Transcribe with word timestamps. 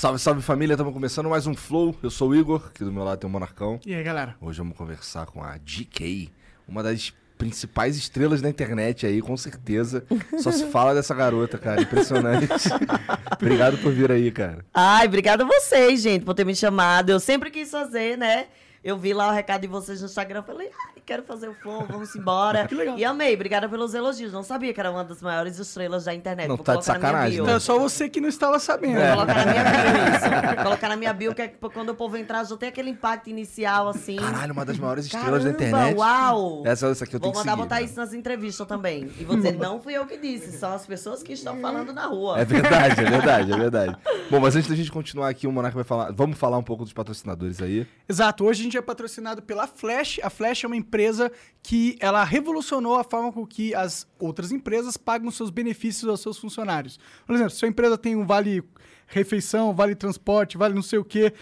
Salve, 0.00 0.18
salve 0.18 0.40
família, 0.40 0.72
estamos 0.72 0.94
começando 0.94 1.28
mais 1.28 1.46
um 1.46 1.54
Flow. 1.54 1.94
Eu 2.02 2.08
sou 2.08 2.30
o 2.30 2.34
Igor, 2.34 2.68
aqui 2.68 2.82
do 2.82 2.90
meu 2.90 3.04
lado 3.04 3.18
tem 3.18 3.28
o 3.28 3.30
Monarcão. 3.30 3.78
E 3.84 3.94
aí, 3.94 4.02
galera? 4.02 4.34
Hoje 4.40 4.56
vamos 4.56 4.74
conversar 4.74 5.26
com 5.26 5.44
a 5.44 5.58
GK, 5.58 6.30
uma 6.66 6.82
das 6.82 7.12
principais 7.36 7.98
estrelas 7.98 8.40
da 8.40 8.48
internet 8.48 9.04
aí, 9.04 9.20
com 9.20 9.36
certeza. 9.36 10.02
Só 10.38 10.50
se 10.50 10.64
fala 10.68 10.94
dessa 10.94 11.14
garota, 11.14 11.58
cara, 11.58 11.82
impressionante. 11.82 12.48
Obrigado 13.38 13.76
por 13.76 13.92
vir 13.92 14.10
aí, 14.10 14.30
cara. 14.30 14.64
Ai, 14.72 15.06
obrigada 15.06 15.44
a 15.44 15.46
vocês, 15.46 16.00
gente, 16.00 16.24
por 16.24 16.32
ter 16.32 16.46
me 16.46 16.56
chamado. 16.56 17.10
Eu 17.10 17.20
sempre 17.20 17.50
quis 17.50 17.70
fazer, 17.70 18.16
né? 18.16 18.46
Eu 18.82 18.96
vi 18.96 19.12
lá 19.12 19.28
o 19.28 19.32
recado 19.32 19.60
de 19.60 19.66
vocês 19.66 20.00
no 20.00 20.06
Instagram, 20.06 20.42
falei, 20.42 20.70
ai, 20.86 21.02
quero 21.04 21.22
fazer 21.22 21.48
o 21.48 21.54
flow, 21.54 21.86
vamos 21.86 22.14
embora. 22.16 22.66
Que 22.70 22.74
legal. 22.74 22.98
E 22.98 23.04
amei, 23.04 23.34
obrigada 23.34 23.68
pelos 23.68 23.92
elogios. 23.92 24.32
Não 24.32 24.42
sabia 24.42 24.72
que 24.72 24.80
era 24.80 24.90
uma 24.90 25.04
das 25.04 25.20
maiores 25.20 25.58
estrelas 25.58 26.04
da 26.04 26.14
internet. 26.14 26.48
Não, 26.48 26.56
Vou 26.56 26.64
tá 26.64 26.76
de 26.76 26.84
colocar 26.86 26.94
na 26.94 26.98
minha 27.00 27.10
sacanagem, 27.12 27.34
bio. 27.36 27.44
Então 27.44 27.56
é 27.56 27.60
só 27.60 27.78
você 27.78 28.08
que 28.08 28.20
não 28.22 28.28
estava 28.28 28.58
sabendo. 28.58 28.94
Vou 29.00 29.12
colocar 29.16 29.34
na 29.34 29.52
minha 29.52 29.64
bio 29.64 30.16
isso. 30.16 30.54
Vou 30.54 30.64
colocar 30.64 30.88
na 30.88 30.96
minha 30.96 31.12
bio, 31.12 31.34
que 31.34 31.42
é 31.42 31.48
quando 31.48 31.90
o 31.90 31.94
povo 31.94 32.16
entrar, 32.16 32.44
já 32.44 32.56
tem 32.56 32.70
aquele 32.70 32.88
impacto 32.90 33.28
inicial, 33.28 33.88
assim. 33.88 34.16
Caralho, 34.16 34.52
uma 34.54 34.64
das 34.64 34.78
maiores 34.78 35.04
estrelas 35.04 35.44
da 35.44 35.52
Caramba, 35.52 35.66
internet. 35.66 35.98
uau! 35.98 36.62
Essa, 36.64 36.86
essa 36.86 37.04
aqui 37.04 37.16
eu 37.16 37.20
Vou 37.20 37.32
tenho 37.32 37.32
que 37.32 37.38
mandar 37.38 37.52
seguir. 37.52 37.62
botar 37.62 37.74
cara. 37.76 37.84
isso 37.84 37.96
nas 37.96 38.14
entrevistas 38.14 38.66
também. 38.66 39.10
E 39.18 39.24
vou 39.24 39.36
dizer, 39.36 39.52
não 39.58 39.78
fui 39.80 39.92
eu 39.92 40.06
que 40.06 40.16
disse, 40.16 40.52
são 40.56 40.72
as 40.72 40.86
pessoas 40.86 41.22
que 41.22 41.34
estão 41.34 41.58
falando 41.60 41.92
na 41.92 42.06
rua. 42.06 42.40
É 42.40 42.44
verdade, 42.46 43.00
é 43.00 43.10
verdade, 43.10 43.52
é 43.52 43.56
verdade. 43.56 43.96
Bom, 44.30 44.40
mas 44.40 44.56
antes 44.56 44.70
da 44.70 44.76
gente 44.76 44.90
continuar 44.90 45.28
aqui, 45.28 45.46
o 45.46 45.52
Monarca 45.52 45.74
vai 45.74 45.84
falar. 45.84 46.12
Vamos 46.12 46.38
falar 46.38 46.56
um 46.56 46.62
pouco 46.62 46.84
dos 46.84 46.92
patrocinadores 46.94 47.60
aí. 47.60 47.86
Exato, 48.08 48.44
hoje 48.44 48.60
a 48.60 48.64
gente 48.64 48.69
é 48.76 48.82
patrocinado 48.82 49.42
pela 49.42 49.66
Flash. 49.66 50.20
A 50.22 50.30
Flash 50.30 50.64
é 50.64 50.66
uma 50.66 50.76
empresa 50.76 51.30
que 51.62 51.96
ela 52.00 52.24
revolucionou 52.24 52.96
a 52.96 53.04
forma 53.04 53.32
com 53.32 53.46
que 53.46 53.74
as 53.74 54.06
outras 54.18 54.52
empresas 54.52 54.96
pagam 54.96 55.30
seus 55.30 55.50
benefícios 55.50 56.08
aos 56.08 56.20
seus 56.20 56.38
funcionários. 56.38 56.98
Por 57.26 57.34
exemplo, 57.34 57.50
se 57.50 57.58
sua 57.58 57.68
empresa 57.68 57.96
tem 57.96 58.16
um 58.16 58.26
vale 58.26 58.62
refeição, 59.06 59.74
vale 59.74 59.94
transporte, 59.94 60.56
vale 60.56 60.74
não 60.74 60.82
sei 60.82 60.98
o 60.98 61.04
quê, 61.04 61.32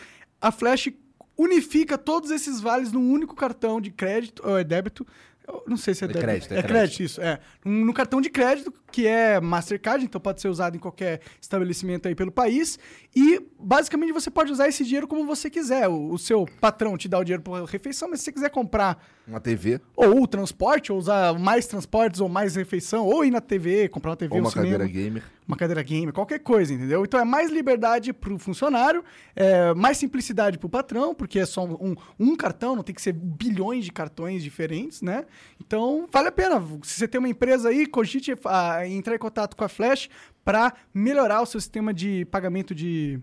a 0.41 0.51
Flash 0.51 0.89
unifica 1.37 1.97
todos 1.97 2.31
esses 2.31 2.61
vales 2.61 2.91
num 2.91 3.13
único 3.13 3.35
cartão 3.37 3.81
de 3.81 3.91
crédito 3.91 4.43
ou 4.45 4.59
é 4.59 4.65
débito. 4.65 5.07
Eu 5.49 5.65
não 5.67 5.77
sei 5.79 5.95
se 5.95 6.05
é, 6.05 6.09
É 6.09 6.11
crédito, 6.13 6.53
é 6.53 6.59
é 6.59 6.63
crédito. 6.63 6.69
crédito, 6.69 7.03
isso, 7.03 7.21
é. 7.23 7.39
No 7.65 7.93
cartão 7.95 8.21
de 8.21 8.29
crédito, 8.29 8.73
que 8.93 9.07
é 9.07 9.41
Mastercard, 9.41 10.05
então 10.05 10.21
pode 10.21 10.41
ser 10.41 10.49
usado 10.49 10.77
em 10.77 10.79
qualquer 10.79 11.21
estabelecimento 11.41 12.07
aí 12.07 12.15
pelo 12.15 12.31
país. 12.31 12.79
E 13.17 13.41
basicamente 13.59 14.13
você 14.13 14.31
pode 14.31 14.53
usar 14.53 14.69
esse 14.69 14.85
dinheiro 14.85 15.09
como 15.09 15.25
você 15.25 15.49
quiser. 15.49 15.89
O, 15.89 16.13
o 16.13 16.19
seu 16.19 16.47
patrão 16.61 16.97
te 16.99 17.09
dá 17.09 17.19
o 17.19 17.25
dinheiro 17.25 17.43
por 17.43 17.65
refeição, 17.65 18.09
mas 18.11 18.21
se 18.21 18.27
você 18.27 18.33
quiser 18.33 18.51
comprar 18.51 19.03
Uma 19.27 19.41
TV 19.41 19.81
ou 19.97 20.23
o 20.23 20.27
transporte, 20.27 20.93
ou 20.93 20.99
usar 20.99 21.39
mais 21.39 21.67
transportes 21.67 22.21
ou 22.21 22.29
mais 22.29 22.55
refeição, 22.55 23.07
ou 23.07 23.25
ir 23.25 23.31
na 23.31 23.41
TV, 23.41 23.89
comprar 23.89 24.11
uma 24.11 24.17
TV, 24.17 24.35
ou 24.35 24.41
um 24.41 24.45
uma 24.45 24.51
cinema, 24.51 24.79
cadeira 24.79 24.93
gamer. 24.93 25.23
Uma 25.49 25.57
cadeira 25.57 25.83
gamer, 25.83 26.13
qualquer 26.13 26.41
coisa, 26.41 26.75
entendeu? 26.75 27.03
Então 27.05 27.19
é 27.19 27.25
mais 27.25 27.51
liberdade 27.51 28.13
pro 28.13 28.39
funcionário, 28.39 29.03
é 29.35 29.73
mais 29.73 29.97
simplicidade 29.97 30.59
pro 30.59 30.69
patrão, 30.69 31.15
porque 31.15 31.39
é 31.39 31.47
só 31.47 31.65
um, 31.65 31.97
um 32.21 32.37
cartão, 32.37 32.77
não 32.77 32.83
tem 32.83 32.95
que 32.95 33.01
ser 33.01 33.13
bilhões 33.15 33.87
de 33.87 33.91
cartões 33.91 34.43
diferentes, 34.43 35.01
né? 35.01 35.25
Então 35.59 36.07
vale 36.13 36.29
a 36.29 36.33
pena. 36.33 36.61
Se 36.83 36.99
você 36.99 37.09
tem 37.09 37.19
uma 37.19 37.31
empresa 37.31 37.71
aí, 37.71 37.87
cogite 37.87 38.35
ah, 38.45 38.87
entrar 38.87 39.15
em 39.15 39.19
contato 39.19 39.57
com 39.57 39.65
a 39.65 39.69
Flash 39.71 40.11
para 40.45 40.75
melhorar 40.93 41.41
o 41.41 41.47
seu 41.47 41.59
sistema 41.61 41.95
de 41.95 42.27
pagamento 42.27 42.75
de. 42.75 43.19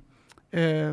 é, 0.52 0.92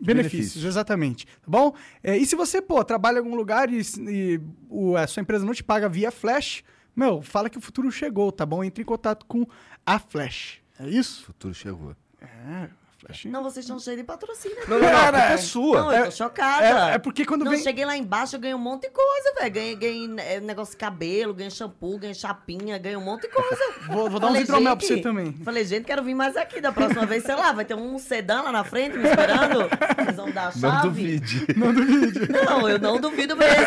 Benefícios, 0.00 0.32
Benefícios. 0.32 0.64
exatamente. 0.64 1.24
Tá 1.26 1.46
bom? 1.46 1.72
É, 2.02 2.16
e 2.18 2.26
se 2.26 2.34
você, 2.34 2.60
pô, 2.60 2.82
trabalha 2.84 3.16
em 3.16 3.18
algum 3.20 3.36
lugar 3.36 3.72
e, 3.72 3.80
e 4.08 4.40
o- 4.68 4.96
a 4.96 5.06
sua 5.06 5.22
empresa 5.22 5.46
não 5.46 5.54
te 5.54 5.62
paga 5.62 5.88
via 5.88 6.10
Flash, 6.10 6.62
meu, 6.96 7.22
fala 7.22 7.48
que 7.48 7.58
o 7.58 7.60
futuro 7.60 7.90
chegou, 7.92 8.30
tá 8.32 8.44
bom? 8.44 8.62
Entre 8.62 8.82
em 8.82 8.84
contato 8.84 9.24
com 9.24 9.46
a 9.86 9.98
Flash. 10.00 10.60
É 10.78 10.82
O 10.84 10.88
isso? 10.88 11.24
futuro 11.24 11.54
chegou. 11.54 11.94
É, 12.20 12.68
Flash. 12.98 13.26
Não, 13.26 13.42
vocês 13.42 13.64
estão 13.64 13.78
cheios 13.78 13.98
de 13.98 14.04
patrocínio. 14.04 14.56
Não, 14.66 14.78
não, 14.78 14.80
não, 14.80 14.88
a 14.88 14.90
Cara, 14.92 15.18
culpa 15.18 15.30
é 15.30 15.34
é- 15.34 15.36
sua. 15.36 15.80
Não, 15.82 15.92
eu 15.92 16.04
tô 16.06 16.10
chocada. 16.12 16.90
é- 16.90 16.94
é 16.94 16.98
porque 16.98 17.24
quando 17.26 17.44
não, 17.44 17.50
vem- 17.52 17.60
cheguei 17.62 17.84
lá 17.84 17.94
embaixo, 17.96 18.34
eu 18.36 18.40
ganhei 18.40 18.54
um 18.54 18.58
monte 18.58 18.82
de 18.84 18.90
coisa, 18.90 19.34
velho. 19.38 19.52
Ganhei, 19.52 19.76
ganhei 19.76 20.10
é, 20.18 20.40
negócio 20.40 20.72
de 20.72 20.78
cabelo, 20.78 21.34
ganhei 21.34 21.50
shampoo, 21.50 21.98
ganhei 21.98 22.14
chapinha, 22.14 22.78
ganhei 22.78 22.96
um 22.96 23.02
monte 23.04 23.22
de 23.22 23.28
coisa. 23.28 23.60
Vou, 23.88 24.08
vou 24.08 24.18
dar 24.18 24.28
um 24.28 24.36
hidromel 24.36 24.74
pra 24.76 24.86
você 24.86 25.00
também. 25.02 25.32
Falei, 25.44 25.64
gente, 25.66 25.84
quero 25.84 26.02
vir 26.02 26.14
mais 26.14 26.34
aqui. 26.36 26.60
Da 26.60 26.72
próxima 26.72 27.04
vez, 27.04 27.24
sei 27.24 27.34
lá, 27.34 27.52
vai 27.52 27.64
ter 27.66 27.74
um 27.74 27.98
sedã 27.98 28.40
lá 28.40 28.50
na 28.50 28.64
frente 28.64 28.96
me 28.96 29.06
esperando. 29.06 29.68
Eles 29.98 30.16
vão 30.16 30.30
dar 30.30 30.48
a 30.48 30.52
chave. 30.52 31.20
Não 31.54 31.74
duvide. 31.74 32.28
Não, 32.32 32.68
eu 32.68 32.78
não 32.78 32.98
duvido 33.00 33.36
mesmo. 33.36 33.64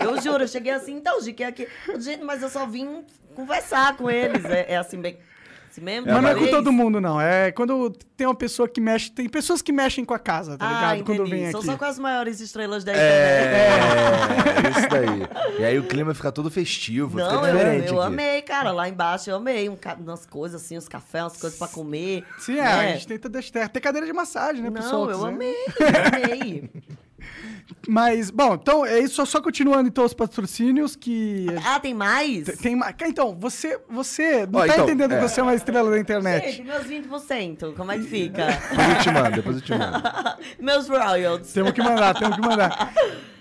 Eu 0.00 0.20
juro, 0.20 0.42
eu 0.44 0.48
cheguei 0.48 0.72
assim, 0.72 0.94
então, 0.96 1.20
Gique, 1.20 1.44
aqui. 1.44 1.68
Gente, 1.98 2.24
mas 2.24 2.42
eu 2.42 2.48
só 2.48 2.66
vim 2.66 3.04
conversar 3.36 3.96
com 3.96 4.10
eles. 4.10 4.44
É, 4.44 4.72
é 4.72 4.76
assim, 4.76 5.00
bem. 5.00 5.18
Mesmo? 5.80 6.06
Mas 6.12 6.22
não 6.22 6.28
é 6.30 6.34
com 6.34 6.46
todo 6.48 6.70
mundo, 6.72 7.00
não. 7.00 7.20
É 7.20 7.50
quando 7.52 7.90
tem 8.16 8.26
uma 8.26 8.34
pessoa 8.34 8.68
que 8.68 8.80
mexe. 8.80 9.10
Tem 9.10 9.28
pessoas 9.28 9.62
que 9.62 9.72
mexem 9.72 10.04
com 10.04 10.14
a 10.14 10.18
casa, 10.18 10.56
tá 10.58 10.66
Ah, 10.66 10.72
ligado? 10.72 10.94
entendi. 11.00 11.18
Quando 11.18 11.30
vem 11.30 11.50
São 11.50 11.60
aqui. 11.60 11.66
só 11.70 11.76
com 11.76 11.84
as 11.84 11.98
maiores 11.98 12.40
estrelas 12.40 12.84
da 12.84 12.92
internet. 12.92 14.66
É, 14.66 14.78
isso 14.78 14.88
daí. 14.88 15.58
E 15.60 15.64
aí 15.64 15.78
o 15.78 15.84
clima 15.84 16.14
fica 16.14 16.30
todo 16.32 16.50
festivo, 16.50 17.18
Não, 17.18 17.42
fica 17.44 17.48
eu, 17.48 17.84
eu 17.94 18.02
amei, 18.02 18.42
cara. 18.42 18.70
Lá 18.72 18.88
embaixo 18.88 19.30
eu 19.30 19.36
amei. 19.36 19.68
Um, 19.68 19.76
umas 20.00 20.26
coisas 20.26 20.62
assim, 20.62 20.76
uns 20.76 20.88
cafés, 20.88 21.24
umas 21.24 21.36
coisas 21.40 21.58
pra 21.58 21.68
comer. 21.68 22.24
Sim, 22.38 22.58
é, 22.58 22.62
né? 22.62 22.70
a 22.70 22.92
gente 22.94 23.06
tenta 23.08 23.28
deixar. 23.28 23.68
Tem 23.68 23.82
cadeira 23.82 24.06
de 24.06 24.12
massagem, 24.12 24.62
né, 24.62 24.70
pessoal? 24.70 25.06
Não, 25.06 25.10
eu 25.10 25.16
quiser. 25.18 25.28
amei, 25.28 25.54
eu 25.80 26.26
amei. 26.34 26.70
Mas, 27.88 28.30
bom, 28.30 28.54
então 28.54 28.84
é 28.86 28.98
isso. 29.00 29.24
Só 29.26 29.40
continuando 29.40 29.88
então 29.88 30.04
os 30.04 30.14
patrocínios 30.14 30.94
que. 30.94 31.46
Ah, 31.64 31.80
tem 31.80 31.92
mais? 31.94 32.44
Tem- 32.44 32.56
Tem 32.56 32.76
mais. 32.76 32.94
Então, 33.06 33.36
você, 33.38 33.78
você 33.90 34.46
não 34.46 34.60
Ó, 34.60 34.66
tá 34.66 34.72
então, 34.74 34.84
entendendo 34.84 35.12
é. 35.12 35.20
que 35.20 35.28
você 35.28 35.40
é 35.40 35.42
uma 35.42 35.54
estrela 35.54 35.90
da 35.90 35.98
internet. 35.98 36.50
Gente, 36.52 36.62
meus 36.64 36.84
20%, 36.86 37.74
como 37.74 37.90
é 37.92 37.98
que 37.98 38.04
fica? 38.04 38.46
Depois 38.70 38.88
eu 38.88 38.98
te 39.02 39.10
mando, 39.10 39.30
depois 39.36 39.56
eu 39.56 39.62
te 39.62 39.72
mando. 39.72 40.02
meus 40.60 40.88
royalties. 40.88 41.52
Temos 41.52 41.72
que 41.72 41.82
mandar, 41.82 42.14
temos 42.18 42.36
que 42.36 42.42
mandar. 42.42 42.92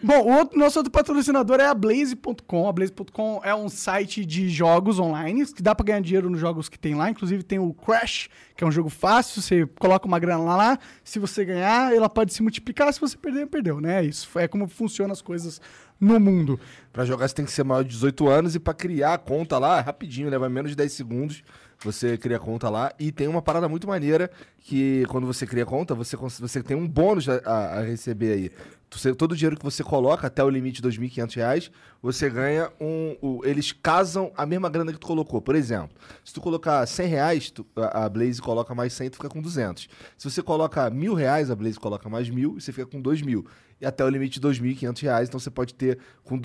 Bom, 0.03 0.19
o 0.21 0.31
outro- 0.37 0.57
nosso 0.57 0.79
outro 0.79 0.91
patrocinador 0.91 1.59
é 1.59 1.67
a 1.67 1.73
Blaze.com. 1.75 2.67
A 2.67 2.71
Blaze.com 2.73 3.39
é 3.43 3.53
um 3.53 3.69
site 3.69 4.25
de 4.25 4.49
jogos 4.49 4.97
online 4.97 5.45
que 5.45 5.61
dá 5.61 5.75
pra 5.75 5.85
ganhar 5.85 6.01
dinheiro 6.01 6.27
nos 6.29 6.39
jogos 6.39 6.67
que 6.67 6.79
tem 6.79 6.95
lá. 6.95 7.11
Inclusive 7.11 7.43
tem 7.43 7.59
o 7.59 7.71
Crash, 7.73 8.27
que 8.61 8.63
é 8.63 8.67
um 8.67 8.71
jogo 8.71 8.89
fácil. 8.89 9.41
Você 9.41 9.65
coloca 9.79 10.05
uma 10.07 10.19
grana 10.19 10.43
lá. 10.55 10.77
Se 11.03 11.17
você 11.17 11.43
ganhar, 11.43 11.91
ela 11.95 12.07
pode 12.07 12.31
se 12.31 12.43
multiplicar. 12.43 12.93
Se 12.93 13.01
você 13.01 13.17
perder, 13.17 13.47
perdeu, 13.47 13.81
né? 13.81 14.05
Isso 14.05 14.37
é 14.37 14.47
como 14.47 14.67
funcionam 14.67 15.11
as 15.11 15.21
coisas 15.21 15.59
no 15.99 16.19
mundo. 16.19 16.59
Pra 16.93 17.03
jogar 17.03 17.27
você 17.27 17.33
tem 17.33 17.43
que 17.45 17.51
ser 17.51 17.63
maior 17.63 17.81
de 17.83 17.89
18 17.89 18.27
anos 18.27 18.53
e 18.53 18.59
pra 18.59 18.71
criar 18.75 19.15
a 19.15 19.17
conta 19.17 19.57
lá, 19.57 19.81
rapidinho, 19.81 20.29
leva 20.29 20.47
menos 20.47 20.69
de 20.69 20.77
10 20.77 20.91
segundos. 20.93 21.43
Você 21.83 22.15
cria 22.19 22.37
a 22.37 22.39
conta 22.39 22.69
lá 22.69 22.91
e 22.99 23.11
tem 23.11 23.27
uma 23.27 23.41
parada 23.41 23.67
muito 23.67 23.87
maneira 23.87 24.29
que 24.59 25.03
quando 25.07 25.25
você 25.25 25.47
cria 25.47 25.63
a 25.63 25.65
conta, 25.65 25.95
você, 25.95 26.15
você 26.15 26.61
tem 26.61 26.77
um 26.77 26.87
bônus 26.87 27.27
a- 27.27 27.41
a 27.79 27.81
receber 27.81 28.33
aí. 28.33 28.51
Você- 28.93 29.15
todo 29.15 29.31
o 29.31 29.35
dinheiro 29.35 29.55
que 29.57 29.63
você 29.63 29.83
coloca 29.83 30.27
até 30.27 30.43
o 30.43 30.49
limite 30.49 30.81
de 30.81 30.87
2.500 30.89 31.35
reais, 31.35 31.71
você 32.01 32.29
ganha 32.29 32.69
um... 32.79 33.15
o- 33.21 33.41
eles 33.45 33.71
casam 33.71 34.31
a 34.35 34.45
mesma 34.45 34.69
grana 34.69 34.91
que 34.91 34.99
tu 34.99 35.07
colocou. 35.07 35.41
Por 35.41 35.55
exemplo, 35.55 35.91
se 36.25 36.33
tu 36.33 36.41
colocar 36.41 36.85
100 36.85 37.07
reais, 37.07 37.49
tu- 37.51 37.65
a, 37.75 38.05
a 38.05 38.09
Blaze 38.09 38.41
coloca 38.41 38.75
mais 38.75 38.91
100, 38.93 39.09
tu 39.11 39.15
fica 39.17 39.29
com 39.29 39.41
200. 39.41 39.87
Se 40.17 40.29
você 40.29 40.41
coloca 40.41 40.89
mil 40.89 41.13
reais, 41.13 41.49
a 41.49 41.55
Blaze 41.55 41.79
coloca 41.79 42.09
mais 42.09 42.29
mil 42.29 42.57
e 42.57 42.61
você 42.61 42.71
fica 42.73 42.85
com 42.85 43.01
2 43.01 43.21
mil. 43.21 43.45
E 43.81 43.85
até 43.85 44.05
o 44.05 44.09
limite 44.09 44.39
de 44.39 44.47
2.500 44.47 45.01
reais, 45.01 45.27
então 45.27 45.39
você 45.39 45.49
pode 45.49 45.73
ter... 45.73 45.97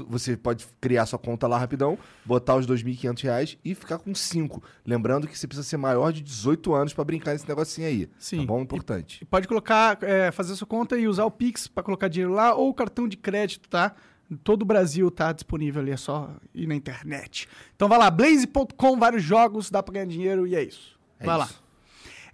você 0.08 0.36
pode 0.38 0.66
criar 0.80 1.04
sua 1.04 1.18
conta 1.18 1.46
lá 1.46 1.58
rapidão, 1.58 1.98
botar 2.24 2.56
os 2.56 2.66
2.500 2.66 3.22
reais 3.22 3.58
e 3.62 3.74
ficar 3.74 3.98
com 3.98 4.14
5. 4.14 4.62
Lembrando 4.86 5.28
que 5.28 5.38
você 5.38 5.46
precisa 5.46 5.68
ser 5.68 5.76
maior 5.76 6.12
de 6.12 6.22
18 6.22 6.74
anos 6.74 6.94
pra 6.94 7.04
brincar 7.04 7.32
nesse 7.32 7.46
negocinho 7.46 7.86
aí. 7.86 8.08
Sim. 8.18 8.38
Tá 8.38 8.46
bom? 8.46 8.62
Importante. 8.62 9.18
E 9.20 9.26
pode 9.26 9.46
colocar, 9.46 9.98
é, 10.02 10.30
fazer 10.32 10.56
sua 10.56 10.66
conta 10.66 10.96
e 10.96 11.06
usar 11.06 11.26
o 11.26 11.30
Pix 11.30 11.68
pra 11.68 11.82
colocar 11.82 12.08
dinheiro 12.08 12.32
lá 12.32 12.54
ou 12.54 12.70
o 12.70 12.74
cartão 12.74 13.06
de 13.06 13.18
crédito, 13.18 13.68
tá? 13.68 13.94
Todo 14.42 14.62
o 14.62 14.64
Brasil 14.64 15.10
tá 15.10 15.30
disponível 15.32 15.82
ali, 15.82 15.92
é 15.92 15.96
só 15.96 16.30
ir 16.54 16.66
na 16.66 16.74
internet. 16.74 17.46
Então 17.76 17.86
vai 17.86 17.98
lá, 17.98 18.10
blaze.com, 18.10 18.98
vários 18.98 19.22
jogos, 19.22 19.70
dá 19.70 19.82
pra 19.82 19.92
ganhar 19.92 20.06
dinheiro 20.06 20.46
e 20.46 20.56
é 20.56 20.62
isso. 20.62 20.98
É 21.20 21.26
vai 21.26 21.38
isso. 21.38 21.54
lá. 21.54 21.65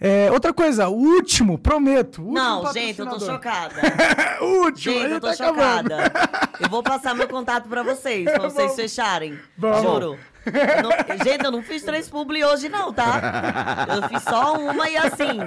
É, 0.01 0.31
outra 0.33 0.53
coisa, 0.53 0.89
o 0.89 0.95
último, 0.95 1.59
prometo. 1.59 2.23
último 2.23 2.35
Não, 2.35 2.73
gente, 2.73 2.99
eu 2.99 3.07
tô 3.07 3.21
chocada. 3.21 3.75
o 4.43 4.65
último, 4.65 4.95
Gente, 4.95 5.13
eu 5.13 5.21
tô 5.21 5.29
tá 5.29 5.35
chocada. 5.37 6.13
Eu 6.61 6.69
vou 6.69 6.83
passar 6.83 7.13
meu 7.15 7.27
contato 7.27 7.69
pra 7.69 7.83
vocês, 7.83 8.25
pra 8.25 8.39
vocês 8.39 8.55
Vamos. 8.69 8.77
fecharem. 8.77 9.37
Vamos. 9.57 9.83
Juro. 9.83 10.19
Eu 10.47 10.83
não- 10.83 10.93
gente, 11.25 11.45
eu 11.45 11.51
não 11.51 11.63
fiz 11.63 11.83
três 11.83 12.09
publi 12.09 12.45
hoje, 12.45 12.69
não, 12.69 12.93
tá? 12.93 13.87
Eu 13.89 14.09
fiz 14.09 14.23
só 14.23 14.57
uma 14.59 14.89
e 14.89 14.97
assim. 14.97 15.39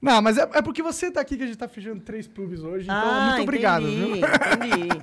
Não, 0.00 0.20
mas 0.20 0.36
é, 0.36 0.42
é 0.52 0.62
porque 0.62 0.82
você 0.82 1.10
tá 1.10 1.20
aqui 1.20 1.36
que 1.36 1.44
a 1.44 1.46
gente 1.46 1.56
tá 1.56 1.66
fechando 1.66 2.00
três 2.00 2.26
clubes 2.26 2.62
hoje, 2.62 2.84
então 2.84 2.96
ah, 2.96 3.30
muito 3.30 3.42
obrigado, 3.42 3.88
entendi, 3.88 4.12
viu? 4.12 4.16
entendi. 4.16 5.02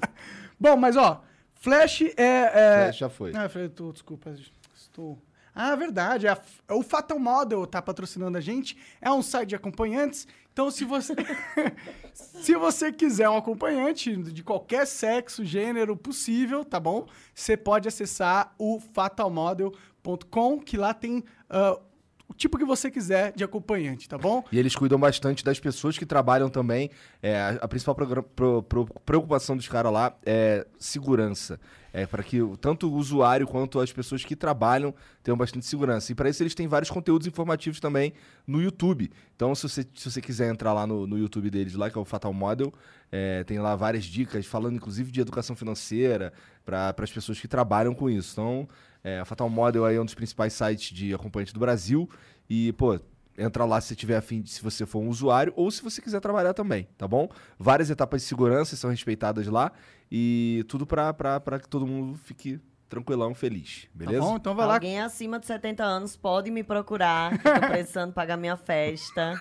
Bom, 0.59 0.75
mas 0.77 0.95
ó, 0.95 1.23
Flash 1.55 2.01
é. 2.01 2.13
é... 2.17 2.83
Flash 2.83 2.97
já 2.97 3.09
foi. 3.09 3.31
Ah, 3.35 3.49
Flash, 3.49 3.71
tô, 3.75 3.91
desculpa, 3.91 4.33
estou. 4.75 5.19
Ah, 5.55 5.75
verdade. 5.75 6.27
é 6.27 6.31
a- 6.31 6.41
o 6.75 6.81
Fatal 6.81 7.19
Model 7.19 7.65
tá 7.67 7.81
patrocinando 7.81 8.37
a 8.37 8.41
gente. 8.41 8.77
É 9.01 9.11
um 9.11 9.21
site 9.21 9.49
de 9.49 9.55
acompanhantes. 9.55 10.27
Então, 10.51 10.69
se 10.69 10.83
você. 10.85 11.13
se 12.13 12.55
você 12.55 12.91
quiser 12.91 13.29
um 13.29 13.37
acompanhante 13.37 14.15
de 14.15 14.43
qualquer 14.43 14.85
sexo, 14.85 15.43
gênero 15.43 15.95
possível, 15.97 16.63
tá 16.63 16.79
bom? 16.79 17.07
Você 17.33 17.57
pode 17.57 17.87
acessar 17.87 18.53
o 18.57 18.79
fatalmodel.com, 18.93 20.59
que 20.59 20.77
lá 20.77 20.93
tem 20.93 21.23
ah, 21.49 21.79
o 22.27 22.33
tipo 22.33 22.57
que 22.57 22.65
você 22.65 22.89
quiser 22.89 23.33
de 23.35 23.43
acompanhante, 23.43 24.07
tá 24.07 24.17
bom? 24.17 24.43
E 24.51 24.57
eles 24.57 24.75
cuidam 24.75 24.99
bastante 24.99 25.43
das 25.43 25.59
pessoas 25.59 25.97
que 25.97 26.05
trabalham 26.05 26.49
também. 26.49 26.89
É, 27.21 27.57
a, 27.61 27.67
principal 27.67 27.93
pro- 27.93 28.23
pro- 28.23 28.85
preocupação 29.05 29.55
dos 29.57 29.67
caras 29.67 29.91
lá 29.91 30.15
é 30.25 30.65
segurança. 30.79 31.59
É 31.95 32.07
para 32.07 32.23
que 32.23 32.39
tanto 32.59 32.89
o 32.89 32.95
usuário 32.95 33.45
quanto 33.45 33.79
as 33.79 33.91
pessoas 33.91 34.25
que 34.25 34.35
trabalham 34.35 34.95
tenham 35.21 35.37
bastante 35.37 35.65
segurança. 35.67 36.11
E 36.11 36.15
para 36.15 36.27
isso 36.27 36.41
eles 36.41 36.55
têm 36.55 36.67
vários 36.67 36.89
conteúdos 36.89 37.27
informativos 37.27 37.79
também 37.79 38.13
no 38.47 38.59
YouTube. 38.59 39.11
Então, 39.35 39.53
se 39.53 39.69
você, 39.69 39.85
se 39.93 40.09
você 40.09 40.19
quiser 40.19 40.49
entrar 40.49 40.73
lá 40.73 40.87
no, 40.87 41.05
no 41.05 41.19
YouTube 41.19 41.51
deles, 41.51 41.75
lá, 41.75 41.91
que 41.91 41.97
é 41.97 42.01
o 42.01 42.05
Fatal 42.05 42.33
Model, 42.33 42.73
é, 43.11 43.43
tem 43.43 43.59
lá 43.59 43.75
várias 43.75 44.05
dicas, 44.05 44.43
falando 44.47 44.75
inclusive 44.75 45.11
de 45.11 45.21
educação 45.21 45.55
financeira 45.55 46.33
para 46.65 46.95
as 46.97 47.11
pessoas 47.11 47.39
que 47.39 47.47
trabalham 47.47 47.93
com 47.93 48.09
isso. 48.09 48.31
Então, 48.33 48.67
é, 49.03 49.19
a 49.19 49.25
Fatal 49.25 49.49
Model 49.49 49.85
aí 49.85 49.95
é 49.95 50.01
um 50.01 50.05
dos 50.05 50.13
principais 50.13 50.53
sites 50.53 50.95
de 50.95 51.13
acompanhante 51.13 51.53
do 51.53 51.59
Brasil. 51.59 52.09
E, 52.49 52.71
pô, 52.73 52.99
entra 53.37 53.65
lá 53.65 53.81
se 53.81 53.95
tiver 53.95 54.17
afim, 54.17 54.45
se 54.45 54.61
você 54.61 54.85
for 54.85 54.99
um 54.99 55.09
usuário 55.09 55.51
ou 55.55 55.69
se 55.71 55.81
você 55.83 56.01
quiser 56.01 56.19
trabalhar 56.19 56.53
também, 56.53 56.87
tá 56.97 57.07
bom? 57.07 57.27
Várias 57.57 57.89
etapas 57.89 58.21
de 58.21 58.27
segurança 58.27 58.75
são 58.75 58.89
respeitadas 58.89 59.47
lá 59.47 59.71
e 60.11 60.63
tudo 60.67 60.85
pra 60.85 61.59
que 61.61 61.67
todo 61.67 61.87
mundo 61.87 62.17
fique 62.17 62.59
tranquilão, 62.93 63.33
feliz, 63.33 63.87
beleza? 63.93 64.19
Tá 64.19 64.25
bom? 64.25 64.35
Então 64.35 64.55
vai 64.55 64.67
lá. 64.67 64.73
Alguém 64.75 65.01
acima 65.01 65.39
de 65.39 65.47
70 65.47 65.83
anos 65.83 66.15
pode 66.15 66.51
me 66.51 66.63
procurar, 66.63 67.39
que 67.39 67.47
eu 67.47 67.59
tô 67.59 67.67
precisando 67.67 68.13
pagar 68.13 68.37
minha 68.37 68.55
festa. 68.55 69.39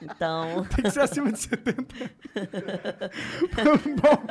Então, 0.00 0.64
Tem 0.74 0.84
que 0.84 0.90
ser 0.90 1.00
acima 1.00 1.30
de 1.30 1.38
70. 1.38 1.84
bom, 4.00 4.24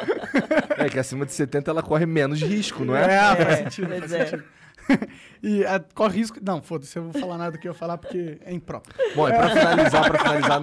É 0.77 0.89
que 0.89 0.97
acima 0.97 1.25
de 1.25 1.33
70 1.33 1.69
ela 1.69 1.83
corre 1.83 2.07
menos 2.07 2.41
risco, 2.41 2.83
não 2.83 2.95
é? 2.95 3.03
é, 3.03 3.35
faz 3.35 3.47
é, 3.47 3.55
sentido. 3.57 3.87
pois 3.87 3.99
Faz 3.99 4.11
é. 4.11 4.25
sentido. 4.25 4.43
e 5.41 5.65
ah, 5.65 5.83
corre 5.93 6.17
risco. 6.17 6.37
Não, 6.41 6.61
foda-se, 6.61 6.97
eu 6.97 7.03
vou 7.09 7.13
falar 7.21 7.37
nada 7.37 7.51
do 7.51 7.59
que 7.59 7.67
eu 7.67 7.73
falar 7.73 7.97
porque 7.97 8.37
é 8.45 8.53
impróprio. 8.53 8.95
Bom, 9.15 9.27
e 9.27 9.31
pra 9.33 9.49
finalizar, 9.49 10.09
pra 10.09 10.19
finalizar, 10.19 10.61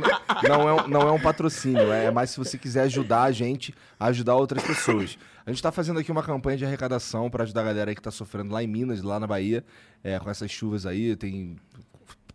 não 0.49 0.69
é, 0.69 0.73
um- 0.83 0.89
não 0.89 1.01
é 1.03 1.13
um 1.13 1.21
patrocínio, 1.21 1.93
é 1.93 2.11
mais 2.11 2.31
se 2.31 2.39
você 2.39 2.57
quiser 2.59 2.83
ajudar 2.83 3.23
a 3.25 3.33
gente 3.33 3.75
a 3.99 4.07
ajudar 4.07 4.35
outras 4.37 4.63
pessoas. 4.65 5.19
A 5.45 5.51
gente 5.51 5.63
tá 5.63 5.73
fazendo 5.73 5.99
aqui 5.99 6.11
uma 6.13 6.23
campanha 6.23 6.57
de 6.57 6.65
arrecadação 6.65 7.29
pra 7.29 7.43
ajudar 7.45 7.63
a 7.63 7.65
galera 7.65 7.95
que 7.95 8.01
tá 8.03 8.11
sofrendo 8.11 8.53
lá 8.53 8.63
em 8.63 8.67
Minas, 8.67 9.03
lá 9.03 9.19
na 9.19 9.27
Bahia, 9.27 9.65
é, 10.05 10.19
com 10.19 10.31
essas 10.31 10.51
chuvas 10.51 10.87
aí, 10.87 11.17
tem 11.17 11.57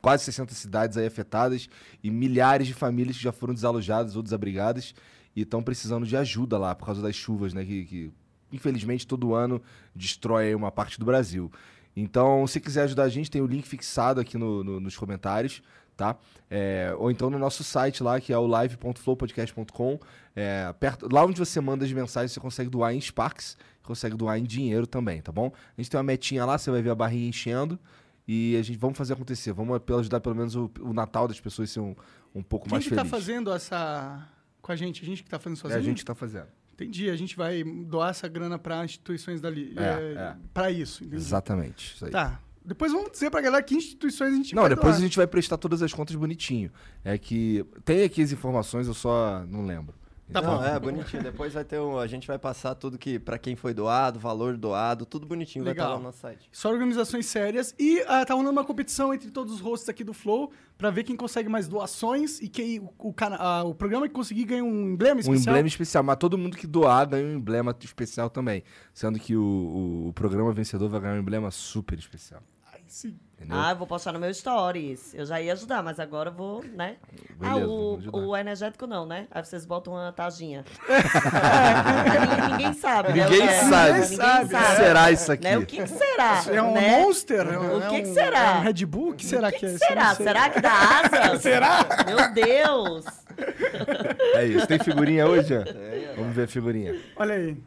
quase 0.01 0.23
60 0.25 0.53
cidades 0.53 0.97
aí 0.97 1.07
afetadas 1.07 1.69
e 2.03 2.11
milhares 2.11 2.67
de 2.67 2.73
famílias 2.73 3.17
que 3.17 3.23
já 3.23 3.31
foram 3.31 3.53
desalojadas 3.53 4.15
ou 4.15 4.21
desabrigadas 4.23 4.93
e 5.35 5.41
estão 5.41 5.61
precisando 5.63 6.05
de 6.05 6.15
ajuda 6.17 6.57
lá 6.57 6.75
por 6.75 6.85
causa 6.85 7.01
das 7.01 7.15
chuvas, 7.15 7.53
né, 7.53 7.63
que, 7.65 7.85
que 7.85 8.11
infelizmente 8.51 9.05
todo 9.07 9.33
ano 9.33 9.61
destrói 9.95 10.53
uma 10.55 10.71
parte 10.71 10.99
do 10.99 11.05
Brasil. 11.05 11.51
Então, 11.99 12.45
se 12.45 12.59
quiser 12.59 12.83
ajudar 12.83 13.03
a 13.03 13.09
gente, 13.09 13.29
tem 13.31 13.41
o 13.41 13.47
link 13.47 13.67
fixado 13.67 14.21
aqui 14.21 14.37
no- 14.37 14.63
no- 14.63 14.79
nos 14.79 14.95
comentários, 14.95 15.63
tá? 15.95 16.15
É, 16.49 16.93
ou 16.99 17.09
então 17.09 17.27
no 17.29 17.39
nosso 17.39 17.63
site 17.63 18.03
lá, 18.03 18.21
que 18.21 18.31
é 18.31 18.37
o 18.37 18.45
live.flowpodcast.com. 18.45 19.99
É, 20.35 20.71
perto, 20.79 21.09
lá 21.11 21.25
onde 21.25 21.39
você 21.39 21.59
manda 21.59 21.83
as 21.85 21.91
mensagens, 21.91 22.31
você 22.31 22.39
consegue 22.39 22.69
doar 22.69 22.93
em 22.93 23.01
Sparks, 23.01 23.57
consegue 23.83 24.15
doar 24.15 24.37
em 24.37 24.43
dinheiro 24.43 24.85
também, 24.85 25.21
tá 25.21 25.31
bom? 25.31 25.51
A 25.77 25.81
gente 25.81 25.89
tem 25.89 25.97
uma 25.97 26.03
metinha 26.03 26.45
lá, 26.45 26.57
você 26.57 26.69
vai 26.69 26.81
ver 26.81 26.91
a 26.91 26.95
barrinha 26.95 27.27
enchendo. 27.29 27.79
E 28.27 28.57
a 28.57 28.61
gente 28.61 28.77
vamos 28.77 28.97
fazer 28.97 29.13
acontecer. 29.13 29.53
Vamos 29.53 29.79
ajudar 29.99 30.19
pelo 30.19 30.35
menos 30.35 30.53
o, 30.53 30.69
o 30.81 30.91
Natal 30.93 31.29
das 31.29 31.39
pessoas 31.39 31.69
ser 31.69 31.79
um, 31.79 31.95
um 32.35 32.43
pouco 32.43 32.65
Quem 32.65 32.73
mais 32.73 32.83
que 32.83 32.89
feliz. 32.89 33.03
tá 33.03 33.09
fazendo 33.09 33.53
essa. 33.53 34.27
Com 34.61 34.71
a 34.73 34.75
gente? 34.75 35.01
A 35.01 35.05
gente 35.05 35.23
que 35.23 35.29
tá 35.29 35.39
fazendo 35.39 35.57
É 35.57 35.61
sozinho? 35.61 35.79
a 35.79 35.81
gente 35.81 35.99
que 35.99 36.05
tá 36.05 36.13
fazendo. 36.13 36.47
Entendi. 36.79 37.09
A 37.09 37.15
gente 37.15 37.35
vai 37.35 37.63
doar 37.63 38.11
essa 38.11 38.27
grana 38.27 38.59
pra 38.59 38.85
instituições 38.85 39.41
dali. 39.41 39.73
É, 39.75 39.81
É, 39.83 40.13
é. 40.13 40.35
Pra 40.53 40.69
isso. 40.71 41.03
Entendi. 41.03 41.15
Exatamente. 41.17 41.95
Isso. 41.95 42.07
Tá. 42.11 42.39
Depois 42.63 42.91
vamos 42.91 43.11
dizer 43.11 43.31
pra 43.31 43.41
galera 43.41 43.63
que 43.63 43.73
instituições 43.75 44.33
a 44.33 44.35
gente 44.35 44.53
Não, 44.53 44.67
depois 44.67 44.87
doar. 44.87 44.97
a 44.97 44.99
gente 44.99 45.15
vai 45.17 45.25
prestar 45.25 45.57
todas 45.57 45.81
as 45.81 45.91
contas 45.93 46.15
bonitinho. 46.15 46.69
É 47.03 47.17
que 47.17 47.65
tem 47.85 48.03
aqui 48.03 48.21
as 48.21 48.31
informações, 48.31 48.87
eu 48.87 48.93
só 48.93 49.43
não 49.47 49.65
lembro. 49.65 49.95
Tá 50.31 50.39
Então, 50.41 50.55
bom. 50.57 50.61
Não, 50.61 50.67
é 50.67 50.77
bonitinho. 50.79 51.23
Depois 51.23 51.53
vai 51.53 51.63
ter 51.63 51.79
um, 51.79 51.97
a 51.97 52.05
gente 52.05 52.27
vai 52.27 52.37
passar 52.37 52.75
tudo 52.75 52.97
que 52.97 53.17
para 53.17 53.37
quem 53.37 53.55
foi 53.55 53.73
doado, 53.73 54.19
valor 54.19 54.57
doado, 54.57 55.05
tudo 55.05 55.25
bonitinho 55.25 55.63
vai 55.63 55.71
Legal. 55.73 55.85
estar 55.85 55.93
lá 55.93 55.99
no 55.99 56.05
nosso 56.05 56.19
site. 56.19 56.49
Só 56.51 56.69
organizações 56.69 57.25
sérias. 57.27 57.73
E 57.79 58.01
ah, 58.07 58.25
tá 58.25 58.33
rolando 58.33 58.51
uma 58.51 58.65
competição 58.65 59.13
entre 59.13 59.31
todos 59.31 59.53
os 59.53 59.59
hosts 59.61 59.87
aqui 59.87 60.03
do 60.03 60.13
Flow 60.13 60.51
pra 60.77 60.89
ver 60.89 61.03
quem 61.03 61.15
consegue 61.15 61.47
mais 61.47 61.67
doações 61.69 62.41
e 62.41 62.49
quem 62.49 62.79
o, 62.79 62.93
o, 62.97 63.13
cana- 63.13 63.37
ah, 63.39 63.63
o 63.63 63.73
programa 63.73 64.05
que 64.07 64.13
conseguir 64.13 64.43
ganha 64.43 64.63
um 64.65 64.89
emblema 64.91 65.15
Um 65.15 65.19
especial. 65.21 65.41
emblema 65.53 65.67
especial, 65.69 66.03
mas 66.03 66.17
todo 66.17 66.37
mundo 66.37 66.57
que 66.57 66.67
doar 66.67 67.07
ganha 67.07 67.25
um 67.25 67.35
emblema 67.37 67.73
especial 67.81 68.29
também. 68.29 68.63
Sendo 68.93 69.17
que 69.17 69.33
o, 69.35 69.41
o- 69.41 70.07
o 70.09 70.13
programa 70.13 70.51
vencedor 70.51 70.89
vai 70.89 70.99
ganhar 70.99 71.13
um 71.15 71.19
emblema 71.19 71.49
super 71.51 71.97
especial. 71.97 72.41
Ai, 72.73 72.81
sim. 72.85 73.17
Entendeu? 73.39 73.55
Ah, 73.59 73.69
eu 73.69 73.75
vou 73.75 73.85
postar 73.85 74.11
no 74.13 74.19
meu 74.19 74.33
stories. 74.33 75.13
Eu 75.13 75.23
já 75.23 75.39
ia 75.39 75.53
ajudar, 75.53 75.83
mas 75.83 75.99
agora 75.99 76.29
eu 76.29 76.33
vou, 76.33 76.63
né? 76.73 76.95
ah, 77.39 77.49
Beleza, 77.53 77.67
o, 77.67 77.91
vamos 77.91 77.99
ajudar. 77.99 78.17
o 78.17 78.35
energético 78.37 78.87
não, 78.87 79.05
né? 79.05 79.27
Aí 79.29 79.45
vocês 79.45 79.63
botam 79.63 79.93
uma 79.93 80.11
tajinha. 80.11 80.65
ninguém, 80.89 82.49
ninguém 82.51 82.73
sabe. 82.73 83.13
né? 83.13 83.23
Ninguém 83.29 83.47
É, 83.47 83.51
sabe. 83.63 83.93
Ninguém 83.99 84.17
sabe. 84.17 84.55
O 84.55 84.57
que 84.57 84.75
será 84.75 85.11
isso 85.11 85.31
aqui? 85.31 85.43
Né? 85.43 85.57
O 85.59 85.65
que, 85.67 85.77
que 85.83 85.87
será? 85.87 86.43
É 86.51 86.61
um 86.63 86.73
né? 86.73 86.99
Monster? 87.03 87.47
É 87.47 87.59
um- 87.59 87.77
O 87.77 87.89
que 87.89 87.95
é 87.95 88.01
que 88.01 88.07
será? 88.07 88.39
É 88.39 88.53
um 88.57 88.61
Red 88.61 88.85
Bull? 88.85 89.09
O 89.11 89.13
que 89.13 89.25
será 89.25 89.47
O 89.49 89.51
que, 89.51 89.59
que, 89.59 89.59
que 89.59 89.65
é? 89.67 89.69
Isso 89.75 89.85
será? 89.85 90.15
Será 90.15 90.49
que 90.49 90.59
dá 90.61 90.71
asa? 90.73 91.37
Será? 91.39 91.85
Meu 92.07 92.33
Deus! 92.33 93.05
É 94.33 94.45
isso. 94.45 94.65
Tem 94.65 94.79
figurinha 94.79 95.27
hoje? 95.27 95.53
Ian? 95.53 95.63
Vamos 96.17 96.35
ver 96.35 96.45
a 96.45 96.47
figurinha. 96.47 96.99
Olha 97.15 97.35
aí. 97.35 97.57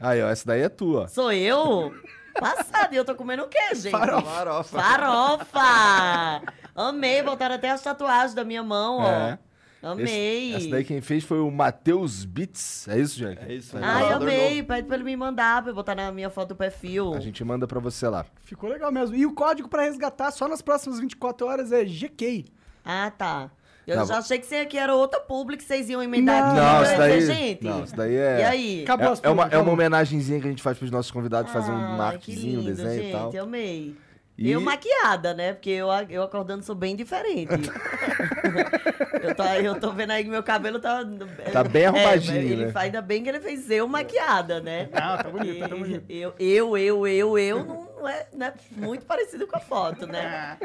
Aí, 0.00 0.20
ó, 0.22 0.28
essa 0.28 0.44
daí 0.44 0.62
é 0.62 0.68
tua. 0.68 1.06
Sou 1.06 1.30
eu? 1.32 1.94
Passado, 2.38 2.92
e 2.92 2.96
eu 2.96 3.04
tô 3.04 3.14
comendo 3.14 3.44
o 3.44 3.48
quê, 3.48 3.74
gente? 3.74 3.90
Farofa. 3.90 4.22
Farofa. 4.30 4.80
Farofa! 4.80 6.42
Amei, 6.74 7.22
botaram 7.22 7.54
até 7.54 7.70
as 7.70 7.80
tatuagens 7.82 8.34
da 8.34 8.44
minha 8.44 8.62
mão, 8.62 8.98
ó. 8.98 9.08
É. 9.08 9.38
Amei. 9.82 10.54
Esse- 10.54 10.56
essa 10.64 10.70
daí 10.70 10.84
quem 10.84 11.00
fez 11.02 11.24
foi 11.24 11.38
o 11.40 11.50
Matheus 11.50 12.24
Bits. 12.24 12.88
É 12.88 12.98
isso, 12.98 13.18
Jack? 13.18 13.42
É 13.44 13.52
isso. 13.52 13.76
Aí, 13.76 13.84
Ai, 13.84 14.00
Embassador 14.00 14.28
amei. 14.28 14.54
novo. 14.56 14.68
Pede 14.68 14.86
pra 14.88 14.96
ele 14.96 15.04
me 15.04 15.16
mandar, 15.16 15.60
pra 15.62 15.70
eu 15.70 15.74
botar 15.74 15.94
na 15.94 16.10
minha 16.10 16.30
foto 16.30 16.48
do 16.48 16.56
perfil. 16.56 17.14
A 17.14 17.20
gente 17.20 17.44
manda 17.44 17.66
pra 17.66 17.78
você 17.80 18.08
lá. 18.08 18.24
Ficou 18.44 18.70
legal 18.70 18.90
mesmo. 18.90 19.14
E 19.14 19.26
o 19.26 19.34
código 19.34 19.68
pra 19.68 19.82
resgatar 19.82 20.30
só 20.30 20.48
nas 20.48 20.62
próximas 20.62 20.98
24 21.00 21.46
horas 21.46 21.70
é 21.70 21.84
GK. 21.84 22.46
Ah, 22.82 23.12
tá. 23.16 23.50
Eu 23.86 23.96
Não, 23.96 24.06
já 24.06 24.18
achei 24.18 24.38
que 24.38 24.46
você 24.46 24.56
aqui 24.56 24.78
era 24.78 24.94
outra 24.94 25.20
publi 25.20 25.56
que 25.56 25.64
vocês 25.64 25.90
iam 25.90 26.02
emendar 26.02 26.40
Não. 26.40 26.48
aqui. 26.50 26.56
Não, 26.60 26.76
eu 26.78 26.82
isso 26.84 26.96
daí. 26.96 27.20
gente. 27.20 27.64
Não, 27.64 27.84
isso 27.84 27.96
daí 27.96 28.16
é. 28.16 28.40
E 28.40 28.42
aí? 28.44 28.82
Acabou 28.84 29.12
as 29.12 29.22
É, 29.22 29.26
é 29.26 29.30
uma, 29.30 29.44
é 29.48 29.58
uma 29.58 29.72
homenagenzinha 29.72 30.40
que 30.40 30.46
a 30.46 30.50
gente 30.50 30.62
faz 30.62 30.78
pros 30.78 30.90
nossos 30.90 31.10
convidados, 31.10 31.52
fazer 31.52 31.70
um 31.70 31.76
Ai, 31.76 31.96
marquezinho, 31.98 32.60
um 32.60 32.62
que 32.62 32.68
lindo, 32.68 32.76
desenho 32.82 33.02
gente, 33.02 33.08
e 33.08 33.12
tal. 33.12 33.32
Eu 33.34 33.44
amei. 33.44 33.94
E- 34.36 34.50
Eu 34.50 34.60
maquiada, 34.60 35.32
né? 35.32 35.52
Porque 35.52 35.70
eu, 35.70 35.86
eu 36.08 36.22
acordando 36.22 36.64
sou 36.64 36.74
bem 36.74 36.96
diferente. 36.96 37.52
eu, 39.22 39.34
tô, 39.34 39.44
eu 39.44 39.74
tô 39.80 39.92
vendo 39.92 40.10
aí 40.10 40.24
que 40.24 40.30
meu 40.30 40.42
cabelo 40.42 40.78
tá. 40.80 41.04
Tá 41.52 41.62
bem 41.62 41.86
arrumadinho, 41.86 42.38
ele 42.40 42.66
né? 42.66 42.72
faz- 42.72 42.86
Ainda 42.86 43.00
bem 43.02 43.22
que 43.22 43.28
ele 43.28 43.38
fez 43.40 43.70
eu 43.70 43.86
maquiada, 43.86 44.60
né? 44.60 44.88
Ah, 44.92 45.22
tá 45.22 45.28
bonito, 45.30 45.60
tá, 45.60 45.68
tá 45.68 45.76
bonito. 45.76 46.04
Eu, 46.08 46.34
eu, 46.38 46.76
eu, 46.76 47.06
eu, 47.06 47.38
eu 47.38 47.64
não, 47.64 47.83
não 48.04 48.10
é, 48.10 48.26
não 48.32 48.46
é 48.46 48.54
muito 48.72 49.04
parecido 49.06 49.46
com 49.46 49.56
a 49.56 49.60
foto, 49.60 50.06
né? 50.06 50.58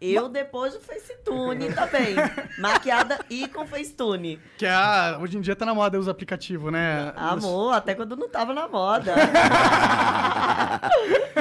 Eu 0.00 0.28
depois 0.28 0.74
do 0.74 0.80
Facetune 0.80 1.72
também. 1.72 2.14
Maquiada 2.58 3.18
e 3.28 3.46
com 3.48 3.66
Facetune. 3.66 4.40
Que 4.56 4.64
é 4.66 4.70
a- 4.70 5.18
hoje 5.20 5.36
em 5.36 5.40
dia 5.40 5.54
tá 5.54 5.66
na 5.66 5.74
moda 5.74 5.98
os 5.98 6.08
aplicativos, 6.08 6.72
né? 6.72 7.12
Amor, 7.16 7.74
até 7.74 7.94
quando 7.94 8.16
não 8.16 8.28
tava 8.28 8.54
na 8.54 8.66
moda. 8.68 9.14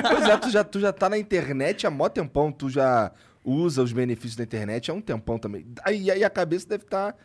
Pois 0.10 0.30
é, 0.30 0.38
tu 0.38 0.50
já, 0.50 0.64
tu 0.64 0.80
já 0.80 0.94
tá 0.94 1.10
na 1.10 1.18
internet 1.18 1.86
há 1.88 1.90
mó 1.92 2.08
tempão, 2.10 2.52
tu 2.52 2.70
já 2.70 3.12
usa 3.44 3.82
os 3.82 3.92
benefícios 3.92 4.36
da 4.36 4.44
internet 4.44 4.92
há 4.92 4.94
um 4.94 5.02
tempão 5.02 5.38
também. 5.40 5.66
Aí, 5.84 6.12
aí 6.12 6.24
a 6.24 6.30
cabeça 6.30 6.68
deve 6.68 6.84
estar 6.84 7.16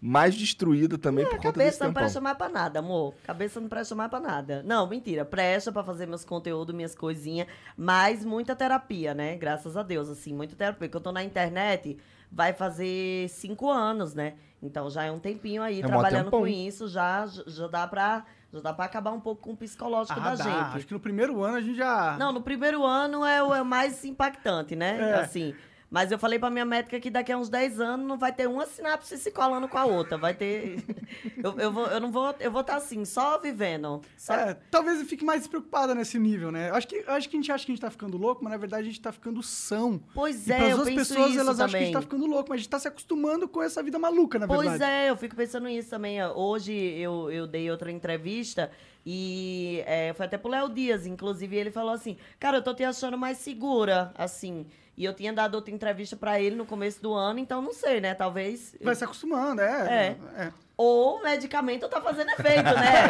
mais 0.00 0.34
destruída 0.34 0.98
também 0.98 1.24
por 1.24 1.34
A 1.34 1.36
conta 1.38 1.52
desse 1.52 1.78
cabeça 1.78 1.84
não 1.84 1.90
tempão. 1.90 2.02
presta 2.02 2.20
mais 2.20 2.36
pra 2.36 2.48
nada, 2.50 2.78
amor. 2.80 3.14
Cabeça 3.24 3.60
não 3.60 3.68
presta 3.68 3.94
mais 3.94 4.10
pra 4.10 4.20
nada. 4.20 4.62
Não, 4.62 4.86
mentira. 4.86 5.24
Presta 5.24 5.72
pra 5.72 5.82
fazer 5.82 6.06
meus 6.06 6.24
conteúdos, 6.24 6.74
minhas 6.74 6.94
coisinhas. 6.94 7.46
Mas 7.76 8.22
muita 8.24 8.54
terapia, 8.54 9.14
né? 9.14 9.36
Graças 9.36 9.76
a 9.76 9.82
Deus, 9.82 10.08
assim. 10.10 10.34
Muita 10.34 10.54
terapia. 10.54 10.78
Porque 10.88 10.96
eu 10.96 11.00
tô 11.00 11.10
na 11.10 11.24
internet, 11.24 11.96
vai 12.30 12.52
fazer 12.52 13.28
cinco 13.30 13.70
anos, 13.70 14.12
né? 14.14 14.34
Então 14.62 14.90
já 14.90 15.04
é 15.04 15.10
um 15.10 15.18
tempinho 15.18 15.62
aí 15.62 15.80
É 15.80 15.86
trabalhando 15.86 16.24
tempão. 16.26 16.40
com 16.40 16.46
isso. 16.46 16.86
Já, 16.88 17.26
já 17.46 17.66
dá 17.66 17.86
pra... 17.86 18.24
Já 18.52 18.60
dá 18.60 18.72
pra 18.72 18.84
acabar 18.84 19.10
um 19.10 19.18
pouco 19.18 19.42
com 19.42 19.50
o 19.52 19.56
psicológico 19.56 20.16
Ah, 20.20 20.22
da 20.22 20.34
dá. 20.36 20.44
gente. 20.44 20.76
Acho 20.76 20.86
que 20.86 20.92
no 20.94 21.00
primeiro 21.00 21.42
ano 21.42 21.56
a 21.56 21.60
gente 21.60 21.76
já. 21.76 22.16
Não, 22.16 22.30
no 22.32 22.40
primeiro 22.40 22.84
ano 22.84 23.24
é 23.24 23.42
o 23.42 23.52
é 23.52 23.60
o 23.60 23.64
mais 23.64 24.04
impactante, 24.04 24.76
né? 24.76 25.10
É. 25.10 25.14
Assim. 25.16 25.52
Mas 25.94 26.10
eu 26.10 26.18
falei 26.18 26.40
pra 26.40 26.50
minha 26.50 26.64
médica 26.64 26.98
que 26.98 27.08
daqui 27.08 27.30
a 27.30 27.38
uns 27.38 27.48
10 27.48 27.78
anos 27.78 28.04
não 28.04 28.18
vai 28.18 28.32
ter 28.32 28.48
uma 28.48 28.66
sinapse 28.66 29.16
se 29.16 29.30
colando 29.30 29.68
com 29.68 29.78
a 29.78 29.84
outra. 29.84 30.18
Vai 30.18 30.34
ter. 30.34 30.82
eu, 31.40 31.56
eu, 31.56 31.70
vou, 31.70 31.86
eu 31.86 32.00
não 32.00 32.10
vou. 32.10 32.34
Eu 32.40 32.50
vou 32.50 32.62
estar 32.62 32.74
assim, 32.74 33.04
só 33.04 33.38
vivendo. 33.38 34.02
Só... 34.16 34.34
É, 34.34 34.54
talvez 34.72 34.98
eu 34.98 35.06
fique 35.06 35.24
mais 35.24 35.42
despreocupada 35.42 35.94
nesse 35.94 36.18
nível, 36.18 36.50
né? 36.50 36.70
Eu 36.70 36.74
Acho 36.74 36.88
que, 36.88 36.96
eu 36.96 37.12
acho 37.12 37.28
que 37.28 37.36
a 37.36 37.38
gente 37.38 37.52
acha 37.52 37.64
que 37.64 37.70
a 37.70 37.74
gente 37.76 37.80
tá 37.80 37.92
ficando 37.92 38.18
louco, 38.18 38.42
mas 38.42 38.52
na 38.52 38.56
verdade 38.56 38.82
a 38.82 38.86
gente 38.86 39.00
tá 39.00 39.12
ficando 39.12 39.40
são. 39.40 40.02
Pois 40.12 40.48
e 40.48 40.52
é, 40.52 40.56
pras 40.56 40.70
eu 40.70 40.78
outras 40.78 40.96
penso 40.96 41.14
pessoas, 41.14 41.30
isso 41.30 41.40
elas 41.40 41.60
acham 41.60 41.70
que 41.70 41.76
a 41.76 41.86
gente 41.86 41.94
tá 41.94 42.02
ficando 42.02 42.26
louco, 42.26 42.48
mas 42.48 42.56
a 42.56 42.58
gente 42.58 42.70
tá 42.70 42.78
se 42.80 42.88
acostumando 42.88 43.46
com 43.46 43.62
essa 43.62 43.80
vida 43.80 43.96
maluca, 43.96 44.36
na 44.36 44.48
Pois 44.48 44.68
verdade. 44.68 44.90
é, 44.90 45.10
eu 45.10 45.16
fico 45.16 45.36
pensando 45.36 45.68
nisso 45.68 45.90
também. 45.90 46.20
Hoje 46.24 46.72
eu, 46.72 47.30
eu 47.30 47.46
dei 47.46 47.70
outra 47.70 47.92
entrevista 47.92 48.68
e 49.06 49.82
é, 49.86 50.12
foi 50.14 50.26
até 50.26 50.38
pro 50.38 50.50
Léo 50.50 50.68
Dias, 50.70 51.06
inclusive, 51.06 51.54
ele 51.54 51.70
falou 51.70 51.92
assim: 51.92 52.16
Cara, 52.40 52.58
eu 52.58 52.62
tô 52.62 52.74
te 52.74 52.82
achando 52.82 53.16
mais 53.18 53.38
segura, 53.38 54.12
assim. 54.16 54.66
E 54.96 55.04
eu 55.04 55.12
tinha 55.12 55.32
dado 55.32 55.56
outra 55.56 55.74
entrevista 55.74 56.16
pra 56.16 56.40
ele 56.40 56.54
no 56.54 56.64
começo 56.64 57.02
do 57.02 57.12
ano, 57.12 57.38
então 57.38 57.60
não 57.60 57.72
sei, 57.72 58.00
né? 58.00 58.14
Talvez. 58.14 58.76
Vai 58.80 58.94
se 58.94 59.04
acostumando, 59.04 59.60
é. 59.60 60.16
É. 60.36 60.52
Ou 60.76 61.18
o 61.18 61.22
medicamento 61.22 61.88
tá 61.88 62.00
fazendo 62.00 62.30
efeito, 62.30 62.64
né? 62.64 63.08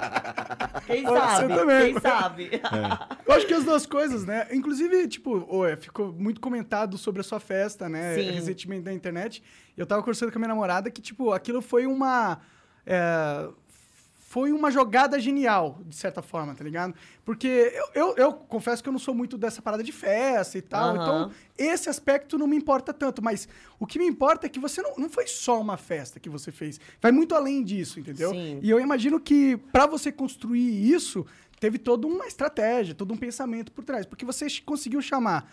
Quem 0.86 1.04
sabe? 1.04 1.54
também. 1.54 1.92
Quem 1.92 2.00
sabe? 2.00 2.50
Eu 3.26 3.34
acho 3.34 3.46
que 3.46 3.54
as 3.54 3.64
duas 3.64 3.86
coisas, 3.86 4.24
né? 4.24 4.48
Inclusive, 4.50 5.06
tipo, 5.08 5.46
ô, 5.48 5.64
ficou 5.76 6.12
muito 6.12 6.40
comentado 6.40 6.98
sobre 6.98 7.20
a 7.20 7.24
sua 7.24 7.38
festa, 7.38 7.88
né? 7.88 8.14
Sim. 8.14 8.30
Recentemente 8.32 8.84
na 8.84 8.92
internet. 8.92 9.42
Eu 9.76 9.86
tava 9.86 10.02
conversando 10.02 10.32
com 10.32 10.38
a 10.38 10.40
minha 10.40 10.48
namorada 10.48 10.90
que, 10.90 11.00
tipo, 11.00 11.32
aquilo 11.32 11.62
foi 11.62 11.86
uma. 11.86 12.40
é, 12.86 13.48
foi 14.30 14.52
uma 14.52 14.70
jogada 14.70 15.18
genial, 15.18 15.80
de 15.84 15.96
certa 15.96 16.22
forma, 16.22 16.54
tá 16.54 16.62
ligado? 16.62 16.94
Porque 17.24 17.48
eu, 17.48 17.90
eu, 17.94 18.16
eu 18.16 18.32
confesso 18.32 18.80
que 18.80 18.88
eu 18.88 18.92
não 18.92 18.98
sou 19.00 19.12
muito 19.12 19.36
dessa 19.36 19.60
parada 19.60 19.82
de 19.82 19.90
festa 19.90 20.56
e 20.56 20.62
tal. 20.62 20.94
Aham. 20.94 21.02
Então, 21.02 21.30
esse 21.58 21.88
aspecto 21.88 22.38
não 22.38 22.46
me 22.46 22.56
importa 22.56 22.94
tanto. 22.94 23.20
Mas 23.20 23.48
o 23.76 23.84
que 23.84 23.98
me 23.98 24.06
importa 24.06 24.46
é 24.46 24.48
que 24.48 24.60
você 24.60 24.82
não, 24.82 24.94
não 24.98 25.10
foi 25.10 25.26
só 25.26 25.60
uma 25.60 25.76
festa 25.76 26.20
que 26.20 26.28
você 26.28 26.52
fez. 26.52 26.78
Vai 27.02 27.10
muito 27.10 27.34
além 27.34 27.64
disso, 27.64 27.98
entendeu? 27.98 28.30
Sim. 28.30 28.60
E 28.62 28.70
eu 28.70 28.78
imagino 28.78 29.18
que 29.18 29.56
pra 29.72 29.84
você 29.84 30.12
construir 30.12 30.88
isso, 30.92 31.26
teve 31.58 31.76
toda 31.76 32.06
uma 32.06 32.24
estratégia, 32.28 32.94
todo 32.94 33.12
um 33.12 33.16
pensamento 33.16 33.72
por 33.72 33.82
trás. 33.82 34.06
Porque 34.06 34.24
você 34.24 34.46
conseguiu 34.64 35.02
chamar 35.02 35.52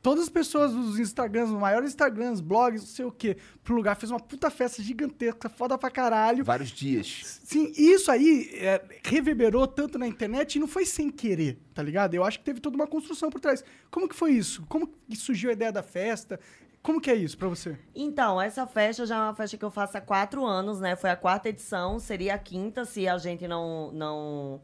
todas 0.00 0.24
as 0.24 0.28
pessoas 0.28 0.72
dos 0.72 0.98
Instagrams, 0.98 1.50
os 1.50 1.58
maiores 1.58 1.90
Instagrams, 1.90 2.40
blogs, 2.40 2.82
não 2.82 2.88
sei 2.88 3.04
o 3.04 3.12
quê, 3.12 3.36
pro 3.62 3.74
lugar, 3.74 3.96
fez 3.96 4.10
uma 4.10 4.20
puta 4.20 4.50
festa 4.50 4.82
gigantesca, 4.82 5.48
foda 5.48 5.76
pra 5.76 5.90
caralho. 5.90 6.44
Vários 6.44 6.70
dias. 6.70 7.40
Sim, 7.44 7.72
e 7.76 7.92
isso 7.92 8.10
aí 8.10 8.50
é, 8.54 8.82
reverberou 9.04 9.66
tanto 9.66 9.98
na 9.98 10.06
internet 10.06 10.56
e 10.56 10.58
não 10.58 10.68
foi 10.68 10.86
sem 10.86 11.10
querer, 11.10 11.58
tá 11.74 11.82
ligado? 11.82 12.14
Eu 12.14 12.24
acho 12.24 12.38
que 12.38 12.44
teve 12.44 12.60
toda 12.60 12.76
uma 12.76 12.86
construção 12.86 13.30
por 13.30 13.40
trás. 13.40 13.64
Como 13.90 14.08
que 14.08 14.14
foi 14.14 14.32
isso? 14.32 14.64
Como 14.68 14.86
que 14.86 15.16
surgiu 15.16 15.50
a 15.50 15.52
ideia 15.52 15.72
da 15.72 15.82
festa? 15.82 16.38
Como 16.82 17.00
que 17.00 17.10
é 17.10 17.14
isso 17.14 17.38
pra 17.38 17.48
você? 17.48 17.78
Então, 17.94 18.42
essa 18.42 18.66
festa 18.66 19.06
já 19.06 19.16
é 19.16 19.20
uma 19.20 19.34
festa 19.34 19.56
que 19.56 19.64
eu 19.64 19.70
faço 19.70 19.96
há 19.96 20.00
quatro 20.00 20.44
anos, 20.44 20.80
né? 20.80 20.96
Foi 20.96 21.10
a 21.10 21.16
quarta 21.16 21.48
edição, 21.48 22.00
seria 22.00 22.34
a 22.34 22.38
quinta 22.38 22.84
se 22.84 23.06
a 23.06 23.16
gente 23.18 23.46
não. 23.46 23.92
não... 23.92 24.60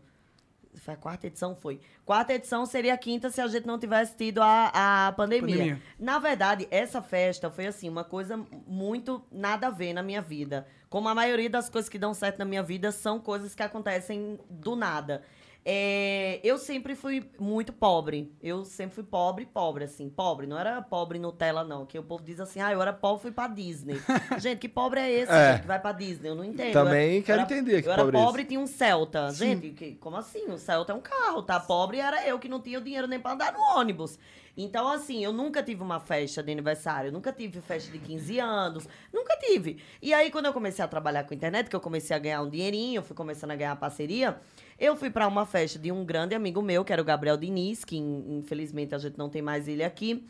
Foi 0.80 0.94
a 0.94 0.96
quarta 0.96 1.26
edição? 1.26 1.54
Foi. 1.54 1.80
Quarta 2.04 2.34
edição 2.34 2.64
seria 2.66 2.94
a 2.94 2.98
quinta 2.98 3.30
se 3.30 3.40
a 3.40 3.46
gente 3.46 3.66
não 3.66 3.78
tivesse 3.78 4.16
tido 4.16 4.40
a, 4.40 5.08
a 5.08 5.12
pandemia. 5.12 5.56
Pandemia. 5.56 5.82
Na 5.98 6.18
verdade, 6.18 6.66
essa 6.70 7.02
festa 7.02 7.50
foi 7.50 7.66
assim, 7.66 7.88
uma 7.88 8.04
coisa 8.04 8.36
muito 8.66 9.22
nada 9.30 9.68
a 9.68 9.70
ver 9.70 9.92
na 9.92 10.02
minha 10.02 10.22
vida. 10.22 10.66
Como 10.88 11.08
a 11.08 11.14
maioria 11.14 11.50
das 11.50 11.68
coisas 11.68 11.88
que 11.88 11.98
dão 11.98 12.14
certo 12.14 12.38
na 12.38 12.44
minha 12.44 12.62
vida 12.62 12.90
são 12.90 13.20
coisas 13.20 13.54
que 13.54 13.62
acontecem 13.62 14.38
do 14.48 14.74
nada. 14.74 15.22
É, 15.70 16.40
eu 16.42 16.56
sempre 16.56 16.94
fui 16.94 17.30
muito 17.38 17.74
pobre. 17.74 18.32
Eu 18.42 18.64
sempre 18.64 18.94
fui 18.94 19.04
pobre, 19.04 19.44
pobre, 19.44 19.84
assim. 19.84 20.08
Pobre. 20.08 20.46
Não 20.46 20.58
era 20.58 20.80
pobre 20.80 21.18
Nutella, 21.18 21.62
não. 21.62 21.84
Que 21.84 21.98
o 21.98 22.02
povo 22.02 22.22
diz 22.24 22.40
assim, 22.40 22.58
ah, 22.62 22.72
eu 22.72 22.80
era 22.80 22.90
pobre, 22.90 23.20
fui 23.20 23.30
pra 23.32 23.46
Disney. 23.48 24.00
gente, 24.40 24.60
que 24.60 24.68
pobre 24.68 24.98
é 24.98 25.10
esse 25.12 25.30
É. 25.30 25.52
gente, 25.52 25.60
que 25.60 25.66
vai 25.66 25.78
pra 25.78 25.92
Disney? 25.92 26.30
Eu 26.30 26.34
não 26.36 26.42
entendo. 26.44 26.72
Também 26.72 27.18
eu 27.18 27.22
quero 27.22 27.42
era- 27.42 27.52
entender 27.52 27.82
que 27.82 27.88
Eu 27.88 27.92
era 27.92 28.02
pobre 28.02 28.16
é 28.18 28.24
pobre 28.24 28.42
e 28.42 28.44
tinha 28.46 28.60
um 28.60 28.66
Celta. 28.66 29.30
Gente, 29.30 29.68
que, 29.72 29.94
como 29.96 30.16
assim? 30.16 30.46
O 30.50 30.56
Celta 30.56 30.92
é 30.92 30.94
um 30.96 31.02
carro, 31.02 31.42
tá? 31.42 31.60
Pobre 31.60 31.98
era 31.98 32.26
eu 32.26 32.38
que 32.38 32.48
não 32.48 32.62
tinha 32.62 32.78
o 32.78 32.82
dinheiro 32.82 33.06
nem 33.06 33.20
pra 33.20 33.32
andar 33.32 33.52
no 33.52 33.60
ônibus. 33.60 34.18
Então, 34.56 34.88
assim, 34.88 35.22
eu 35.22 35.32
nunca 35.34 35.62
tive 35.62 35.82
uma 35.82 36.00
festa 36.00 36.42
de 36.42 36.50
aniversário, 36.50 37.12
nunca 37.12 37.30
tive 37.30 37.60
festa 37.60 37.92
de 37.92 37.98
15 37.98 38.40
anos, 38.40 38.88
nunca 39.12 39.36
tive. 39.36 39.80
E 40.02 40.12
aí, 40.14 40.30
quando 40.32 40.46
eu 40.46 40.52
comecei 40.52 40.84
a 40.84 40.88
trabalhar 40.88 41.22
com 41.24 41.34
internet, 41.34 41.68
que 41.68 41.76
eu 41.76 41.80
comecei 41.80 42.16
a 42.16 42.18
ganhar 42.18 42.42
um 42.42 42.48
dinheirinho, 42.50 42.98
eu 42.98 43.02
fui 43.04 43.14
começando 43.14 43.52
a 43.52 43.54
ganhar 43.56 43.76
parceria, 43.76 44.36
eu 44.78 44.96
fui 44.96 45.10
pra 45.10 45.26
uma 45.26 45.44
festa 45.44 45.78
de 45.78 45.90
um 45.90 46.04
grande 46.04 46.34
amigo 46.34 46.62
meu, 46.62 46.84
que 46.84 46.92
era 46.92 47.02
o 47.02 47.04
Gabriel 47.04 47.36
Diniz, 47.36 47.84
que 47.84 47.96
in- 47.96 48.38
infelizmente 48.38 48.94
a 48.94 48.98
gente 48.98 49.18
não 49.18 49.28
tem 49.28 49.42
mais 49.42 49.66
ele 49.68 49.82
aqui. 49.84 50.26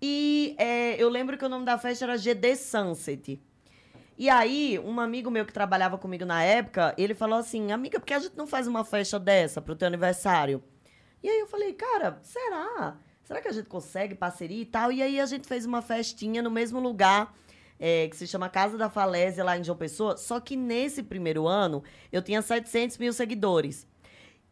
E 0.00 0.54
é, 0.58 1.00
eu 1.02 1.08
lembro 1.08 1.36
que 1.38 1.44
o 1.44 1.48
nome 1.48 1.64
da 1.64 1.78
festa 1.78 2.04
era 2.04 2.16
GD 2.16 2.56
Sunset. 2.56 3.40
E 4.18 4.28
aí, 4.28 4.78
um 4.84 5.00
amigo 5.00 5.30
meu 5.30 5.44
que 5.46 5.52
trabalhava 5.52 5.96
comigo 5.96 6.24
na 6.24 6.42
época, 6.42 6.94
ele 6.98 7.14
falou 7.14 7.38
assim: 7.38 7.72
Amiga, 7.72 7.98
por 7.98 8.06
que 8.06 8.14
a 8.14 8.18
gente 8.18 8.36
não 8.36 8.46
faz 8.46 8.66
uma 8.66 8.84
festa 8.84 9.18
dessa 9.18 9.60
pro 9.60 9.74
teu 9.76 9.86
aniversário? 9.88 10.62
E 11.22 11.28
aí 11.28 11.40
eu 11.40 11.46
falei: 11.46 11.72
Cara, 11.72 12.18
será? 12.22 12.96
Será 13.24 13.40
que 13.40 13.48
a 13.48 13.52
gente 13.52 13.68
consegue 13.68 14.14
parceria 14.14 14.60
e 14.60 14.66
tal? 14.66 14.90
E 14.92 15.02
aí 15.02 15.18
a 15.20 15.26
gente 15.26 15.46
fez 15.46 15.64
uma 15.64 15.80
festinha 15.80 16.42
no 16.42 16.50
mesmo 16.50 16.78
lugar, 16.80 17.32
é, 17.84 18.06
que 18.06 18.16
se 18.16 18.28
chama 18.28 18.48
Casa 18.48 18.78
da 18.78 18.88
Falésia, 18.88 19.42
lá 19.42 19.58
em 19.58 19.64
João 19.64 19.76
Pessoa. 19.76 20.16
Só 20.16 20.38
que 20.38 20.54
nesse 20.54 21.02
primeiro 21.02 21.48
ano, 21.48 21.82
eu 22.12 22.22
tinha 22.22 22.40
700 22.40 22.96
mil 22.96 23.12
seguidores. 23.12 23.88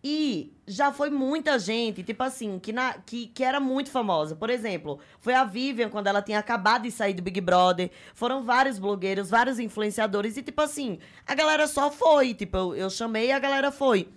E 0.03 0.53
já 0.67 0.91
foi 0.91 1.11
muita 1.11 1.57
gente, 1.57 2.03
tipo 2.03 2.25
assim, 2.25 2.59
que, 2.59 2.73
na, 2.73 2.95
que, 2.95 3.29
que 3.29 3.45
era 3.45 3.61
muito 3.61 3.89
famosa. 3.89 4.35
Por 4.35 4.51
exemplo, 4.51 4.99
foi 5.21 5.33
a 5.33 5.45
Vivian, 5.45 5.91
quando 5.91 6.09
ela 6.09 6.21
tinha 6.21 6.41
acabado 6.41 6.83
de 6.83 6.91
sair 6.91 7.15
do 7.15 7.23
Big 7.23 7.41
Brother. 7.41 7.93
Foram 8.15 8.43
vários 8.43 8.81
blogueiros, 8.81 9.31
vários 9.31 9.61
influenciadores. 9.61 10.37
E, 10.37 10.43
tipo 10.43 10.61
assim, 10.61 10.99
a 11.25 11.33
galera 11.33 11.69
só 11.69 11.89
foi. 11.89 12.35
Tipo, 12.35 12.57
eu, 12.57 12.75
eu 12.75 12.91
chamei 12.91 13.29
e 13.29 13.33
a 13.33 13.39
galera 13.39 13.71
foi. 13.71 14.09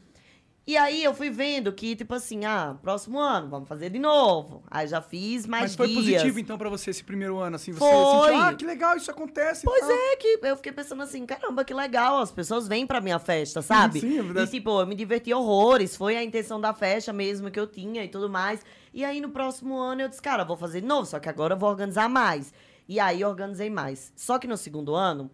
E 0.66 0.78
aí 0.78 1.04
eu 1.04 1.14
fui 1.14 1.30
vendo 1.30 1.74
que, 1.74 1.94
tipo 1.94 2.16
assim, 2.16 2.46
ah, 2.46 2.78
próximo 2.82 3.20
ano, 3.20 3.50
vamos 3.50 3.68
fazer 3.68 3.90
de 3.90 4.00
novo. 4.00 4.64
Aí 4.72 4.88
já 4.88 5.02
fiz 5.02 5.46
mais 5.46 5.64
Mas 5.64 5.76
foi 5.76 5.94
positivo, 5.94 6.40
então, 6.40 6.58
pra 6.58 6.70
você 6.70 6.90
esse 6.90 7.04
primeiro 7.04 7.38
ano, 7.38 7.58
assim? 7.58 7.74
Você 7.74 7.80
Foi. 7.80 8.30
sentiu, 8.30 8.42
ah, 8.42 8.54
que 8.54 8.66
legal, 8.66 8.96
isso 8.96 9.12
acontece. 9.12 9.66
Pois 9.66 9.84
é, 9.90 10.16
que 10.16 10.40
eu 10.42 10.56
fiquei 10.56 10.72
pensando 10.72 11.04
assim, 11.04 11.26
caramba, 11.26 11.66
que 11.66 11.74
legal, 11.74 12.22
as 12.22 12.32
pessoas 12.32 12.66
vêm 12.66 12.88
pra 12.88 13.02
minha 13.02 13.20
festa, 13.20 13.62
sabe? 13.62 14.00
sim, 14.00 14.18
é 14.20 14.22
verdade. 14.22 14.48
E 14.48 14.52
tipo, 14.52 14.80
eu 14.80 14.88
me 14.88 14.96
diverti 14.96 15.34
horrores, 15.34 15.98
foi 15.98 16.16
a 16.16 16.24
intenção 16.24 16.62
da 16.62 16.74
festa 16.74 17.12
mesmo 17.12 17.52
que 17.52 17.60
eu 17.60 17.68
tinha 17.68 18.02
e 18.02 18.08
tudo 18.08 18.30
mais. 18.30 18.62
E 18.94 19.04
aí 19.04 19.20
no 19.20 19.30
próximo 19.30 19.78
ano 19.78 20.04
eu 20.04 20.08
disse, 20.08 20.22
cara, 20.22 20.46
vou 20.46 20.56
fazer 20.56 20.80
de 20.80 20.88
novo, 20.88 21.06
só 21.06 21.20
que 21.20 21.28
agora 21.28 21.56
eu 21.56 21.60
vou 21.60 21.70
organizar 21.70 22.08
mais. 22.08 22.54
E 22.88 23.02
aí 23.02 23.24
organizei 23.26 23.70
mais. 23.70 24.14
Só 24.16 24.40
que 24.40 24.48
no 24.48 24.56
segundo 24.56 24.96
ano, 24.96 25.30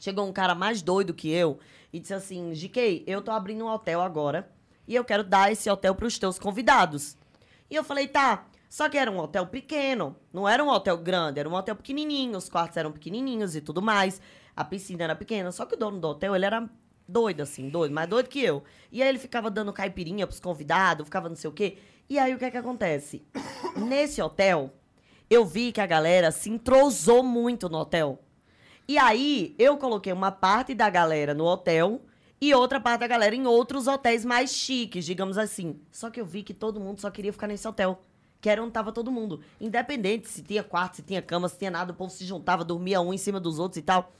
chegou 0.00 0.26
um 0.26 0.32
cara 0.32 0.54
mais 0.54 0.82
doido 0.82 1.14
que 1.14 1.30
eu 1.30 1.58
e 1.92 2.00
disse 2.00 2.14
assim, 2.14 2.52
GK, 2.52 3.04
eu 3.06 3.22
tô 3.22 3.30
abrindo 3.30 3.64
um 3.64 3.68
hotel 3.68 4.00
agora 4.00 4.50
e 4.86 4.94
eu 4.94 5.04
quero 5.04 5.24
dar 5.24 5.50
esse 5.50 5.68
hotel 5.68 5.94
pros 5.94 6.18
teus 6.18 6.38
convidados. 6.38 7.16
E 7.70 7.74
eu 7.74 7.84
falei, 7.84 8.06
tá. 8.06 8.46
Só 8.68 8.88
que 8.88 8.98
era 8.98 9.10
um 9.10 9.18
hotel 9.18 9.46
pequeno, 9.46 10.16
não 10.32 10.48
era 10.48 10.62
um 10.62 10.68
hotel 10.68 10.98
grande, 10.98 11.40
era 11.40 11.48
um 11.48 11.54
hotel 11.54 11.76
pequenininho, 11.76 12.36
os 12.36 12.48
quartos 12.48 12.76
eram 12.76 12.92
pequenininhos 12.92 13.54
e 13.56 13.60
tudo 13.60 13.80
mais. 13.80 14.20
A 14.54 14.64
piscina 14.64 15.04
era 15.04 15.14
pequena, 15.14 15.52
só 15.52 15.64
que 15.64 15.74
o 15.74 15.78
dono 15.78 15.98
do 15.98 16.08
hotel, 16.08 16.34
ele 16.34 16.44
era 16.44 16.68
doido 17.08 17.42
assim, 17.42 17.68
doido, 17.68 17.94
mais 17.94 18.08
doido 18.08 18.28
que 18.28 18.42
eu. 18.42 18.62
E 18.90 19.02
aí 19.02 19.08
ele 19.08 19.18
ficava 19.18 19.50
dando 19.50 19.72
caipirinha 19.72 20.26
pros 20.26 20.40
convidados, 20.40 21.04
ficava 21.04 21.28
não 21.28 21.36
sei 21.36 21.48
o 21.48 21.52
quê. 21.52 21.78
E 22.08 22.18
aí 22.18 22.34
o 22.34 22.38
que 22.38 22.44
é 22.44 22.50
que 22.50 22.56
acontece? 22.56 23.24
Nesse 23.76 24.20
hotel, 24.20 24.72
eu 25.30 25.44
vi 25.44 25.72
que 25.72 25.80
a 25.80 25.86
galera 25.86 26.30
se 26.30 26.50
entrosou 26.50 27.22
muito 27.22 27.68
no 27.68 27.78
hotel. 27.78 28.20
E 28.88 28.98
aí, 28.98 29.54
eu 29.58 29.76
coloquei 29.76 30.12
uma 30.12 30.30
parte 30.30 30.74
da 30.74 30.88
galera 30.88 31.34
no 31.34 31.44
hotel 31.44 32.02
e 32.40 32.54
outra 32.54 32.80
parte 32.80 33.00
da 33.00 33.06
galera 33.06 33.34
em 33.34 33.46
outros 33.46 33.86
hotéis 33.86 34.24
mais 34.24 34.50
chiques, 34.50 35.04
digamos 35.04 35.36
assim. 35.38 35.80
Só 35.90 36.10
que 36.10 36.20
eu 36.20 36.26
vi 36.26 36.42
que 36.42 36.54
todo 36.54 36.78
mundo 36.78 37.00
só 37.00 37.10
queria 37.10 37.32
ficar 37.32 37.48
nesse 37.48 37.66
hotel. 37.66 38.00
Que 38.40 38.48
era 38.48 38.62
onde 38.62 38.72
tava 38.72 38.92
todo 38.92 39.10
mundo. 39.10 39.40
Independente 39.60 40.28
se 40.28 40.42
tinha 40.42 40.62
quarto, 40.62 40.96
se 40.96 41.02
tinha 41.02 41.20
cama, 41.20 41.48
se 41.48 41.58
tinha 41.58 41.70
nada, 41.70 41.92
o 41.92 41.96
povo 41.96 42.10
se 42.10 42.24
juntava, 42.24 42.64
dormia 42.64 43.00
um 43.00 43.12
em 43.12 43.18
cima 43.18 43.40
dos 43.40 43.58
outros 43.58 43.78
e 43.78 43.82
tal. 43.82 44.12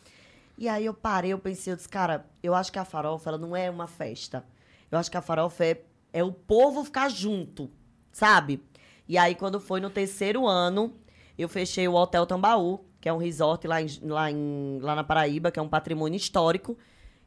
E 0.58 0.68
aí 0.68 0.86
eu 0.86 0.94
parei, 0.94 1.32
eu 1.32 1.38
pensei, 1.38 1.72
eu 1.72 1.76
disse, 1.76 1.88
cara, 1.88 2.26
eu 2.42 2.54
acho 2.54 2.72
que 2.72 2.78
a 2.78 2.84
farofa, 2.84 3.30
ela 3.30 3.38
não 3.38 3.54
é 3.54 3.70
uma 3.70 3.86
festa. 3.86 4.44
Eu 4.90 4.98
acho 4.98 5.10
que 5.10 5.16
a 5.16 5.22
farofa 5.22 5.64
é, 5.64 5.82
é 6.12 6.24
o 6.24 6.32
povo 6.32 6.82
ficar 6.82 7.10
junto, 7.10 7.70
sabe? 8.10 8.62
E 9.06 9.18
aí, 9.18 9.34
quando 9.34 9.60
foi 9.60 9.80
no 9.80 9.90
terceiro 9.90 10.46
ano, 10.46 10.94
eu 11.38 11.48
fechei 11.48 11.86
o 11.86 11.94
Hotel 11.94 12.26
Tambaú, 12.26 12.84
que 13.06 13.08
é 13.08 13.12
um 13.12 13.18
resort 13.18 13.68
lá, 13.68 13.80
em, 13.80 13.86
lá, 14.02 14.32
em, 14.32 14.80
lá 14.82 14.96
na 14.96 15.04
Paraíba, 15.04 15.52
que 15.52 15.60
é 15.60 15.62
um 15.62 15.68
patrimônio 15.68 16.16
histórico. 16.16 16.76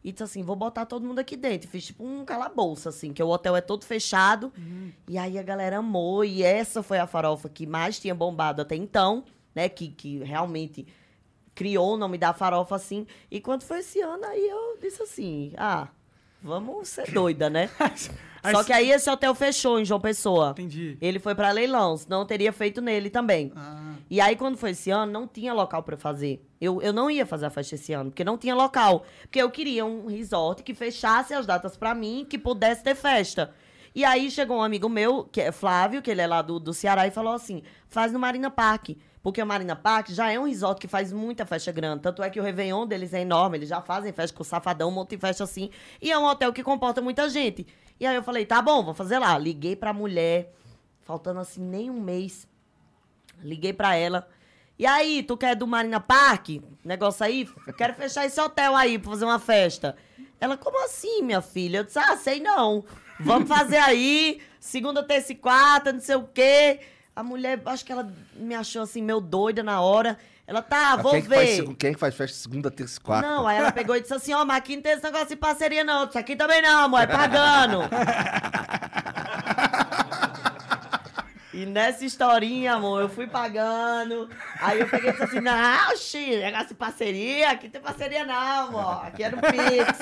E 0.03 0.11
disse 0.11 0.23
assim, 0.23 0.43
vou 0.43 0.57
botar 0.57 0.85
todo 0.85 1.05
mundo 1.05 1.19
aqui 1.19 1.37
dentro. 1.37 1.69
Fiz 1.69 1.85
tipo 1.85 2.03
um 2.03 2.25
calabouço, 2.25 2.89
assim, 2.89 3.13
que 3.13 3.23
o 3.23 3.29
hotel 3.29 3.55
é 3.55 3.61
todo 3.61 3.85
fechado. 3.85 4.51
E 5.07 5.17
aí 5.17 5.39
a 5.39 5.41
galera 5.41 5.77
amou. 5.77 6.25
E 6.25 6.43
essa 6.43 6.83
foi 6.83 6.99
a 6.99 7.07
farofa 7.07 7.47
que 7.47 7.65
mais 7.65 7.97
tinha 7.97 8.13
bombado 8.13 8.61
até 8.61 8.75
então, 8.75 9.23
né? 9.55 9.69
Que, 9.69 9.87
que 9.87 10.17
realmente 10.21 10.85
criou 11.55 11.93
o 11.93 11.97
nome 11.97 12.17
da 12.17 12.33
farofa, 12.33 12.75
assim. 12.75 13.07
E 13.31 13.39
quando 13.39 13.63
foi 13.63 13.79
esse 13.79 14.01
ano, 14.01 14.25
aí 14.25 14.49
eu 14.49 14.77
disse 14.81 15.01
assim, 15.01 15.53
ah, 15.55 15.87
vamos 16.43 16.89
ser 16.89 17.09
doida, 17.09 17.49
né? 17.49 17.69
Aí 18.41 18.53
Só 18.53 18.61
se- 18.61 18.67
que 18.67 18.73
aí 18.73 18.91
esse 18.91 19.09
hotel 19.09 19.35
fechou 19.35 19.79
em 19.79 19.85
João 19.85 19.99
Pessoa. 19.99 20.51
Entendi. 20.51 20.97
Ele 21.01 21.19
foi 21.19 21.35
pra 21.35 21.51
leilão, 21.51 21.97
senão 21.97 22.19
eu 22.21 22.25
teria 22.25 22.51
feito 22.53 22.81
nele 22.81 23.09
também. 23.09 23.51
Ah. 23.55 23.93
E 24.09 24.19
aí, 24.19 24.35
quando 24.35 24.57
foi 24.57 24.71
esse 24.71 24.89
ano, 24.89 25.11
não 25.11 25.27
tinha 25.27 25.53
local 25.53 25.85
eu 25.87 25.97
fazer. 25.97 26.43
Eu, 26.59 26.81
eu 26.81 26.91
não 26.91 27.11
ia 27.11 27.25
fazer 27.25 27.45
a 27.45 27.49
festa 27.49 27.75
esse 27.75 27.93
ano, 27.93 28.09
porque 28.09 28.23
não 28.23 28.37
tinha 28.37 28.55
local. 28.55 29.05
Porque 29.21 29.39
eu 29.41 29.49
queria 29.51 29.85
um 29.85 30.07
resort 30.07 30.63
que 30.63 30.73
fechasse 30.73 31.33
as 31.33 31.45
datas 31.45 31.77
pra 31.77 31.93
mim, 31.93 32.25
que 32.27 32.37
pudesse 32.37 32.83
ter 32.83 32.95
festa. 32.95 33.53
E 33.93 34.03
aí 34.05 34.29
chegou 34.31 34.57
um 34.57 34.63
amigo 34.63 34.87
meu, 34.87 35.23
que 35.25 35.41
é 35.41 35.51
Flávio, 35.51 36.01
que 36.01 36.09
ele 36.09 36.21
é 36.21 36.27
lá 36.27 36.41
do, 36.41 36.59
do 36.59 36.73
Ceará, 36.73 37.05
e 37.07 37.11
falou 37.11 37.33
assim: 37.33 37.61
faz 37.87 38.11
no 38.11 38.19
Marina 38.19 38.49
Park. 38.49 38.89
Porque 39.21 39.41
o 39.41 39.45
Marina 39.45 39.75
Park 39.75 40.09
já 40.09 40.31
é 40.31 40.39
um 40.39 40.45
resort 40.45 40.79
que 40.79 40.87
faz 40.87 41.11
muita 41.11 41.45
festa 41.45 41.71
grande. 41.71 42.01
Tanto 42.01 42.23
é 42.23 42.29
que 42.29 42.39
o 42.39 42.43
Réveillon 42.43 42.87
deles 42.87 43.13
é 43.13 43.21
enorme, 43.21 43.57
eles 43.57 43.69
já 43.69 43.81
fazem 43.81 44.13
festa 44.13 44.35
com 44.35 44.43
o 44.43 44.45
Safadão, 44.45 44.89
um 44.89 44.91
monte 44.91 45.11
de 45.11 45.17
festa 45.17 45.43
assim. 45.43 45.69
E 46.01 46.11
é 46.11 46.17
um 46.17 46.23
hotel 46.23 46.53
que 46.53 46.63
comporta 46.63 47.01
muita 47.01 47.27
gente. 47.29 47.67
E 47.99 48.05
aí 48.05 48.15
eu 48.15 48.23
falei: 48.23 48.45
tá 48.45 48.61
bom, 48.61 48.83
vou 48.83 48.93
fazer 48.93 49.19
lá. 49.19 49.37
Liguei 49.37 49.75
pra 49.75 49.91
mulher, 49.91 50.53
faltando 51.01 51.39
assim 51.39 51.61
nem 51.61 51.89
um 51.89 51.99
mês. 51.99 52.47
Liguei 53.41 53.73
pra 53.73 53.95
ela. 53.95 54.27
E 54.77 54.85
aí, 54.85 55.23
tu 55.23 55.35
quer 55.35 55.55
do 55.55 55.67
Marina 55.67 55.99
Park? 55.99 56.61
Negócio 56.85 57.25
aí? 57.25 57.45
Quero 57.77 57.93
fechar 57.95 58.25
esse 58.25 58.39
hotel 58.39 58.73
aí 58.77 58.97
pra 58.97 59.11
fazer 59.11 59.25
uma 59.25 59.37
festa. 59.37 59.97
Ela, 60.39 60.55
como 60.55 60.81
assim, 60.85 61.21
minha 61.21 61.41
filha? 61.41 61.79
Eu 61.79 61.83
disse, 61.83 61.99
ah, 61.99 62.15
sei 62.15 62.39
não. 62.39 62.85
Vamos 63.19 63.49
fazer 63.49 63.75
aí, 63.75 64.41
segunda, 64.57 65.03
terça 65.03 65.33
e 65.33 65.35
quarta, 65.35 65.91
não 65.91 65.99
sei 65.99 66.15
o 66.15 66.23
quê. 66.23 66.79
A 67.15 67.23
mulher, 67.23 67.61
acho 67.65 67.85
que 67.85 67.91
ela 67.91 68.11
me 68.35 68.55
achou 68.55 68.81
assim, 68.81 69.01
meio 69.01 69.19
doida 69.19 69.61
na 69.61 69.81
hora. 69.81 70.17
Ela, 70.47 70.61
tá, 70.61 70.95
vou 70.95 71.11
quem, 71.11 71.19
é 71.19 71.21
que 71.21 71.27
faz, 71.27 71.57
ver. 71.57 71.75
quem 71.75 71.89
é 71.89 71.93
que 71.93 71.99
faz 71.99 72.15
festa 72.15 72.37
segunda, 72.37 72.71
terça 72.71 72.97
e 72.97 73.01
quarta? 73.01 73.27
Não, 73.27 73.45
aí 73.45 73.57
ela 73.57 73.71
pegou 73.71 73.95
e 73.95 74.01
disse 74.01 74.13
assim, 74.13 74.33
ó, 74.33 74.43
mas 74.43 74.57
aqui 74.57 74.75
não 74.75 74.81
tem 74.81 74.93
esse 74.93 75.03
negócio 75.03 75.27
de 75.27 75.35
parceria 75.35 75.83
não. 75.83 76.07
Isso 76.07 76.17
aqui 76.17 76.35
também 76.35 76.61
não, 76.61 76.85
amor, 76.85 77.01
é 77.01 77.07
pagando. 77.07 77.81
E 81.53 81.65
nessa 81.65 82.05
historinha, 82.05 82.75
amor, 82.75 83.01
eu 83.01 83.09
fui 83.09 83.27
pagando. 83.27 84.29
Aí 84.61 84.79
eu 84.79 84.87
peguei 84.87 85.09
e 85.09 85.11
disse 85.11 85.23
assim, 85.25 85.41
não, 85.41 85.97
xi, 85.97 86.37
negócio 86.37 86.69
de 86.69 86.75
parceria, 86.75 87.51
aqui 87.51 87.67
tem 87.67 87.81
parceria 87.81 88.25
não, 88.25 88.67
amor. 88.69 89.05
Aqui 89.05 89.23
é 89.23 89.29
no 89.29 89.37
Pix. 89.41 89.99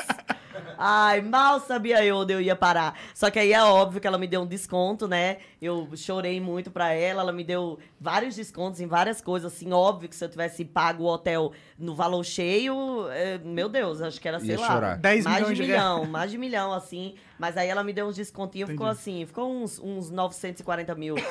Ai, 0.78 1.22
mal 1.22 1.60
sabia 1.60 2.04
eu 2.06 2.18
onde 2.18 2.34
eu 2.34 2.42
ia 2.42 2.56
parar. 2.56 2.98
Só 3.14 3.30
que 3.30 3.40
aí 3.40 3.54
é 3.54 3.64
óbvio 3.64 4.00
que 4.02 4.08
ela 4.08 4.18
me 4.18 4.28
deu 4.28 4.42
um 4.42 4.48
desconto, 4.48 5.08
né? 5.08 5.38
Eu 5.62 5.90
chorei 5.96 6.40
muito 6.40 6.70
pra 6.72 6.94
ela, 6.94 7.22
ela 7.22 7.32
me 7.32 7.44
deu 7.44 7.80
vários 8.00 8.36
descontos 8.36 8.80
em 8.80 8.88
várias 8.88 9.22
coisas, 9.22 9.54
assim, 9.54 9.72
óbvio 9.72 10.10
que 10.10 10.16
se 10.16 10.24
eu 10.24 10.30
tivesse 10.30 10.64
pago 10.66 11.04
o 11.04 11.08
hotel 11.08 11.52
no 11.78 11.96
valor 11.96 12.24
cheio, 12.24 13.08
é, 13.10 13.38
meu 13.40 13.70
Deus, 13.70 14.02
acho 14.02 14.20
que 14.22 14.28
era, 14.28 14.40
sei 14.40 14.50
Ia 14.52 14.60
lá, 14.60 14.68
chorar. 14.68 14.98
10 14.98 15.24
mais 15.24 15.38
milhões 15.38 15.58
de 15.58 15.64
de 15.64 15.70
milhão, 15.70 16.06
mais 16.06 16.32
de 16.32 16.38
milhão, 16.38 16.74
assim. 16.74 17.16
Mas 17.38 17.56
aí 17.56 17.70
ela 17.70 17.84
me 17.84 17.94
deu 17.94 18.08
uns 18.08 18.16
descontinhos, 18.16 18.70
ficou 18.70 18.88
assim, 18.88 19.24
ficou 19.26 19.52
uns, 19.52 19.78
uns 19.80 20.10
940 20.10 20.96
mil. 20.96 21.16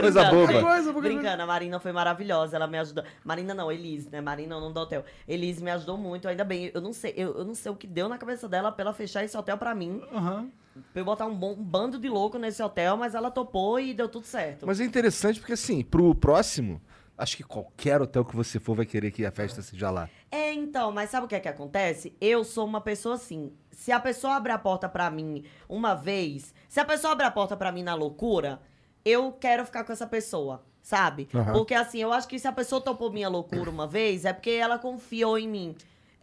Coisa 0.00 0.24
boba. 0.30 0.62
Coisa, 0.62 0.92
Brincando, 0.92 1.42
a 1.42 1.46
Marina 1.46 1.78
foi 1.78 1.92
maravilhosa, 1.92 2.56
ela 2.56 2.66
me 2.66 2.78
ajudou. 2.78 3.04
Marina 3.22 3.52
não, 3.52 3.70
Elise, 3.70 4.08
né? 4.10 4.22
Marina 4.22 4.54
é 4.54 4.58
o 4.58 4.60
nome 4.60 4.72
do 4.72 4.80
hotel. 4.80 5.04
Elise 5.28 5.62
me 5.62 5.70
ajudou 5.70 5.98
muito, 5.98 6.26
ainda 6.26 6.44
bem. 6.44 6.70
Eu 6.72 6.80
não 6.80 6.93
sei, 6.94 7.12
eu, 7.16 7.36
eu 7.36 7.44
não 7.44 7.54
sei 7.54 7.70
o 7.70 7.76
que 7.76 7.86
deu 7.86 8.08
na 8.08 8.16
cabeça 8.16 8.48
dela 8.48 8.72
pra 8.72 8.82
ela 8.82 8.94
fechar 8.94 9.24
esse 9.24 9.36
hotel 9.36 9.58
pra 9.58 9.74
mim. 9.74 10.02
Aham. 10.12 10.50
Pra 10.92 11.02
eu 11.02 11.04
botar 11.04 11.26
um, 11.26 11.34
bom, 11.34 11.52
um 11.52 11.62
bando 11.62 11.98
de 11.98 12.08
louco 12.08 12.38
nesse 12.38 12.62
hotel, 12.62 12.96
mas 12.96 13.14
ela 13.14 13.30
topou 13.30 13.78
e 13.78 13.94
deu 13.94 14.08
tudo 14.08 14.26
certo. 14.26 14.66
Mas 14.66 14.80
é 14.80 14.84
interessante 14.84 15.38
porque, 15.38 15.52
assim, 15.52 15.84
pro 15.84 16.14
próximo, 16.14 16.80
acho 17.16 17.36
que 17.36 17.44
qualquer 17.44 18.02
hotel 18.02 18.24
que 18.24 18.34
você 18.34 18.58
for 18.58 18.74
vai 18.74 18.86
querer 18.86 19.10
que 19.10 19.24
a 19.24 19.30
festa 19.30 19.62
seja 19.62 19.90
lá. 19.90 20.08
É, 20.30 20.52
então, 20.52 20.90
mas 20.90 21.10
sabe 21.10 21.26
o 21.26 21.28
que 21.28 21.34
é 21.36 21.40
que 21.40 21.48
acontece? 21.48 22.16
Eu 22.20 22.42
sou 22.42 22.66
uma 22.66 22.80
pessoa 22.80 23.14
assim. 23.14 23.52
Se 23.70 23.92
a 23.92 24.00
pessoa 24.00 24.34
abre 24.34 24.50
a 24.52 24.58
porta 24.58 24.88
pra 24.88 25.10
mim 25.10 25.44
uma 25.68 25.94
vez, 25.94 26.52
se 26.68 26.80
a 26.80 26.84
pessoa 26.84 27.12
abre 27.12 27.26
a 27.26 27.30
porta 27.30 27.56
pra 27.56 27.70
mim 27.70 27.82
na 27.82 27.94
loucura, 27.94 28.60
eu 29.04 29.30
quero 29.32 29.64
ficar 29.64 29.84
com 29.84 29.92
essa 29.92 30.06
pessoa, 30.06 30.64
sabe? 30.82 31.28
Aham. 31.32 31.52
Porque 31.52 31.74
assim, 31.74 31.98
eu 31.98 32.12
acho 32.12 32.26
que 32.26 32.38
se 32.38 32.48
a 32.48 32.52
pessoa 32.52 32.80
topou 32.80 33.12
minha 33.12 33.28
loucura 33.28 33.70
uma 33.70 33.86
vez, 33.86 34.24
é 34.24 34.32
porque 34.32 34.50
ela 34.50 34.78
confiou 34.78 35.38
em 35.38 35.48
mim. 35.48 35.76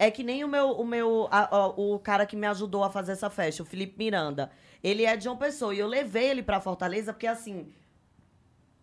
É 0.04 0.10
que 0.10 0.24
nem 0.24 0.44
o 0.44 0.48
meu, 0.48 0.72
o 0.72 0.84
meu, 0.84 1.28
a- 1.30 1.56
a- 1.56 1.68
o 1.68 2.00
cara 2.00 2.26
que 2.26 2.36
me 2.36 2.48
ajudou 2.48 2.84
a 2.84 2.90
fazer 2.90 3.12
essa 3.12 3.30
festa, 3.30 3.62
o 3.62 3.66
Felipe 3.68 3.94
Miranda. 4.00 4.50
Ele 4.84 5.06
é 5.06 5.16
de 5.16 5.26
João 5.26 5.38
Pessoa 5.38 5.76
e 5.76 5.78
eu 5.78 5.86
levei 5.86 6.28
ele 6.32 6.42
pra 6.42 6.60
Fortaleza 6.60 7.14
porque 7.14 7.28
assim, 7.28 7.72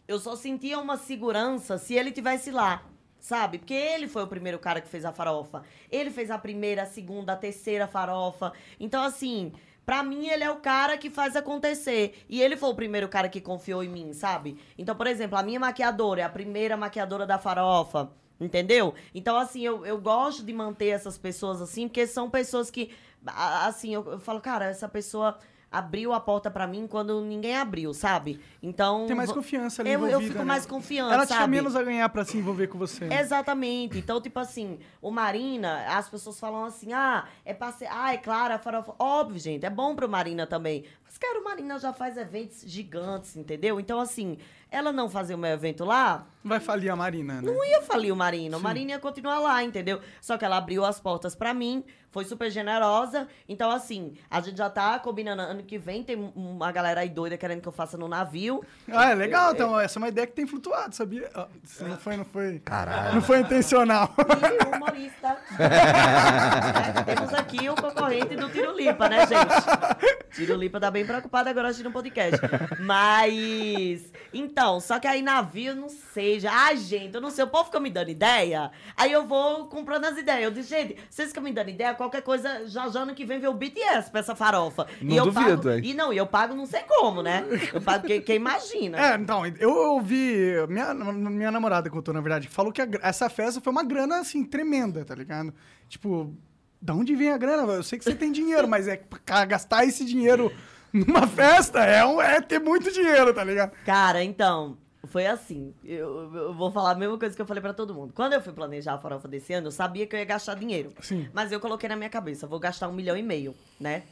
eu 0.07 0.21
só 0.21 0.37
sentia 0.37 0.79
uma 0.79 0.97
segurança 0.97 1.77
se 1.77 1.95
ele 1.95 2.13
tivesse 2.13 2.53
lá, 2.53 2.85
sabe? 3.19 3.59
Porque 3.59 3.75
ele 3.75 4.07
foi 4.07 4.23
o 4.23 4.29
primeiro 4.29 4.61
cara 4.61 4.81
que 4.81 4.87
fez 4.87 5.05
a 5.05 5.11
farofa. 5.13 5.65
Ele 5.91 6.09
fez 6.09 6.31
a 6.31 6.39
primeira, 6.39 6.83
a 6.85 6.87
segunda, 6.87 7.33
a 7.33 7.37
terceira 7.37 7.89
farofa. 7.89 8.53
Então, 8.79 9.03
assim, 9.03 9.53
pra 9.85 10.05
mim 10.05 10.29
ele 10.29 10.45
é 10.45 10.51
o 10.53 10.61
cara 10.61 10.97
que 10.97 11.11
faz 11.11 11.35
acontecer. 11.35 12.25
E 12.29 12.41
ele 12.41 12.57
foi 12.57 12.69
o 12.69 12.77
primeiro 12.77 13.09
cara 13.09 13.29
que 13.29 13.41
confiou 13.41 13.83
em 13.83 13.89
mim, 13.89 14.13
sabe? 14.13 14.57
Então, 14.79 14.95
por 14.95 15.09
exemplo, 15.09 15.37
a 15.37 15.43
minha 15.43 15.59
maquiadora 15.59 16.21
é 16.21 16.25
a 16.25 16.29
primeira 16.31 16.77
maquiadora 16.77 17.27
da 17.27 17.41
farofa. 17.41 18.09
Entendeu? 18.41 18.95
Então, 19.15 19.37
assim, 19.37 19.63
eu, 19.63 19.85
eu 19.85 19.99
gosto 19.99 20.45
de 20.45 20.53
manter 20.53 20.89
essas 20.89 21.19
pessoas 21.19 21.61
assim, 21.61 21.89
porque 21.89 22.07
são 22.07 22.31
pessoas 22.31 22.71
que, 22.71 22.91
assim, 23.27 23.95
eu, 23.95 24.05
eu 24.13 24.21
falo, 24.21 24.41
cara, 24.41 24.67
essa 24.67 24.89
pessoa 24.89 25.39
abriu 25.71 26.13
a 26.13 26.21
porta 26.21 26.51
pra 26.51 26.67
mim 26.67 26.87
quando 26.87 27.21
ninguém 27.21 27.57
abriu, 27.57 27.93
sabe? 27.93 28.41
Então. 28.63 29.07
Tem 29.07 29.17
mais 29.17 29.31
confiança 29.31 29.83
ali 29.83 29.93
eu, 29.93 30.07
eu 30.07 30.21
fico 30.21 30.39
né? 30.39 30.45
mais 30.45 30.65
confiante, 30.65 31.13
Ela 31.13 31.27
tinha 31.27 31.47
menos 31.47 31.77
a 31.77 31.83
ganhar 31.83 32.09
pra 32.09 32.25
se 32.25 32.39
envolver 32.39 32.69
com 32.69 32.79
você. 32.79 33.05
né? 33.05 33.21
Exatamente. 33.21 33.99
Então, 33.99 34.21
tipo 34.21 34.39
assim, 34.39 34.79
o 35.01 35.11
Marina, 35.11 35.85
as 35.89 36.09
pessoas 36.09 36.41
falam 36.41 36.65
assim, 36.65 36.93
ah, 36.93 37.27
é 37.45 37.53
parce... 37.53 37.87
ah, 37.91 38.15
é 38.15 38.17
claro, 38.17 38.55
a 38.55 38.59
farofa. 38.59 38.95
Óbvio, 38.99 39.39
gente, 39.39 39.65
é 39.65 39.71
bom 39.71 39.95
pro 39.95 40.09
Marina 40.09 40.47
também. 40.47 40.85
Mas, 41.05 41.19
cara, 41.19 41.41
o 41.41 41.45
Marina 41.45 41.79
já 41.79 41.93
faz 41.93 42.17
eventos 42.17 42.63
gigantes, 42.67 43.37
entendeu? 43.37 43.79
Então, 43.79 44.01
assim, 44.01 44.39
ela 44.71 44.93
não 44.93 45.09
fazer 45.09 45.35
o 45.35 45.39
meu 45.39 45.51
evento 45.51 45.85
lá, 45.85 46.27
Não 46.45 46.51
vai 46.51 46.61
falir 46.61 46.91
a 46.91 46.97
Marina, 46.97 47.41
né? 47.41 47.51
não 47.51 47.65
ia 47.65 47.81
falir 47.83 48.13
o 48.13 48.17
Marina. 48.17 48.57
O 48.57 48.61
Marina 48.61 48.93
ia 48.93 48.99
continuar 48.99 49.39
lá, 49.39 49.63
entendeu? 49.65 50.01
Só 50.21 50.37
que 50.37 50.45
ela 50.45 50.57
abriu 50.59 50.85
as 50.85 51.01
portas 51.01 51.35
pra 51.35 51.55
mim, 51.55 51.85
foi 52.11 52.25
super 52.25 52.51
generosa. 52.51 53.29
Então, 53.49 53.71
assim, 53.71 54.15
a 54.31 54.41
gente 54.41 54.57
já 54.57 54.71
tá 54.71 54.99
combinando. 54.99 55.43
Ano 55.43 55.63
que 55.63 55.79
vem 55.79 56.03
tem 56.03 56.17
uma 56.35 56.73
galera 56.73 57.01
aí 57.01 57.09
doida 57.09 57.37
querendo 57.37 57.61
que 57.61 57.69
eu 57.69 57.73
faça 57.73 57.97
no 57.97 58.09
navio. 58.09 58.65
Ah, 58.91 59.11
é 59.11 59.15
legal, 59.15 59.53
então. 59.53 59.79
Essa 59.79 59.99
é 59.99 60.01
uma 60.01 60.09
ideia 60.09 60.27
que 60.27 60.33
tem 60.33 60.47
flutuado, 60.47 60.95
sabia? 60.95 61.31
Isso 61.63 61.85
não 61.85 61.99
foi, 61.99 62.17
não 62.17 62.25
foi. 62.25 62.59
Caralho. 62.61 63.15
Não 63.15 63.23
foi 63.23 63.41
intencional. 63.41 64.15
E 64.19 64.77
humorista. 64.77 65.37
É, 65.59 67.03
temos 67.15 67.35
aqui 67.35 67.69
o 67.69 67.75
concorrente 67.75 68.37
do 68.37 68.49
Tiro 68.51 68.77
Lipa, 68.77 69.09
né, 69.09 69.27
gente? 69.27 70.35
Tiro 70.35 70.57
Lipa 70.57 70.81
tá 70.81 70.91
bem 70.91 71.05
preocupado 71.05 71.49
agora 71.49 71.69
assistindo 71.69 71.91
um 71.91 71.93
podcast. 71.93 72.39
Mas. 72.81 74.13
Então, 74.33 74.81
só 74.81 74.99
que 74.99 75.07
aí 75.07 75.23
navio, 75.23 75.75
não 75.75 75.89
sei. 75.89 76.41
Já, 76.41 76.53
ai, 76.53 76.77
gente, 76.77 77.15
eu 77.15 77.21
não 77.21 77.31
sei. 77.31 77.45
O 77.45 77.49
povo 77.49 77.67
fica 77.67 77.81
me 77.81 77.91
dando 77.91 78.11
ideia. 78.11 78.71
Aí 78.97 79.13
eu 79.13 79.27
vou 79.27 79.67
comprando 79.67 80.05
as 80.07 80.17
ideias. 80.17 80.45
Eu 80.45 80.51
disse, 80.51 80.71
gente, 80.71 80.97
vocês 81.09 81.29
ficam 81.29 81.43
me 81.43 81.53
dando 81.53 81.71
ideia, 81.71 81.95
qualquer 81.99 82.23
coisa, 82.23 82.67
já 82.67 82.89
já 82.89 83.01
ano 83.01 83.15
que 83.15 83.27
vem 83.27 83.39
vê 83.39 83.47
o 83.49 83.53
BTS 83.53 84.11
pra 84.11 84.21
essa 84.21 84.35
farofa. 84.35 84.87
Não 85.03 85.13
e 85.15 85.17
eu 85.19 85.25
duvido, 85.27 85.57
pago, 85.63 85.71
hein? 85.71 85.81
E 85.85 85.93
não, 85.93 86.13
e 86.13 86.17
eu 86.17 86.27
pago 86.27 86.55
não 86.55 86.65
sei 86.65 86.81
como, 86.89 87.23
né? 87.23 87.45
Eu 87.75 87.83
pago 87.83 88.07
quem, 88.07 88.23
quem 88.23 88.37
imagina. 88.37 88.99
É, 88.99 89.17
então, 89.17 89.43
eu 89.59 89.71
ouvi. 89.71 90.55
Minha, 90.69 90.95
minha 90.95 91.51
namorada 91.51 91.91
contou, 91.91 92.15
na 92.15 92.21
verdade, 92.23 92.47
que 92.49 92.55
falou 92.55 92.73
que 92.73 92.81
a 92.81 92.89
essa 93.03 93.29
festa 93.29 93.61
foi 93.61 93.71
uma 93.71 93.85
grana, 93.85 94.21
assim, 94.21 94.43
tremenda, 94.45 95.05
tá 95.05 95.15
ligado? 95.15 95.53
Tipo, 95.89 96.35
da 96.81 96.95
onde 96.95 97.15
vem 97.15 97.31
a 97.33 97.37
grana? 97.37 97.71
Eu 97.73 97.83
sei 97.83 97.99
que 97.99 98.05
você 98.05 98.15
tem 98.15 98.33
dinheiro, 98.33 98.67
mas 98.69 98.89
é 98.89 98.97
pra 98.97 99.45
gastar 99.45 99.85
esse 99.85 100.05
dinheiro 100.05 100.51
numa 100.93 101.27
festa 101.27 101.81
é, 101.85 102.05
um- 102.07 102.21
é 102.23 102.41
ter 102.41 102.59
muito 102.61 102.91
dinheiro, 102.93 103.35
tá 103.35 103.45
ligado? 103.45 103.73
Cara, 103.85 104.23
então, 104.25 104.79
foi 105.09 105.27
assim. 105.27 105.75
Eu, 105.85 106.35
eu 106.35 106.55
vou 106.55 106.71
falar 106.71 106.93
a 106.93 106.95
mesma 106.95 107.19
coisa 107.19 107.35
que 107.35 107.43
eu 107.43 107.47
falei 107.47 107.61
pra 107.61 107.75
todo 107.75 107.95
mundo. 107.95 108.13
Quando 108.15 108.33
eu 108.33 108.41
fui 108.41 108.53
planejar 108.53 108.95
a 108.95 108.99
farofa 108.99 109.27
desse 109.27 109.53
ano, 109.53 109.69
eu 109.69 109.73
sabia 109.73 110.07
que 110.07 110.15
eu 110.15 110.21
ia 110.21 110.25
gastar 110.25 110.55
dinheiro. 110.55 110.93
Sim. 111.01 111.29
Mas 111.33 111.51
eu 111.51 111.61
coloquei 111.61 111.89
na 111.89 111.97
minha 111.97 112.11
cabeça, 112.11 112.47
vou 112.47 112.59
gastar 112.59 112.89
um 112.89 112.93
milhão 112.93 113.17
e 113.17 113.23
meio, 113.23 113.55
né? 113.81 114.05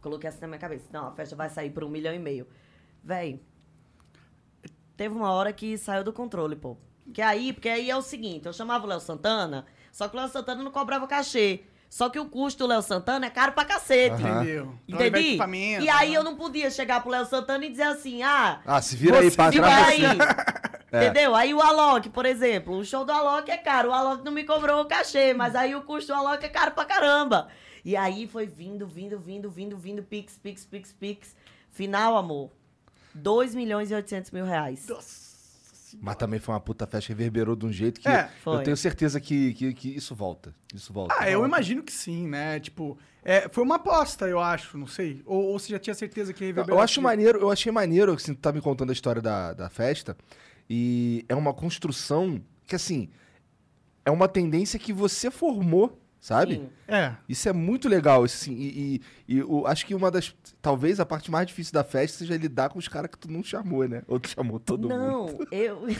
Coloquei 0.00 0.28
assim 0.28 0.40
na 0.40 0.48
minha 0.48 0.58
cabeça. 0.58 0.86
Não, 0.92 1.08
a 1.08 1.12
festa 1.12 1.34
vai 1.36 1.48
sair 1.48 1.70
por 1.70 1.84
um 1.84 1.88
milhão 1.88 2.14
e 2.14 2.18
meio. 2.18 2.46
Véi, 3.02 3.40
teve 4.96 5.14
uma 5.14 5.32
hora 5.32 5.52
que 5.52 5.76
saiu 5.78 6.04
do 6.04 6.12
controle, 6.12 6.56
pô. 6.56 6.76
Que 7.12 7.22
aí, 7.22 7.52
porque 7.52 7.68
aí 7.68 7.90
é 7.90 7.96
o 7.96 8.02
seguinte, 8.02 8.46
eu 8.46 8.52
chamava 8.52 8.84
o 8.84 8.88
Léo 8.88 9.00
Santana, 9.00 9.66
só 9.90 10.08
que 10.08 10.16
o 10.16 10.20
Léo 10.20 10.28
Santana 10.28 10.62
não 10.62 10.70
cobrava 10.70 11.06
cachê. 11.06 11.64
Só 11.92 12.08
que 12.08 12.18
o 12.18 12.24
custo 12.24 12.64
do 12.64 12.68
Léo 12.68 12.80
Santana 12.80 13.26
é 13.26 13.28
caro 13.28 13.52
pra 13.52 13.66
cacete. 13.66 14.14
Aham. 14.14 14.36
Entendeu? 14.42 14.74
Entendi? 14.88 15.28
equipamento, 15.28 15.84
E 15.84 15.90
aí 15.90 16.14
eu 16.14 16.24
não 16.24 16.36
podia 16.36 16.70
chegar 16.70 17.02
pro 17.02 17.10
Léo 17.10 17.26
Santana 17.26 17.66
e 17.66 17.68
dizer 17.68 17.82
assim, 17.82 18.22
ah, 18.22 18.62
Ah, 18.64 18.80
se 18.80 18.96
vira 18.96 19.18
aí 19.18 19.28
vai 19.28 19.60
aí. 19.60 20.02
É. 20.90 21.04
Entendeu? 21.04 21.34
Aí 21.34 21.54
o 21.54 21.60
Alok, 21.60 22.10
por 22.10 22.26
exemplo, 22.26 22.76
o 22.76 22.84
show 22.84 23.02
do 23.02 23.12
Alok 23.12 23.50
é 23.50 23.56
caro. 23.56 23.90
O 23.90 23.92
Alok 23.92 24.22
não 24.24 24.32
me 24.32 24.44
cobrou 24.44 24.82
o 24.82 24.84
cachê, 24.86 25.32
mas 25.32 25.54
aí 25.54 25.74
o 25.74 25.82
custo 25.82 26.12
do 26.12 26.18
Alok 26.18 26.44
é 26.44 26.48
caro 26.50 26.72
pra 26.72 26.84
caramba. 26.84 27.48
E 27.82 27.96
aí 27.96 28.26
foi 28.26 28.46
vindo, 28.46 28.86
vindo, 28.86 29.18
vindo, 29.18 29.50
vindo, 29.50 29.76
vindo, 29.76 30.02
pix, 30.02 30.38
pix, 30.38 30.64
pix, 30.66 30.92
pix. 30.92 31.36
Final, 31.70 32.16
amor. 32.16 32.50
2 33.14 33.54
milhões 33.54 33.90
e 33.90 33.94
800 33.94 34.30
mil 34.30 34.44
reais. 34.44 34.86
Mas 36.00 36.16
também 36.16 36.38
foi 36.40 36.54
uma 36.54 36.60
puta 36.60 36.86
festa, 36.86 37.08
reverberou 37.08 37.54
de 37.54 37.66
um 37.66 37.72
jeito 37.72 38.00
que 38.00 38.08
É, 38.08 38.28
eu 38.46 38.62
tenho 38.62 38.76
certeza 38.76 39.20
que, 39.20 39.54
que, 39.54 39.74
que 39.74 39.88
isso 39.88 40.14
volta. 40.14 40.54
Isso 40.74 40.92
volta. 40.92 41.14
Ah, 41.18 41.30
eu 41.30 41.44
imagino 41.44 41.82
que 41.82 41.92
sim, 41.92 42.26
né? 42.26 42.58
Tipo, 42.60 42.98
é, 43.24 43.48
foi 43.48 43.62
uma 43.62 43.76
aposta, 43.76 44.26
eu 44.26 44.40
acho, 44.40 44.76
não 44.76 44.86
sei. 44.86 45.22
Ou, 45.24 45.44
ou 45.44 45.58
você 45.58 45.70
já 45.72 45.78
tinha 45.78 45.94
certeza 45.94 46.32
que 46.32 46.44
ia 46.46 46.54
Eu, 46.68 46.80
acho 46.80 46.94
aquilo? 46.94 47.04
maneiro, 47.04 47.38
eu 47.38 47.50
achei 47.50 47.70
maneiro, 47.70 48.12
assim, 48.12 48.34
tu 48.34 48.40
tá 48.40 48.52
me 48.52 48.60
contando 48.60 48.90
a 48.90 48.92
história 48.92 49.22
da, 49.22 49.52
da 49.52 49.68
festa, 49.68 50.16
e 50.68 51.24
é 51.28 51.34
uma 51.34 51.54
construção 51.54 52.42
que, 52.66 52.74
assim, 52.74 53.08
é 54.04 54.10
uma 54.10 54.28
tendência 54.28 54.78
que 54.78 54.92
você 54.92 55.30
formou, 55.30 56.01
sabe? 56.22 56.54
Sim. 56.54 56.70
É. 56.86 57.12
Isso 57.28 57.48
é 57.48 57.52
muito 57.52 57.88
legal, 57.88 58.22
assim, 58.22 58.54
e, 58.54 59.02
e, 59.28 59.34
e 59.36 59.42
o- 59.42 59.66
acho 59.66 59.84
que 59.84 59.92
uma 59.94 60.08
das, 60.10 60.32
talvez 60.62 61.00
a 61.00 61.04
parte 61.04 61.30
mais 61.30 61.46
difícil 61.48 61.74
da 61.74 61.82
festa 61.82 62.18
seja 62.18 62.36
lidar 62.36 62.70
com 62.70 62.78
os 62.78 62.86
caras 62.88 63.10
que 63.10 63.18
tu 63.18 63.30
não 63.30 63.42
chamou, 63.42 63.86
né? 63.88 64.02
Ou 64.06 64.20
tu 64.20 64.28
chamou 64.30 64.60
todo 64.60 64.88
mundo. 64.88 64.96
Não, 64.96 65.38
eu. 65.50 65.82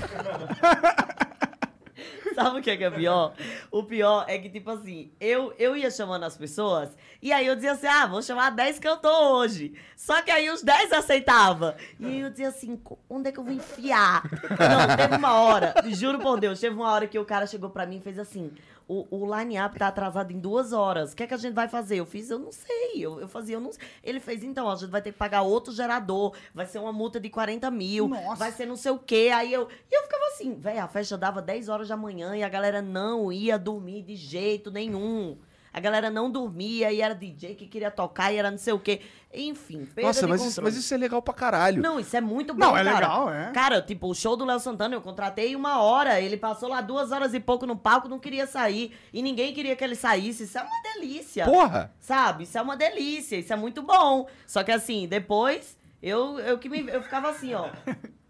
Sabe 2.34 2.58
o 2.58 2.62
que 2.62 2.70
é, 2.70 2.76
que 2.78 2.84
é 2.84 2.90
pior? 2.90 3.34
O 3.70 3.82
pior 3.84 4.24
é 4.26 4.38
que, 4.38 4.48
tipo 4.48 4.70
assim, 4.70 5.10
eu, 5.20 5.52
eu 5.58 5.76
ia 5.76 5.90
chamando 5.90 6.22
as 6.24 6.36
pessoas 6.36 6.96
e 7.22 7.32
aí 7.32 7.46
eu 7.46 7.54
dizia 7.54 7.72
assim: 7.72 7.86
ah, 7.86 8.06
vou 8.06 8.20
chamar 8.20 8.50
10 8.50 8.78
que 8.80 8.88
eu 8.88 8.96
tô 8.96 9.36
hoje. 9.36 9.72
Só 9.96 10.20
que 10.22 10.30
aí 10.30 10.50
os 10.50 10.62
10 10.62 10.92
aceitavam. 10.92 11.74
E 12.00 12.04
aí 12.06 12.20
eu 12.20 12.30
dizia 12.30 12.48
assim: 12.48 12.76
"Co- 12.76 12.98
onde 13.08 13.28
é 13.28 13.32
que 13.32 13.38
eu 13.38 13.44
vou 13.44 13.52
enfiar? 13.52 14.22
Não, 14.50 14.96
teve 14.96 15.16
uma 15.16 15.34
hora, 15.40 15.74
juro 15.88 16.18
por 16.18 16.40
Deus, 16.40 16.58
teve 16.58 16.74
uma 16.74 16.90
hora 16.90 17.06
que 17.06 17.18
o 17.18 17.24
cara 17.24 17.46
chegou 17.46 17.70
pra 17.70 17.86
mim 17.86 17.98
e 17.98 18.00
fez 18.00 18.18
assim: 18.18 18.50
o, 18.88 19.06
o 19.10 19.38
line-up 19.38 19.78
tá 19.78 19.86
atrasado 19.86 20.32
em 20.32 20.38
duas 20.40 20.72
horas. 20.72 21.12
O 21.12 21.16
que 21.16 21.22
é 21.22 21.26
que 21.26 21.34
a 21.34 21.36
gente 21.38 21.54
vai 21.54 21.68
fazer? 21.68 21.96
Eu 21.96 22.04
fiz, 22.06 22.28
eu 22.28 22.38
não 22.38 22.50
sei. 22.50 22.94
Eu, 22.96 23.20
eu 23.20 23.28
fazia, 23.28 23.54
eu 23.56 23.60
não 23.60 23.72
sei. 23.72 23.82
Ele 24.02 24.18
fez, 24.18 24.42
então, 24.42 24.68
a 24.68 24.74
gente 24.74 24.90
vai 24.90 25.00
ter 25.00 25.12
que 25.12 25.18
pagar 25.18 25.42
outro 25.42 25.72
gerador. 25.72 26.34
Vai 26.52 26.66
ser 26.66 26.78
uma 26.80 26.92
multa 26.92 27.20
de 27.20 27.30
40 27.30 27.70
mil. 27.70 28.08
Nossa. 28.08 28.34
Vai 28.36 28.50
ser 28.52 28.66
não 28.66 28.76
sei 28.76 28.90
o 28.90 28.98
quê. 28.98 29.30
Aí 29.32 29.52
eu. 29.52 29.68
E 29.90 29.96
eu 29.96 30.02
ficava 30.02 30.24
assim, 30.26 30.54
velho, 30.54 30.82
a 30.82 30.88
festa 30.88 31.16
dava 31.16 31.40
10 31.40 31.68
horas 31.68 31.88
da 31.88 31.96
manhã 31.96 32.36
e 32.36 32.42
a 32.42 32.48
galera 32.48 32.82
não 32.82 33.32
ia 33.32 33.56
dormir 33.58 34.02
de 34.02 34.16
jeito 34.16 34.70
nenhum. 34.70 35.38
A 35.72 35.80
galera 35.80 36.10
não 36.10 36.30
dormia 36.30 36.92
e 36.92 37.00
era 37.00 37.14
DJ 37.14 37.54
que 37.54 37.66
queria 37.66 37.90
tocar 37.90 38.30
e 38.32 38.36
era 38.36 38.50
não 38.50 38.58
sei 38.58 38.74
o 38.74 38.78
quê. 38.78 39.00
Enfim, 39.32 39.86
perda 39.86 40.08
Nossa, 40.08 40.20
de 40.20 40.26
mas 40.26 40.44
isso, 40.44 40.62
mas 40.62 40.76
isso 40.76 40.92
é 40.92 40.96
legal 40.98 41.22
pra 41.22 41.32
caralho. 41.32 41.80
Não, 41.80 41.98
isso 41.98 42.14
é 42.14 42.20
muito 42.20 42.52
bom, 42.52 42.60
Não, 42.60 42.76
é 42.76 42.84
cara. 42.84 42.96
legal, 42.96 43.32
é. 43.32 43.50
Cara, 43.52 43.80
tipo, 43.80 44.08
o 44.08 44.14
show 44.14 44.36
do 44.36 44.44
Léo 44.44 44.60
Santana, 44.60 44.94
eu 44.94 45.00
contratei 45.00 45.56
uma 45.56 45.80
hora. 45.80 46.20
Ele 46.20 46.36
passou 46.36 46.68
lá 46.68 46.82
duas 46.82 47.10
horas 47.10 47.32
e 47.32 47.40
pouco 47.40 47.64
no 47.64 47.74
palco, 47.74 48.08
não 48.08 48.18
queria 48.18 48.46
sair. 48.46 48.94
E 49.12 49.22
ninguém 49.22 49.54
queria 49.54 49.74
que 49.74 49.82
ele 49.82 49.94
saísse. 49.94 50.44
Isso 50.44 50.58
é 50.58 50.62
uma 50.62 50.82
delícia. 50.94 51.46
Porra! 51.46 51.90
Sabe? 51.98 52.44
Isso 52.44 52.58
é 52.58 52.60
uma 52.60 52.76
delícia. 52.76 53.36
Isso 53.36 53.52
é 53.52 53.56
muito 53.56 53.82
bom. 53.82 54.28
Só 54.46 54.62
que 54.62 54.70
assim, 54.70 55.08
depois, 55.08 55.78
eu, 56.02 56.38
eu, 56.40 56.58
que 56.58 56.68
me, 56.68 56.86
eu 56.86 57.02
ficava 57.02 57.30
assim, 57.30 57.54
ó. 57.54 57.70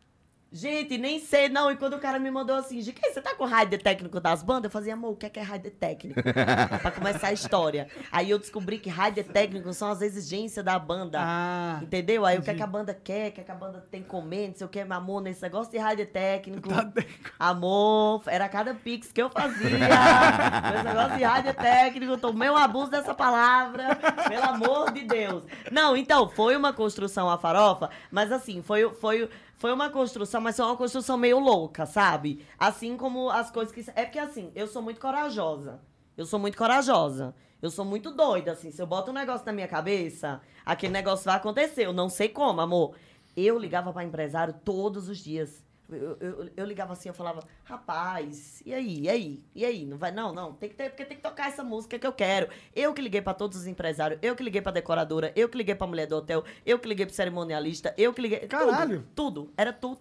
Gente, 0.53 0.99
nem 0.99 1.19
sei 1.19 1.49
não. 1.49 1.71
E 1.71 1.77
quando 1.77 1.95
o 1.95 1.99
cara 1.99 2.19
me 2.19 2.31
mandou 2.31 2.57
assim, 2.57 2.81
de 2.81 2.93
que 2.93 3.11
você 3.11 3.23
tá 3.23 3.35
com 3.35 3.47
rider 3.47 3.83
técnico 3.83 4.21
das 4.21 4.43
bandas? 4.43 4.65
Eu 4.65 4.71
fazia, 4.71 4.93
amor, 4.93 5.13
o 5.13 5.17
que 5.17 5.25
é, 5.25 5.31
que 5.31 5.41
é 5.41 5.59
técnico? 5.71 6.21
pra 6.83 6.91
começar 6.91 7.29
a 7.29 7.33
história. 7.33 7.89
Aí 8.11 8.29
eu 8.29 8.39
descobri 8.39 8.79
que 8.79 8.91
rider 8.91 9.25
técnico 9.25 9.73
são 9.73 9.91
as 9.91 10.03
exigências 10.03 10.63
da 10.63 10.79
banda. 10.79 11.19
Ah. 11.23 11.81
Entendeu? 11.83 12.27
Aí 12.27 12.37
o 12.39 12.43
que 12.43 12.51
é 12.51 12.53
entendi. 12.53 12.59
que 12.59 12.63
a 12.63 12.67
banda 12.67 12.95
quer, 12.95 13.31
o 13.31 13.33
que 13.33 13.41
é 13.41 13.45
que 13.45 13.51
a 13.51 13.55
banda 13.55 13.87
tem 13.91 14.03
que 14.03 14.09
comer, 14.09 14.49
não 14.49 14.55
sei 14.55 14.67
o 14.67 14.71
que, 14.71 14.85
meu 14.85 14.97
amor, 14.99 15.23
nesse 15.23 15.41
negócio 15.41 15.73
de 15.73 16.07
técnico. 16.07 16.69
Tá 16.69 16.85
bem. 16.85 17.07
Amor, 17.39 18.23
era 18.27 18.47
cada 18.49 18.75
pix 18.75 19.11
que 19.11 19.23
eu 19.23 19.31
fazia. 19.31 19.79
Esse 20.75 20.85
negócio 20.85 21.17
de 21.17 21.25
rádio 21.25 21.55
técnico, 21.55 22.19
tomei 22.19 22.51
um 22.51 22.57
abuso 22.57 22.91
dessa 22.91 23.15
palavra, 23.15 23.97
pelo 24.29 24.45
amor 24.45 24.93
de 24.93 25.03
Deus. 25.03 25.45
Não, 25.71 25.97
então, 25.97 26.29
foi 26.29 26.57
uma 26.57 26.73
construção 26.73 27.31
a 27.31 27.39
farofa, 27.39 27.89
mas 28.11 28.31
assim, 28.31 28.63
foi, 28.63 28.89
foi, 28.91 29.29
foi 29.63 29.73
uma 29.73 29.91
construção, 29.91 30.41
mas 30.41 30.57
foi 30.57 30.67
uma 30.67 30.77
construção 30.77 31.17
meio 31.17 31.39
louca, 31.39 31.87
sabe? 31.87 32.45
Assim 32.59 32.97
como 32.97 33.31
as 33.31 33.49
coisas 33.49 33.73
que. 33.73 33.89
É 33.95 34.03
porque 34.03 34.19
assim, 34.19 34.51
eu 34.57 34.67
sou 34.67 34.83
muito 34.83 35.01
corajosa. 35.01 35.81
Eu 36.17 36.27
sou 36.27 36.41
muito 36.41 36.59
corajosa. 36.59 37.33
Eu 37.63 37.71
sou 37.71 37.85
muito 37.85 38.11
doida, 38.11 38.51
assim. 38.51 38.73
Se 38.73 38.83
eu 38.83 38.89
boto 38.89 39.13
um 39.13 39.15
negócio 39.15 39.47
na 39.47 39.53
minha 39.53 39.69
cabeça, 39.69 40.41
aquele 40.67 40.93
negócio 40.93 41.27
vai 41.27 41.37
acontecer. 41.37 41.87
Eu 41.87 41.93
não 41.93 42.09
sei 42.09 42.29
como, 42.29 42.61
amor. 42.61 42.97
Eu 43.37 43.57
ligava 43.57 43.93
pra 43.93 44.03
empresário 44.03 44.53
todos 44.65 45.09
os 45.09 45.19
dias. 45.19 45.65
Eu, 45.97 46.17
eu, 46.21 46.51
eu 46.57 46.65
ligava 46.65 46.93
assim, 46.93 47.09
eu 47.09 47.15
falava, 47.15 47.43
rapaz, 47.65 48.63
e 48.65 48.73
aí, 48.73 49.01
e 49.03 49.09
aí, 49.09 49.45
e 49.55 49.65
aí? 49.65 49.85
Não 49.85 49.99
vai, 49.99 50.11
não, 50.11 50.33
não, 50.33 50.53
tem 50.55 50.69
que 50.69 50.75
ter, 50.75 50.89
porque 50.91 51.05
tem 51.05 51.17
que 51.17 51.23
tocar 51.23 51.49
essa 51.49 51.63
música 51.63 51.99
que 51.99 52.07
eu 52.07 52.13
quero. 52.13 52.49
Eu 52.75 52.95
que 52.95 53.03
liguei 53.03 53.21
pra 53.21 53.35
todos 53.35 53.59
os 53.59 53.67
empresários, 53.67 54.19
eu 54.23 54.35
que 54.37 54.43
liguei 54.43 54.63
pra 54.63 54.73
decoradora, 54.73 55.33
eu 55.37 55.49
que 55.49 55.59
liguei 55.59 55.75
pra 55.75 55.87
mulher 55.87 56.07
do 56.07 56.17
hotel, 56.17 56.45
eu 56.65 56.79
que 56.79 56.89
liguei 56.89 57.07
pro 57.07 57.15
cerimonialista, 57.15 57.95
eu 57.99 58.13
que 58.13 58.21
liguei. 58.23 58.41
Caralho. 58.41 59.05
Tudo, 59.15 59.43
tudo, 59.45 59.53
era 59.57 59.73
tudo. 59.73 59.99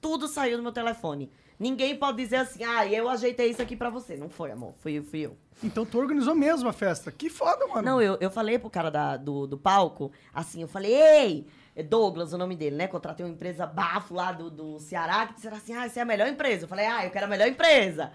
Tudo 0.00 0.28
saiu 0.28 0.56
do 0.58 0.62
meu 0.62 0.72
telefone. 0.72 1.30
Ninguém 1.58 1.96
pode 1.96 2.18
dizer 2.18 2.36
assim, 2.36 2.64
ah, 2.64 2.84
eu 2.86 3.08
ajeitei 3.08 3.48
isso 3.50 3.62
aqui 3.62 3.76
pra 3.76 3.88
você. 3.88 4.16
Não 4.16 4.28
foi, 4.28 4.50
amor, 4.50 4.74
fui, 4.78 5.00
fui 5.00 5.20
eu. 5.20 5.36
Então 5.62 5.86
tu 5.86 5.98
organizou 5.98 6.34
mesmo 6.34 6.68
a 6.68 6.72
festa. 6.72 7.10
Que 7.12 7.30
foda, 7.30 7.66
mano. 7.68 7.82
Não, 7.82 8.02
eu, 8.02 8.18
eu 8.20 8.30
falei 8.30 8.58
pro 8.58 8.68
cara 8.68 8.90
da- 8.90 9.16
do, 9.16 9.46
do 9.46 9.56
palco, 9.56 10.10
assim, 10.32 10.60
eu 10.62 10.68
falei, 10.68 10.92
ei, 10.92 11.46
é 11.76 11.82
Douglas, 11.82 12.32
o 12.32 12.38
nome 12.38 12.54
dele, 12.54 12.76
né? 12.76 12.86
Contratei 12.86 13.26
uma 13.26 13.32
empresa 13.32 13.66
bafo 13.66 14.14
lá 14.14 14.30
do, 14.30 14.48
do 14.48 14.78
Ceará, 14.78 15.26
que 15.26 15.34
disseram 15.34 15.56
assim, 15.56 15.74
ah, 15.74 15.86
essa 15.86 15.98
é 15.98 16.02
a 16.02 16.06
melhor 16.06 16.28
empresa. 16.28 16.64
Eu 16.64 16.68
falei, 16.68 16.86
ah, 16.86 17.04
eu 17.04 17.10
quero 17.10 17.26
a 17.26 17.28
melhor 17.28 17.48
empresa. 17.48 18.12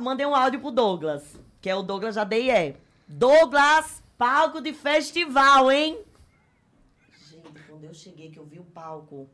Mandei 0.00 0.24
um 0.24 0.34
áudio 0.34 0.60
pro 0.60 0.70
Douglas, 0.70 1.38
que 1.60 1.68
é 1.68 1.74
o 1.74 1.82
Douglas 1.82 2.16
é. 2.16 2.76
Douglas, 3.08 4.02
palco 4.16 4.60
de 4.60 4.72
festival, 4.72 5.72
hein? 5.72 5.98
Gente, 7.28 7.62
quando 7.68 7.84
eu 7.84 7.92
cheguei, 7.92 8.30
que 8.30 8.38
eu 8.38 8.44
vi 8.46 8.60
o 8.60 8.64
palco, 8.64 9.28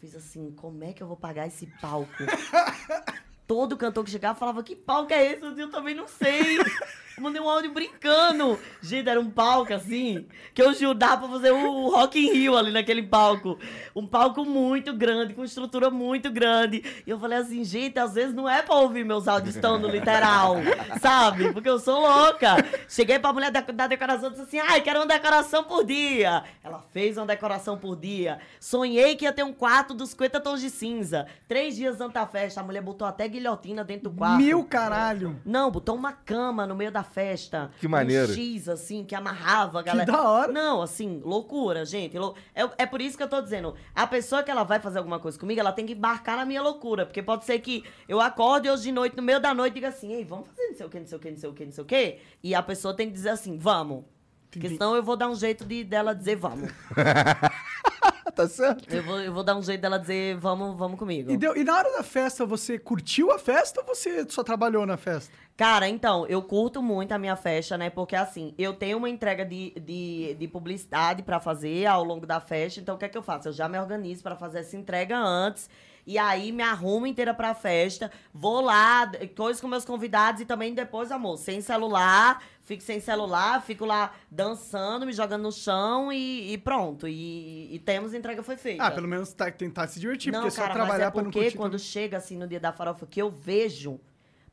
fiz 0.00 0.14
assim, 0.16 0.50
como 0.50 0.82
é 0.82 0.92
que 0.92 1.02
eu 1.02 1.06
vou 1.06 1.16
pagar 1.16 1.46
esse 1.46 1.66
palco? 1.80 2.10
Todo 3.46 3.76
cantor 3.76 4.04
que 4.04 4.10
chegava 4.10 4.38
falava, 4.38 4.62
que 4.62 4.74
palco 4.74 5.12
é 5.12 5.32
esse? 5.32 5.60
Eu 5.60 5.70
também 5.70 5.94
não 5.94 6.08
sei. 6.08 6.58
Eu 7.18 7.22
mandei 7.22 7.42
um 7.42 7.50
áudio 7.50 7.72
brincando. 7.72 8.56
Gente, 8.80 9.08
era 9.08 9.18
um 9.18 9.28
palco 9.28 9.74
assim, 9.74 10.24
que 10.54 10.62
eu 10.62 10.72
juro, 10.72 10.94
dava 10.94 11.22
pra 11.22 11.28
fazer 11.30 11.50
o 11.50 11.88
Rock 11.90 12.16
in 12.16 12.32
Rio 12.32 12.56
ali 12.56 12.70
naquele 12.70 13.02
palco. 13.02 13.58
Um 13.94 14.06
palco 14.06 14.44
muito 14.44 14.92
grande, 14.92 15.34
com 15.34 15.42
estrutura 15.42 15.90
muito 15.90 16.30
grande. 16.30 16.84
E 17.04 17.10
eu 17.10 17.18
falei 17.18 17.38
assim, 17.38 17.64
gente, 17.64 17.98
às 17.98 18.14
vezes 18.14 18.32
não 18.32 18.48
é 18.48 18.62
pra 18.62 18.76
ouvir 18.76 19.04
meus 19.04 19.26
áudios 19.26 19.56
tão 19.56 19.80
no 19.80 19.88
literal, 19.88 20.58
sabe? 21.00 21.52
Porque 21.52 21.68
eu 21.68 21.80
sou 21.80 22.00
louca. 22.00 22.64
Cheguei 22.88 23.18
pra 23.18 23.32
mulher 23.32 23.50
da, 23.50 23.62
da 23.62 23.88
decoração 23.88 24.28
e 24.28 24.30
disse 24.34 24.42
assim, 24.44 24.58
ai, 24.60 24.80
quero 24.80 25.00
uma 25.00 25.06
decoração 25.06 25.64
por 25.64 25.84
dia. 25.84 26.44
Ela 26.62 26.84
fez 26.92 27.16
uma 27.16 27.26
decoração 27.26 27.76
por 27.76 27.96
dia. 27.96 28.38
Sonhei 28.60 29.16
que 29.16 29.24
ia 29.24 29.32
ter 29.32 29.42
um 29.42 29.52
quarto 29.52 29.92
dos 29.92 30.10
50 30.10 30.40
tons 30.40 30.60
de 30.60 30.70
cinza. 30.70 31.26
Três 31.48 31.74
dias 31.74 32.00
antes 32.00 32.14
da 32.14 32.26
festa, 32.28 32.60
a 32.60 32.64
mulher 32.64 32.80
botou 32.80 33.08
até 33.08 33.26
guilhotina 33.26 33.82
dentro 33.82 34.08
do 34.08 34.16
quarto. 34.16 34.36
Mil 34.36 34.62
caralho. 34.62 35.36
Não, 35.44 35.68
botou 35.68 35.96
uma 35.96 36.12
cama 36.12 36.64
no 36.64 36.76
meio 36.76 36.92
da 36.92 37.07
festa. 37.08 37.70
Que 37.80 37.88
maneiro. 37.88 38.30
Um 38.30 38.34
X, 38.34 38.68
assim, 38.68 39.04
que 39.04 39.14
amarrava 39.14 39.80
a 39.80 39.82
galera. 39.82 40.12
da 40.12 40.22
hora. 40.30 40.52
Não, 40.52 40.80
assim, 40.82 41.20
loucura, 41.24 41.84
gente. 41.84 42.16
lou- 42.18 42.36
É, 42.54 42.68
é 42.78 42.86
por 42.86 43.00
isso 43.00 43.16
que 43.16 43.22
eu 43.22 43.28
tô 43.28 43.40
dizendo. 43.40 43.74
A 43.94 44.06
pessoa 44.06 44.42
que 44.42 44.50
ela 44.50 44.62
vai 44.62 44.78
fazer 44.78 44.98
alguma 44.98 45.18
coisa 45.18 45.38
comigo, 45.38 45.58
ela 45.58 45.72
tem 45.72 45.84
que 45.86 45.94
embarcar 45.94 46.36
na 46.36 46.44
minha 46.44 46.62
loucura. 46.62 47.04
Porque 47.06 47.22
pode 47.22 47.44
ser 47.44 47.58
que 47.58 47.82
eu 48.08 48.20
acorde 48.20 48.70
hoje 48.70 48.84
de 48.84 48.92
noite, 48.92 49.16
no 49.16 49.22
meio 49.22 49.40
da 49.40 49.52
noite, 49.52 49.74
diga 49.74 49.88
assim, 49.88 50.12
ei, 50.12 50.24
vamos 50.24 50.46
fazer 50.48 50.68
não 50.68 50.74
sei 50.76 50.86
o 50.86 50.88
que, 50.90 51.00
não 51.00 51.06
sei 51.06 51.16
o 51.16 51.20
que, 51.20 51.30
não 51.30 51.36
sei 51.38 51.48
o 51.48 51.52
que, 51.54 51.64
não 51.64 51.72
sei 51.72 51.82
o 51.82 51.86
que. 51.86 52.18
E 52.42 52.54
a 52.54 52.62
pessoa 52.62 52.94
tem 52.94 53.06
que 53.08 53.12
dizer 53.14 53.30
assim, 53.30 53.58
vamos. 53.58 54.04
Porque 54.50 54.68
senão 54.70 54.96
eu 54.96 55.02
vou 55.02 55.14
dar 55.16 55.28
um 55.28 55.34
jeito 55.34 55.64
de, 55.64 55.84
dela 55.84 56.14
dizer 56.14 56.36
vamos. 56.36 56.70
tá 58.34 58.48
certo? 58.48 58.92
Eu 58.94 59.02
vou, 59.02 59.20
eu 59.20 59.32
vou 59.32 59.42
dar 59.42 59.56
um 59.56 59.62
jeito 59.62 59.80
dela 59.80 59.98
dizer 59.98 60.36
vamos, 60.36 60.76
vamos 60.76 60.98
comigo. 60.98 61.30
E, 61.30 61.36
deu- 61.36 61.56
e 61.56 61.64
na 61.64 61.76
hora 61.76 61.92
da 61.96 62.02
festa, 62.02 62.44
você 62.46 62.78
curtiu 62.78 63.30
a 63.32 63.38
festa 63.38 63.80
ou 63.80 63.86
você 63.86 64.26
só 64.28 64.42
trabalhou 64.42 64.84
na 64.86 64.96
festa? 64.96 65.32
Cara, 65.56 65.88
então, 65.88 66.24
eu 66.28 66.40
curto 66.40 66.80
muito 66.82 67.10
a 67.12 67.18
minha 67.18 67.34
festa, 67.34 67.76
né? 67.76 67.90
Porque 67.90 68.14
assim, 68.14 68.54
eu 68.56 68.72
tenho 68.74 68.96
uma 68.96 69.10
entrega 69.10 69.44
de, 69.44 69.70
de, 69.80 70.34
de 70.38 70.46
publicidade 70.48 71.22
pra 71.22 71.40
fazer 71.40 71.84
ao 71.86 72.04
longo 72.04 72.24
da 72.26 72.38
festa. 72.40 72.78
Então, 72.78 72.94
o 72.94 72.98
que 72.98 73.04
é 73.04 73.08
que 73.08 73.18
eu 73.18 73.22
faço? 73.22 73.48
Eu 73.48 73.52
já 73.52 73.68
me 73.68 73.78
organizo 73.78 74.22
pra 74.22 74.36
fazer 74.36 74.60
essa 74.60 74.76
entrega 74.76 75.18
antes. 75.18 75.68
E 76.08 76.16
aí, 76.16 76.52
me 76.52 76.62
arrumo 76.62 77.06
inteira 77.06 77.34
pra 77.34 77.54
festa. 77.54 78.10
Vou 78.32 78.62
lá, 78.62 79.04
d- 79.04 79.28
coisa 79.28 79.60
com 79.60 79.68
meus 79.68 79.84
convidados 79.84 80.40
e 80.40 80.46
também 80.46 80.72
depois, 80.72 81.12
amor, 81.12 81.36
sem 81.36 81.60
celular. 81.60 82.42
Fico 82.62 82.82
sem 82.82 82.98
celular, 82.98 83.62
fico 83.62 83.84
lá 83.84 84.14
dançando, 84.30 85.04
me 85.04 85.12
jogando 85.12 85.42
no 85.42 85.52
chão 85.52 86.10
e, 86.10 86.54
e 86.54 86.56
pronto. 86.56 87.06
E, 87.06 87.74
e 87.74 87.78
temos 87.80 88.14
entrega 88.14 88.42
foi 88.42 88.56
feita. 88.56 88.84
Ah, 88.84 88.90
pelo 88.90 89.06
menos 89.06 89.34
tá- 89.34 89.50
tentar 89.50 89.86
se 89.86 90.00
divertir, 90.00 90.32
Não, 90.32 90.40
porque 90.44 90.56
cara, 90.56 90.68
só 90.68 90.74
trabalhar 90.74 90.98
mas 90.98 91.08
é 91.08 91.10
pra 91.10 91.22
não 91.22 91.30
porque 91.30 91.40
curtir. 91.42 91.56
quando 91.58 91.72
tudo. 91.72 91.80
chega 91.82 92.16
assim 92.16 92.38
no 92.38 92.48
dia 92.48 92.58
da 92.58 92.72
farofa 92.72 93.04
que 93.06 93.20
eu 93.20 93.30
vejo. 93.30 94.00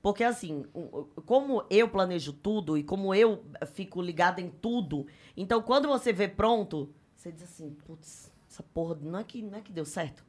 Porque 0.02 0.26
assim, 0.26 0.65
como 1.26 1.63
eu 1.70 1.88
planejo 1.88 2.34
tudo 2.34 2.78
e 2.78 2.84
como 2.84 3.15
eu 3.15 3.46
fico 3.74 4.02
ligada 4.02 4.41
em 4.41 4.50
tudo, 4.50 5.08
então 5.38 5.62
quando 5.62 5.88
você 5.88 6.12
vê 6.12 6.28
pronto, 6.28 6.94
você 7.15 7.32
diz 7.32 7.44
assim, 7.44 7.72
putz, 7.86 8.30
essa 8.48 8.62
porra 8.62 8.98
não 9.02 9.20
é 9.20 9.24
que, 9.24 9.41
não 9.41 9.58
é 9.58 9.62
que 9.62 9.72
deu 9.72 9.86
certo? 9.86 10.24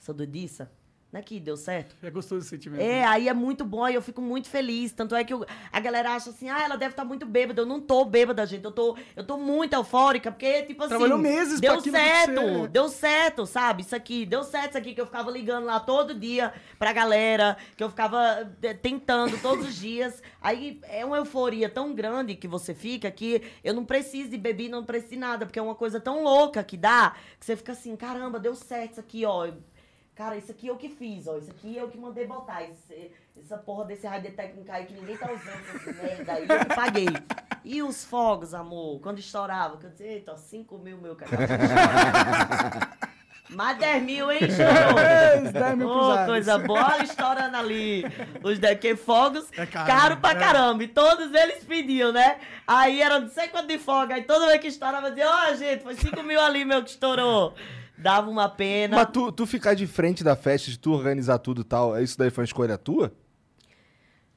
Essa 0.00 0.14
doidiça? 0.14 0.70
Não 1.12 1.18
é 1.18 1.22
que 1.24 1.40
deu 1.40 1.56
certo? 1.56 1.96
É 2.04 2.08
gostoso 2.08 2.42
esse 2.42 2.50
sentimento. 2.50 2.80
É, 2.80 3.04
aí 3.04 3.28
é 3.28 3.34
muito 3.34 3.64
bom, 3.64 3.82
aí 3.82 3.96
eu 3.96 4.00
fico 4.00 4.22
muito 4.22 4.48
feliz. 4.48 4.92
Tanto 4.92 5.16
é 5.16 5.24
que 5.24 5.34
eu- 5.34 5.44
a 5.72 5.80
galera 5.80 6.14
acha 6.14 6.30
assim, 6.30 6.48
ah, 6.48 6.62
ela 6.62 6.76
deve 6.76 6.92
estar 6.92 7.04
muito 7.04 7.26
bêbada. 7.26 7.60
Eu 7.60 7.66
não 7.66 7.80
tô 7.80 8.04
bêbada, 8.04 8.46
gente. 8.46 8.64
Eu 8.64 8.70
tô, 8.70 8.96
eu 9.16 9.24
tô 9.26 9.36
muito 9.36 9.72
eufórica, 9.74 10.30
porque, 10.30 10.62
tipo 10.62 10.80
assim. 10.84 10.90
Trabalhou 10.90 11.18
meses 11.18 11.58
Deu 11.60 11.72
certo, 11.80 12.68
deu 12.68 12.88
certo, 12.88 13.44
sabe? 13.44 13.82
Isso 13.82 13.96
aqui, 13.96 14.24
deu 14.24 14.44
certo 14.44 14.68
isso 14.68 14.78
aqui, 14.78 14.94
que 14.94 15.00
eu 15.00 15.06
ficava 15.06 15.32
ligando 15.32 15.64
lá 15.64 15.80
todo 15.80 16.14
dia 16.14 16.54
pra 16.78 16.92
galera, 16.92 17.56
que 17.76 17.82
eu 17.82 17.88
ficava 17.90 18.48
eh, 18.62 18.72
tentando 18.74 19.36
todos 19.42 19.66
os 19.66 19.74
dias. 19.74 20.22
Aí 20.40 20.78
é 20.84 21.04
uma 21.04 21.16
euforia 21.16 21.68
tão 21.68 21.92
grande 21.92 22.36
que 22.36 22.46
você 22.46 22.72
fica 22.72 23.10
que 23.10 23.42
eu 23.64 23.74
não 23.74 23.84
preciso 23.84 24.30
de 24.30 24.38
bebida, 24.38 24.76
não 24.76 24.84
preciso 24.84 25.10
de 25.14 25.18
nada, 25.18 25.44
porque 25.44 25.58
é 25.58 25.62
uma 25.62 25.74
coisa 25.74 25.98
tão 25.98 26.22
louca 26.22 26.62
que 26.62 26.76
dá, 26.76 27.16
que 27.40 27.44
você 27.44 27.56
fica 27.56 27.72
assim, 27.72 27.96
caramba, 27.96 28.38
deu 28.38 28.54
certo 28.54 28.92
isso 28.92 29.00
aqui, 29.00 29.24
ó. 29.26 29.48
Cara, 30.20 30.36
isso 30.36 30.52
aqui 30.52 30.66
eu 30.66 30.76
que 30.76 30.90
fiz, 30.90 31.26
ó. 31.26 31.38
Isso 31.38 31.50
aqui 31.50 31.74
eu 31.78 31.88
que 31.88 31.96
mandei 31.96 32.26
botar. 32.26 32.62
Esse- 32.62 33.10
essa 33.42 33.56
porra 33.56 33.86
desse 33.86 34.06
rádio 34.06 34.30
técnico 34.32 34.70
aí 34.70 34.84
que 34.84 34.92
ninguém 34.92 35.16
tá 35.16 35.30
usando, 35.32 35.64
essa 35.74 35.92
merda 36.02 36.32
aí, 36.34 36.46
eu 36.46 36.58
que 36.58 36.74
paguei. 36.74 37.06
E 37.64 37.82
os 37.82 38.04
fogos, 38.04 38.52
amor, 38.52 39.00
quando 39.00 39.18
estourava, 39.18 39.78
que 39.78 39.86
eu 39.86 39.90
dizia, 39.90 40.08
eita, 40.12 40.36
5 40.36 40.76
mil, 40.78 40.98
meu 40.98 41.16
cara. 41.16 41.30
Mais 43.48 43.78
10 43.78 44.02
mil, 44.02 44.30
hein? 44.30 44.40
Os 44.44 45.52
10 45.52 45.76
mil 45.76 45.88
cruzados. 45.88 46.26
coisa 46.26 46.58
boa, 46.58 47.02
estourando 47.02 47.56
ali. 47.56 48.04
Os 48.44 48.58
daqui 48.58 48.94
fogos, 48.94 49.48
É 49.56 49.64
caro, 49.66 49.86
caro, 49.86 50.16
pra 50.18 50.30
é. 50.32 50.34
caramba. 50.34 50.84
E 50.84 50.88
todos 50.88 51.32
eles 51.34 51.64
pediam, 51.64 52.12
né? 52.12 52.38
Aí 52.66 53.00
era 53.02 53.18
não 53.18 53.28
sei 53.28 53.48
quanto 53.48 53.66
de 53.68 53.78
folga. 53.78 54.14
Aí 54.16 54.22
toda 54.24 54.46
vez 54.46 54.60
que 54.60 54.68
estourava, 54.68 55.08
dizia, 55.10 55.28
ó, 55.28 55.54
gente, 55.54 55.82
foi 55.82 55.94
5 55.96 56.22
mil 56.22 56.38
ali, 56.40 56.64
meu, 56.64 56.84
que 56.84 56.90
estourou. 56.90 57.54
Dava 58.00 58.30
uma 58.30 58.48
pena. 58.48 58.96
Mas 58.96 59.08
tu, 59.12 59.30
tu 59.30 59.46
ficar 59.46 59.74
de 59.74 59.86
frente 59.86 60.24
da 60.24 60.34
festa, 60.34 60.70
de 60.70 60.78
tu 60.78 60.92
organizar 60.92 61.38
tudo 61.38 61.60
e 61.60 61.64
tal, 61.64 62.00
isso 62.00 62.16
daí 62.18 62.30
foi 62.30 62.42
uma 62.42 62.46
escolha 62.46 62.78
tua? 62.78 63.12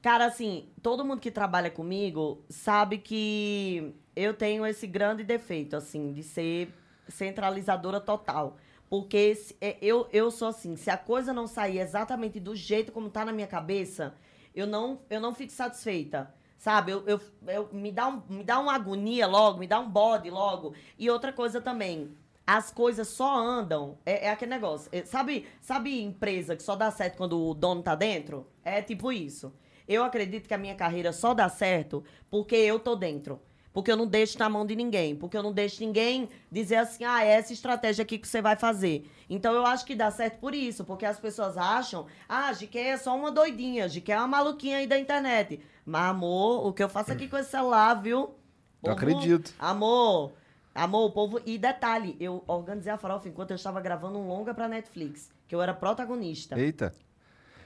Cara, 0.02 0.26
assim, 0.26 0.68
todo 0.82 1.04
mundo 1.04 1.20
que 1.20 1.30
trabalha 1.30 1.70
comigo 1.70 2.44
sabe 2.50 2.98
que 2.98 3.94
eu 4.14 4.34
tenho 4.34 4.66
esse 4.66 4.86
grande 4.86 5.24
defeito, 5.24 5.76
assim, 5.76 6.12
de 6.12 6.22
ser 6.22 6.72
centralizadora 7.08 8.00
total. 8.00 8.58
Porque 8.90 9.34
se- 9.34 9.56
é, 9.62 9.78
eu, 9.80 10.06
eu 10.12 10.30
sou 10.30 10.48
assim, 10.48 10.76
se 10.76 10.90
a 10.90 10.96
coisa 10.98 11.32
não 11.32 11.46
sair 11.46 11.78
exatamente 11.78 12.38
do 12.38 12.54
jeito 12.54 12.92
como 12.92 13.08
tá 13.08 13.24
na 13.24 13.32
minha 13.32 13.46
cabeça, 13.46 14.14
eu 14.54 14.66
não, 14.66 15.00
eu 15.08 15.20
não 15.20 15.34
fico 15.34 15.52
satisfeita. 15.52 16.32
Sabe? 16.58 16.92
Eu, 16.92 17.02
eu, 17.06 17.20
eu- 17.48 17.68
me, 17.72 17.90
dá 17.90 18.06
um, 18.08 18.22
me 18.28 18.44
dá 18.44 18.58
uma 18.60 18.74
agonia 18.74 19.26
logo, 19.26 19.58
me 19.58 19.66
dá 19.66 19.80
um 19.80 19.88
bode 19.90 20.28
logo. 20.30 20.74
E 20.98 21.08
outra 21.10 21.32
coisa 21.32 21.60
também, 21.62 22.14
as 22.46 22.70
coisas 22.70 23.08
só 23.08 23.36
andam. 23.36 23.98
É, 24.04 24.26
é 24.26 24.30
aquele 24.30 24.50
negócio. 24.50 24.88
é, 24.92 25.04
sabe, 25.04 25.46
sabe 25.60 26.02
empresa 26.02 26.56
que 26.56 26.62
só 26.62 26.76
dá 26.76 26.90
certo 26.90 27.16
quando 27.16 27.40
o 27.40 27.54
dono 27.54 27.82
tá 27.82 27.94
dentro? 27.94 28.46
É 28.64 28.82
tipo 28.82 29.12
isso. 29.12 29.52
Eu 29.86 30.02
acredito 30.02 30.48
que 30.48 30.54
a 30.54 30.58
minha 30.58 30.74
carreira 30.74 31.12
só 31.12 31.34
dá 31.34 31.48
certo 31.48 32.04
porque 32.30 32.56
eu 32.56 32.78
tô 32.78 32.96
dentro. 32.96 33.40
Porque 33.72 33.90
eu 33.90 33.96
não 33.96 34.06
deixo 34.06 34.38
na 34.38 34.48
mão 34.48 34.64
de 34.64 34.76
ninguém. 34.76 35.16
Porque 35.16 35.36
eu 35.36 35.42
não 35.42 35.52
deixo 35.52 35.84
ninguém 35.84 36.28
dizer 36.50 36.76
assim, 36.76 37.02
ah, 37.02 37.24
é 37.24 37.32
essa 37.32 37.52
estratégia 37.52 38.02
aqui 38.02 38.18
que 38.18 38.28
você 38.28 38.40
vai 38.40 38.54
fazer. 38.54 39.10
Então 39.28 39.52
eu 39.52 39.66
acho 39.66 39.84
que 39.84 39.96
dá 39.96 40.12
certo 40.12 40.38
por 40.38 40.54
isso. 40.54 40.84
Porque 40.84 41.04
as 41.04 41.18
pessoas 41.18 41.58
acham, 41.58 42.06
ah, 42.28 42.52
GK 42.52 42.78
é 42.78 42.96
só 42.96 43.16
uma 43.16 43.32
doidinha, 43.32 43.88
GK 43.88 44.12
é 44.12 44.18
uma 44.18 44.28
maluquinha 44.28 44.78
aí 44.78 44.86
da 44.86 44.96
internet. 44.96 45.60
Mas, 45.84 46.10
amor, 46.10 46.66
o 46.66 46.72
que 46.72 46.84
eu 46.84 46.88
faço 46.88 47.10
aqui 47.10 47.26
com 47.26 47.36
esse 47.36 47.50
celular, 47.50 47.94
viu? 47.94 48.36
Eu 48.80 48.92
acredito. 48.92 49.52
Amor, 49.58 50.32
amor, 50.74 51.06
o 51.06 51.10
povo. 51.12 51.40
E 51.46 51.56
detalhe, 51.58 52.16
eu 52.18 52.42
organizei 52.46 52.92
a 52.92 52.98
farofa 52.98 53.28
enquanto 53.28 53.50
eu 53.50 53.56
estava 53.56 53.80
gravando 53.80 54.18
um 54.18 54.26
longa 54.26 54.52
pra 54.52 54.68
Netflix. 54.68 55.30
Que 55.46 55.54
eu 55.54 55.62
era 55.62 55.74
protagonista. 55.74 56.58
Eita. 56.58 56.94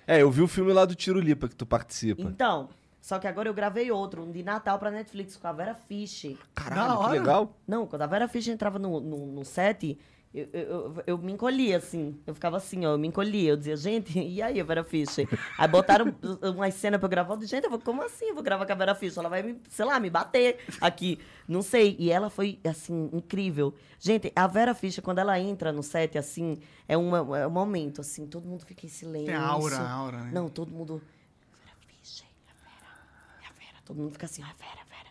É, 0.06 0.22
eu 0.22 0.30
vi 0.30 0.42
o 0.42 0.48
filme 0.48 0.72
lá 0.72 0.84
do 0.84 0.94
Tiro 0.94 1.20
Lipa 1.20 1.48
que 1.48 1.54
tu 1.54 1.66
participa. 1.66 2.22
Então, 2.22 2.70
só 3.00 3.18
que 3.18 3.26
agora 3.26 3.48
eu 3.48 3.54
gravei 3.54 3.90
outro, 3.90 4.22
um 4.22 4.30
de 4.30 4.42
Natal 4.42 4.78
pra 4.78 4.90
Netflix, 4.90 5.36
com 5.36 5.46
a 5.46 5.52
Vera 5.52 5.74
Fish. 5.74 6.34
Da 6.54 6.62
Caralho, 6.62 7.04
que 7.04 7.10
legal. 7.10 7.56
Não, 7.66 7.86
quando 7.86 8.02
a 8.02 8.06
Vera 8.06 8.28
Fish 8.28 8.48
entrava 8.48 8.78
no, 8.78 9.00
no, 9.00 9.26
no 9.26 9.44
set, 9.44 9.98
eu, 10.32 10.46
eu, 10.52 11.04
eu, 11.06 11.18
me 11.18 11.32
encolhia, 11.32 11.78
assim. 11.78 12.20
Eu 12.26 12.34
ficava 12.34 12.58
assim, 12.58 12.84
ó, 12.84 12.92
eu 12.92 12.98
me 12.98 13.08
encolhia. 13.08 13.50
Eu 13.50 13.56
dizia, 13.56 13.76
gente, 13.76 14.16
e 14.20 14.42
aí, 14.42 14.60
a 14.60 14.64
Vera 14.64 14.84
Fish? 14.84 15.20
Aí 15.56 15.68
botaram 15.68 16.14
uma 16.54 16.70
cena 16.70 16.98
pra 16.98 17.06
eu 17.06 17.10
gravar. 17.10 17.34
Eu 17.34 17.38
disse, 17.38 17.50
gente, 17.50 17.64
eu 17.64 17.70
vou, 17.70 17.78
como 17.78 18.02
assim 18.02 18.26
eu 18.26 18.34
vou 18.34 18.42
gravar 18.42 18.66
com 18.66 18.72
a 18.72 18.74
Vera 18.74 18.94
Fish? 18.94 19.16
Ela 19.16 19.28
vai, 19.28 19.42
me, 19.42 19.58
sei 19.70 19.84
lá, 19.86 19.98
me 19.98 20.10
bater 20.10 20.58
aqui. 20.80 21.18
Não 21.46 21.62
sei. 21.62 21.96
E 21.98 22.10
ela 22.10 22.28
foi, 22.28 22.58
assim, 22.64 23.08
incrível. 23.12 23.74
Gente, 23.98 24.30
a 24.36 24.46
Vera 24.46 24.74
Fish, 24.74 24.98
quando 25.00 25.18
ela 25.18 25.38
entra 25.40 25.72
no 25.72 25.82
set, 25.82 26.18
assim, 26.18 26.58
é, 26.86 26.96
uma, 26.96 27.38
é 27.38 27.46
um 27.46 27.50
momento, 27.50 28.02
assim, 28.02 28.26
todo 28.26 28.46
mundo 28.46 28.66
fica 28.66 28.84
em 28.84 28.88
silêncio. 28.88 29.28
Tem 29.28 29.34
a 29.34 29.46
aura, 29.46 29.78
a 29.78 29.90
aura, 29.90 30.18
né? 30.18 30.30
Não, 30.32 30.48
todo 30.48 30.70
mundo... 30.70 31.02
Vera 31.64 31.76
Fish, 31.86 32.22
é 32.22 32.50
a 32.50 32.68
Vera, 32.68 32.92
é 33.42 33.46
a 33.46 33.52
Vera. 33.52 33.82
Todo 33.82 33.96
mundo 33.96 34.12
fica 34.12 34.26
assim, 34.26 34.42
ah, 34.42 34.52
Vera, 34.58 34.84
Vera. 34.90 35.08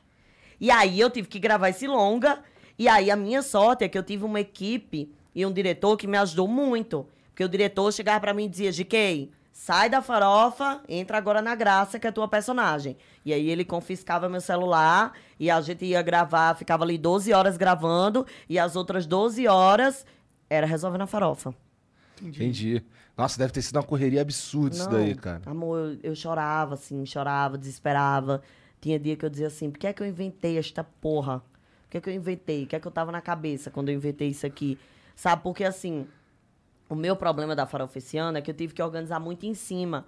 E 0.62 0.70
aí 0.70 1.00
eu 1.00 1.10
tive 1.10 1.28
que 1.28 1.40
gravar 1.40 1.70
esse 1.70 1.88
longa. 1.88 2.44
E 2.78 2.88
aí 2.88 3.10
a 3.10 3.16
minha 3.16 3.42
sorte 3.42 3.84
é 3.84 3.88
que 3.90 3.98
eu 3.98 4.04
tive 4.04 4.24
uma 4.24 4.40
equipe 4.40 5.12
e 5.34 5.46
um 5.46 5.52
diretor 5.52 5.98
que 5.98 6.08
me 6.08 6.18
ajudou 6.18 6.48
muito. 6.48 7.08
Porque 7.30 7.44
o 7.44 7.50
diretor 7.50 7.92
chegava 7.92 8.20
pra 8.20 8.34
mim 8.34 8.46
e 8.46 8.50
dizia, 8.50 8.72
GK, 8.72 9.32
sai 9.52 9.90
da 9.90 10.02
farofa, 10.02 10.82
entra 10.88 11.18
agora 11.18 11.42
na 11.42 11.56
graça, 11.56 12.00
que 12.00 12.08
é 12.08 12.12
tua 12.12 12.28
personagem. 12.28 12.96
E 13.26 13.34
aí 13.34 13.50
ele 13.50 13.66
confiscava 13.66 14.30
meu 14.30 14.42
celular 14.42 15.14
e 15.40 15.50
a 15.50 15.60
gente 15.62 15.86
ia 15.86 16.02
gravar, 16.02 16.56
ficava 16.56 16.84
ali 16.84 16.98
12 16.98 17.34
horas 17.34 17.58
gravando 17.58 18.26
e 18.48 18.60
as 18.60 18.76
outras 18.76 19.06
12 19.06 19.48
horas 19.48 20.06
era 20.50 20.66
resolvendo 20.66 21.02
a 21.02 21.08
farofa. 21.08 21.54
Entendi. 22.22 22.84
Nossa, 23.18 23.38
deve 23.40 23.52
ter 23.52 23.64
sido 23.64 23.78
uma 23.78 23.84
correria 23.84 24.22
absurda 24.22 24.76
isso 24.76 24.90
daí, 24.90 25.16
cara. 25.16 25.42
Amor, 25.48 25.78
eu, 26.04 26.12
eu 26.12 26.16
chorava, 26.16 26.76
assim, 26.76 27.04
chorava, 27.06 27.58
desesperava. 27.58 28.44
Tinha 28.80 29.00
dia 29.00 29.16
que 29.16 29.26
eu 29.26 29.30
dizia 29.30 29.48
assim, 29.48 29.72
por 29.72 29.80
que 29.80 29.88
é 29.88 29.94
que 29.94 30.04
eu 30.04 30.08
inventei 30.08 30.58
esta 30.58 30.84
porra? 30.84 31.42
Por 31.88 31.92
que 31.92 31.98
é 31.98 32.02
que 32.02 32.10
eu 32.10 32.14
inventei? 32.14 32.66
O 32.66 32.68
que 32.68 32.76
é 32.76 32.80
que 32.80 32.86
eu 32.86 32.92
tava 32.92 33.14
na 33.14 33.22
cabeça 33.22 33.72
quando 33.72 33.88
eu 33.88 33.96
inventei 33.96 34.28
isso 34.28 34.46
aqui? 34.46 34.78
Sabe, 35.16 35.42
porque 35.42 35.64
assim, 35.64 36.06
o 36.90 36.96
meu 36.96 37.16
problema 37.16 37.56
da 37.56 37.66
ano 38.18 38.38
é 38.38 38.42
que 38.42 38.52
eu 38.52 38.56
tive 38.56 38.74
que 38.74 38.84
organizar 38.84 39.22
muito 39.22 39.46
em 39.46 39.54
cima. 39.54 40.06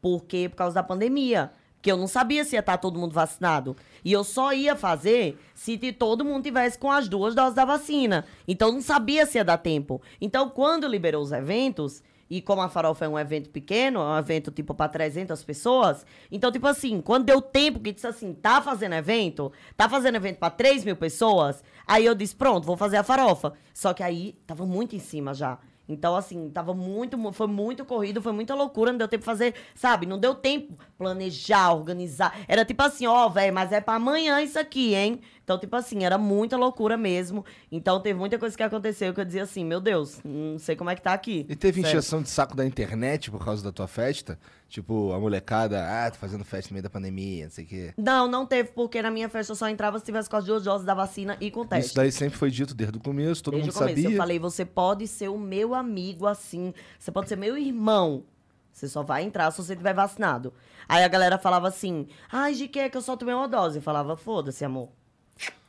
Porque, 0.00 0.48
por 0.48 0.56
causa 0.56 0.76
da 0.76 0.82
pandemia. 0.84 1.50
Porque 1.74 1.90
eu 1.90 1.96
não 1.96 2.06
sabia 2.06 2.44
se 2.44 2.54
ia 2.54 2.60
estar 2.60 2.78
todo 2.78 2.98
mundo 2.98 3.12
vacinado. 3.12 3.76
E 4.04 4.12
eu 4.12 4.22
só 4.22 4.52
ia 4.52 4.76
fazer 4.76 5.36
se 5.52 5.76
todo 5.92 6.24
mundo 6.24 6.44
tivesse 6.44 6.78
com 6.78 6.90
as 6.90 7.08
duas 7.08 7.34
doses 7.34 7.54
da 7.54 7.64
vacina. 7.64 8.24
Então 8.46 8.68
eu 8.68 8.74
não 8.74 8.80
sabia 8.80 9.26
se 9.26 9.36
ia 9.36 9.44
dar 9.44 9.58
tempo. 9.58 10.00
Então, 10.20 10.48
quando 10.48 10.86
liberou 10.86 11.22
os 11.22 11.32
eventos, 11.32 12.02
e 12.28 12.40
como 12.42 12.60
a 12.62 12.68
farofa 12.68 13.04
é 13.04 13.08
um 13.08 13.18
evento 13.18 13.50
pequeno, 13.50 14.00
é 14.00 14.04
um 14.04 14.18
evento 14.18 14.50
tipo 14.50 14.74
para 14.74 14.88
300 14.88 15.42
pessoas, 15.44 16.04
então, 16.30 16.50
tipo 16.50 16.66
assim, 16.66 17.00
quando 17.00 17.24
deu 17.26 17.40
tempo 17.40 17.78
que 17.80 17.92
disse 17.92 18.06
assim, 18.06 18.32
tá 18.34 18.60
fazendo 18.60 18.94
evento, 18.94 19.52
tá 19.76 19.88
fazendo 19.88 20.16
evento 20.16 20.38
para 20.38 20.50
3 20.50 20.84
mil 20.84 20.96
pessoas, 20.96 21.62
aí 21.86 22.04
eu 22.04 22.14
disse, 22.14 22.34
pronto, 22.34 22.66
vou 22.66 22.76
fazer 22.76 22.96
a 22.96 23.02
farofa. 23.04 23.52
Só 23.72 23.92
que 23.94 24.02
aí 24.02 24.32
tava 24.46 24.66
muito 24.66 24.96
em 24.96 24.98
cima 24.98 25.32
já. 25.34 25.58
Então, 25.88 26.16
assim, 26.16 26.50
tava 26.50 26.74
muito, 26.74 27.16
mu- 27.16 27.30
foi 27.32 27.46
muito 27.46 27.84
corrido, 27.84 28.20
foi 28.20 28.32
muita 28.32 28.56
loucura, 28.56 28.90
não 28.90 28.98
deu 28.98 29.06
tempo 29.06 29.20
de 29.20 29.26
fazer, 29.26 29.54
sabe? 29.72 30.04
Não 30.04 30.18
deu 30.18 30.34
tempo 30.34 30.76
planejar, 30.98 31.72
organizar. 31.72 32.36
Era 32.48 32.64
tipo 32.64 32.82
assim, 32.82 33.06
ó, 33.06 33.28
velho, 33.28 33.54
mas 33.54 33.70
é 33.70 33.80
pra 33.80 33.94
amanhã 33.94 34.40
isso 34.42 34.58
aqui, 34.58 34.94
hein? 34.96 35.20
Então, 35.46 35.56
tipo 35.56 35.76
assim, 35.76 36.02
era 36.04 36.18
muita 36.18 36.56
loucura 36.56 36.96
mesmo. 36.96 37.44
Então, 37.70 38.00
teve 38.00 38.18
muita 38.18 38.36
coisa 38.36 38.56
que 38.56 38.62
aconteceu 38.64 39.14
que 39.14 39.20
eu 39.20 39.24
dizia 39.24 39.44
assim, 39.44 39.64
meu 39.64 39.80
Deus, 39.80 40.20
não 40.24 40.58
sei 40.58 40.74
como 40.74 40.90
é 40.90 40.96
que 40.96 41.00
tá 41.00 41.12
aqui. 41.12 41.46
E 41.48 41.54
teve 41.54 41.80
encheção 41.82 42.20
de 42.20 42.28
saco 42.28 42.56
da 42.56 42.66
internet 42.66 43.30
por 43.30 43.44
causa 43.44 43.62
da 43.62 43.70
tua 43.70 43.86
festa? 43.86 44.36
Tipo, 44.68 45.12
a 45.12 45.20
molecada, 45.20 45.86
ah, 45.86 46.10
tô 46.10 46.18
fazendo 46.18 46.44
festa 46.44 46.70
no 46.70 46.74
meio 46.74 46.82
da 46.82 46.90
pandemia, 46.90 47.44
não 47.44 47.52
sei 47.52 47.64
o 47.64 47.68
quê. 47.68 47.94
Não, 47.96 48.26
não 48.26 48.44
teve, 48.44 48.70
porque 48.70 49.00
na 49.00 49.08
minha 49.08 49.28
festa 49.28 49.52
eu 49.52 49.56
só 49.56 49.68
entrava 49.68 50.00
se 50.00 50.04
tivesse 50.04 50.28
com 50.28 50.34
as 50.34 50.44
duas 50.44 50.64
doses 50.64 50.84
da 50.84 50.94
vacina 50.94 51.36
e 51.40 51.48
com 51.48 51.64
teste. 51.64 51.86
Isso 51.86 51.94
daí 51.94 52.10
sempre 52.10 52.36
foi 52.36 52.50
dito 52.50 52.74
desde 52.74 52.98
o 52.98 53.00
começo, 53.00 53.40
todo 53.40 53.54
Desde 53.54 53.68
mundo 53.70 53.76
o 53.76 53.78
começo. 53.78 54.02
sabia. 54.02 54.16
Eu 54.16 54.18
falei, 54.18 54.40
você 54.40 54.64
pode 54.64 55.06
ser 55.06 55.28
o 55.28 55.38
meu 55.38 55.76
amigo 55.76 56.26
assim. 56.26 56.74
Você 56.98 57.12
pode 57.12 57.28
ser 57.28 57.36
meu 57.36 57.56
irmão. 57.56 58.24
Você 58.72 58.88
só 58.88 59.04
vai 59.04 59.22
entrar 59.22 59.52
se 59.52 59.62
você 59.62 59.76
tiver 59.76 59.94
vacinado. 59.94 60.52
Aí 60.88 61.04
a 61.04 61.08
galera 61.08 61.38
falava 61.38 61.68
assim: 61.68 62.08
ai, 62.32 62.52
de 62.52 62.66
que 62.66 62.80
é 62.80 62.88
que 62.88 62.96
eu 62.96 63.00
só 63.00 63.16
tomei 63.16 63.32
uma 63.32 63.46
dose? 63.46 63.78
Eu 63.78 63.82
falava, 63.82 64.16
foda-se, 64.16 64.64
amor. 64.64 64.88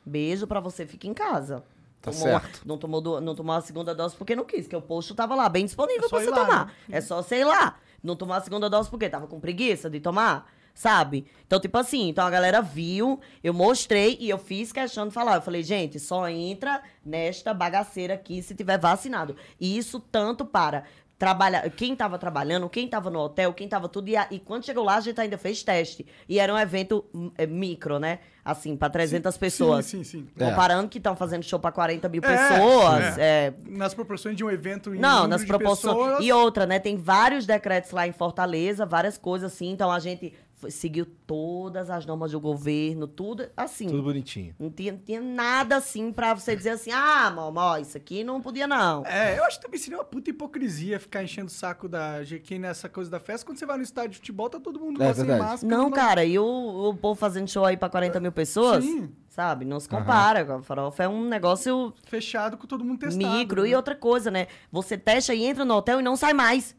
Beijo 0.08 0.48
pra 0.48 0.60
você, 0.60 0.86
fica 0.86 1.08
em 1.08 1.14
casa. 1.14 1.64
Tá 2.02 2.12
Tomou 2.12 2.28
certo. 2.28 2.62
não, 2.66 2.78
tomou 2.78 3.02
do- 3.02 3.20
não 3.20 3.36
tomou 3.36 3.56
a 3.56 3.62
segunda 3.62 3.94
dose 3.94 4.16
porque 4.16 4.36
não 4.36 4.46
quis, 4.46 4.68
que 4.68 4.76
o 4.76 4.82
posto 4.82 5.14
tava 5.16 5.36
lá, 5.36 5.50
bem 5.50 5.66
disponível 5.66 6.06
É 6.06 6.10
pra 6.10 6.20
você 6.20 6.30
lá, 6.30 6.46
tomar. 6.46 6.66
né? 6.68 6.72
É 6.92 7.02
só 7.02 7.22
sei 7.22 7.44
lá. 7.44 7.78
Não 8.04 8.16
tomou 8.16 8.36
a 8.36 8.42
segunda 8.42 8.70
dose 8.70 8.90
porque 8.90 9.10
tava 9.10 9.26
com 9.28 9.40
preguiça 9.40 9.90
de 9.90 10.00
tomar, 10.00 10.48
sabe? 10.74 11.26
Então, 11.46 11.60
tipo 11.60 11.76
assim, 11.78 12.08
então 12.08 12.26
a 12.26 12.30
galera 12.30 12.62
viu, 12.62 13.20
eu 13.44 13.54
mostrei 13.54 14.16
e 14.22 14.30
eu 14.30 14.38
fiz 14.38 14.72
questão 14.72 15.08
de 15.08 15.14
falar. 15.14 15.36
Eu 15.36 15.42
falei, 15.42 15.64
gente, 15.64 16.00
só 16.00 16.30
entra 16.30 16.82
nesta 17.04 17.54
bagaceira 17.54 18.14
aqui 18.14 18.42
se 18.44 18.54
tiver 18.56 18.78
vacinado. 18.80 19.36
E 19.60 19.76
isso 19.78 20.00
tanto 20.00 20.46
para 20.46 20.84
trabalha, 21.18 21.68
quem 21.72 21.96
tava 21.96 22.20
trabalhando, 22.20 22.70
quem 22.70 22.88
tava 22.88 23.10
no 23.10 23.18
hotel, 23.20 23.52
quem 23.52 23.68
tava 23.68 23.90
tudo. 23.90 24.08
E, 24.08 24.16
a- 24.16 24.28
e 24.30 24.38
quando 24.40 24.64
chegou 24.64 24.84
lá, 24.84 24.98
a 24.98 25.02
gente 25.02 25.20
ainda 25.20 25.36
fez 25.40 25.64
teste. 25.64 26.06
E 26.30 26.40
era 26.40 26.54
um 26.54 26.58
evento 26.60 27.04
hum, 27.12 27.32
é, 27.36 27.48
micro, 27.48 27.98
né? 27.98 28.20
Assim, 28.50 28.78
pra 28.78 28.90
300 28.90 29.36
pessoas. 29.38 29.86
Sim, 29.86 30.06
sim, 30.06 30.22
sim. 30.22 30.28
É. 30.40 30.50
Comparando 30.50 30.88
que 30.88 31.00
estão 31.00 31.18
fazendo 31.18 31.44
show 31.44 31.60
pra 31.60 31.70
40 31.70 32.08
mil 32.08 32.22
É, 32.24 32.28
pessoas. 32.28 33.18
é, 33.18 33.54
Nas 33.68 33.94
proporções 33.94 34.38
de 34.38 34.44
um 34.46 34.50
evento 34.50 34.96
em 34.96 35.00
não, 35.00 35.28
nas 35.28 35.44
proporções. 35.44 35.98
pessoas, 35.98 36.24
E 36.26 36.32
outra, 36.32 36.66
né? 36.66 36.80
Tem 36.80 36.96
vários 36.96 37.46
decretos 37.46 37.92
lá 37.92 38.08
em 38.08 38.14
Fortaleza, 38.14 38.86
várias 38.86 39.18
coisas 39.18 39.52
assim. 39.52 39.70
Então 39.72 39.92
a 39.92 40.00
gente 40.00 40.34
seguiu 40.70 41.06
todas 41.28 41.90
as 41.90 42.06
normas 42.06 42.32
do 42.32 42.40
governo, 42.40 43.08
tudo 43.08 43.48
assim. 43.56 43.88
Tudo 43.88 44.02
bonitinho. 44.02 44.56
Não 44.60 44.72
tinha, 44.72 44.94
não 44.94 45.00
tinha 45.00 45.22
nada 45.22 45.78
assim 45.78 46.12
pra 46.12 46.34
você 46.34 46.56
dizer 46.56 46.72
assim, 46.72 46.92
ah, 46.92 47.30
mamó, 47.30 47.78
isso 47.78 47.96
aqui 47.96 48.24
não 48.24 48.42
podia 48.42 48.66
não. 48.68 49.06
É, 49.06 49.38
eu 49.38 49.44
acho 49.44 49.58
que 49.60 49.66
também 49.66 49.80
seria 49.80 49.98
uma 50.00 50.04
puta 50.04 50.30
hipocrisia 50.32 51.00
ficar 51.00 51.24
enchendo 51.24 51.48
o 51.48 51.52
saco 51.52 51.88
da 51.88 52.24
GQ 52.24 52.58
nessa 52.58 52.90
coisa 52.90 53.10
da 53.12 53.20
festa. 53.20 53.46
Quando 53.46 53.60
você 53.60 53.66
vai 53.66 53.78
no 53.78 53.84
estádio 53.84 54.12
de 54.12 54.18
futebol, 54.18 54.50
tá 54.50 54.60
todo 54.60 54.80
mundo 54.80 55.02
É 55.02 55.08
lá 55.08 55.14
sem 55.14 55.26
máscara. 55.26 55.78
Não, 55.78 55.92
cara, 55.92 56.26
e 56.26 56.40
o, 56.40 56.90
o 56.90 56.96
povo 56.96 57.20
fazendo 57.20 57.48
show 57.50 57.64
aí 57.64 57.78
pra 57.78 57.90
40 57.90 58.20
mil 58.20 58.32
pessoas, 58.32 58.84
Sim. 58.84 59.12
sabe? 59.30 59.64
Não 59.64 59.80
se 59.80 59.88
compara. 59.88 60.44
com 60.44 60.54
A 60.54 60.64
farofa 60.64 61.04
é 61.04 61.08
um 61.08 61.26
negócio 61.28 61.94
Fechado 62.08 62.58
com 62.58 62.66
todo 62.66 62.84
mundo 62.84 63.00
testado. 63.00 63.36
micro. 63.38 63.62
né? 63.62 63.70
E 63.70 63.76
outra 63.76 63.96
coisa, 63.96 64.32
né? 64.32 64.48
Você 64.72 64.98
testa 64.98 65.36
e 65.36 65.44
entra 65.46 65.64
no 65.64 65.76
hotel 65.76 66.00
e 66.00 66.04
não 66.04 66.16
sai 66.16 66.34
mais. 66.34 66.76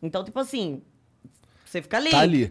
Então, 0.00 0.22
tipo 0.22 0.38
assim, 0.38 0.82
você 1.64 1.82
fica 1.82 1.96
ali. 1.96 2.10
Tá 2.10 2.20
ali. 2.20 2.50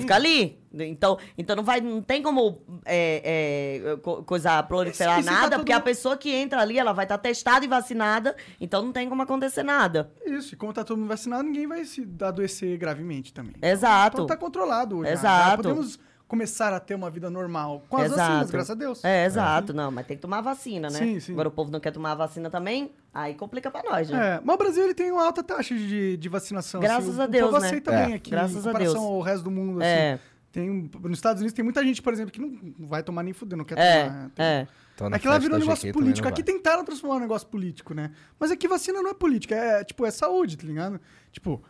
Fica 0.00 0.14
ali. 0.14 0.58
Então, 0.74 1.18
então 1.36 1.54
não, 1.56 1.62
vai, 1.62 1.80
não 1.82 2.00
tem 2.00 2.22
como 2.22 2.62
é, 2.86 3.82
é, 3.92 3.96
co- 3.98 4.22
coisa 4.22 4.62
proliferar 4.62 5.18
se 5.20 5.24
tá 5.26 5.30
nada, 5.32 5.50
todo 5.50 5.58
porque 5.60 5.72
a 5.72 5.80
pessoa 5.80 6.16
que 6.16 6.30
entra 6.34 6.60
ali, 6.62 6.78
ela 6.78 6.92
vai 6.94 7.04
estar 7.04 7.18
testada 7.18 7.64
e 7.64 7.68
vacinada, 7.68 8.34
então 8.60 8.82
não 8.82 8.90
tem 8.92 9.06
como 9.08 9.20
acontecer 9.22 9.62
nada. 9.62 10.10
Isso, 10.24 10.54
e 10.54 10.56
como 10.56 10.72
tá 10.72 10.82
todo 10.82 10.96
mundo 10.98 11.08
vacinado, 11.08 11.42
ninguém 11.42 11.66
vai 11.66 11.84
se 11.84 12.08
adoecer 12.22 12.78
gravemente 12.78 13.34
também. 13.34 13.54
Exato. 13.60 14.16
Então 14.16 14.26
tá 14.26 14.36
controlado 14.36 14.96
hoje. 14.98 15.08
já. 15.08 15.12
Exato. 15.14 15.50
Já 15.50 15.56
podemos 15.56 15.98
começar 16.26 16.72
a 16.72 16.80
ter 16.80 16.94
uma 16.94 17.10
vida 17.10 17.28
normal 17.28 17.82
com 17.90 17.98
as 17.98 18.10
vacinas, 18.10 18.50
graças 18.50 18.70
a 18.70 18.74
Deus. 18.74 19.04
É, 19.04 19.26
exato. 19.26 19.74
Não, 19.74 19.90
mas 19.90 20.06
tem 20.06 20.16
que 20.16 20.22
tomar 20.22 20.38
a 20.38 20.40
vacina, 20.40 20.88
né? 20.88 20.98
Sim, 20.98 21.20
sim. 21.20 21.32
Agora 21.32 21.48
o 21.48 21.52
povo 21.52 21.70
não 21.70 21.78
quer 21.78 21.90
tomar 21.90 22.12
a 22.12 22.14
vacina 22.14 22.48
também, 22.48 22.90
aí 23.12 23.34
complica 23.34 23.70
pra 23.70 23.82
nós, 23.82 24.08
né? 24.10 24.36
É, 24.36 24.40
mas 24.44 24.54
o 24.54 24.58
Brasil 24.58 24.84
ele 24.84 24.94
tem 24.94 25.10
uma 25.12 25.24
alta 25.24 25.42
taxa 25.42 25.74
de, 25.74 26.16
de 26.16 26.28
vacinação. 26.28 26.80
Graças 26.80 27.10
assim, 27.10 27.20
a 27.20 27.24
o 27.24 27.28
Deus, 27.28 27.52
né? 27.52 27.58
aceita 27.66 27.92
É. 27.92 28.04
bem 28.06 28.14
aqui, 28.14 28.30
Graças 28.30 28.56
em 28.56 28.60
a 28.60 28.62
comparação 28.72 28.94
Deus. 28.94 29.04
ao 29.06 29.20
resto 29.20 29.44
do 29.44 29.50
mundo, 29.50 29.80
assim. 29.80 29.88
É. 29.88 30.18
Tem, 30.50 30.70
um- 30.70 30.90
nos 31.02 31.18
Estados 31.18 31.40
Unidos 31.40 31.54
tem 31.54 31.64
muita 31.64 31.82
gente, 31.82 32.02
por 32.02 32.12
exemplo, 32.12 32.30
que 32.30 32.38
não 32.40 32.86
vai 32.86 33.02
tomar 33.02 33.22
nem 33.22 33.32
fuder, 33.32 33.56
não 33.56 33.64
quer 33.64 33.78
É, 33.78 34.04
tomar. 34.04 34.30
Tem- 34.34 34.44
é. 34.44 34.68
Então, 34.94 35.06
Aqui 35.06 35.26
lá 35.26 35.34
festa 35.34 35.40
virou 35.40 35.56
um 35.56 35.60
negócio 35.60 35.82
GQ 35.82 35.92
também 35.92 36.04
político. 36.04 36.24
não 36.28 36.32
Aqui 36.32 36.42
tentaram 36.42 36.84
transformar 36.84 37.16
um 37.16 37.20
negócio 37.20 37.48
político, 37.48 37.94
né? 37.94 38.10
Mas 38.38 38.50
aqui 38.50 38.68
vacina 38.68 39.00
não 39.00 39.10
é 39.10 39.14
política, 39.14 39.54
é 39.54 39.82
tipo, 39.84 40.04
é 40.04 40.10
saúde, 40.10 40.58
tá 40.58 40.66
ligado? 40.66 41.00
Tipo, 41.30 41.62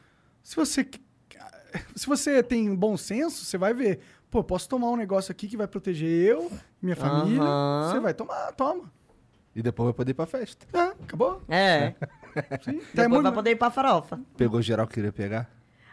se 0.43 0.57
você. 0.57 0.87
Se 1.95 2.07
você 2.07 2.43
tem 2.43 2.75
bom 2.75 2.97
senso, 2.97 3.45
você 3.45 3.57
vai 3.57 3.73
ver. 3.73 4.01
Pô, 4.31 4.43
posso 4.45 4.69
tomar 4.69 4.91
um 4.91 4.97
negócio 4.97 5.31
aqui 5.33 5.47
que 5.49 5.57
vai 5.57 5.67
proteger 5.67 6.09
eu, 6.11 6.51
minha 6.83 6.97
família. 6.97 7.41
Aham. 7.43 7.91
Você 7.93 8.01
vai 8.01 8.13
tomar, 8.15 8.53
toma. 8.53 8.91
E 9.55 9.63
depois 9.63 9.87
vai 9.87 9.93
poder 9.95 10.11
ir 10.13 10.15
pra 10.15 10.27
festa. 10.27 10.67
É, 10.73 10.93
acabou. 11.05 11.43
É. 11.49 11.95
Sim. 12.65 12.73
Depois 12.73 12.87
Tem 12.95 13.09
muito- 13.09 13.23
vai 13.25 13.33
poder 13.33 13.51
ir 13.51 13.57
pra 13.57 13.71
farofa. 13.71 14.19
Pegou 14.37 14.63
geral 14.63 14.87
que 14.87 14.95
queria 14.95 15.13
pegar? 15.13 15.49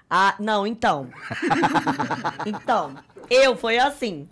Ah, 0.09 0.33
não, 0.39 0.65
então. 0.65 1.09
então, 2.45 2.95
eu 3.29 3.55
foi 3.55 3.77
assim. 3.77 4.27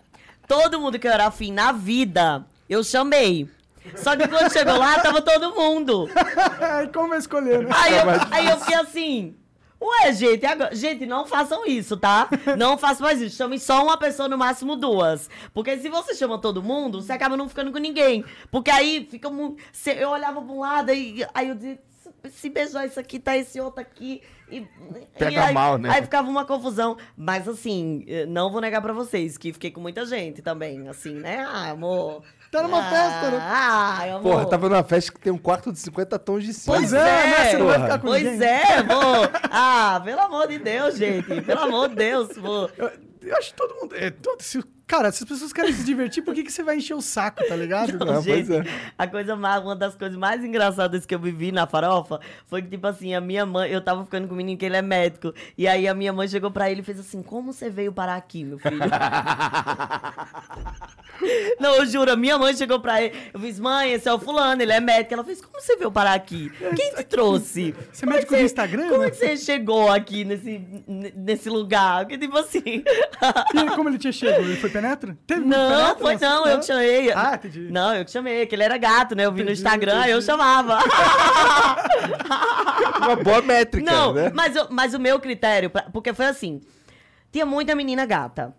Todo 0.47 0.79
mundo 0.79 0.97
que 0.97 1.07
eu 1.07 1.11
era 1.11 1.27
afim 1.27 1.51
na 1.51 1.71
vida, 1.71 2.45
eu 2.69 2.83
chamei. 2.83 3.49
Só 3.95 4.15
que 4.15 4.27
quando 4.27 4.51
chegou 4.51 4.77
lá, 4.77 4.99
tava 4.99 5.21
todo 5.21 5.53
mundo. 5.55 6.09
Como 6.93 7.13
escolher, 7.15 7.63
né? 7.63 7.69
Aí 7.73 7.93
eu, 7.97 8.03
aí 8.31 8.47
eu 8.49 8.57
fiquei 8.59 8.75
assim. 8.75 9.35
Ué, 9.81 10.11
gente, 10.13 10.45
agora... 10.45 10.75
gente, 10.75 11.05
não 11.05 11.25
façam 11.25 11.65
isso, 11.65 11.95
tá? 11.97 12.27
Não 12.57 12.77
façam 12.77 13.05
mais 13.05 13.21
isso. 13.21 13.35
Chamem 13.37 13.59
só 13.59 13.83
uma 13.83 13.95
pessoa, 13.97 14.27
no 14.27 14.37
máximo 14.37 14.75
duas. 14.75 15.29
Porque 15.53 15.77
se 15.77 15.87
você 15.89 16.15
chama 16.15 16.39
todo 16.39 16.63
mundo, 16.63 17.01
você 17.01 17.13
acaba 17.13 17.37
não 17.37 17.47
ficando 17.47 17.71
com 17.71 17.77
ninguém. 17.77 18.25
Porque 18.49 18.71
aí 18.71 19.07
fica 19.09 19.29
muito. 19.29 19.61
Eu 19.85 20.09
olhava 20.09 20.41
pra 20.41 20.51
um 20.51 20.59
lado 20.61 20.91
e 20.91 21.25
aí 21.33 21.49
eu 21.49 21.55
dizia. 21.55 21.79
"Se- 22.31 22.49
beijar 22.49 22.85
isso 22.87 22.99
aqui, 22.99 23.19
tá 23.19 23.37
esse 23.37 23.59
outro 23.61 23.79
aqui. 23.81 24.21
E, 24.49 24.61
Pega 25.19 25.31
e 25.31 25.37
aí, 25.37 25.53
mal, 25.53 25.77
né? 25.77 25.89
Aí 25.93 26.01
ficava 26.01 26.27
uma 26.29 26.43
confusão. 26.45 26.97
Mas 27.15 27.47
assim, 27.47 28.03
eh, 28.07 28.25
não 28.25 28.49
vou 28.51 28.61
negar 28.61 28.81
pra 28.81 28.93
vocês 28.93 29.37
que 29.37 29.53
fiquei 29.53 29.69
com 29.71 29.79
muita 29.81 30.05
gente 30.05 30.41
também. 30.41 30.87
Assim, 30.87 31.13
né? 31.15 31.45
Ah, 31.47 31.69
amor. 31.71 32.23
Tá 32.51 32.63
numa 32.63 32.79
ah, 32.79 32.89
festa, 32.89 33.31
né? 33.31 33.39
Ai, 33.41 34.09
amor. 34.11 34.21
Porra, 34.23 34.45
tava 34.49 34.69
numa 34.69 34.83
festa 34.83 35.11
que 35.11 35.19
tem 35.19 35.33
um 35.33 35.37
quarto 35.37 35.71
de 35.71 35.79
50 35.79 36.17
tons 36.19 36.43
de 36.43 36.53
cinza. 36.53 36.71
Pois 36.77 36.93
é, 36.93 36.97
é, 36.97 37.03
né? 37.03 37.51
Você 37.51 37.57
não 37.57 37.65
vai 37.67 37.81
ficar 37.81 37.99
com 37.99 38.07
Pois 38.07 38.23
ninguém. 38.23 38.47
é, 38.47 38.77
amor. 38.77 39.31
Ah, 39.51 40.01
pelo 40.03 40.21
amor 40.21 40.47
de 40.47 40.59
Deus, 40.59 40.95
gente. 40.97 41.41
Pelo 41.41 41.61
amor 41.61 41.89
de 41.89 41.95
Deus, 41.95 42.29
pô. 42.37 42.69
Eu, 42.77 42.91
eu 43.21 43.37
acho 43.37 43.49
que 43.49 43.55
todo 43.57 43.75
mundo. 43.75 43.95
é, 43.95 44.09
todo- 44.11 44.41
se- 44.41 44.63
cara, 44.87 45.11
se 45.11 45.23
as 45.23 45.29
pessoas 45.29 45.51
querem 45.51 45.73
se 45.73 45.83
divertir, 45.83 46.23
por 46.23 46.33
que, 46.33 46.43
que 46.43 46.51
você 46.51 46.63
vai 46.63 46.77
encher 46.77 46.93
o 46.95 47.01
saco, 47.01 47.45
tá 47.45 47.55
ligado? 47.55 47.97
Não, 48.05 48.21
gente, 48.21 48.47
pois 48.47 48.49
é. 48.49 48.63
a 48.97 49.05
coisa 49.05 49.35
mais, 49.35 49.61
uma 49.61 49.75
das 49.75 49.95
coisas 49.95 50.17
mais 50.17 50.43
engraçadas 50.43 51.05
que 51.05 51.13
eu 51.13 51.19
vivi 51.19 51.51
na 51.51 51.67
farofa 51.67 52.21
foi 52.47 52.61
que, 52.61 52.69
tipo 52.69 52.87
assim, 52.87 53.13
a 53.13 53.19
minha 53.19 53.45
mãe, 53.45 53.69
eu 53.69 53.81
tava 53.81 54.05
ficando 54.05 54.27
com 54.27 54.33
o 54.33 54.37
menino 54.37 54.57
que 54.57 54.65
ele 54.65 54.77
é 54.77 54.81
médico. 54.81 55.33
E 55.57 55.67
aí 55.67 55.87
a 55.87 55.93
minha 55.93 56.13
mãe 56.13 56.27
chegou 56.27 56.49
pra 56.49 56.71
ele 56.71 56.79
e 56.81 56.83
fez 56.83 56.99
assim: 56.99 57.21
Como 57.21 57.51
você 57.51 57.69
veio 57.69 57.91
parar 57.91 58.15
aqui, 58.15 58.45
meu 58.45 58.57
filho? 58.57 58.77
Não, 61.59 61.75
eu 61.75 61.85
juro, 61.85 62.11
a 62.11 62.15
minha 62.15 62.37
mãe 62.37 62.55
chegou 62.55 62.79
pra 62.79 63.01
ele. 63.01 63.13
Eu 63.33 63.39
fiz, 63.39 63.59
mãe, 63.59 63.91
esse 63.91 64.07
é 64.07 64.13
o 64.13 64.19
fulano, 64.19 64.61
ele 64.61 64.71
é 64.71 64.79
médico. 64.79 65.13
Ela 65.13 65.23
fez, 65.23 65.41
como 65.41 65.59
você 65.59 65.75
veio 65.75 65.91
parar 65.91 66.13
aqui? 66.13 66.51
Quem 66.75 66.93
te 66.93 67.03
trouxe? 67.03 67.73
Você 67.91 68.05
é 68.05 68.05
Como 68.05 68.13
médico 68.13 68.35
do 68.35 68.41
Instagram, 68.41 68.89
Como 68.89 69.03
é 69.03 69.09
que 69.09 69.17
você 69.17 69.35
chegou 69.35 69.91
aqui 69.91 70.23
nesse, 70.23 70.61
nesse 70.87 71.49
lugar? 71.49 72.05
Que 72.05 72.17
tipo 72.17 72.37
assim. 72.37 72.83
E 73.53 73.59
ele, 73.59 73.71
como 73.71 73.89
ele 73.89 73.97
tinha 73.97 74.13
chego? 74.13 74.41
Ele 74.41 74.55
foi 74.55 74.69
penetra? 74.81 75.17
Teve 75.27 75.45
Não, 75.45 75.95
penetra 75.95 75.97
foi 75.97 76.17
não, 76.17 76.45
eu 76.47 76.59
que 76.59 76.65
chamei. 76.65 77.11
Ah, 77.11 77.33
entendi. 77.35 77.71
Não, 77.71 77.95
eu 77.95 78.05
que 78.05 78.11
chamei, 78.11 78.45
que 78.45 78.55
ele 78.55 78.63
era 78.63 78.77
gato, 78.77 79.15
né? 79.15 79.25
Eu 79.25 79.31
vi 79.31 79.43
no 79.43 79.51
Entendi, 79.51 79.59
Instagram, 79.61 79.99
aí 79.99 80.11
eu 80.11 80.17
entendi. 80.17 80.25
chamava. 80.25 80.79
Uma 82.99 83.15
boa 83.15 83.41
métrica, 83.41 83.89
Não, 83.91 84.13
né? 84.13 84.31
mas, 84.33 84.55
eu- 84.55 84.67
mas 84.69 84.93
o 84.93 84.99
meu 84.99 85.19
critério, 85.19 85.71
porque 85.91 86.13
foi 86.13 86.25
assim, 86.25 86.61
tinha 87.31 87.45
muita 87.45 87.75
menina 87.75 88.05
gata. 88.05 88.53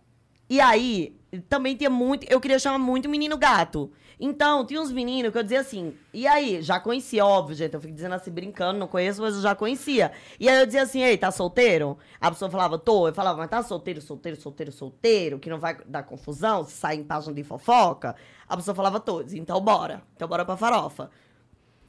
E 0.48 0.61
aí, 0.61 1.16
também 1.48 1.76
tinha 1.76 1.90
muito, 1.90 2.26
eu 2.31 2.40
queria 2.40 2.59
chamar 2.59 2.78
muito 2.78 3.09
menino 3.09 3.37
gato. 3.37 3.92
Então, 4.20 4.66
tinha 4.66 4.81
uns 4.81 4.90
meninos 4.90 5.31
que 5.31 5.38
eu 5.38 5.42
dizia 5.42 5.61
assim, 5.61 5.96
e 6.12 6.26
aí, 6.26 6.61
já 6.61 6.81
conhecia, 6.81 7.24
óbvio, 7.24 7.54
gente, 7.54 7.74
eu 7.74 7.81
fico 7.81 7.94
dizendo 7.94 8.14
assim, 8.16 8.33
brincando, 8.33 8.78
não 8.78 8.88
conheço, 8.88 9.22
mas 9.22 9.37
eu 9.37 9.42
já 9.42 9.54
conhecia. 9.54 10.11
E 10.40 10.48
aí 10.48 10.59
eu 10.59 10.66
dizia 10.66 10.83
assim, 10.83 11.02
ei, 11.02 11.16
tá 11.16 11.31
solteiro? 11.31 11.96
A 12.20 12.28
pessoa 12.31 12.50
falava, 12.50 12.78
tô. 12.78 13.07
Eu 13.07 13.14
falava, 13.14 13.38
mas 13.38 13.48
tá 13.48 13.62
solteiro, 13.62 14.00
solteiro, 14.00 14.40
solteiro, 14.40 14.72
solteiro, 14.72 15.38
que 15.38 15.48
não 15.48 15.61
vai 15.61 15.76
dar 15.87 16.02
confusão, 16.02 16.64
se 16.64 16.72
sair 16.72 16.98
em 16.98 17.04
página 17.04 17.33
de 17.33 17.44
fofoca? 17.44 18.16
A 18.48 18.57
pessoa 18.57 18.74
falava, 18.74 18.98
tô. 18.98 19.22
Dizia, 19.22 19.40
então 19.40 19.61
bora. 19.61 20.02
Então 20.16 20.26
bora 20.26 20.44
pra 20.44 20.57
farofa. 20.57 21.11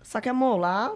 Só 0.01 0.21
que, 0.21 0.29
amor, 0.29 0.57
lá, 0.57 0.95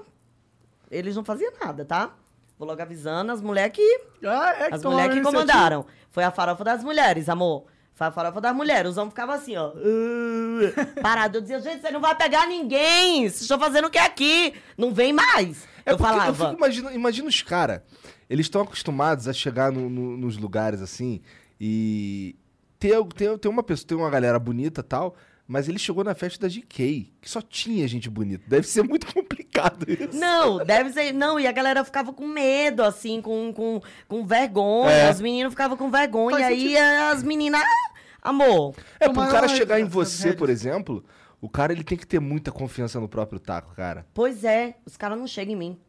eles 0.92 1.16
não 1.16 1.24
faziam 1.24 1.52
nada, 1.60 1.84
tá? 1.84 2.14
Vou 2.60 2.68
logo 2.68 2.82
avisando 2.82 3.32
as 3.32 3.42
mulheres 3.42 3.74
que 3.74 4.02
Ah, 4.24 4.54
é 4.60 4.68
que 4.70 4.76
as 4.76 4.84
mulheres 4.84 5.16
que 5.16 5.22
comandaram. 5.22 5.86
Foi 6.12 6.24
a 6.24 6.30
farofa 6.30 6.64
das 6.64 6.84
mulheres, 6.84 7.28
amor. 7.28 7.66
Farofa 7.94 8.42
das 8.42 8.56
mulheres. 8.56 8.92
Os 8.92 8.98
homens 8.98 9.12
ficavam 9.12 9.36
assim, 9.36 9.56
ó. 9.56 9.70
uh, 9.70 10.94
parado. 11.02 11.38
Eu 11.38 11.42
dizia, 11.42 11.60
gente, 11.60 11.82
você 11.82 11.92
não 11.92 12.02
vai 12.02 12.16
pegar 12.16 12.48
ninguém. 12.48 13.22
Vocês 13.30 13.42
estão 13.42 13.60
fazendo 13.60 13.86
o 13.86 13.90
que 13.90 13.98
aqui? 14.00 14.54
Não 14.78 14.94
vem 14.94 15.14
mais. 15.14 15.68
É 15.86 15.92
eu 15.92 15.98
falava. 15.98 16.56
eu 16.60 16.72
fico 16.72 16.90
imagina 16.92 17.28
os 17.28 17.42
caras. 17.42 17.82
Eles 18.30 18.46
estão 18.46 18.62
acostumados 18.62 19.28
a 19.28 19.34
chegar 19.34 19.72
no- 19.72 19.90
no- 19.90 20.18
nos 20.18 20.38
lugares 20.38 20.82
assim 20.82 21.22
e 21.60 22.36
ter, 22.80 23.02
ter, 23.16 23.38
ter 23.38 23.48
uma 23.48 23.62
pessoa, 23.64 23.88
tem 23.88 23.98
uma 23.98 24.10
galera 24.10 24.40
bonita 24.40 24.82
e 24.82 24.84
tal, 24.84 25.16
mas 25.48 25.68
ele 25.70 25.78
chegou 25.78 26.04
na 26.04 26.16
festa 26.16 26.48
da 26.48 26.54
GK, 26.54 27.12
que 27.22 27.30
só 27.30 27.42
tinha 27.42 27.88
gente 27.88 28.10
bonita. 28.10 28.44
Deve 28.48 28.68
ser 28.68 28.84
muito 28.84 29.14
complicado 29.14 29.43
isso. 29.88 30.20
Não, 30.20 30.58
deve 30.64 30.92
ser. 30.92 31.14
Não, 31.14 31.40
e 31.40 31.46
a 31.48 31.52
galera 31.52 31.84
ficava 31.84 32.12
com 32.14 32.28
medo, 32.28 32.84
assim, 32.84 33.22
com, 33.22 33.54
com, 33.54 33.82
com 34.08 34.26
vergonha. 34.26 34.92
É. 34.92 35.12
Os 35.12 35.22
meninos 35.22 35.54
ficavam 35.54 35.78
com 35.78 35.90
vergonha. 35.92 36.36
Faz 36.38 36.48
aí 36.48 36.60
sentido. 36.62 37.12
as 37.12 37.24
meninas. 37.24 37.62
"Ah, 37.62 38.30
Amor. 38.30 38.74
É, 39.00 39.10
pro 39.10 39.28
cara 39.28 39.48
chegar 39.50 39.80
em 39.80 39.84
as 39.84 39.90
você, 39.90 40.32
por 40.34 40.50
exemplo, 40.50 41.04
o 41.42 41.50
cara 41.50 41.74
ele 41.74 41.84
tem 41.84 41.98
que 41.98 42.08
ter 42.08 42.20
muita 42.22 42.52
confiança 42.52 43.00
no 43.00 43.10
próprio 43.10 43.40
taco, 43.40 43.76
cara. 43.76 44.06
Pois 44.14 44.44
é, 44.46 44.76
os 44.86 44.96
caras 44.96 45.18
não 45.18 45.28
chegam 45.28 45.54
em 45.54 45.58
mim. 45.58 45.80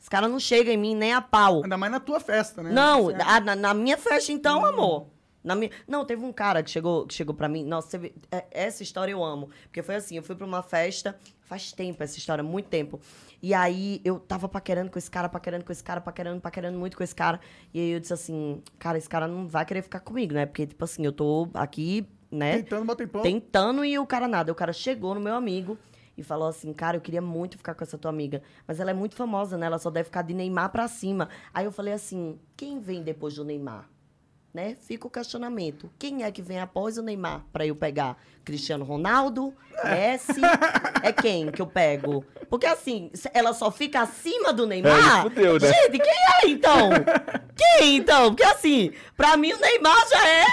Os 0.00 0.08
caras 0.08 0.30
não 0.30 0.40
chegam 0.40 0.72
em 0.72 0.76
mim 0.76 0.94
nem 0.94 1.12
a 1.12 1.20
pau. 1.20 1.62
Ainda 1.62 1.76
mais 1.76 1.92
na 1.92 2.00
tua 2.00 2.18
festa, 2.20 2.62
né? 2.62 2.72
Não, 2.72 3.04
Você- 3.04 3.16
a- 3.22 3.40
na, 3.40 3.54
na 3.56 3.74
minha 3.74 3.96
festa, 3.96 4.32
então, 4.32 4.64
amor. 4.64 5.06
Na 5.48 5.54
minha... 5.54 5.70
Não, 5.86 6.04
teve 6.04 6.24
um 6.24 6.32
cara 6.32 6.62
que 6.62 6.70
chegou, 6.70 7.06
que 7.06 7.14
chegou 7.14 7.34
pra 7.34 7.48
mim. 7.48 7.64
Nossa, 7.64 7.96
vê- 7.98 8.12
é- 8.30 8.46
essa 8.50 8.82
história 8.82 9.12
eu 9.12 9.24
amo. 9.24 9.48
Porque 9.64 9.82
foi 9.82 9.96
assim: 9.96 10.16
eu 10.16 10.22
fui 10.22 10.36
pra 10.36 10.46
uma 10.46 10.62
festa, 10.62 11.18
faz 11.40 11.72
tempo 11.72 12.02
essa 12.02 12.18
história, 12.18 12.44
muito 12.44 12.66
tempo. 12.68 13.00
E 13.42 13.54
aí 13.54 14.00
eu 14.04 14.18
tava 14.20 14.48
paquerando 14.48 14.90
com 14.90 14.98
esse 14.98 15.10
cara, 15.10 15.28
paquerando 15.28 15.64
com 15.64 15.72
esse 15.72 15.82
cara, 15.82 16.00
paquerando, 16.00 16.40
paquerando 16.40 16.78
muito 16.78 16.96
com 16.96 17.02
esse 17.02 17.14
cara. 17.14 17.40
E 17.72 17.80
aí 17.80 17.90
eu 17.92 18.00
disse 18.00 18.12
assim: 18.12 18.62
cara, 18.78 18.98
esse 18.98 19.08
cara 19.08 19.26
não 19.26 19.48
vai 19.48 19.64
querer 19.64 19.80
ficar 19.82 20.00
comigo, 20.00 20.34
né? 20.34 20.44
Porque, 20.44 20.66
tipo 20.66 20.84
assim, 20.84 21.04
eu 21.06 21.12
tô 21.12 21.48
aqui, 21.54 22.06
né? 22.30 22.58
Tentando 22.58 22.84
bater 22.84 23.08
pão. 23.08 23.22
Tentando 23.22 23.84
e 23.84 23.98
o 23.98 24.06
cara 24.06 24.28
nada. 24.28 24.52
O 24.52 24.54
cara 24.54 24.72
chegou 24.72 25.14
no 25.14 25.20
meu 25.20 25.34
amigo 25.34 25.78
e 26.16 26.22
falou 26.22 26.48
assim: 26.48 26.72
Cara, 26.74 26.96
eu 26.96 27.00
queria 27.00 27.22
muito 27.22 27.56
ficar 27.56 27.74
com 27.74 27.84
essa 27.84 27.96
tua 27.96 28.10
amiga, 28.10 28.42
mas 28.66 28.80
ela 28.80 28.90
é 28.90 28.94
muito 28.94 29.14
famosa, 29.14 29.56
né? 29.56 29.66
Ela 29.66 29.78
só 29.78 29.88
deve 29.88 30.04
ficar 30.04 30.22
de 30.22 30.34
Neymar 30.34 30.70
pra 30.70 30.86
cima. 30.88 31.28
Aí 31.54 31.64
eu 31.64 31.72
falei 31.72 31.94
assim: 31.94 32.38
Quem 32.56 32.78
vem 32.80 33.02
depois 33.02 33.34
do 33.36 33.44
Neymar? 33.44 33.88
Né? 34.52 34.76
Fica 34.80 35.06
o 35.06 35.10
questionamento. 35.10 35.90
Quem 35.98 36.24
é 36.24 36.32
que 36.32 36.40
vem 36.40 36.58
após 36.58 36.96
o 36.96 37.02
Neymar 37.02 37.44
pra 37.52 37.66
eu 37.66 37.76
pegar? 37.76 38.16
Cristiano 38.44 38.84
Ronaldo? 38.84 39.54
Messi? 39.84 40.40
é 41.04 41.12
quem 41.12 41.50
que 41.52 41.60
eu 41.60 41.66
pego? 41.66 42.24
Porque 42.48 42.66
assim, 42.66 43.10
ela 43.34 43.52
só 43.52 43.70
fica 43.70 44.00
acima 44.00 44.52
do 44.52 44.66
Neymar. 44.66 45.18
É, 45.18 45.22
fudeu, 45.22 45.58
né? 45.60 45.72
Gente, 45.72 45.98
quem 45.98 46.12
é 46.12 46.48
então? 46.48 46.90
quem 47.54 47.96
então? 47.96 48.28
Porque 48.30 48.44
assim, 48.44 48.92
pra 49.16 49.36
mim 49.36 49.52
o 49.52 49.60
Neymar 49.60 50.08
já 50.08 50.28
é 50.28 50.46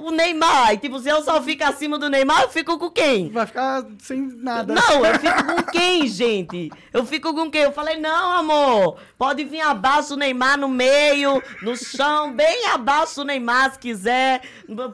o 0.00 0.10
Neymar. 0.10 0.74
E 0.74 0.78
tipo, 0.78 0.98
se 0.98 1.08
eu 1.08 1.22
só 1.22 1.42
fico 1.42 1.64
acima 1.64 1.98
do 1.98 2.08
Neymar, 2.08 2.42
eu 2.42 2.48
fico 2.48 2.78
com 2.78 2.90
quem? 2.90 3.30
Vai 3.30 3.46
ficar 3.46 3.86
sem 3.98 4.20
nada. 4.20 4.74
Não, 4.74 5.04
eu 5.04 5.18
fico 5.18 5.44
com 5.44 5.62
quem, 5.70 6.06
gente? 6.06 6.70
Eu 6.92 7.04
fico 7.04 7.34
com 7.34 7.50
quem? 7.50 7.62
Eu 7.62 7.72
falei, 7.72 7.96
não, 7.98 8.32
amor, 8.32 8.98
pode 9.16 9.44
vir 9.44 9.60
abaixo 9.60 10.14
o 10.14 10.16
Neymar 10.16 10.58
no 10.58 10.68
meio, 10.68 11.42
no 11.62 11.76
chão, 11.76 12.32
bem 12.32 12.66
abaixo 12.66 13.16
do 13.16 13.24
Neymar, 13.24 13.72
se 13.72 13.78
quiser. 13.78 14.42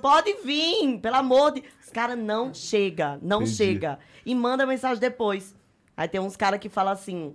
Pode 0.01 0.35
vir, 0.45 0.99
pelo 1.01 1.17
amor 1.17 1.53
de... 1.53 1.63
Os 1.83 1.91
caras 1.91 2.19
não 2.19 2.53
chega, 2.53 3.19
não 3.23 3.43
Entendi. 3.43 3.57
chega. 3.57 3.99
E 4.27 4.35
manda 4.35 4.67
mensagem 4.67 5.01
depois. 5.01 5.55
Aí 5.97 6.09
tem 6.09 6.21
uns 6.21 6.37
caras 6.37 6.61
que 6.61 6.69
falam 6.69 6.93
assim... 6.93 7.35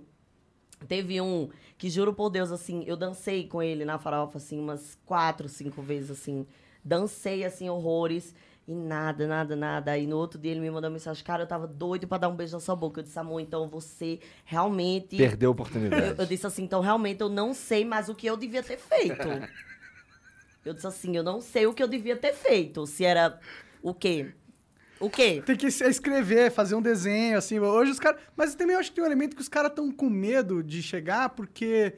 Teve 0.88 1.20
um 1.20 1.50
que, 1.76 1.90
juro 1.90 2.12
por 2.12 2.30
Deus, 2.30 2.50
assim, 2.50 2.84
eu 2.86 2.96
dancei 2.96 3.46
com 3.46 3.62
ele 3.62 3.84
na 3.84 3.98
farofa, 3.98 4.38
assim, 4.38 4.58
umas 4.58 4.98
quatro, 5.04 5.48
cinco 5.48 5.80
vezes, 5.80 6.10
assim. 6.10 6.46
Dancei, 6.84 7.44
assim, 7.44 7.68
horrores. 7.68 8.34
E 8.68 8.74
nada, 8.74 9.26
nada, 9.26 9.56
nada. 9.56 9.90
Aí 9.90 10.06
no 10.06 10.16
outro 10.16 10.38
dia 10.38 10.52
ele 10.52 10.60
me 10.60 10.70
mandou 10.70 10.88
uma 10.88 10.92
mensagem, 10.94 11.24
cara, 11.24 11.42
eu 11.42 11.46
tava 11.46 11.66
doido 11.66 12.06
pra 12.06 12.18
dar 12.18 12.28
um 12.28 12.36
beijo 12.36 12.52
na 12.52 12.60
sua 12.60 12.76
boca. 12.76 13.00
Eu 13.00 13.04
disse, 13.04 13.18
amor, 13.18 13.40
então 13.40 13.68
você 13.68 14.20
realmente. 14.44 15.16
Perdeu 15.16 15.48
a 15.48 15.50
Eu, 15.50 15.52
oportunidade. 15.52 16.14
eu 16.18 16.26
disse 16.26 16.46
assim, 16.46 16.62
então 16.64 16.80
realmente 16.80 17.20
eu 17.20 17.28
não 17.28 17.52
sei 17.52 17.84
mais 17.84 18.08
o 18.08 18.14
que 18.14 18.26
eu 18.28 18.36
devia 18.36 18.62
ter 18.62 18.78
feito. 18.78 19.26
Eu 20.62 20.74
disse 20.74 20.86
assim, 20.86 21.16
eu 21.16 21.22
não 21.22 21.40
sei 21.40 21.66
o 21.66 21.72
que 21.72 21.82
eu 21.82 21.88
devia 21.88 22.14
ter 22.14 22.34
feito. 22.34 22.86
Se 22.86 23.02
era 23.02 23.40
o 23.82 23.94
quê? 23.94 24.30
O 25.00 25.08
quê? 25.08 25.42
Tem 25.44 25.56
que 25.56 25.66
escrever, 25.66 26.50
fazer 26.50 26.74
um 26.74 26.82
desenho, 26.82 27.38
assim. 27.38 27.58
Hoje 27.58 27.92
os 27.92 27.98
caras. 27.98 28.20
Mas 28.36 28.54
também 28.54 28.74
eu 28.74 28.80
acho 28.80 28.90
que 28.90 28.96
tem 28.96 29.02
um 29.02 29.06
elemento 29.06 29.34
que 29.34 29.40
os 29.40 29.48
caras 29.48 29.70
estão 29.70 29.90
com 29.90 30.10
medo 30.10 30.62
de 30.62 30.82
chegar 30.82 31.30
porque 31.30 31.94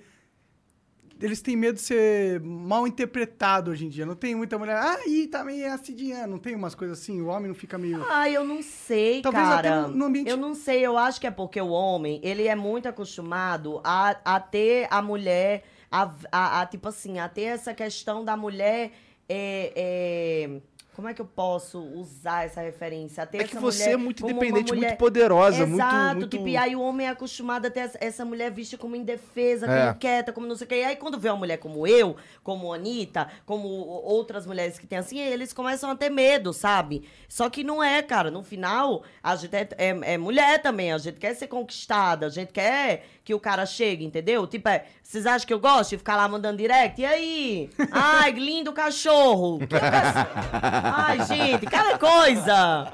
eles 1.23 1.41
têm 1.41 1.57
medo 1.57 1.77
de 1.77 1.81
ser 1.83 2.41
mal 2.41 2.87
interpretado 2.87 3.71
hoje 3.71 3.87
em 3.87 3.89
dia. 3.89 4.05
Não 4.05 4.15
tem 4.15 4.35
muita 4.35 4.59
mulher. 4.59 4.77
Ah, 4.77 4.99
ih, 5.07 5.27
tá 5.29 5.45
meio 5.45 5.73
acidinha. 5.73 6.27
Não 6.27 6.39
tem 6.39 6.55
umas 6.55 6.75
coisas 6.75 6.99
assim. 7.01 7.21
O 7.23 7.27
homem 7.29 7.49
não 7.49 7.55
fica 7.55 7.79
meio. 7.79 8.05
Ah, 8.11 8.29
eu 8.29 8.45
não 8.45 8.61
sei, 8.63 9.23
Talvez 9.23 9.47
cara. 9.47 9.83
no- 9.89 9.97
no 9.97 10.05
ambiente- 10.07 10.29
Eu 10.31 10.37
não 10.37 10.55
sei, 10.55 10.85
eu 10.85 10.99
acho 10.99 11.21
que 11.21 11.27
é 11.27 11.31
porque 11.31 11.61
o 11.61 11.69
homem, 11.69 12.21
ele 12.23 12.47
é 12.49 12.55
muito 12.55 12.89
acostumado 12.89 13.81
a, 13.85 14.17
a 14.25 14.41
ter 14.41 14.87
a 14.91 15.01
mulher, 15.01 15.63
a, 15.91 16.11
a- 16.31 16.61
a, 16.63 16.67
tipo 16.67 16.89
assim, 16.89 17.19
a 17.19 17.29
ter 17.29 17.43
essa 17.43 17.73
questão 17.73 18.25
da 18.25 18.37
mulher. 18.37 18.91
é, 19.29 19.73
é, 19.77 20.61
como 20.95 21.09
é 21.09 21.15
que 21.15 21.21
eu 21.23 21.27
posso 21.27 21.79
usar 21.81 22.45
essa 22.45 22.61
referência? 22.61 23.25
Ter 23.27 23.39
É 23.39 23.45
que 23.45 23.51
essa 23.53 23.61
você 23.61 23.83
mulher 23.85 23.95
é 23.95 23.97
muito 23.97 24.23
independente, 24.25 24.53
muito 24.53 24.75
mulher- 24.75 24.97
poderosa, 24.97 25.67
muito- 25.67 25.83
Exato, 25.83 26.15
muito- 26.17 26.29
tipo, 26.37 26.49
e 26.49 26.57
aí 26.57 26.77
o 26.77 26.81
homem 26.83 27.07
é 27.07 27.11
acostumado 27.11 27.67
a 27.67 27.71
ter 27.71 27.91
essa, 27.99 28.25
mulher 28.25 28.51
vista 28.51 28.77
como 28.77 28.95
indefesa, 28.95 29.67
É. 29.67 29.87
como 29.87 29.99
quieta, 29.99 30.33
como 30.33 30.47
não 30.47 30.55
sei 30.55 30.67
o 30.67 30.69
quê. 30.69 30.75
E 30.77 30.85
aí 30.85 30.97
quando 30.97 31.19
vê 31.19 31.31
uma 31.31 31.37
mulher 31.39 31.57
como 31.57 31.87
eu, 31.87 32.17
como 32.43 32.73
Anitta, 32.73 33.29
como 33.47 33.67
outras 33.69 34.47
mulheres 34.47 34.79
que 34.79 34.87
tem 34.87 34.99
assim, 34.99 35.19
eles 35.19 35.53
começam 35.53 35.91
a 35.91 35.97
ter 35.97 36.11
medo, 36.11 36.53
sabe? 36.53 37.05
Só 37.29 37.49
que 37.49 37.65
não 37.65 37.83
é, 37.83 38.03
cara. 38.03 38.31
No 38.31 38.43
final, 38.43 39.03
a 39.23 39.35
gente 39.37 39.55
é, 39.57 39.69
é- 39.79 40.13
é 40.15 40.19
mulher 40.19 40.61
também, 40.61 40.93
a 40.93 40.99
gente 40.99 41.19
quer 41.19 41.35
ser 41.35 41.47
conquistada, 41.47 42.27
a 42.27 42.29
gente 42.31 42.53
quer 42.53 43.05
que 43.25 43.33
o 43.35 43.41
cara 43.41 43.65
chegue, 43.65 44.05
entendeu? 44.05 44.47
Tipo, 44.47 44.69
é, 44.69 44.85
vocês 45.03 45.27
acham 45.27 45.47
que 45.47 45.55
eu 45.55 45.61
gosto 45.61 45.91
de 45.91 45.99
ficar 45.99 46.17
lá 46.17 46.29
mandando 46.29 46.59
direct? 46.59 47.01
E 47.01 47.05
aí? 47.07 47.71
Ai, 47.91 48.33
lindo 48.33 48.73
cachorro! 48.73 49.59
Que 49.61 49.67
Ai, 50.83 51.25
gente, 51.27 51.67
cada 51.67 51.99
coisa! 51.99 52.93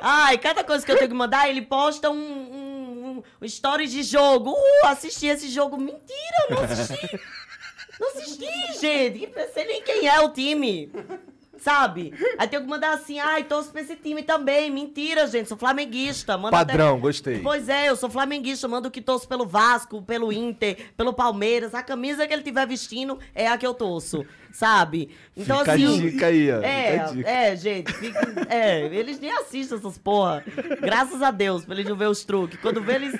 Ai, 0.00 0.38
cada 0.38 0.64
coisa 0.64 0.84
que 0.84 0.92
eu 0.92 0.96
tenho 0.96 1.08
que 1.08 1.14
mandar, 1.14 1.48
ele 1.48 1.62
posta 1.62 2.10
um, 2.10 2.16
um, 2.16 3.22
um 3.40 3.44
story 3.44 3.86
de 3.86 4.02
jogo. 4.02 4.52
Uh, 4.52 4.86
assisti 4.86 5.26
esse 5.26 5.48
jogo. 5.48 5.76
Mentira, 5.76 6.46
não 6.50 6.62
assisti. 6.62 7.20
Não 7.98 8.08
assisti, 8.08 8.80
gente. 8.80 9.32
Não 9.36 9.52
sei 9.52 9.64
nem 9.66 9.82
quem 9.82 10.08
é 10.08 10.20
o 10.20 10.30
time. 10.30 10.90
Sabe? 11.60 12.14
Aí 12.38 12.48
tenho 12.48 12.62
que 12.62 12.68
mandar 12.68 12.94
assim, 12.94 13.18
ai, 13.18 13.44
torço 13.44 13.70
pra 13.70 13.82
esse 13.82 13.94
time 13.94 14.22
também. 14.22 14.70
Mentira, 14.70 15.26
gente. 15.26 15.46
Sou 15.46 15.58
flamenguista. 15.58 16.38
Mando 16.38 16.56
até- 16.56 16.72
Padrão, 16.72 16.98
gostei. 16.98 17.38
Pois 17.40 17.68
é, 17.68 17.90
eu 17.90 17.96
sou 17.96 18.08
flamenguista, 18.08 18.66
mando 18.66 18.90
que 18.90 19.02
torço 19.02 19.28
pelo 19.28 19.46
Vasco, 19.46 20.00
pelo 20.00 20.32
Inter, 20.32 20.78
pelo 20.96 21.12
Palmeiras. 21.12 21.74
A 21.74 21.82
camisa 21.82 22.26
que 22.26 22.32
ele 22.32 22.42
tiver 22.42 22.66
vestindo 22.66 23.18
é 23.34 23.46
a 23.46 23.58
que 23.58 23.66
eu 23.66 23.74
torço, 23.74 24.24
sabe? 24.50 25.10
Então, 25.36 25.58
Fica 25.58 25.72
a 25.72 25.74
assim. 25.74 26.00
dica 26.00 26.26
aí, 26.28 26.50
ó. 26.50 26.60
A 26.60 26.66
É, 26.66 27.12
é, 27.26 27.56
gente. 27.56 27.92
fica- 27.92 28.46
é, 28.48 28.86
eles 28.86 29.20
nem 29.20 29.30
assistem 29.30 29.76
essas 29.76 29.98
porra. 29.98 30.42
Graças 30.80 31.20
a 31.20 31.30
Deus, 31.30 31.64
pra 31.66 31.74
eles 31.74 31.86
não 31.86 31.96
ver 31.96 32.08
os 32.08 32.24
truques. 32.24 32.58
Quando 32.60 32.80
vê, 32.82 32.94
eles 32.94 33.14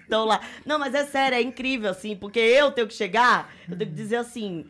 estão 0.00 0.24
lá. 0.24 0.40
Não, 0.66 0.80
mas 0.80 0.94
é 0.94 1.04
sério, 1.04 1.36
é 1.38 1.42
incrível, 1.42 1.90
assim, 1.92 2.16
porque 2.16 2.40
eu 2.40 2.72
tenho 2.72 2.88
que 2.88 2.94
chegar, 2.94 3.52
eu 3.70 3.76
tenho 3.78 3.88
que 3.90 3.96
dizer 3.96 4.16
assim. 4.16 4.66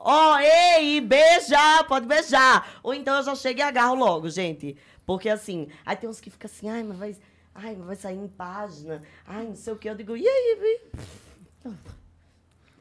Ó, 0.00 0.38
ei, 0.38 1.00
beija, 1.00 1.84
pode 1.88 2.06
beijar. 2.06 2.78
Ou 2.82 2.94
então 2.94 3.16
eu 3.16 3.22
já 3.22 3.34
chego 3.34 3.58
e 3.58 3.62
agarro 3.62 3.94
logo, 3.94 4.28
gente. 4.30 4.76
Porque 5.04 5.28
assim, 5.28 5.68
aí 5.84 5.96
tem 5.96 6.08
uns 6.08 6.20
que 6.20 6.30
ficam 6.30 6.48
assim, 6.50 6.68
ai, 6.68 6.82
mas 6.82 6.98
vai, 6.98 7.16
ai, 7.54 7.74
mas 7.76 7.86
vai 7.86 7.96
sair 7.96 8.16
em 8.16 8.28
página, 8.28 9.02
ai, 9.26 9.44
não 9.46 9.56
sei 9.56 9.72
o 9.72 9.76
que. 9.76 9.88
Eu 9.88 9.94
digo, 9.94 10.16
e 10.16 10.26
aí? 10.26 10.58
e- 11.64 11.70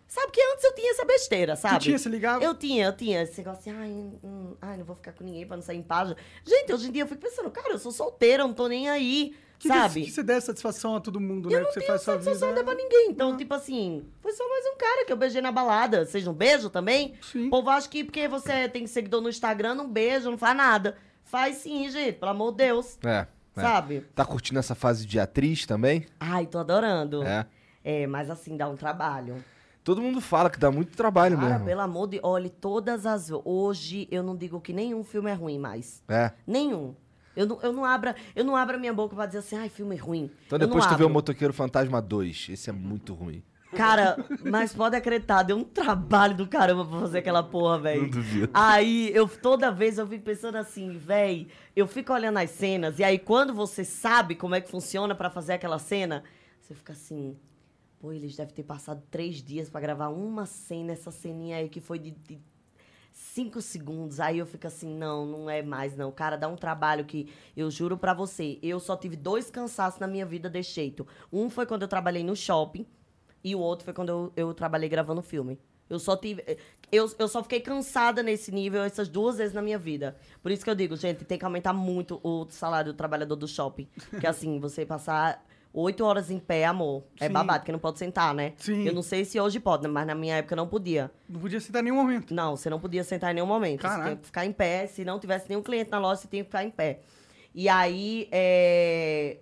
Sabe 0.07 0.31
que 0.31 0.41
antes 0.41 0.63
eu 0.63 0.73
tinha 0.73 0.91
essa 0.91 1.05
besteira, 1.05 1.55
sabe? 1.55 1.79
tinha, 1.83 1.97
você 1.97 2.07
ligava? 2.09 2.43
Eu 2.43 2.55
tinha, 2.55 2.85
eu 2.85 2.95
tinha 2.95 3.21
esse 3.23 3.37
negócio 3.39 3.59
assim, 3.59 3.71
ai, 3.71 3.89
hum, 4.23 4.55
ai, 4.61 4.77
não 4.77 4.85
vou 4.85 4.95
ficar 4.95 5.11
com 5.11 5.23
ninguém 5.23 5.45
pra 5.45 5.57
não 5.57 5.63
sair 5.63 5.77
em 5.77 5.83
página. 5.83 6.15
Gente, 6.45 6.73
hoje 6.73 6.87
em 6.87 6.91
dia 6.91 7.03
eu 7.03 7.07
fico 7.07 7.21
pensando, 7.21 7.51
cara, 7.51 7.71
eu 7.73 7.77
sou 7.79 7.91
solteira, 7.91 8.43
eu 8.43 8.47
não 8.47 8.53
tô 8.53 8.67
nem 8.67 8.89
aí, 8.89 9.35
Que, 9.59 9.67
sabe? 9.67 10.03
que 10.05 10.11
você 10.11 10.21
der 10.21 10.39
satisfação 10.41 10.95
a 10.95 10.99
todo 10.99 11.19
mundo, 11.19 11.49
E 11.49 11.53
né? 11.53 11.59
eu 11.59 11.63
não 11.63 11.67
que 11.69 11.79
você 11.79 11.85
faz 11.85 12.01
sua 12.03 12.13
satisfação 12.13 12.49
vida. 12.49 12.61
até 12.61 12.63
pra 12.71 12.75
ninguém. 12.75 13.09
Então, 13.09 13.35
tipo 13.35 13.53
assim, 13.53 14.05
foi 14.21 14.31
só 14.33 14.47
mais 14.47 14.65
um 14.67 14.77
cara 14.77 15.05
que 15.05 15.11
eu 15.11 15.17
beijei 15.17 15.41
na 15.41 15.51
balada. 15.51 16.05
Seja 16.05 16.29
um 16.29 16.33
beijo 16.33 16.69
também? 16.69 17.15
Sim. 17.31 17.47
O 17.47 17.49
povo 17.49 17.69
acha 17.71 17.89
que 17.89 18.03
porque 18.03 18.27
você 18.27 18.69
tem 18.69 18.85
seguidor 18.85 19.19
no 19.21 19.29
Instagram, 19.29 19.73
não 19.75 19.89
beijo, 19.89 20.29
não 20.29 20.37
faz 20.37 20.55
nada. 20.55 20.95
Faz 21.23 21.57
sim, 21.57 21.89
gente, 21.89 22.13
pelo 22.19 22.31
amor 22.31 22.51
de 22.51 22.57
Deus. 22.57 22.97
É, 23.03 23.25
é. 23.55 23.61
Sabe? 23.61 24.01
Tá 24.13 24.23
curtindo 24.23 24.59
essa 24.59 24.75
fase 24.75 25.05
de 25.05 25.19
atriz 25.19 25.65
também? 25.65 26.05
Ai, 26.19 26.45
tô 26.45 26.59
adorando. 26.59 27.23
É. 27.23 27.45
É, 27.83 28.05
mas 28.05 28.29
assim, 28.29 28.55
dá 28.55 28.67
um 28.69 28.75
trabalho. 28.75 29.43
Todo 29.83 30.01
mundo 30.01 30.19
fala 30.21 30.49
que 30.49 30.59
dá 30.59 30.69
muito 30.69 30.95
trabalho 30.97 31.37
Cara, 31.37 31.49
mesmo. 31.53 31.65
pelo 31.65 31.79
amor 31.81 32.07
de... 32.07 32.19
Olha, 32.21 32.49
todas 32.49 33.05
as... 33.05 33.29
Hoje, 33.45 34.05
eu 34.11 34.21
não 34.21 34.35
digo 34.35 34.59
que 34.59 34.73
nenhum 34.73 35.01
filme 35.03 35.31
é 35.31 35.33
ruim 35.33 35.57
mais. 35.57 36.03
É. 36.09 36.31
Nenhum. 36.45 36.93
Eu 37.37 37.45
não, 37.45 37.59
eu 37.61 37.71
não 37.71 37.85
abro 37.85 38.15
eu 38.35 38.43
não 38.43 38.55
abro 38.55 38.77
a 38.77 38.79
minha 38.79 38.93
boca 38.93 39.15
pra 39.15 39.27
dizer 39.27 39.39
assim, 39.39 39.55
ai, 39.55 39.69
filme 39.69 39.95
ruim. 39.95 40.31
Então 40.47 40.57
Eu 40.57 40.65
depois 40.67 40.85
tu 40.85 40.89
vê 40.89 41.03
o 41.03 41.05
abro. 41.05 41.09
Motoqueiro 41.09 41.53
Fantasma 41.53 42.01
2. 42.01 42.47
Esse 42.49 42.71
é 42.71 42.73
muito 42.73 43.13
ruim. 43.13 43.43
Cara, 43.75 44.17
mas 44.43 44.73
pode 44.73 44.95
acreditar, 44.95 45.43
deu 45.43 45.57
um 45.57 45.63
trabalho 45.63 46.35
do 46.35 46.47
caramba 46.47 46.85
pra 46.85 46.99
fazer 46.99 47.19
aquela 47.19 47.43
porra, 47.43 47.77
velho. 47.77 48.03
Não 48.03 48.09
duvido. 48.09 48.49
Aí, 48.53 49.11
eu 49.13 49.27
toda 49.27 49.69
vez 49.69 49.97
eu 49.97 50.07
fico 50.07 50.23
pensando 50.23 50.55
assim, 50.55 50.97
velho, 50.97 51.47
eu 51.75 51.85
fico 51.85 52.11
olhando 52.13 52.37
as 52.37 52.49
cenas, 52.49 52.97
e 52.97 53.03
aí 53.03 53.19
quando 53.19 53.53
você 53.53 53.83
sabe 53.83 54.35
como 54.35 54.55
é 54.55 54.61
que 54.61 54.71
funciona 54.71 55.13
pra 55.13 55.29
fazer 55.29 55.53
aquela 55.53 55.77
cena, 55.79 56.23
você 56.61 56.73
fica 56.73 56.93
assim, 56.93 57.37
pô, 57.99 58.13
eles 58.13 58.35
devem 58.35 58.53
ter 58.53 58.63
passado 58.63 59.03
três 59.11 59.43
dias 59.43 59.69
pra 59.69 59.81
gravar 59.81 60.07
uma 60.07 60.45
cena, 60.45 60.93
essa 60.93 61.11
ceninha 61.11 61.57
aí 61.57 61.67
que 61.69 61.81
foi 61.81 61.99
de, 61.99 62.11
de 62.11 62.39
cinco 63.17 63.61
segundos. 63.61 64.19
Aí 64.19 64.37
eu 64.37 64.45
fico 64.45 64.67
assim, 64.67 64.95
não, 64.95 65.25
não 65.25 65.49
é 65.49 65.61
mais, 65.61 65.97
não. 65.97 66.11
Cara, 66.11 66.37
dá 66.37 66.47
um 66.47 66.55
trabalho 66.55 67.03
que 67.03 67.27
eu 67.55 67.69
juro 67.71 67.97
pra 67.97 68.13
você, 68.13 68.59
eu 68.61 68.79
só 68.79 68.95
tive 68.95 69.15
dois 69.15 69.49
cansaços 69.49 69.99
na 69.99 70.07
minha 70.07 70.25
vida 70.25 70.49
desse 70.49 70.71
jeito. 70.71 71.05
Um 71.33 71.49
foi 71.49 71.65
quando 71.65 71.81
eu 71.81 71.87
trabalhei 71.87 72.23
no 72.23 72.35
shopping, 72.35 72.85
e 73.43 73.55
o 73.55 73.59
outro 73.59 73.85
foi 73.85 73.93
quando 73.93 74.09
eu, 74.09 74.33
eu 74.35 74.53
trabalhei 74.53 74.87
gravando 74.87 75.21
filme. 75.21 75.59
Eu 75.89 75.99
só 75.99 76.15
tive. 76.17 76.43
Eu, 76.91 77.09
eu 77.17 77.27
só 77.27 77.41
fiquei 77.41 77.61
cansada 77.61 78.21
nesse 78.21 78.51
nível 78.51 78.83
essas 78.83 79.07
duas 79.07 79.37
vezes 79.37 79.53
na 79.53 79.61
minha 79.61 79.77
vida. 79.77 80.17
Por 80.43 80.51
isso 80.51 80.63
que 80.63 80.69
eu 80.69 80.75
digo, 80.75 80.95
gente, 80.97 81.23
tem 81.23 81.37
que 81.37 81.45
aumentar 81.45 81.73
muito 81.73 82.19
o 82.23 82.45
salário 82.49 82.91
do 82.91 82.97
trabalhador 82.97 83.35
do 83.35 83.47
shopping. 83.47 83.87
Que 84.19 84.27
assim, 84.27 84.59
você 84.59 84.85
passar 84.85 85.43
oito 85.73 86.03
horas 86.03 86.29
em 86.31 86.39
pé, 86.39 86.65
amor. 86.65 87.03
É 87.19 87.27
Sim. 87.27 87.33
babado, 87.33 87.63
que 87.65 87.71
não 87.71 87.79
pode 87.79 87.99
sentar, 87.99 88.33
né? 88.33 88.53
Sim. 88.57 88.85
Eu 88.85 88.93
não 88.93 89.01
sei 89.01 89.23
se 89.25 89.39
hoje 89.39 89.59
pode, 89.59 89.87
mas 89.87 90.05
na 90.07 90.15
minha 90.15 90.35
época 90.37 90.55
não 90.55 90.67
podia. 90.67 91.11
Não 91.29 91.39
podia 91.39 91.59
citar 91.59 91.81
em 91.81 91.85
nenhum 91.85 91.95
momento. 91.97 92.33
Não, 92.33 92.55
você 92.55 92.69
não 92.69 92.79
podia 92.79 93.03
sentar 93.03 93.31
em 93.31 93.35
nenhum 93.35 93.47
momento. 93.47 93.81
Você 93.81 93.87
Caraca. 93.87 94.03
tinha 94.05 94.15
que 94.17 94.25
ficar 94.25 94.45
em 94.45 94.51
pé. 94.51 94.87
Se 94.87 95.03
não 95.05 95.19
tivesse 95.19 95.47
nenhum 95.49 95.61
cliente 95.61 95.91
na 95.91 95.99
loja, 95.99 96.21
você 96.21 96.27
tinha 96.27 96.43
que 96.43 96.49
ficar 96.49 96.63
em 96.63 96.71
pé. 96.71 97.01
E 97.53 97.67
aí, 97.69 98.27
é, 98.31 99.37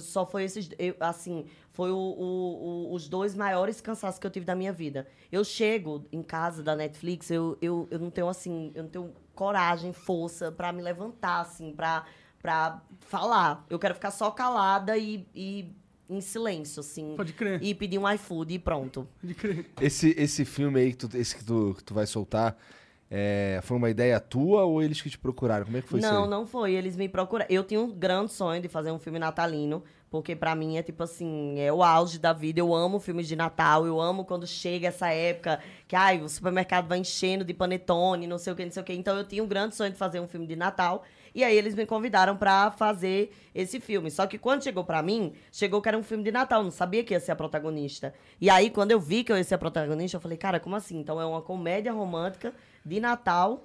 só 0.00 0.26
foi 0.26 0.44
esses. 0.44 0.68
eu, 0.78 0.94
assim, 1.00 1.46
foi 1.72 1.90
o- 1.90 1.96
o- 1.96 2.88
o- 2.90 2.94
os 2.94 3.08
dois 3.08 3.34
maiores 3.34 3.80
cansaços 3.80 4.18
que 4.18 4.26
eu 4.26 4.30
tive 4.30 4.44
da 4.44 4.54
minha 4.56 4.72
vida. 4.72 5.06
Eu 5.30 5.44
chego 5.44 6.04
em 6.12 6.22
casa 6.22 6.62
da 6.62 6.74
Netflix, 6.74 7.30
eu, 7.30 7.56
eu, 7.62 7.86
eu 7.90 7.98
não 7.98 8.10
tenho, 8.10 8.28
assim, 8.28 8.72
eu 8.74 8.82
não 8.82 8.90
tenho 8.90 9.12
coragem, 9.34 9.92
força 9.92 10.50
pra 10.52 10.72
me 10.72 10.82
levantar, 10.82 11.40
assim, 11.40 11.72
pra, 11.72 12.04
pra 12.42 12.80
falar. 13.00 13.64
Eu 13.68 13.78
quero 13.78 13.94
ficar 13.94 14.10
só 14.10 14.30
calada 14.30 14.96
e, 14.96 15.26
e 15.34 15.72
em 16.08 16.20
silêncio, 16.20 16.80
assim. 16.80 17.14
Pode 17.16 17.32
crer. 17.32 17.62
E 17.62 17.74
pedir 17.74 17.98
um 17.98 18.10
iFood 18.12 18.54
e 18.54 18.58
pronto. 18.58 19.06
Pode 19.20 19.34
crer. 19.34 19.66
Esse, 19.80 20.14
esse 20.18 20.44
filme 20.44 20.80
aí, 20.80 20.92
que 20.92 21.06
tu, 21.06 21.16
esse 21.16 21.36
que 21.36 21.44
tu, 21.44 21.74
que 21.76 21.84
tu 21.84 21.94
vai 21.94 22.06
soltar, 22.06 22.56
é, 23.10 23.60
foi 23.62 23.76
uma 23.76 23.90
ideia 23.90 24.20
tua 24.20 24.64
ou 24.64 24.80
eles 24.80 25.02
que 25.02 25.10
te 25.10 25.18
procuraram? 25.18 25.64
Como 25.64 25.76
é 25.76 25.82
que 25.82 25.88
foi 25.88 25.98
isso 25.98 26.08
não, 26.08 26.26
não 26.26 26.46
foi. 26.46 26.72
Eles 26.72 26.96
me 26.96 27.08
procuraram. 27.08 27.52
Eu 27.52 27.64
tinha 27.64 27.80
um 27.80 27.90
grande 27.90 28.32
sonho 28.32 28.62
de 28.62 28.68
fazer 28.68 28.92
um 28.92 28.98
filme 28.98 29.18
natalino, 29.18 29.82
porque 30.08 30.36
pra 30.36 30.54
mim 30.54 30.76
é 30.76 30.82
tipo 30.82 31.02
assim, 31.02 31.58
é 31.58 31.72
o 31.72 31.82
auge 31.82 32.18
da 32.18 32.32
vida. 32.32 32.60
Eu 32.60 32.72
amo 32.72 33.00
filmes 33.00 33.26
de 33.26 33.34
Natal, 33.34 33.84
eu 33.84 34.00
amo 34.00 34.24
quando 34.24 34.46
chega 34.46 34.88
essa 34.88 35.08
época 35.08 35.60
que 35.88 35.96
ai, 35.96 36.22
o 36.22 36.28
supermercado 36.28 36.86
vai 36.86 36.98
enchendo 36.98 37.44
de 37.44 37.52
panetone, 37.52 38.28
não 38.28 38.38
sei 38.38 38.52
o 38.52 38.56
que, 38.56 38.64
não 38.64 38.72
sei 38.72 38.82
o 38.82 38.86
que. 38.86 38.92
Então 38.92 39.16
eu 39.16 39.24
tinha 39.24 39.42
um 39.42 39.48
grande 39.48 39.74
sonho 39.74 39.90
de 39.90 39.98
fazer 39.98 40.20
um 40.20 40.28
filme 40.28 40.46
de 40.46 40.54
Natal. 40.54 41.04
E 41.34 41.44
aí 41.44 41.56
eles 41.56 41.74
me 41.74 41.86
convidaram 41.86 42.36
pra 42.36 42.70
fazer 42.70 43.32
esse 43.54 43.80
filme. 43.80 44.10
Só 44.10 44.26
que 44.26 44.38
quando 44.38 44.64
chegou 44.64 44.84
pra 44.84 45.02
mim, 45.02 45.32
chegou 45.52 45.80
que 45.80 45.88
era 45.88 45.98
um 45.98 46.02
filme 46.02 46.24
de 46.24 46.30
Natal, 46.30 46.62
não 46.62 46.70
sabia 46.70 47.04
que 47.04 47.14
ia 47.14 47.20
ser 47.20 47.32
a 47.32 47.36
protagonista. 47.36 48.14
E 48.40 48.48
aí 48.48 48.70
quando 48.70 48.90
eu 48.90 49.00
vi 49.00 49.24
que 49.24 49.32
eu 49.32 49.36
ia 49.36 49.44
ser 49.44 49.54
a 49.54 49.58
protagonista, 49.58 50.16
eu 50.16 50.20
falei, 50.20 50.38
cara, 50.38 50.60
como 50.60 50.76
assim? 50.76 50.98
Então 50.98 51.20
é 51.20 51.24
uma 51.24 51.42
comédia 51.42 51.92
romântica 51.92 52.54
de 52.84 53.00
Natal 53.00 53.64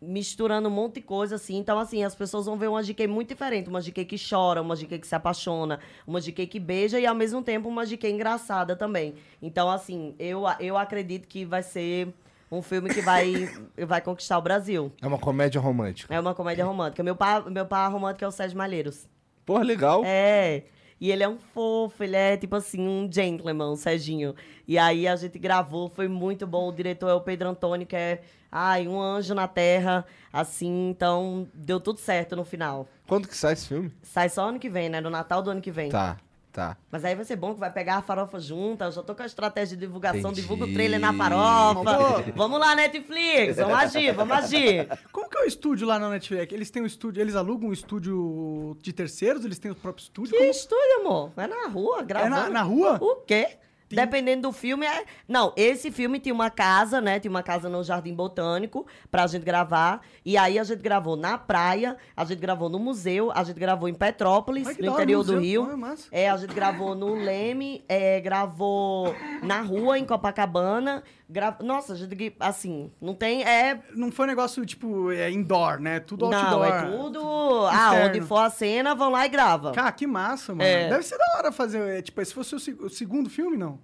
misturando 0.00 0.68
um 0.68 0.70
monte 0.72 0.96
de 0.96 1.00
coisa, 1.02 1.36
assim. 1.36 1.56
Então, 1.56 1.78
assim, 1.78 2.04
as 2.04 2.14
pessoas 2.14 2.46
vão 2.46 2.56
ver 2.56 2.68
uma 2.68 2.82
GK 2.82 3.06
muito 3.06 3.28
diferente. 3.28 3.68
Uma 3.68 3.80
GK 3.80 4.04
que 4.04 4.16
chora, 4.18 4.60
uma 4.60 4.76
GK 4.76 4.98
que 4.98 5.06
se 5.06 5.14
apaixona, 5.14 5.80
uma 6.06 6.20
GK 6.20 6.46
que 6.46 6.60
beija 6.60 7.00
e, 7.00 7.06
ao 7.06 7.14
mesmo 7.14 7.42
tempo, 7.42 7.68
uma 7.68 7.84
GK 7.84 8.10
engraçada 8.10 8.76
também. 8.76 9.14
Então, 9.40 9.70
assim, 9.70 10.14
eu, 10.18 10.42
eu 10.60 10.76
acredito 10.76 11.26
que 11.26 11.44
vai 11.44 11.62
ser 11.62 12.12
um 12.50 12.62
filme 12.62 12.88
que 12.90 13.00
vai, 13.00 13.48
vai 13.86 14.00
conquistar 14.00 14.38
o 14.38 14.42
Brasil. 14.42 14.92
É 15.00 15.06
uma 15.06 15.18
comédia 15.18 15.60
romântica. 15.60 16.14
É 16.14 16.20
uma 16.20 16.34
comédia 16.34 16.64
romântica. 16.64 17.02
Meu 17.02 17.16
pai, 17.16 17.42
meu 17.50 17.66
pai 17.66 17.90
romântico 17.90 18.24
é 18.24 18.28
o 18.28 18.32
Sérgio 18.32 18.56
Malheiros. 18.56 19.08
Porra, 19.44 19.62
legal. 19.62 20.02
É. 20.04 20.64
E 21.00 21.12
ele 21.12 21.22
é 21.22 21.28
um 21.28 21.38
fofo, 21.38 22.02
ele 22.02 22.16
é 22.16 22.36
tipo 22.36 22.56
assim, 22.56 22.80
um 22.80 23.10
gentleman, 23.10 23.70
o 23.70 23.76
Serginho. 23.76 24.34
E 24.66 24.78
aí 24.78 25.06
a 25.06 25.14
gente 25.14 25.38
gravou, 25.38 25.88
foi 25.88 26.08
muito 26.08 26.46
bom. 26.46 26.68
O 26.68 26.72
diretor 26.72 27.10
é 27.10 27.14
o 27.14 27.20
Pedro 27.20 27.50
Antônio, 27.50 27.86
que 27.86 27.94
é, 27.94 28.22
ai, 28.50 28.88
um 28.88 28.98
anjo 28.98 29.34
na 29.34 29.46
terra, 29.46 30.06
assim, 30.32 30.88
então 30.88 31.46
deu 31.52 31.78
tudo 31.78 32.00
certo 32.00 32.34
no 32.34 32.44
final. 32.44 32.88
Quando 33.06 33.28
que 33.28 33.36
sai 33.36 33.52
esse 33.52 33.68
filme? 33.68 33.92
Sai 34.02 34.30
só 34.30 34.48
ano 34.48 34.58
que 34.58 34.70
vem, 34.70 34.88
né? 34.88 35.00
No 35.00 35.10
Natal 35.10 35.42
do 35.42 35.50
ano 35.50 35.60
que 35.60 35.70
vem. 35.70 35.90
Tá, 35.90 36.16
tá. 36.56 36.76
Mas 36.90 37.04
aí 37.04 37.14
vai 37.14 37.24
ser 37.24 37.36
bom 37.36 37.52
que 37.52 37.60
vai 37.60 37.70
pegar 37.70 37.96
a 37.98 38.02
farofa 38.02 38.40
junta. 38.40 38.86
Eu 38.86 38.92
já 38.92 39.02
tô 39.02 39.14
com 39.14 39.22
a 39.22 39.26
estratégia 39.26 39.76
de 39.76 39.84
divulgação, 39.86 40.30
Entendi. 40.30 40.40
divulga 40.40 40.64
o 40.64 40.72
trailer 40.72 40.98
na 40.98 41.12
farofa. 41.12 42.24
vamos 42.34 42.58
lá, 42.58 42.74
Netflix, 42.74 43.56
vamos 43.56 43.74
agir, 43.74 44.12
vamos 44.14 44.36
agir. 44.36 44.88
Como 45.12 45.28
que 45.28 45.36
é 45.38 45.42
o 45.42 45.44
estúdio 45.44 45.86
lá 45.86 45.98
na 45.98 46.08
Netflix? 46.08 46.52
Eles 46.52 46.70
têm 46.70 46.82
um 46.82 46.86
estúdio, 46.86 47.20
eles 47.20 47.36
alugam 47.36 47.68
um 47.68 47.72
estúdio 47.72 48.76
de 48.80 48.92
terceiros? 48.92 49.44
Eles 49.44 49.58
têm 49.58 49.70
o 49.70 49.74
próprio 49.74 50.02
estúdio? 50.02 50.32
Que 50.32 50.38
Como- 50.38 50.50
estúdio, 50.50 51.00
amor? 51.00 51.32
É 51.36 51.46
na 51.46 51.68
rua, 51.68 52.02
gravando. 52.02 52.30
na- 52.36 52.48
na 52.50 52.62
rua? 52.62 52.98
O 53.00 53.16
quê? 53.16 53.58
Dependendo 53.88 54.42
do 54.48 54.52
filme, 54.52 54.84
é. 54.84 55.04
Não, 55.28 55.52
esse 55.56 55.90
filme 55.90 56.18
tinha 56.18 56.34
uma 56.34 56.50
casa, 56.50 57.00
né? 57.00 57.20
Tinha 57.20 57.30
uma 57.30 57.42
casa 57.42 57.68
no 57.68 57.84
Jardim 57.84 58.14
Botânico 58.14 58.86
pra 59.10 59.26
gente 59.26 59.44
gravar. 59.44 60.00
E 60.24 60.36
aí 60.36 60.58
a 60.58 60.64
gente 60.64 60.82
gravou 60.82 61.16
na 61.16 61.38
praia, 61.38 61.96
a 62.16 62.24
gente 62.24 62.40
gravou 62.40 62.68
no 62.68 62.78
museu, 62.78 63.30
a 63.32 63.44
gente 63.44 63.58
gravou 63.60 63.88
em 63.88 63.94
Petrópolis, 63.94 64.66
Ai, 64.66 64.76
no 64.78 64.92
interior 64.92 65.24
do. 65.24 65.38
Rio. 65.38 65.76
Massa. 65.76 66.08
É, 66.10 66.28
a 66.28 66.36
gente 66.36 66.54
gravou 66.54 66.94
no 66.94 67.14
Leme, 67.14 67.84
é, 67.88 68.20
gravou 68.20 69.14
na 69.42 69.60
rua, 69.60 69.98
em 69.98 70.04
Copacabana. 70.04 71.04
Gra... 71.28 71.56
Nossa, 71.60 71.96
assim, 72.38 72.90
não 73.00 73.12
tem. 73.14 73.42
É 73.42 73.80
Não 73.94 74.12
foi 74.12 74.26
um 74.26 74.28
negócio, 74.28 74.64
tipo, 74.64 75.10
é 75.10 75.30
indoor, 75.30 75.80
né? 75.80 75.98
Tudo 75.98 76.28
não, 76.30 76.38
outdoor. 76.38 76.66
é 76.66 76.82
tudo. 76.96 77.66
Ah, 77.66 77.86
Externo. 77.90 78.08
onde 78.08 78.20
for 78.22 78.38
a 78.38 78.50
cena, 78.50 78.94
vão 78.94 79.10
lá 79.10 79.26
e 79.26 79.28
gravam. 79.28 79.72
Cara, 79.72 79.90
que 79.90 80.06
massa, 80.06 80.52
mano. 80.54 80.62
É. 80.68 80.88
Deve 80.88 81.02
ser 81.02 81.18
da 81.18 81.24
hora 81.36 81.50
fazer. 81.52 81.80
é, 81.98 82.00
tipo, 82.02 82.24
se 82.24 82.32
fosse 82.32 82.54
o, 82.54 82.60
se- 82.60 82.72
o 82.78 82.88
segundo 82.88 83.28
filme, 83.28 83.56
não. 83.56 83.78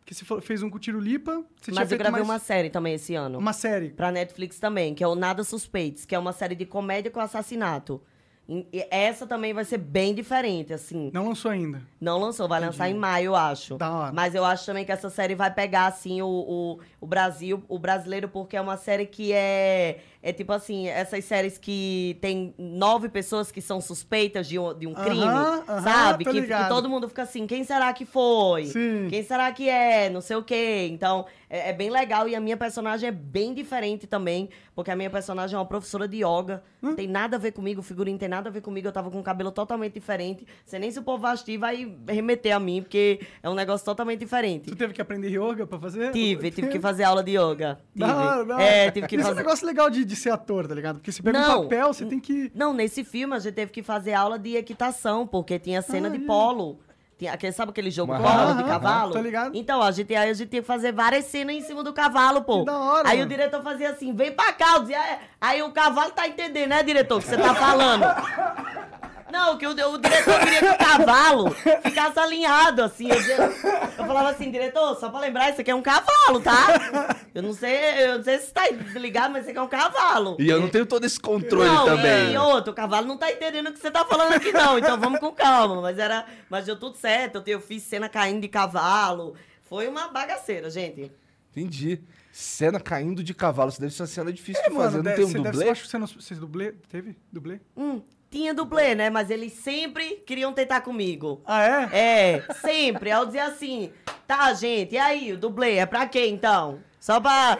Porque 0.00 0.12
você 0.14 0.24
fez 0.42 0.62
um 0.62 0.68
com 0.68 0.76
o 0.76 0.80
Tiro 0.80 0.98
Lipa, 1.00 1.42
Mas 1.72 1.90
eu 1.92 1.96
gravei 1.96 2.20
mais 2.20 2.24
uma 2.24 2.38
série 2.38 2.68
também 2.68 2.94
esse 2.94 3.14
ano. 3.14 3.38
uma 3.38 3.52
série. 3.52 3.90
Pra 3.90 4.10
Netflix 4.12 4.58
também, 4.58 4.94
que 4.94 5.02
é 5.02 5.06
o 5.08 5.14
Nada 5.14 5.44
Suspeitos, 5.44 6.04
que 6.04 6.14
é 6.14 6.18
uma 6.18 6.32
série 6.32 6.54
de 6.56 6.66
comédia 6.66 7.10
com 7.10 7.20
assassinato. 7.20 8.02
E 8.48 8.86
essa 8.90 9.26
também 9.26 9.54
vai 9.54 9.64
ser 9.64 9.78
bem 9.78 10.14
diferente, 10.14 10.72
assim. 10.72 11.10
Não 11.14 11.28
lançou 11.28 11.50
ainda. 11.50 11.80
Não 12.00 12.18
lançou, 12.18 12.48
vai 12.48 12.60
lançar 12.60 12.88
em 12.88 12.94
maio, 12.94 13.26
eu 13.26 13.36
acho. 13.36 13.76
Da 13.76 13.90
hora. 13.90 14.12
Mas 14.12 14.34
eu 14.34 14.44
acho 14.44 14.66
também 14.66 14.84
que 14.84 14.92
essa 14.92 15.08
série 15.08 15.34
vai 15.34 15.50
pegar, 15.52 15.86
assim, 15.86 16.20
o, 16.20 16.26
o, 16.26 16.78
o 17.00 17.06
Brasil, 17.06 17.62
o 17.68 17.78
brasileiro, 17.78 18.28
porque 18.28 18.56
é 18.56 18.60
uma 18.60 18.76
série 18.76 19.06
que 19.06 19.32
é. 19.32 20.00
É 20.22 20.32
tipo 20.32 20.52
assim, 20.52 20.86
essas 20.86 21.24
séries 21.24 21.58
que 21.58 22.16
tem 22.20 22.54
nove 22.56 23.08
pessoas 23.08 23.50
que 23.50 23.60
são 23.60 23.80
suspeitas 23.80 24.46
de 24.46 24.56
um, 24.56 24.72
de 24.72 24.86
um 24.86 24.94
crime, 24.94 25.24
aham, 25.24 25.82
sabe? 25.82 26.24
Que, 26.24 26.42
que 26.42 26.68
todo 26.68 26.88
mundo 26.88 27.08
fica 27.08 27.22
assim, 27.22 27.44
quem 27.44 27.64
será 27.64 27.92
que 27.92 28.04
foi? 28.04 28.66
Sim. 28.66 29.08
Quem 29.10 29.24
será 29.24 29.50
que 29.50 29.68
é? 29.68 30.08
Não 30.08 30.20
sei 30.20 30.36
o 30.36 30.42
quê. 30.44 30.88
Então, 30.92 31.26
é, 31.50 31.70
é 31.70 31.72
bem 31.72 31.90
legal. 31.90 32.28
E 32.28 32.36
a 32.36 32.40
minha 32.40 32.56
personagem 32.56 33.08
é 33.08 33.12
bem 33.12 33.52
diferente 33.52 34.06
também, 34.06 34.48
porque 34.76 34.92
a 34.92 34.96
minha 34.96 35.10
personagem 35.10 35.56
é 35.56 35.58
uma 35.58 35.66
professora 35.66 36.06
de 36.06 36.18
yoga. 36.18 36.62
Hum? 36.80 36.90
Não 36.90 36.94
tem 36.94 37.08
nada 37.08 37.36
a 37.36 37.38
ver 37.38 37.50
comigo, 37.50 37.80
o 37.80 37.82
figurino 37.82 38.16
tem 38.18 38.28
nada 38.28 38.48
a 38.48 38.52
ver 38.52 38.60
comigo. 38.60 38.86
Eu 38.86 38.92
tava 38.92 39.10
com 39.10 39.18
um 39.18 39.22
cabelo 39.24 39.50
totalmente 39.50 39.94
diferente. 39.94 40.46
Sei 40.64 40.78
nem 40.78 40.90
se 40.90 41.00
o 41.00 41.02
povo 41.02 41.26
assistir 41.26 41.58
vai 41.58 41.94
remeter 42.08 42.54
a 42.54 42.60
mim, 42.60 42.80
porque 42.80 43.20
é 43.42 43.50
um 43.50 43.54
negócio 43.54 43.84
totalmente 43.84 44.20
diferente. 44.20 44.70
Tu 44.70 44.76
teve 44.76 44.92
que 44.92 45.02
aprender 45.02 45.30
yoga 45.30 45.66
pra 45.66 45.80
fazer? 45.80 46.12
Tive, 46.12 46.52
tive 46.52 46.68
que 46.68 46.78
fazer 46.78 47.02
aula 47.04 47.24
de 47.24 47.32
yoga. 47.32 47.78
Tive. 47.92 48.06
Da 48.06 48.16
hora. 48.16 48.62
É, 48.62 48.90
tive 48.92 49.06
que 49.08 49.16
Isso 49.16 49.22
é 49.22 49.26
um 49.26 49.28
fazer. 49.34 49.42
negócio 49.44 49.66
legal 49.66 49.90
de, 49.90 50.04
de 50.14 50.20
ser 50.20 50.30
ator, 50.30 50.66
tá 50.68 50.74
ligado? 50.74 50.96
Porque 50.96 51.10
você 51.12 51.22
pega 51.22 51.38
Não. 51.40 51.60
um 51.60 51.62
papel, 51.64 51.92
você 51.92 52.04
tem 52.06 52.20
que. 52.20 52.50
Não, 52.54 52.72
nesse 52.72 53.02
filme 53.04 53.34
a 53.34 53.38
gente 53.38 53.54
teve 53.54 53.70
que 53.72 53.82
fazer 53.82 54.12
aula 54.14 54.38
de 54.38 54.56
equitação, 54.56 55.26
porque 55.26 55.58
tinha 55.58 55.80
cena 55.82 56.08
Ah, 56.08 56.10
de 56.10 56.22
é. 56.22 56.26
polo. 56.26 56.78
Tinha, 57.18 57.32
aquele, 57.34 57.52
sabe 57.52 57.70
aquele 57.70 57.90
jogo 57.90 58.12
polo 58.16 58.54
de 58.54 58.64
cavalo? 58.64 59.12
tô 59.12 59.20
ligado. 59.20 59.54
Então, 59.54 59.80
a 59.80 59.90
gente, 59.92 60.12
aí 60.14 60.30
a 60.30 60.32
gente 60.32 60.48
tinha 60.48 60.60
que 60.62 60.66
fazer 60.66 60.92
várias 60.92 61.26
cenas 61.26 61.54
em 61.54 61.60
cima 61.60 61.82
do 61.84 61.92
cavalo, 61.92 62.42
pô. 62.42 62.60
Que 62.60 62.66
da 62.66 62.76
hora, 62.78 63.08
aí 63.08 63.18
mano. 63.18 63.26
o 63.26 63.28
diretor 63.28 63.62
fazia 63.62 63.90
assim, 63.90 64.12
vem 64.14 64.32
pra 64.32 64.52
cá, 64.52 64.74
eu 64.76 64.80
dizia, 64.80 64.98
"É." 64.98 65.20
aí 65.40 65.62
o 65.62 65.70
cavalo 65.70 66.10
tá 66.10 66.26
entendendo, 66.26 66.70
né, 66.70 66.82
diretor, 66.82 67.18
o 67.18 67.20
que 67.22 67.28
você 67.28 67.36
tá 67.38 67.54
falando? 67.54 68.02
Não, 69.32 69.56
que 69.56 69.66
o, 69.66 69.70
o 69.70 69.98
diretor 69.98 70.38
queria 70.40 70.58
que 70.60 70.68
o 70.68 70.78
cavalo 70.78 71.50
ficasse 71.82 72.18
alinhado, 72.18 72.82
assim. 72.82 73.08
Eu, 73.08 73.16
eu 73.16 74.06
falava 74.06 74.28
assim, 74.30 74.50
diretor, 74.50 74.94
só 74.96 75.08
pra 75.08 75.20
lembrar, 75.20 75.50
isso 75.50 75.60
aqui 75.60 75.70
é 75.70 75.74
um 75.74 75.82
cavalo, 75.82 76.40
tá? 76.40 77.16
Eu 77.34 77.42
não 77.42 77.52
sei, 77.54 78.04
eu 78.04 78.18
não 78.18 78.24
sei 78.24 78.38
se 78.38 78.46
você 78.48 78.52
tá 78.52 78.68
ligado, 78.98 79.32
mas 79.32 79.42
isso 79.42 79.50
aqui 79.50 79.58
é 79.58 79.62
um 79.62 79.68
cavalo. 79.68 80.36
E 80.38 80.48
eu 80.48 80.60
não 80.60 80.68
tenho 80.68 80.84
todo 80.84 81.04
esse 81.04 81.18
controle 81.18 81.68
não, 81.68 81.86
também. 81.86 82.32
E 82.34 82.36
outro, 82.38 82.72
o 82.72 82.74
cavalo 82.76 83.06
não 83.06 83.16
tá 83.16 83.32
entendendo 83.32 83.68
o 83.68 83.72
que 83.72 83.78
você 83.80 83.90
tá 83.90 84.04
falando 84.04 84.34
aqui, 84.34 84.52
não. 84.52 84.78
Então 84.78 84.98
vamos 85.00 85.18
com 85.18 85.32
calma. 85.32 85.80
Mas 85.80 85.98
era. 85.98 86.26
Mas 86.50 86.66
deu 86.66 86.76
tudo 86.78 86.96
certo. 86.96 87.36
Eu, 87.36 87.42
te- 87.42 87.50
eu 87.52 87.60
fiz 87.60 87.82
cena 87.82 88.08
caindo 88.08 88.42
de 88.42 88.48
cavalo. 88.48 89.34
Foi 89.62 89.88
uma 89.88 90.08
bagaceira, 90.08 90.68
gente. 90.68 91.10
Entendi. 91.50 92.00
Cena 92.30 92.78
caindo 92.80 93.22
de 93.22 93.32
cavalo. 93.34 93.70
Isso 93.70 93.80
deve 93.80 93.92
ser 93.94 94.02
uma 94.02 94.06
cena 94.08 94.32
difícil 94.32 94.62
É, 94.62 94.68
de 94.68 94.74
fazer. 94.74 94.96
Não 94.98 95.04
deve- 95.04 95.16
tem 95.16 95.24
um 95.24 95.28
você 95.28 95.38
deve- 95.38 95.50
dublê? 95.50 95.66
eu 95.68 95.72
acho 95.72 95.82
que 95.84 95.88
você 95.88 95.98
não. 95.98 96.06
Vocês 96.06 96.38
dublê? 96.38 96.72
Teve? 96.90 97.16
Dublê? 97.32 97.60
Hum, 97.76 98.02
tinha 98.32 98.54
dublê, 98.54 98.94
né? 98.94 99.10
Mas 99.10 99.30
eles 99.30 99.52
sempre 99.52 100.22
queriam 100.26 100.52
tentar 100.52 100.80
comigo. 100.80 101.42
Ah, 101.46 101.62
é? 101.92 101.98
É, 102.38 102.42
sempre. 102.54 103.12
Aí 103.12 103.18
eu 103.20 103.26
dizia 103.26 103.44
assim, 103.44 103.92
tá, 104.26 104.52
gente, 104.54 104.94
e 104.94 104.98
aí, 104.98 105.32
o 105.34 105.36
dublê 105.36 105.76
é 105.76 105.86
pra 105.86 106.06
quê, 106.06 106.26
então? 106.26 106.80
Só 106.98 107.20
pra... 107.20 107.58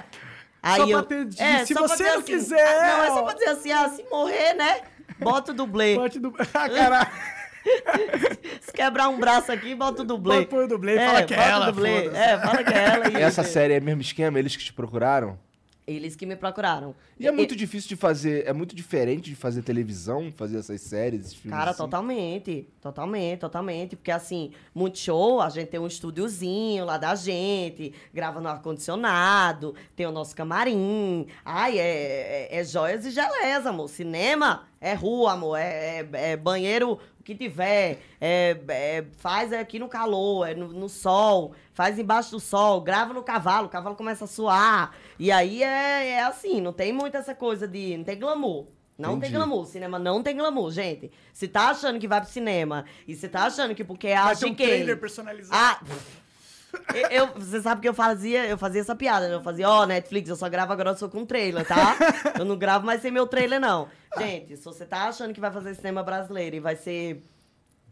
Aí 0.62 0.76
Só 0.80 0.86
pra 0.86 0.92
eu, 0.96 1.02
ter 1.02 1.24
de- 1.26 1.42
é, 1.42 1.64
se 1.66 1.74
pra 1.74 1.82
você 1.82 1.96
dizer 1.96 2.10
não 2.10 2.18
assim, 2.20 2.32
quiser, 2.32 2.78
ah, 2.82 2.96
Não, 2.98 3.04
é 3.04 3.08
só 3.08 3.22
pra 3.24 3.34
dizer 3.34 3.48
assim, 3.48 3.72
ah, 3.72 3.88
se 3.88 4.04
morrer, 4.10 4.54
né? 4.54 4.80
Bota 5.18 5.50
o 5.52 5.54
dublê. 5.54 5.94
Bote 5.96 6.18
do. 6.20 6.32
Ah, 6.54 6.68
caralho. 6.68 7.10
Se 8.62 8.72
quebrar 8.72 9.08
um 9.08 9.18
braço 9.20 9.52
aqui, 9.52 9.72
bota 9.74 10.02
o 10.02 10.04
dublê. 10.04 10.36
Bota- 10.38 10.48
põe 10.48 10.64
o 10.64 10.68
dublê 10.68 10.96
e 10.96 10.98
fala 11.06 11.22
que 11.24 11.34
é 11.34 11.36
bota 11.36 11.48
o 11.48 11.52
ela, 11.52 11.66
dublê. 11.66 12.06
É, 12.08 12.38
fala 12.38 12.64
que 12.64 12.72
é 12.74 12.84
ela. 12.84 13.08
E 13.20 13.22
essa 13.22 13.42
série 13.44 13.74
é 13.74 13.80
mesmo 13.80 14.00
esquema? 14.00 14.38
Eles 14.38 14.56
que 14.56 14.64
te 14.64 14.72
procuraram? 14.72 15.38
Eles 15.86 16.14
que 16.14 16.24
me 16.24 16.36
procuraram. 16.36 16.94
E 17.18 17.26
é 17.26 17.32
muito 17.32 17.56
difícil 17.56 17.88
de 17.88 17.96
fazer. 17.96 18.46
É 18.46 18.52
muito 18.52 18.74
diferente 18.74 19.30
de 19.30 19.34
fazer 19.34 19.62
televisão, 19.62 20.30
fazer 20.30 20.58
essas 20.58 20.80
séries, 20.80 21.22
esses 21.22 21.34
filmes. 21.34 21.58
Cara, 21.58 21.72
assim. 21.72 21.78
totalmente. 21.78 22.68
Totalmente, 22.80 23.40
totalmente. 23.40 23.96
Porque, 23.96 24.10
assim, 24.10 24.52
muito 24.72 24.98
show, 24.98 25.40
a 25.40 25.48
gente 25.48 25.68
tem 25.68 25.80
um 25.80 25.86
estúdiozinho 25.86 26.84
lá 26.84 26.98
da 26.98 27.14
gente, 27.14 27.92
grava 28.14 28.40
no 28.40 28.48
ar-condicionado, 28.48 29.74
tem 29.96 30.06
o 30.06 30.12
nosso 30.12 30.36
camarim. 30.36 31.26
Ai, 31.44 31.78
é, 31.78 32.48
é, 32.52 32.58
é 32.60 32.64
joias 32.64 33.04
e 33.04 33.10
geleias, 33.10 33.66
amor. 33.66 33.88
Cinema 33.88 34.71
É 34.82 34.94
rua, 34.94 35.32
amor, 35.34 35.56
é, 35.56 36.00
é- 36.12 36.32
é 36.32 36.36
banheiro, 36.36 36.98
o 37.20 37.22
que 37.22 37.36
tiver. 37.36 38.00
É, 38.20 38.58
é- 38.68 39.04
faz 39.18 39.52
aqui 39.52 39.78
no 39.78 39.88
calor, 39.88 40.48
é 40.48 40.54
no, 40.54 40.68
no 40.68 40.88
sol, 40.88 41.54
faz 41.72 41.98
embaixo 42.00 42.32
do 42.32 42.40
sol, 42.40 42.80
grava 42.80 43.14
no 43.14 43.22
cavalo, 43.22 43.66
o 43.68 43.70
cavalo 43.70 43.94
começa 43.94 44.24
a 44.24 44.28
suar. 44.28 44.92
E 45.20 45.30
aí 45.30 45.62
é, 45.62 46.08
é 46.08 46.22
assim, 46.24 46.60
não 46.60 46.72
tem 46.72 46.92
muito 46.92 47.16
essa 47.16 47.32
coisa 47.34 47.68
de. 47.68 47.96
Não 47.96 48.04
tem 48.04 48.18
glamour. 48.18 48.66
Não 48.98 49.10
tem 49.10 49.18
Entendi. 49.30 49.34
glamour. 49.34 49.66
Cinema 49.66 49.98
não 49.98 50.22
tem 50.22 50.36
glamour, 50.36 50.70
gente. 50.70 51.10
Se 51.32 51.48
tá 51.48 51.70
achando 51.70 51.98
que 51.98 52.06
vai 52.06 52.20
pro 52.20 52.28
cinema 52.30 52.84
e 53.08 53.14
se 53.16 53.28
tá 53.28 53.44
achando 53.44 53.74
que 53.74 53.82
porque 53.82 54.08
é 54.08 54.20
Vai 54.20 54.32
a 54.32 54.36
ter 54.36 54.46
um 54.46 54.54
trailer 54.54 54.98
personalizado. 55.00 55.56
Ah, 55.58 55.80
eu, 56.94 57.08
eu- 57.10 57.26
você 57.34 57.60
sabe 57.60 57.80
que 57.80 57.88
eu 57.88 57.94
fazia, 57.94 58.46
eu 58.46 58.56
fazia 58.58 58.80
essa 58.80 58.94
piada, 58.94 59.28
né? 59.28 59.34
Eu 59.34 59.42
fazia, 59.42 59.68
ó, 59.68 59.84
Netflix, 59.86 60.28
eu 60.28 60.36
só 60.36 60.48
gravo 60.48 60.72
agora 60.72 60.94
só 60.96 61.08
com 61.08 61.24
trailer, 61.26 61.66
tá? 61.66 61.96
Eu 62.38 62.44
não 62.44 62.56
gravo 62.56 62.86
mais 62.86 63.00
sem 63.02 63.10
meu 63.10 63.26
trailer, 63.26 63.60
não. 63.60 63.88
Gente, 64.18 64.56
se 64.56 64.64
você 64.64 64.84
tá 64.86 65.04
achando 65.08 65.32
que 65.34 65.40
vai 65.40 65.50
fazer 65.50 65.74
cinema 65.74 66.02
brasileiro 66.02 66.56
e 66.56 66.60
vai 66.60 66.76
ser. 66.76 67.24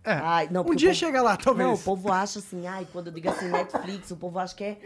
É. 0.05 0.13
Ai, 0.13 0.49
não, 0.51 0.63
um 0.63 0.75
dia 0.75 0.89
povo- 0.91 0.99
chega 0.99 1.21
lá, 1.23 1.37
talvez. 1.37 1.67
Não, 1.69 1.75
o 1.75 1.79
povo 1.79 2.11
acha 2.11 2.39
assim, 2.39 2.67
ai, 2.67 2.87
quando 2.93 3.09
eu 3.09 3.13
digo 3.13 3.29
assim, 3.29 3.49
Netflix, 3.51 4.11
o 4.11 4.17
povo 4.17 4.39
acha 4.39 4.55
que 4.55 4.65
é. 4.65 4.79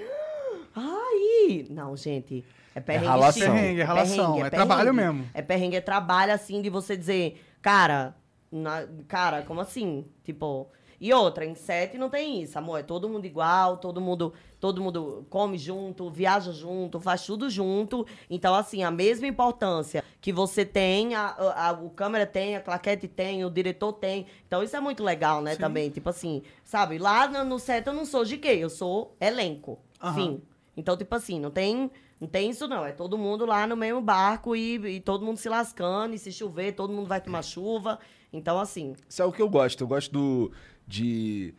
Ai! 0.75 1.67
Não, 1.71 1.97
gente. 1.97 2.45
É 2.75 2.81
perrengue. 2.81 3.07
ralação. 3.07 3.33
chique. 3.43 3.53
Perrengue, 3.53 3.81
é 3.81 3.85
ralação, 3.85 4.45
é 4.45 4.51
trabalho 4.51 4.93
mesmo. 4.93 5.29
É 5.33 5.41
perrengue, 5.43 5.77
é 5.77 5.81
trabalho, 5.81 6.33
assim, 6.33 6.61
de 6.61 6.69
você 6.69 6.97
dizer, 6.97 7.41
cara, 7.63 8.15
na- 8.51 8.87
cara, 9.07 9.43
como 9.43 9.61
assim? 9.61 10.05
Tipo. 10.25 10.69
E 11.01 11.13
outra, 11.13 11.45
em 11.45 11.55
sete 11.55 11.97
não 11.99 12.09
tem 12.09 12.43
isso, 12.43 12.59
amor. 12.59 12.79
É 12.81 12.83
todo 12.83 13.09
mundo 13.09 13.25
igual, 13.27 13.77
todo 13.77 14.01
mundo, 14.01 14.33
todo 14.61 14.81
mundo 14.83 15.27
come 15.29 15.59
junto, 15.59 16.09
viaja 16.11 16.53
junto, 16.53 16.99
faz 17.01 17.25
tudo 17.27 17.49
junto. 17.51 18.07
Então, 18.31 18.55
assim, 18.55 18.83
a 18.83 18.91
mesma 18.91 19.27
importância 19.27 20.03
que 20.21 20.33
você 20.33 20.65
tem, 20.65 21.15
a, 21.15 21.27
a- 21.27 21.69
a- 21.69 21.73
o 21.73 21.91
câmera 21.91 22.27
tem, 22.27 22.57
a 22.57 22.61
claquete 22.61 23.07
tem, 23.09 23.45
o 23.45 23.51
diretor 23.51 23.93
tem. 23.93 24.27
Então, 24.47 24.63
isso 24.63 24.77
é 24.77 24.81
muito 24.81 25.03
legal, 25.05 25.41
né, 25.43 25.57
também. 25.57 25.91
Tipo 25.91 26.09
assim, 26.11 26.43
sabe? 26.65 26.99
Lá 26.99 27.29
no, 27.29 27.45
no 27.45 27.59
set 27.59 27.87
eu 27.87 27.93
não 27.93 28.05
sou 28.05 28.25
de 28.25 28.37
quê? 28.39 28.57
Eu 28.59 28.71
sou 28.71 29.15
elenco. 29.21 29.79
Aham. 30.03 30.15
Fim. 30.15 30.43
Então, 30.77 30.97
tipo 30.97 31.15
assim, 31.15 31.39
não 31.39 31.51
tem, 31.51 31.91
não 32.21 32.27
tem 32.27 32.51
isso 32.51 32.67
não. 32.67 32.85
É 32.85 32.91
todo 32.93 33.17
mundo 33.17 33.47
lá 33.47 33.67
no 33.67 33.77
mesmo 33.77 34.01
barco 34.01 34.57
e, 34.57 34.75
e 34.97 35.01
todo 35.01 35.25
mundo 35.25 35.37
se 35.37 35.49
lascando. 35.49 36.15
E 36.15 36.19
se 36.19 36.33
chover, 36.33 36.73
todo 36.73 36.93
mundo 36.93 37.07
vai 37.07 37.21
tomar 37.21 37.43
chuva. 37.43 37.99
Então, 38.33 38.59
assim, 38.59 38.95
Isso 39.09 39.23
é 39.23 39.25
o 39.25 39.31
que 39.31 39.41
eu 39.41 39.49
gosto. 39.49 39.83
Eu 39.85 39.87
gosto 39.87 40.11
do. 40.11 40.51
De. 40.87 41.55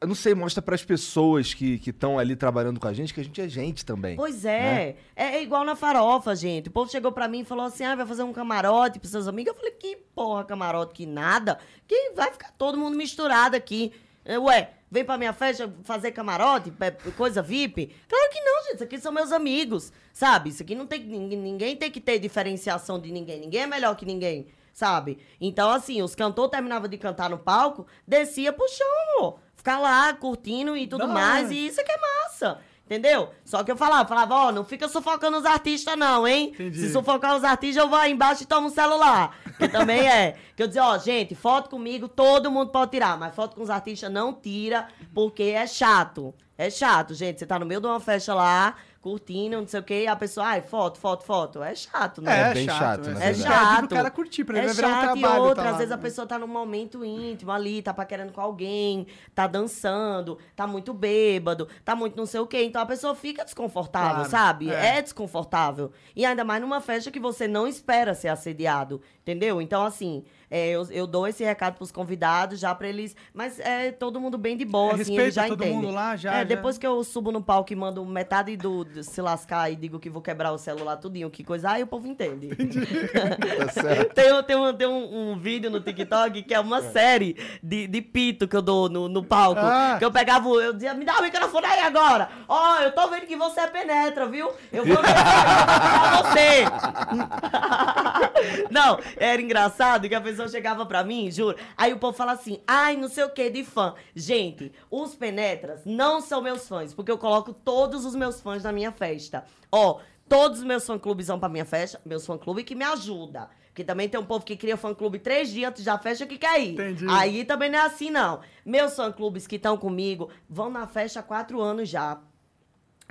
Eu 0.00 0.06
não 0.06 0.14
sei, 0.14 0.32
mostra 0.32 0.62
pras 0.62 0.84
pessoas 0.84 1.52
que 1.52 1.80
estão 1.84 2.20
ali 2.20 2.36
trabalhando 2.36 2.78
com 2.78 2.86
a 2.86 2.92
gente 2.92 3.12
que 3.12 3.20
a 3.20 3.24
gente 3.24 3.40
é 3.40 3.48
gente 3.48 3.84
também. 3.84 4.14
Pois 4.14 4.44
né? 4.44 4.90
é. 4.90 4.96
é. 5.16 5.36
É 5.36 5.42
igual 5.42 5.64
na 5.64 5.74
farofa, 5.74 6.36
gente. 6.36 6.68
O 6.68 6.70
povo 6.70 6.90
chegou 6.90 7.10
pra 7.10 7.26
mim 7.26 7.40
e 7.40 7.44
falou 7.44 7.64
assim: 7.64 7.84
ah, 7.84 7.96
vai 7.96 8.06
fazer 8.06 8.22
um 8.22 8.32
camarote 8.32 8.98
pros 8.98 9.10
seus 9.10 9.26
amigos. 9.26 9.52
Eu 9.52 9.56
falei: 9.56 9.72
que 9.72 9.96
porra, 10.14 10.44
camarote, 10.44 10.94
que 10.94 11.04
nada. 11.04 11.58
Que 11.86 12.12
vai 12.14 12.30
ficar 12.30 12.52
todo 12.52 12.78
mundo 12.78 12.96
misturado 12.96 13.56
aqui. 13.56 13.92
Ué, 14.36 14.70
vem 14.90 15.04
pra 15.04 15.16
minha 15.16 15.32
festa 15.32 15.72
fazer 15.84 16.12
camarote, 16.12 16.70
coisa 17.16 17.40
VIP? 17.40 17.94
Claro 18.06 18.30
que 18.30 18.40
não, 18.40 18.62
gente. 18.64 18.74
Isso 18.74 18.84
aqui 18.84 18.98
são 19.00 19.10
meus 19.10 19.32
amigos, 19.32 19.90
sabe? 20.12 20.50
Isso 20.50 20.62
aqui 20.62 20.74
não 20.74 20.86
tem. 20.86 21.02
Ninguém, 21.02 21.38
ninguém 21.38 21.76
tem 21.76 21.90
que 21.90 22.00
ter 22.00 22.18
diferenciação 22.18 23.00
de 23.00 23.10
ninguém. 23.10 23.40
Ninguém 23.40 23.62
é 23.62 23.66
melhor 23.66 23.96
que 23.96 24.04
ninguém, 24.04 24.46
sabe? 24.78 25.18
Então, 25.40 25.70
assim, 25.70 26.00
os 26.02 26.14
cantores 26.14 26.52
terminavam 26.52 26.88
de 26.88 26.96
cantar 26.96 27.28
no 27.28 27.38
palco, 27.38 27.84
descia 28.06 28.52
pro 28.52 28.64
chão. 28.68 29.40
Ficar 29.56 29.80
lá 29.80 30.14
curtindo 30.14 30.76
e 30.76 30.86
tudo 30.86 31.08
Da 31.08 31.12
mais. 31.12 31.50
E 31.50 31.66
isso 31.66 31.80
é 31.80 31.84
que 31.84 31.90
é 31.90 31.98
massa. 31.98 32.60
Entendeu? 32.86 33.30
Só 33.44 33.64
que 33.64 33.72
eu 33.72 33.76
falava, 33.76 34.08
falava, 34.08 34.34
ó, 34.36 34.52
não 34.52 34.64
fica 34.64 34.88
sufocando 34.88 35.36
os 35.36 35.44
artistas, 35.44 35.98
não, 35.98 36.26
hein? 36.26 36.52
Entendi. 36.54 36.78
Se 36.78 36.92
sufocar 36.92 37.36
os 37.36 37.42
artistas, 37.42 37.82
eu 37.82 37.90
vou 37.90 37.98
aí 37.98 38.12
embaixo 38.12 38.44
e 38.44 38.46
tomo 38.46 38.68
um 38.68 38.70
celular. 38.70 39.36
Que 39.58 39.68
também 39.68 40.08
é. 40.08 40.36
Que 40.56 40.62
eu 40.62 40.68
dizia, 40.68 40.84
ó, 40.84 40.96
gente, 40.96 41.34
foto 41.34 41.68
comigo, 41.68 42.08
todo 42.08 42.50
mundo 42.50 42.70
pode 42.70 42.92
tirar, 42.92 43.18
mas 43.18 43.34
foto 43.34 43.56
com 43.56 43.62
os 43.62 43.70
artistas 43.70 44.10
não 44.10 44.32
tira, 44.32 44.88
porque 45.12 45.42
é 45.42 45.66
chato. 45.66 46.32
É 46.56 46.70
chato, 46.70 47.14
gente. 47.14 47.40
Você 47.40 47.46
tá 47.46 47.58
no 47.58 47.66
meio 47.66 47.80
de 47.80 47.86
uma 47.86 48.00
festa 48.00 48.32
lá, 48.32 48.76
curtindo, 49.12 49.56
não 49.60 49.66
sei 49.66 49.80
o 49.80 49.82
quê, 49.82 50.02
e 50.02 50.06
a 50.06 50.14
pessoa, 50.16 50.46
ai, 50.46 50.60
foto, 50.60 50.98
foto, 50.98 51.24
foto. 51.24 51.62
É 51.62 51.74
chato, 51.74 52.20
né? 52.20 52.50
É 52.50 52.54
bem 52.54 52.66
chato, 52.66 53.06
né? 53.08 53.14
na 53.14 53.24
É 53.24 53.28
pede 53.28 53.42
chato. 53.42 53.78
pro 53.86 53.96
cara 53.96 54.10
curtir, 54.10 54.44
pra 54.44 54.58
ele 54.58 54.68
é 54.68 54.72
virar 54.72 54.88
um 54.88 54.90
chato 54.92 55.02
trabalho. 55.20 55.44
e 55.44 55.48
outra, 55.48 55.64
tá 55.64 55.70
às 55.70 55.76
vezes 55.78 55.92
a 55.92 55.98
pessoa 55.98 56.26
tá 56.26 56.38
num 56.38 56.46
momento 56.46 57.04
íntimo 57.04 57.50
ali, 57.50 57.80
tá 57.82 57.94
paquerando 57.94 58.32
com 58.32 58.40
alguém, 58.40 59.06
tá 59.34 59.46
dançando, 59.46 60.38
tá 60.54 60.66
muito 60.66 60.92
bêbado, 60.92 61.68
tá 61.84 61.96
muito 61.96 62.16
não 62.16 62.26
sei 62.26 62.40
o 62.40 62.46
quê. 62.46 62.62
Então 62.64 62.82
a 62.82 62.86
pessoa 62.86 63.14
fica 63.14 63.44
desconfortável, 63.44 64.14
Claro, 64.16 64.30
sabe? 64.30 64.70
é. 64.70 64.98
É. 64.98 65.02
desconfortável. 65.02 65.90
E 66.14 66.24
ainda 66.26 66.44
mais 66.44 66.60
numa 66.60 66.80
festa 66.80 67.10
que 67.10 67.20
você 67.20 67.46
não 67.48 67.66
espera 67.66 68.14
ser 68.14 68.28
assediado, 68.28 69.00
entendeu? 69.22 69.60
Então, 69.62 69.84
assim, 69.84 70.24
é, 70.50 70.68
eu, 70.70 70.86
eu 70.90 71.06
dou 71.06 71.26
esse 71.26 71.44
recado 71.44 71.74
pros 71.76 71.90
convidados 71.92 72.58
já 72.60 72.74
pra 72.74 72.88
eles. 72.88 73.14
Mas 73.34 73.58
é 73.60 73.90
todo 73.92 74.20
mundo 74.20 74.38
bem 74.38 74.56
de 74.56 74.64
boa, 74.64 74.92
É, 74.92 75.00
assim, 75.02 75.18
eles 75.18 75.34
já 75.34 75.46
todo 75.48 75.62
entendem. 75.62 75.76
mundo 75.82 75.90
lá, 75.92 76.16
já, 76.16 76.34
É, 76.34 76.38
já. 76.38 76.44
depois 76.44 76.78
que 76.78 76.86
eu 76.86 77.02
subo 77.04 77.30
no 77.32 77.42
palco 77.42 77.72
e 77.72 77.76
mando 77.76 78.04
metade 78.04 78.56
do, 78.56 78.84
do 78.84 79.02
se 79.02 79.20
lascar 79.20 79.70
e 79.70 79.76
digo 79.76 79.98
que 79.98 80.08
vou 80.10 80.22
quebrar 80.22 80.52
o 80.52 80.58
celular 80.58 80.96
tudinho, 80.96 81.30
que 81.30 81.42
coisa, 81.44 81.70
aí 81.72 81.82
o 81.82 81.86
povo 81.86 82.06
entende. 82.06 82.48
Tá 82.54 83.68
certo. 83.72 84.14
Tem, 84.14 84.32
um- 84.32 84.42
tem, 84.42 84.56
um, 84.56 84.72
tem 84.74 84.86
um, 84.86 85.32
um 85.32 85.38
vídeo 85.38 85.70
no 85.70 85.80
TikTok 85.80 86.42
que 86.42 86.54
é 86.54 86.60
uma 86.60 86.82
série 86.82 87.36
de, 87.62 87.86
de 87.86 88.00
pito 88.02 88.46
que 88.48 88.56
eu 88.56 88.62
dou 88.62 88.88
no, 88.88 89.08
no 89.08 89.22
palco. 89.24 89.60
Ah. 89.62 89.96
Que 89.98 90.04
eu 90.04 90.10
pegava, 90.10 90.48
eu 90.48 90.72
dizia, 90.72 90.94
me 90.94 91.04
dá 91.04 91.18
o 91.18 91.22
microfone 91.22 91.66
aí 91.66 91.80
agora. 91.80 92.28
Ó, 92.48 92.78
eu 92.80 92.92
tô 92.92 93.08
vendo 93.08 93.26
que 93.26 93.36
você 93.36 93.60
é 93.60 93.66
penetra, 93.66 94.26
viu? 94.26 94.50
Eu 94.72 94.84
vou 94.84 94.96
pra 95.02 96.22
você. 96.22 96.64
Não, 98.70 98.98
era 99.16 99.40
engraçado 99.40 100.08
que 100.08 100.14
a 100.14 100.20
pessoa 100.20 100.37
chegava 100.46 100.84
pra 100.86 101.02
mim, 101.02 101.30
juro. 101.30 101.56
Aí 101.76 101.92
o 101.92 101.98
povo 101.98 102.16
fala 102.16 102.32
assim, 102.32 102.60
ai, 102.66 102.96
não 102.96 103.08
sei 103.08 103.24
o 103.24 103.30
que 103.30 103.48
de 103.50 103.64
fã. 103.64 103.94
Gente, 104.14 104.70
os 104.90 105.14
penetras 105.14 105.80
não 105.84 106.20
são 106.20 106.42
meus 106.42 106.68
fãs, 106.68 106.92
porque 106.92 107.10
eu 107.10 107.18
coloco 107.18 107.52
todos 107.52 108.04
os 108.04 108.14
meus 108.14 108.40
fãs 108.40 108.62
na 108.62 108.70
minha 108.70 108.92
festa. 108.92 109.44
Ó, 109.72 110.00
todos 110.28 110.58
os 110.58 110.64
meus 110.64 110.86
fã-clubes 110.86 111.26
vão 111.26 111.40
pra 111.40 111.48
minha 111.48 111.64
festa, 111.64 112.00
meus 112.04 112.26
fã-clubes 112.26 112.64
que 112.64 112.74
me 112.74 112.84
ajudam. 112.84 113.48
Porque 113.68 113.84
também 113.84 114.08
tem 114.08 114.20
um 114.20 114.26
povo 114.26 114.44
que 114.44 114.56
cria 114.56 114.76
fã-clube 114.76 115.20
três 115.20 115.50
dias 115.50 115.70
antes 115.70 115.84
da 115.84 115.96
festa 115.96 116.26
que 116.26 116.36
quer 116.36 116.60
ir. 116.60 116.72
Entendi. 116.72 117.06
Aí 117.08 117.44
também 117.44 117.70
não 117.70 117.78
é 117.78 117.82
assim, 117.82 118.10
não. 118.10 118.40
Meus 118.64 118.94
fã-clubes 118.94 119.46
que 119.46 119.56
estão 119.56 119.76
comigo 119.76 120.28
vão 120.50 120.68
na 120.68 120.86
festa 120.86 121.20
há 121.20 121.22
quatro 121.22 121.60
anos 121.60 121.88
já. 121.88 122.20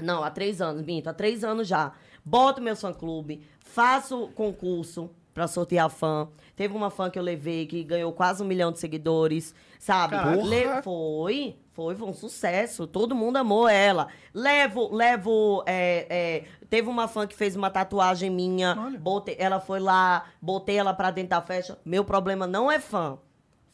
Não, 0.01 0.23
há 0.23 0.29
três 0.29 0.61
anos, 0.61 0.85
minto, 0.85 1.07
há 1.07 1.13
três 1.13 1.43
anos 1.43 1.67
já. 1.67 1.93
Boto 2.23 2.61
meu 2.61 2.75
fã-clube, 2.75 3.47
faço 3.59 4.27
concurso 4.35 5.09
pra 5.37 5.47
sortear 5.47 5.87
fã. 5.87 6.27
Teve 6.55 6.75
uma 6.75 6.89
fã 6.89 7.11
que 7.11 7.19
eu 7.19 7.21
levei 7.21 7.67
que 7.67 7.83
ganhou 7.83 8.11
quase 8.11 8.41
um 8.41 8.45
milhão 8.47 8.71
de 8.71 8.79
seguidores, 8.79 9.53
sabe? 9.77 10.15
Le- 10.43 10.81
foi, 10.81 11.55
foi, 11.73 11.95
foi 11.95 12.07
um 12.09 12.13
sucesso. 12.13 12.87
Todo 12.87 13.13
mundo 13.13 13.37
amou 13.37 13.69
ela. 13.69 14.07
Levo, 14.33 14.91
levo. 14.91 15.63
é, 15.67 16.07
é, 16.09 16.43
teve 16.71 16.89
uma 16.89 17.07
fã 17.07 17.27
que 17.27 17.35
fez 17.35 17.55
uma 17.55 17.69
tatuagem 17.69 18.31
minha. 18.31 18.75
Olha. 18.79 18.97
Botei, 18.99 19.35
ela 19.37 19.59
foi 19.59 19.79
lá, 19.79 20.25
botei 20.41 20.77
ela 20.77 20.91
pra 20.91 21.11
dentro 21.11 21.29
da 21.29 21.41
festa. 21.43 21.77
Meu 21.85 22.03
problema 22.03 22.47
não 22.47 22.71
é 22.71 22.79
fã. 22.79 23.19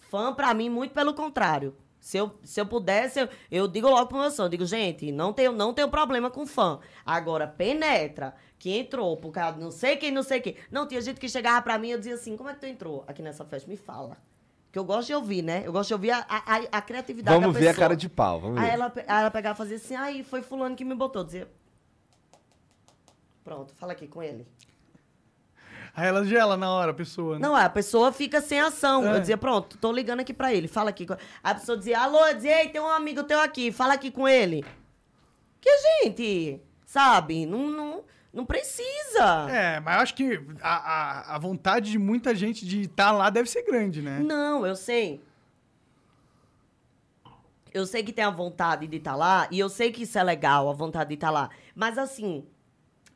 Fã, 0.10 0.34
pra 0.34 0.54
mim, 0.54 0.68
muito 0.68 0.94
pelo 0.94 1.14
contrário. 1.14 1.74
Se 2.04 2.18
eu, 2.18 2.38
se 2.44 2.60
eu 2.60 2.66
pudesse, 2.66 3.18
eu, 3.22 3.30
eu 3.50 3.66
digo 3.66 3.90
logo 3.90 4.08
pro 4.08 4.18
meu 4.20 4.30
eu 4.30 4.50
digo, 4.50 4.66
gente, 4.66 5.10
não 5.10 5.32
tenho, 5.32 5.54
não 5.54 5.74
tenho 5.74 5.88
problema 5.88 6.30
com 6.30 6.46
fã. 6.46 6.82
Agora, 7.06 7.48
penetra, 7.48 8.36
que 8.60 8.78
entrou 8.78 9.16
por 9.16 9.32
causa 9.32 9.54
de 9.58 9.64
não 9.64 9.72
sei 9.72 9.96
quem, 9.96 10.12
não 10.12 10.22
sei 10.22 10.42
quem. 10.42 10.58
Não, 10.70 10.86
tinha 10.86 11.00
gente 11.00 11.18
que 11.18 11.30
chegava 11.30 11.62
pra 11.62 11.78
mim 11.78 11.88
e 11.88 11.92
eu 11.92 11.98
dizia 11.98 12.16
assim, 12.16 12.36
como 12.36 12.50
é 12.50 12.54
que 12.56 12.60
tu 12.60 12.66
entrou 12.66 13.06
aqui 13.08 13.22
nessa 13.22 13.46
festa? 13.46 13.70
Me 13.70 13.78
fala. 13.78 14.18
Que 14.70 14.78
eu 14.78 14.84
gosto 14.84 15.08
de 15.08 15.16
ouvir, 15.16 15.42
né? 15.44 15.64
Eu 15.66 15.72
gosto 15.72 15.88
de 15.88 15.94
ouvir 15.94 16.12
a, 16.12 16.26
a, 16.28 16.78
a- 16.78 16.82
criatividade 16.82 17.40
Vamos 17.40 17.54
da 17.54 17.60
ver 17.62 17.68
a 17.68 17.70
pessoa. 17.70 17.86
cara 17.88 17.96
de 17.96 18.10
pau. 18.10 18.42
Vamos 18.42 18.60
ver. 18.60 18.66
Aí 18.68 18.72
ela, 18.74 18.90
pe- 18.90 19.06
aí 19.08 19.20
ela 19.22 19.32
pegava 19.32 19.56
e 19.56 19.58
fazia 19.60 19.78
assim, 19.78 19.96
aí 19.96 20.24
foi 20.26 20.42
fulano 20.42 20.76
que 20.76 20.84
me 20.84 20.94
botou. 20.96 21.24
Dizia, 21.24 21.48
pronto, 23.46 23.74
fala 23.76 23.94
aqui 23.94 24.08
com 24.10 24.22
ele. 24.22 24.46
Aí 25.96 26.08
ela 26.08 26.26
gela 26.26 26.58
na 26.58 26.72
hora, 26.72 26.92
a 26.92 26.94
pessoa. 26.94 27.38
né? 27.38 27.48
Não, 27.48 27.56
a 27.56 27.70
pessoa 27.70 28.12
fica 28.12 28.42
sem 28.42 28.60
ação. 28.60 29.06
É. 29.06 29.16
Eu 29.16 29.20
dizia, 29.20 29.38
pronto, 29.38 29.78
tô 29.78 29.92
ligando 29.92 30.22
aqui 30.22 30.34
pra 30.34 30.52
ele, 30.52 30.68
fala 30.68 30.90
aqui. 30.90 31.06
a 31.44 31.54
pessoa 31.54 31.78
dizia, 31.78 32.00
alô, 32.00 32.26
eu 32.28 32.34
dizia, 32.36 32.64
ei, 32.64 32.70
tem 32.70 32.82
um 32.82 32.88
amigo 32.88 33.24
teu 33.24 33.40
aqui, 33.40 33.72
fala 33.72 33.94
aqui 33.94 34.10
com 34.10 34.28
ele. 34.28 34.66
Que 35.62 35.70
gente, 36.04 36.60
sabe, 36.84 37.46
não, 37.46 37.70
não, 37.70 38.04
não 38.34 38.44
precisa. 38.46 39.48
É, 39.52 39.80
mas 39.80 39.96
eu 39.96 40.02
acho 40.02 40.16
que 40.16 40.42
a, 40.62 40.76
a, 41.32 41.36
a 41.36 41.38
vontade 41.40 41.92
de 41.92 42.00
muita 42.00 42.34
gente 42.34 42.66
de 42.66 42.82
estar 42.82 43.12
lá 43.12 43.30
deve 43.30 43.48
ser 43.48 43.62
grande, 43.62 44.02
né? 44.02 44.20
Não, 44.20 44.66
eu 44.66 44.76
sei. 44.76 45.22
Eu 47.72 47.86
sei 47.86 48.04
que 48.04 48.12
tem 48.12 48.24
a 48.24 48.30
vontade 48.30 48.88
de 48.88 48.98
estar 48.98 49.16
lá, 49.16 49.48
e 49.52 49.60
eu 49.60 49.70
sei 49.70 49.92
que 49.92 50.04
isso 50.04 50.18
é 50.18 50.24
legal, 50.24 50.70
a 50.70 50.74
vontade 50.74 51.10
de 51.10 51.16
estar 51.16 51.30
lá. 51.32 51.50
Mas 51.76 51.98
assim, 51.98 52.46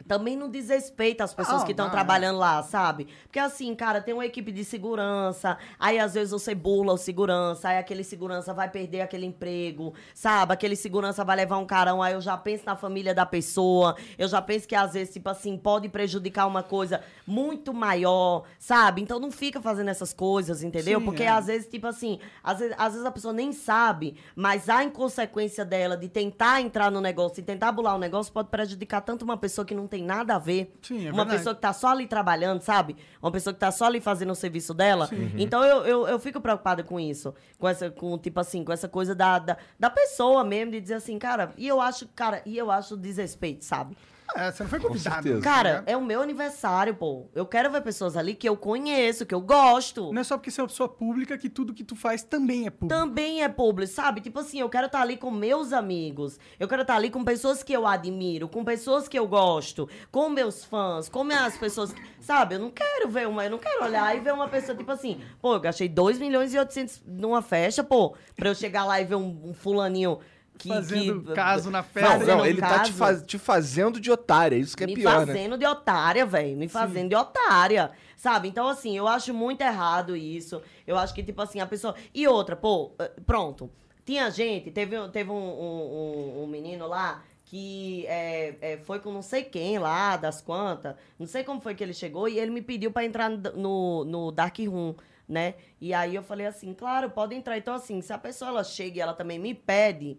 também 0.08 0.36
não 0.36 0.49
desrespeita 0.49 1.24
as 1.24 1.34
pessoas 1.34 1.60
Não, 1.60 1.66
que 1.66 1.72
estão 1.72 1.89
trabalhando 1.89 2.39
lá, 2.39 2.64
sabe? 2.64 3.08
Porque 3.24 3.39
assim, 3.39 3.76
cara, 3.76 4.01
tem 4.01 4.14
uma 4.14 4.26
equipe 4.26 4.51
de 4.51 4.64
segurança, 4.64 5.58
aí 5.80 5.99
às 5.99 6.14
vezes 6.14 6.32
você 6.32 6.55
burla 6.55 6.93
o 6.93 6.97
segurança, 6.97 7.70
aí 7.70 7.78
aquele 7.78 8.03
segurança 8.03 8.53
vai 8.53 8.70
perder 8.70 9.01
aquele 9.01 9.26
emprego, 9.26 9.93
sabe? 10.14 10.53
Aquele 10.53 10.76
segurança 10.76 11.24
vai 11.24 11.36
levar 11.36 11.58
um 11.58 11.66
carão, 11.66 12.01
aí 12.01 12.14
eu 12.14 12.22
já 12.22 12.38
penso 12.38 12.66
na 12.66 12.76
família 12.76 13.14
da 13.14 13.26
pessoa, 13.26 13.95
eu 14.18 14.28
já 14.28 14.41
penso 14.41 14.68
que 14.68 14.76
às 14.76 14.93
vezes, 14.93 15.14
tipo 15.14 15.30
assim, 15.30 15.58
pode 15.58 15.89
prejudicar 15.89 16.47
uma 16.47 16.64
coisa 16.64 17.01
muito 17.26 17.74
maior, 17.74 18.43
sabe? 18.58 19.01
Então 19.01 19.20
não 19.20 19.32
fica 19.32 19.62
fazendo 19.62 19.89
essas 19.89 20.14
coisas, 20.14 20.64
entendeu? 20.64 20.99
Sim, 20.99 21.05
Porque 21.05 21.24
é. 21.24 21.28
às 21.28 21.47
vezes, 21.47 21.68
tipo 21.68 21.88
assim, 21.88 22.20
às 22.43 22.60
vezes, 22.60 22.76
às 22.78 22.93
vezes 22.93 23.05
a 23.05 23.12
pessoa 23.12 23.34
nem 23.34 23.51
sabe, 23.51 24.16
mas 24.36 24.70
a 24.70 24.84
inconsequência 24.84 25.66
dela 25.66 25.97
de 25.97 26.08
tentar 26.08 26.62
entrar 26.62 26.89
no 26.89 27.01
negócio 27.01 27.39
e 27.39 27.43
tentar 27.43 27.72
bular 27.72 27.95
o 27.95 27.99
negócio 27.99 28.32
pode 28.32 28.49
prejudicar 28.49 29.01
tanto 29.01 29.24
uma 29.24 29.38
pessoa 29.38 29.66
que 29.66 29.76
não 29.76 29.88
tem 29.88 29.97
nada 30.04 30.36
a 30.36 30.39
ver, 30.39 30.74
Sim, 30.82 31.08
é 31.08 31.12
uma 31.12 31.24
verdade. 31.24 31.38
pessoa 31.38 31.56
que 31.56 31.62
tá 31.62 31.74
só 31.74 31.89
ali 31.89 32.08
trabalhando, 32.08 32.62
sabe? 32.62 32.95
Uma 33.22 33.32
pessoa 33.32 33.54
que 33.54 33.60
tá 33.60 33.72
só 33.72 33.86
ali 33.86 34.00
fazendo 34.02 34.32
o 34.32 34.36
serviço 34.36 34.74
dela. 34.74 35.10
Então 35.38 35.64
eu, 35.64 35.86
eu, 35.86 36.08
eu 36.08 36.20
fico 36.20 36.39
preocupada 36.41 36.84
com 36.84 37.00
isso. 37.00 37.34
Com 37.58 37.68
essa, 37.68 37.89
com, 37.89 38.18
tipo 38.18 38.39
assim, 38.39 38.64
com 38.64 38.72
essa 38.72 38.88
coisa 38.88 39.14
da, 39.16 39.39
da, 39.39 39.58
da 39.80 39.89
pessoa 39.89 40.43
mesmo, 40.43 40.72
de 40.72 40.82
dizer 40.82 40.95
assim, 40.95 41.18
cara, 41.18 41.52
e 41.58 41.68
eu 41.68 41.80
acho, 41.82 42.08
cara, 42.16 42.41
e 42.45 42.58
eu 42.58 42.70
acho 42.72 42.95
desrespeito, 42.98 43.66
sabe? 43.66 43.98
É, 44.36 44.51
você 44.51 44.63
não 44.63 44.69
foi 44.69 44.80
convidado. 44.80 45.23
certeza. 45.23 45.41
tá 45.41 45.49
Cara, 45.49 45.69
ligado? 45.69 45.89
é 45.89 45.97
o 45.97 46.01
meu 46.03 46.21
aniversário, 46.21 46.93
pô. 46.95 47.28
Eu 47.34 47.45
quero 47.45 47.71
ver 47.71 47.82
pessoas 47.82 48.15
ali 48.17 48.36
que 48.36 48.47
eu 48.47 48.55
conheço, 48.57 49.25
que 49.25 49.34
eu 49.34 49.41
gosto. 49.41 50.11
Não 50.11 50.21
é 50.21 50.23
só 50.23 50.38
porque 50.38 50.51
você 50.51 50.59
é 50.59 50.63
uma 50.63 50.67
pessoa 50.69 50.89
pública 50.89 51.38
que 51.38 51.49
tudo 51.49 51.73
que 51.73 51.84
tu 51.84 51.95
faz 51.95 52.23
também 52.23 52.67
é 52.67 52.69
público. 52.69 52.88
também 52.99 53.43
é 53.43 53.49
público, 53.49 53.91
sabe? 53.91 54.21
Tipo 54.21 54.39
assim, 54.39 54.59
eu 54.59 54.69
quero 54.69 54.88
estar 54.88 55.01
ali 55.01 55.17
com 55.17 55.32
meus 55.32 55.71
amigos. 55.73 56.39
Eu 56.59 56.67
quero 56.67 56.82
estar 56.82 56.95
ali 56.95 57.09
com 57.09 57.23
pessoas 57.23 57.63
que 57.63 57.73
eu 57.73 57.88
admiro, 57.88 58.47
com 58.47 58.63
pessoas 58.63 59.07
que 59.07 59.17
eu 59.17 59.28
gosto, 59.28 59.89
com 60.11 60.30
meus 60.30 60.63
fãs, 60.65 61.09
com 61.09 61.23
as 61.32 61.57
pessoas. 61.57 61.93
que- 61.93 62.01
Sabe? 62.19 62.55
Eu 62.55 62.59
não 62.59 62.69
quero 62.71 63.07
ver 63.09 63.28
uma. 63.28 63.45
Eu 63.45 63.51
não 63.51 63.57
quero 63.57 63.86
olhar 63.86 64.15
e 64.15 64.19
ver 64.19 64.34
uma 64.34 64.47
pessoa, 64.49 64.75
tipo 64.78 64.91
assim, 64.91 65.21
pô, 65.41 65.53
eu 65.53 65.59
gastei 65.61 65.88
2 65.88 66.17
milhões 66.19 66.53
e 66.53 66.59
800 66.59 67.01
numa 67.07 67.41
festa, 67.41 67.84
pô, 67.84 68.15
pra 68.36 68.49
eu 68.49 68.55
chegar 68.55 68.84
lá 68.84 68.99
e 68.99 69.05
ver 69.05 69.15
um, 69.15 69.49
um 69.49 69.53
fulaninho. 69.53 70.19
Que, 70.58 70.70
Fazendo 70.70 71.22
que- 71.22 71.34
caso 71.34 71.70
na 71.70 71.80
Não, 71.80 71.88
festa. 71.88 72.26
não, 72.26 72.39
um 72.41 72.45
ele 72.45 72.60
tá 72.60 72.80
te, 72.80 72.91
caso. 72.91 72.93
faz- 72.93 73.22
te 73.26 73.38
fazendo 73.38 73.99
de 73.99 74.10
otária, 74.12 74.55
isso 74.55 74.76
que 74.76 74.84
é 74.84 74.88
me 74.88 74.95
pior, 74.95 75.26
né? 75.26 75.34
fazendo 75.34 75.58
de 75.58 75.66
otária, 75.66 76.26
velho. 76.26 76.58
Me 76.58 76.68
fazendo 76.68 77.10
de 77.10 77.16
otária. 77.16 77.91
Sabe? 78.16 78.47
Então, 78.47 78.68
assim, 78.68 78.97
eu 78.97 79.08
acho 79.08 79.34
muito 79.34 79.62
errado 79.62 80.16
isso. 80.16 80.62
Eu 80.88 80.97
acho 80.97 81.14
que, 81.14 81.22
tipo 81.22 81.39
assim, 81.41 81.60
a 81.60 81.66
pessoa. 81.68 81.93
E 82.14 82.28
outra, 82.28 82.55
pô, 82.55 82.91
eh, 82.99 83.12
pronto. 83.26 83.70
Tinha 84.03 84.30
gente, 84.32 84.72
teve, 84.72 84.97
um- 84.97 85.10
teve 85.10 85.30
um, 85.30 85.36
um- 85.36 86.39
um- 86.39 86.43
um 86.43 86.47
menino 86.47 86.88
lá 86.88 87.22
que 87.45 88.05
é, 88.08 88.55
é, 88.62 88.78
foi 88.78 88.99
com 88.99 89.12
não 89.12 89.22
sei 89.22 89.43
quem 89.43 89.78
lá, 89.78 90.18
das 90.18 90.41
quantas. 90.41 90.95
Não 91.20 91.28
sei 91.28 91.43
como 91.43 91.62
foi 91.62 91.76
que 91.76 91.84
ele 91.84 91.93
chegou 91.93 92.28
e 92.28 92.39
ele 92.39 92.49
me 92.51 92.62
pediu 92.62 92.91
pra 92.91 93.05
entrar 93.05 93.30
no, 93.30 93.38
no, 93.55 94.05
no 94.05 94.32
Dark 94.32 94.58
Room. 94.60 94.95
Né? 95.30 95.55
E 95.82 95.93
aí 95.93 96.16
eu 96.16 96.24
falei 96.24 96.45
assim, 96.45 96.74
claro, 96.74 97.10
pode 97.10 97.36
entrar. 97.36 97.58
Então, 97.58 97.74
assim, 97.74 98.01
se 98.01 98.14
a 98.14 98.18
pessoa 98.18 98.49
ela 98.49 98.64
chega 98.64 98.97
e 98.97 99.01
ela 99.01 99.14
também 99.14 99.38
me 99.38 99.53
pede, 99.53 100.18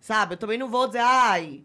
sabe? 0.00 0.34
Eu 0.34 0.38
também 0.38 0.58
não 0.58 0.68
vou 0.68 0.86
dizer, 0.86 1.00
ai, 1.00 1.64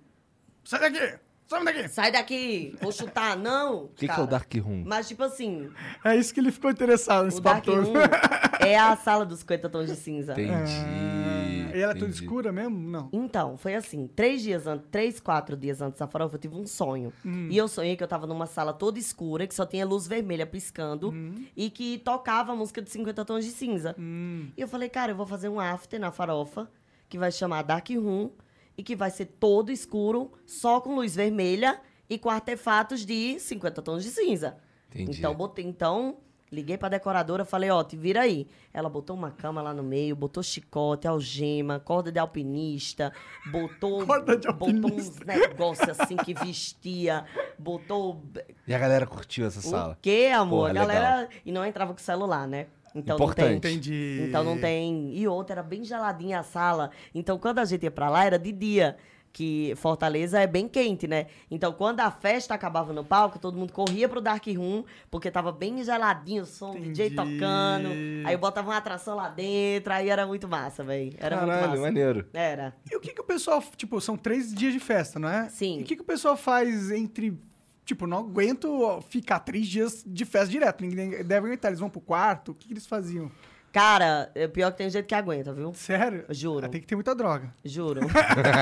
Sai 0.64 0.80
daqui! 0.80 1.20
Sai 1.48 1.64
daqui! 1.66 1.88
sai 1.90 2.12
daqui, 2.12 2.76
vou 2.82 2.92
chutar. 2.94 3.36
Não. 3.38 3.86
O 3.86 3.88
que, 3.90 4.08
que 4.08 4.20
é 4.20 4.24
o 4.24 4.28
Dark 4.28 4.54
Room? 4.56 4.84
Mas, 4.86 5.08
tipo 5.08 5.24
assim, 5.24 5.70
É 6.04 6.16
isso 6.16 6.34
que 6.34 6.40
ele 6.40 6.52
ficou 6.52 6.72
interessado 6.72 7.26
nesse 7.26 7.40
o 7.40 7.42
Dark 7.42 7.66
papo 7.66 7.78
todo. 7.78 7.88
Room 7.88 8.00
é 8.66 8.78
a 8.78 8.96
sala 8.96 9.26
dos 9.26 9.40
50 9.40 9.70
tons 9.70 9.88
de 9.90 9.96
cinza. 9.98 10.32
Entendi. 10.34 10.52
Ah, 10.54 11.76
e 11.76 11.82
ela 11.82 11.92
é 11.92 11.96
toda 11.96 12.10
escura 12.12 12.52
mesmo? 12.54 12.78
Não. 12.90 13.10
Então, 13.12 13.58
foi 13.58 13.76
assim, 13.76 14.08
três 14.16 14.42
dias 14.42 14.66
antes, 14.68 14.88
três, 14.92 15.20
quatro 15.20 15.58
dias 15.58 15.82
antes 15.82 16.00
da 16.00 16.08
farofa, 16.08 16.36
eu 16.36 16.40
tive 16.40 16.56
um 16.56 16.66
sonho. 16.68 17.12
Hum. 17.26 17.48
E 17.50 17.58
eu 17.58 17.68
sonhei 17.68 17.96
que 17.98 18.04
eu 18.04 18.08
tava 18.08 18.26
numa 18.28 18.46
sala 18.46 18.72
toda 18.72 18.98
escura, 19.00 19.46
que 19.48 19.54
só 19.56 19.66
tinha 19.66 19.86
luz 19.86 20.08
vermelha 20.08 20.46
piscando, 20.46 21.10
Hum. 21.12 21.46
e 21.56 21.70
que 21.70 21.98
tocava 22.00 22.52
a 22.54 22.56
música 22.56 22.82
de 22.82 22.90
50 22.90 23.26
tons 23.26 23.44
de 23.44 23.52
cinza. 23.52 23.94
Hum. 24.00 24.50
E 24.56 24.62
eu 24.62 24.68
falei, 24.70 24.88
cara, 24.90 25.12
eu 25.12 25.16
vou 25.18 25.26
fazer 25.26 25.50
um 25.50 25.60
after 25.60 26.00
na 26.00 26.12
farofa, 26.12 26.70
que 27.12 27.18
vai 27.20 27.30
chamar 27.30 27.64
Dark 27.64 27.90
Room, 27.90 28.30
e 28.78 28.82
que 28.84 28.96
vai 28.96 29.12
ser 29.12 29.26
todo 29.26 29.70
escuro, 29.70 30.32
só 30.46 30.80
com 30.80 30.96
luz 30.96 31.14
vermelha 31.14 31.80
e 32.10 32.18
com 32.18 32.30
artefatos 32.30 33.06
de 33.06 33.38
50 33.38 33.82
tons 33.82 34.02
de 34.02 34.10
cinza. 34.10 34.58
Entendi. 34.90 35.20
Então, 35.20 35.36
botei, 35.36 35.66
então, 35.66 36.18
liguei 36.50 36.78
pra 36.78 36.88
decoradora, 36.88 37.44
falei, 37.44 37.70
ó, 37.70 37.84
te 37.84 37.98
vira 37.98 38.22
aí. 38.22 38.48
Ela 38.74 38.90
botou 38.90 39.14
uma 39.16 39.30
cama 39.30 39.62
lá 39.62 39.74
no 39.74 39.84
meio, 39.84 40.16
botou 40.16 40.42
chicote, 40.42 41.06
algema, 41.06 41.82
corda 41.82 42.12
de 42.14 42.18
alpinista, 42.18 43.12
botou, 43.52 44.06
Corda 44.06 44.38
de 44.38 44.48
botou 44.48 44.70
uns 44.70 44.84
alpinista. 44.84 45.26
negócios 45.26 45.90
assim 45.90 46.16
que 46.16 46.34
vestia, 46.34 47.26
botou 47.60 48.24
E 48.66 48.74
a 48.74 48.80
galera 48.80 49.06
curtiu 49.06 49.46
essa 49.46 49.60
o 49.60 49.64
sala? 49.64 49.98
quê, 50.02 50.32
amor? 50.34 50.70
Porra, 50.70 50.70
a 50.70 50.74
galera. 50.74 51.30
E 51.46 51.52
não 51.52 51.66
entrava 51.66 51.92
com 51.94 52.00
celular, 52.00 52.48
né? 52.48 52.68
Então 52.94 53.16
Importante. 53.16 53.52
não 53.54 53.60
tem. 53.60 53.72
Entendi. 53.76 54.26
Então 54.28 54.44
não 54.44 54.58
tem. 54.58 55.16
E 55.18 55.28
outra, 55.28 55.56
era 55.56 55.64
bem 55.64 55.84
geladinha 55.84 56.40
a 56.40 56.44
sala. 56.44 56.92
Então 57.16 57.38
quando 57.38 57.60
a 57.60 57.66
gente 57.66 57.84
ia 57.84 57.92
pra 57.92 58.10
lá, 58.10 58.26
era 58.26 58.38
de 58.38 58.52
dia. 58.52 58.98
Que 59.34 59.74
Fortaleza 59.78 60.42
é 60.42 60.46
bem 60.46 60.68
quente, 60.68 61.08
né? 61.08 61.28
Então 61.50 61.72
quando 61.72 62.02
a 62.02 62.12
festa 62.12 62.54
acabava 62.54 62.92
no 62.92 63.02
palco, 63.02 63.40
todo 63.40 63.58
mundo 63.58 63.72
corria 63.72 64.10
pro 64.10 64.20
Dark 64.20 64.46
Room, 64.48 64.84
porque 65.10 65.32
tava 65.32 65.54
bem 65.54 65.82
geladinho 65.86 66.44
o 66.44 66.46
som, 66.46 66.72
o 66.72 66.80
DJ 66.82 67.06
Entendi. 67.08 67.16
tocando. 67.16 67.88
Aí 68.26 68.34
eu 68.34 68.38
botava 68.38 68.70
uma 68.70 68.76
atração 68.76 69.16
lá 69.16 69.30
dentro, 69.30 69.94
aí 69.94 70.10
era 70.10 70.28
muito 70.28 70.50
massa, 70.50 70.84
velho. 70.84 71.14
Era 71.18 71.38
muito 71.38 71.50
Caralho, 71.50 71.70
massa. 71.70 71.82
maneiro. 71.82 72.26
Era. 72.34 72.76
E 72.92 72.94
o 72.94 73.00
que, 73.00 73.14
que 73.14 73.22
o 73.22 73.24
pessoal. 73.24 73.64
Tipo, 73.78 74.02
são 74.02 74.18
três 74.18 74.54
dias 74.54 74.74
de 74.74 74.80
festa, 74.80 75.18
não 75.18 75.30
é? 75.30 75.48
Sim. 75.48 75.80
E 75.80 75.84
o 75.84 75.86
que, 75.86 75.96
que 75.96 76.02
o 76.02 76.06
pessoal 76.06 76.36
faz 76.36 76.92
entre. 76.92 77.40
Tipo, 77.92 78.08
não 78.08 78.20
aguento 78.20 79.02
ficar 79.10 79.42
três 79.42 79.68
dias 79.68 80.02
de 80.08 80.24
festa 80.24 80.48
direto. 80.48 80.80
Ninguém 80.82 81.10
deve 81.26 81.48
aguentar. 81.48 81.70
Eles 81.72 81.80
vão 81.82 81.90
pro 81.90 82.00
quarto. 82.00 82.54
O 82.54 82.56
que, 82.56 82.68
que 82.68 82.74
eles 82.74 82.88
faziam? 82.88 83.30
Cara, 83.74 84.32
é 84.34 84.48
pior 84.48 84.72
que 84.72 84.78
tem 84.78 84.90
gente 84.90 85.06
que 85.06 85.14
aguenta, 85.14 85.52
viu? 85.54 85.74
Sério? 85.74 86.24
Juro. 86.30 86.66
Ah, 86.68 86.70
Tem 86.70 86.80
que 86.80 86.88
ter 86.88 86.96
muita 86.96 87.14
droga. 87.14 87.54
Juro. 87.66 88.00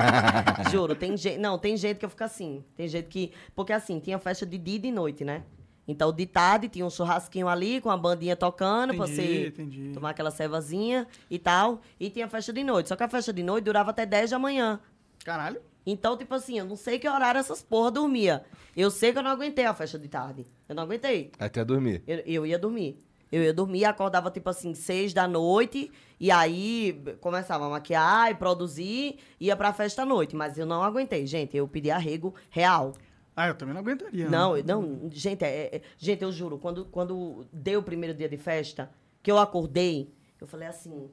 Juro, 0.71 0.95
tem 0.95 1.15
gente. 1.15 1.38
Não, 1.38 1.59
tem 1.59 1.77
gente 1.77 1.97
que 1.97 2.05
eu 2.05 2.09
fico 2.09 2.23
assim. 2.23 2.63
Tem 2.75 2.88
gente 2.88 3.07
que. 3.07 3.32
Porque 3.55 3.71
assim, 3.71 3.99
tinha 3.99 4.17
festa 4.17 4.47
de 4.47 4.57
dia 4.57 4.77
e 4.77 4.80
de 4.80 4.91
noite, 4.91 5.23
né? 5.23 5.43
Então, 5.88 6.11
de 6.11 6.25
tarde 6.25 6.67
tinha 6.69 6.84
um 6.86 6.89
churrasquinho 6.89 7.47
ali 7.47 7.80
com 7.82 7.91
a 7.91 7.97
bandinha 7.97 8.36
tocando 8.36 8.95
pra 8.95 9.05
Entendi, 9.05 9.15
você 9.15 9.47
entendi. 9.47 9.91
tomar 9.93 10.09
aquela 10.09 10.32
cevazinha 10.32 11.05
e 11.30 11.38
tal. 11.38 11.82
E 11.99 12.09
tinha 12.09 12.27
festa 12.27 12.51
de 12.51 12.63
noite. 12.63 12.89
Só 12.89 12.95
que 12.95 13.03
a 13.03 13.07
festa 13.09 13.32
de 13.32 13.43
noite 13.43 13.65
durava 13.65 13.91
até 13.91 14.07
10 14.07 14.32
da 14.32 14.39
manhã. 14.39 14.80
Caralho. 15.23 15.61
Então, 15.86 16.17
tipo 16.17 16.34
assim, 16.36 16.59
eu 16.59 16.65
não 16.65 16.75
sei 16.75 16.99
que 16.99 17.07
horário 17.09 17.39
essas 17.39 17.61
porra 17.61 17.91
dormia. 17.91 18.43
Eu 18.75 18.91
sei 18.91 19.11
que 19.11 19.17
eu 19.17 19.23
não 19.23 19.32
aguentei 19.32 19.65
a 19.65 19.73
festa 19.73 19.97
de 19.97 20.07
tarde. 20.07 20.45
Eu 20.67 20.75
não 20.75 20.84
aguentei. 20.84 21.32
Até 21.39 21.63
dormir. 21.65 22.03
Eu, 22.05 22.17
eu 22.19 22.45
ia 22.45 22.59
dormir. 22.59 23.03
Eu 23.32 23.43
ia 23.43 23.53
dormir, 23.53 23.86
acordava 23.86 24.32
tipo 24.32 24.49
assim, 24.49 24.73
seis 24.73 25.13
da 25.13 25.27
noite, 25.27 25.91
e 26.19 26.32
aí 26.32 26.99
começava 27.21 27.65
a 27.67 27.69
maquiar 27.69 28.32
e 28.32 28.36
produzir, 28.36 29.19
ia 29.39 29.55
pra 29.55 29.71
festa 29.71 30.01
à 30.01 30.05
noite. 30.05 30.36
Mas 30.36 30.57
eu 30.57 30.65
não 30.65 30.84
aguentei, 30.84 31.25
gente. 31.27 31.55
Eu 31.55 31.67
pedi 31.67 31.91
arrego 31.91 32.34
real. 32.49 32.93
Ah, 33.36 33.47
eu 33.47 33.55
também 33.55 33.73
não 33.73 33.82
aguentaria. 33.82 34.25
né? 34.25 34.32
Não, 34.32 34.57
eu- 34.57 34.63
não, 34.63 35.09
gente, 35.11 35.43
é, 35.45 35.75
é- 35.75 35.82
gente, 35.97 36.23
eu 36.23 36.32
juro, 36.32 36.57
quando, 36.57 36.86
quando 36.86 37.45
deu 37.53 37.80
o 37.80 37.84
primeiro 37.84 38.15
dia 38.17 38.27
de 38.27 38.38
festa, 38.38 38.89
que 39.23 39.32
eu 39.32 39.38
acordei, 39.38 40.11
eu 40.41 40.47
falei 40.47 40.67
assim: 40.67 41.09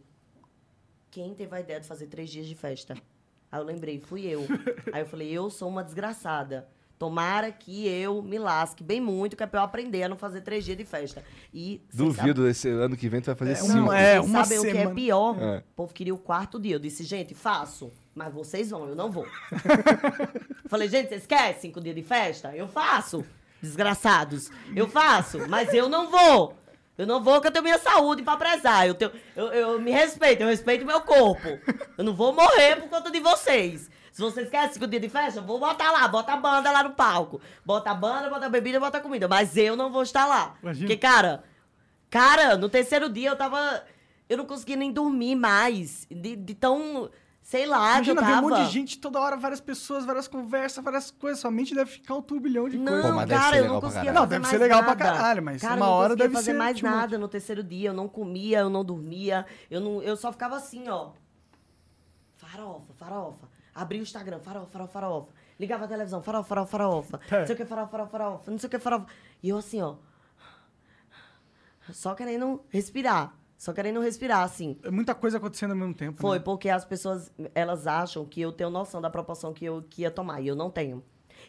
quem 1.11 1.35
teve 1.35 1.55
a 1.55 1.61
ideia 1.61 1.81
de 1.81 1.87
fazer 1.87 2.07
três 2.07 2.31
dias 2.31 2.47
de 2.47 2.55
festa? 2.55 2.95
Aí 3.51 3.61
eu 3.61 3.65
lembrei, 3.65 4.01
fui 4.01 4.27
eu. 4.27 4.45
Aí 4.93 5.03
eu 5.03 5.07
falei, 5.07 5.31
eu 5.31 5.49
sou 5.51 5.69
uma 5.69 5.83
desgraçada. 5.85 6.67
Tomara 6.99 7.53
que 7.53 7.87
eu 7.87 8.23
me 8.23 8.39
lasque 8.39 8.83
bem 8.83 9.03
muito, 9.03 9.37
que 9.37 9.43
é 9.43 9.47
pra 9.47 9.61
eu 9.61 9.65
aprender 9.65 10.03
a 10.05 10.09
não 10.09 10.17
fazer 10.17 10.41
três 10.41 10.65
dias 10.65 10.79
de 10.79 10.85
festa. 10.87 11.23
E 11.53 11.83
Duvido, 11.93 12.49
esse 12.49 12.71
ano 12.71 12.97
que 12.97 13.07
vem 13.07 13.21
tu 13.21 13.27
vai 13.27 13.35
fazer 13.35 13.51
É, 13.53 13.55
cinco. 13.57 13.79
uma- 13.81 13.99
é, 13.99 14.19
uma 14.19 14.43
sabem 14.45 14.59
o 14.59 14.63
que 14.63 14.69
é 14.69 14.73
semana. 14.73 14.95
pior? 14.95 15.37
É. 15.43 15.59
O 15.59 15.63
povo 15.77 15.93
queria 15.93 16.15
o 16.15 16.19
quarto 16.19 16.59
dia. 16.59 16.75
Eu 16.77 16.79
disse, 16.79 17.05
gente, 17.05 17.35
faço. 17.35 17.93
Mas 18.15 18.33
vocês 18.33 18.71
vão, 18.71 18.89
eu 18.89 18.95
não 18.97 19.11
vou. 19.11 19.27
Falei, 20.69 20.89
gente, 20.89 21.09
vocês 21.11 21.27
querem 21.27 21.61
cinco 21.61 21.81
dias 21.83 21.95
de 21.95 22.03
festa? 22.03 22.55
Eu 22.57 22.67
faço. 22.67 23.25
Desgraçados. 23.63 24.51
Eu 24.75 24.89
faço, 24.89 25.47
mas 25.49 25.73
eu 25.75 25.89
não 25.89 26.11
vou. 26.11 26.55
Eu 26.97 27.07
não 27.07 27.23
vou, 27.23 27.41
que 27.41 27.47
eu 27.47 27.51
tenho 27.51 27.63
minha 27.63 27.79
saúde 27.79 28.23
pra 28.23 28.37
prezar. 28.37 28.87
Eu, 28.87 28.95
tenho, 28.95 29.13
eu, 29.35 29.47
eu 29.53 29.81
me 29.81 29.91
respeito, 29.91 30.43
eu 30.43 30.49
respeito 30.49 30.85
meu 30.87 31.01
corpo. 31.01 31.59
Eu 31.99 32.05
não 32.05 32.15
vou 32.15 32.33
morrer 32.33 32.77
por 32.77 32.89
conta 32.89 33.11
de 33.11 33.21
vocês. 33.21 33.91
Se 34.13 34.23
vocês 34.23 34.49
querem 34.49 34.73
cinco 34.73 34.87
dias 34.87 35.03
de 35.03 35.11
festa, 35.11 35.41
eu 35.41 35.45
vou 35.45 35.59
botar 35.59 35.93
lá, 35.93 36.09
bota 36.09 36.33
a 36.33 36.37
banda 36.37 36.73
lá 36.73 36.83
no 36.83 36.91
palco. 36.91 37.41
Bota 37.65 37.91
a 37.91 37.95
banda, 37.95 38.31
bota 38.31 38.47
a 38.47 38.49
bebida, 38.49 38.81
bota 38.81 38.97
a 38.97 39.01
comida. 39.01 39.29
Mas 39.29 39.57
eu 39.59 39.77
não 39.77 39.93
vou 39.93 40.03
estar 40.03 40.25
lá. 40.25 40.55
Imagina. 40.63 40.87
Porque, 40.87 40.97
cara, 40.97 41.45
Cara, 42.11 42.57
no 42.57 42.69
terceiro 42.69 43.09
dia 43.09 43.31
eu 43.31 43.37
tava. 43.37 43.85
Eu 44.29 44.39
não 44.39 44.47
conseguia 44.47 44.77
nem 44.77 44.93
dormir 44.93 45.35
mais. 45.35 46.07
De, 46.11 46.37
de 46.37 46.55
tão. 46.55 47.11
Sei 47.47 47.65
lá, 47.65 47.91
eu 47.91 47.95
Imagina 48.03 48.23
ver 48.23 48.33
um 48.33 48.41
monte 48.43 48.65
de 48.65 48.73
gente 48.73 48.99
toda 48.99 49.21
hora, 49.21 49.37
várias 49.37 49.61
pessoas, 49.61 50.05
várias 50.05 50.27
conversas, 50.27 50.83
várias 50.83 51.13
coisas. 51.13 51.39
Sua 51.39 51.49
mente 51.49 51.77
deve 51.77 51.93
ficar 51.93 52.17
um 52.17 52.21
turbilhão 52.21 52.69
de 52.69 52.77
Não, 52.77 52.87
coisas. 52.93 53.11
Pô, 53.13 53.19
deve 53.19 53.35
cara, 53.41 53.57
ser 53.57 53.59
eu 53.61 53.69
não 53.69 53.79
pra 53.79 53.89
conseguia. 53.89 54.13
Não, 54.13 54.27
deve 54.27 54.39
mais 54.43 54.49
ser 54.51 54.59
legal 54.59 54.83
pra 54.83 54.97
nada. 54.97 55.05
caralho, 55.05 55.43
mas 55.45 55.63
cara, 55.63 55.77
uma 55.77 55.87
eu 55.87 55.89
não 55.89 55.95
hora 55.97 56.09
conseguia 56.09 56.25
deve 56.25 56.35
fazer 56.35 56.51
ser 56.51 56.59
mais 56.59 56.83
much. 56.83 56.91
nada 56.91 57.19
no 57.19 57.29
terceiro 57.29 57.63
dia. 57.63 57.91
Eu 57.91 57.95
não 57.95 58.09
comia, 58.09 58.59
eu 58.59 58.69
não 58.69 58.85
dormia. 58.85 59.47
Eu, 59.71 59.81
não, 59.81 60.03
eu 60.03 60.17
só 60.17 60.33
ficava 60.33 60.57
assim, 60.57 60.89
ó. 60.89 61.13
Farofa, 62.35 62.93
farofa. 62.95 63.49
Abri 63.73 64.01
o 64.01 64.03
Instagram, 64.03 64.41
farofa, 64.41 64.67
farofa, 64.67 64.93
farofa. 64.93 65.33
Ligava 65.61 65.85
a 65.85 65.89
televisão, 65.89 66.21
farofa, 66.21 66.49
farofa, 66.49 66.71
farofa. 66.73 67.21
É. 67.31 67.39
Não 67.39 67.47
sei 67.47 67.55
o 67.55 67.59
que, 67.59 67.65
farofa, 67.65 67.91
farofa, 67.93 68.11
farofa. 68.11 68.51
Não 68.51 68.59
sei 68.59 68.67
o 68.67 68.71
que, 68.73 68.79
farofa. 68.81 69.07
E 69.41 69.51
eu 69.51 69.59
assim, 69.59 69.81
ó. 69.81 69.95
Só 71.93 72.13
querendo 72.17 72.65
respirar. 72.71 73.33
Só 73.59 73.73
querendo 73.73 74.01
respirar, 74.01 74.43
assim. 74.43 74.77
É 74.83 74.91
muita 74.91 75.15
coisa 75.15 75.39
acontecendo 75.39 75.71
ao 75.71 75.77
mesmo 75.77 75.95
tempo. 75.95 76.21
Foi 76.21 76.39
né? 76.39 76.45
porque 76.45 76.69
as 76.69 76.85
pessoas, 76.85 77.33
elas 77.55 77.87
acham 77.87 78.25
que 78.25 78.41
eu 78.41 78.53
tenho 78.53 78.71
noção 78.71 79.01
da 79.01 79.09
proporção 79.09 79.53
que 79.53 79.65
eu 79.65 79.85
que 79.89 80.03
ia 80.03 80.11
tomar, 80.11 80.41
e 80.41 80.49
eu 80.49 80.55
não 80.55 80.71
tenho. 80.71 81.03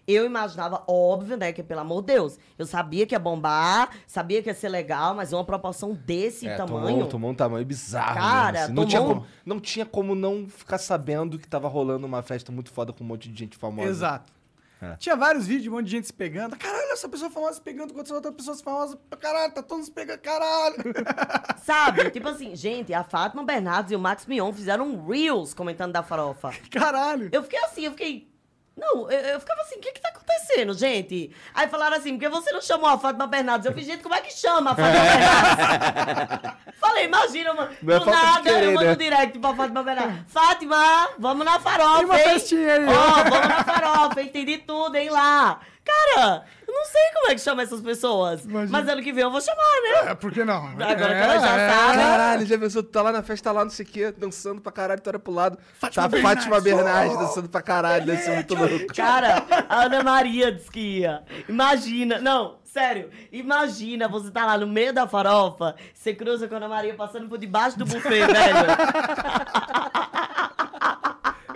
Eu 0.08 0.26
imaginava, 0.26 0.84
óbvio, 0.88 1.36
né, 1.36 1.52
que 1.52 1.62
pelo 1.62 1.82
amor 1.82 2.02
de 2.02 2.14
Deus, 2.14 2.40
eu 2.58 2.66
sabia 2.66 3.06
que 3.06 3.14
ia 3.14 3.20
bombar, 3.20 3.90
sabia 4.06 4.42
que 4.42 4.50
ia 4.50 4.54
ser 4.54 4.70
legal, 4.70 5.14
mas 5.14 5.34
uma 5.34 5.44
proporção 5.44 5.94
desse 5.94 6.48
É, 6.48 6.56
tamanho... 6.56 6.88
Tomou, 6.88 7.08
tomou 7.08 7.32
um 7.32 7.36
tamanho 7.36 7.66
bizarro. 7.66 8.16
Cara, 8.16 8.64
assim. 8.64 8.74
não, 8.74 8.86
tomou 8.86 8.88
tinha 8.88 9.02
como, 9.02 9.26
não 9.46 9.60
tinha 9.60 9.86
como 9.86 10.16
não 10.16 10.48
ficar 10.48 10.78
sabendo 10.78 11.38
que 11.38 11.48
tava 11.48 11.68
rolando 11.68 12.06
uma 12.06 12.22
festa 12.22 12.52
muito 12.52 12.72
foda 12.72 12.94
com 12.94 13.04
um 13.04 13.08
monte 13.08 13.30
de 13.30 13.38
gente 13.38 13.58
famosa. 13.58 13.90
Exato. 13.90 14.37
É. 14.82 14.96
Tinha 14.98 15.16
vários 15.16 15.48
vídeos, 15.48 15.68
um 15.68 15.78
monte 15.78 15.86
de 15.86 15.92
gente 15.92 16.08
se 16.08 16.14
pegando. 16.14 16.56
Caralho, 16.58 16.92
essa 16.92 17.10
pessoa 17.10 17.30
famosa 17.32 17.54
se 17.56 17.62
pegando 17.62 17.94
com 17.94 18.00
outra 18.14 18.32
pessoa 18.32 18.56
famosa. 18.58 19.00
Caralho, 19.20 19.54
tá 19.54 19.64
todos 19.64 19.86
se 19.86 19.92
pegando, 19.92 20.20
caralho. 20.20 20.76
Sabe? 21.64 22.10
tipo 22.12 22.28
assim, 22.28 22.56
gente, 22.56 22.94
a 22.94 23.04
Fátima 23.04 23.44
Bernardes 23.44 23.92
e 23.92 23.96
o 23.96 24.00
Max 24.00 24.26
Mion 24.26 24.54
fizeram 24.54 24.88
um 24.88 25.08
Reels 25.08 25.54
comentando 25.54 25.94
da 25.94 26.04
farofa. 26.04 26.52
Caralho. 26.72 27.30
Eu 27.32 27.44
fiquei 27.44 27.60
assim, 27.60 27.86
eu 27.86 27.92
fiquei. 27.92 28.37
Não, 28.78 29.10
eu, 29.10 29.20
eu 29.20 29.40
ficava 29.40 29.62
assim, 29.62 29.76
o 29.78 29.80
que 29.80 29.92
que 29.92 30.00
tá 30.00 30.10
acontecendo, 30.10 30.72
gente? 30.74 31.36
Aí 31.54 31.68
falaram 31.68 31.98
assim, 31.98 32.12
porque 32.14 32.30
você 32.30 32.52
não 32.52 32.62
chamou 32.62 32.88
a 32.88 32.98
Fátima 33.00 33.26
Bernardes? 33.26 33.66
Eu 33.66 33.74
fiz, 33.74 33.86
gente, 33.88 34.04
como 34.04 34.14
é 34.14 34.22
que 34.22 34.32
chama 34.32 34.72
a 34.72 34.76
Fátima 34.76 35.00
Bernardes? 35.04 36.52
Falei, 36.80 37.06
imagina, 37.06 37.54
mano, 37.56 37.72
Não 37.82 37.96
é 37.96 38.00
do 38.00 38.06
falta 38.06 38.20
de 38.20 38.26
nada 38.26 38.42
querer, 38.44 38.66
eu 38.66 38.74
mando 38.74 38.86
né? 38.86 38.94
um 38.94 38.96
direct 38.98 39.40
pra 39.40 39.56
Fátima 39.56 39.84
Bernardes. 39.84 40.18
Fátima, 40.28 41.10
vamos 41.18 41.46
na 41.46 41.60
farofa, 41.60 41.98
Tem 41.98 42.06
uma 42.06 42.20
hein? 42.22 42.30
festinha 42.30 42.74
aí. 42.76 42.86
Ó, 42.86 43.24
vamos 43.30 43.48
na 43.48 43.64
farofa, 43.64 44.22
entendi 44.22 44.58
tudo, 44.60 44.96
hein, 44.96 45.10
lá. 45.10 45.60
Cara, 45.88 46.44
eu 46.68 46.74
não 46.74 46.86
sei 46.86 47.02
como 47.14 47.32
é 47.32 47.36
que 47.36 47.42
chama 47.42 47.64
essas 47.64 47.80
pessoas. 47.82 48.44
Imagina. 48.44 48.78
Mas 48.78 48.90
ano 48.90 49.02
que 49.02 49.14
vem 49.14 49.24
eu 49.24 49.32
vou 49.32 49.40
chamar, 49.40 49.58
né? 50.04 50.12
É, 50.12 50.16
por 50.16 50.32
que 50.32 50.44
não? 50.44 50.68
Agora 50.68 50.96
que 50.96 51.02
É, 51.04 51.22
ela 51.24 51.40
já 51.40 51.58
é. 51.58 51.70
sabe. 51.70 51.98
Caralho, 51.98 52.46
já 52.46 52.58
pensou, 52.58 52.84
tu 52.84 52.90
tá 52.90 53.02
lá 53.02 53.12
na 53.12 53.24
festa, 53.24 53.52
lá, 53.52 53.64
não 53.64 53.72
sei 53.72 53.86
o 53.86 53.88
quê, 53.90 54.12
dançando 54.18 54.60
pra 54.62 54.72
caralho, 54.72 55.00
tu 55.02 55.10
olha 55.10 55.20
pro 55.20 55.32
lado. 55.34 55.58
Fátima 55.80 56.04
tá 56.04 56.10
Bernardes. 56.10 56.44
Fátima 56.46 56.62
Bernardes 56.62 57.18
dançando 57.18 57.50
pra 57.50 57.62
caralho, 57.62 58.06
deve 58.06 58.22
ser 58.22 58.36
muito 58.36 58.54
louco. 58.56 58.88
Cara, 58.96 59.46
a 59.70 59.84
Ana 59.86 60.04
Maria 60.04 60.52
disse 60.52 60.70
que 60.70 61.00
ia. 61.00 61.24
Imagina. 61.48 62.20
Não, 62.20 62.58
sério. 62.66 63.10
Imagina 63.32 64.08
você 64.08 64.30
tá 64.30 64.46
lá 64.46 64.58
no 64.58 64.68
meio 64.68 64.92
da 64.94 65.08
farofa, 65.08 65.76
você 65.94 66.14
cruza 66.14 66.48
com 66.48 66.54
a 66.56 66.58
Ana 66.58 66.68
Maria 66.68 66.94
passando 66.96 67.28
por 67.30 67.38
debaixo 67.38 67.78
do 67.80 67.86
buffet, 67.86 68.26
velho. 68.28 68.28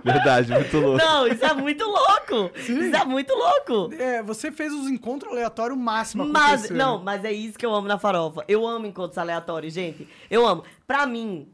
Verdade, 0.04 0.52
muito 0.52 0.78
louco. 0.78 0.98
Não, 0.98 1.28
isso 1.28 1.46
é 1.46 1.54
muito 1.54 1.84
louco. 1.84 2.52
Isso 2.58 2.96
é 2.96 3.06
muito 3.06 3.34
louco. 3.34 3.94
É, 3.94 4.22
você 4.24 4.52
fez 4.52 4.74
os 4.74 4.90
encontros 4.90 5.32
aleatórios 5.32 5.78
máximo 5.78 6.26
Mas, 6.26 6.70
não, 6.70 7.02
mas 7.02 7.24
é 7.24 7.32
isso 7.32 7.58
que 7.58 7.66
eu 7.66 7.74
amo 7.74 7.88
na 7.88 7.98
farofa. 7.98 8.44
Eu 8.48 8.68
amo 8.68 8.86
encontros 8.86 9.18
aleatórios, 9.18 9.74
gente. 9.74 10.08
Eu 10.30 10.46
amo. 10.46 10.64
Pra 10.88 11.06
mim, 11.06 11.48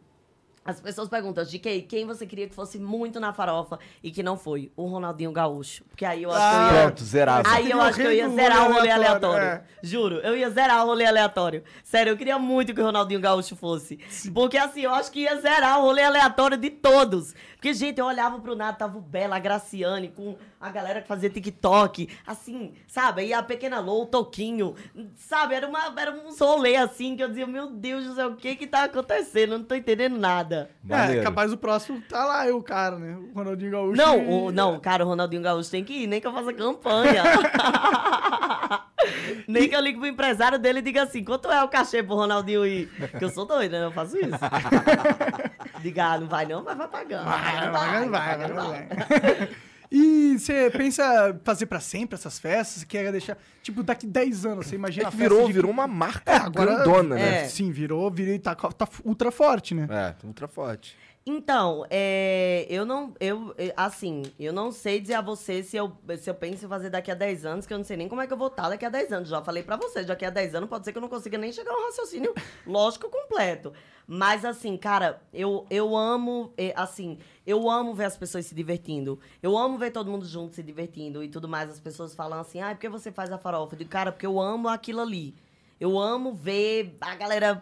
as 0.68 0.82
pessoas 0.82 1.08
perguntam, 1.08 1.46
de 1.46 1.58
quem, 1.60 1.82
quem 1.82 2.06
você 2.06 2.28
queria 2.28 2.48
que 2.48 2.54
fosse 2.54 2.78
muito 2.78 3.22
na 3.22 3.32
farofa 3.32 3.80
e 4.04 4.12
que 4.12 4.22
não 4.22 4.36
foi? 4.36 4.70
O 4.76 4.86
Ronaldinho 4.86 5.32
Gaúcho. 5.32 5.86
Porque 5.86 6.04
aí 6.04 6.24
eu 6.24 6.32
acho 6.32 6.40
que 6.50 6.56
eu 6.56 6.76
ia... 6.76 6.84
Pronto, 6.84 7.04
zerado. 7.06 7.50
Aí 7.50 7.72
eu 7.72 7.82
acho 7.82 7.98
que 7.98 8.06
eu 8.06 8.12
ia 8.12 8.30
zerar 8.30 8.70
o 8.70 8.74
rolê 8.74 8.92
aleatório, 8.92 9.38
aleatório. 9.38 9.68
Juro, 9.82 10.16
eu 10.18 10.36
ia 10.36 10.50
zerar 10.50 10.84
o 10.84 10.88
rolê 10.88 11.06
aleatório. 11.06 11.64
Sério, 11.84 12.12
eu 12.12 12.18
queria 12.18 12.38
muito 12.38 12.74
que 12.74 12.82
o 12.82 12.84
Ronaldinho 12.84 13.22
Gaúcho 13.22 13.56
fosse. 13.56 13.98
Porque 14.34 14.58
assim, 14.58 14.82
eu 14.82 14.94
acho 14.94 15.10
que 15.10 15.22
ia 15.22 15.40
zerar 15.40 15.80
o 15.80 15.84
rolê 15.84 16.04
aleatório 16.04 16.58
de 16.58 16.70
todos. 16.70 17.34
Porque, 17.56 17.74
gente, 17.74 18.00
eu 18.00 18.06
olhava 18.06 18.40
pro 18.40 18.56
nada, 18.56 18.78
tava 18.78 18.98
o 18.98 19.02
Bela, 19.02 19.38
a 19.38 19.40
Graciane, 19.40 20.10
com 20.10 20.36
a 20.60 20.70
galera 20.72 21.02
que 21.02 21.08
fazia 21.08 21.30
TikTok. 21.30 22.10
Assim, 22.26 22.74
sabe? 22.88 23.22
Aí 23.22 23.34
a 23.34 23.44
Pequena 23.44 23.80
Lou, 23.80 24.04
o 24.04 24.06
Toquinho. 24.06 24.76
Sabe? 25.16 25.54
Era, 25.56 25.68
uma, 25.68 25.94
era 25.98 26.12
uns 26.12 26.40
rolê 26.40 26.76
assim 26.76 27.16
que 27.16 27.24
eu 27.24 27.30
dizia, 27.30 27.46
meu 27.46 27.70
Deus 27.70 28.06
do 28.06 28.16
céu, 28.16 28.30
o 28.30 28.36
que 28.36 28.56
que 28.56 28.66
tá 28.68 28.86
acontecendo? 28.86 29.54
Eu 29.54 29.60
não 29.60 29.66
tô 29.66 29.76
entendendo 29.76 30.18
nada. 30.18 30.70
É, 30.90 30.98
Maneiro. 30.98 31.24
capaz 31.24 31.54
o 31.54 31.58
próximo 31.58 32.02
tá 32.10 32.26
lá, 32.26 32.48
eu, 32.48 32.62
cara, 32.64 32.98
né? 32.98 33.16
O 33.16 33.34
Ronaldinho 33.36 33.72
Gaúcho. 33.72 33.98
Não, 33.98 34.18
e- 34.18 34.28
o, 34.30 34.52
não, 34.52 34.80
cara, 34.80 35.06
o 35.06 35.08
Ronaldinho 35.08 35.42
Gaúcho 35.44 35.70
tem 35.70 35.84
que 35.84 35.94
ir, 36.04 36.08
nem 36.08 36.20
que 36.20 36.26
eu 36.28 36.34
faça 36.34 36.52
campanha. 36.54 37.24
nem 39.48 39.70
que 39.70 39.76
eu 39.76 39.80
ligue 39.82 40.00
pro 40.00 40.08
empresário 40.08 40.58
dele 40.58 40.80
e 40.80 40.82
diga 40.82 41.04
assim, 41.04 41.24
quanto 41.24 41.52
é 41.52 41.64
o 41.64 41.68
cachê 41.70 42.02
pro 42.02 42.16
Ronaldinho 42.16 42.66
ir? 42.66 42.88
Porque 43.12 43.26
eu 43.26 43.30
sou 43.30 43.46
doida, 43.46 43.80
né? 43.80 43.86
Eu 43.86 43.92
faço 43.92 44.18
isso. 44.18 44.30
diga, 45.82 46.14
ah, 46.14 46.18
não 46.20 46.28
vai 46.28 46.46
não, 46.48 46.64
mas 46.64 46.76
vai 46.78 46.88
pagando. 46.88 47.26
Vai, 47.26 47.70
vai, 47.70 48.10
vai, 48.10 48.10
vai, 48.10 48.38
vai. 48.38 48.48
vai. 48.88 49.50
E 49.92 50.38
você 50.38 50.70
pensa 50.70 51.40
fazer 51.44 51.66
pra 51.66 51.80
sempre 51.80 52.16
essas 52.16 52.38
festas? 52.40 52.82
Você 52.82 52.86
quer 52.86 53.12
deixar, 53.12 53.38
tipo, 53.64 53.82
daqui 53.84 54.06
10 54.06 54.46
anos, 54.46 54.68
você 54.68 54.76
imagina 54.76 55.06
É 55.06 55.08
a 55.08 55.12
que 55.12 55.18
festa 55.18 55.34
virou, 55.34 55.48
de- 55.48 55.54
virou 55.54 55.72
uma 55.72 55.88
marca 55.88 56.30
É, 56.32 56.36
agora- 56.38 56.76
grandona, 56.76 57.16
né? 57.16 57.44
É. 57.44 57.48
Sim, 57.48 57.72
virou, 57.72 58.12
virou 58.12 58.34
e 58.36 58.40
tá, 58.40 58.54
tá 58.56 58.88
ultra 59.06 59.32
forte, 59.32 59.74
né? 59.74 59.88
É, 59.90 60.26
ultra 60.28 60.48
forte. 60.48 60.96
Então, 61.30 61.86
é, 61.90 62.66
eu 62.70 62.86
não, 62.86 63.14
eu, 63.20 63.54
é, 63.58 63.74
assim, 63.76 64.24
eu 64.40 64.54
não 64.54 64.72
sei 64.72 65.02
dizer 65.02 65.16
a 65.16 65.22
você 65.22 65.62
se 65.62 65.76
eu, 65.76 65.92
se 66.18 66.30
eu 66.30 66.34
penso 66.34 66.64
em 66.64 66.70
fazer 66.70 66.90
daqui 66.90 67.12
a 67.12 67.14
10 67.14 67.46
anos, 67.46 67.66
que 67.66 67.74
eu 67.74 67.78
não 67.78 67.84
sei 67.84 67.98
nem 67.98 68.08
como 68.08 68.22
é 68.22 68.28
que 68.28 68.32
eu 68.32 68.38
vou 68.38 68.48
estar 68.48 68.70
daqui 68.70 68.86
a 68.86 68.90
10 68.90 69.12
anos. 69.12 69.28
Já 69.28 69.42
falei 69.42 69.62
pra 69.62 69.76
você, 69.76 70.06
daqui 70.06 70.24
a 70.24 70.30
10 70.30 70.56
anos 70.56 70.70
pode 70.70 70.86
ser 70.86 70.94
que 70.94 70.98
eu 70.98 71.02
não 71.02 71.10
consiga 71.10 71.38
nem 71.38 71.52
chegar 71.52 71.74
a 71.74 71.78
um 71.78 71.86
raciocínio 71.88 72.34
lógico 72.66 73.10
completo. 73.10 73.74
Mas, 74.08 74.46
assim, 74.46 74.78
cara, 74.78 75.22
eu, 75.34 75.68
eu 75.70 75.98
amo, 75.98 76.54
é, 76.58 76.72
assim, 76.78 77.18
eu 77.46 77.70
amo 77.70 77.94
ver 77.94 78.06
as 78.06 78.16
pessoas 78.16 78.46
se 78.46 78.56
divertindo. 78.56 79.20
Eu 79.44 79.58
amo 79.58 79.78
ver 79.78 79.92
todo 79.92 80.10
mundo 80.10 80.26
junto 80.26 80.56
se 80.56 80.64
divertindo 80.64 81.22
e 81.22 81.28
tudo 81.28 81.46
mais. 81.46 81.70
As 81.70 81.80
pessoas 81.82 82.16
falam 82.16 82.40
assim, 82.40 82.62
ah, 82.62 82.70
por 82.70 82.80
que 82.80 82.88
você 82.88 83.12
faz 83.12 83.34
a 83.34 83.38
farofa? 83.38 83.76
Eu 83.76 83.80
digo, 83.80 83.90
cara, 83.90 84.14
porque 84.14 84.26
eu 84.26 84.40
amo 84.40 84.70
aquilo 84.70 85.02
ali. 85.02 85.36
Eu 85.78 86.00
amo 86.00 86.34
ver 86.34 86.96
a 87.02 87.16
galera 87.16 87.62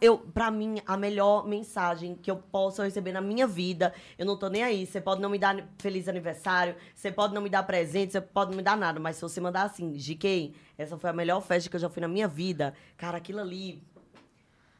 Eu, 0.00 0.18
pra 0.18 0.50
mim, 0.50 0.82
a 0.86 0.96
melhor 0.96 1.46
mensagem 1.46 2.14
que 2.14 2.30
eu 2.30 2.36
posso 2.36 2.82
receber 2.82 3.12
na 3.12 3.20
minha 3.20 3.46
vida, 3.46 3.94
eu 4.18 4.26
não 4.26 4.36
tô 4.36 4.48
nem 4.48 4.62
aí. 4.62 4.86
Você 4.86 5.00
pode 5.00 5.22
não 5.22 5.30
me 5.30 5.38
dar 5.38 5.56
feliz 5.78 6.06
aniversário, 6.06 6.74
você 6.94 7.10
pode 7.10 7.32
não 7.32 7.40
me 7.40 7.48
dar 7.48 7.62
presente, 7.62 8.12
você 8.12 8.20
pode 8.20 8.50
não 8.50 8.58
me 8.58 8.62
dar 8.62 8.76
nada, 8.76 9.00
mas 9.00 9.16
se 9.16 9.22
você 9.22 9.40
mandar 9.40 9.62
assim, 9.62 9.92
GK, 9.92 10.54
essa 10.76 10.98
foi 10.98 11.08
a 11.08 11.14
melhor 11.14 11.40
festa 11.40 11.70
que 11.70 11.76
eu 11.76 11.80
já 11.80 11.88
fui 11.88 12.02
na 12.02 12.08
minha 12.08 12.28
vida, 12.28 12.74
cara, 12.96 13.16
aquilo 13.16 13.40
ali. 13.40 13.82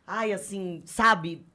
Ai, 0.06 0.32
assim, 0.32 0.82
sabe? 0.84 1.46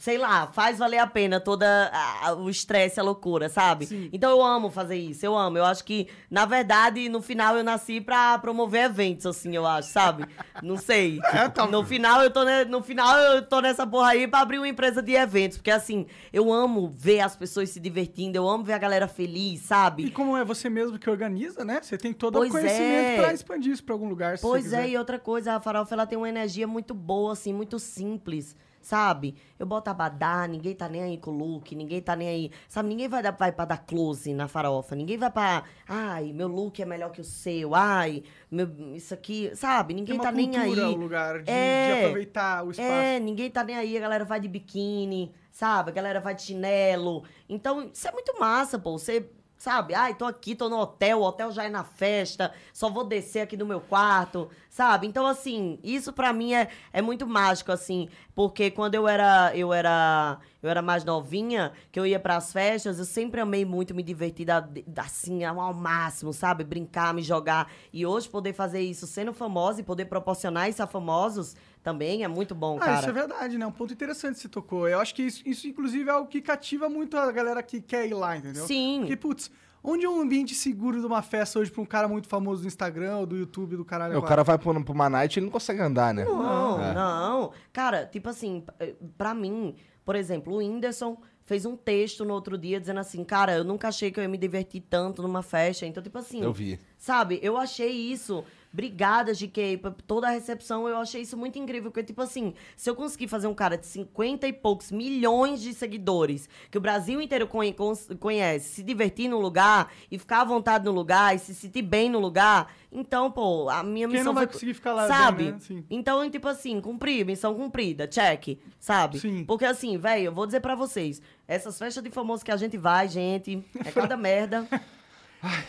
Sei 0.00 0.16
lá, 0.16 0.46
faz 0.46 0.78
valer 0.78 0.96
a 0.96 1.06
pena 1.06 1.38
toda 1.38 1.90
a- 1.92 2.32
o 2.32 2.48
estresse, 2.48 2.98
a 2.98 3.02
loucura, 3.02 3.50
sabe? 3.50 4.08
Então 4.10 4.30
eu 4.30 4.42
amo 4.42 4.70
fazer 4.70 4.96
isso, 4.96 5.26
eu 5.26 5.36
amo. 5.36 5.58
Eu 5.58 5.64
acho 5.66 5.84
que, 5.84 6.08
na 6.30 6.46
verdade, 6.46 7.06
no 7.10 7.20
final 7.20 7.54
eu 7.54 7.62
nasci 7.62 8.00
pra 8.00 8.38
promover 8.38 8.84
eventos, 8.86 9.26
assim, 9.26 9.54
eu 9.54 9.66
acho, 9.66 9.90
sabe? 9.90 10.24
Não 10.62 10.78
sei. 10.78 11.20
No 11.70 11.84
final 11.84 12.22
eu 12.22 12.30
tô 12.30 12.44
ne- 12.44 12.64
no 12.64 12.82
final 12.82 13.14
eu 13.18 13.42
tô 13.46 13.60
nessa 13.60 13.86
porra 13.86 14.12
aí 14.12 14.26
pra 14.26 14.40
abrir 14.40 14.56
uma 14.56 14.66
empresa 14.68 15.02
de 15.02 15.12
eventos, 15.12 15.58
porque 15.58 15.70
assim, 15.70 16.06
eu 16.32 16.50
amo 16.50 16.90
ver 16.96 17.20
as 17.20 17.36
pessoas 17.36 17.68
se 17.68 17.78
divertindo, 17.78 18.38
eu 18.38 18.48
amo 18.48 18.64
ver 18.64 18.72
a 18.72 18.78
galera 18.78 19.06
feliz, 19.06 19.60
sabe? 19.60 20.04
E 20.06 20.10
como 20.10 20.34
é 20.34 20.42
você 20.46 20.70
mesmo 20.70 20.98
que 20.98 21.10
organiza, 21.10 21.62
né? 21.62 21.78
Você 21.82 21.98
tem 21.98 22.14
todo 22.14 22.38
Pois 22.38 22.48
o 22.48 22.52
conhecimento 22.52 23.06
é. 23.06 23.16
pra 23.18 23.34
expandir 23.34 23.70
isso 23.74 23.84
pra 23.84 23.94
algum 23.94 24.08
lugar. 24.08 24.38
se 24.38 24.42
Pois 24.42 24.64
você 24.64 24.74
é, 24.76 24.78
quiser. 24.80 24.92
e 24.92 24.96
outra 24.96 25.18
coisa, 25.18 25.56
a 25.56 25.60
farofa 25.60 25.94
ela 25.94 26.06
tem 26.06 26.16
uma 26.16 26.28
energia 26.28 26.66
muito 26.66 26.94
boa, 26.94 27.34
assim, 27.34 27.52
muito 27.52 27.78
simples, 27.78 28.56
sabe? 28.80 29.34
Eu 29.58 29.66
boto 29.66 29.90
abadá, 29.90 30.46
ninguém 30.48 30.74
tá 30.74 30.88
nem 30.88 31.02
aí 31.02 31.18
com 31.18 31.30
o 31.30 31.36
look, 31.36 31.74
ninguém 31.74 32.00
tá 32.00 32.16
nem 32.16 32.28
aí. 32.28 32.50
Sabe, 32.68 32.88
ninguém 32.88 33.08
vai, 33.08 33.22
dar, 33.22 33.32
vai 33.32 33.52
pra 33.52 33.64
dar 33.64 33.78
close 33.78 34.32
na 34.32 34.48
farofa, 34.48 34.94
ninguém 34.96 35.18
vai 35.18 35.30
pra. 35.30 35.64
Ai, 35.88 36.32
meu 36.32 36.48
look 36.48 36.80
é 36.80 36.84
melhor 36.86 37.10
que 37.10 37.20
o 37.20 37.24
seu, 37.24 37.74
ai, 37.74 38.22
meu, 38.50 38.68
isso 38.94 39.12
aqui, 39.14 39.50
sabe? 39.54 39.94
Ninguém 39.94 40.16
uma 40.16 40.24
tá 40.24 40.32
nem 40.32 40.56
aí. 40.56 40.70
o 40.70 40.96
lugar 40.96 41.38
de, 41.38 41.44
de 41.44 41.50
É. 41.50 42.00
aproveitar 42.04 42.64
o 42.64 42.70
espaço. 42.70 42.88
É, 42.88 43.20
ninguém 43.20 43.50
tá 43.50 43.62
nem 43.64 43.76
aí, 43.76 43.96
a 43.96 44.00
galera 44.00 44.24
vai 44.24 44.40
de 44.40 44.48
biquíni, 44.48 45.32
sabe? 45.50 45.90
A 45.90 45.94
galera 45.94 46.20
vai 46.20 46.34
de 46.34 46.42
chinelo. 46.42 47.24
Então, 47.48 47.90
isso 47.92 48.08
é 48.08 48.12
muito 48.12 48.38
massa, 48.38 48.78
pô. 48.78 48.92
Você, 48.98 49.30
sabe? 49.60 49.92
Ai, 49.94 50.14
tô 50.14 50.24
aqui, 50.24 50.54
tô 50.54 50.70
no 50.70 50.78
hotel, 50.78 51.18
o 51.20 51.22
hotel 51.22 51.52
já 51.52 51.64
é 51.64 51.68
na 51.68 51.84
festa, 51.84 52.50
só 52.72 52.88
vou 52.88 53.04
descer 53.04 53.40
aqui 53.40 53.58
no 53.58 53.66
meu 53.66 53.78
quarto, 53.78 54.48
sabe? 54.70 55.06
Então, 55.06 55.26
assim, 55.26 55.78
isso 55.84 56.14
pra 56.14 56.32
mim 56.32 56.54
é, 56.54 56.68
é 56.94 57.02
muito 57.02 57.26
mágico, 57.26 57.70
assim, 57.70 58.08
porque 58.34 58.70
quando 58.70 58.94
eu 58.94 59.06
era, 59.06 59.54
eu 59.54 59.70
era, 59.70 60.38
eu 60.62 60.70
era 60.70 60.80
mais 60.80 61.04
novinha, 61.04 61.72
que 61.92 62.00
eu 62.00 62.06
ia 62.06 62.18
pras 62.18 62.50
festas, 62.54 62.98
eu 62.98 63.04
sempre 63.04 63.38
amei 63.38 63.66
muito 63.66 63.94
me 63.94 64.02
divertir 64.02 64.46
da, 64.46 64.60
da- 64.60 65.02
assim, 65.02 65.44
ao 65.44 65.74
máximo, 65.74 66.32
sabe? 66.32 66.64
Brincar, 66.64 67.12
me 67.12 67.22
jogar. 67.22 67.70
E 67.92 68.06
hoje 68.06 68.30
poder 68.30 68.54
fazer 68.54 68.80
isso 68.80 69.06
sendo 69.06 69.34
famosa 69.34 69.82
e 69.82 69.84
poder 69.84 70.06
proporcionar 70.06 70.70
isso 70.70 70.82
a 70.82 70.86
famosos 70.86 71.54
também 71.82 72.22
é 72.24 72.28
muito 72.28 72.54
bom, 72.54 72.76
Ah, 72.76 72.84
cara. 72.84 72.98
isso 73.00 73.08
é 73.08 73.12
verdade, 73.12 73.56
né? 73.58 73.66
Um 73.66 73.72
ponto 73.72 73.92
interessante 73.92 74.34
que 74.36 74.42
você 74.42 74.48
tocou. 74.48 74.88
Eu 74.88 75.00
acho 75.00 75.14
que 75.14 75.22
isso, 75.22 75.42
isso, 75.46 75.66
inclusive, 75.66 76.08
é 76.08 76.12
algo 76.12 76.28
que 76.28 76.40
cativa 76.40 76.88
muito 76.88 77.16
a 77.16 77.30
galera 77.32 77.62
que 77.62 77.80
quer 77.80 78.06
ir 78.06 78.14
lá, 78.14 78.36
entendeu? 78.36 78.66
Sim. 78.66 78.98
Porque, 79.00 79.16
putz, 79.16 79.50
onde 79.82 80.04
é 80.04 80.08
um 80.10 80.20
ambiente 80.20 80.54
seguro 80.54 81.00
de 81.00 81.06
uma 81.06 81.22
festa 81.22 81.58
hoje 81.58 81.70
pra 81.70 81.80
um 81.80 81.86
cara 81.86 82.06
muito 82.06 82.28
famoso 82.28 82.62
do 82.62 82.68
Instagram 82.68 83.16
ou 83.18 83.26
do 83.26 83.36
YouTube, 83.36 83.76
do 83.76 83.84
caralho? 83.84 84.12
É, 84.14 84.18
o 84.18 84.22
cara 84.22 84.42
vai 84.44 84.58
pra 84.58 84.70
uma, 84.70 85.08
night 85.08 85.34
e 85.34 85.38
ele 85.38 85.46
não 85.46 85.52
consegue 85.52 85.80
andar, 85.80 86.12
né? 86.12 86.24
Não, 86.24 86.82
É. 86.82 86.92
não. 86.94 87.52
Cara, 87.72 88.04
tipo 88.04 88.28
assim, 88.28 88.60
p- 88.78 88.94
pra 89.16 89.32
mim, 89.32 89.74
por 90.04 90.14
exemplo, 90.16 90.52
o 90.52 90.56
Whindersson 90.58 91.16
fez 91.46 91.64
um 91.66 91.76
texto 91.76 92.24
no 92.24 92.32
outro 92.34 92.56
dia 92.56 92.78
dizendo 92.78 93.00
assim, 93.00 93.24
cara, 93.24 93.52
eu 93.56 93.64
nunca 93.64 93.88
achei 93.88 94.10
que 94.12 94.20
eu 94.20 94.22
ia 94.22 94.28
me 94.28 94.38
divertir 94.38 94.82
tanto 94.88 95.20
numa 95.22 95.42
festa. 95.42 95.84
Então, 95.86 96.00
tipo 96.02 96.16
assim. 96.18 96.42
Eu 96.42 96.52
vi. 96.52 96.78
Sabe? 96.98 97.40
Eu 97.42 97.56
achei 97.56 97.90
isso. 97.90 98.44
Obrigada, 98.72 99.32
GK, 99.34 99.78
por 99.78 99.92
toda 100.06 100.28
a 100.28 100.30
recepção. 100.30 100.88
Eu 100.88 100.96
achei 100.98 101.22
isso 101.22 101.36
muito 101.36 101.58
incrível. 101.58 101.90
Porque, 101.90 102.04
tipo 102.04 102.22
assim, 102.22 102.54
se 102.76 102.88
eu 102.88 102.94
conseguir 102.94 103.26
fazer 103.26 103.46
um 103.48 103.54
cara 103.54 103.76
de 103.76 103.86
50 103.86 104.46
e 104.46 104.52
poucos 104.52 104.92
milhões 104.92 105.60
de 105.60 105.74
seguidores, 105.74 106.48
que 106.70 106.78
o 106.78 106.80
Brasil 106.80 107.20
inteiro 107.20 107.48
conhece, 107.48 108.68
se 108.68 108.82
divertir 108.82 109.28
no 109.28 109.40
lugar 109.40 109.92
e 110.10 110.18
ficar 110.18 110.42
à 110.42 110.44
vontade 110.44 110.84
no 110.84 110.92
lugar 110.92 111.34
e 111.34 111.38
se 111.38 111.54
sentir 111.54 111.82
bem 111.82 112.08
no 112.08 112.18
lugar, 112.20 112.72
então, 112.92 113.30
pô, 113.30 113.68
a 113.68 113.82
minha 113.82 114.06
Quem 114.06 114.18
missão 114.18 114.26
não 114.26 114.34
vai 114.34 114.44
foi- 114.46 114.52
conseguir 114.54 114.74
ficar 114.74 114.92
lá, 114.92 115.06
Sabe? 115.08 115.52
né? 115.52 115.56
Sim. 115.60 115.84
Então, 115.90 116.28
tipo 116.30 116.48
assim, 116.48 116.80
cumprir, 116.80 117.24
missão 117.26 117.54
cumprida, 117.54 118.06
check, 118.06 118.58
sabe? 118.78 119.18
Sim. 119.18 119.44
Porque 119.44 119.64
assim, 119.64 119.96
velho, 119.98 120.24
eu 120.26 120.32
vou 120.32 120.46
dizer 120.46 120.60
pra 120.60 120.74
vocês, 120.74 121.20
essas 121.46 121.78
festas 121.78 122.02
de 122.02 122.10
famoso 122.10 122.44
que 122.44 122.50
a 122.50 122.56
gente 122.56 122.76
vai, 122.76 123.08
gente, 123.08 123.64
é 123.84 123.90
cada 123.90 124.16
merda. 124.18 124.66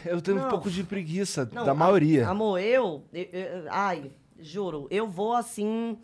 Eu 0.06 0.22
tenho 0.22 0.38
um 0.38 0.42
Não. 0.42 0.50
pouco 0.50 0.70
de 0.70 0.84
preguiça 0.84 1.50
Não, 1.52 1.64
da 1.66 1.74
maioria. 1.74 2.28
Amor, 2.28 2.60
eu, 2.60 3.04
eu- 3.14 3.28
eu- 3.32 3.66
Ai, 3.70 4.12
juro, 4.40 4.88
eu 4.92 5.08
vou 5.08 5.34
assim. 5.34 5.98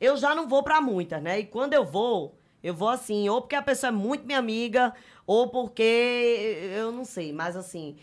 Eu 0.00 0.16
já 0.16 0.34
não 0.34 0.48
vou 0.48 0.62
pra 0.62 0.80
muitas, 0.80 1.22
né? 1.22 1.40
E 1.40 1.44
quando 1.44 1.74
eu 1.74 1.84
vou, 1.84 2.38
eu 2.62 2.72
vou 2.74 2.88
assim, 2.88 3.28
ou 3.28 3.40
porque 3.42 3.54
a 3.56 3.62
pessoa 3.62 3.88
é 3.88 3.92
muito 3.92 4.24
minha 4.26 4.38
amiga, 4.38 4.94
ou 5.26 5.48
porque. 5.48 5.82
Eu 6.74 6.90
não 6.92 7.04
sei, 7.04 7.32
mas 7.32 7.56
assim. 7.56 7.96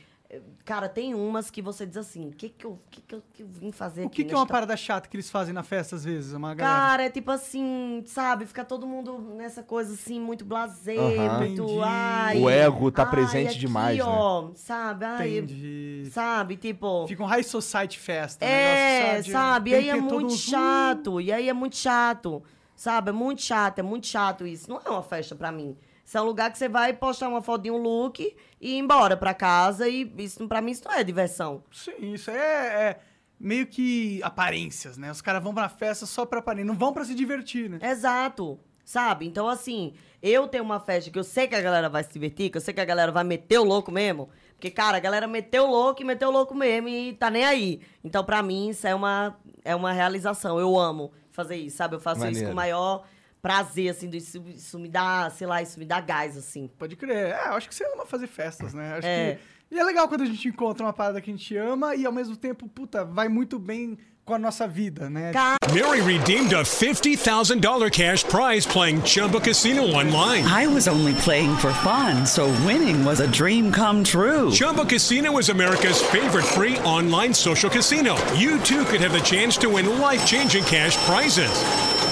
Cara, 0.66 0.90
tem 0.90 1.14
umas 1.16 1.50
que 1.50 1.62
você 1.62 1.86
diz 1.86 1.96
assim: 1.96 2.28
o 2.28 2.32
que, 2.32 2.50
que, 2.50 2.66
eu, 2.66 2.78
que, 2.92 3.00
que, 3.02 3.16
eu, 3.16 3.24
que 3.34 3.44
eu 3.44 3.48
vim 3.48 3.72
fazer 3.72 4.04
O 4.04 4.08
aqui 4.08 4.18
que, 4.24 4.26
que 4.26 4.34
é 4.34 4.38
uma 4.38 4.46
parada 4.46 4.76
chata 4.76 5.08
que 5.08 5.16
eles 5.16 5.30
fazem 5.32 5.54
na 5.54 5.64
festa 5.64 5.96
às 5.96 6.04
vezes? 6.04 6.34
Uma 6.34 6.54
galera. 6.54 6.80
Cara, 6.80 7.04
é 7.06 7.10
tipo 7.10 7.32
assim, 7.32 8.04
sabe? 8.06 8.46
Fica 8.46 8.66
todo 8.66 8.86
mundo 8.86 9.18
nessa 9.38 9.64
coisa 9.64 9.94
assim, 9.94 10.20
muito 10.20 10.44
blasé, 10.44 10.96
muito. 10.96 11.64
Entendi. 11.64 11.80
Ai, 11.82 12.40
O 12.42 12.50
ego 12.50 12.92
tá 12.92 13.04
ai, 13.04 13.10
presente 13.10 13.52
aqui, 13.52 13.60
demais, 13.60 13.98
né? 13.98 14.04
ó, 14.06 14.50
Sabe? 14.54 15.06
Ai, 15.06 15.38
Entendi. 15.38 16.10
sabe? 16.12 16.58
Tipo. 16.58 17.08
Fica 17.08 17.24
um 17.24 17.28
high 17.28 17.44
society 17.44 17.98
festa. 17.98 18.46
um 18.46 18.50
É, 18.50 19.22
de- 19.22 19.32
sabe? 19.32 19.72
E 19.72 19.76
aí 19.76 19.90
é 19.90 19.96
muito 19.96 20.26
um- 20.26 20.30
chato. 20.30 21.22
E 21.22 21.32
aí 21.32 21.48
é 21.48 21.54
muito 21.54 21.78
chato. 21.78 22.44
Sabe? 22.76 23.10
É 23.10 23.14
muito 23.14 23.42
chato, 23.42 23.80
é 23.80 23.82
muito 23.82 24.06
chato 24.06 24.46
isso. 24.46 24.70
Não 24.70 24.82
é 24.86 24.90
uma 24.90 25.02
festa 25.02 25.34
pra 25.36 25.52
mim. 25.54 25.76
Isso 26.08 26.18
é 26.18 26.22
um 26.22 26.24
lugar 26.24 26.50
que 26.50 26.58
você 26.58 26.70
vai 26.70 26.94
postar 26.94 27.28
uma 27.28 27.42
foto 27.42 27.64
de 27.64 27.70
um 27.70 27.76
look 27.76 28.34
e 28.62 28.76
ir 28.76 28.78
embora 28.78 29.18
pra 29.18 29.34
casa. 29.34 29.90
E 29.90 30.10
isso, 30.20 30.48
pra 30.48 30.62
mim, 30.62 30.72
isso 30.72 30.84
não 30.86 30.94
é 30.94 31.04
diversão. 31.04 31.62
Sim, 31.70 32.14
isso 32.14 32.32
é, 32.32 32.38
é 32.38 33.00
meio 33.38 33.68
que 33.68 34.24
aparências, 34.24 34.98
né? 34.98 35.12
Os 35.12 35.20
caras 35.20 35.44
vão 35.44 35.54
pra 35.54 35.68
festa 35.68 36.06
só 36.06 36.26
pra 36.26 36.40
aparência, 36.40 36.66
não 36.66 36.80
vão 36.80 36.94
pra 36.94 37.04
se 37.04 37.14
divertir, 37.14 37.70
né? 37.70 37.80
Exato. 37.82 38.58
Sabe? 38.86 39.28
Então, 39.28 39.50
assim, 39.50 39.96
eu 40.24 40.48
tenho 40.48 40.64
uma 40.64 40.80
festa 40.80 41.12
que 41.12 41.20
eu 41.20 41.26
sei 41.26 41.46
que 41.46 41.56
a 41.56 41.62
galera 41.62 41.90
vai 41.90 42.06
se 42.06 42.14
divertir, 42.14 42.50
que 42.50 42.58
eu 42.58 42.62
sei 42.62 42.74
que 42.74 42.80
a 42.80 42.86
galera 42.86 43.12
vai 43.12 43.26
meter 43.26 43.60
o 43.60 43.66
louco 43.66 43.92
mesmo. 43.92 44.30
Porque, 44.54 44.72
cara, 44.72 44.96
a 44.96 45.02
galera 45.02 45.28
meteu 45.28 45.66
o 45.66 45.70
louco 45.70 46.02
e 46.02 46.06
meteu 46.06 46.30
o 46.30 46.32
louco 46.32 46.56
mesmo 46.56 46.88
e 46.88 47.12
tá 47.16 47.30
nem 47.30 47.44
aí. 47.44 47.82
Então, 48.02 48.24
pra 48.24 48.42
mim, 48.42 48.70
isso 48.70 48.88
é 48.88 48.96
uma, 48.96 49.38
é 49.66 49.76
uma 49.76 49.92
realização. 49.92 50.58
Eu 50.58 50.80
amo 50.80 51.12
fazer 51.32 51.58
isso, 51.58 51.76
sabe? 51.76 51.98
Eu 51.98 52.00
faço 52.00 52.22
isso 52.22 52.28
Maneiro. 52.28 52.48
com 52.48 52.54
o 52.54 52.56
maior 52.56 53.04
prazer, 53.48 53.90
assim. 53.90 54.10
do- 54.10 54.18
Isso, 54.18 54.44
isso 54.56 54.78
me 54.80 54.90
dá, 54.90 55.30
sei 55.30 55.48
lá, 55.48 55.62
isso 55.62 55.80
me 55.80 55.86
dá 55.86 56.00
gás, 56.02 56.36
assim. 56.38 56.70
Pode 56.78 56.96
crer. 56.96 57.34
É, 57.36 57.48
eu 57.48 57.54
acho 57.54 57.68
que 57.70 57.76
você 57.76 57.86
ama 57.94 58.06
fazer 58.06 58.28
festas, 58.28 58.74
né? 58.74 58.96
Acho 58.98 59.08
É. 59.08 59.36
que... 59.70 59.76
E 59.76 59.80
é 59.80 59.84
legal 59.84 60.08
quando 60.08 60.22
a 60.22 60.26
gente 60.26 60.48
encontra 60.48 60.86
uma 60.86 60.94
parada 60.94 61.20
que 61.20 61.30
a 61.30 61.34
gente 61.34 61.56
ama 61.58 61.94
e 61.96 62.06
ao 62.06 62.12
mesmo 62.12 62.38
tempo, 62.38 62.70
puta, 62.70 63.04
vai 63.04 63.28
muito 63.28 63.60
bem 63.60 63.98
com 64.24 64.34
a 64.34 64.40
nossa 64.40 64.66
vida, 64.68 65.10
né? 65.10 65.32
Mary 65.74 66.02
redeemed 66.02 66.54
a 66.56 66.64
$50,000 66.64 67.90
cash 67.92 68.24
prize 68.24 68.66
playing 68.68 69.02
Chumba 69.06 69.40
Casino 69.42 69.84
online. 69.94 70.46
I 70.48 70.68
was 70.68 70.88
only 70.88 71.14
playing 71.24 71.56
for 71.58 71.72
fun, 71.84 72.26
so 72.26 72.46
winning 72.66 73.06
was 73.06 73.20
a 73.20 73.28
dream 73.28 73.72
come 73.72 74.04
true. 74.04 74.52
Chumba 74.52 74.86
Casino 74.86 75.38
is 75.40 75.50
America's 75.50 76.02
favorite 76.02 76.46
free 76.46 76.78
online 76.86 77.34
social 77.34 77.70
casino. 77.70 78.16
You 78.36 78.60
too 78.60 78.84
could 78.86 79.02
have 79.02 79.12
the 79.14 79.22
chance 79.24 79.58
to 79.60 79.70
win 79.70 80.00
life 80.00 80.26
changing 80.26 80.64
cash 80.66 80.96
prizes. 81.06 81.52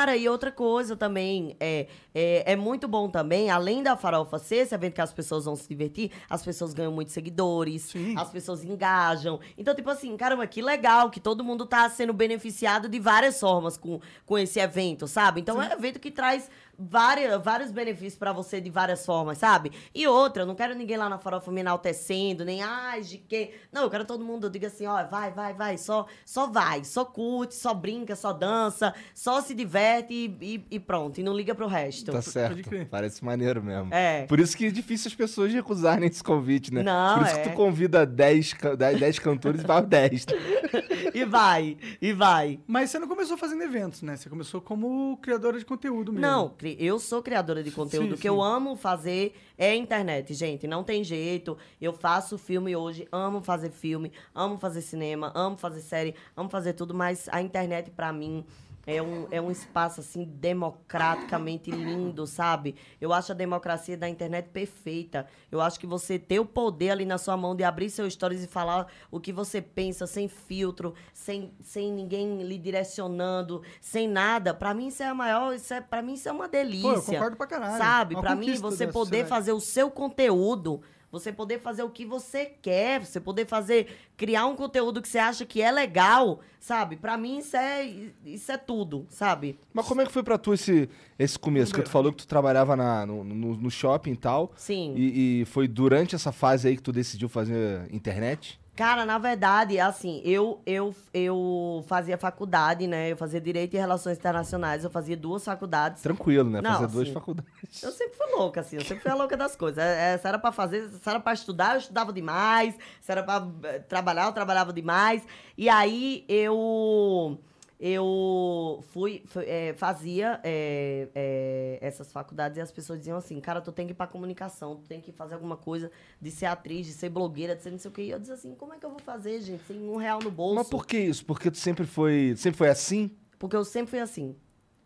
Cara, 0.00 0.16
e 0.16 0.26
outra 0.30 0.50
coisa 0.50 0.96
também, 0.96 1.54
é, 1.60 1.86
é, 2.14 2.52
é 2.52 2.56
muito 2.56 2.88
bom 2.88 3.10
também, 3.10 3.50
além 3.50 3.82
da 3.82 3.98
farofa 3.98 4.38
ser 4.38 4.56
esse 4.56 4.74
evento 4.74 4.94
que 4.94 5.00
as 5.02 5.12
pessoas 5.12 5.44
vão 5.44 5.54
se 5.54 5.68
divertir, 5.68 6.10
as 6.30 6.42
pessoas 6.42 6.72
ganham 6.72 6.90
muitos 6.90 7.12
seguidores, 7.12 7.82
Sim. 7.82 8.16
as 8.16 8.30
pessoas 8.30 8.64
engajam. 8.64 9.38
Então, 9.58 9.74
tipo 9.74 9.90
assim, 9.90 10.16
caramba, 10.16 10.46
que 10.46 10.62
legal 10.62 11.10
que 11.10 11.20
todo 11.20 11.44
mundo 11.44 11.66
tá 11.66 11.86
sendo 11.90 12.14
beneficiado 12.14 12.88
de 12.88 12.98
várias 12.98 13.38
formas 13.38 13.76
com, 13.76 14.00
com 14.24 14.38
esse 14.38 14.58
evento, 14.58 15.06
sabe? 15.06 15.42
Então, 15.42 15.60
é 15.62 15.68
um 15.68 15.72
evento 15.72 16.00
que 16.00 16.10
traz 16.10 16.48
várias, 16.80 17.42
vários 17.42 17.70
benefícios 17.70 18.16
pra 18.16 18.32
você 18.32 18.60
de 18.60 18.70
várias 18.70 19.04
formas, 19.04 19.38
sabe? 19.38 19.70
E 19.94 20.06
outra, 20.06 20.42
eu 20.42 20.46
não 20.46 20.54
quero 20.54 20.74
ninguém 20.74 20.96
lá 20.96 21.08
na 21.08 21.18
farofa 21.18 21.50
me 21.52 21.60
enaltecendo, 21.60 22.44
nem, 22.44 22.62
ai, 22.62 23.02
de 23.02 23.18
quê? 23.18 23.52
Não, 23.72 23.82
eu 23.82 23.90
quero 23.90 24.04
todo 24.04 24.24
mundo, 24.24 24.46
eu 24.46 24.50
digo 24.50 24.66
assim, 24.66 24.86
ó, 24.86 25.04
vai, 25.04 25.30
vai, 25.30 25.52
vai, 25.52 25.76
só, 25.76 26.06
só 26.24 26.46
vai, 26.46 26.84
só 26.84 27.04
curte, 27.04 27.54
só 27.54 27.74
brinca, 27.74 28.16
só 28.16 28.32
dança, 28.32 28.94
só 29.14 29.40
se 29.40 29.54
diverte 29.54 30.12
e, 30.14 30.36
e- 30.40 30.66
e 30.70 30.80
pronto, 30.80 31.18
e 31.20 31.22
não 31.22 31.34
liga 31.36 31.54
pro 31.54 31.66
resto. 31.66 32.12
Tá 32.12 32.22
certo. 32.22 32.68
Parece 32.90 33.24
maneiro 33.24 33.62
mesmo. 33.62 33.92
É. 33.92 34.24
Por 34.26 34.40
isso 34.40 34.56
que 34.56 34.66
é 34.66 34.70
difícil 34.70 35.08
as 35.08 35.14
pessoas 35.14 35.52
recusarem 35.52 36.08
esse 36.08 36.22
convite, 36.24 36.72
né? 36.72 36.82
Não, 36.82 37.18
Por 37.18 37.26
isso 37.26 37.36
é. 37.36 37.42
que 37.42 37.48
tu 37.50 37.54
convida 37.54 38.06
10, 38.06 38.52
ca- 38.54 38.74
10, 38.74 39.00
10 39.00 39.18
cantores 39.18 39.62
e 39.62 39.66
vai 39.66 39.82
10. 39.82 40.26
E 41.12 41.24
vai, 41.24 41.76
e 42.00 42.12
vai. 42.12 42.60
Mas 42.68 42.90
você 42.90 42.98
não 42.98 43.08
começou 43.08 43.36
fazendo 43.36 43.62
eventos, 43.62 44.00
né? 44.02 44.16
Você 44.16 44.28
começou 44.30 44.60
como 44.60 45.16
criadora 45.20 45.58
de 45.58 45.64
conteúdo 45.64 46.12
mesmo. 46.12 46.24
Não, 46.24 46.48
cri- 46.50 46.69
eu 46.78 46.98
sou 46.98 47.22
criadora 47.22 47.62
de 47.62 47.70
conteúdo. 47.70 48.14
O 48.14 48.18
que 48.18 48.28
eu 48.28 48.42
amo 48.42 48.76
fazer 48.76 49.34
é 49.56 49.74
internet, 49.74 50.34
gente. 50.34 50.66
Não 50.66 50.84
tem 50.84 51.02
jeito. 51.02 51.56
Eu 51.80 51.92
faço 51.92 52.38
filme 52.38 52.74
hoje, 52.76 53.08
amo 53.10 53.42
fazer 53.42 53.70
filme, 53.70 54.12
amo 54.34 54.58
fazer 54.58 54.82
cinema, 54.82 55.32
amo 55.34 55.56
fazer 55.56 55.80
série, 55.80 56.14
amo 56.36 56.48
fazer 56.48 56.72
tudo, 56.74 56.94
mas 56.94 57.28
a 57.30 57.40
internet, 57.40 57.90
pra 57.90 58.12
mim. 58.12 58.44
É 58.86 59.00
um, 59.02 59.26
é 59.30 59.40
um 59.40 59.50
espaço, 59.50 60.00
assim, 60.00 60.24
democraticamente 60.24 61.70
lindo, 61.70 62.26
sabe? 62.26 62.74
Eu 63.00 63.12
acho 63.12 63.32
a 63.32 63.34
democracia 63.34 63.96
da 63.96 64.08
internet 64.08 64.48
perfeita. 64.48 65.26
Eu 65.50 65.60
acho 65.60 65.78
que 65.78 65.86
você 65.86 66.18
ter 66.18 66.40
o 66.40 66.46
poder 66.46 66.90
ali 66.90 67.04
na 67.04 67.18
sua 67.18 67.36
mão 67.36 67.54
de 67.54 67.62
abrir 67.62 67.90
seus 67.90 68.14
stories 68.14 68.42
e 68.42 68.46
falar 68.46 68.86
o 69.10 69.20
que 69.20 69.32
você 69.32 69.60
pensa, 69.60 70.06
sem 70.06 70.28
filtro, 70.28 70.94
sem, 71.12 71.52
sem 71.62 71.92
ninguém 71.92 72.42
lhe 72.42 72.58
direcionando, 72.58 73.62
sem 73.80 74.08
nada. 74.08 74.54
Pra 74.54 74.72
mim, 74.72 74.88
isso 74.88 75.02
é 75.02 75.06
a 75.06 75.14
maior. 75.14 75.54
Isso 75.54 75.72
é, 75.74 75.80
pra 75.80 76.00
mim, 76.00 76.14
isso 76.14 76.28
é 76.28 76.32
uma 76.32 76.48
delícia. 76.48 77.00
concordo 77.00 77.36
pra 77.36 77.46
caralho. 77.46 77.78
Sabe? 77.78 78.14
Uma 78.14 78.22
Pra 78.22 78.34
mim, 78.34 78.54
você 78.56 78.86
poder 78.86 79.26
fazer 79.26 79.52
o 79.52 79.60
seu 79.60 79.90
conteúdo. 79.90 80.80
Você 81.10 81.32
poder 81.32 81.58
fazer 81.58 81.82
o 81.82 81.90
que 81.90 82.04
você 82.04 82.46
quer, 82.46 83.04
você 83.04 83.18
poder 83.18 83.46
fazer, 83.46 83.88
criar 84.16 84.46
um 84.46 84.54
conteúdo 84.54 85.02
que 85.02 85.08
você 85.08 85.18
acha 85.18 85.44
que 85.44 85.60
é 85.60 85.72
legal, 85.72 86.40
sabe? 86.60 86.96
Pra 86.96 87.16
mim 87.16 87.38
isso 87.38 87.56
é 87.56 87.84
isso 88.24 88.52
é 88.52 88.56
tudo, 88.56 89.06
sabe? 89.08 89.58
Mas 89.72 89.86
como 89.86 90.02
é 90.02 90.06
que 90.06 90.12
foi 90.12 90.22
pra 90.22 90.38
tu 90.38 90.54
esse, 90.54 90.88
esse 91.18 91.36
começo? 91.36 91.74
Que 91.74 91.82
tu 91.82 91.90
falou 91.90 92.12
que 92.12 92.18
tu 92.18 92.28
trabalhava 92.28 92.76
na, 92.76 93.04
no, 93.04 93.24
no, 93.24 93.56
no 93.56 93.70
shopping 93.70 94.12
e 94.12 94.16
tal. 94.16 94.52
Sim. 94.54 94.94
E, 94.96 95.40
e 95.40 95.44
foi 95.46 95.66
durante 95.66 96.14
essa 96.14 96.30
fase 96.30 96.68
aí 96.68 96.76
que 96.76 96.82
tu 96.82 96.92
decidiu 96.92 97.28
fazer 97.28 97.92
internet? 97.92 98.59
Cara, 98.76 99.04
na 99.04 99.18
verdade, 99.18 99.78
assim, 99.78 100.22
eu, 100.24 100.62
eu, 100.64 100.94
eu 101.12 101.84
fazia 101.86 102.16
faculdade, 102.16 102.86
né? 102.86 103.12
Eu 103.12 103.16
fazia 103.16 103.40
Direito 103.40 103.74
e 103.74 103.78
Relações 103.78 104.16
Internacionais, 104.16 104.84
eu 104.84 104.90
fazia 104.90 105.16
duas 105.16 105.44
faculdades. 105.44 106.02
Tranquilo, 106.02 106.48
né? 106.48 106.60
Não, 106.62 106.72
fazer 106.72 106.86
duas 106.86 107.02
assim, 107.02 107.12
faculdades. 107.12 107.82
Eu 107.82 107.92
sempre 107.92 108.16
fui 108.16 108.26
louca, 108.34 108.60
assim, 108.60 108.76
eu 108.76 108.82
sempre 108.82 109.02
fui 109.02 109.10
a 109.10 109.14
louca 109.14 109.36
das 109.36 109.54
coisas. 109.54 109.82
É, 109.82 110.14
é, 110.14 110.18
Se 110.18 110.26
era 110.26 110.38
pra 110.38 110.50
fazer, 110.50 110.88
se 110.88 111.08
era 111.08 111.20
pra 111.20 111.32
estudar, 111.32 111.74
eu 111.74 111.78
estudava 111.80 112.12
demais. 112.12 112.74
Se 113.00 113.12
era 113.12 113.22
pra 113.22 113.46
eh, 113.64 113.80
trabalhar, 113.80 114.26
eu 114.26 114.32
trabalhava 114.32 114.72
demais. 114.72 115.22
E 115.58 115.68
aí 115.68 116.24
eu. 116.28 117.38
Eu 117.82 118.84
fui, 118.92 119.22
fui, 119.24 119.44
eh, 119.46 119.72
fazia 119.72 120.38
eh, 120.44 121.08
eh, 121.14 121.78
essas 121.80 122.12
faculdades 122.12 122.58
e 122.58 122.60
as 122.60 122.70
pessoas 122.70 122.98
diziam 122.98 123.16
assim, 123.16 123.40
cara, 123.40 123.58
tu 123.62 123.72
tem 123.72 123.86
que 123.86 123.92
ir 123.92 123.94
pra 123.94 124.06
comunicação, 124.06 124.76
tu 124.76 124.86
tem 124.86 125.00
que 125.00 125.10
fazer 125.12 125.32
alguma 125.32 125.56
coisa 125.56 125.90
de 126.20 126.30
ser 126.30 126.44
atriz, 126.44 126.86
de 126.86 126.92
ser 126.92 127.08
blogueira, 127.08 127.56
de 127.56 127.62
ser 127.62 127.70
não 127.70 127.78
sei 127.78 127.90
o 127.90 127.94
quê. 127.94 128.02
E 128.02 128.10
eu 128.10 128.18
dizia 128.18 128.34
assim, 128.34 128.54
como 128.54 128.74
é 128.74 128.78
que 128.78 128.84
eu 128.84 128.90
vou 128.90 128.98
fazer, 128.98 129.40
gente, 129.40 129.64
sem 129.64 129.88
um 129.88 129.96
real 129.96 130.18
no 130.22 130.30
bolso? 130.30 130.56
Mas 130.56 130.68
por 130.68 130.86
que 130.86 130.98
isso? 130.98 131.24
Porque 131.24 131.50
tu 131.50 131.56
sempre 131.56 131.86
foi, 131.86 132.34
sempre 132.36 132.58
foi 132.58 132.68
assim? 132.68 133.10
Porque 133.38 133.56
eu 133.56 133.64
sempre 133.64 133.88
fui 133.92 134.00
assim. 134.00 134.36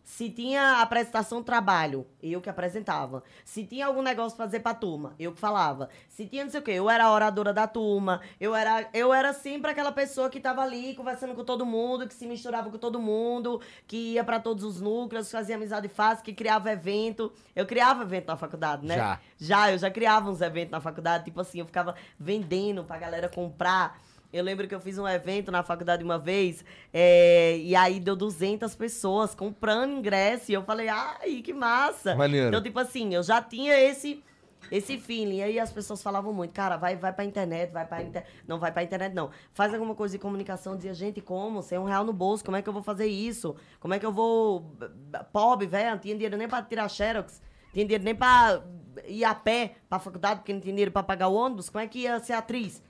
Se 0.05 0.29
tinha 0.29 0.81
apresentação 0.81 1.39
de 1.39 1.47
trabalho, 1.47 2.05
eu 2.21 2.39
que 2.39 2.47
apresentava. 2.47 3.23
Se 3.43 3.65
tinha 3.65 3.87
algum 3.87 4.03
negócio 4.03 4.37
pra 4.37 4.45
fazer 4.45 4.59
pra 4.59 4.75
turma, 4.75 5.15
eu 5.17 5.31
que 5.33 5.39
falava. 5.39 5.89
Se 6.07 6.27
tinha 6.27 6.43
não 6.43 6.51
sei 6.51 6.59
o 6.59 6.63
quê, 6.63 6.73
eu 6.73 6.87
era 6.87 7.05
a 7.05 7.11
oradora 7.11 7.51
da 7.51 7.67
turma. 7.67 8.21
Eu 8.39 8.55
era, 8.55 8.87
eu 8.93 9.11
era 9.11 9.33
sempre 9.33 9.71
aquela 9.71 9.91
pessoa 9.91 10.29
que 10.29 10.39
tava 10.39 10.61
ali 10.61 10.93
conversando 10.93 11.33
com 11.33 11.43
todo 11.43 11.65
mundo, 11.65 12.07
que 12.07 12.13
se 12.13 12.27
misturava 12.27 12.69
com 12.69 12.77
todo 12.77 12.99
mundo, 12.99 13.59
que 13.87 14.13
ia 14.13 14.23
pra 14.23 14.39
todos 14.39 14.63
os 14.63 14.79
núcleos, 14.79 15.31
fazia 15.31 15.55
amizade 15.55 15.87
fácil, 15.87 16.23
que 16.23 16.33
criava 16.33 16.71
evento. 16.71 17.33
Eu 17.55 17.65
criava 17.65 18.03
evento 18.03 18.27
na 18.27 18.37
faculdade, 18.37 18.85
né? 18.85 18.95
Já. 18.95 19.19
Já, 19.39 19.71
eu 19.71 19.79
já 19.79 19.89
criava 19.89 20.29
uns 20.29 20.39
eventos 20.39 20.71
na 20.71 20.79
faculdade, 20.79 21.25
tipo 21.25 21.41
assim, 21.41 21.61
eu 21.61 21.65
ficava 21.65 21.95
vendendo 22.19 22.83
pra 22.83 22.99
galera 22.99 23.27
comprar. 23.27 23.99
Eu 24.35 24.43
lembro 24.43 24.67
que 24.67 24.75
eu 24.75 24.81
fiz 24.81 24.97
um 24.97 25.07
evento 25.07 25.49
na 25.49 25.63
faculdade 25.63 26.03
uma 26.03 26.19
vez, 26.19 26.65
é, 26.93 27.57
e 27.57 27.73
aí 27.73 28.01
deu 28.01 28.17
200 28.17 28.75
pessoas 28.75 29.33
comprando 29.33 29.93
ingresso, 29.93 30.51
e 30.51 30.53
eu 30.53 30.63
falei, 30.63 30.89
ai, 30.89 31.41
que 31.41 31.53
massa. 31.53 32.15
Maneiro. 32.15 32.49
Então, 32.49 32.61
tipo 32.61 32.77
assim, 32.77 33.13
eu 33.13 33.23
já 33.23 33.41
tinha 33.41 33.73
esse 33.79 34.21
esse 34.71 34.97
feeling. 34.97 35.37
E 35.37 35.43
aí 35.43 35.59
as 35.59 35.71
pessoas 35.71 36.01
falavam 36.01 36.33
muito, 36.33 36.51
cara, 36.51 36.75
vai, 36.75 36.95
vai 36.95 37.13
pra 37.13 37.23
internet, 37.23 37.71
vai 37.71 37.85
pra 37.85 38.01
internet. 38.01 38.27
Não, 38.47 38.59
vai 38.59 38.71
pra 38.71 38.83
internet, 38.83 39.13
não. 39.13 39.29
Faz 39.53 39.73
alguma 39.73 39.95
coisa 39.95 40.13
de 40.13 40.19
comunicação. 40.19 40.75
Dizia, 40.75 40.93
gente, 40.93 41.21
como? 41.21 41.61
Sem 41.61 41.77
um 41.77 41.85
real 41.85 42.03
no 42.03 42.11
bolso, 42.11 42.43
como 42.43 42.57
é 42.57 42.61
que 42.61 42.67
eu 42.67 42.73
vou 42.73 42.83
fazer 42.83 43.05
isso? 43.05 43.55
Como 43.79 43.93
é 43.93 43.99
que 43.99 44.05
eu 44.05 44.11
vou. 44.11 44.75
Pobre, 45.31 45.67
velho, 45.67 45.91
não 45.91 45.99
tinha 45.99 46.15
dinheiro 46.15 46.35
nem 46.35 46.47
pra 46.47 46.61
tirar 46.61 46.89
xerox. 46.89 47.41
Tinha 47.73 47.85
dinheiro 47.85 48.03
nem 48.03 48.15
pra 48.15 48.61
ir 49.07 49.23
a 49.23 49.35
pé 49.35 49.75
pra 49.89 49.99
faculdade, 49.99 50.39
porque 50.39 50.53
não 50.53 50.59
tinha 50.59 50.73
dinheiro 50.73 50.91
pra 50.91 51.03
pagar 51.03 51.27
o 51.27 51.35
ônibus. 51.35 51.69
Como 51.69 51.83
é 51.83 51.87
que 51.87 51.99
ia 51.99 52.19
ser 52.19 52.33
atriz? 52.33 52.81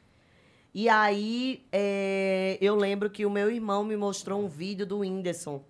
E 0.77 0.89
aí, 0.89 1.65
é, 1.71 2.57
eu 2.59 2.75
lembro 2.75 3.09
que 3.09 3.25
o 3.25 3.29
meu 3.29 3.49
irmão 3.49 3.81
me 3.81 3.95
mostrou 3.95 4.43
um 4.43 4.49
vídeo 4.49 4.85
do 4.85 4.99
Whindersson. 4.99 5.63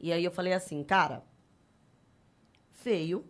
E 0.00 0.10
aí 0.10 0.24
eu 0.24 0.30
falei 0.30 0.54
assim, 0.54 0.82
cara, 0.82 1.22
feio, 2.70 3.26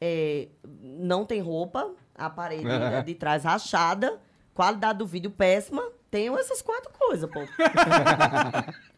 é, 0.00 0.50
não 0.80 1.26
tem 1.26 1.40
roupa, 1.40 1.92
a 2.14 2.30
parede 2.30 2.62
né, 2.62 3.02
de 3.02 3.12
trás 3.16 3.42
rachada, 3.42 4.20
qualidade 4.54 5.00
do 5.00 5.06
vídeo 5.06 5.32
péssima, 5.32 5.82
tenho 6.12 6.38
essas 6.38 6.62
quatro 6.62 6.92
coisas, 6.92 7.28
pô. 7.28 7.40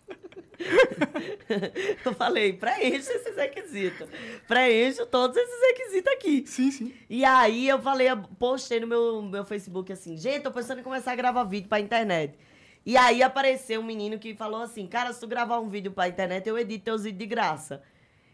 eu 2.05 2.15
falei, 2.15 2.53
preencha 2.53 3.13
esses 3.13 3.37
requisitos. 3.37 4.09
Preencho 4.47 5.07
todos 5.07 5.37
esses 5.37 5.61
requisitos 5.69 6.13
aqui. 6.13 6.45
Sim, 6.47 6.71
sim. 6.71 6.95
E 7.09 7.25
aí 7.25 7.69
eu 7.69 7.81
falei, 7.81 8.11
eu 8.11 8.17
postei 8.39 8.81
no 8.81 8.87
meu, 8.87 9.23
meu 9.23 9.45
Facebook 9.45 9.93
assim, 9.93 10.17
gente, 10.17 10.43
tô 10.43 10.51
pensando 10.51 10.81
em 10.81 10.85
começar 10.85 11.13
a 11.13 11.17
gravar 11.17 11.45
vídeo 11.45 11.69
pra 11.69 11.81
internet. 11.81 12.39
E 12.85 12.97
aí 12.97 13.23
apareceu 13.23 13.81
um 13.81 13.85
menino 13.85 14.19
que 14.19 14.35
falou 14.35 14.63
assim, 14.63 14.87
cara, 14.87 15.13
se 15.13 15.21
tu 15.21 15.27
gravar 15.27 15.59
um 15.61 15.69
vídeo 15.69 15.93
pra 15.93 16.09
internet, 16.09 16.47
eu 16.49 16.59
edito 16.59 16.85
teus 16.85 17.05
vídeos 17.05 17.19
de 17.19 17.27
graça. 17.27 17.83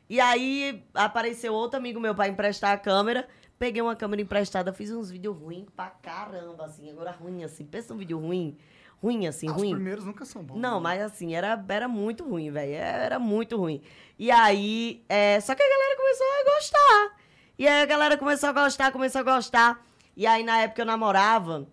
E 0.08 0.20
aí 0.20 0.84
apareceu 0.92 1.52
outro 1.52 1.78
amigo 1.78 1.98
meu 1.98 2.14
pra 2.14 2.28
emprestar 2.28 2.72
a 2.72 2.78
câmera. 2.78 3.26
Peguei 3.58 3.80
uma 3.80 3.96
câmera 3.96 4.20
emprestada, 4.20 4.72
fiz 4.72 4.90
uns 4.90 5.10
vídeos 5.10 5.36
ruins 5.36 5.66
pra 5.74 5.86
caramba, 5.86 6.66
assim. 6.66 6.90
Agora 6.90 7.10
ruim, 7.10 7.44
assim. 7.44 7.64
Pensa 7.64 7.94
um 7.94 7.96
vídeo 7.96 8.18
ruim. 8.18 8.56
Ruim, 9.05 9.26
assim, 9.26 9.48
Ah, 9.48 9.52
Os 9.52 9.59
ruim. 9.59 9.72
primeiros 9.74 10.05
nunca 10.07 10.24
são 10.24 10.42
bons. 10.42 10.59
Não, 10.59 10.76
né? 10.76 10.82
mas 10.82 11.02
assim, 11.02 11.34
era, 11.34 11.62
era 11.68 11.86
muito 11.86 12.24
ruim, 12.26 12.50
velho. 12.50 12.72
Era 12.72 13.18
muito 13.18 13.59
ruim. 13.59 13.82
E 14.18 14.30
aí, 14.30 15.05
é, 15.11 15.38
só 15.40 15.55
que 15.55 15.62
a 15.62 15.68
galera 15.68 15.96
começou 15.96 16.26
a 16.26 16.55
gostar. 16.55 17.16
E 17.59 17.68
aí 17.68 17.82
a 17.82 17.86
galera 17.86 18.16
começou 18.16 18.48
a 18.48 18.52
gostar, 18.52 18.92
começou 18.92 19.20
a 19.20 19.24
gostar. 19.24 19.86
E 20.16 20.26
aí, 20.26 20.42
na 20.42 20.59
época, 20.62 20.80
eu 20.80 20.86
namorava. 20.86 21.68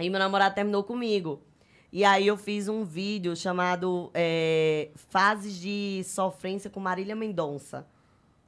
E 0.00 0.10
meu 0.10 0.18
namorado 0.18 0.52
terminou 0.54 0.82
comigo. 0.82 1.40
E 1.92 2.04
aí 2.04 2.26
eu 2.26 2.36
fiz 2.36 2.68
um 2.68 2.84
vídeo 2.84 3.36
chamado 3.36 4.10
é, 4.12 4.90
Fases 4.96 5.54
de 5.56 6.02
Sofrência 6.04 6.68
com 6.68 6.80
Marília 6.80 7.14
Mendonça. 7.14 7.86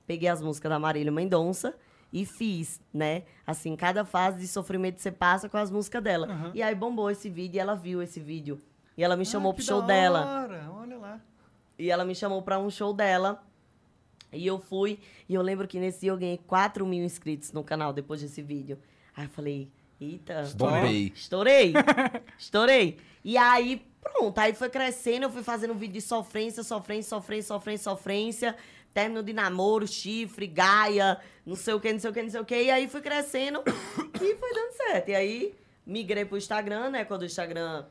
Peguei 0.08 0.28
as 0.28 0.42
músicas 0.42 0.70
da 0.70 0.78
Marília 0.80 1.12
Mendonça 1.12 1.72
e 2.12 2.26
fiz, 2.26 2.80
né? 2.92 3.22
Assim, 3.46 3.74
cada 3.74 4.04
fase 4.04 4.38
de 4.38 4.46
sofrimento 4.46 5.00
você 5.00 5.10
passa 5.10 5.48
com 5.48 5.56
as 5.56 5.70
músicas 5.70 6.02
dela. 6.02 6.50
E 6.54 6.62
aí 6.62 6.74
bombou 6.74 7.10
esse 7.10 7.30
vídeo 7.30 7.56
e 7.56 7.60
ela 7.60 7.74
viu 7.74 8.02
esse 8.02 8.20
vídeo. 8.20 8.60
E 8.96 9.02
ela 9.02 9.16
me 9.16 9.24
chamou 9.24 9.52
Ah, 9.52 9.54
pro 9.54 9.62
que 9.62 9.68
show 9.68 9.80
dela. 9.82 10.46
Olha 10.74 10.98
lá. 10.98 11.20
E 11.78 11.90
ela 11.90 12.04
me 12.04 12.14
chamou 12.14 12.42
pra 12.42 12.58
um 12.58 12.68
show 12.70 12.92
dela. 12.92 13.42
E 14.30 14.46
eu 14.46 14.58
fui. 14.58 14.98
E 15.28 15.34
eu 15.34 15.42
lembro 15.42 15.66
que 15.66 15.78
nesse 15.78 16.00
dia 16.00 16.10
eu 16.10 16.16
ganhei 16.18 16.38
4 16.38 16.86
mil 16.86 17.02
inscritos 17.02 17.52
no 17.52 17.64
canal 17.64 17.92
depois 17.92 18.20
desse 18.20 18.42
vídeo. 18.42 18.78
Aí 19.16 19.24
eu 19.24 19.30
falei, 19.30 19.70
eita. 20.00 20.42
Bombei. 20.56 21.12
Estourei. 21.14 21.72
Estourei. 22.38 22.98
E 23.24 23.36
aí, 23.38 23.86
pronto. 24.00 24.38
Aí 24.38 24.54
foi 24.54 24.68
crescendo, 24.68 25.24
eu 25.24 25.30
fui 25.30 25.42
fazendo 25.42 25.72
um 25.72 25.76
vídeo 25.78 25.94
de 25.94 26.00
sofrência, 26.00 26.62
sofrência, 26.62 27.08
sofrência, 27.08 27.48
sofrência, 27.48 27.84
sofrência. 27.90 28.56
Término 28.94 29.22
de 29.22 29.32
namoro, 29.32 29.86
chifre, 29.86 30.46
gaia, 30.46 31.18
não 31.46 31.56
sei 31.56 31.74
o 31.74 31.80
que, 31.80 31.92
não 31.92 31.98
sei 32.00 32.10
o 32.10 32.12
que, 32.12 32.22
não 32.22 32.30
sei 32.30 32.40
o 32.40 32.44
que. 32.44 32.62
E 32.62 32.70
aí 32.70 32.88
fui 32.88 33.00
crescendo 33.00 33.62
e 34.20 34.34
foi 34.36 34.54
dando 34.54 34.72
certo. 34.76 35.08
E 35.08 35.14
aí 35.14 35.54
migrei 35.86 36.24
pro 36.24 36.36
Instagram, 36.36 36.90
né? 36.90 37.04
Quando 37.04 37.22
o 37.22 37.26
Instagram 37.26 37.84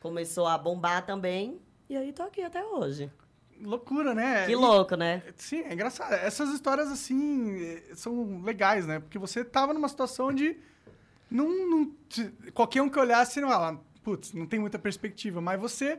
começou 0.00 0.46
a 0.46 0.56
bombar 0.56 1.04
também. 1.04 1.58
E 1.88 1.96
aí 1.96 2.12
tô 2.12 2.22
aqui 2.22 2.42
até 2.42 2.62
hoje. 2.64 3.10
Loucura, 3.60 4.14
né? 4.14 4.46
Que 4.46 4.52
E- 4.52 4.56
louco, 4.56 4.96
né? 4.96 5.22
Sim, 5.36 5.60
é 5.62 5.72
engraçado. 5.72 6.12
Essas 6.14 6.50
histórias, 6.50 6.90
assim, 6.90 7.62
eh, 7.64 7.94
são 7.94 8.40
legais, 8.42 8.86
né? 8.86 8.98
Porque 9.00 9.18
você 9.18 9.44
tava 9.44 9.72
numa 9.72 9.88
situação 9.88 10.28
onde 10.28 10.56
não, 11.30 11.48
não 11.68 11.92
qualquer 12.52 12.82
um 12.82 12.88
que 12.88 12.98
olhasse 12.98 13.40
não 13.40 13.48
fala, 13.48 13.80
putz, 14.02 14.32
não 14.32 14.46
tem 14.46 14.58
muita 14.60 14.78
perspectiva, 14.78 15.40
mas 15.40 15.60
você 15.60 15.98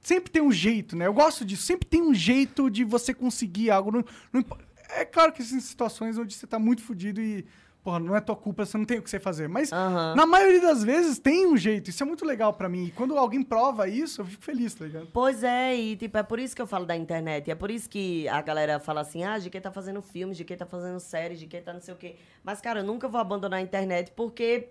sempre 0.00 0.30
tem 0.30 0.42
um 0.42 0.52
jeito, 0.52 0.96
né? 0.96 1.06
Eu 1.06 1.14
gosto 1.14 1.44
disso, 1.44 1.62
sempre 1.62 1.86
tem 1.86 2.02
um 2.02 2.14
jeito 2.14 2.70
de 2.70 2.84
você 2.84 3.12
conseguir 3.14 3.70
algo. 3.70 3.92
Não, 3.92 4.04
não 4.32 4.44
é 4.90 5.04
claro 5.04 5.32
que 5.32 5.40
existem 5.40 5.60
situações 5.60 6.18
onde 6.18 6.34
você 6.34 6.46
tá 6.46 6.58
muito 6.58 6.82
fudido 6.82 7.20
e, 7.20 7.46
porra, 7.82 7.98
não 8.00 8.16
é 8.16 8.20
tua 8.20 8.34
culpa, 8.34 8.64
você 8.66 8.76
não 8.76 8.84
tem 8.84 8.98
o 8.98 9.02
que 9.02 9.10
você 9.10 9.20
fazer. 9.20 9.48
Mas 9.48 9.70
na 9.70 10.26
maioria 10.26 10.60
das 10.60 10.82
vezes 10.82 11.18
tem 11.18 11.46
um 11.46 11.56
jeito, 11.56 11.90
isso 11.90 12.02
é 12.02 12.06
muito 12.06 12.24
legal 12.24 12.52
pra 12.52 12.68
mim. 12.68 12.86
E 12.86 12.90
quando 12.90 13.16
alguém 13.16 13.42
prova 13.42 13.88
isso, 13.88 14.20
eu 14.20 14.24
fico 14.24 14.42
feliz, 14.42 14.74
tá 14.74 14.84
ligado? 14.84 15.08
Pois 15.12 15.44
é, 15.44 15.76
e 15.76 15.96
tipo, 15.96 16.16
é 16.16 16.22
por 16.22 16.38
isso 16.38 16.56
que 16.56 16.62
eu 16.62 16.66
falo 16.66 16.86
da 16.86 16.96
internet. 16.96 17.50
É 17.50 17.54
por 17.54 17.70
isso 17.70 17.88
que 17.88 18.28
a 18.28 18.42
galera 18.42 18.80
fala 18.80 19.02
assim, 19.02 19.22
ah, 19.24 19.38
de 19.38 19.50
quem 19.50 19.60
tá 19.60 19.70
fazendo 19.70 20.02
filmes, 20.02 20.36
de 20.36 20.44
quem 20.44 20.56
tá 20.56 20.66
fazendo 20.66 20.98
séries, 20.98 21.38
de 21.38 21.46
quem 21.46 21.62
tá 21.62 21.72
não 21.72 21.80
sei 21.80 21.94
o 21.94 21.96
quê. 21.96 22.16
Mas, 22.42 22.60
cara, 22.60 22.80
eu 22.80 22.84
nunca 22.84 23.06
vou 23.06 23.20
abandonar 23.20 23.58
a 23.58 23.62
internet 23.62 24.12
porque 24.16 24.70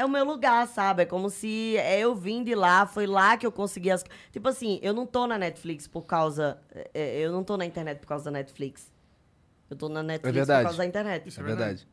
é 0.00 0.04
o 0.04 0.08
meu 0.08 0.24
lugar, 0.24 0.66
sabe? 0.66 1.02
É 1.02 1.06
como 1.06 1.28
se 1.30 1.76
é, 1.76 2.00
eu 2.00 2.14
vim 2.14 2.42
de 2.42 2.54
lá, 2.54 2.86
foi 2.86 3.06
lá 3.06 3.36
que 3.36 3.46
eu 3.46 3.52
consegui 3.52 3.90
as... 3.90 4.04
Tipo 4.32 4.48
assim, 4.48 4.78
eu 4.82 4.92
não 4.94 5.04
tô 5.06 5.26
na 5.26 5.38
Netflix 5.38 5.86
por 5.86 6.02
causa... 6.02 6.58
é, 6.74 6.90
é, 6.94 7.18
eu 7.20 7.30
não 7.32 7.44
tô 7.44 7.56
na 7.56 7.66
internet 7.66 7.98
por 7.98 8.06
causa 8.06 8.24
da 8.24 8.30
Netflix. 8.30 8.90
Eu 9.68 9.76
tô 9.76 9.88
na 9.88 10.02
Netflix 10.02 10.32
por 10.32 10.34
verdade. 10.34 10.62
causa 10.64 10.78
da 10.78 10.86
internet. 10.86 11.38
É 11.38 11.42
verdade. 11.42 11.88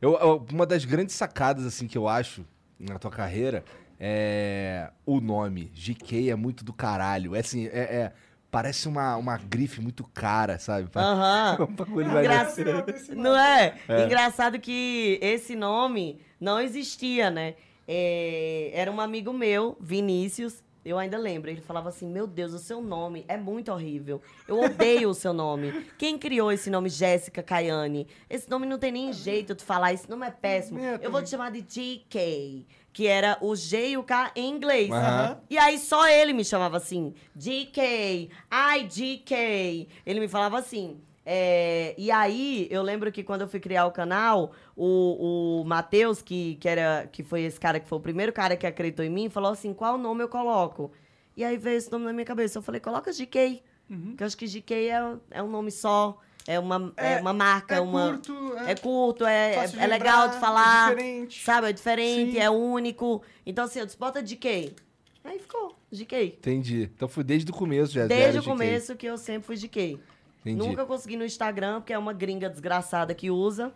Eu, 0.00 0.12
eu- 0.18 0.46
uma 0.52 0.66
das 0.66 0.84
grandes 0.84 1.14
sacadas, 1.14 1.64
assim, 1.64 1.86
que 1.88 1.96
eu 1.98 2.06
acho 2.06 2.44
na 2.78 2.98
tua 2.98 3.10
carreira 3.10 3.64
é 3.98 4.90
o 5.04 5.20
nome. 5.20 5.70
GK 5.74 6.30
é 6.30 6.36
muito 6.36 6.64
do 6.64 6.72
caralho. 6.72 7.34
É 7.34 7.40
assim, 7.40 7.66
é. 7.66 7.78
é- 7.78 8.12
parece 8.56 8.88
uma, 8.88 9.16
uma 9.18 9.36
grife 9.36 9.82
muito 9.82 10.02
cara, 10.14 10.58
sabe? 10.58 10.88
Aham. 10.94 11.58
Um 11.60 12.08
vai 12.08 12.24
Engra-. 12.24 12.54
Não 13.14 13.36
é? 13.36 13.74
Engraçado 14.06 14.58
que 14.58 15.18
esse 15.20 15.54
nome 15.54 16.18
não 16.40 16.58
existia, 16.58 17.30
né? 17.30 17.54
É, 17.86 18.70
Era 18.72 18.90
um 18.90 18.98
amigo 18.98 19.30
meu, 19.30 19.76
Vinícius. 19.78 20.64
Eu 20.82 20.98
ainda 20.98 21.18
lembro. 21.18 21.50
Ele 21.50 21.60
falava 21.60 21.90
assim: 21.90 22.08
Meu 22.08 22.26
Deus, 22.26 22.54
o 22.54 22.58
seu 22.58 22.80
nome 22.80 23.26
é 23.28 23.36
muito 23.36 23.70
horrível. 23.70 24.22
Eu 24.48 24.58
odeio 24.58 25.10
o 25.10 25.14
seu 25.14 25.34
nome. 25.34 25.84
Quem 25.98 26.16
criou 26.16 26.50
esse 26.50 26.70
nome, 26.70 26.88
Jéssica 26.88 27.42
Caiane? 27.42 28.06
Esse 28.30 28.48
nome 28.48 28.66
não 28.66 28.78
tem 28.78 28.90
nem 28.90 29.12
jeito 29.12 29.54
de 29.54 29.64
falar. 29.64 29.92
Esse 29.92 30.08
nome 30.08 30.26
é 30.26 30.30
péssimo. 30.30 30.78
É, 30.78 30.98
Eu 31.02 31.10
vou 31.10 31.22
te 31.22 31.28
chamar 31.28 31.50
de 31.50 31.60
GK, 31.60 32.64
que 32.96 33.06
era 33.06 33.36
o 33.42 33.54
G 33.54 33.90
e 33.90 33.98
o 33.98 34.02
K 34.02 34.32
em 34.34 34.48
inglês. 34.48 34.90
Aham. 34.90 35.38
E 35.50 35.58
aí 35.58 35.78
só 35.78 36.08
ele 36.08 36.32
me 36.32 36.42
chamava 36.42 36.78
assim, 36.78 37.12
GK, 37.34 38.30
ai 38.50 38.84
GK. 38.84 39.86
Ele 40.06 40.18
me 40.18 40.26
falava 40.26 40.58
assim. 40.58 40.98
É, 41.22 41.94
e 41.98 42.10
aí, 42.10 42.66
eu 42.70 42.82
lembro 42.82 43.12
que 43.12 43.22
quando 43.22 43.42
eu 43.42 43.48
fui 43.48 43.60
criar 43.60 43.84
o 43.84 43.90
canal, 43.90 44.52
o, 44.74 45.60
o 45.60 45.64
Matheus, 45.66 46.22
que, 46.22 46.54
que, 46.54 46.66
era, 46.66 47.06
que 47.12 47.22
foi 47.22 47.42
esse 47.42 47.60
cara 47.60 47.78
que 47.78 47.86
foi 47.86 47.98
o 47.98 48.00
primeiro 48.00 48.32
cara 48.32 48.56
que 48.56 48.66
acreditou 48.66 49.04
em 49.04 49.10
mim, 49.10 49.28
falou 49.28 49.52
assim: 49.52 49.74
qual 49.74 49.98
nome 49.98 50.24
eu 50.24 50.28
coloco? 50.30 50.90
E 51.36 51.44
aí 51.44 51.58
veio 51.58 51.76
esse 51.76 51.92
nome 51.92 52.06
na 52.06 52.14
minha 52.14 52.24
cabeça. 52.24 52.56
Eu 52.56 52.62
falei: 52.62 52.80
coloca 52.80 53.12
GK. 53.12 53.62
Porque 53.88 54.22
eu 54.22 54.26
acho 54.26 54.38
que 54.38 54.46
GK 54.46 54.74
é, 54.74 55.16
é 55.32 55.42
um 55.42 55.50
nome 55.50 55.70
só, 55.70 56.18
é 56.46 56.58
uma, 56.58 56.92
é, 56.96 57.14
É- 57.14 57.20
uma 57.20 57.32
marca, 57.32 57.74
é 57.76 57.80
uma. 57.80 58.10
curto, 58.12 58.54
é 58.58 58.72
é 58.72 58.74
curto, 58.76 59.26
é, 59.26 59.54
é, 59.56 59.66
de 59.66 59.78
é 59.78 59.86
legal 59.86 60.28
de 60.28 60.36
é 60.36 60.40
falar. 60.40 60.90
diferente. 60.94 61.44
Sabe? 61.44 61.68
É 61.68 61.72
diferente, 61.72 62.32
Sim. 62.32 62.38
é 62.38 62.50
único. 62.50 63.22
Então, 63.44 63.64
assim, 63.64 63.80
eu 63.80 63.86
disse, 63.86 63.98
bota 63.98 64.22
GK. 64.22 64.74
Aí 65.24 65.38
ficou, 65.40 65.76
GK. 65.90 66.24
Entendi. 66.38 66.90
Então 66.94 67.08
foi 67.08 67.24
desde 67.24 67.50
o 67.50 67.54
começo 67.54 67.92
já. 67.92 68.06
Desde 68.06 68.38
o 68.38 68.42
GK. 68.42 68.48
começo 68.50 68.94
que 68.96 69.06
eu 69.06 69.18
sempre 69.18 69.42
fui 69.46 69.56
GK. 69.56 69.98
Entendi. 70.40 70.56
Nunca 70.68 70.86
consegui 70.86 71.16
no 71.16 71.24
Instagram, 71.24 71.80
porque 71.80 71.92
é 71.92 71.98
uma 71.98 72.12
gringa 72.12 72.48
desgraçada 72.48 73.12
que 73.12 73.28
usa. 73.30 73.72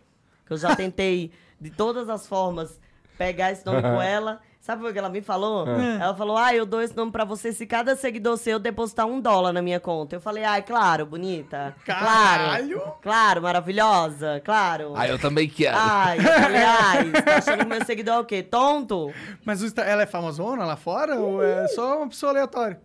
Que 0.47 0.53
eu 0.53 0.57
já 0.57 0.75
tentei, 0.77 1.33
de 1.61 1.71
todas 1.71 2.09
as 2.09 2.27
formas, 2.27 2.81
pegar 3.19 3.51
esse 3.51 3.67
nome 3.67 3.83
com 3.83 4.01
ela. 4.01 4.41
Sabe 4.61 4.87
o 4.87 4.93
que 4.93 4.99
ela 4.99 5.09
me 5.09 5.23
falou? 5.23 5.66
É. 5.66 5.97
Ela 6.03 6.15
falou, 6.15 6.37
ah, 6.37 6.55
eu 6.55 6.66
dou 6.66 6.82
esse 6.82 6.95
nome 6.95 7.11
pra 7.11 7.24
você 7.24 7.51
se 7.51 7.66
cada 7.66 7.97
seguidor 7.97 8.37
seu 8.37 8.59
depositar 8.59 9.07
um 9.07 9.19
dólar 9.19 9.55
na 9.55 9.62
minha 9.62 9.81
conta. 9.81 10.15
Eu 10.16 10.20
falei, 10.20 10.45
ai, 10.45 10.61
claro, 10.62 11.07
bonita. 11.07 11.74
Caralho! 11.87 12.78
Claro, 12.78 12.99
claro, 13.01 13.43
maravilhosa, 13.43 14.41
claro. 14.45 14.93
Ah, 14.95 15.09
eu 15.09 15.19
também 15.19 15.49
quero. 15.49 15.77
Ai, 15.78 16.19
eu 16.19 16.23
falei, 16.23 16.62
ai, 16.62 17.05
você 17.11 17.23
tá 17.23 17.37
achando 17.39 17.59
que 17.61 17.65
meu 17.65 17.85
seguidor 17.87 18.15
é 18.16 18.19
o 18.19 18.24
quê? 18.24 18.43
Tonto? 18.43 19.12
Mas 19.47 19.62
ela 19.78 20.03
é 20.03 20.07
famosona 20.07 20.65
lá 20.66 20.77
fora 20.77 21.19
ou 21.19 21.43
é 21.43 21.66
só 21.69 21.97
uma 21.99 22.09
pessoa 22.09 22.31
aleatória? 22.32 22.78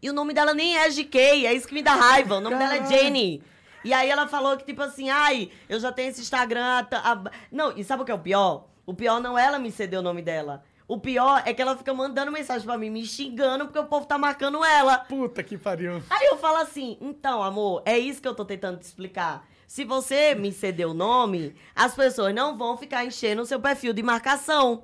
E 0.00 0.08
o 0.08 0.12
nome 0.14 0.32
dela 0.32 0.54
nem 0.54 0.78
é 0.78 0.88
GK, 0.88 1.18
é 1.46 1.52
isso 1.52 1.68
que 1.68 1.74
me 1.74 1.82
dá 1.82 1.92
raiva. 1.94 2.36
O 2.36 2.40
nome 2.40 2.56
dela 2.56 2.74
é 2.76 2.78
Caralho. 2.78 2.96
Jenny. 2.96 3.42
E 3.84 3.92
aí 3.92 4.08
ela 4.08 4.26
falou 4.26 4.56
que, 4.56 4.64
tipo 4.64 4.82
assim, 4.82 5.10
ai, 5.10 5.50
eu 5.68 5.78
já 5.78 5.92
tenho 5.92 6.08
esse 6.10 6.22
Instagram. 6.22 6.84
tá- 6.84 7.02
a- 7.04 7.30
Não, 7.52 7.76
e 7.76 7.84
sabe 7.84 8.02
o 8.02 8.06
que 8.06 8.10
é 8.10 8.14
o 8.14 8.18
pior? 8.18 8.64
O 8.86 8.94
pior 8.94 9.20
não 9.20 9.38
é 9.38 9.44
ela 9.44 9.58
me 9.58 9.70
ceder 9.70 9.98
o 9.98 10.02
nome 10.02 10.22
dela. 10.22 10.62
O 10.88 10.98
pior 10.98 11.42
é 11.44 11.52
que 11.52 11.60
ela 11.60 11.76
fica 11.76 11.92
mandando 11.92 12.32
mensagem 12.32 12.66
pra 12.66 12.78
mim, 12.78 12.88
me 12.88 13.04
xingando, 13.04 13.66
porque 13.66 13.78
o 13.78 13.84
povo 13.84 14.06
tá 14.06 14.16
marcando 14.16 14.64
ela. 14.64 14.96
Puta 15.00 15.42
que 15.42 15.58
pariu. 15.58 16.02
Aí 16.08 16.28
eu 16.28 16.38
falo 16.38 16.56
assim, 16.56 16.96
então, 16.98 17.42
amor, 17.42 17.82
é 17.84 17.98
isso 17.98 18.22
que 18.22 18.26
eu 18.26 18.34
tô 18.34 18.42
tentando 18.42 18.78
te 18.78 18.84
explicar. 18.84 19.46
Se 19.66 19.84
você 19.84 20.34
me 20.34 20.50
ceder 20.50 20.88
o 20.88 20.94
nome, 20.94 21.54
as 21.76 21.94
pessoas 21.94 22.34
não 22.34 22.56
vão 22.56 22.78
ficar 22.78 23.04
enchendo 23.04 23.42
o 23.42 23.46
seu 23.46 23.60
perfil 23.60 23.92
de 23.92 24.02
marcação. 24.02 24.82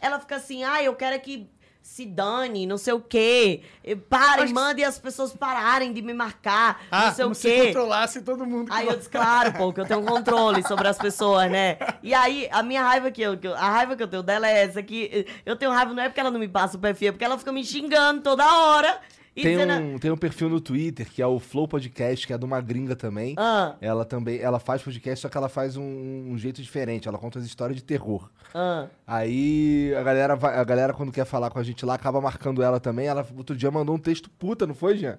Ela 0.00 0.18
fica 0.18 0.34
assim, 0.34 0.64
ah, 0.64 0.82
eu 0.82 0.96
quero 0.96 1.14
é 1.14 1.18
que 1.20 1.48
se 1.86 2.04
dane, 2.04 2.66
não 2.66 2.76
sei 2.76 2.92
o 2.92 3.00
quê. 3.00 3.62
Parem, 4.10 4.44
Acho 4.46 4.54
mandem 4.54 4.84
as 4.84 4.98
pessoas 4.98 5.32
pararem 5.32 5.92
de 5.92 6.02
me 6.02 6.12
marcar, 6.12 6.80
Ah, 6.90 7.06
não 7.06 7.14
sei 7.14 7.24
o 7.24 7.34
se 7.34 7.48
quê. 7.48 7.66
controlasse 7.68 8.22
todo 8.22 8.44
mundo. 8.44 8.70
Aí 8.72 8.86
eu 8.88 8.96
disse, 8.96 9.08
claro, 9.08 9.52
pô, 9.52 9.72
que 9.72 9.80
eu 9.80 9.86
tenho 9.86 10.00
um 10.00 10.04
controle 10.04 10.66
sobre 10.66 10.88
as 10.88 10.98
pessoas, 10.98 11.48
né? 11.50 11.78
E 12.02 12.12
aí, 12.12 12.48
a 12.50 12.62
minha 12.62 12.82
raiva 12.82 13.10
que 13.10 13.22
eu, 13.22 13.38
a 13.56 13.70
raiva 13.70 13.94
que 13.96 14.02
eu 14.02 14.08
tenho 14.08 14.22
dela 14.22 14.48
é 14.48 14.64
essa, 14.64 14.82
que 14.82 15.26
eu 15.46 15.54
tenho 15.56 15.70
raiva 15.70 15.94
não 15.94 16.02
é 16.02 16.08
porque 16.08 16.20
ela 16.20 16.30
não 16.30 16.40
me 16.40 16.48
passa 16.48 16.76
o 16.76 16.80
perfil, 16.80 17.08
é 17.08 17.12
porque 17.12 17.24
ela 17.24 17.38
fica 17.38 17.52
me 17.52 17.64
xingando 17.64 18.20
toda 18.20 18.44
hora. 18.44 19.00
E 19.36 19.42
Tem 19.42 19.58
dizendo, 19.58 19.74
um, 19.84 19.98
tem 19.98 20.10
um 20.10 20.16
perfil 20.16 20.48
no 20.48 20.60
Twitter 20.62 21.06
que 21.10 21.20
é 21.20 21.26
o 21.26 21.38
Flow 21.38 21.68
Podcast, 21.68 22.26
que 22.26 22.32
é 22.32 22.38
de 22.38 22.44
uma 22.46 22.58
gringa 22.58 22.96
também. 22.96 23.34
Ah. 23.36 23.74
Ela 23.82 24.02
também, 24.06 24.38
ela 24.40 24.58
faz 24.58 24.80
podcast, 24.82 25.20
só 25.20 25.28
que 25.28 25.36
ela 25.36 25.48
faz 25.50 25.76
um, 25.76 25.82
um 26.30 26.38
jeito 26.38 26.62
diferente. 26.62 27.06
Ela 27.06 27.18
conta 27.18 27.38
as 27.38 27.44
histórias 27.44 27.76
de 27.76 27.84
terror. 27.84 28.30
ah, 28.54 28.86
Aí 29.06 29.94
a 29.94 30.02
galera, 30.02 30.34
vai- 30.36 30.58
a 30.58 30.64
galera 30.64 30.94
quando 30.94 31.12
quer 31.12 31.26
falar 31.26 31.50
com 31.50 31.58
a 31.58 31.62
gente 31.62 31.84
lá 31.84 31.92
acaba 31.94 32.18
marcando 32.18 32.62
ela 32.62 32.80
também. 32.80 33.06
Ela 33.08 33.26
outro 33.36 33.54
dia 33.54 33.70
mandou 33.70 33.94
um 33.94 33.98
texto 33.98 34.30
puta, 34.30 34.66
não 34.66 34.74
foi, 34.74 34.96
Jean? 34.96 35.18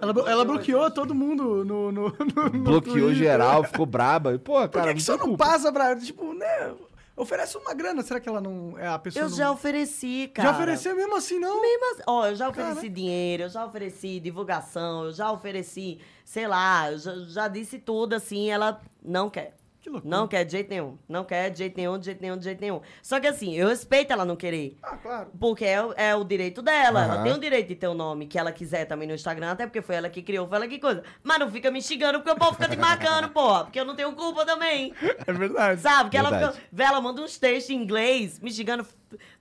Ela, 0.00 0.14
ela 0.30 0.44
bloqueou 0.46 0.90
todo 0.90 1.14
mundo 1.14 1.62
no. 1.62 1.92
no, 1.92 2.08
no- 2.08 2.14
no 2.54 2.62
Bloqueou 2.64 2.94
Twitter. 3.08 3.14
geral, 3.14 3.62
ficou 3.64 3.84
braba. 3.84 4.32
E, 4.32 4.38
Pô, 4.38 4.54
Por 4.54 4.68
cara, 4.70 4.94
que, 4.94 5.00
que 5.02 5.06
não 5.10 5.16
você 5.16 5.18
tem 5.22 5.28
não 5.30 5.36
passa 5.36 5.70
pra. 5.70 5.94
Tipo, 5.96 6.32
né? 6.32 6.72
Oferece 7.20 7.58
uma 7.58 7.74
grana. 7.74 8.02
Será 8.02 8.18
que 8.18 8.26
ela 8.26 8.40
não. 8.40 8.78
É 8.78 8.86
a 8.86 8.98
pessoa. 8.98 9.26
eu 9.26 9.28
não... 9.28 9.36
já 9.36 9.52
ofereci, 9.52 10.30
cara. 10.32 10.48
Já 10.48 10.54
ofereceu 10.54 10.96
mesmo 10.96 11.16
assim, 11.16 11.38
não? 11.38 11.60
Mesmo 11.60 11.92
assim, 11.92 12.02
ó, 12.06 12.26
eu 12.26 12.34
já 12.34 12.48
ofereci 12.48 12.88
dinheiro, 12.88 13.42
eu 13.42 13.48
já 13.50 13.66
ofereci 13.66 14.18
divulgação, 14.18 15.04
eu 15.04 15.12
já 15.12 15.30
ofereci, 15.30 16.00
sei 16.24 16.48
lá, 16.48 16.90
eu 16.90 16.98
já, 16.98 17.14
já 17.28 17.48
disse 17.48 17.78
tudo 17.78 18.14
assim, 18.14 18.48
ela 18.48 18.80
não 19.04 19.28
quer. 19.28 19.59
Que 19.80 19.88
loucura. 19.88 20.14
Não 20.14 20.28
quer 20.28 20.44
de 20.44 20.52
jeito 20.52 20.68
nenhum. 20.68 20.98
Não 21.08 21.24
quer 21.24 21.48
de 21.50 21.56
jeito 21.58 21.74
nenhum, 21.76 21.98
de 21.98 22.04
jeito 22.04 22.20
nenhum, 22.20 22.36
de 22.36 22.44
jeito 22.44 22.60
nenhum. 22.60 22.82
Só 23.02 23.18
que 23.18 23.26
assim, 23.26 23.54
eu 23.56 23.68
respeito 23.68 24.12
ela 24.12 24.26
não 24.26 24.36
querer. 24.36 24.76
Ah, 24.82 24.96
claro. 24.98 25.30
Porque 25.40 25.64
é, 25.64 25.82
o- 25.82 25.94
é 25.96 26.14
o 26.14 26.22
direito 26.22 26.60
dela. 26.60 27.02
Ela 27.04 27.22
tem 27.22 27.32
o 27.32 27.38
direito 27.38 27.68
de 27.68 27.74
ter 27.76 27.86
o 27.88 27.94
nome 27.94 28.26
que 28.26 28.38
ela 28.38 28.52
quiser 28.52 28.84
também 28.84 29.08
no 29.08 29.14
Instagram, 29.14 29.52
até 29.52 29.64
porque 29.66 29.80
foi 29.80 29.94
ela 29.96 30.10
que 30.10 30.20
criou, 30.22 30.46
foi 30.46 30.56
ela 30.58 30.68
que 30.68 30.78
coisa. 30.78 31.02
Mas 31.22 31.38
não 31.38 31.50
fica 31.50 31.70
me 31.70 31.80
xingando 31.80 32.18
porque 32.20 32.30
o 32.30 32.36
povo 32.36 32.52
fica 32.52 32.68
te 32.68 32.76
marcando, 32.76 33.30
porra. 33.32 33.64
Porque 33.64 33.80
eu 33.80 33.86
não 33.86 33.96
tenho 33.96 34.12
culpa 34.12 34.44
também. 34.44 34.92
É 35.26 35.32
verdade. 35.32 35.80
Sabe? 35.80 36.10
Que 36.10 36.18
ela 36.18 36.28
Verdade. 36.30 36.52
fica. 36.56 36.66
Vê, 36.70 36.82
ela 36.84 37.00
manda 37.00 37.22
uns 37.22 37.38
textos 37.38 37.70
em 37.70 37.78
inglês 37.82 38.38
me 38.38 38.52
xingando. 38.52 38.86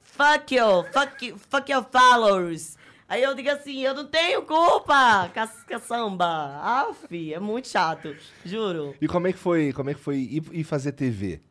Fuck 0.02 0.56
you, 0.56 0.84
fuck 0.94 1.26
you, 1.26 1.38
fuck 1.38 1.70
your 1.72 1.86
followers. 1.92 2.78
Aí 3.10 3.24
eu 3.24 3.34
digo 3.34 3.50
assim, 3.50 3.80
eu 3.84 3.96
não 3.96 4.06
tenho 4.06 4.44
culpa, 4.44 5.28
ca- 5.34 5.48
caçamba. 5.68 6.60
Aff, 6.62 7.34
é 7.34 7.40
muito 7.40 7.68
chato, 7.68 8.16
juro. 8.46 8.96
E 9.02 9.08
como 9.08 9.26
é 9.28 9.34
que 9.34 9.40
foi, 9.40 9.74
como 9.74 9.90
é 9.90 9.96
que 9.96 10.00
foi 10.00 10.18
ir, 10.18 10.44
ir 10.54 10.64
fazer 10.64 10.92
TV? 10.92 11.42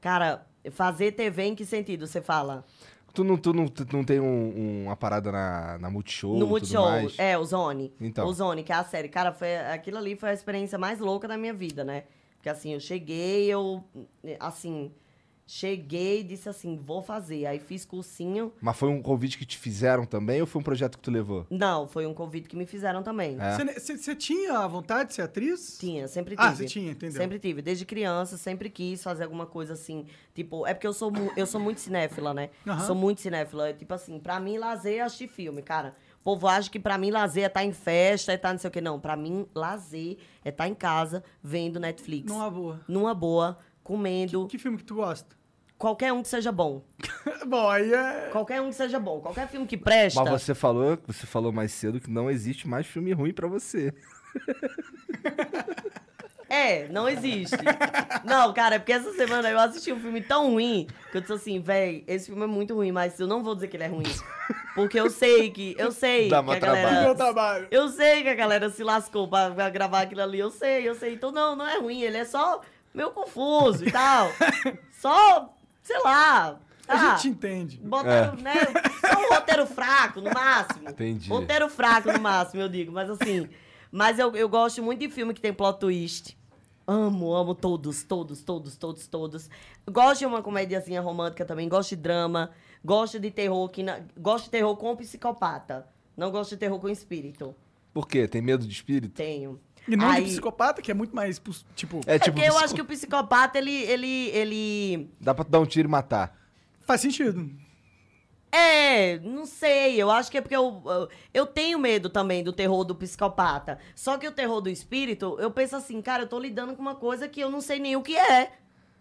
Cara, 0.00 0.44
fazer 0.72 1.12
TV 1.12 1.44
em 1.44 1.54
que 1.54 1.64
sentido 1.64 2.06
você 2.06 2.20
fala? 2.20 2.64
Tu 3.14 3.22
não, 3.22 3.36
tu 3.36 3.52
não, 3.52 3.68
tu 3.68 3.86
não 3.92 4.02
tem 4.02 4.18
um- 4.18 4.84
uma 4.86 4.96
parada 4.96 5.30
na, 5.30 5.78
na 5.78 5.90
Multishow 5.90 6.36
no 6.38 6.46
Multishow, 6.46 6.82
mais? 6.90 7.16
é, 7.18 7.36
o 7.38 7.44
Zone. 7.44 7.92
Então. 8.00 8.26
O 8.26 8.32
Zone, 8.32 8.64
que 8.64 8.72
é 8.72 8.74
a 8.74 8.82
série. 8.84 9.08
Cara, 9.08 9.32
foi, 9.32 9.56
aquilo 9.58 9.98
ali 9.98 10.16
foi 10.16 10.30
a 10.30 10.32
experiência 10.32 10.78
mais 10.78 10.98
louca 10.98 11.28
da 11.28 11.36
minha 11.36 11.52
vida, 11.52 11.84
né? 11.84 12.04
Porque 12.36 12.48
assim, 12.48 12.72
eu 12.72 12.80
cheguei, 12.80 13.46
eu, 13.46 13.84
assim, 14.40 14.90
cheguei 15.46 16.20
e 16.20 16.22
disse 16.22 16.48
assim, 16.48 16.76
vou 16.76 17.02
fazer. 17.02 17.46
Aí 17.46 17.58
fiz 17.58 17.84
cursinho. 17.84 18.52
Mas 18.60 18.76
foi 18.76 18.88
um 18.88 19.02
convite 19.02 19.36
que 19.36 19.44
te 19.44 19.58
fizeram 19.58 20.04
também 20.06 20.40
ou 20.40 20.46
foi 20.46 20.60
um 20.60 20.64
projeto 20.64 20.96
que 20.96 21.02
tu 21.04 21.10
levou? 21.10 21.46
Não, 21.50 21.86
foi 21.86 22.06
um 22.06 22.14
convite 22.14 22.48
que 22.48 22.56
me 22.56 22.64
fizeram 22.66 23.02
também. 23.02 23.36
É. 23.40 23.56
Você- 23.78 23.96
você 23.98 24.14
tinha 24.16 24.58
a 24.58 24.66
vontade 24.66 25.10
de 25.10 25.14
ser 25.16 25.22
atriz? 25.22 25.76
Tinha, 25.78 26.08
sempre 26.08 26.36
tive. 26.36 26.48
Ah, 26.48 26.54
você 26.54 26.64
tinha, 26.64 26.92
entendeu. 26.92 27.20
Sempre 27.20 27.38
tive. 27.38 27.60
Desde 27.62 27.84
criança, 27.84 28.36
sempre 28.36 28.70
quis 28.70 29.02
fazer 29.02 29.24
alguma 29.24 29.46
coisa 29.46 29.74
assim. 29.74 30.06
Tipo, 30.34 30.66
é 30.66 30.72
porque 30.74 30.86
eu 30.86 30.92
sou, 30.92 31.12
eu 31.36 31.46
sou 31.46 31.60
muito 31.60 31.80
cinéfila, 31.80 32.32
né? 32.32 32.50
Aham. 32.66 32.86
Sou 32.86 32.94
muito 32.94 33.20
cinéfila. 33.20 33.68
É, 33.68 33.72
Tipo 33.72 33.94
assim, 33.94 34.18
pra 34.18 34.38
mim, 34.40 34.56
lazer 34.58 34.98
é 34.98 35.00
assistir 35.00 35.28
filme, 35.28 35.60
cara. 35.62 35.94
O 36.20 36.24
povo 36.24 36.46
acha 36.46 36.70
que 36.70 36.78
pra 36.78 36.96
mim, 36.96 37.10
lazer 37.10 37.42
é 37.42 37.46
estar 37.48 37.64
em 37.64 37.72
festa, 37.72 38.30
é 38.30 38.36
estar 38.36 38.52
não 38.52 38.58
sei 38.58 38.68
o 38.68 38.70
que. 38.72 38.80
Não, 38.80 38.98
pra 39.00 39.16
mim, 39.16 39.44
lazer 39.54 40.18
é 40.44 40.50
estar 40.50 40.68
em 40.68 40.74
casa, 40.74 41.22
vendo 41.42 41.80
Netflix. 41.80 42.30
Numa 42.32 42.48
boa. 42.48 42.80
Numa 42.86 43.12
boa, 43.12 43.58
comendo. 43.82 44.46
Que 44.46 44.58
filme 44.58 44.78
que 44.78 44.84
tu 44.84 44.94
gosta? 44.96 45.36
Qualquer 45.78 46.12
um 46.12 46.22
que 46.22 46.28
seja 46.28 46.52
bom. 46.52 46.84
Bom, 47.44 47.68
aí 47.68 47.92
é. 47.92 48.28
Qualquer 48.30 48.60
um 48.60 48.68
que 48.68 48.76
seja 48.76 49.00
bom. 49.00 49.20
Qualquer 49.20 49.48
filme 49.48 49.66
que 49.66 49.76
presta. 49.76 50.22
Mas 50.22 50.42
você 50.42 50.54
falou, 50.54 50.96
você 51.04 51.26
falou 51.26 51.50
mais 51.50 51.72
cedo 51.72 52.00
que 52.00 52.08
não 52.08 52.30
existe 52.30 52.68
mais 52.68 52.86
filme 52.86 53.12
ruim 53.12 53.32
pra 53.32 53.48
você. 53.48 53.92
É, 56.48 56.86
não 56.88 57.08
existe. 57.08 57.56
não, 58.26 58.52
cara, 58.52 58.74
é 58.74 58.78
porque 58.78 58.92
essa 58.92 59.10
semana 59.14 59.48
eu 59.48 59.58
assisti 59.58 59.90
um 59.90 59.98
filme 59.98 60.20
tão 60.20 60.50
ruim 60.50 60.86
que 61.10 61.16
eu 61.16 61.22
disse 61.22 61.32
assim, 61.32 61.58
véi, 61.60 62.04
esse 62.06 62.26
filme 62.26 62.42
é 62.42 62.46
muito 62.46 62.74
ruim, 62.74 62.92
mas 62.92 63.18
eu 63.18 63.26
não 63.26 63.42
vou 63.42 63.54
dizer 63.54 63.68
que 63.68 63.76
ele 63.78 63.84
é 63.84 63.86
ruim. 63.86 64.04
Porque 64.74 65.00
eu 65.00 65.08
sei 65.08 65.50
que. 65.50 65.74
Eu 65.78 65.90
sei 65.90 66.28
Dá 66.28 66.42
que 66.42 66.50
a 66.50 66.58
galera. 66.58 66.88
trabalho. 66.88 67.06
Meu 67.06 67.14
trabalho. 67.14 67.68
Eu 67.70 67.88
sei 67.88 68.22
que 68.22 68.28
a 68.28 68.34
galera 68.34 68.68
se 68.68 68.84
lascou 68.84 69.26
pra, 69.28 69.50
pra 69.50 69.70
gravar 69.70 70.02
aquilo 70.02 70.20
ali. 70.20 70.38
Eu 70.38 70.50
sei, 70.50 70.86
eu 70.86 70.94
sei. 70.94 71.14
Então 71.14 71.32
não, 71.32 71.56
não 71.56 71.66
é 71.66 71.78
ruim. 71.78 72.02
Ele 72.02 72.18
é 72.18 72.24
só 72.26 72.60
meio 72.94 73.10
confuso 73.10 73.86
e 73.86 73.90
tal. 73.90 74.28
só, 74.92 75.54
sei 75.82 75.98
lá. 76.02 76.58
A 76.88 76.94
ah, 76.94 77.16
gente 77.16 77.28
entende. 77.28 77.78
Botaram, 77.78 78.36
né? 78.36 78.54
Só 79.00 79.18
um 79.18 79.34
roteiro 79.34 79.66
fraco, 79.66 80.20
no 80.20 80.30
máximo. 80.30 80.88
Entendi. 80.88 81.28
Roteiro 81.30 81.68
fraco, 81.68 82.12
no 82.12 82.20
máximo, 82.20 82.62
eu 82.62 82.68
digo. 82.68 82.92
Mas 82.92 83.08
assim. 83.08 83.48
Mas 83.90 84.18
eu, 84.18 84.34
eu 84.34 84.48
gosto 84.48 84.82
muito 84.82 85.00
de 85.00 85.08
filme 85.08 85.32
que 85.32 85.40
tem 85.40 85.52
plot 85.52 85.78
twist. 85.78 86.36
Amo, 86.86 87.32
amo 87.32 87.54
todos, 87.54 88.02
todos, 88.02 88.42
todos, 88.42 88.76
todos, 88.76 89.06
todos. 89.06 89.50
Gosto 89.88 90.20
de 90.20 90.26
uma 90.26 90.42
comediazinha 90.42 91.00
romântica 91.00 91.44
também. 91.44 91.68
Gosto 91.68 91.90
de 91.90 91.96
drama. 91.96 92.50
Gosto 92.84 93.20
de 93.20 93.30
terror. 93.30 93.68
Que 93.68 93.82
na- 93.82 94.00
Gosto 94.18 94.46
de 94.46 94.50
terror 94.50 94.76
com 94.76 94.96
psicopata. 94.96 95.86
Não 96.16 96.30
gosto 96.30 96.50
de 96.50 96.56
terror 96.56 96.78
com 96.80 96.88
espírito. 96.88 97.54
Por 97.94 98.08
quê? 98.08 98.26
Tem 98.26 98.42
medo 98.42 98.66
de 98.66 98.72
espírito? 98.72 99.14
Tenho. 99.14 99.60
E 99.88 99.96
não 99.96 100.08
Aí- 100.08 100.22
de 100.24 100.30
psicopata, 100.30 100.80
que 100.80 100.90
é 100.90 100.94
muito 100.94 101.14
mais. 101.14 101.40
Tipo. 101.74 102.00
É 102.06 102.14
É 102.14 102.18
tipo, 102.18 102.34
porque 102.36 102.46
eu 102.48 102.52
psico- 102.52 102.64
acho 102.64 102.74
que 102.74 102.80
o 102.82 102.84
psicopata, 102.84 103.58
ele, 103.58 103.72
ele, 103.82 104.28
ele... 104.30 105.10
dá 105.20 105.34
pra 105.34 105.44
dar 105.48 105.60
um 105.60 105.66
tiro 105.66 105.88
e 105.88 105.90
matar. 105.90 106.36
Faz 106.86 107.00
sentido. 107.00 107.50
É, 108.50 109.18
não 109.20 109.46
sei. 109.46 110.00
Eu 110.00 110.10
acho 110.10 110.30
que 110.30 110.36
é 110.36 110.40
porque 110.40 110.54
eu, 110.56 110.82
eu, 110.84 111.08
eu 111.32 111.46
tenho 111.46 111.78
medo 111.78 112.10
também 112.10 112.44
do 112.44 112.52
terror 112.52 112.84
do 112.84 112.94
psicopata. 112.94 113.78
Só 113.94 114.18
que 114.18 114.28
o 114.28 114.32
terror 114.32 114.60
do 114.60 114.68
espírito, 114.68 115.36
eu 115.40 115.50
penso 115.50 115.74
assim, 115.74 116.00
cara, 116.02 116.24
eu 116.24 116.28
tô 116.28 116.38
lidando 116.38 116.74
com 116.74 116.82
uma 116.82 116.94
coisa 116.94 117.28
que 117.28 117.40
eu 117.40 117.50
não 117.50 117.60
sei 117.60 117.78
nem 117.78 117.96
o 117.96 118.02
que 118.02 118.16
é. 118.16 118.52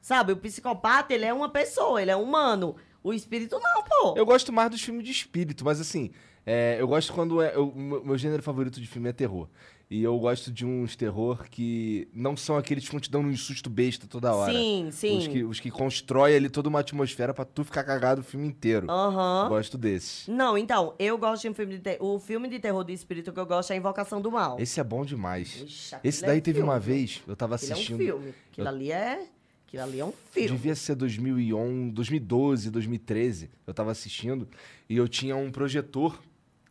Sabe? 0.02 0.32
O 0.32 0.38
psicopata, 0.38 1.14
ele 1.14 1.26
é 1.26 1.34
uma 1.34 1.50
pessoa, 1.50 2.02
ele 2.02 2.12
é 2.12 2.16
humano. 2.16 2.76
O 3.04 3.14
espírito 3.14 3.60
não, 3.60 3.84
pô. 3.84 4.14
Eu 4.18 4.26
gosto 4.26 4.54
mais 4.54 4.70
dos 4.72 4.82
filmes 4.82 5.04
de 5.04 5.12
espírito, 5.12 5.66
mas 5.66 5.82
assim, 5.82 6.12
é, 6.46 6.78
eu 6.80 6.88
gosto 6.88 7.12
quando 7.14 7.42
é. 7.42 7.54
eu- 7.56 7.70
O 7.70 7.76
meu 7.80 8.04
meu 8.06 8.18
gênero 8.18 8.42
favorito 8.42 8.80
de 8.80 8.88
filme 8.88 9.10
é 9.10 9.14
terror. 9.14 9.48
E 9.92 10.02
eu 10.04 10.18
gosto 10.18 10.50
de 10.54 10.66
uns 10.66 10.96
terror 10.96 11.44
que 11.50 12.08
não 12.14 12.38
são 12.38 12.56
aqueles 12.56 12.88
que 12.88 12.98
te 13.02 13.12
dando 13.12 13.28
um 13.28 13.36
susto 13.36 13.70
besta 13.70 14.08
toda 14.08 14.34
hora. 14.34 14.54
Sim, 14.54 14.88
sim. 14.90 15.18
Os 15.18 15.28
que, 15.28 15.44
os 15.44 15.60
que 15.60 15.70
constroem 15.70 16.34
ali 16.34 16.50
toda 16.50 16.70
uma 16.70 16.80
atmosfera 16.80 17.34
pra 17.34 17.44
tu 17.44 17.66
ficar 17.66 17.84
cagado 17.84 18.22
o 18.22 18.24
filme 18.24 18.48
inteiro. 18.48 18.90
Aham. 18.90 19.50
Gosto 19.50 19.78
desses. 19.78 20.30
Não, 20.30 20.58
então, 20.58 20.96
eu 20.98 21.18
gosto 21.18 21.42
de 21.42 21.50
um 21.50 21.54
filme 21.54 21.74
de 21.76 21.82
terror. 21.82 22.16
O 22.16 22.18
filme 22.20 22.48
de 22.48 22.58
terror 22.58 22.86
do 22.86 22.92
espírito 22.94 23.34
que 23.34 23.40
eu 23.42 23.46
gosto 23.46 23.74
é 23.74 23.76
Invocação 23.76 24.22
do 24.22 24.32
Mal. 24.32 24.58
Esse 24.62 24.80
é 24.80 24.84
bom 24.84 25.04
demais. 25.04 25.62
Ixi, 25.62 25.96
Esse 26.06 26.24
é 26.24 26.28
daí 26.28 26.38
um 26.40 26.42
teve 26.42 26.60
filme, 26.60 26.70
uma 26.72 26.80
vez, 26.80 27.22
eu 27.28 27.36
tava 27.36 27.56
Aquilo 27.56 27.72
é 27.72 27.74
um 27.74 27.76
assistindo. 27.76 27.98
filme. 27.98 28.34
Aquilo 28.50 28.68
eu- 28.68 28.72
ali 28.74 28.92
é. 28.94 29.28
Aquilo 29.68 29.84
ali 29.84 30.00
é 30.00 30.06
um 30.06 30.14
filme. 30.32 30.52
Devia 30.52 30.76
ser 30.76 30.96
2011, 30.96 31.92
2012, 31.92 32.72
2013. 32.72 33.50
Eu 33.68 33.74
tava 33.74 33.92
assistindo 33.92 34.48
e 34.90 34.96
eu 34.96 35.10
tinha 35.10 35.36
um 35.36 35.52
projetor. 35.52 36.18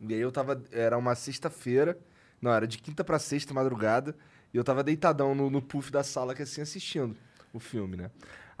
E 0.09 0.11
aí 0.11 0.19
eu 0.21 0.31
tava. 0.31 0.59
Era 0.71 0.97
uma 0.97 1.13
sexta-feira. 1.13 1.95
Não, 2.41 2.51
era 2.51 2.67
de 2.67 2.77
quinta 2.77 3.03
pra 3.03 3.19
sexta, 3.19 3.53
madrugada. 3.53 4.15
E 4.53 4.57
eu 4.57 4.63
tava 4.63 4.83
deitadão 4.83 5.35
no, 5.35 5.49
no 5.49 5.61
puff 5.61 5.91
da 5.91 6.03
sala, 6.03 6.35
que 6.35 6.41
assim, 6.41 6.61
assistindo 6.61 7.15
o 7.53 7.59
filme, 7.59 7.95
né? 7.95 8.09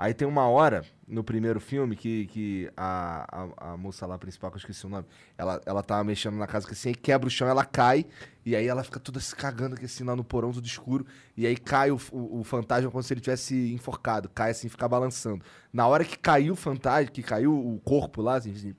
Aí 0.01 0.15
tem 0.15 0.27
uma 0.27 0.47
hora 0.47 0.83
no 1.07 1.23
primeiro 1.23 1.59
filme 1.59 1.95
que, 1.95 2.25
que 2.25 2.71
a, 2.75 3.27
a, 3.31 3.73
a 3.73 3.77
moça 3.77 4.03
lá 4.07 4.17
principal, 4.17 4.49
que 4.49 4.55
eu 4.55 4.59
esqueci 4.59 4.83
o 4.87 4.89
nome, 4.89 5.05
ela, 5.37 5.61
ela 5.63 5.83
tá 5.83 6.03
mexendo 6.03 6.37
na 6.37 6.47
casa 6.47 6.65
que 6.65 6.73
assim, 6.73 6.89
aí 6.89 6.95
quebra 6.95 7.27
o 7.27 7.29
chão, 7.29 7.47
ela 7.47 7.63
cai, 7.63 8.07
e 8.43 8.55
aí 8.55 8.65
ela 8.65 8.83
fica 8.83 8.99
toda 8.99 9.19
se 9.19 9.35
cagando 9.35 9.75
aqui 9.75 9.85
assim 9.85 10.03
lá 10.03 10.15
no 10.15 10.23
porão 10.23 10.51
tudo 10.51 10.65
escuro, 10.65 11.05
e 11.37 11.45
aí 11.45 11.55
cai 11.55 11.91
o, 11.91 11.99
o, 12.11 12.39
o 12.39 12.43
fantasma 12.43 12.89
como 12.89 13.03
se 13.03 13.13
ele 13.13 13.21
tivesse 13.21 13.71
enforcado, 13.73 14.27
cai 14.29 14.49
assim, 14.49 14.67
fica 14.69 14.87
balançando. 14.87 15.45
Na 15.71 15.85
hora 15.85 16.03
que 16.03 16.17
caiu 16.17 16.53
o 16.53 16.55
fantasma, 16.55 17.11
que 17.11 17.21
caiu 17.21 17.53
o 17.53 17.79
corpo 17.81 18.23
lá, 18.23 18.37
assim, 18.37 18.73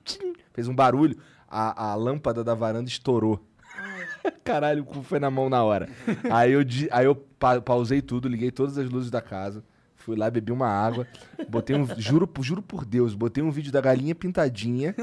fez 0.51 0.67
um 0.67 0.75
barulho, 0.75 1.17
a, 1.47 1.91
a 1.91 1.95
lâmpada 1.95 2.43
da 2.43 2.53
varanda 2.53 2.89
estourou. 2.89 3.41
Caralho, 4.43 4.83
o 4.83 4.85
cu 4.85 5.03
foi 5.03 5.19
na 5.19 5.29
mão 5.29 5.49
na 5.49 5.63
hora. 5.63 5.87
Aí 6.31 6.51
eu, 6.51 6.61
aí 6.91 7.05
eu 7.05 7.15
pa- 7.15 7.61
pausei 7.61 8.01
tudo, 8.01 8.27
liguei 8.27 8.51
todas 8.51 8.77
as 8.77 8.89
luzes 8.89 9.09
da 9.11 9.21
casa, 9.21 9.63
fui 9.95 10.15
lá, 10.15 10.29
bebi 10.29 10.51
uma 10.51 10.67
água, 10.67 11.07
botei 11.49 11.75
um. 11.75 11.85
Juro, 11.97 12.29
juro 12.41 12.61
por 12.61 12.85
Deus, 12.85 13.13
botei 13.15 13.43
um 13.43 13.51
vídeo 13.51 13.71
da 13.71 13.81
galinha 13.81 14.13
pintadinha 14.15 14.95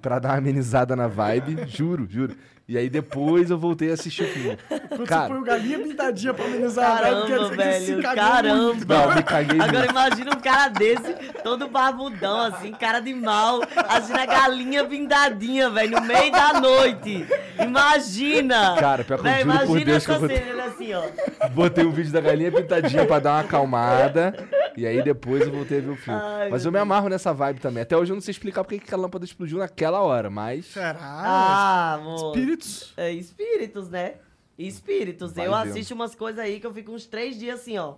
pra 0.00 0.18
dar 0.18 0.30
uma 0.30 0.38
amenizada 0.38 0.94
na 0.96 1.06
vibe. 1.06 1.66
Juro, 1.66 2.06
juro. 2.08 2.34
E 2.70 2.78
aí 2.78 2.88
depois 2.88 3.50
eu 3.50 3.58
voltei 3.58 3.90
a 3.90 3.94
assistir 3.94 4.22
o 4.22 4.28
filme. 4.28 4.56
Quando 4.68 5.04
Cara, 5.04 5.22
você 5.22 5.28
põe 5.30 5.38
o 5.38 5.44
galinha 5.44 5.78
pintadinha 5.80 6.32
pra 6.32 6.44
amenizar 6.44 6.92
a 6.92 6.98
quer 6.98 7.10
Caramba, 7.10 7.48
você 7.48 7.80
se 7.80 7.94
velho. 7.94 8.02
Caramba. 8.14 8.94
não, 8.94 9.14
me 9.16 9.22
caguei 9.24 9.60
Agora 9.60 9.78
muito. 9.78 9.90
imagina 9.90 10.30
um 10.36 10.40
cara 10.40 10.68
desse, 10.68 11.14
todo 11.42 11.66
barbudão, 11.66 12.42
assim, 12.42 12.70
cara 12.70 13.00
de 13.00 13.12
mal, 13.12 13.60
assistindo 13.88 14.20
a 14.20 14.26
galinha 14.26 14.84
pindadinha, 14.84 15.68
velho, 15.68 16.00
no 16.00 16.06
meio 16.06 16.30
da 16.30 16.60
noite. 16.60 17.26
Imagina! 17.60 18.76
Cara, 18.78 19.02
pior 19.02 19.20
que 19.20 19.26
eu 19.26 19.32
juro 19.32 19.42
por 19.42 19.50
imagina 19.50 19.84
Deus 19.84 20.06
que 20.06 20.12
eu 20.12 20.30
ele 20.30 20.60
assim, 20.60 20.92
ó. 20.94 21.48
Botei 21.48 21.84
um 21.84 21.90
vídeo 21.90 22.12
da 22.12 22.20
galinha 22.20 22.52
pintadinha 22.52 23.04
pra 23.04 23.18
dar 23.18 23.32
uma 23.32 23.40
acalmada. 23.40 24.32
E 24.76 24.86
aí 24.86 25.02
depois 25.02 25.42
eu 25.42 25.52
voltei 25.52 25.78
a 25.78 25.80
ver 25.80 25.90
o 25.90 25.96
filme. 25.96 26.20
Ai, 26.22 26.50
mas 26.50 26.64
eu 26.64 26.72
me 26.72 26.78
amarro 26.78 27.08
nessa 27.08 27.32
vibe 27.32 27.60
também. 27.60 27.82
Até 27.82 27.96
hoje 27.96 28.12
eu 28.12 28.14
não 28.14 28.20
sei 28.20 28.32
explicar 28.32 28.62
porque 28.64 28.78
que 28.78 28.94
a 28.94 28.96
lâmpada 28.96 29.24
explodiu 29.24 29.58
naquela 29.58 30.00
hora, 30.00 30.30
mas. 30.30 30.66
Será? 30.66 30.98
Ah, 31.00 31.94
amor. 31.94 32.36
Espíritos. 32.36 32.94
É, 32.96 33.12
espíritos, 33.12 33.88
né? 33.88 34.14
Espíritos. 34.58 35.32
Vai 35.32 35.46
eu 35.46 35.52
vendo. 35.52 35.70
assisto 35.70 35.94
umas 35.94 36.14
coisas 36.14 36.38
aí 36.38 36.60
que 36.60 36.66
eu 36.66 36.74
fico 36.74 36.92
uns 36.92 37.06
três 37.06 37.38
dias 37.38 37.60
assim, 37.60 37.78
ó. 37.78 37.94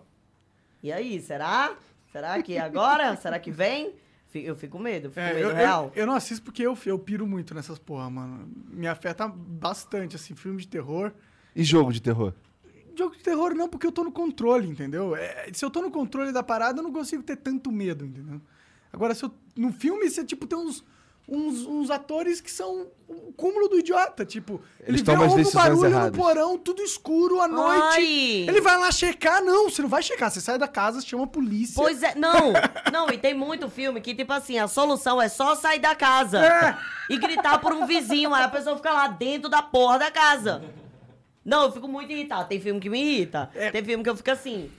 E 0.83 0.93
aí, 0.93 1.21
será? 1.21 1.75
Será 2.13 2.41
que 2.43 2.55
é 2.57 2.61
agora? 2.61 3.15
será 3.21 3.39
que 3.39 3.51
vem? 3.51 3.95
Eu 4.35 4.57
fico 4.57 4.79
com 4.79 4.83
medo, 4.83 5.11
fico 5.11 5.21
com 5.21 5.27
É, 5.27 5.35
medo 5.35 5.49
eu, 5.51 5.55
real. 5.55 5.93
eu, 5.95 6.03
eu 6.03 6.07
não 6.07 6.15
assisto 6.15 6.43
porque 6.43 6.63
eu, 6.63 6.77
eu 6.87 6.99
piro 6.99 7.27
muito 7.27 7.55
nessas 7.55 7.79
porra, 7.79 8.09
mano. 8.09 8.49
Me 8.71 8.87
afeta 8.87 9.29
bastante, 9.29 10.17
assim, 10.17 10.35
filme 10.35 10.59
de 10.61 10.69
terror. 10.69 11.13
E 11.55 11.63
jogo 11.63 11.93
de 11.93 12.01
terror? 12.01 12.33
Jogo 12.97 13.17
de 13.17 13.23
terror 13.23 13.55
não, 13.55 13.69
porque 13.69 13.87
eu 13.87 13.93
tô 13.93 14.05
no 14.05 14.13
controle, 14.13 14.69
entendeu? 14.69 15.15
É, 15.17 15.49
se 15.53 15.65
eu 15.65 15.71
tô 15.71 15.81
no 15.81 15.91
controle 15.91 16.33
da 16.33 16.43
parada, 16.43 16.81
eu 16.81 16.83
não 16.83 16.93
consigo 16.93 17.23
ter 17.23 17.37
tanto 17.37 17.71
medo, 17.73 18.05
entendeu? 18.05 18.41
Agora, 18.93 19.15
se 19.15 19.25
eu, 19.25 19.33
no 19.57 19.73
filme, 19.73 20.09
você, 20.11 20.23
tipo, 20.25 20.47
tem 20.47 20.59
uns, 20.59 20.85
uns, 21.27 21.65
uns 21.65 21.91
atores 21.91 22.41
que 22.43 22.51
são 22.51 22.89
o 23.09 23.33
cúmulo 23.33 23.69
do 23.69 23.79
idiota, 23.79 24.25
tipo... 24.25 24.61
Eles 24.81 25.01
ele 25.01 25.17
vê 25.17 25.25
um 25.25 25.53
barulho 25.53 25.87
erradas. 25.87 26.13
no 26.13 26.23
porão, 26.23 26.59
tudo 26.59 26.83
escuro, 26.83 27.41
à 27.41 27.49
noite. 27.49 27.83
Ai! 27.83 28.47
Ele 28.49 28.61
vai 28.61 28.77
lá 28.79 28.91
checar, 28.93 29.43
não, 29.43 29.71
você 29.71 29.81
não 29.81 29.89
vai 29.89 30.03
checar, 30.03 30.31
você 30.31 30.41
sai 30.43 30.59
da 30.59 30.69
casa, 30.69 31.01
chama 31.01 31.25
a 31.25 31.27
polícia. 31.27 31.75
Pois 31.77 32.03
é, 32.03 32.15
não, 32.15 32.53
não, 32.93 33.09
e 33.11 33.17
tem 33.17 33.33
muito 33.33 33.71
filme 33.71 34.01
que, 34.01 34.15
tipo 34.15 34.33
assim, 34.33 34.59
a 34.59 34.69
solução 34.69 35.21
é 35.21 35.29
só 35.29 35.55
sair 35.55 35.79
da 35.81 35.95
casa 35.95 36.45
É. 36.45 36.77
e 37.09 37.17
gritar 37.17 37.59
por 37.61 37.73
um 37.73 37.87
vizinho, 37.87 38.35
aí 38.35 38.45
a 38.45 38.49
pessoa 38.49 38.77
fica 38.77 38.93
lá 38.93 39.09
dentro 39.09 39.49
da 39.49 39.63
porra 39.63 39.99
da 39.99 40.11
casa. 40.11 40.63
Não, 41.45 41.65
eu 41.65 41.73
fico 41.73 41.89
muito 41.89 42.13
irritado. 42.13 42.49
Tem 42.49 42.61
filme 42.61 42.81
que 42.81 42.89
me 42.89 43.01
irrita. 43.01 43.51
É. 43.55 43.71
Tem 43.71 43.85
filme 43.85 44.03
que 44.05 44.11
eu 44.11 44.17
fico 44.17 44.31
assim. 44.31 44.71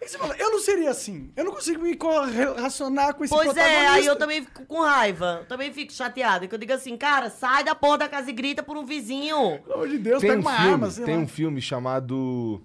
E 0.00 0.08
você 0.08 0.18
fala, 0.18 0.36
eu 0.36 0.50
não 0.50 0.58
seria 0.60 0.90
assim, 0.90 1.32
eu 1.34 1.44
não 1.44 1.52
consigo 1.52 1.82
me 1.82 1.96
correlacionar 1.96 3.14
com 3.14 3.24
esse 3.24 3.34
Pois 3.34 3.56
é, 3.56 3.88
aí 3.88 4.04
eu 4.06 4.14
também 4.14 4.44
fico 4.44 4.66
com 4.66 4.82
raiva. 4.82 5.38
Eu 5.40 5.46
também 5.46 5.72
fico 5.72 5.92
chateada. 5.92 6.46
Que 6.46 6.54
eu 6.54 6.58
digo 6.58 6.72
assim, 6.72 6.96
cara, 6.96 7.30
sai 7.30 7.64
da 7.64 7.74
porra 7.74 7.98
da 7.98 8.08
casa 8.08 8.28
e 8.30 8.32
grita 8.32 8.62
por 8.62 8.76
um 8.76 8.84
vizinho. 8.84 9.58
Pelo 9.60 9.74
amor 9.74 9.88
de 9.88 9.98
Deus, 9.98 10.20
tem 10.20 10.30
pega 10.30 10.40
um 10.40 10.44
uma 10.44 10.56
filme, 10.56 10.72
arma, 10.72 10.90
sei 10.90 11.04
tem 11.04 11.16
lá. 11.16 11.22
um 11.22 11.26
filme 11.26 11.60
chamado. 11.62 12.62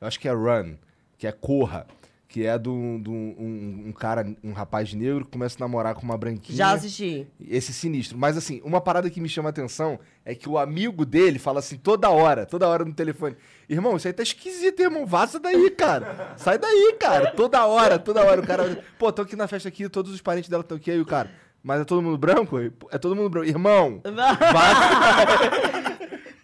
Eu 0.00 0.06
acho 0.06 0.20
que 0.20 0.28
é 0.28 0.32
Run, 0.32 0.74
que 1.16 1.26
é 1.26 1.32
Corra. 1.32 1.86
Que 2.34 2.44
é 2.46 2.58
de 2.58 2.68
um, 2.68 3.00
um- 3.06 3.84
um 3.86 3.92
cara, 3.92 4.26
um 4.42 4.52
rapaz 4.52 4.92
negro 4.92 5.24
que 5.24 5.30
começa 5.30 5.54
a 5.56 5.60
namorar 5.60 5.94
com 5.94 6.02
uma 6.02 6.18
branquinha. 6.18 6.58
Já 6.58 6.72
assisti. 6.72 7.28
Esse 7.48 7.72
sinistro. 7.72 8.18
Mas 8.18 8.36
assim, 8.36 8.60
uma 8.64 8.80
parada 8.80 9.08
que 9.08 9.20
me 9.20 9.28
chama 9.28 9.48
a 9.48 9.50
atenção 9.50 10.00
é 10.24 10.34
que 10.34 10.48
o 10.48 10.58
amigo 10.58 11.06
dele 11.06 11.38
fala 11.38 11.60
assim 11.60 11.76
toda 11.76 12.10
hora, 12.10 12.44
toda 12.44 12.66
hora 12.66 12.84
no 12.84 12.92
telefone. 12.92 13.36
Irmão, 13.68 13.96
isso 13.96 14.08
aí 14.08 14.12
tá 14.12 14.24
esquisito, 14.24 14.80
irmão. 14.82 15.06
Vaza 15.06 15.38
daí, 15.38 15.70
cara. 15.70 16.34
Sai 16.36 16.58
daí, 16.58 16.96
cara. 16.98 17.30
Toda 17.30 17.64
hora, 17.66 18.00
toda 18.00 18.24
hora. 18.24 18.40
O 18.40 18.44
cara. 18.44 18.82
Pô, 18.98 19.12
tô 19.12 19.22
aqui 19.22 19.36
na 19.36 19.46
festa 19.46 19.68
aqui, 19.68 19.88
todos 19.88 20.12
os 20.12 20.20
parentes 20.20 20.50
dela 20.50 20.62
estão 20.62 20.76
aqui, 20.76 20.90
aí 20.90 21.00
o 21.00 21.06
cara. 21.06 21.30
Mas 21.62 21.82
é 21.82 21.84
todo 21.84 22.02
mundo 22.02 22.18
branco? 22.18 22.58
É 22.90 22.98
todo 22.98 23.14
mundo 23.14 23.30
branco. 23.30 23.46
Irmão, 23.48 24.00
vaza. 24.04 25.93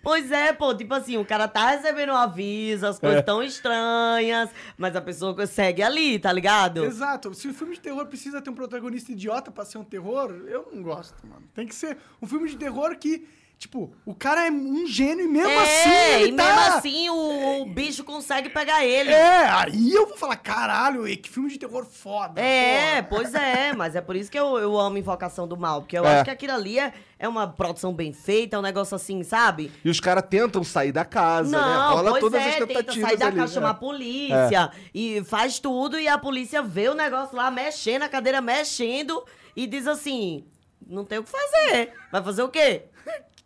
Pois 0.03 0.33
é, 0.33 0.53
pô, 0.53 0.75
tipo 0.75 0.95
assim, 0.95 1.17
o 1.19 1.25
cara 1.25 1.47
tá 1.47 1.71
recebendo 1.71 2.11
um 2.13 2.17
aviso, 2.17 2.87
as 2.87 2.99
coisas 2.99 3.19
É. 3.19 3.23
tão 3.23 3.43
estranhas, 3.43 4.49
mas 4.79 4.97
a 4.97 5.01
pessoa 5.01 5.47
segue 5.47 5.83
ali, 5.83 6.19
tá 6.19 6.33
ligado? 6.33 6.85
Exato. 6.85 7.35
Se 7.35 7.49
o 7.49 7.55
filme 7.55 7.75
de 7.75 7.81
terror 7.81 8.07
precisa 8.07 8.41
ter 8.41 8.49
um 8.51 8.55
protagonista 8.55 9.13
idiota 9.13 9.51
pra 9.51 9.65
ser 9.65 9.79
um 9.79 9.85
terror, 9.85 10.31
eu 10.47 10.69
não 10.73 10.83
gosto, 10.83 11.15
mano. 11.27 11.43
Tem 11.55 11.67
que 11.67 11.75
ser 11.75 11.99
um 12.23 12.27
filme 12.27 12.49
de 12.49 12.57
terror 12.57 12.97
que, 12.97 13.27
tipo, 13.61 13.93
o 14.07 14.15
cara 14.15 14.47
é 14.47 14.51
um 14.51 14.87
gênio 14.87 15.27
e 15.27 15.29
mesmo 15.29 15.51
é, 15.51 15.57
assim 15.59 15.91
ele 16.23 16.33
e 16.33 16.33
tá... 16.35 16.45
mesmo 16.47 16.79
assim 16.79 17.11
o, 17.11 17.61
o 17.61 17.67
bicho 17.67 18.03
consegue 18.03 18.49
pegar 18.49 18.87
ele. 18.87 19.11
É, 19.11 19.45
aí 19.51 19.93
eu 19.93 20.07
vou 20.07 20.17
falar, 20.17 20.37
caralho, 20.37 21.05
que 21.19 21.29
filme 21.29 21.51
de 21.51 21.59
terror 21.59 21.85
foda. 21.85 22.41
É, 22.41 23.03
porra. 23.03 23.23
pois 23.23 23.35
é, 23.35 23.75
mas 23.75 23.95
é 23.95 24.01
por 24.01 24.17
isso 24.17 24.31
que 24.31 24.39
eu, 24.39 24.57
eu 24.59 24.81
amo 24.81 24.97
Invocação 24.97 25.47
do 25.47 25.59
Mal, 25.59 25.83
porque 25.83 25.99
eu 25.99 26.07
É. 26.07 26.15
acho 26.15 26.25
que 26.25 26.31
aquilo 26.31 26.55
ali 26.55 26.79
é, 26.79 26.91
é 27.19 27.29
uma 27.29 27.47
produção 27.47 27.93
bem 27.93 28.15
feita, 28.15 28.57
é 28.57 28.59
um 28.59 28.63
negócio 28.63 28.95
assim, 28.97 29.23
sabe? 29.23 29.71
E 29.85 29.91
os 29.91 30.01
caras 30.01 30.25
tentam 30.31 30.65
sair 30.65 30.91
da 30.91 31.05
casa, 31.05 31.51
né? 31.51 31.59
Não, 31.63 31.97
Rola 31.97 32.11
pois 32.13 32.21
todas 32.23 32.41
é, 32.41 32.49
as 32.49 32.55
tenta 32.55 32.67
tentativas 32.67 33.09
sair 33.11 33.19
da 33.19 33.27
ali, 33.27 33.37
casa, 33.37 33.49
né? 33.49 33.55
chamar 33.55 33.71
a 33.71 33.75
polícia, 33.75 34.71
e 34.95 35.23
faz 35.25 35.59
tudo, 35.59 36.01
e 36.01 36.09
a 36.09 36.17
polícia 36.17 36.63
vê 36.63 36.89
o 36.89 36.95
negócio 36.95 37.37
lá 37.37 37.51
mexendo, 37.51 38.05
a 38.05 38.09
cadeira 38.09 38.41
mexendo, 38.41 39.23
e 39.55 39.67
diz 39.67 39.87
assim, 39.87 40.47
não 40.87 41.05
tem 41.05 41.19
o 41.19 41.23
que 41.23 41.31
fazer, 41.31 41.93
vai 42.11 42.23
fazer 42.25 42.43
o 42.43 42.49
quê? 42.49 42.85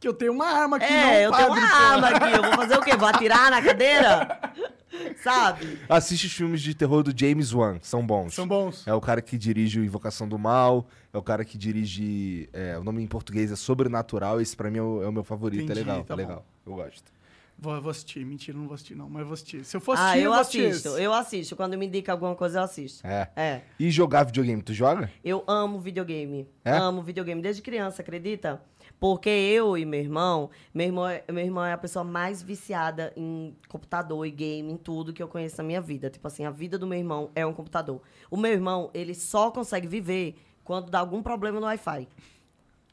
Que 0.00 0.08
eu 0.08 0.12
tenho 0.14 0.32
uma 0.32 0.46
arma 0.46 0.76
aqui, 0.76 0.84
é, 0.92 1.28
não 1.28 1.32
eu 1.32 1.32
tenho 1.32 1.52
uma 1.52 1.66
arma 1.74 2.08
aqui, 2.08 2.36
eu 2.36 2.42
vou 2.42 2.52
fazer 2.52 2.76
o 2.76 2.80
quê? 2.82 2.96
Vou 2.96 3.08
atirar 3.08 3.50
na 3.50 3.62
cadeira? 3.62 4.40
Sabe? 5.22 5.78
Assiste 5.88 6.26
os 6.26 6.32
filmes 6.32 6.60
de 6.62 6.74
terror 6.74 7.02
do 7.02 7.12
James 7.18 7.52
Wan, 7.52 7.78
são 7.82 8.06
bons. 8.06 8.34
São 8.34 8.46
bons. 8.46 8.86
É 8.86 8.94
o 8.94 9.00
cara 9.00 9.20
que 9.20 9.36
dirige 9.36 9.80
o 9.80 9.84
Invocação 9.84 10.28
do 10.28 10.38
Mal, 10.38 10.86
é 11.12 11.18
o 11.18 11.22
cara 11.22 11.44
que 11.44 11.58
dirige. 11.58 12.48
é, 12.52 12.78
o 12.78 12.84
nome 12.84 13.02
em 13.02 13.06
português 13.06 13.50
é 13.50 13.56
Sobrenatural, 13.56 14.40
esse 14.40 14.56
pra 14.56 14.70
mim 14.70 14.78
é 14.78 14.82
o, 14.82 15.02
é 15.02 15.08
o 15.08 15.12
meu 15.12 15.24
favorito, 15.24 15.64
Entendi, 15.64 15.80
é 15.80 15.82
legal, 15.82 16.04
tá 16.04 16.14
é 16.14 16.16
bom. 16.16 16.22
legal. 16.22 16.46
Eu 16.66 16.74
gosto. 16.74 17.12
Vou, 17.56 17.80
vou 17.80 17.90
assistir. 17.90 18.24
Mentira, 18.26 18.58
não 18.58 18.66
vou 18.66 18.74
assistir, 18.74 18.96
não. 18.96 19.08
Mas 19.08 19.20
eu 19.20 19.26
vou 19.26 19.34
assistir. 19.34 19.64
Se 19.64 19.76
eu 19.76 19.80
for 19.80 19.96
Ah, 19.96 20.06
assistir, 20.10 20.24
eu 20.24 20.30
vou 20.32 20.40
assistir 20.40 20.66
assisto, 20.66 20.88
esse. 20.88 21.02
eu 21.02 21.12
assisto. 21.14 21.56
Quando 21.56 21.78
me 21.78 21.86
indica 21.86 22.10
alguma 22.10 22.34
coisa, 22.34 22.58
eu 22.58 22.62
assisto. 22.64 23.06
É. 23.06 23.30
É. 23.36 23.60
E 23.78 23.90
jogar 23.92 24.24
videogame, 24.24 24.60
tu 24.60 24.74
joga? 24.74 25.08
Eu 25.24 25.44
amo 25.46 25.78
videogame. 25.78 26.48
É? 26.64 26.72
Amo 26.72 27.00
videogame 27.00 27.40
desde 27.40 27.62
criança, 27.62 28.02
acredita? 28.02 28.60
Porque 29.00 29.28
eu 29.28 29.76
e 29.76 29.84
meu 29.84 30.00
irmão, 30.00 30.48
meu 30.72 30.86
irmão, 30.86 31.06
é- 31.08 31.22
meu 31.30 31.44
irmão 31.44 31.64
é 31.64 31.72
a 31.72 31.78
pessoa 31.78 32.04
mais 32.04 32.42
viciada 32.42 33.12
em 33.16 33.54
computador 33.68 34.26
e 34.26 34.30
game, 34.30 34.72
em 34.72 34.76
tudo 34.76 35.12
que 35.12 35.22
eu 35.22 35.28
conheço 35.28 35.58
na 35.58 35.64
minha 35.64 35.80
vida. 35.80 36.08
Tipo 36.08 36.26
assim, 36.26 36.44
a 36.46 36.50
vida 36.50 36.78
do 36.78 36.86
meu 36.86 36.98
irmão 36.98 37.30
é 37.34 37.44
um 37.44 37.52
computador. 37.52 38.00
O 38.30 38.36
meu 38.36 38.52
irmão, 38.52 38.90
ele 38.94 39.14
só 39.14 39.50
consegue 39.50 39.86
viver 39.86 40.36
quando 40.64 40.90
dá 40.90 41.00
algum 41.00 41.22
problema 41.22 41.60
no 41.60 41.66
Wi-Fi. 41.66 42.08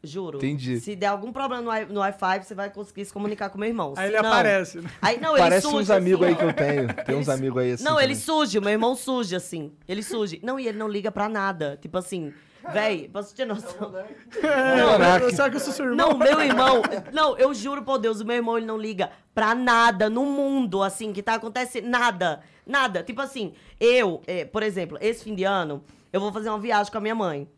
Juro. 0.04 0.40
Entendi. 0.40 0.80
Se 0.80 0.96
der 0.96 1.06
algum 1.08 1.32
problema 1.32 1.62
no, 1.62 1.70
Wi- 1.70 1.86
no 1.86 2.00
Wi-Fi, 2.00 2.44
você 2.44 2.56
vai 2.56 2.72
conseguir 2.72 3.06
se 3.06 3.14
comunicar 3.14 3.52
com 3.52 3.60
meu 3.60 3.70
irmão. 3.70 3.94
Aí 3.96 4.08
Se 4.08 4.14
ele 4.16 4.22
não- 4.24 4.30
aparece, 4.32 4.82
né? 4.82 4.90
Aí, 5.00 5.20
não, 5.22 5.36
Parece 5.38 5.68
ele 5.68 5.72
surge 5.74 5.78
uns 5.78 5.90
amigos 5.92 6.22
assim, 6.28 6.32
aí 6.34 6.36
que 6.40 6.44
eu 6.44 6.54
tenho. 6.54 6.88
Tem 7.06 7.16
uns 7.16 7.28
Ele- 7.28 7.38
amigos 7.38 7.62
aí 7.62 7.72
assim. 7.74 7.84
Não, 7.84 8.00
ele 8.00 8.14
também. 8.16 8.16
surge, 8.16 8.58
o 8.58 8.62
meu 8.64 8.72
irmão 8.72 8.96
surge, 8.96 9.36
assim. 9.36 9.72
Ele 9.88 10.02
surge. 10.02 10.40
Não, 10.42 10.60
e 10.60 10.68
ele 10.68 10.78
não 10.80 10.88
liga 10.88 11.12
pra 11.12 11.30
nada. 11.30 11.78
Tipo 11.80 12.00
assim, 12.00 12.34
véi, 12.74 13.10
posso 13.10 13.36
ter 13.36 13.46
noção? 13.46 13.94
É, 13.98 14.42
Caraca. 14.42 15.30
Será 15.32 15.50
que 15.50 15.56
eu 15.56 15.60
sou 15.60 15.74
seu 15.74 15.86
irmão? 15.86 16.10
Não, 16.10 16.18
meu 16.18 16.42
irmão. 16.42 16.82
Não, 17.12 17.38
eu 17.38 17.54
juro 17.54 17.84
por 17.84 17.98
Deus, 17.98 18.22
o 18.22 18.26
meu 18.26 18.36
irmão 18.36 18.58
ele 18.58 18.66
não 18.66 18.78
liga 18.78 19.12
pra 19.34 19.56
nada 19.56 20.10
no 20.10 20.26
mundo, 20.26 20.84
assim, 20.84 21.12
que 21.14 21.24
tá 21.24 21.36
acontecendo. 21.36 21.88
Nada. 21.88 22.42
Nada. 22.66 23.04
Tipo 23.04 23.22
assim, 23.22 23.54
eu, 23.80 24.22
eh, 24.28 24.46
por 24.46 24.64
exemplo, 24.64 24.98
esse 25.02 25.24
fim 25.24 25.36
de 25.36 25.44
ano, 25.44 25.84
eu 26.14 26.20
vou 26.20 26.32
fazer 26.32 26.50
uma 26.50 26.60
viagem 26.60 26.92
com 26.92 26.98
a 26.98 27.02
minha 27.02 27.16
mãe. 27.16 27.50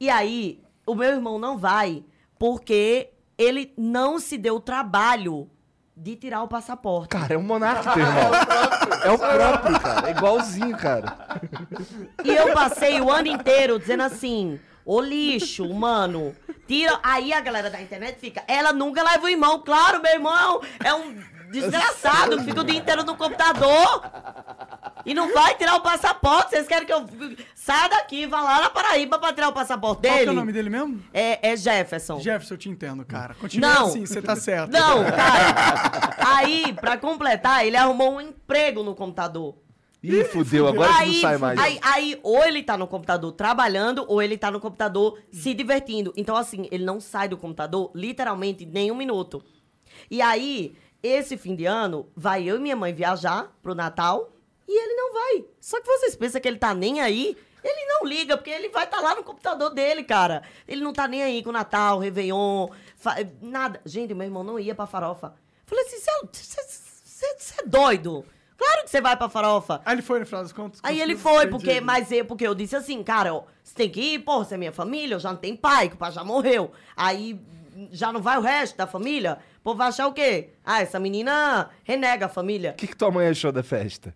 E 0.00 0.10
aí, 0.10 0.60
o 0.86 0.94
meu 0.94 1.10
irmão 1.10 1.38
não 1.38 1.56
vai 1.56 2.04
porque 2.38 3.10
ele 3.36 3.72
não 3.76 4.18
se 4.18 4.36
deu 4.36 4.56
o 4.56 4.60
trabalho 4.60 5.48
de 5.98 6.14
tirar 6.16 6.42
o 6.42 6.48
passaporte. 6.48 7.08
Cara, 7.08 7.34
é 7.34 7.36
um 7.36 7.42
monarca, 7.42 7.92
teu 7.92 8.02
irmão. 8.02 8.30
É 9.04 9.10
o 9.10 9.18
próprio, 9.18 9.80
cara. 9.80 10.08
É 10.08 10.10
igualzinho, 10.10 10.76
cara. 10.76 11.16
E 12.24 12.34
eu 12.34 12.52
passei 12.52 13.00
o 13.00 13.10
ano 13.10 13.28
inteiro 13.28 13.78
dizendo 13.78 14.02
assim: 14.02 14.58
ô 14.84 15.00
lixo, 15.00 15.72
mano, 15.72 16.34
tira. 16.66 16.98
Aí 17.02 17.32
a 17.32 17.40
galera 17.40 17.70
da 17.70 17.80
internet 17.80 18.18
fica: 18.18 18.42
ela 18.48 18.72
nunca 18.72 19.02
leva 19.02 19.24
o 19.24 19.28
irmão. 19.28 19.60
Claro, 19.60 20.02
meu 20.02 20.12
irmão 20.12 20.60
é 20.82 20.92
um 20.92 21.16
desgraçado 21.50 22.38
que 22.38 22.44
fica 22.44 22.60
o 22.60 22.64
dia 22.64 22.78
inteiro 22.78 23.04
no 23.04 23.16
computador. 23.16 24.02
E 25.04 25.14
não 25.14 25.32
vai 25.32 25.54
tirar 25.56 25.76
o 25.76 25.80
passaporte. 25.80 26.50
Vocês 26.50 26.66
querem 26.66 26.86
que 26.86 26.92
eu 26.92 27.06
saia 27.54 27.88
daqui, 27.88 28.26
vá 28.26 28.40
lá 28.40 28.62
na 28.62 28.70
Paraíba 28.70 29.18
pra 29.18 29.32
tirar 29.32 29.48
o 29.48 29.52
passaporte 29.52 30.02
Qual 30.02 30.12
que 30.12 30.18
dele? 30.18 30.30
é 30.30 30.32
o 30.32 30.34
nome 30.34 30.52
dele 30.52 30.70
mesmo? 30.70 31.02
É, 31.12 31.50
é 31.50 31.56
Jefferson. 31.56 32.20
Jefferson, 32.20 32.54
eu 32.54 32.58
te 32.58 32.68
entendo, 32.68 33.04
cara. 33.04 33.34
Continua 33.34 33.74
Não. 33.74 33.86
assim, 33.86 34.04
você 34.04 34.20
tá 34.20 34.36
certo. 34.36 34.70
Não, 34.70 35.04
cara. 35.04 36.16
Aí, 36.38 36.72
pra 36.74 36.96
completar, 36.96 37.66
ele 37.66 37.76
arrumou 37.76 38.14
um 38.14 38.20
emprego 38.20 38.82
no 38.82 38.94
computador. 38.94 39.56
Ih, 40.02 40.24
fudeu, 40.24 40.68
agora 40.68 40.92
que 40.98 41.06
não 41.06 41.20
sai 41.20 41.38
mais. 41.38 41.58
Aí, 41.58 41.80
aí, 41.82 42.20
ou 42.22 42.44
ele 42.44 42.62
tá 42.62 42.76
no 42.78 42.86
computador 42.86 43.32
trabalhando, 43.32 44.04
ou 44.06 44.22
ele 44.22 44.38
tá 44.38 44.50
no 44.50 44.60
computador 44.60 45.18
se 45.32 45.52
divertindo. 45.54 46.12
Então, 46.16 46.36
assim, 46.36 46.68
ele 46.70 46.84
não 46.84 47.00
sai 47.00 47.28
do 47.28 47.36
computador, 47.36 47.90
literalmente, 47.94 48.64
nem 48.64 48.92
um 48.92 48.94
minuto. 48.94 49.42
E 50.08 50.22
aí, 50.22 50.76
esse 51.02 51.36
fim 51.36 51.56
de 51.56 51.66
ano, 51.66 52.08
vai 52.14 52.44
eu 52.44 52.56
e 52.56 52.60
minha 52.60 52.76
mãe 52.76 52.94
viajar 52.94 53.52
pro 53.60 53.74
Natal, 53.74 54.30
e 54.68 54.78
ele 54.84 54.94
não 54.94 55.12
vai. 55.14 55.44
Só 55.60 55.80
que 55.80 55.86
vocês 55.86 56.14
pensam 56.14 56.40
que 56.40 56.46
ele 56.46 56.58
tá 56.58 56.74
nem 56.74 57.00
aí? 57.00 57.36
Ele 57.64 57.86
não 57.86 58.04
liga, 58.06 58.36
porque 58.36 58.50
ele 58.50 58.68
vai 58.68 58.84
estar 58.84 59.00
lá 59.00 59.14
no 59.16 59.24
computador 59.24 59.70
dele, 59.70 60.04
cara. 60.04 60.42
Ele 60.66 60.80
não 60.80 60.92
tá 60.92 61.08
nem 61.08 61.22
aí 61.24 61.42
com 61.42 61.50
o 61.50 61.52
Natal, 61.52 61.98
Réveillon, 61.98 62.68
fa- 62.96 63.16
nada. 63.42 63.80
Gente, 63.84 64.14
meu 64.14 64.24
irmão 64.26 64.44
não 64.44 64.60
ia 64.60 64.74
pra 64.74 64.86
farofa. 64.86 65.34
Falei 65.66 65.84
assim, 65.84 65.96
você 65.98 67.60
é 67.60 67.66
doido? 67.66 68.24
Claro 68.56 68.82
que 68.84 68.90
você 68.90 69.00
vai 69.00 69.16
pra 69.16 69.28
farofa. 69.28 69.80
Aí 69.84 69.94
ele 69.94 70.02
foi 70.02 70.20
no 70.20 70.26
final 70.26 70.42
das 70.42 70.52
contas? 70.52 70.80
Aí 70.82 71.00
ele 71.00 71.16
foi, 71.16 71.46
porque, 71.46 71.80
mas 71.80 72.10
eu, 72.10 72.24
porque 72.24 72.46
eu 72.46 72.54
disse 72.54 72.74
assim, 72.76 73.02
cara, 73.02 73.34
ó, 73.34 73.44
você 73.62 73.74
tem 73.74 73.88
que 73.90 74.00
ir, 74.14 74.18
pô, 74.20 74.38
você 74.44 74.54
é 74.54 74.58
minha 74.58 74.72
família, 74.72 75.14
eu 75.14 75.20
já 75.20 75.30
não 75.30 75.36
tenho 75.38 75.56
pai, 75.56 75.88
que 75.88 75.94
o 75.94 75.98
pai 75.98 76.10
já 76.12 76.24
morreu. 76.24 76.72
Aí 76.96 77.40
já 77.92 78.12
não 78.12 78.20
vai 78.20 78.36
o 78.38 78.40
resto 78.40 78.76
da 78.76 78.86
família? 78.86 79.38
Pô, 79.62 79.74
vai 79.74 79.88
achar 79.88 80.06
o 80.08 80.12
quê? 80.12 80.50
Ah, 80.64 80.80
essa 80.82 80.98
menina 80.98 81.70
renega 81.84 82.26
a 82.26 82.28
família. 82.28 82.72
O 82.72 82.74
que, 82.74 82.88
que 82.88 82.96
tua 82.96 83.10
mãe 83.10 83.28
achou 83.28 83.52
da 83.52 83.62
festa? 83.62 84.14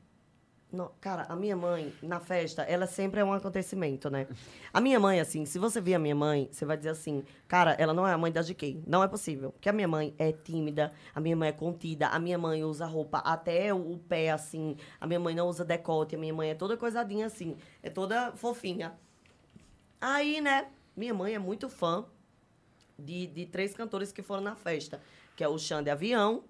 Cara, 1.02 1.26
a 1.28 1.36
minha 1.36 1.54
mãe, 1.54 1.92
na 2.02 2.18
festa, 2.18 2.62
ela 2.62 2.86
sempre 2.86 3.20
é 3.20 3.24
um 3.24 3.32
acontecimento, 3.32 4.08
né? 4.08 4.26
A 4.72 4.80
minha 4.80 4.98
mãe, 4.98 5.20
assim, 5.20 5.44
se 5.44 5.58
você 5.58 5.82
vir 5.82 5.94
a 5.94 5.98
minha 5.98 6.14
mãe, 6.14 6.48
você 6.50 6.64
vai 6.64 6.78
dizer 6.78 6.88
assim, 6.88 7.22
cara, 7.46 7.72
ela 7.72 7.92
não 7.92 8.08
é 8.08 8.12
a 8.12 8.16
mãe 8.16 8.32
da 8.32 8.40
GK. 8.40 8.82
Não 8.86 9.02
é 9.02 9.08
possível. 9.08 9.52
Porque 9.52 9.68
a 9.68 9.72
minha 9.72 9.86
mãe 9.86 10.14
é 10.18 10.32
tímida, 10.32 10.90
a 11.14 11.20
minha 11.20 11.36
mãe 11.36 11.50
é 11.50 11.52
contida, 11.52 12.08
a 12.08 12.18
minha 12.18 12.38
mãe 12.38 12.64
usa 12.64 12.86
roupa 12.86 13.18
até 13.18 13.74
o 13.74 13.98
pé, 14.08 14.30
assim. 14.30 14.76
A 14.98 15.06
minha 15.06 15.20
mãe 15.20 15.34
não 15.34 15.46
usa 15.46 15.62
decote, 15.62 16.16
a 16.16 16.18
minha 16.18 16.32
mãe 16.32 16.50
é 16.50 16.54
toda 16.54 16.74
coisadinha 16.74 17.26
assim. 17.26 17.54
É 17.82 17.90
toda 17.90 18.32
fofinha. 18.32 18.94
Aí, 20.00 20.40
né, 20.40 20.68
minha 20.96 21.12
mãe 21.12 21.34
é 21.34 21.38
muito 21.38 21.68
fã 21.68 22.06
de, 22.98 23.26
de 23.26 23.44
três 23.44 23.74
cantores 23.74 24.10
que 24.10 24.22
foram 24.22 24.42
na 24.42 24.56
festa. 24.56 25.02
Que 25.36 25.44
é 25.44 25.48
o 25.48 25.58
Xande 25.58 25.90
Avião, 25.90 26.44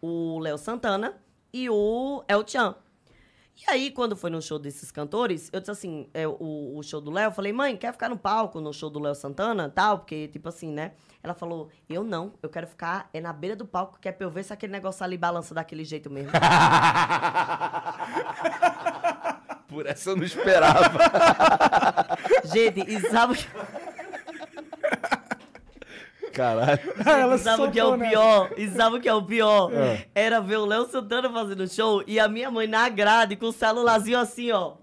o 0.00 0.38
Léo 0.38 0.56
Santana 0.56 1.20
e 1.52 1.68
o 1.68 2.24
El 2.26 2.46
Chan. 2.46 2.74
E 3.56 3.70
aí, 3.70 3.90
quando 3.90 4.16
foi 4.16 4.30
no 4.30 4.40
show 4.40 4.58
desses 4.58 4.90
cantores, 4.90 5.50
eu 5.52 5.60
disse 5.60 5.70
assim, 5.70 6.08
é, 6.14 6.26
o, 6.26 6.76
o 6.76 6.82
show 6.82 7.00
do 7.00 7.10
Léo, 7.10 7.28
eu 7.28 7.32
falei, 7.32 7.52
mãe, 7.52 7.76
quer 7.76 7.92
ficar 7.92 8.08
no 8.08 8.16
palco 8.16 8.58
no 8.60 8.72
show 8.72 8.88
do 8.88 8.98
Léo 8.98 9.14
Santana, 9.14 9.68
tal? 9.68 9.98
Porque, 9.98 10.28
tipo 10.28 10.48
assim, 10.48 10.72
né? 10.72 10.92
Ela 11.22 11.34
falou, 11.34 11.68
eu 11.88 12.02
não, 12.02 12.32
eu 12.42 12.48
quero 12.48 12.66
ficar 12.66 13.10
é 13.12 13.20
na 13.20 13.32
beira 13.32 13.54
do 13.54 13.66
palco, 13.66 13.98
que 14.00 14.08
é 14.08 14.12
pra 14.12 14.26
eu 14.26 14.30
ver 14.30 14.44
se 14.44 14.52
aquele 14.52 14.72
negócio 14.72 15.04
ali 15.04 15.18
balança 15.18 15.54
daquele 15.54 15.84
jeito 15.84 16.08
mesmo. 16.08 16.32
Por 19.68 19.86
essa 19.86 20.10
eu 20.10 20.16
não 20.16 20.24
esperava. 20.24 20.98
Gente, 22.44 22.80
e 22.90 23.00
sabe, 23.08 23.38
Caralho. 26.32 26.78
Ela 27.04 27.36
e 27.36 27.38
sabe 27.38 27.62
o 27.62 27.70
que 27.70 27.80
é 27.80 27.84
o 27.84 27.96
né? 27.96 28.08
pior? 28.08 28.50
E 28.56 28.68
sabe 28.68 28.96
o 28.96 29.00
que 29.00 29.08
é 29.08 29.14
o 29.14 29.22
pior? 29.22 29.70
Era 30.14 30.40
ver 30.40 30.58
o 30.58 30.66
Léo 30.66 30.86
Santana 30.86 31.30
fazendo 31.30 31.66
show 31.68 32.02
e 32.06 32.20
a 32.20 32.28
minha 32.28 32.50
mãe 32.50 32.66
na 32.66 32.88
grade 32.88 33.36
com 33.36 33.46
o 33.46 33.52
celularzinho 33.52 34.18
assim, 34.18 34.50
ó. 34.52 34.74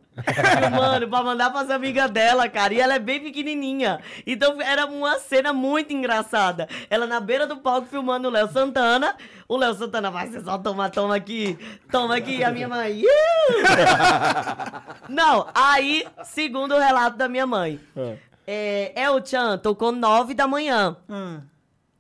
Filmando 0.60 1.08
pra 1.08 1.22
mandar 1.24 1.52
pras 1.52 1.70
amigas 1.70 2.10
dela, 2.10 2.50
cara. 2.50 2.74
E 2.74 2.80
ela 2.80 2.96
é 2.96 3.00
bem 3.00 3.22
pequenininha. 3.22 4.00
Então 4.26 4.60
era 4.60 4.88
uma 4.88 5.20
cena 5.20 5.54
muito 5.54 5.94
engraçada. 5.94 6.68
Ela 6.90 7.06
na 7.06 7.20
beira 7.20 7.46
do 7.46 7.58
palco 7.58 7.88
filmando 7.88 8.28
o 8.28 8.32
Léo 8.32 8.52
Santana. 8.52 9.16
O 9.48 9.56
Léo 9.56 9.76
Santana 9.76 10.10
vai, 10.10 10.28
você 10.28 10.42
só 10.42 10.58
toma, 10.58 10.90
toma 10.90 11.16
aqui. 11.16 11.58
Toma 11.92 12.16
aqui. 12.16 12.38
E 12.38 12.44
a 12.44 12.52
minha 12.52 12.68
mãe. 12.68 13.00
"Iu!" 13.00 13.08
Não, 15.08 15.48
aí, 15.54 16.06
segundo 16.24 16.76
o 16.76 16.80
relato 16.80 17.16
da 17.16 17.30
minha 17.30 17.46
mãe. 17.46 17.80
É, 17.96 18.18
El 18.48 19.24
Chan 19.26 19.58
tocou 19.60 19.92
nove 19.92 20.34
da 20.34 20.48
manhã. 20.48 20.96
Ah. 21.10 21.42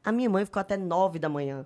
A 0.04 0.12
minha 0.12 0.30
mãe 0.30 0.46
ficou 0.46 0.60
até 0.62 0.78
nove 0.78 1.20
da 1.20 1.28
manhã. 1.28 1.66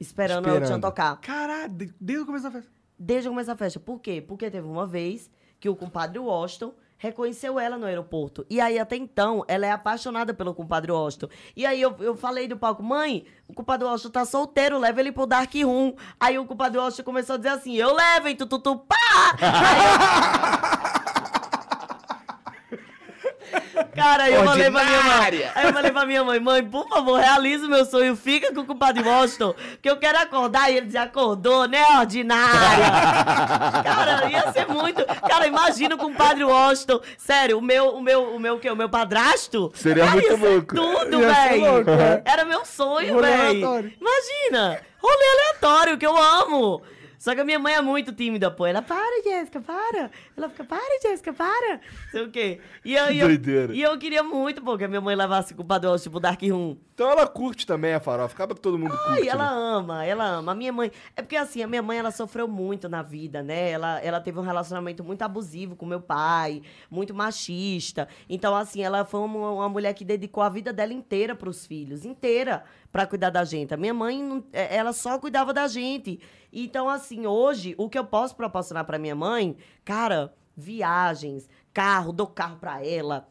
Esperando, 0.00 0.46
o 0.46 0.48
El 0.48 0.54
Chan 0.56 0.62
Esperando. 0.62 0.82
tocar. 0.82 1.20
Caralho, 1.20 1.68
de- 1.72 1.94
desde 2.00 2.22
o 2.22 2.26
começo 2.26 2.44
da 2.44 2.50
festa. 2.50 2.70
Desde 2.98 3.28
o 3.28 3.32
começo 3.32 3.46
da 3.48 3.56
festa. 3.56 3.78
Por 3.78 4.00
quê? 4.00 4.24
Porque 4.26 4.50
teve 4.50 4.66
uma 4.66 4.86
vez 4.86 5.30
que 5.60 5.68
o 5.68 5.76
compadre 5.76 6.18
Washington 6.18 6.72
reconheceu 6.98 7.60
ela 7.60 7.76
no 7.76 7.84
aeroporto. 7.84 8.46
E 8.48 8.58
aí, 8.58 8.78
até 8.78 8.96
então, 8.96 9.44
ela 9.46 9.66
é 9.66 9.70
apaixonada 9.70 10.32
pelo 10.32 10.54
compadre 10.54 10.90
Washington. 10.90 11.28
E 11.54 11.66
aí, 11.66 11.78
eu, 11.80 11.94
eu 12.00 12.16
falei 12.16 12.48
do 12.48 12.56
palco, 12.56 12.82
mãe, 12.82 13.26
o 13.46 13.52
compadre 13.52 13.86
Washington 13.86 14.10
tá 14.12 14.24
solteiro, 14.24 14.78
leva 14.78 14.98
ele 15.00 15.12
pro 15.12 15.26
Dark 15.26 15.52
Room. 15.54 15.94
Aí, 16.18 16.38
o 16.38 16.46
compadre 16.46 16.78
Washington 16.78 17.02
começou 17.04 17.34
a 17.34 17.36
dizer 17.36 17.50
assim, 17.50 17.74
eu 17.74 17.94
levo, 17.94 18.28
hein, 18.28 18.36
tututu, 18.36 18.78
pá! 18.78 18.96
Aí 19.42 19.78
eu... 20.72 20.75
Cara, 23.96 24.24
aí 24.24 24.34
eu 24.34 24.44
falei 24.44 24.70
pra 24.70 24.84
minha 24.84 25.02
mãe. 25.02 25.50
Aí 25.54 25.66
eu 25.66 25.72
falei 25.72 25.90
pra 25.90 26.06
minha 26.06 26.24
mãe, 26.24 26.40
mãe, 26.40 26.64
por 26.64 26.88
favor, 26.88 27.18
realiza 27.18 27.66
o 27.66 27.68
meu 27.68 27.84
sonho, 27.84 28.16
fica 28.16 28.52
com 28.52 28.60
o 28.60 28.64
compadre 28.66 29.02
Washington, 29.02 29.54
que 29.80 29.88
eu 29.88 29.96
quero 29.96 30.18
acordar. 30.18 30.70
E 30.70 30.76
ele 30.76 30.90
já 30.90 31.04
acordou, 31.04 31.66
né, 31.66 31.82
ordinária? 31.98 32.86
Cara, 33.82 34.30
ia 34.30 34.52
ser 34.52 34.66
muito. 34.66 35.04
Cara, 35.28 35.46
imagina 35.46 35.94
o 35.94 35.98
compadre 35.98 36.44
Washington. 36.44 37.00
Sério, 37.16 37.58
o 37.58 37.62
meu, 37.62 37.90
o 37.90 38.00
meu, 38.00 38.34
o 38.34 38.40
meu 38.40 38.56
o 38.56 38.58
quê? 38.58 38.70
O 38.70 38.76
meu 38.76 38.88
padrasto? 38.88 39.70
Seria 39.74 40.04
Cara, 40.04 40.16
muito 40.16 40.36
louco. 40.36 40.74
Tudo, 40.74 41.18
velho. 41.20 41.90
é. 41.90 42.22
Era 42.24 42.44
meu 42.44 42.64
sonho, 42.64 43.20
velho. 43.20 43.92
Imagina. 44.00 44.80
Rolê 44.98 45.24
aleatório, 45.24 45.98
que 45.98 46.06
eu 46.06 46.16
amo. 46.16 46.82
Só 47.18 47.34
que 47.34 47.40
a 47.40 47.44
minha 47.44 47.58
mãe 47.58 47.74
é 47.74 47.82
muito 47.82 48.12
tímida, 48.12 48.50
pô. 48.50 48.66
Ela, 48.66 48.82
para, 48.82 49.22
Jéssica, 49.22 49.60
para. 49.60 50.10
Ela 50.36 50.48
fica, 50.48 50.64
para, 50.64 51.00
Jéssica, 51.02 51.32
para. 51.32 51.80
Sei 52.10 52.22
o 52.22 52.30
quê. 52.30 52.60
E 52.84 52.94
eu, 52.94 53.10
e 53.10 53.18
eu, 53.18 53.26
Doideira. 53.28 53.74
e 53.74 53.82
eu 53.82 53.98
queria 53.98 54.22
muito, 54.22 54.62
pô, 54.62 54.76
que 54.76 54.84
a 54.84 54.88
minha 54.88 55.00
mãe 55.00 55.16
levasse 55.16 55.54
o 55.54 55.62
Washington 55.62 56.10
pro 56.10 56.20
Dark 56.20 56.42
Room. 56.42 56.76
Então 56.94 57.10
ela 57.10 57.26
curte 57.26 57.66
também 57.66 57.92
a 57.92 58.00
farofa. 58.00 58.34
Acaba 58.34 58.54
que 58.54 58.60
todo 58.60 58.78
mundo 58.78 58.94
Ai, 59.06 59.16
curte. 59.16 59.28
ela 59.28 59.50
né? 59.50 59.56
ama, 59.56 60.04
ela 60.04 60.24
ama. 60.26 60.52
A 60.52 60.54
minha 60.54 60.72
mãe. 60.72 60.90
É 61.14 61.20
porque 61.20 61.36
assim, 61.36 61.62
a 61.62 61.66
minha 61.66 61.82
mãe 61.82 61.98
ela 61.98 62.10
sofreu 62.10 62.48
muito 62.48 62.88
na 62.88 63.02
vida, 63.02 63.42
né? 63.42 63.70
Ela, 63.70 64.00
ela 64.00 64.20
teve 64.20 64.38
um 64.38 64.42
relacionamento 64.42 65.04
muito 65.04 65.22
abusivo 65.22 65.76
com 65.76 65.84
meu 65.84 66.00
pai, 66.00 66.62
muito 66.90 67.14
machista. 67.14 68.08
Então, 68.28 68.54
assim, 68.56 68.82
ela 68.82 69.04
foi 69.04 69.20
uma, 69.20 69.50
uma 69.50 69.68
mulher 69.68 69.92
que 69.92 70.04
dedicou 70.04 70.42
a 70.42 70.48
vida 70.48 70.72
dela 70.72 70.92
inteira 70.92 71.34
pros 71.34 71.66
filhos, 71.66 72.04
inteira, 72.04 72.64
pra 72.90 73.06
cuidar 73.06 73.28
da 73.28 73.44
gente. 73.44 73.74
A 73.74 73.76
minha 73.76 73.92
mãe, 73.92 74.42
é, 74.52 74.74
ela 74.76 74.94
só 74.94 75.18
cuidava 75.18 75.52
da 75.52 75.68
gente. 75.68 76.18
Então, 76.58 76.88
assim, 76.88 77.26
hoje, 77.26 77.74
o 77.76 77.88
que 77.88 77.98
eu 77.98 78.04
posso 78.04 78.34
proporcionar 78.34 78.84
pra 78.84 78.98
minha 78.98 79.14
mãe, 79.14 79.56
cara, 79.84 80.34
viagens, 80.56 81.48
carro, 81.72 82.12
dou 82.12 82.26
carro 82.26 82.56
pra 82.56 82.84
ela 82.84 83.28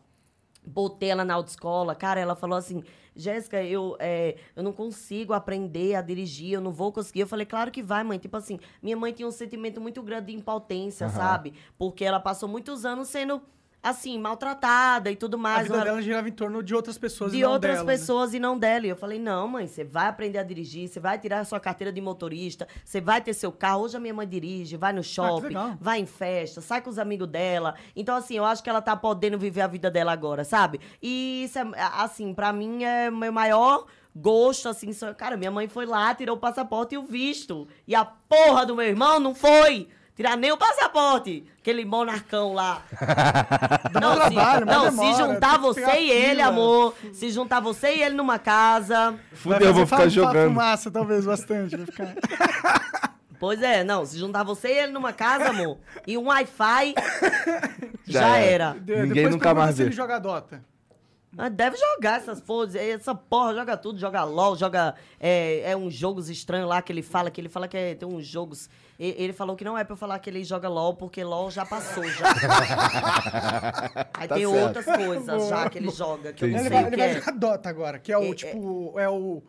botei 0.66 1.10
ela 1.10 1.24
na 1.24 1.36
autoescola, 1.36 1.94
cara, 1.96 2.20
ela 2.20 2.36
falou 2.36 2.58
assim, 2.58 2.84
Jéssica, 3.16 3.64
eu, 3.64 3.96
é, 4.00 4.36
eu 4.56 4.64
não 4.64 4.74
consigo 4.74 5.34
aprender 5.34 5.96
a 5.96 6.02
dirigir, 6.02 6.54
eu 6.54 6.62
não 6.62 6.72
vou 6.72 6.92
conseguir. 6.92 7.22
Eu 7.22 7.28
falei, 7.28 7.46
claro 7.46 7.72
que 7.72 7.82
vai, 7.82 8.04
mãe. 8.04 8.18
Tipo 8.18 8.36
assim, 8.36 8.60
minha 8.82 8.98
mãe 8.98 9.14
tinha 9.14 9.28
um 9.28 9.32
sentimento 9.32 9.80
muito 9.80 10.04
grande 10.04 10.28
de 10.28 10.36
impotência, 10.36 11.08
sabe? 11.08 11.54
Porque 11.78 12.04
ela 12.04 12.20
passou 12.20 12.50
muitos 12.50 12.84
anos 12.84 13.08
sendo, 13.08 13.42
assim, 13.90 14.18
maltratada 14.20 15.12
e 15.12 15.16
tudo 15.16 15.36
A 15.36 15.40
mais. 15.40 15.64
vida 15.64 15.76
Ela- 15.76 15.84
dela 15.86 16.02
girava 16.02 16.28
em 16.28 16.32
torno 16.32 16.62
de 16.64 16.74
outras 16.76 16.98
pessoas 16.98 17.32
e 17.34 17.38
de 17.38 17.44
não 17.44 17.52
outras 17.52 17.76
dela, 17.76 17.86
né? 17.86 17.92
pessoas 17.94 18.34
e 18.34 18.40
não 18.40 18.58
dela. 18.58 18.86
E 18.86 18.90
eu 18.90 18.96
falei, 18.96 19.20
não, 19.20 19.48
mãe, 19.48 19.68
você 19.68 19.84
vai 19.84 20.08
aprender 20.08 20.38
a 20.40 20.44
dirigir, 20.44 20.88
você 20.88 21.00
vai 21.00 21.18
tirar 21.20 21.40
a 21.40 21.46
sua 21.46 21.60
carteira 21.60 21.94
de 21.94 22.02
motorista, 22.02 22.68
você 22.84 23.00
vai 23.00 23.22
ter 23.22 23.34
seu 23.34 23.52
carro. 23.52 23.84
Hoje 23.84 23.98
a 23.98 24.00
minha 24.00 24.14
mãe 24.14 24.28
dirige, 24.28 24.76
vai 24.78 24.92
no 24.94 25.04
shopping, 25.04 25.48
legal. 25.48 25.78
vai 25.80 26.00
em 26.00 26.06
festa, 26.06 26.62
sai 26.62 26.82
com 26.82 26.90
os 26.90 26.98
amigos 27.00 27.28
dela. 27.28 27.76
Então, 27.96 28.16
assim, 28.16 28.36
eu 28.36 28.46
acho 28.46 28.64
que 28.64 28.70
ela 28.70 28.82
tá 28.82 28.96
podendo 28.96 29.38
viver 29.38 29.62
a 29.62 29.68
vida 29.68 29.90
dela 29.92 30.12
agora, 30.12 30.44
sabe? 30.44 30.80
E 31.02 31.44
isso 31.46 31.60
é, 31.60 31.64
assim, 31.98 32.34
pra 32.34 32.52
mim 32.52 32.84
é 32.84 33.10
meu 33.12 33.32
maior 33.32 33.86
gosto, 34.16 34.70
assim. 34.70 34.94
só- 34.94 35.14
Cara, 35.14 35.36
minha 35.38 35.52
mãe 35.52 35.68
foi 35.68 35.86
lá, 35.86 36.14
tirou 36.16 36.38
o 36.38 36.40
passaporte 36.40 36.96
e 36.96 36.98
o 36.98 37.04
visto. 37.04 37.68
E 37.88 37.94
a 37.94 38.06
porra 38.06 38.66
do 38.66 38.76
meu 38.76 38.86
irmão 38.86 39.20
não 39.20 39.36
foi. 39.36 39.88
Tirar 40.16 40.38
nem 40.38 40.52
o 40.52 40.58
passaporte. 40.58 41.44
Aquele 41.60 41.84
monarcão 41.84 42.54
lá. 42.54 42.82
Não, 44.02 44.14
se, 44.14 44.34
trabalho, 44.34 44.66
não, 44.66 44.86
demora, 44.86 45.14
se 45.14 45.22
juntar 45.22 45.58
você 45.60 46.00
e 46.00 46.12
ele, 46.12 46.36
fila. 46.36 46.48
amor. 46.48 46.94
Se 47.14 47.30
juntar 47.32 47.60
você 47.60 47.96
e 47.96 48.02
ele 48.02 48.16
numa 48.16 48.40
casa. 48.40 49.16
Fudeu, 49.34 49.68
eu 49.68 49.74
vou 49.74 49.86
ficar 49.86 50.08
jogando. 50.08 50.50
fumaça, 50.50 50.90
talvez, 50.92 51.26
bastante. 51.26 51.76
Vai 51.76 51.86
ficar... 51.86 52.16
Pois 53.38 53.62
é, 53.62 53.84
não. 53.84 54.06
Se 54.06 54.18
juntar 54.18 54.44
você 54.44 54.70
e 54.70 54.78
ele 54.84 54.94
numa 54.94 55.12
casa, 55.12 55.50
amor. 55.50 55.78
E 56.08 56.18
um 56.18 56.28
Wi-Fi. 56.28 56.96
Já 58.08 58.22
já 58.22 58.38
era. 58.38 58.64
era. 58.64 58.74
Ninguém 59.04 59.08
depois 59.14 59.32
nunca 59.36 59.54
mais 59.54 59.76
se 59.76 59.82
ele 59.82 59.90
vê. 59.90 59.96
joga 59.96 60.18
Dota. 60.20 60.64
Mas 61.36 61.52
deve 61.52 61.76
jogar 61.78 62.18
essas 62.20 62.40
porras. 62.40 62.76
Essa 62.76 63.14
porra 63.14 63.54
joga 63.54 63.76
tudo, 63.76 64.00
joga 64.00 64.24
LOL, 64.24 64.56
joga. 64.56 64.96
É, 65.20 65.72
é 65.72 65.76
uns 65.76 65.94
jogos 65.94 66.30
estranhos 66.30 66.68
lá 66.70 66.82
que 66.82 66.92
ele 66.94 67.02
fala, 67.02 67.30
que 67.30 67.42
ele 67.42 67.50
fala 67.50 67.68
que 67.68 67.76
é- 67.78 67.94
tem 67.96 68.08
uns 68.08 68.26
jogos. 68.26 68.70
e- 68.98 69.14
Ele 69.22 69.34
falou 69.34 69.56
que 69.56 69.64
não 69.66 69.78
é 69.78 69.84
pra 69.84 69.94
eu 69.94 69.98
falar 69.98 70.18
que 70.20 70.30
ele 70.30 70.44
joga 70.44 70.70
LOL, 70.70 70.94
porque 70.96 71.24
LOL 71.24 71.52
já 71.52 71.66
passou, 71.66 72.04
já. 72.10 72.26
Aí 74.14 74.28
Tá 74.28 74.36
tem 74.36 74.46
certo. 74.48 74.66
outras 74.68 74.86
coisas 74.86 75.48
já 75.50 75.70
que 75.70 75.78
ele 75.78 75.90
joga, 75.92 76.34
que 76.34 76.44
eu 76.46 76.48
não 76.50 76.56
Ele 76.60 76.70
sei 76.70 76.72
vai, 76.72 76.84
o 76.84 76.88
ele 76.88 76.92
que 76.96 77.02
vai 77.02 77.10
é. 77.10 77.14
jogar 77.20 77.32
Dota 77.34 77.70
agora, 77.70 78.00
que 78.00 78.12
é 78.12 78.18
o, 78.18 78.32
É, 78.32 78.34
tipo, 78.34 78.94
é 79.00 79.10
o, 79.10 79.44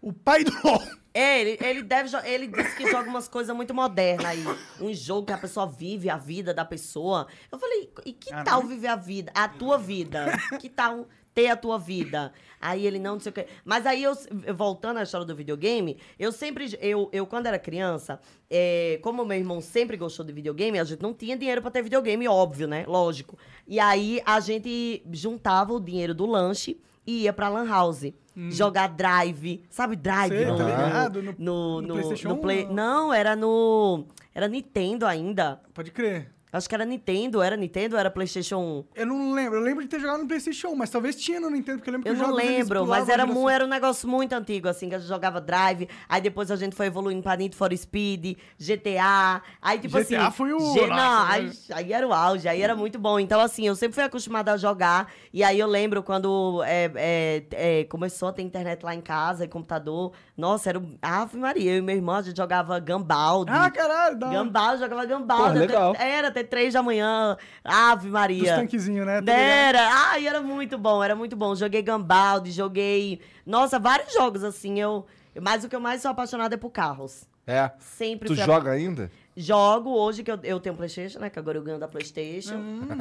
o 0.00 0.12
pai 0.12 0.44
do 0.44 0.52
LoL. 0.64 0.80
É, 1.14 1.40
ele, 1.42 1.58
ele 1.60 1.82
deve 1.82 2.08
Ele 2.24 2.46
disse 2.46 2.74
que 2.76 2.90
joga 2.90 3.08
umas 3.08 3.28
coisas 3.28 3.54
muito 3.54 3.74
modernas 3.74 4.24
aí. 4.24 4.44
Um 4.80 4.94
jogo 4.94 5.26
que 5.26 5.32
a 5.32 5.38
pessoa 5.38 5.66
vive 5.66 6.08
a 6.08 6.16
vida 6.16 6.54
da 6.54 6.64
pessoa. 6.64 7.26
Eu 7.50 7.58
falei, 7.58 7.90
e 8.06 8.12
que 8.14 8.30
tal 8.44 8.62
viver 8.62 8.86
a 8.88 8.96
vida? 8.96 9.30
A 9.34 9.46
tua 9.48 9.76
vida? 9.76 10.26
Que 10.58 10.70
tal 10.70 11.06
ter 11.34 11.48
a 11.48 11.56
tua 11.56 11.78
vida? 11.78 12.32
Aí 12.60 12.86
ele 12.86 12.98
não, 12.98 13.14
não 13.14 13.20
sei 13.20 13.30
o 13.30 13.32
quê. 13.32 13.46
Mas 13.64 13.86
aí 13.86 14.02
eu, 14.04 14.12
voltando 14.54 14.98
à 14.98 15.02
história 15.02 15.26
do 15.26 15.34
videogame, 15.34 15.98
eu 16.18 16.30
sempre. 16.30 16.78
Eu, 16.80 17.08
eu 17.12 17.26
quando 17.26 17.46
era 17.46 17.58
criança, 17.58 18.20
é, 18.48 19.00
como 19.02 19.24
meu 19.24 19.36
irmão 19.36 19.60
sempre 19.60 19.96
gostou 19.96 20.24
de 20.24 20.32
videogame, 20.32 20.78
a 20.78 20.84
gente 20.84 21.02
não 21.02 21.12
tinha 21.12 21.36
dinheiro 21.36 21.60
pra 21.60 21.70
ter 21.70 21.82
videogame, 21.82 22.28
óbvio, 22.28 22.68
né? 22.68 22.84
Lógico. 22.86 23.36
E 23.66 23.80
aí 23.80 24.20
a 24.24 24.38
gente 24.40 25.02
juntava 25.10 25.72
o 25.72 25.80
dinheiro 25.80 26.14
do 26.14 26.24
lanche 26.26 26.80
e 27.06 27.22
ia 27.22 27.32
pra 27.32 27.48
Lan 27.48 27.66
House. 27.68 28.12
Jogar 28.48 28.86
drive, 28.88 29.62
sabe 29.68 29.94
drive? 29.94 30.30
Sei, 30.32 30.46
no- 30.46 30.56
tá 30.56 30.64
ligado? 30.64 31.22
No- 31.22 31.32
no, 31.38 31.82
no 31.82 31.82
no, 31.88 31.94
PlayStation 31.94 32.28
no 32.30 32.34
1, 32.36 32.38
Play. 32.40 32.64
não? 32.64 32.72
Não, 32.74 33.12
era 33.12 33.36
no. 33.36 34.06
Era 34.34 34.48
Nintendo 34.48 35.04
ainda. 35.04 35.60
Pode 35.74 35.90
crer. 35.90 36.30
Acho 36.52 36.68
que 36.68 36.74
era 36.74 36.84
Nintendo, 36.84 37.40
era 37.40 37.56
Nintendo 37.56 37.94
ou 37.96 38.00
era 38.00 38.10
PlayStation 38.10 38.58
1? 38.58 38.84
Eu 38.94 39.06
não 39.06 39.32
lembro. 39.32 39.58
Eu 39.58 39.62
lembro 39.62 39.82
de 39.82 39.88
ter 39.88 39.98
jogado 39.98 40.20
no 40.20 40.26
PlayStation 40.28 40.68
1, 40.68 40.76
mas 40.76 40.90
talvez 40.90 41.16
tinha 41.16 41.40
no 41.40 41.48
Nintendo, 41.48 41.78
porque 41.78 41.88
eu 41.88 41.94
lembro 41.94 42.08
Eu 42.08 42.14
que 42.14 42.20
os 42.20 42.28
não 42.28 42.34
lembro, 42.34 42.86
mas 42.86 43.08
era, 43.08 43.24
mu- 43.26 43.48
era 43.48 43.64
um 43.64 43.68
negócio 43.68 44.06
muito 44.08 44.32
antigo, 44.34 44.68
assim, 44.68 44.88
que 44.88 44.94
a 44.94 44.98
gente 44.98 45.08
jogava 45.08 45.40
Drive, 45.40 45.88
aí 46.08 46.20
depois 46.20 46.50
a 46.50 46.56
gente 46.56 46.76
foi 46.76 46.86
evoluindo 46.86 47.22
pra 47.22 47.36
Need 47.36 47.56
for 47.56 47.74
Speed, 47.74 48.36
GTA, 48.58 49.42
aí 49.60 49.78
tipo 49.78 49.96
GTA 49.98 50.26
assim... 50.26 50.36
foi 50.36 50.52
o- 50.52 50.58
G- 50.74 50.86
não, 50.88 50.96
né? 50.96 51.26
aí, 51.28 51.52
aí 51.72 51.92
era 51.92 52.06
o 52.06 52.12
auge, 52.12 52.48
aí 52.48 52.60
era 52.60 52.74
muito 52.76 52.98
bom. 52.98 53.18
Então, 53.18 53.40
assim, 53.40 53.66
eu 53.66 53.74
sempre 53.74 53.94
fui 53.94 54.04
acostumada 54.04 54.52
a 54.52 54.56
jogar, 54.56 55.10
e 55.32 55.42
aí 55.42 55.58
eu 55.58 55.66
lembro 55.66 56.02
quando 56.02 56.62
é, 56.64 56.90
é, 56.96 57.42
é, 57.80 57.84
começou 57.84 58.28
a 58.28 58.32
ter 58.32 58.42
internet 58.42 58.82
lá 58.84 58.94
em 58.94 59.00
casa, 59.00 59.44
e 59.44 59.48
computador, 59.48 60.12
nossa, 60.36 60.68
era 60.68 60.78
o... 60.78 60.82
Ave 61.00 61.36
Maria, 61.38 61.72
eu 61.72 61.78
e 61.78 61.80
meu 61.80 61.96
irmão, 61.96 62.16
a 62.16 62.22
gente 62.22 62.36
jogava 62.36 62.78
Gambaldi. 62.78 63.50
Ah, 63.52 63.70
caralho, 63.70 64.18
da 64.18 64.26
hora. 64.26 64.36
Gambal, 64.36 64.78
jogava 64.78 65.04
Gambal. 65.04 65.46
Pô, 65.52 65.58
legal. 65.58 65.96
Era 65.98 66.30
até 66.42 66.48
três 66.48 66.74
da 66.74 66.82
manhã. 66.82 67.36
Ave 67.64 68.04
Dos 68.04 68.12
Maria. 68.12 68.56
tanquezinhos, 68.56 69.06
né? 69.06 69.20
Ligado. 69.20 69.38
Era. 69.38 69.88
Ai, 70.10 70.26
era 70.26 70.40
muito 70.40 70.76
bom, 70.76 71.02
era 71.02 71.14
muito 71.14 71.36
bom. 71.36 71.54
Joguei 71.54 71.82
Gambaldi, 71.82 72.50
joguei. 72.50 73.20
Nossa, 73.46 73.78
vários 73.78 74.12
jogos, 74.12 74.44
assim. 74.44 74.80
Eu... 74.80 75.06
Mas 75.40 75.64
o 75.64 75.68
que 75.68 75.76
eu 75.76 75.80
mais 75.80 76.02
sou 76.02 76.10
apaixonada 76.10 76.54
é 76.54 76.58
por 76.58 76.70
carros. 76.70 77.24
É. 77.46 77.70
Sempre 77.78 78.28
Tu 78.28 78.34
joga 78.34 78.70
ainda? 78.70 79.10
Jogo 79.34 79.90
hoje, 79.90 80.22
que 80.22 80.30
eu, 80.30 80.38
eu 80.44 80.60
tenho 80.60 80.76
Playstation, 80.76 81.18
né? 81.18 81.30
Que 81.30 81.38
agora 81.38 81.56
eu 81.56 81.62
ganho 81.62 81.78
da 81.78 81.88
Playstation. 81.88 82.54
Hum. 82.54 82.82
Hum, 82.82 82.98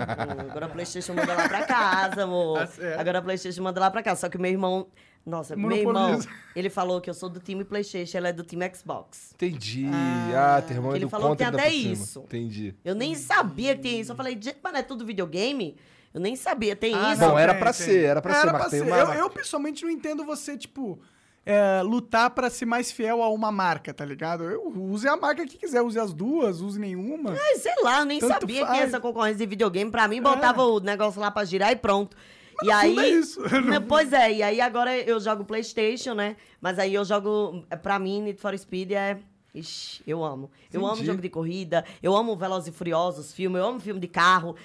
Agora 0.50 0.66
a 0.66 0.70
Playstation 0.70 1.14
manda 1.14 1.34
lá 1.34 1.48
pra 1.48 1.66
casa, 1.66 2.24
amor. 2.24 2.60
Tá 2.60 2.68
certo. 2.72 3.00
Agora 3.00 3.20
a 3.20 3.22
Playstation 3.22 3.62
manda 3.62 3.80
lá 3.80 3.92
pra 3.92 4.02
casa. 4.02 4.22
Só 4.22 4.30
que 4.30 4.38
meu 4.38 4.50
irmão... 4.50 4.88
Nossa, 5.26 5.56
meu 5.56 5.72
irmão, 5.72 6.20
ele 6.56 6.70
falou 6.70 7.00
que 7.00 7.08
eu 7.10 7.14
sou 7.14 7.30
do 7.30 7.40
time 7.40 7.64
Playstation, 7.64 8.18
ele 8.18 8.28
é 8.30 8.34
do 8.34 8.44
time 8.44 8.70
Xbox. 8.76 9.32
Entendi. 9.36 9.86
Ah, 10.36 10.64
teu 10.66 10.78
irmão 10.78 10.92
é 10.94 10.96
ele 10.96 11.06
do 11.06 11.10
falou 11.10 11.36
que 11.36 11.44
contra 11.46 11.58
tem 11.62 11.68
ainda 11.68 11.88
até 11.88 11.94
isso. 11.94 12.22
Entendi. 12.22 12.74
Eu 12.84 12.96
nem 12.96 13.14
sabia 13.14 13.76
que 13.76 13.82
tinha 13.84 14.02
isso. 14.02 14.12
Eu 14.12 14.16
falei, 14.16 14.34
gente, 14.34 14.58
mas 14.64 14.74
não 14.74 14.80
é 14.80 14.84
tudo 14.84 15.06
videogame? 15.06 15.78
Eu 16.14 16.20
nem 16.20 16.36
sabia, 16.36 16.76
tem 16.76 16.94
Ah, 16.96 17.14
isso? 17.14 17.22
Bom, 17.22 17.38
era 17.38 17.54
tem, 17.54 17.62
pra 17.62 17.72
tem. 17.74 17.86
ser, 17.86 18.04
era 18.06 18.22
pra 18.22 18.34
ser, 18.34 18.40
Era 18.42 18.52
mas 18.52 18.62
pra 18.64 18.70
tem 18.72 18.80
ser. 18.80 18.86
uma- 18.88 18.98
Eu, 18.98 19.14
eu, 19.14 19.30
pessoalmente, 19.30 19.84
não 19.84 19.92
entendo 19.92 20.26
você, 20.26 20.58
tipo, 20.58 21.00
é, 21.46 21.82
lutar 21.84 22.32
pra 22.32 22.50
ser 22.50 22.66
mais 22.66 22.92
fiel 22.92 23.22
a 23.24 23.30
uma 23.30 23.52
marca, 23.52 23.94
tá 23.94 24.04
ligado? 24.04 24.44
Eu 24.44 24.74
use 24.76 25.08
a 25.08 25.16
marca 25.16 25.46
que 25.46 25.58
quiser, 25.58 25.82
use 25.82 25.98
as 26.00 26.12
duas, 26.14 26.62
use 26.62 26.80
nenhuma. 26.80 27.32
Ai, 27.40 27.56
sei 27.60 27.74
lá, 27.84 28.00
eu 28.00 28.06
nem 28.06 28.20
Tanto 28.20 28.34
sabia 28.34 28.60
que 28.62 28.66
faz. 28.66 28.74
tinha 28.78 28.88
essa 28.88 29.00
concorrência 29.00 29.38
de 29.38 29.46
videogame. 29.46 29.90
Pra 29.92 30.08
mim, 30.08 30.20
botava 30.22 30.64
o 30.64 30.80
negócio 30.80 31.22
lá 31.22 31.30
pra 31.32 31.46
girar 31.46 31.72
e 31.72 31.76
pronto. 31.76 32.18
E 32.64 32.72
aí. 32.72 32.98
é 32.98 33.10
isso. 33.10 33.42
Né, 33.66 33.80
Pois 33.80 34.12
é, 34.14 34.34
e 34.34 34.44
aí 34.44 34.62
agora 34.62 34.96
eu 34.98 35.20
jogo 35.20 35.44
PlayStation, 35.46 36.14
né? 36.14 36.36
Mas 36.60 36.78
aí 36.80 36.94
eu 36.94 37.04
jogo. 37.06 37.64
Pra 37.82 37.98
mim, 38.00 38.22
Need 38.22 38.40
for 38.40 38.58
Speed 38.58 38.92
é. 38.92 39.18
Ixi, 39.54 40.02
eu 40.08 40.24
amo. 40.24 40.50
Eu 40.72 40.80
amo 40.86 40.94
Entendi. 40.94 41.08
jogo 41.08 41.22
de 41.22 41.28
corrida, 41.28 41.84
eu 42.02 42.16
amo 42.16 42.38
Velozes 42.38 42.70
e 42.70 42.72
Furiosos, 42.72 43.34
filme, 43.34 43.60
eu 43.60 43.66
amo 43.68 43.82
filme 43.82 44.00
de 44.00 44.08
carro. 44.08 44.56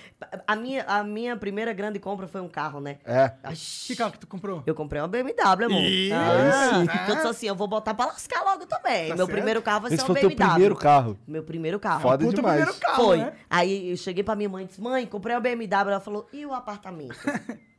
A 0.46 0.54
minha, 0.54 0.84
a 0.84 1.02
minha 1.02 1.36
primeira 1.36 1.72
grande 1.72 1.98
compra 1.98 2.28
foi 2.28 2.40
um 2.40 2.46
carro, 2.48 2.80
né? 2.80 2.98
É. 3.04 3.32
Ixi. 3.50 3.88
Que 3.88 3.96
carro 3.96 4.12
que 4.12 4.20
tu 4.20 4.28
comprou? 4.28 4.62
Eu 4.64 4.76
comprei 4.76 5.02
uma 5.02 5.08
BMW, 5.08 5.64
amor. 5.64 5.82
Ih, 5.82 6.12
ah, 6.12 6.70
sim. 6.84 7.10
eu 7.10 7.14
disse 7.16 7.26
assim, 7.26 7.46
eu 7.48 7.56
vou 7.56 7.66
botar 7.66 7.94
pra 7.94 8.06
lascar 8.06 8.44
logo 8.44 8.64
também. 8.64 9.08
Tá 9.08 9.16
Meu 9.16 9.26
certo. 9.26 9.30
primeiro 9.32 9.60
carro 9.60 9.80
vai 9.80 9.88
Esse 9.92 9.96
ser 9.96 10.02
uma 10.08 10.14
foi 10.14 10.20
teu 10.20 10.30
BMW. 10.30 10.50
primeiro 10.52 10.76
carro. 10.76 11.18
Meu 11.26 11.42
primeiro 11.42 11.80
carro. 11.80 12.02
Foda 12.02 12.24
Puta 12.24 12.36
demais. 12.36 12.56
primeiro 12.58 12.80
carro, 12.80 13.04
Foi. 13.06 13.16
né? 13.16 13.32
Aí 13.50 13.90
eu 13.90 13.96
cheguei 13.96 14.22
pra 14.22 14.36
minha 14.36 14.48
mãe 14.48 14.62
e 14.66 14.66
disse, 14.68 14.80
mãe, 14.80 15.04
comprei 15.04 15.34
uma 15.34 15.40
BMW. 15.40 15.90
Ela 15.90 15.98
falou, 16.00 16.28
e 16.32 16.46
o 16.46 16.54
apartamento? 16.54 17.16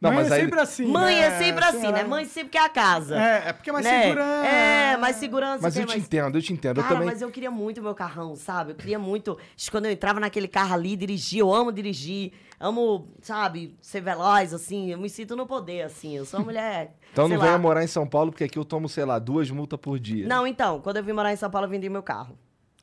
Não, 0.00 0.10
Mãe 0.10 0.22
mas 0.22 0.32
é 0.32 0.34
aí. 0.36 0.40
sempre 0.40 0.60
assim, 0.60 0.86
mãe 0.86 1.14
né? 1.14 1.20
é 1.20 1.38
sempre 1.38 1.62
assim, 1.62 1.80
Sei 1.80 1.92
né? 1.92 2.04
Mãe 2.04 2.24
sempre 2.24 2.50
quer 2.50 2.64
a 2.64 2.68
casa. 2.70 3.20
É, 3.20 3.48
é 3.48 3.52
porque 3.52 3.68
é 3.68 3.72
mais 3.74 3.84
né? 3.84 4.02
segurança. 4.02 4.46
É, 4.46 4.96
mais 4.96 5.16
segurança. 5.16 5.62
Mas 5.62 5.76
eu 5.76 5.84
te 5.84 5.88
mais... 5.88 6.02
entendo, 6.02 6.38
eu 6.38 6.42
te 6.42 6.52
entendo. 6.54 6.76
Cara, 6.76 6.86
eu 6.86 6.94
também. 6.94 7.06
mas 7.06 7.20
eu 7.20 7.30
queria 7.30 7.50
muito 7.50 7.82
meu 7.82 7.94
carrão, 7.94 8.34
sabe? 8.34 8.72
Eu 8.72 8.76
queria 8.76 8.98
muito. 8.98 9.36
Quando 9.70 9.84
eu 9.84 9.92
entrava 9.92 10.18
naquele 10.18 10.48
carro 10.48 10.72
ali, 10.72 10.96
dirigir, 10.96 11.40
eu 11.40 11.52
amo 11.52 11.70
dirigir. 11.70 12.32
Amo, 12.58 13.08
sabe, 13.20 13.76
ser 13.80 14.00
veloz, 14.00 14.54
assim. 14.54 14.90
Eu 14.90 14.98
me 14.98 15.10
sinto 15.10 15.36
no 15.36 15.46
poder, 15.46 15.82
assim. 15.82 16.16
Eu 16.16 16.24
sou 16.24 16.40
uma 16.40 16.46
mulher. 16.46 16.96
Então 17.12 17.26
sei 17.26 17.34
não 17.34 17.42
venha 17.42 17.54
lá. 17.54 17.58
morar 17.58 17.82
em 17.82 17.88
São 17.88 18.06
Paulo, 18.06 18.30
porque 18.30 18.44
aqui 18.44 18.56
eu 18.56 18.64
tomo, 18.64 18.88
sei 18.88 19.04
lá, 19.04 19.18
duas 19.18 19.50
multas 19.50 19.80
por 19.80 19.98
dia. 19.98 20.28
Não, 20.28 20.46
então, 20.46 20.80
quando 20.80 20.98
eu 20.98 21.02
vim 21.02 21.12
morar 21.12 21.32
em 21.32 21.36
São 21.36 21.50
Paulo, 21.50 21.66
eu 21.66 21.70
vendi 21.70 21.88
meu 21.88 22.04
carro. 22.04 22.38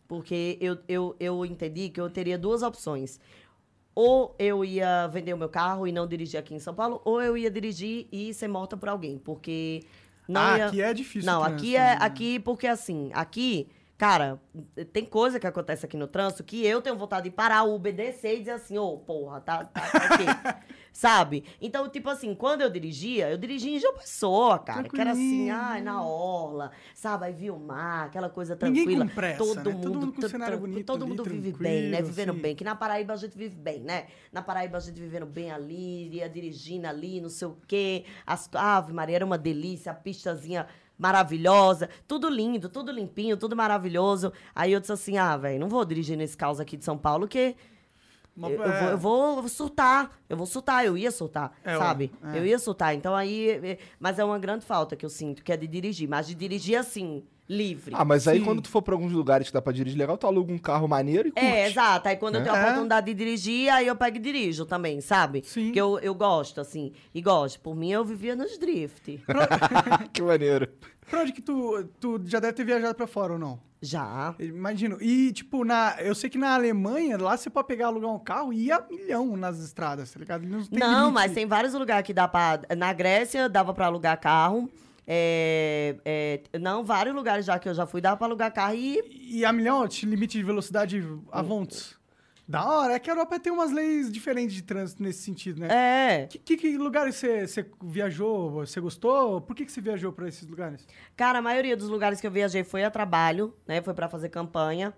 Porque 0.05 0.57
eu, 0.59 0.77
eu, 0.85 1.15
eu 1.17 1.45
entendi 1.45 1.87
que 1.87 1.99
eu 1.99 2.09
teria 2.09 2.37
duas 2.37 2.61
opções. 2.61 3.21
Ou 3.99 4.35
eu 4.37 4.63
ia 4.63 5.07
vender 5.07 5.33
o 5.33 5.37
meu 5.39 5.49
carro 5.49 5.87
e 5.87 5.91
não 5.91 6.05
dirigir 6.05 6.39
aqui 6.39 6.53
em 6.53 6.59
São 6.59 6.71
Paulo, 6.75 7.01
ou 7.03 7.19
eu 7.19 7.35
ia 7.35 7.49
dirigir 7.49 8.07
e 8.11 8.31
ser 8.31 8.47
morta 8.47 8.77
por 8.77 8.89
alguém. 8.89 9.17
Porque 9.17 9.81
não 10.27 10.39
Ah, 10.39 10.55
ia... 10.59 10.65
aqui 10.67 10.81
é 10.83 10.93
difícil 10.93 11.25
Não, 11.31 11.43
aqui 11.43 11.75
é 11.75 11.79
né? 11.79 11.97
aqui 11.99 12.37
porque 12.39 12.67
assim, 12.67 13.09
aqui, 13.11 13.67
cara, 13.97 14.39
tem 14.93 15.03
coisa 15.03 15.39
que 15.39 15.47
acontece 15.47 15.83
aqui 15.83 15.97
no 15.97 16.05
trânsito 16.05 16.43
que 16.43 16.63
eu 16.63 16.79
tenho 16.79 16.95
vontade 16.95 17.23
de 17.27 17.35
parar 17.35 17.63
o 17.63 17.73
Uber 17.73 17.91
descer 17.91 18.35
e 18.35 18.39
dizer 18.41 18.51
assim, 18.51 18.77
ô, 18.77 18.97
porra, 18.99 19.41
tá, 19.41 19.65
tá, 19.65 19.81
tá 19.81 20.13
o 20.13 20.17
quê? 20.19 20.25
Sabe? 20.97 21.43
Então, 21.61 21.87
tipo 21.87 22.09
assim, 22.09 22.33
quando 22.33 22.61
eu 22.61 22.71
dirigia, 22.71 23.29
eu 23.29 23.37
dirigia 23.37 23.77
em 23.77 23.79
João 23.79 23.93
Pessoa, 23.93 24.57
cara. 24.57 24.89
Que 24.89 24.99
era 24.99 25.11
assim, 25.11 25.47
ai, 25.51 25.79
na 25.79 26.03
orla, 26.03 26.71
sabe? 26.95 27.25
Aí 27.25 27.33
viu 27.33 27.55
o 27.55 27.59
mar, 27.59 28.07
aquela 28.07 28.31
coisa 28.31 28.57
Ninguém 28.59 28.83
tranquila. 28.83 29.05
com 29.05 29.13
pressa, 29.13 29.37
todo 29.37 29.55
né? 29.57 29.63
Todo 29.63 29.73
mundo, 29.77 29.99
mundo 30.07 30.13
com 30.13 30.27
cenário 30.27 30.57
bonito 30.57 30.85
Todo 30.87 31.03
ali, 31.03 31.11
mundo 31.11 31.23
vive 31.23 31.51
bem, 31.51 31.89
né? 31.89 32.01
Vivendo 32.01 32.31
assim. 32.31 32.41
bem. 32.41 32.55
Que 32.55 32.63
na 32.63 32.75
Paraíba 32.75 33.13
a 33.13 33.15
gente 33.15 33.37
vive 33.37 33.55
bem, 33.55 33.81
né? 33.81 34.07
Na 34.33 34.41
Paraíba 34.41 34.77
a 34.77 34.79
gente 34.79 34.99
vivendo 34.99 35.27
bem 35.27 35.51
ali, 35.51 36.09
ia 36.15 36.27
dirigindo 36.27 36.87
ali, 36.87 37.21
não 37.21 37.29
sei 37.29 37.47
o 37.47 37.57
quê. 37.67 38.03
As, 38.25 38.49
Ave 38.55 38.91
Maria, 38.91 39.17
era 39.17 39.25
uma 39.25 39.37
delícia, 39.37 39.91
a 39.91 39.95
pistazinha 39.95 40.65
maravilhosa, 40.97 41.91
tudo 42.07 42.27
lindo, 42.27 42.69
tudo 42.69 42.91
limpinho, 42.91 43.37
tudo 43.37 43.55
maravilhoso. 43.55 44.33
Aí 44.55 44.71
eu 44.71 44.79
disse 44.79 44.93
assim, 44.93 45.15
ah, 45.15 45.37
velho, 45.37 45.59
não 45.59 45.69
vou 45.69 45.85
dirigir 45.85 46.17
nesse 46.17 46.35
caos 46.35 46.59
aqui 46.59 46.75
de 46.75 46.83
São 46.83 46.97
Paulo, 46.97 47.27
que 47.27 47.55
Uma- 48.37 48.49
eu, 48.51 48.57
vou, 48.57 48.65
eu 48.67 48.97
vou- 48.97 49.27
eu 49.37 49.41
vou 49.41 49.49
surtar. 49.49 50.11
Eu 50.29 50.37
vou 50.37 50.45
surtar, 50.45 50.85
eu 50.85 50.95
ia 50.97 51.09
surtar, 51.11 51.51
É, 51.65 51.75
sabe? 51.77 52.11
é. 52.33 52.37
Eu 52.37 52.45
ia 52.45 52.59
surtar. 52.59 52.93
Então 52.95 53.15
aí. 53.15 53.49
é- 53.49 53.77
Mas 53.99 54.19
é 54.19 54.23
uma 54.23 54.37
grande 54.37 54.63
falta 54.65 54.95
que 54.95 55.03
eu 55.05 55.09
sinto, 55.09 55.43
que 55.43 55.51
é 55.51 55.57
de 55.57 55.65
dirigir. 55.67 56.07
Mas 56.07 56.27
de 56.27 56.35
dirigir 56.35 56.75
assim, 56.77 57.23
livre. 57.49 57.95
Ah, 57.97 58.03
mas 58.05 58.27
aí 58.27 58.39
Sim. 58.39 58.45
quando 58.45 58.61
tu 58.61 58.69
for 58.69 58.81
pra 58.81 58.93
alguns 58.93 59.11
lugares 59.13 59.47
que 59.47 59.53
dá 59.53 59.61
pra 59.61 59.71
dirigir 59.73 59.97
legal, 59.97 60.17
tu 60.17 60.27
aluga 60.27 60.51
um 60.53 60.57
carro 60.57 60.85
maneiro 60.87 61.29
e 61.29 61.31
curte. 61.31 61.45
É, 61.47 61.67
exato. 61.67 62.07
Aí 62.09 62.15
quando 62.17 62.35
eu 62.35 62.43
tenho 62.43 62.53
a 62.53 62.59
É. 62.59 62.63
oportunidade 62.63 63.05
de 63.07 63.13
dirigir, 63.13 63.69
aí 63.73 63.87
eu 63.87 63.95
pego 63.95 64.17
e 64.17 64.19
dirijo 64.19 64.65
também, 64.65 64.99
sabe? 65.01 65.41
Sim. 65.45 65.65
Porque 65.67 65.79
eu, 65.81 65.97
eu 65.99 66.13
gosto, 66.13 66.59
assim. 66.61 66.91
E 67.15 67.21
gosto. 67.21 67.59
Por 67.61 67.73
mim, 67.75 67.89
eu 67.91 68.03
vivia 68.05 68.35
nos 68.35 68.57
drift. 68.57 69.19
que 70.13 70.21
maneiro. 70.21 70.67
Pra 71.09 71.21
onde 71.21 71.31
que 71.31 71.41
tu, 71.41 71.83
tu 71.99 72.21
já 72.25 72.39
deve 72.39 72.53
ter 72.53 72.63
viajado 72.65 72.95
pra 72.95 73.07
fora 73.07 73.33
ou 73.33 73.39
não? 73.39 73.59
Já. 73.81 74.33
Imagino. 74.39 74.97
E, 75.01 75.31
tipo, 75.31 75.63
na, 75.63 75.95
eu 75.99 76.15
sei 76.15 76.29
que 76.29 76.37
na 76.37 76.55
Alemanha, 76.55 77.17
lá 77.17 77.37
você 77.37 77.49
pode 77.49 77.67
pegar, 77.67 77.87
alugar 77.87 78.09
um 78.11 78.19
carro 78.19 78.51
e 78.51 78.65
ir 78.65 78.71
a 78.71 78.81
milhão 78.89 79.37
nas 79.37 79.59
estradas, 79.59 80.11
tá 80.11 80.19
ligado? 80.19 80.41
Não, 80.45 80.59
Não, 80.71 80.99
limite. 80.99 81.13
mas 81.13 81.31
tem 81.33 81.45
vários 81.45 81.73
lugares 81.73 82.05
que 82.05 82.13
dá 82.13 82.27
pra. 82.27 82.59
Na 82.77 82.91
Grécia 82.93 83.47
dava 83.47 83.73
pra 83.73 83.85
alugar 83.85 84.19
carro. 84.19 84.69
É, 85.09 85.95
é, 86.03 86.59
não, 86.59 86.83
vários 86.83 87.15
lugares 87.15 87.45
já 87.45 87.57
que 87.57 87.69
eu 87.69 87.73
já 87.73 87.85
fui, 87.85 88.01
dava 88.01 88.17
pra 88.17 88.27
alugar 88.27 88.51
carro 88.53 88.75
e 88.75 88.99
E 89.39 89.45
a 89.45 89.53
milhão, 89.53 89.87
te- 89.87 90.05
limite 90.05 90.37
de 90.37 90.43
velocidade 90.43 91.01
a 91.31 91.41
volts. 91.41 91.96
Da 92.47 92.65
hora. 92.65 92.93
É 92.93 92.99
que 92.99 93.09
a 93.09 93.13
Europa 93.13 93.39
tem 93.39 93.51
umas 93.51 93.71
leis 93.71 94.11
diferentes 94.11 94.55
de 94.55 94.61
trânsito 94.61 95.03
nesse 95.03 95.21
sentido, 95.23 95.59
né? 95.59 95.67
É. 95.69 96.27
Que, 96.27 96.37
que, 96.39 96.57
que 96.57 96.77
lugares 96.77 97.15
você, 97.15 97.69
viajou? 97.83 98.51
Você 98.51 98.79
gostou? 98.79 99.41
Por 99.41 99.55
que, 99.55 99.65
que 99.65 99.71
você 99.71 99.81
viajou 99.81 100.13
pra 100.13 100.27
esses 100.27 100.47
lugares? 100.47 100.87
Cara, 101.15 101.39
a 101.39 101.41
maioria 101.41 101.75
dos 101.75 101.89
lugares 101.89 102.21
que 102.21 102.27
eu 102.27 102.31
viajei 102.31 102.63
foi 102.63 102.83
a 102.85 102.91
trabalho, 102.91 103.53
né? 103.67 103.81
Foi 103.81 103.93
pra 103.93 104.07
fazer 104.07 104.29
campanha. 104.29 104.93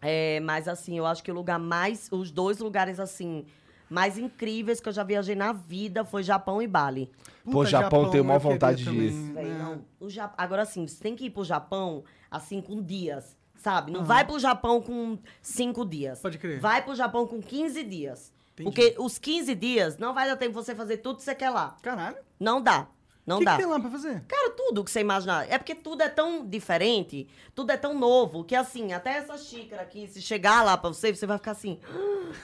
É, 0.00 0.40
mas 0.40 0.66
assim, 0.68 0.96
eu 0.98 1.06
acho 1.06 1.22
que 1.22 1.30
o 1.30 1.34
lugar 1.34 1.58
mais. 1.58 2.08
Os 2.10 2.30
dois 2.30 2.58
lugares, 2.58 2.98
assim, 2.98 3.44
mais 3.88 4.16
incríveis 4.18 4.80
que 4.80 4.88
eu 4.88 4.92
já 4.92 5.02
viajei 5.04 5.34
na 5.34 5.52
vida 5.52 6.04
foi 6.04 6.22
Japão 6.22 6.62
e 6.62 6.66
Bali. 6.66 7.10
Pô, 7.50 7.64
Japão, 7.64 8.10
tenho 8.10 8.24
maior 8.24 8.38
vontade 8.38 8.82
de 8.84 8.90
ir. 8.90 9.10
também, 9.12 9.44
né? 9.44 9.58
não, 9.58 9.84
o 10.00 10.08
Ja- 10.08 10.32
Agora 10.36 10.64
sim, 10.64 10.86
você 10.86 11.02
tem 11.02 11.14
que 11.14 11.26
ir 11.26 11.30
pro 11.30 11.44
Japão, 11.44 12.04
assim, 12.30 12.60
com 12.62 12.82
dias, 12.82 13.36
sabe? 13.64 13.90
Não 13.90 14.04
vai 14.04 14.26
pro 14.26 14.38
Japão 14.38 14.78
com 14.82 15.18
cinco 15.40 15.86
dias. 15.86 16.20
Pode 16.20 16.36
crer. 16.36 16.60
Vai 16.60 16.82
pro 16.84 16.94
Japão 16.94 17.26
com 17.26 17.40
15 17.40 17.82
dias. 17.82 18.30
Entendi. 18.52 18.64
Porque 18.70 18.94
os 18.98 19.16
15 19.18 19.54
dias 19.54 19.96
não 19.96 20.12
vai 20.12 20.28
dar 20.28 20.36
tempo 20.36 20.52
você 20.52 20.74
fazer 20.74 20.98
tudo 20.98 21.16
que 21.16 21.22
você 21.22 21.34
quer 21.34 21.48
lá. 21.48 21.74
Caralho. 21.82 22.18
Não 22.38 22.60
dá. 22.60 22.86
Não 23.26 23.36
o 23.36 23.38
que, 23.38 23.46
dá. 23.46 23.52
que 23.52 23.62
tem 23.62 23.66
lá 23.66 23.80
pra 23.80 23.88
fazer? 23.88 24.22
Cara, 24.28 24.50
tudo 24.50 24.84
que 24.84 24.90
você 24.90 25.00
imaginar. 25.00 25.50
É 25.50 25.56
porque 25.56 25.74
tudo 25.74 26.02
é 26.02 26.10
tão 26.10 26.46
diferente, 26.46 27.26
tudo 27.54 27.72
é 27.72 27.76
tão 27.78 27.98
novo, 27.98 28.44
que 28.44 28.54
assim, 28.54 28.92
até 28.92 29.12
essa 29.16 29.38
xícara 29.38 29.80
aqui, 29.80 30.06
se 30.06 30.20
chegar 30.20 30.62
lá 30.62 30.76
pra 30.76 30.90
você, 30.90 31.10
você 31.14 31.26
vai 31.26 31.38
ficar 31.38 31.52
assim. 31.52 31.80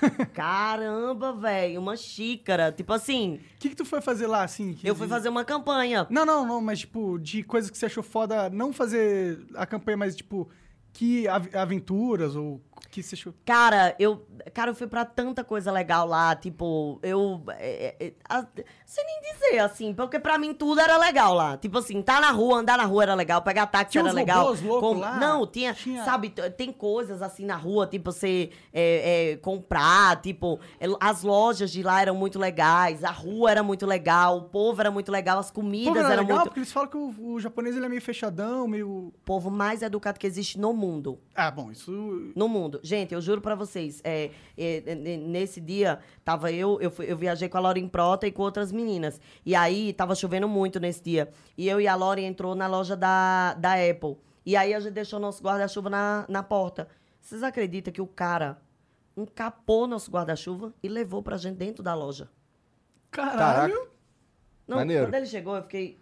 Caramba, 0.32 1.34
velho, 1.34 1.80
uma 1.80 1.96
xícara. 1.98 2.72
Tipo 2.72 2.94
assim, 2.94 3.34
O 3.56 3.58
que, 3.58 3.68
que 3.68 3.76
tu 3.76 3.84
foi 3.84 4.00
fazer 4.00 4.26
lá, 4.26 4.42
assim? 4.42 4.72
que- 4.72 4.88
eu 4.88 4.94
fui 4.94 5.06
fazer 5.06 5.28
uma 5.28 5.44
campanha. 5.44 6.06
Não, 6.08 6.24
não, 6.24 6.46
não, 6.46 6.60
mas 6.62 6.80
tipo, 6.80 7.18
de 7.18 7.42
coisas 7.42 7.70
que 7.70 7.76
você 7.76 7.86
achou 7.86 8.02
foda, 8.02 8.48
não 8.48 8.72
fazer 8.72 9.38
a 9.54 9.66
campanha, 9.66 9.96
mas 9.98 10.16
tipo, 10.16 10.48
que 10.92 11.26
av- 11.28 11.54
aventuras 11.54 12.34
ou 12.36 12.60
que. 12.90 13.02
Cara, 13.44 13.94
eu, 13.98 14.26
cara, 14.54 14.70
eu 14.70 14.74
fui 14.74 14.86
pra 14.86 15.04
tanta 15.04 15.42
coisa 15.44 15.70
legal 15.72 16.06
lá, 16.06 16.34
tipo, 16.34 16.98
eu. 17.02 17.42
É, 17.58 17.96
é, 18.00 18.06
é, 18.06 18.12
a- 18.28 18.46
sem 18.86 19.04
nem 19.04 19.20
dizer, 19.32 19.58
assim, 19.60 19.94
porque 19.94 20.18
pra 20.18 20.36
mim 20.38 20.52
tudo 20.54 20.80
era 20.80 20.96
legal 20.96 21.34
lá. 21.34 21.56
Tipo 21.56 21.78
assim, 21.78 22.02
tá 22.02 22.20
na 22.20 22.30
rua, 22.30 22.58
andar 22.58 22.76
na 22.78 22.84
rua 22.84 23.02
era 23.04 23.14
legal, 23.14 23.42
pegar 23.42 23.66
táxi 23.66 23.92
Tinha 23.92 24.02
era 24.04 24.12
legal. 24.12 24.54
loucos 24.62 24.98
lá? 24.98 25.16
Não, 25.16 25.46
tinha, 25.46 25.72
Tinha- 25.74 26.04
sabe, 26.04 26.30
tem 26.56 26.72
coisas 26.72 27.22
assim 27.22 27.44
na 27.44 27.56
rua, 27.56 27.86
tipo, 27.86 28.10
você 28.10 28.50
é, 28.72 29.32
é, 29.32 29.36
comprar, 29.36 30.20
tipo, 30.20 30.58
é, 30.80 30.86
as 31.00 31.22
lojas 31.22 31.70
de 31.70 31.82
lá 31.82 32.00
eram 32.02 32.14
muito 32.14 32.38
legais, 32.38 33.04
a 33.04 33.10
rua 33.10 33.50
era 33.50 33.62
muito 33.62 33.86
legal, 33.86 34.38
o 34.38 34.42
povo 34.42 34.80
era 34.80 34.90
muito 34.90 35.10
legal, 35.12 35.38
as 35.38 35.50
comidas 35.50 35.96
era 35.96 36.12
eram 36.14 36.22
legal, 36.22 36.36
muito. 36.38 36.48
porque 36.48 36.60
eles 36.60 36.72
falam 36.72 36.88
que 36.88 36.96
o, 36.96 37.14
o 37.34 37.40
japonês 37.40 37.76
ele 37.76 37.86
é 37.86 37.88
meio 37.88 38.02
fechadão, 38.02 38.66
meio. 38.66 38.90
O 38.90 39.12
povo 39.24 39.50
mais 39.50 39.82
educado 39.82 40.18
que 40.18 40.26
existe 40.26 40.58
no 40.58 40.72
mundo. 40.72 41.18
Ah, 41.34 41.50
bom, 41.50 41.70
isso. 41.70 41.90
No 42.34 42.48
mundo. 42.48 42.69
Gente, 42.82 43.14
eu 43.14 43.20
juro 43.20 43.40
pra 43.40 43.54
vocês, 43.54 44.00
é, 44.04 44.26
é, 44.56 44.76
é, 44.76 44.82
é, 44.92 45.16
nesse 45.16 45.60
dia, 45.60 45.98
tava 46.22 46.52
eu, 46.52 46.78
eu, 46.80 46.90
fui- 46.90 47.10
eu 47.10 47.16
viajei 47.16 47.48
com 47.48 47.56
a 47.56 47.60
Lauren 47.60 47.88
Prota 47.88 48.26
e 48.26 48.30
com 48.30 48.42
outras 48.42 48.70
meninas. 48.70 49.18
E 49.44 49.54
aí, 49.54 49.92
tava 49.94 50.14
chovendo 50.14 50.46
muito 50.48 50.78
nesse 50.78 51.02
dia. 51.02 51.30
E 51.58 51.68
eu 51.68 51.80
e 51.80 51.88
a 51.88 51.94
Lauren 51.96 52.26
entrou 52.26 52.54
na 52.54 52.66
loja 52.66 52.94
da, 52.96 53.54
da 53.54 53.72
Apple. 53.74 54.16
E 54.46 54.54
aí, 54.56 54.72
a 54.74 54.78
gente 54.80 54.92
deixou 54.92 55.18
nosso 55.18 55.42
guarda-chuva 55.42 55.90
na, 55.90 56.24
na 56.28 56.42
porta. 56.42 56.86
Vocês 57.20 57.42
acreditam 57.42 57.92
que 57.92 58.00
o 58.00 58.06
cara 58.06 58.60
encapou 59.16 59.86
nosso 59.86 60.10
guarda-chuva 60.10 60.72
e 60.82 60.88
levou 60.88 61.22
pra 61.22 61.36
gente 61.36 61.56
dentro 61.56 61.82
da 61.82 61.94
loja? 61.94 62.28
Caralho. 63.10 63.74
Caraca. 63.74 63.90
Não, 64.66 64.76
Maneiro. 64.78 65.06
quando 65.06 65.14
ele 65.14 65.26
chegou, 65.26 65.56
eu 65.56 65.62
fiquei... 65.62 65.98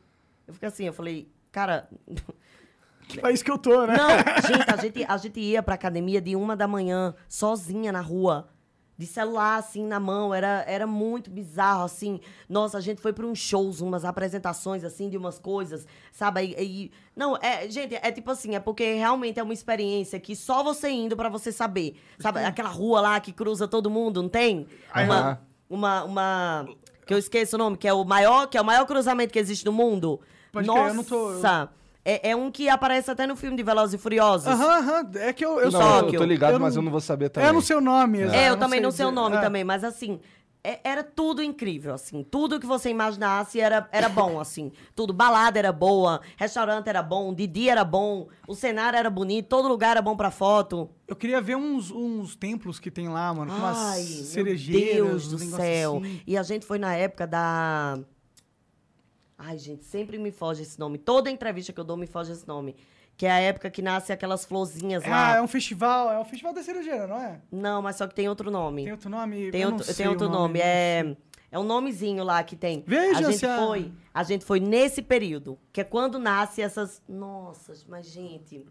Eu 0.47 0.55
fiquei 0.55 0.69
assim, 0.69 0.85
eu 0.85 0.93
falei, 0.93 1.31
cara... 1.51 1.89
Que 3.09 3.21
país 3.21 3.43
que 3.43 3.51
eu 3.51 3.59
tô, 3.59 3.87
né? 3.87 3.97
Não, 3.97 4.09
gente, 4.47 4.71
a 4.71 4.77
gente, 4.77 5.05
a 5.09 5.17
gente 5.17 5.41
ia 5.41 5.63
pra 5.63 5.75
academia 5.75 6.21
de 6.21 6.37
uma 6.37 6.55
da 6.57 6.69
manhã, 6.69 7.15
sozinha 7.29 7.91
na 7.91 8.01
rua. 8.01 8.49
De 8.99 9.07
celular, 9.07 9.59
assim, 9.59 9.87
na 9.87 10.01
mão. 10.01 10.35
Era, 10.35 10.65
era 10.67 10.85
muito 10.85 11.31
bizarro, 11.31 11.85
assim. 11.85 12.19
Nossa, 12.49 12.79
a 12.79 12.81
gente 12.81 13.01
foi 13.01 13.13
pra 13.13 13.25
uns 13.25 13.39
shows, 13.39 13.81
umas 13.81 14.05
apresentações, 14.05 14.83
assim, 14.83 15.09
de 15.09 15.17
umas 15.17 15.39
coisas, 15.39 15.87
sabe? 16.11 16.57
E, 16.59 16.65
e- 16.87 16.91
não, 17.15 17.37
é, 17.37 17.71
gente, 17.71 17.95
é 17.95 18.11
tipo 18.11 18.29
assim, 18.33 18.57
é 18.57 18.61
porque 18.61 18.95
realmente 18.95 19.39
é 19.39 19.43
uma 19.43 19.53
experiência 19.53 20.19
que 20.19 20.35
só 20.35 20.65
você 20.65 20.89
indo 20.91 21.17
pra 21.17 21.29
você 21.29 21.53
saber. 21.53 21.97
Sabe, 22.19 22.45
aquela 22.45 22.69
rua 22.71 23.01
lá 23.01 23.21
que 23.21 23.33
cruza 23.33 23.69
todo 23.69 23.89
mundo, 23.89 24.21
não 24.21 24.29
tem? 24.29 24.67
Uma, 24.93 25.15
Aham. 25.21 25.39
uma, 25.71 26.05
uma... 26.05 26.69
Que 27.07 27.15
eu 27.15 27.19
esqueço 27.19 27.55
o 27.55 27.59
nome, 27.59 27.77
que 27.77 27.87
é 27.87 27.93
o 27.95 28.05
maior, 28.05 28.49
que 28.49 28.59
é 28.59 28.61
o 28.61 28.65
maior 28.65 28.85
cruzamento 28.85 29.33
que 29.33 29.39
existe 29.39 29.65
no 29.65 29.73
mundo. 29.73 30.21
Pode 30.51 30.67
crer, 30.67 30.77
Nossa! 30.77 30.91
eu 30.91 30.95
não 30.95 31.05
tô- 31.05 31.41
É, 32.05 32.31
é 32.31 32.37
um 32.37 32.51
que 32.51 32.69
aparece 32.69 33.11
até 33.11 33.27
no 33.27 33.37
filme 33.37 33.57
de 33.57 33.63
Velozes 33.63 33.95
e 33.95 33.99
Furiosos. 33.99 34.47
Aham, 34.49 34.79
aham. 34.79 35.11
É 35.17 35.33
que 35.33 35.45
eu, 35.45 35.59
eu 35.61 35.71
Não, 35.71 35.81
só. 35.81 36.01
eu 36.01 36.13
tô 36.13 36.25
ligado, 36.25 36.55
eu 36.55 36.61
mas 36.61 36.75
não- 36.75 36.81
eu 36.83 36.85
não 36.85 36.91
vou 36.93 37.01
saber 37.01 37.29
também. 37.29 37.49
Eu 37.49 37.53
não 37.53 37.61
sei 37.61 37.77
o 37.77 37.81
nome. 37.81 38.21
exato, 38.21 38.37
É, 38.39 38.49
eu 38.51 38.57
também 38.57 38.81
não 38.81 38.91
sei 38.91 39.05
o 39.07 39.11
nome 39.13 39.37
É. 39.37 39.41
também, 39.41 39.63
mas 39.63 39.85
assim, 39.85 40.19
é- 40.65 40.81
era 40.83 41.03
tudo 41.05 41.43
incrível, 41.43 41.93
assim. 41.93 42.23
Tudo 42.25 42.59
que 42.59 42.67
você 42.67 42.89
imaginasse 42.89 43.61
era, 43.61 43.87
era 43.93 44.09
bom, 44.09 44.41
assim. 44.41 44.73
Tudo. 44.95 45.13
Balada 45.13 45.59
era 45.59 45.71
boa, 45.73 46.21
restaurante 46.37 46.89
era 46.89 47.03
bom, 47.03 47.35
de 47.35 47.47
dia 47.47 47.73
era 47.73 47.85
bom, 47.85 48.29
o 48.47 48.55
cenário 48.55 48.97
era 48.99 49.11
bonito, 49.11 49.47
todo 49.49 49.69
lugar 49.69 49.91
era 49.93 50.03
bom 50.03 50.17
pra 50.17 50.31
foto. 50.31 50.89
Eu 51.07 51.17
queria 51.17 51.41
ver 51.43 51.57
uns, 51.57 51.91
uns 51.91 52.35
templos 52.37 52.81
que 52.81 52.91
tem 52.91 53.09
lá, 53.09 53.35
mano, 53.35 53.51
com 53.53 53.59
umas 53.59 53.77
Ai, 53.77 54.03
cerejeiras. 54.03 54.95
meu 54.95 55.05
Deus 55.07 55.29
do 55.29 55.39
céu. 55.57 55.99
assim. 55.99 56.23
E 56.27 56.39
a 56.39 56.43
gente 56.43 56.65
foi 56.65 56.79
na 56.79 56.95
época 56.95 57.27
da... 57.27 57.99
Ai, 59.39 59.57
gente, 59.57 59.85
sempre 59.85 60.19
me 60.19 60.33
foge 60.33 60.63
esse 60.63 60.79
nome. 60.79 60.99
Toda 60.99 61.31
entrevista 61.31 61.73
que 61.73 61.79
eu 61.79 61.85
dou 61.85 61.97
me 61.97 62.07
foge 62.09 62.33
esse 62.33 62.47
nome. 62.47 62.75
Que 63.17 63.27
é 63.27 63.31
a 63.31 63.39
época 63.41 63.71
que 63.71 63.81
nasce 63.83 64.13
aquelas 64.13 64.45
florzinhas 64.45 65.05
lá. 65.05 65.35
Ah, 65.35 65.37
é 65.39 65.43
um 65.43 65.49
festival, 65.49 66.11
é 66.13 66.19
um 66.21 66.25
festival 66.25 66.53
da 66.53 66.63
cerejeira, 66.63 67.07
não 67.07 67.17
é? 67.21 67.41
Não, 67.51 67.83
mas 67.83 67.97
só 67.97 68.07
que 68.07 68.15
tem 68.15 68.29
outro 68.29 68.51
nome. 68.51 68.85
Tem 68.85 68.93
outro 68.93 69.11
nome? 69.11 69.51
Tem 69.51 69.61
Eu 69.63 69.71
não 69.71 69.77
outro, 69.79 69.95
tem 69.95 70.09
outro 70.09 70.29
nome. 70.29 70.59
não 70.59 70.65
É, 70.65 71.17
é 71.51 71.59
um 71.59 71.65
nomezinho 71.65 72.23
lá 72.23 72.43
que 72.45 72.55
tem. 72.57 72.85
Veja 72.87 73.27
a 73.27 73.31
gente 73.33 73.45
a- 73.47 73.59
foi, 73.59 73.93
a 74.15 74.23
gente 74.23 74.45
foi 74.45 74.61
nesse 74.61 75.03
período, 75.03 75.59
que 75.73 75.81
é 75.81 75.85
quando 75.85 76.19
nasce 76.19 76.63
essas. 76.63 77.03
Nossa, 77.09 77.73
mas 77.89 78.07
gente, 78.07 78.65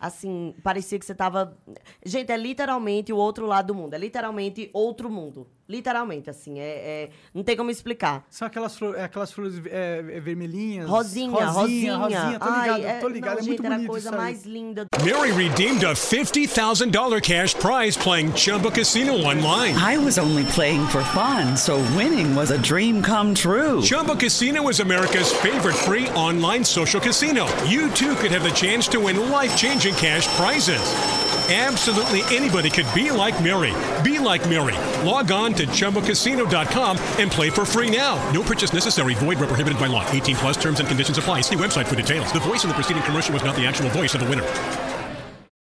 assim, 0.00 0.54
parecia 0.62 0.98
que 0.98 1.06
você 1.06 1.14
tava. 1.14 1.56
Gente, 2.04 2.32
é 2.32 2.36
literalmente 2.36 3.12
o 3.12 3.16
outro 3.16 3.46
lado 3.46 3.68
do 3.68 3.74
mundo. 3.76 3.94
É 3.94 3.98
literalmente 3.98 4.70
outro 4.72 5.08
mundo. 5.08 5.46
Literalmente, 5.66 6.28
assim, 6.28 6.58
é, 6.58 6.62
é- 6.64 7.10
não 7.34 7.42
tem 7.42 7.56
como 7.56 7.70
explicar. 7.70 8.24
São 8.28 8.46
aquelas, 8.46 8.76
flor, 8.76 8.96
é, 8.96 9.04
aquelas 9.04 9.32
flores 9.32 9.54
é, 9.66 10.04
é, 10.12 10.20
vermelhinhas. 10.20 10.88
Rosinha, 10.88 11.46
rosinha. 11.46 11.96
rosinha. 11.96 12.38
Tô 12.38 12.46
Ai, 12.48 12.74
ligado, 12.76 13.00
tô 13.00 13.08
ligado. 13.08 13.30
não, 13.30 13.38
é 13.38 13.42
gente, 13.42 13.48
muito 13.48 13.64
era 13.66 13.74
bonito 13.76 13.88
a 13.88 13.92
coisa 13.92 14.12
mais 14.12 14.44
linda. 14.44 14.86
Mary 15.02 15.32
redeemed 15.32 15.84
a 15.86 15.94
$50,000 15.94 17.20
cash 17.22 17.54
prize 17.54 17.96
playing 17.96 18.30
Chumba 18.36 18.70
Casino 18.70 19.14
online. 19.14 19.74
I 19.78 19.96
was 19.96 20.18
only 20.18 20.44
playing 20.54 20.86
for 20.88 21.02
fun, 21.02 21.56
so 21.56 21.76
winning 21.96 22.34
was 22.36 22.50
a 22.50 22.58
dream 22.58 23.02
come 23.02 23.34
true. 23.34 23.80
Chumba 23.80 24.16
Casino 24.16 24.68
is 24.68 24.80
America's 24.80 25.32
favorite 25.32 25.76
free 25.76 26.08
online 26.10 26.64
social 26.64 27.00
casino. 27.00 27.46
You 27.66 27.90
too 27.92 28.14
could 28.16 28.32
have 28.32 28.42
the 28.42 28.52
chance 28.52 28.86
to 28.88 28.98
win 29.00 29.30
life 29.30 29.56
changing 29.56 29.94
cash 29.94 30.26
prizes. 30.36 31.23
Absolutely 31.46 32.22
anybody 32.34 32.70
could 32.70 32.86
be 32.94 33.10
like 33.10 33.42
Mary. 33.42 33.74
Be 34.02 34.18
like 34.18 34.48
Mary. 34.48 34.74
Log 35.06 35.30
on 35.30 35.52
to 35.52 35.66
ChumbaCasino.com 35.66 36.96
and 37.20 37.30
play 37.30 37.50
for 37.50 37.66
free 37.66 37.94
now. 37.94 38.16
No 38.32 38.42
purchase 38.42 38.72
necessary. 38.72 39.12
Void 39.14 39.38
where 39.38 39.48
prohibited 39.48 39.78
by 39.78 39.86
law. 39.86 40.08
18 40.10 40.36
plus 40.36 40.56
terms 40.56 40.80
and 40.80 40.88
conditions 40.88 41.18
apply. 41.18 41.42
See 41.42 41.56
website 41.56 41.86
for 41.86 41.96
details. 41.96 42.32
The 42.32 42.40
voice 42.40 42.64
in 42.64 42.68
the 42.70 42.74
preceding 42.74 43.02
commercial 43.02 43.34
was 43.34 43.44
not 43.44 43.56
the 43.56 43.66
actual 43.66 43.90
voice 43.90 44.14
of 44.14 44.20
the 44.20 44.26
winner. 44.26 44.46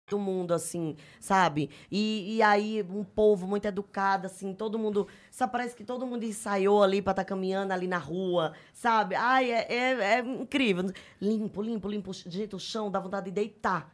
do 0.09 0.19
mundo, 0.19 0.53
assim, 0.53 0.97
sabe? 1.21 1.69
E, 1.89 2.35
e 2.35 2.41
aí, 2.41 2.85
um 2.89 3.01
povo 3.01 3.47
muito 3.47 3.65
educado, 3.65 4.27
assim, 4.27 4.53
todo 4.53 4.77
mundo. 4.77 5.07
Sabe, 5.31 5.53
parece 5.53 5.73
que 5.73 5.85
todo 5.85 6.05
mundo 6.05 6.25
ensaiou 6.25 6.83
ali 6.83 7.01
pra 7.01 7.11
estar 7.11 7.23
caminhando 7.23 7.71
ali 7.71 7.87
na 7.87 7.97
rua, 7.97 8.51
sabe? 8.73 9.15
Ai, 9.15 9.49
é, 9.49 9.67
é, 9.69 9.91
é 10.15 10.19
incrível. 10.19 10.91
Limpo, 11.21 11.61
limpo, 11.61 11.87
limpo. 11.87 12.11
Gente, 12.13 12.57
o 12.57 12.59
chão 12.59 12.91
dá 12.91 12.99
vontade 12.99 13.27
de 13.27 13.31
deitar. 13.31 13.89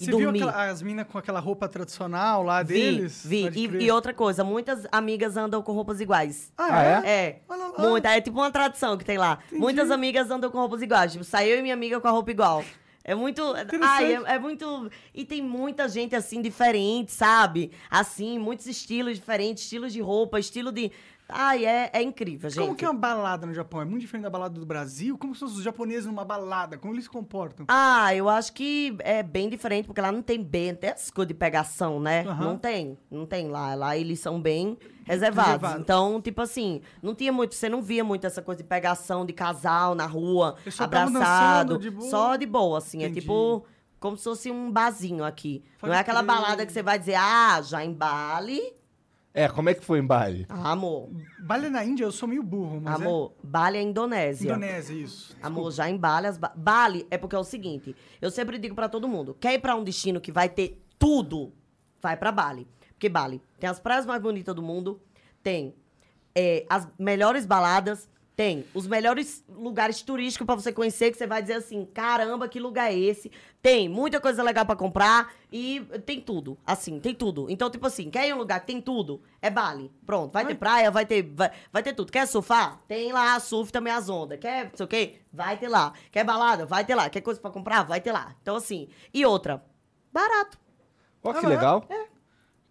E 0.00 0.04
Você 0.04 0.10
dormir. 0.12 0.38
viu 0.38 0.48
aquela- 0.48 0.70
as 0.70 0.80
minas 0.80 1.06
com 1.08 1.18
aquela 1.18 1.40
roupa 1.40 1.68
tradicional 1.68 2.44
lá 2.44 2.62
Vi, 2.62 2.74
deles? 2.74 3.20
vi. 3.26 3.48
E, 3.48 3.84
e 3.86 3.90
outra 3.90 4.14
coisa, 4.14 4.44
muitas 4.44 4.86
amigas 4.92 5.36
andam 5.36 5.60
com 5.60 5.72
roupas 5.72 6.00
iguais. 6.00 6.52
Ah, 6.56 6.82
é? 7.04 7.10
É. 7.10 7.42
Olha 7.48 7.64
lá. 7.66 7.88
Muita, 7.90 8.08
é 8.16 8.20
tipo 8.20 8.38
uma 8.38 8.52
tradição 8.52 8.96
que 8.96 9.04
tem 9.04 9.18
lá. 9.18 9.40
Muitas 9.50 9.90
amigas 9.90 10.30
andam 10.30 10.52
com 10.52 10.58
roupas 10.58 10.82
iguais. 10.82 11.10
Tipo, 11.10 11.24
saiu 11.24 11.54
eu 11.54 11.58
e 11.58 11.62
minha 11.62 11.74
amiga 11.74 12.00
com 12.00 12.06
a 12.06 12.12
roupa 12.12 12.30
igual. 12.30 12.64
É 13.02 13.12
muito. 13.14 13.42
Ai, 13.82 14.14
é, 14.14 14.34
é 14.34 14.38
muito. 14.38 14.88
E 15.12 15.24
tem 15.24 15.42
muita 15.42 15.88
gente 15.88 16.14
assim, 16.14 16.40
diferente, 16.40 17.10
sabe? 17.10 17.72
Assim, 17.90 18.38
muitos 18.38 18.66
estilos 18.66 19.16
diferentes, 19.18 19.64
estilos 19.64 19.92
de 19.92 20.00
roupa, 20.00 20.38
estilo 20.38 20.70
de. 20.70 20.92
Ai, 21.30 21.66
é, 21.66 21.90
é 21.92 22.02
incrível, 22.02 22.48
gente. 22.48 22.60
Como 22.64 22.74
que 22.74 22.84
é 22.84 22.88
uma 22.88 22.98
balada 22.98 23.46
no 23.46 23.52
Japão? 23.52 23.82
É 23.82 23.84
muito 23.84 24.00
diferente 24.00 24.22
da 24.24 24.30
balada 24.30 24.58
do 24.58 24.64
Brasil? 24.64 25.18
Como 25.18 25.34
são 25.34 25.46
os 25.46 25.62
japoneses 25.62 26.06
numa 26.06 26.24
balada? 26.24 26.78
Como 26.78 26.94
eles 26.94 27.04
se 27.04 27.10
comportam? 27.10 27.66
Ah, 27.68 28.14
eu 28.14 28.30
acho 28.30 28.52
que 28.54 28.96
é 29.00 29.22
bem 29.22 29.50
diferente, 29.50 29.84
porque 29.84 30.00
lá 30.00 30.10
não 30.10 30.22
tem 30.22 30.42
bem, 30.42 30.74
tem 30.74 30.88
essas 30.88 31.10
coisas 31.10 31.28
de 31.28 31.34
pegação, 31.34 32.00
né? 32.00 32.24
Aham. 32.26 32.44
Não 32.44 32.58
tem, 32.58 32.98
não 33.10 33.26
tem 33.26 33.48
lá. 33.48 33.74
Lá 33.74 33.94
eles 33.94 34.20
são 34.20 34.40
bem 34.40 34.78
reservados. 35.04 35.52
Reservado. 35.52 35.80
Então, 35.82 36.20
tipo 36.22 36.40
assim, 36.40 36.80
não 37.02 37.14
tinha 37.14 37.30
muito, 37.32 37.54
você 37.54 37.68
não 37.68 37.82
via 37.82 38.02
muito 38.02 38.26
essa 38.26 38.40
coisa 38.40 38.62
de 38.62 38.68
pegação 38.68 39.26
de 39.26 39.34
casal 39.34 39.94
na 39.94 40.06
rua, 40.06 40.56
só 40.70 40.84
abraçado. 40.84 41.78
de 41.78 41.90
boa? 41.90 42.10
Só 42.10 42.36
de 42.36 42.46
boa, 42.46 42.78
assim. 42.78 43.02
Entendi. 43.02 43.18
É 43.18 43.20
tipo 43.20 43.66
como 44.00 44.16
se 44.16 44.24
fosse 44.24 44.50
um 44.50 44.70
barzinho 44.70 45.24
aqui. 45.24 45.62
Pode 45.78 45.90
não 45.90 45.96
é 45.96 46.00
aquela 46.00 46.22
crer. 46.22 46.26
balada 46.26 46.64
que 46.64 46.72
você 46.72 46.82
vai 46.82 46.98
dizer, 46.98 47.16
ah, 47.16 47.60
já 47.62 47.84
em 47.84 47.92
Bali. 47.92 48.77
É, 49.38 49.48
como 49.48 49.68
é 49.70 49.74
que 49.74 49.84
foi 49.84 50.00
em 50.00 50.06
Bali? 50.06 50.46
Ah, 50.48 50.72
amor, 50.72 51.10
Bali 51.38 51.70
na 51.70 51.84
Índia, 51.84 52.02
eu 52.04 52.10
sou 52.10 52.28
meio 52.28 52.42
burro, 52.42 52.80
mas 52.80 52.96
amor, 52.96 53.34
Bali 53.42 53.76
é 53.76 53.80
é... 53.80 53.84
Indonésia. 53.84 54.50
Indonésia, 54.50 54.94
isso. 54.94 55.36
Amor, 55.40 55.70
já 55.70 55.88
em 55.88 55.96
Bali, 55.96 56.26
as 56.26 56.36
ba- 56.36 56.52
Bali 56.56 57.06
é 57.10 57.16
porque 57.16 57.36
é 57.36 57.38
o 57.38 57.44
seguinte, 57.44 57.94
eu 58.20 58.30
sempre 58.30 58.58
digo 58.58 58.74
pra 58.74 58.88
todo 58.88 59.06
mundo, 59.06 59.36
quer 59.38 59.54
ir 59.54 59.60
pra 59.60 59.76
um 59.76 59.84
destino 59.84 60.20
que 60.20 60.32
vai 60.32 60.48
ter 60.48 60.82
tudo, 60.98 61.52
vai 62.02 62.16
pra 62.16 62.32
Bali. 62.32 62.66
Porque 62.94 63.08
Bali 63.08 63.40
tem 63.60 63.70
as 63.70 63.78
praias 63.78 64.04
mais 64.04 64.20
bonitas 64.20 64.52
do 64.56 64.62
mundo, 64.62 65.00
tem 65.40 65.72
é, 66.34 66.66
as 66.68 66.88
melhores 66.98 67.46
baladas, 67.46 68.08
tem 68.38 68.64
os 68.72 68.86
melhores 68.86 69.44
lugares 69.48 70.00
turísticos 70.00 70.46
pra 70.46 70.54
você 70.54 70.72
conhecer, 70.72 71.10
que 71.10 71.18
você 71.18 71.26
vai 71.26 71.42
dizer 71.42 71.54
assim, 71.54 71.84
caramba, 71.84 72.46
que 72.46 72.60
lugar 72.60 72.92
é 72.92 72.96
esse? 72.96 73.32
Tem 73.60 73.88
muita 73.88 74.20
coisa 74.20 74.44
legal 74.44 74.64
pra 74.64 74.76
comprar 74.76 75.32
e 75.50 75.80
tem 76.06 76.20
tudo, 76.20 76.56
assim, 76.64 77.00
tem 77.00 77.12
tudo. 77.12 77.50
Então, 77.50 77.68
tipo 77.68 77.84
assim, 77.84 78.08
quer 78.08 78.28
ir 78.28 78.32
um 78.32 78.38
lugar 78.38 78.60
que 78.60 78.68
tem 78.68 78.80
tudo? 78.80 79.20
É 79.42 79.50
Bali. 79.50 79.90
Pronto, 80.06 80.30
vai 80.30 80.46
ter 80.46 80.54
praia, 80.54 80.88
vai 80.88 81.04
ter, 81.04 81.24
vai, 81.34 81.50
vai 81.72 81.82
ter 81.82 81.92
tudo. 81.92 82.12
Quer 82.12 82.28
surfar? 82.28 82.80
Tem 82.86 83.10
lá, 83.10 83.40
surf 83.40 83.72
também 83.72 83.92
as 83.92 84.08
ondas. 84.08 84.38
Quer 84.38 84.66
não 84.66 84.76
sei 84.76 84.86
o 84.86 84.88
quê? 84.88 85.16
Vai 85.32 85.56
ter 85.56 85.66
lá. 85.66 85.92
Quer 86.12 86.22
balada? 86.22 86.64
Vai 86.64 86.84
ter 86.84 86.94
lá. 86.94 87.10
Quer 87.10 87.22
coisa 87.22 87.40
pra 87.40 87.50
comprar? 87.50 87.82
Vai 87.82 88.00
ter 88.00 88.12
lá. 88.12 88.36
Então, 88.40 88.54
assim, 88.54 88.86
e 89.12 89.26
outra, 89.26 89.64
barato. 90.12 90.60
Ó, 91.24 91.32
que 91.32 91.44
legal. 91.44 91.84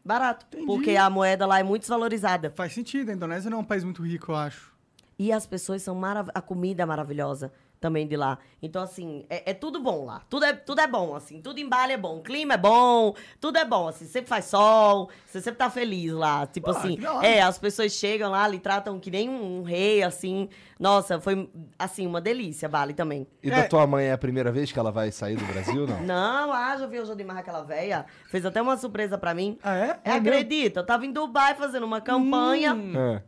Barato. 0.06 0.46
Entendi. 0.48 0.66
Porque 0.66 0.96
a 0.96 1.10
moeda 1.10 1.46
lá 1.46 1.60
é 1.60 1.64
muito 1.64 1.82
desvalorizada. 1.82 2.54
Faz 2.56 2.72
sentido, 2.72 3.10
a 3.10 3.14
Indonésia 3.14 3.52
não 3.52 3.58
é 3.58 3.62
um 3.62 3.66
país 3.66 3.84
muito 3.84 4.02
rico, 4.02 4.32
eu 4.32 4.38
acho. 4.38 4.77
E 5.20 5.32
as 5.32 5.48
pessoas 5.48 5.82
são 5.82 5.96
maravilhosas. 5.96 6.36
A 6.36 6.42
comida 6.42 6.84
é 6.84 6.86
maravilhosa 6.86 7.52
também 7.80 8.08
de 8.08 8.16
lá. 8.18 8.38
Então, 8.62 8.82
assim, 8.82 9.26
é, 9.30 9.52
é 9.52 9.54
tudo 9.54 9.80
bom 9.80 10.06
lá. 10.06 10.22
Tudo 10.30 10.46
é, 10.46 10.54
tudo 10.54 10.82
é 10.82 10.88
bom, 10.88 11.16
assim. 11.16 11.42
Tudo 11.42 11.60
em 11.60 11.70
Bali 11.70 11.94
é 11.94 11.98
bom. 11.98 12.18
O 12.18 12.22
clima 12.22 12.56
é 12.56 12.58
bom. 12.58 13.14
Tudo 13.40 13.58
é 13.58 13.66
bom, 13.66 13.88
assim. 13.88 14.06
Sempre 14.06 14.30
faz 14.30 14.46
sol. 14.46 15.10
Você 15.26 15.40
sempre 15.42 15.60
tá 15.60 15.70
feliz 15.70 16.12
lá. 16.12 16.48
Tipo 16.48 16.72
Pô, 16.72 16.78
assim. 16.78 16.98
da 16.98 17.14
hora. 17.14 17.28
É, 17.28 17.42
as 17.42 17.58
pessoas 17.60 17.92
chegam 17.94 18.32
lá, 18.32 18.48
lhe 18.48 18.60
tratam 18.60 19.00
que 19.00 19.12
nem 19.12 19.30
um, 19.30 19.60
um 19.60 19.64
rei, 19.64 20.02
assim. 20.02 20.50
Nossa, 20.80 21.20
foi, 21.22 21.50
assim, 21.78 22.06
uma 22.08 22.20
delícia 22.20 22.68
Bali 22.68 22.94
também. 22.94 23.28
E 23.44 23.50
É. 23.52 23.56
da 23.64 23.68
tua 23.68 23.86
mãe 23.86 24.06
é 24.08 24.12
a 24.12 24.18
primeira 24.18 24.52
vez 24.52 24.72
que 24.72 24.80
ela 24.80 24.92
vai 24.92 25.12
sair 25.12 25.36
do 25.36 25.46
Brasil, 25.46 25.86
não? 25.88 26.02
Não, 26.02 26.54
ah, 26.54 26.76
já 26.78 26.88
viu 26.88 27.04
o 27.04 27.06
Jodimar, 27.06 27.38
aquela 27.38 27.64
véia? 27.64 28.06
Fez 28.30 28.46
até 28.46 28.62
uma 28.62 28.76
surpresa 28.78 29.18
pra 29.18 29.34
mim. 29.34 29.58
Ah, 29.64 29.76
é? 29.76 30.00
É, 30.04 30.12
É 30.12 30.12
acredita? 30.14 30.80
Eu 30.80 30.86
tava 30.86 31.06
em 31.06 31.12
Dubai 31.12 31.54
fazendo 31.56 31.86
uma 31.86 32.02
campanha. 32.02 32.76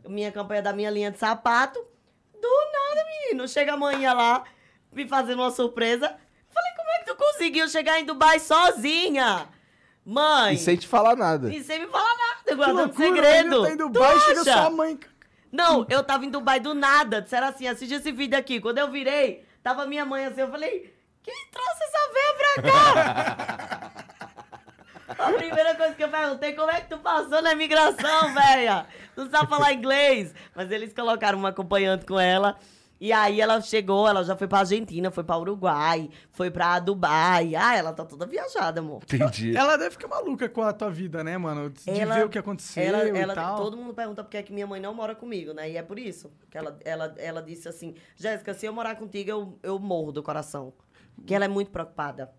É. 0.04 0.08
Minha 0.08 0.32
campanha 0.32 0.62
da 0.62 0.72
minha 0.72 0.90
linha 0.90 1.10
de 1.10 1.18
sapato. 1.18 1.80
Do 2.40 2.48
nada, 2.72 3.06
menino. 3.08 3.46
Chega 3.48 3.74
amanhã 3.74 4.12
lá, 4.12 4.44
me 4.92 5.06
fazendo 5.06 5.40
uma 5.40 5.50
surpresa. 5.50 6.08
Falei, 6.52 6.72
como 6.76 6.90
é 6.90 6.98
que 6.98 7.04
tu 7.06 7.16
conseguiu 7.16 7.68
chegar 7.68 8.00
em 8.00 8.04
Dubai 8.04 8.38
sozinha? 8.40 9.48
Mãe. 10.04 10.54
E 10.54 10.58
sem 10.58 10.76
te 10.76 10.88
falar 10.88 11.14
nada. 11.16 11.52
E 11.52 11.62
sem 11.62 11.78
me 11.80 11.86
falar 11.86 12.16
nada, 12.16 12.54
guardando 12.56 12.78
loucura, 12.86 13.06
segredo. 13.06 13.62
tá 13.62 13.68
em 13.68 13.76
Tu 13.76 13.78
Dubai 13.78 14.16
e 14.16 14.20
chega 14.20 14.40
acha? 14.40 14.52
sua 14.52 14.70
mãe. 14.70 14.98
Não, 15.52 15.86
eu 15.88 16.02
tava 16.02 16.24
em 16.24 16.30
Dubai 16.30 16.58
do 16.60 16.74
nada. 16.74 17.20
Disseram 17.20 17.48
assim, 17.48 17.66
assiste 17.68 17.94
esse 17.94 18.10
vídeo 18.12 18.38
aqui. 18.38 18.60
Quando 18.60 18.78
eu 18.78 18.90
virei, 18.90 19.44
tava 19.62 19.86
minha 19.86 20.04
mãe 20.04 20.24
assim, 20.24 20.40
eu 20.40 20.50
falei, 20.50 20.94
quem 21.22 21.34
trouxe 21.52 21.84
essa 21.84 22.12
véia 22.12 22.34
pra 22.54 22.62
cá? 22.72 24.04
A 25.18 25.32
primeira 25.32 25.74
coisa 25.74 25.94
que 25.94 26.02
eu 26.04 26.08
perguntei, 26.08 26.52
como 26.54 26.70
é 26.70 26.80
que 26.80 26.88
tu 26.88 26.98
passou 26.98 27.42
na 27.42 27.52
imigração, 27.52 28.32
véia? 28.34 28.86
Não 29.16 29.28
sabe 29.30 29.48
falar 29.48 29.72
inglês. 29.72 30.34
Mas 30.54 30.70
eles 30.70 30.92
colocaram 30.92 31.38
uma 31.38 31.48
acompanhante 31.50 32.06
com 32.06 32.18
ela. 32.18 32.56
E 33.02 33.14
aí 33.14 33.40
ela 33.40 33.62
chegou, 33.62 34.06
ela 34.06 34.22
já 34.22 34.36
foi 34.36 34.46
pra 34.46 34.58
Argentina, 34.58 35.10
foi 35.10 35.24
pra 35.24 35.38
Uruguai, 35.38 36.10
foi 36.32 36.50
pra 36.50 36.78
Dubai. 36.78 37.54
Ah, 37.56 37.74
ela 37.74 37.94
tá 37.94 38.04
toda 38.04 38.26
viajada, 38.26 38.80
amor. 38.80 39.00
Entendi. 39.04 39.56
Ela 39.56 39.78
deve 39.78 39.92
ficar 39.92 40.06
maluca 40.06 40.46
com 40.50 40.60
a 40.60 40.70
tua 40.70 40.90
vida, 40.90 41.24
né, 41.24 41.38
mano? 41.38 41.70
De 41.70 41.88
Ela- 41.88 42.14
ver 42.16 42.26
o 42.26 42.28
que 42.28 42.38
aconteceu 42.38 42.82
ela, 42.82 43.04
e 43.08 43.18
ela- 43.18 43.34
tal. 43.34 43.56
Todo 43.56 43.74
mundo 43.74 43.94
pergunta 43.94 44.22
por 44.22 44.28
que 44.28 44.36
é 44.36 44.42
que 44.42 44.52
minha 44.52 44.66
mãe 44.66 44.82
não 44.82 44.92
mora 44.92 45.14
comigo, 45.14 45.54
né? 45.54 45.70
E 45.70 45.78
é 45.78 45.82
por 45.82 45.98
isso 45.98 46.30
que 46.50 46.58
ela, 46.58 46.78
ela, 46.84 47.14
ela 47.16 47.42
disse 47.42 47.66
assim, 47.66 47.94
Jéssica, 48.16 48.52
se 48.52 48.66
eu 48.66 48.72
morar 48.74 48.94
contigo, 48.96 49.30
eu, 49.30 49.58
eu 49.62 49.78
morro 49.78 50.12
do 50.12 50.22
coração. 50.22 50.74
Porque 51.16 51.34
ela 51.34 51.46
é 51.46 51.48
muito 51.48 51.70
preocupada. 51.70 52.30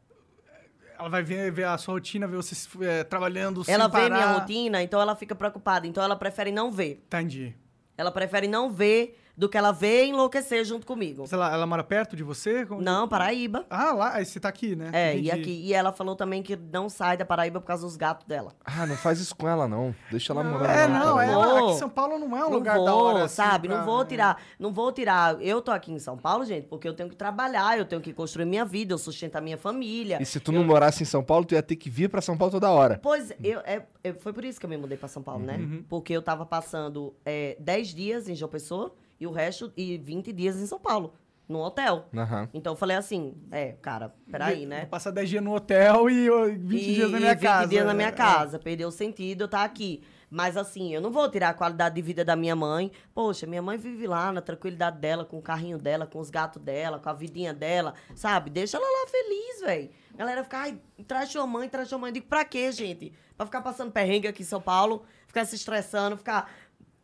Ela 1.01 1.09
vai 1.09 1.23
ver, 1.23 1.51
ver 1.51 1.63
a 1.63 1.79
sua 1.79 1.95
rotina, 1.95 2.27
ver 2.27 2.35
você 2.35 2.55
é, 2.85 3.03
trabalhando 3.03 3.63
ela 3.67 3.87
vê 3.87 3.93
parar. 3.93 4.15
minha 4.15 4.33
rotina, 4.33 4.83
então 4.83 5.01
ela 5.01 5.15
fica 5.15 5.33
preocupada. 5.33 5.87
Então 5.87 6.03
ela 6.03 6.15
prefere 6.15 6.51
não 6.51 6.71
ver. 6.71 7.03
Entendi. 7.07 7.55
Ela 7.97 8.11
prefere 8.11 8.47
não 8.47 8.69
ver 8.71 9.19
do 9.41 9.49
que 9.49 9.57
ela 9.57 9.72
ver 9.72 10.05
e 10.05 10.09
enlouquecer 10.09 10.63
junto 10.63 10.85
comigo. 10.85 11.26
Sei 11.26 11.35
lá, 11.35 11.51
ela 11.51 11.65
mora 11.65 11.84
perto 11.84 12.15
de 12.15 12.22
você? 12.22 12.63
Como- 12.63 12.80
Não, 12.80 13.07
Paraíba. 13.07 13.65
Ah, 13.72 13.91
lá, 13.91 14.13
aí 14.13 14.23
você 14.23 14.39
tá 14.39 14.47
aqui, 14.47 14.76
né? 14.76 14.91
É, 14.93 15.15
e 15.15 15.22
Entendi. 15.30 15.31
aqui. 15.31 15.61
E 15.65 15.73
ela 15.73 15.91
falou 15.91 16.15
também 16.15 16.43
que 16.43 16.55
não 16.55 16.88
sai 16.89 17.18
da 17.18 17.26
Paraíba 17.26 17.59
por 17.59 17.65
causa 17.65 17.81
dos 17.84 17.97
gatos 17.97 18.27
dela. 18.27 18.53
Ah, 18.63 18.85
não 18.85 18.95
faz 18.95 19.19
isso 19.19 19.35
com 19.35 19.49
ela, 19.49 19.68
não. 19.68 19.95
Deixa 20.11 20.31
ela 20.31 20.43
morar 20.43 20.72
É, 20.72 20.85
lá, 20.85 20.99
não, 20.99 21.19
é, 21.19 21.34
Vou. 21.34 21.57
aqui 21.57 21.72
em 21.72 21.80
São 21.80 21.89
Paulo 21.89 22.19
não 22.19 22.38
é 22.38 22.45
um 22.45 22.49
não 22.51 22.57
lugar 22.59 22.76
vou, 22.77 22.85
da 22.85 22.93
hora. 22.93 23.23
assim, 23.23 23.35
sabe? 23.38 23.68
pra- 23.68 23.80
Não 23.80 23.84
vou 23.85 24.05
tirar, 24.05 24.39
não 24.59 24.72
vou 24.72 24.91
tirar. 24.91 25.41
Eu 25.41 25.59
tô 25.59 25.72
aqui 25.72 25.91
em 25.91 25.97
São 25.97 26.15
Paulo, 26.19 26.45
gente, 26.45 26.68
porque 26.68 26.88
eu 26.88 26.93
tenho 26.93 27.09
que 27.09 27.15
trabalhar, 27.15 27.80
eu 27.80 27.85
tenho 27.85 27.99
que 27.99 28.13
construir 28.13 28.45
minha 28.45 28.63
vida, 28.63 28.93
eu 28.93 28.97
sustento 28.99 29.38
a 29.38 29.41
minha 29.41 29.57
família. 29.57 30.19
E 30.22 30.26
se 30.26 30.39
tu 30.39 30.51
não 30.51 30.63
morasse 30.63 31.01
em 31.01 31.05
São 31.07 31.23
Paulo, 31.23 31.45
tu 31.45 31.55
ia 31.55 31.63
ter 31.63 31.77
que 31.77 31.89
vir 31.89 32.09
pra 32.11 32.22
São 32.22 32.38
Paulo 32.38 32.51
toda 32.51 32.69
hora. 32.69 32.99
Pois, 33.01 33.31
eu, 33.43 33.59
é, 33.61 33.81
é- 34.03 34.13
foi 34.13 34.34
por 34.34 34.45
isso 34.45 34.59
que 34.59 34.68
eu 34.68 34.69
me 34.69 34.77
mudei 34.77 34.99
pra 34.99 35.07
São 35.07 35.23
Paulo, 35.23 35.43
né? 35.43 35.57
Uhum. 35.57 35.84
Porque 35.89 36.13
eu 36.13 36.22
tava 36.22 36.45
passando 36.45 37.11
é, 37.26 37.57
10 37.59 37.88
dias 37.88 38.30
em 38.30 38.35
João 38.35 38.51
Pessoa 38.51 38.93
e 39.22 39.27
o 39.27 39.31
resto, 39.31 39.72
e 39.77 39.98
20 39.99 40.34
dias 40.34 40.57
em 40.57 40.65
São 40.65 40.80
Paulo, 40.80 41.14
num 41.48 41.60
hotel. 41.60 42.10
Aham. 42.14 42.49
Então 42.53 42.73
eu 42.73 42.77
falei 42.77 42.98
assim, 42.98 43.35
é, 43.52 43.73
cara, 43.81 44.14
peraí, 44.31 44.65
né? 44.65 44.81
Vou 44.81 44.88
passar 44.89 45.11
10 45.11 45.30
dias 45.30 45.43
no 45.43 45.53
hotel 45.53 46.10
e 46.10 46.30
ó, 46.30 46.45
20 46.45 46.60
e, 46.73 46.93
dias 46.95 47.11
na 47.11 47.18
minha 47.19 47.31
e 47.31 47.35
20 47.35 47.41
casa. 47.43 47.68
dias 47.68 47.85
na 47.85 47.93
minha 47.93 48.07
É. 48.07 48.11
casa. 48.11 48.57
Perdeu 48.60 48.88
o 48.89 48.91
sentido 48.91 49.41
eu 49.41 49.45
estar 49.45 49.64
aqui. 49.64 50.02
Mas 50.34 50.56
assim, 50.56 50.93
eu 50.95 51.02
não 51.02 51.11
vou 51.11 51.30
tirar 51.30 51.49
a 51.49 51.53
qualidade 51.53 51.93
de 51.95 52.02
vida 52.02 52.23
da 52.23 52.38
minha 52.38 52.56
mãe. 52.56 52.89
Poxa, 53.14 53.45
minha 53.45 53.61
mãe 53.61 53.77
vive 53.77 54.07
lá 54.07 54.31
na 54.31 54.39
tranquilidade 54.41 54.98
dela, 54.98 55.26
com 55.26 55.38
o 55.38 55.41
carrinho 55.41 55.77
dela, 55.77 56.07
com 56.07 56.19
os 56.19 56.30
gatos 56.30 56.61
dela, 56.64 56.99
com 56.99 57.10
a 57.10 57.14
vidinha 57.14 57.53
dela, 57.53 57.93
sabe? 58.15 58.49
Deixa 58.49 58.77
ela 58.77 58.85
lá 58.88 59.10
feliz, 59.10 59.60
velho. 59.60 59.89
Galera 60.15 60.41
fica, 60.45 60.57
ai, 60.60 60.77
traz 61.06 61.30
sua 61.30 61.45
mãe, 61.45 61.68
traz 61.68 61.89
sua 61.89 61.98
mãe. 61.98 62.10
Eu 62.11 62.14
digo, 62.14 62.27
pra 62.27 62.45
quê, 62.45 62.72
gente? 62.72 63.11
Pra 63.35 63.45
ficar 63.45 63.60
passando 63.61 63.91
perrengue 63.91 64.26
aqui 64.26 64.41
em 64.43 64.45
São 64.45 64.61
Paulo, 64.61 65.03
ficar 65.27 65.43
se 65.43 65.56
estressando, 65.56 66.15
ficar 66.15 66.49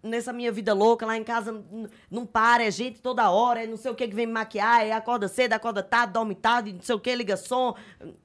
nessa 0.04 0.32
minha 0.32 0.52
vida 0.52 0.74
louca, 0.74 1.06
lá 1.06 1.18
em 1.18 1.24
casa 1.24 1.64
não 2.10 2.26
para, 2.26 2.64
é 2.64 2.72
gente 2.72 3.02
toda 3.02 3.30
hora, 3.30 3.64
é 3.64 3.68
não 3.68 3.78
sei 3.78 3.92
o 3.92 3.96
que 3.96 4.08
que 4.08 4.16
vem 4.16 4.26
me 4.28 4.34
maquiar, 4.34 4.86
é 4.86 4.92
acorda 4.92 5.28
cedo, 5.28 5.54
acorda 5.54 5.82
tarde, 5.84 6.14
dorme 6.14 6.36
tarde, 6.36 6.74
não 6.74 6.82
sei 6.82 6.96
o 6.96 7.00
que, 7.00 7.14
liga 7.16 7.36
som, 7.36 7.76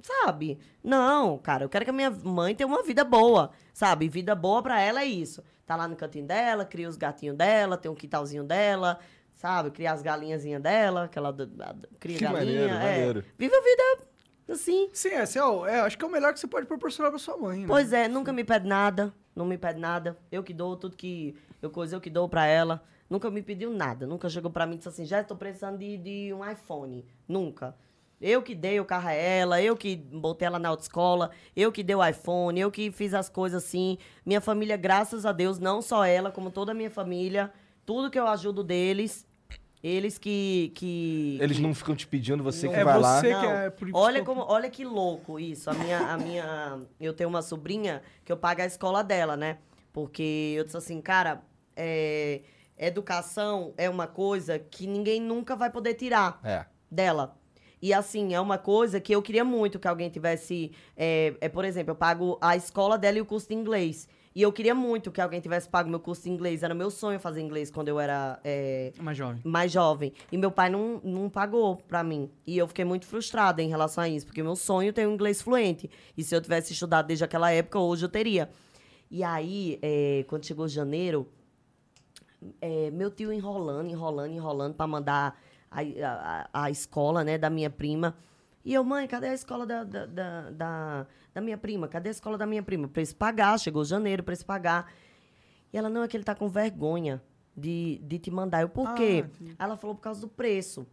sabe? 0.03 0.59
Não, 0.83 1.39
cara, 1.39 1.65
eu 1.65 1.69
quero 1.69 1.85
que 1.85 1.91
a 1.91 1.95
minha 1.95 2.11
mãe 2.11 2.55
tenha 2.55 2.67
uma 2.67 2.83
vida 2.83 3.05
boa, 3.05 3.51
sabe? 3.73 4.09
Vida 4.09 4.35
boa 4.35 4.63
pra 4.63 4.81
ela 4.81 5.03
é 5.03 5.07
isso. 5.07 5.43
Tá 5.67 5.77
lá 5.77 5.89
no 5.89 5.97
cantinho 5.97 6.27
dela, 6.27 6.65
cria 6.65 6.89
os 6.89 6.97
gatinhos 6.97 7.37
dela, 7.37 7.77
tem 7.77 7.91
um 7.91 7.95
quintalzinho 7.95 8.45
dela, 8.45 8.99
sabe? 9.35 9.71
Cria 9.71 9.93
as 9.93 10.03
galinhazinhas 10.03 10.61
dela, 10.63 11.09
que 11.09 11.19
ela 11.19 11.33
d- 11.33 11.47
d- 11.47 11.89
cria 11.99 12.19
Que 12.19 12.25
galinha. 12.25 12.45
maneiro, 12.45 12.75
é. 12.75 12.79
maneiro. 12.79 13.25
Vive 13.39 13.55
a 13.55 13.61
vida 13.61 14.07
assim. 14.51 14.89
Sim, 14.93 15.11
é, 15.11 15.45
o- 15.45 15.65
é, 15.67 15.81
acho 15.81 15.97
que 15.97 16.05
é 16.05 16.09
o 16.09 16.11
melhor 16.11 16.33
que 16.35 16.41
você 16.41 16.47
pode 16.47 16.67
proporcionar 16.67 17.11
pra 17.11 17.19
sua 17.19 17.37
mãe, 17.37 17.61
né? 17.61 17.67
Pois 17.67 17.93
é, 17.93 18.09
nunca 18.09 18.33
me 18.33 18.45
pede 18.45 18.67
nada, 18.69 19.15
não 19.35 19.47
me 19.47 19.59
pede 19.59 19.81
nada. 19.81 20.19
Eu 20.31 20.43
que 20.43 20.53
dou 20.53 20.77
tudo 20.77 20.97
que 20.97 21.37
eu 21.61 21.71
coisa, 21.71 21.97
eu 21.97 22.01
que 22.01 22.11
dou 22.11 22.29
pra 22.29 22.47
ela. 22.47 22.83
Nunca 23.09 23.31
me 23.31 23.43
pediu 23.43 23.71
nada, 23.71 24.07
nunca 24.07 24.29
chegou 24.29 24.51
pra 24.51 24.67
mim 24.67 24.75
e 24.75 24.79
disse 24.79 24.89
assim, 24.89 25.05
já 25.05 25.21
estou 25.21 25.37
precisando 25.37 25.79
de, 25.79 25.99
de 25.99 26.33
um 26.33 26.49
iPhone. 26.49 27.05
Nunca. 27.29 27.77
Eu 28.21 28.41
que 28.41 28.55
dei 28.55 28.79
o 28.79 28.85
carro 28.85 29.09
a 29.09 29.13
ela, 29.13 29.61
eu 29.61 29.77
que 29.77 29.97
botei 29.97 30.47
ela 30.47 30.59
na 30.59 30.69
autoescola, 30.69 31.33
eu 31.57 31.73
que 31.73 31.83
dei 31.83 31.97
o 31.97 32.07
iPhone, 32.07 32.59
eu 32.59 32.71
que 32.71 32.93
fiz 32.93 33.13
as 33.13 33.29
coisas 33.29 33.65
assim. 33.65 33.99
Minha 34.25 34.41
família, 34.41 34.77
graças 34.77 35.27
a 35.27 35.33
Deus, 35.33 35.59
não 35.59 35.83
só 35.83 36.05
ela, 36.05 36.31
como 36.31 36.51
toda 36.51 36.71
a 36.71 36.75
minha 36.75 36.91
família, 36.91 37.53
tudo 37.85 38.11
que 38.11 38.19
eu 38.19 38.29
ajudo 38.29 38.63
deles, 38.63 39.27
eles 39.83 40.17
que... 40.19 40.73
que 40.75 41.39
Eles 41.41 41.59
não 41.59 41.75
ficam 41.75 41.95
te 41.97 42.07
pedindo, 42.07 42.43
você 42.43 42.69
que 42.69 42.75
É 42.75 42.85
vai 42.85 42.99
lá. 42.99 43.21
você 43.21 43.27
que 43.29 43.33
não, 43.33 43.51
é 43.51 43.71
por 43.71 43.89
olha 43.93 44.25
como, 44.25 44.43
olha 44.43 44.71
que 44.71 44.85
louco 44.85 45.41
isso. 45.41 45.69
A 45.71 45.75
minha, 45.75 45.99
a 45.99 46.17
minha, 46.17 46.81
eu 47.01 47.13
tenho 47.13 47.29
uma 47.29 47.43
sobrinha 47.43 48.03
que 48.25 48.31
eu 48.31 48.37
pago 48.37 48.63
a 48.63 48.67
escola 48.67 49.03
dela, 49.03 49.37
né? 49.37 49.59
Porque 49.93 50.55
eu 50.57 50.65
disse 50.65 50.77
assim, 50.77 51.01
cara, 51.01 51.43
é, 51.77 52.43
educação 52.79 53.75
é 53.77 53.89
uma 53.91 54.07
coisa 54.07 54.59
que 54.59 54.87
ninguém 54.87 55.21
nunca 55.21 55.57
vai 55.57 55.71
poder 55.71 55.95
tirar 55.95 56.41
É. 56.45 56.65
dela. 56.91 57.37
E 57.81 57.93
assim, 57.93 58.33
é 58.33 58.41
uma 58.41 58.59
coisa 58.59 59.01
que 59.01 59.13
eu 59.13 59.21
queria 59.21 59.45
muito 59.45 59.79
que 59.81 59.89
alguém 59.89 60.09
tivesse. 60.09 60.71
É, 60.97 61.35
é, 61.41 61.49
por 61.49 61.65
exemplo, 61.65 61.91
eu 61.91 61.97
pago 61.97 62.39
a 62.41 62.55
escola 62.55 62.97
dela 62.97 63.19
e 63.19 63.21
o 63.21 63.27
curso 63.27 63.49
de 63.49 63.55
inglês. 63.55 64.09
E 64.35 64.41
eu 64.43 64.51
queria 64.53 64.75
muito 64.75 65.11
que 65.13 65.21
alguém 65.21 65.41
tivesse 65.41 65.69
pago 65.69 65.91
meu 65.91 66.01
curso 66.01 66.23
de 66.23 66.31
inglês. 66.31 66.63
Era 66.63 66.75
meu 66.75 66.91
sonho 66.91 67.21
fazer 67.21 67.41
inglês 67.43 67.71
quando 67.71 67.89
eu 67.89 68.01
era 68.01 68.41
é, 68.43 68.93
Mais 68.99 69.17
jovem. 69.19 69.41
mais 69.45 69.71
jovem. 69.73 70.13
E 70.31 70.39
meu 70.39 70.51
pai 70.51 70.71
não, 70.71 71.01
não 71.05 71.29
pagou 71.29 71.77
pra 71.77 72.03
mim. 72.03 72.31
E 72.47 72.57
eu 72.57 72.67
fiquei 72.67 72.85
muito 72.85 73.05
frustrada 73.07 73.61
em 73.63 73.69
relação 73.69 74.03
a 74.03 74.09
isso, 74.09 74.25
porque 74.27 74.43
meu 74.43 74.57
sonho 74.57 74.89
é 74.89 74.93
ter 74.93 75.07
um 75.07 75.13
inglês 75.13 75.43
fluente. 75.43 75.91
E 76.17 76.23
se 76.25 76.35
eu 76.35 76.41
tivesse 76.41 76.73
estudado 76.73 77.07
desde 77.09 77.25
aquela 77.25 77.51
época, 77.51 77.79
hoje 77.79 78.05
eu 78.05 78.09
teria. 78.09 78.49
E 79.11 79.23
aí, 79.23 79.79
é, 79.83 80.25
quando 80.27 80.47
chegou 80.47 80.67
janeiro, 80.67 81.29
é, 82.61 82.91
meu 82.91 83.11
tio 83.11 83.33
enrolando, 83.33 83.91
enrolando, 83.91 84.33
enrolando 84.33 84.75
pra 84.75 84.87
mandar 84.87 85.39
a, 85.71 85.81
a, 85.81 85.83
a- 85.83 86.49
a 86.65 86.71
escola, 86.71 87.23
né, 87.23 87.37
da 87.39 87.51
minha 87.51 87.69
prima. 87.71 88.17
E 88.65 88.73
eu, 88.75 88.85
mãe, 88.85 89.07
cadê 89.09 89.29
a 89.29 89.35
escola 89.35 89.67
da, 89.67 89.83
da, 89.85 90.07
da, 90.07 90.51
da, 90.51 91.07
da 91.35 91.41
minha 91.41 91.59
prima? 91.59 91.89
Cadê 91.89 92.09
a 92.11 92.13
escola 92.13 92.39
da 92.39 92.47
minha 92.47 92.63
prima? 92.63 92.87
Pra 92.89 93.01
eles 93.01 93.13
pagar, 93.13 93.59
chegou 93.59 93.85
janeiro 93.85 94.23
pra 94.23 94.33
eles 94.33 94.43
pagar. 94.43 94.93
E 95.73 95.77
ela, 95.79 95.89
não, 95.89 96.03
é 96.05 96.09
que 96.09 96.17
ele 96.17 96.23
tá 96.25 96.35
com 96.35 96.49
vergonha 96.49 97.21
de, 97.57 98.01
de 98.05 98.19
te 98.19 98.31
mandar. 98.31 98.61
Eu, 98.63 98.69
por 98.69 98.87
Ah, 98.89 98.95
quê? 98.95 99.25
entendi. 99.27 99.57
Ela 99.59 99.77
falou 99.77 99.97
por 99.97 100.03
causa 100.03 100.21
do 100.21 100.29
preço. 100.29 100.87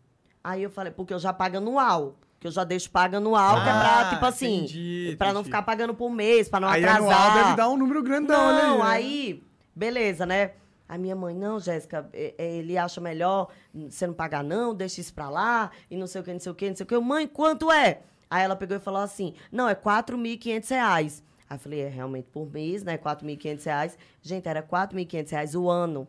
Aí 0.43 0.63
eu 0.63 0.69
falei, 0.69 0.91
porque 0.91 1.13
eu 1.13 1.19
já 1.19 1.31
pago 1.33 1.57
anual. 1.57 2.17
Que 2.39 2.47
eu 2.47 2.51
já 2.51 2.63
deixo 2.63 2.89
pago 2.89 3.17
anual, 3.17 3.55
que 3.61 3.67
é 3.69 3.73
pra, 3.73 3.99
Ah, 3.99 4.09
tipo 4.11 4.25
assim, 4.25 4.59
entendi, 4.59 5.15
pra 5.17 5.27
não 5.33 5.41
entendi. 5.41 5.45
ficar 5.49 5.61
pagando 5.61 5.93
por 5.93 6.09
mês, 6.09 6.47
pra 6.47 6.61
não 6.61 6.69
Aí 6.69 6.81
atrasar. 6.81 7.11
anual 7.21 7.43
deve 7.43 7.55
dar 7.57 7.69
um 7.69 7.75
número 7.75 8.01
grandão, 8.01 8.53
Não, 8.55 8.77
né? 8.77 8.83
aí, 8.85 9.43
beleza, 9.75 10.25
né? 10.25 10.51
A 10.89 10.97
minha 10.97 11.15
mãe, 11.15 11.35
não, 11.35 11.59
Jéssica, 11.59 12.09
é- 12.11 12.33
é, 12.35 12.55
ele 12.57 12.75
acha 12.75 12.99
melhor 12.99 13.49
você 13.89 14.07
não 14.07 14.13
pagar 14.15 14.43
não, 14.43 14.73
deixa 14.73 14.99
isso 14.99 15.13
pra 15.13 15.29
lá, 15.29 15.69
e 15.89 15.95
não 15.95 16.07
sei 16.07 16.19
o 16.21 16.23
que, 16.23 16.33
não 16.33 16.39
sei 16.39 16.51
o 16.51 16.55
que, 16.55 16.67
não 16.69 16.75
sei 16.75 16.83
o 16.83 16.87
que. 16.87 16.97
Mãe, 16.99 17.27
quanto 17.27 17.71
é? 17.71 18.01
Aí 18.27 18.43
ela 18.43 18.55
pegou 18.55 18.75
e 18.75 18.79
falou 18.79 18.99
assim, 19.01 19.35
não, 19.51 19.69
é 19.69 19.75
4.500 19.75 20.67
reais. 20.71 21.23
Aí 21.47 21.55
eu 21.55 21.59
falei, 21.59 21.81
é 21.81 21.87
realmente 21.87 22.27
por 22.31 22.51
mês, 22.51 22.83
né, 22.83 22.97
4.500 22.97 23.63
reais. 23.65 23.97
Gente, 24.21 24.47
era 24.49 24.63
4.500 24.63 25.29
reais 25.31 25.53
o 25.55 25.69
ano. 25.69 26.07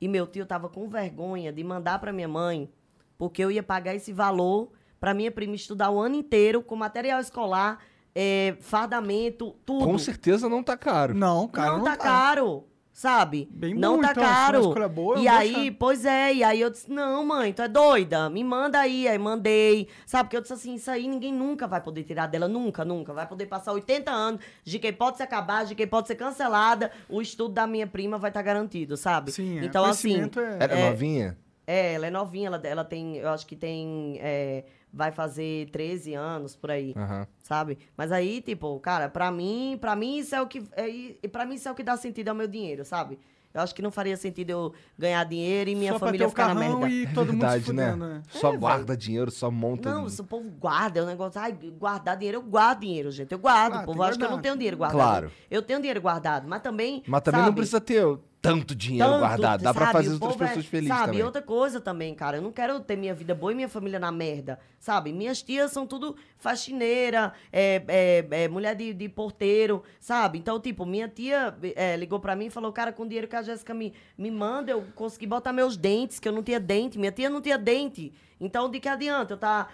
E 0.00 0.08
meu 0.08 0.26
tio 0.26 0.44
tava 0.44 0.68
com 0.68 0.88
vergonha 0.88 1.52
de 1.52 1.62
mandar 1.62 1.98
pra 2.00 2.12
minha 2.12 2.28
mãe, 2.28 2.68
porque 3.16 3.42
eu 3.42 3.50
ia 3.52 3.62
pagar 3.62 3.94
esse 3.94 4.12
valor 4.12 4.70
pra 5.00 5.14
minha 5.14 5.30
prima 5.30 5.54
estudar 5.54 5.90
o 5.90 6.00
ano 6.00 6.16
inteiro 6.16 6.60
com 6.62 6.74
material 6.74 7.20
escolar, 7.20 7.78
é, 8.14 8.56
fardamento, 8.60 9.56
tudo. 9.64 9.84
Com 9.84 9.96
certeza 9.98 10.48
não 10.48 10.62
tá 10.62 10.76
caro. 10.76 11.14
Não, 11.14 11.46
cara, 11.48 11.70
não, 11.70 11.78
não 11.78 11.84
tá 11.84 11.96
caro, 11.96 12.64
sabe? 12.98 13.48
Bem 13.52 13.76
não 13.76 13.94
bom, 13.94 14.02
tá 14.02 14.10
então, 14.10 14.24
uma 14.24 14.32
caro. 14.32 14.58
escolha 14.58 14.88
boa, 14.88 15.16
eu 15.18 15.22
e 15.22 15.28
aí, 15.28 15.54
achar. 15.68 15.76
pois 15.78 16.04
é, 16.04 16.34
e 16.34 16.42
aí 16.42 16.60
eu 16.60 16.68
disse, 16.68 16.90
não, 16.90 17.24
mãe, 17.24 17.52
tu 17.52 17.62
é 17.62 17.68
doida? 17.68 18.28
Me 18.28 18.42
manda 18.42 18.80
aí. 18.80 19.06
Aí 19.06 19.16
mandei, 19.16 19.86
sabe? 20.04 20.24
Porque 20.24 20.36
eu 20.36 20.40
disse 20.40 20.54
assim, 20.54 20.74
isso 20.74 20.90
aí 20.90 21.06
ninguém 21.06 21.32
nunca 21.32 21.68
vai 21.68 21.80
poder 21.80 22.02
tirar 22.02 22.26
dela, 22.26 22.48
nunca, 22.48 22.84
nunca. 22.84 23.12
Vai 23.12 23.24
poder 23.28 23.46
passar 23.46 23.72
80 23.72 24.10
anos, 24.10 24.40
de 24.64 24.80
quem 24.80 24.92
pode 24.92 25.16
se 25.16 25.22
acabar, 25.22 25.64
de 25.64 25.76
quem 25.76 25.86
pode 25.86 26.08
ser 26.08 26.16
cancelada, 26.16 26.90
o 27.08 27.22
estudo 27.22 27.54
da 27.54 27.68
minha 27.68 27.86
prima 27.86 28.18
vai 28.18 28.30
estar 28.30 28.42
garantido, 28.42 28.96
sabe? 28.96 29.30
Sim, 29.30 29.60
é. 29.60 29.64
então 29.64 29.84
assim... 29.84 30.08
Conhecimento 30.08 30.40
é- 30.40 30.56
Era 30.58 30.74
é, 30.76 30.90
novinha? 30.90 31.38
é, 31.68 31.92
ela 31.94 32.06
é 32.08 32.10
novinha, 32.10 32.48
ela, 32.48 32.60
ela 32.64 32.84
tem, 32.84 33.18
eu 33.18 33.28
acho 33.28 33.46
que 33.46 33.54
tem, 33.54 34.18
é, 34.20 34.64
vai 34.92 35.12
fazer 35.12 35.68
13 35.70 36.14
anos 36.14 36.56
por 36.56 36.70
aí, 36.70 36.94
Aham. 36.96 37.26
sabe? 37.42 37.78
Mas 37.96 38.10
aí, 38.12 38.40
tipo, 38.40 38.78
cara, 38.80 39.08
pra 39.08 39.30
mim, 39.30 39.76
pra 39.80 39.94
mim 39.94 40.18
isso 40.18 40.34
é 40.34 40.40
o 40.42 40.46
que, 40.46 40.62
é, 40.76 40.88
e 40.88 41.28
pra 41.30 41.44
mim 41.46 41.54
isso 41.56 41.68
é 41.68 41.72
o 41.72 41.74
que 41.74 41.82
dá 41.82 41.96
sentido 41.96 42.28
ao 42.28 42.34
meu 42.34 42.48
dinheiro, 42.48 42.84
sabe? 42.84 43.18
Eu 43.52 43.62
acho 43.62 43.74
que 43.74 43.80
não 43.80 43.90
faria 43.90 44.16
sentido 44.16 44.50
eu 44.50 44.72
ganhar 44.96 45.24
dinheiro 45.24 45.70
e 45.70 45.74
minha 45.74 45.92
Só 45.94 45.98
família 45.98 46.20
ter 46.20 46.26
o 46.26 46.28
ficar 46.30 46.54
na 46.54 46.60
carrão 46.60 46.80
merda. 46.80 46.94
e 46.94 47.04
É 47.04 47.12
todo 47.12 47.32
mundo 47.32 47.40
se 47.40 47.46
verdade, 47.58 47.72
né? 47.72 47.86
fudendo, 47.90 48.06
né? 48.06 48.22
Só 48.28 48.52
guarda 48.56 48.96
dinheiro, 48.96 49.30
só 49.30 49.50
monta. 49.50 49.90
Não, 49.90 50.08
se 50.08 50.20
o 50.20 50.24
povo 50.24 50.48
guarda, 50.50 51.00
é 51.00 51.02
um 51.02 51.06
negócio, 51.06 51.40
ai, 51.40 51.52
guardar 51.78 52.16
dinheiro, 52.18 52.38
eu 52.38 52.42
guardo 52.42 52.80
dinheiro, 52.80 53.10
gente, 53.10 53.32
eu 53.32 53.38
guardo. 53.38 53.74
Ah, 53.76 53.80
o 53.82 53.84
povo 53.86 54.02
acha 54.02 54.18
que 54.18 54.24
eu 54.24 54.30
não 54.30 54.40
tenho 54.40 54.54
dinheiro 54.54 54.76
guardado. 54.76 54.98
Claro. 55.00 55.32
Eu 55.50 55.62
tenho 55.62 55.78
dinheiro 55.80 56.00
guardado, 56.00 56.46
mas 56.46 56.60
também, 56.62 57.02
Mas 57.06 57.22
também 57.22 57.40
não 57.40 57.46
sabe? 57.48 57.56
precisa 57.56 57.80
ter 57.80 58.18
tanto 58.48 58.74
dinheiro 58.74 59.08
Tanto, 59.08 59.18
guardado. 59.20 59.62
Dá 59.62 59.74
pra 59.74 59.86
sabe? 59.86 59.92
fazer 59.92 60.08
O 60.10 60.24
outras 60.24 60.40
é- 60.40 60.46
pessoas 60.48 60.66
felizes 60.66 60.96
Sabe, 60.96 61.06
também. 61.12 61.22
outra 61.22 61.42
coisa 61.42 61.80
também, 61.80 62.14
cara, 62.14 62.38
eu 62.38 62.42
não 62.42 62.50
quero 62.52 62.80
ter 62.80 62.96
minha 62.96 63.14
vida 63.14 63.34
boa 63.34 63.52
e 63.52 63.54
minha 63.54 63.68
família 63.68 63.98
na 63.98 64.10
merda, 64.10 64.58
sabe? 64.80 65.12
Minhas 65.12 65.42
tias 65.42 65.70
são 65.70 65.86
tudo 65.86 66.16
faxineira, 66.38 67.32
é, 67.52 67.82
é, 67.88 68.26
é, 68.44 68.48
mulher 68.48 68.74
de, 68.74 68.92
de 68.94 69.08
porteiro, 69.08 69.82
sabe? 70.00 70.38
Então, 70.38 70.58
tipo, 70.60 70.84
minha 70.86 71.08
tia 71.08 71.54
é, 71.76 71.96
ligou 71.96 72.18
pra 72.20 72.34
mim 72.34 72.46
e 72.46 72.50
falou, 72.50 72.72
cara, 72.72 72.92
com 72.92 73.02
o 73.02 73.06
dinheiro 73.06 73.28
que 73.28 73.36
a 73.36 73.42
Jéssica 73.42 73.72
me, 73.74 73.92
me 74.16 74.30
manda, 74.30 74.70
eu 74.72 74.84
consegui 74.94 75.26
botar 75.26 75.52
meus 75.52 75.76
dentes, 75.76 76.18
que 76.18 76.28
eu 76.28 76.32
não 76.32 76.42
tinha 76.42 76.58
dente. 76.60 76.98
Minha 76.98 77.12
tia 77.12 77.30
não 77.30 77.40
tinha 77.40 77.58
dente. 77.58 78.12
Então, 78.40 78.70
de 78.70 78.78
que 78.78 78.88
adianta 78.88 79.32
eu 79.32 79.36
estar 79.36 79.72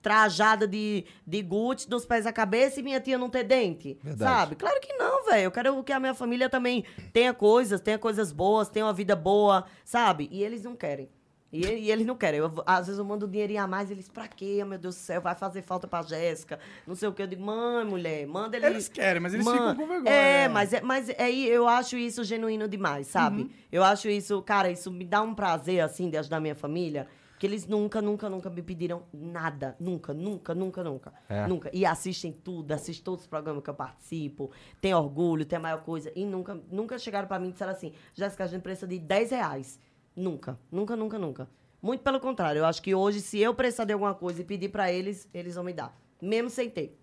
trajada 0.00 0.66
de, 0.66 1.04
de 1.26 1.42
Gucci 1.42 1.88
dos 1.88 2.04
pés 2.04 2.26
à 2.26 2.32
cabeça 2.32 2.80
e 2.80 2.82
minha 2.82 3.00
tia 3.00 3.18
não 3.18 3.28
ter 3.28 3.44
dente? 3.44 3.98
Verdade. 4.02 4.32
Sabe? 4.32 4.56
Claro 4.56 4.80
que 4.80 4.92
não, 4.94 5.24
velho. 5.26 5.44
Eu 5.44 5.50
quero 5.50 5.82
que 5.84 5.92
a 5.92 6.00
minha 6.00 6.14
família 6.14 6.48
também 6.48 6.84
tenha 7.12 7.34
coisas, 7.34 7.80
tenha 7.80 7.98
coisas 7.98 8.32
boas, 8.32 8.68
tenha 8.68 8.86
uma 8.86 8.92
vida 8.92 9.14
boa, 9.14 9.64
sabe? 9.84 10.28
E 10.30 10.42
eles 10.42 10.62
não 10.64 10.74
querem. 10.74 11.08
E, 11.52 11.66
e 11.66 11.90
eles 11.90 12.06
não 12.06 12.16
querem. 12.16 12.38
Eu, 12.38 12.52
às 12.64 12.86
vezes 12.86 12.98
eu 12.98 13.04
mando 13.04 13.26
um 13.26 13.28
dinheirinho 13.28 13.62
a 13.62 13.66
mais, 13.66 13.90
eles, 13.90 14.08
pra 14.08 14.28
quê? 14.28 14.64
Meu 14.64 14.78
Deus 14.78 14.94
do 14.94 14.98
céu, 14.98 15.20
vai 15.20 15.34
fazer 15.34 15.62
falta 15.62 15.88
pra 15.88 16.02
Jéssica. 16.02 16.60
Não 16.86 16.94
sei 16.94 17.08
o 17.08 17.12
que. 17.12 17.22
Eu 17.22 17.26
digo, 17.26 17.42
mãe, 17.42 17.84
mulher, 17.84 18.26
manda 18.26 18.56
eles. 18.56 18.70
Eles 18.70 18.88
querem, 18.88 19.20
mas 19.20 19.34
eles 19.34 19.44
Man- 19.44 19.52
ficam 19.52 19.76
com 19.76 19.86
vergonha. 19.86 20.14
É, 20.14 20.48
mas, 20.48 20.72
é, 20.72 20.80
mas 20.80 21.10
aí 21.18 21.48
eu 21.48 21.66
acho 21.66 21.96
isso 21.96 22.22
genuíno 22.22 22.68
demais, 22.68 23.08
sabe? 23.08 23.42
Uhum. 23.42 23.50
Eu 23.72 23.82
acho 23.82 24.08
isso, 24.08 24.40
cara, 24.42 24.70
isso 24.70 24.90
me 24.92 25.04
dá 25.04 25.22
um 25.22 25.34
prazer, 25.34 25.80
assim, 25.80 26.08
de 26.08 26.16
ajudar 26.16 26.38
minha 26.40 26.54
família. 26.54 27.08
Que 27.38 27.46
eles 27.46 27.66
nunca, 27.66 28.02
nunca, 28.02 28.28
nunca 28.28 28.50
me 28.50 28.60
pediram 28.60 29.02
nada. 29.12 29.74
Nunca, 29.80 30.12
nunca, 30.12 30.54
nunca, 30.54 30.84
nunca. 30.84 31.12
É. 31.26 31.46
Nunca. 31.46 31.70
E 31.72 31.86
assistem 31.86 32.30
tudo, 32.32 32.70
assistem 32.70 33.02
todos 33.02 33.22
os 33.22 33.26
programas 33.26 33.62
que 33.64 33.70
eu 33.70 33.74
participo. 33.74 34.50
Tem 34.78 34.94
orgulho, 34.94 35.46
tem 35.46 35.56
a 35.56 35.60
maior 35.60 35.80
coisa. 35.82 36.12
E 36.14 36.26
nunca, 36.26 36.60
nunca 36.70 36.98
chegaram 36.98 37.26
pra 37.26 37.38
mim 37.38 37.48
e 37.48 37.52
disseram 37.52 37.72
assim, 37.72 37.94
Jéssica, 38.12 38.44
a 38.44 38.46
gente 38.46 38.60
precisa 38.60 38.86
de 38.86 38.98
10 38.98 39.30
reais. 39.30 39.80
Nunca, 40.16 40.58
nunca, 40.70 40.96
nunca, 40.96 41.18
nunca. 41.18 41.48
Muito 41.80 42.02
pelo 42.02 42.20
contrário. 42.20 42.58
Eu 42.60 42.66
acho 42.66 42.82
que 42.82 42.94
hoje, 42.94 43.20
se 43.20 43.38
eu 43.40 43.54
precisar 43.54 43.84
de 43.84 43.92
alguma 43.92 44.14
coisa 44.14 44.42
e 44.42 44.44
pedir 44.44 44.68
pra 44.68 44.92
eles, 44.92 45.28
eles 45.32 45.54
vão 45.54 45.64
me 45.64 45.72
dar. 45.72 45.96
Mesmo 46.20 46.50
sem 46.50 46.68
ter. 46.68 46.98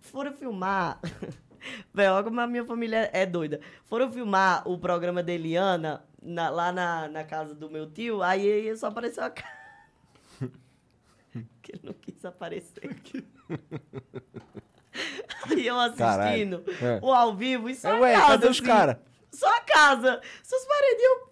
Foram 0.00 0.32
filmar. 0.32 1.00
Velho, 1.92 2.22
como 2.24 2.40
a 2.40 2.46
minha 2.46 2.64
família 2.64 3.10
é 3.12 3.26
doida. 3.26 3.60
Foram 3.84 4.10
filmar 4.10 4.66
o 4.66 4.78
programa 4.78 5.22
da 5.22 5.32
Eliana 5.32 6.04
na- 6.22 6.48
lá 6.50 6.72
na, 6.72 7.08
na 7.08 7.24
casa 7.24 7.54
do 7.54 7.68
meu 7.68 7.90
tio, 7.90 8.22
aí 8.22 8.74
só 8.76 8.86
apareceu 8.86 9.24
a 9.24 9.30
cara. 9.30 9.58
que 11.62 11.72
ele 11.72 11.80
não 11.82 11.92
quis 11.92 12.24
aparecer. 12.24 12.80
aí 15.50 15.66
eu 15.66 15.78
assistindo. 15.78 16.64
É. 16.82 16.98
o 17.02 17.12
ao 17.12 17.34
vivo 17.36 17.68
e 17.68 17.74
só 17.74 17.90
É, 17.90 18.00
ué, 18.00 18.12
casa. 18.14 18.26
cadê 18.28 18.46
os 18.46 18.56
assim. 18.56 18.66
cara? 18.66 19.02
Só 19.32 19.48
a 19.56 19.60
casa. 19.60 20.20
Seus 20.42 20.64
paredinhos. 20.64 21.27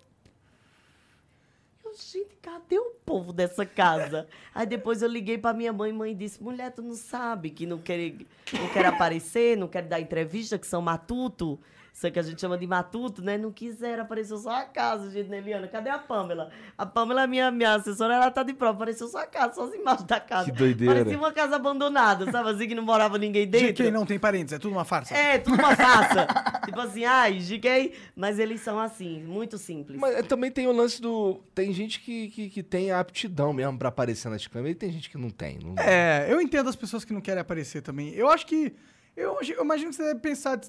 Gente, 1.98 2.36
cadê 2.42 2.78
o 2.78 2.90
povo 3.06 3.32
dessa 3.32 3.64
casa? 3.64 4.28
Aí 4.54 4.66
depois 4.66 5.00
eu 5.00 5.08
liguei 5.08 5.38
pra 5.38 5.54
minha 5.54 5.72
mãe, 5.72 5.92
mãe 5.92 6.14
disse, 6.14 6.42
mulher, 6.42 6.70
tu 6.70 6.82
não 6.82 6.94
sabe 6.94 7.48
que 7.48 7.64
não 7.64 7.78
quer, 7.78 8.12
não 8.52 8.68
quer 8.72 8.84
aparecer, 8.84 9.56
não 9.56 9.66
quer 9.66 9.82
dar 9.82 9.98
entrevista, 9.98 10.58
que 10.58 10.66
são 10.66 10.82
matuto. 10.82 11.58
Isso 11.96 12.10
que 12.10 12.18
a 12.18 12.22
gente 12.22 12.38
chama 12.38 12.58
de 12.58 12.66
matuto, 12.66 13.22
né? 13.22 13.38
Não 13.38 13.50
quiseram, 13.50 14.02
apareceu 14.02 14.36
só 14.36 14.50
a 14.50 14.64
casa, 14.64 15.10
gente, 15.10 15.30
né, 15.30 15.38
Eliana? 15.38 15.66
Cadê 15.66 15.88
a 15.88 15.98
Pamela? 15.98 16.50
A 16.76 16.84
Pamela, 16.84 17.26
minha, 17.26 17.50
minha 17.50 17.72
assessora, 17.72 18.16
ela 18.16 18.30
tá 18.30 18.42
de 18.42 18.52
prova, 18.52 18.74
apareceu 18.74 19.08
só 19.08 19.20
a 19.20 19.26
casa, 19.26 19.54
só 19.54 19.64
as 19.64 19.72
imagens 19.72 20.04
da 20.04 20.20
casa. 20.20 20.44
Que 20.44 20.58
doideira. 20.58 20.92
Parecia 20.92 21.16
uma 21.16 21.32
casa 21.32 21.56
abandonada, 21.56 22.30
sabe 22.30 22.50
assim, 22.50 22.68
que 22.68 22.74
não 22.74 22.82
morava 22.82 23.16
ninguém 23.16 23.48
dentro. 23.48 23.68
De 23.68 23.72
quem 23.72 23.90
não 23.90 24.04
tem 24.04 24.18
parentes, 24.18 24.52
é 24.52 24.58
tudo 24.58 24.72
uma 24.72 24.84
farsa. 24.84 25.14
É, 25.14 25.38
tudo 25.38 25.54
uma 25.54 25.74
farsa. 25.74 26.26
tipo 26.66 26.78
assim, 26.78 27.06
ai, 27.06 27.38
GK. 27.38 27.94
Mas 28.14 28.38
eles 28.38 28.60
são 28.60 28.78
assim, 28.78 29.22
muito 29.22 29.56
simples. 29.56 29.98
Mas 29.98 30.16
é, 30.16 30.22
também 30.22 30.50
tem 30.50 30.66
o 30.66 30.72
lance 30.72 31.00
do. 31.00 31.40
Tem 31.54 31.72
gente 31.72 32.00
que, 32.00 32.28
que, 32.28 32.50
que 32.50 32.62
tem 32.62 32.90
a 32.90 33.00
aptidão 33.00 33.54
mesmo 33.54 33.78
pra 33.78 33.88
aparecer 33.88 34.28
nas 34.28 34.46
câmeras 34.46 34.76
e 34.76 34.78
tem 34.78 34.92
gente 34.92 35.08
que 35.08 35.16
não 35.16 35.30
tem. 35.30 35.58
Não... 35.64 35.74
É, 35.78 36.26
eu 36.28 36.42
entendo 36.42 36.68
as 36.68 36.76
pessoas 36.76 37.06
que 37.06 37.14
não 37.14 37.22
querem 37.22 37.40
aparecer 37.40 37.80
também. 37.80 38.10
Eu 38.10 38.28
acho 38.28 38.44
que. 38.44 38.74
Eu, 39.16 39.38
eu 39.40 39.64
imagino 39.64 39.90
que 39.90 39.96
você 39.96 40.04
deve 40.04 40.20
pensar 40.20 40.60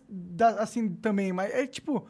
assim 0.58 0.90
também, 0.90 1.34
mas 1.34 1.52
é 1.54 1.68
tipo. 1.68 2.08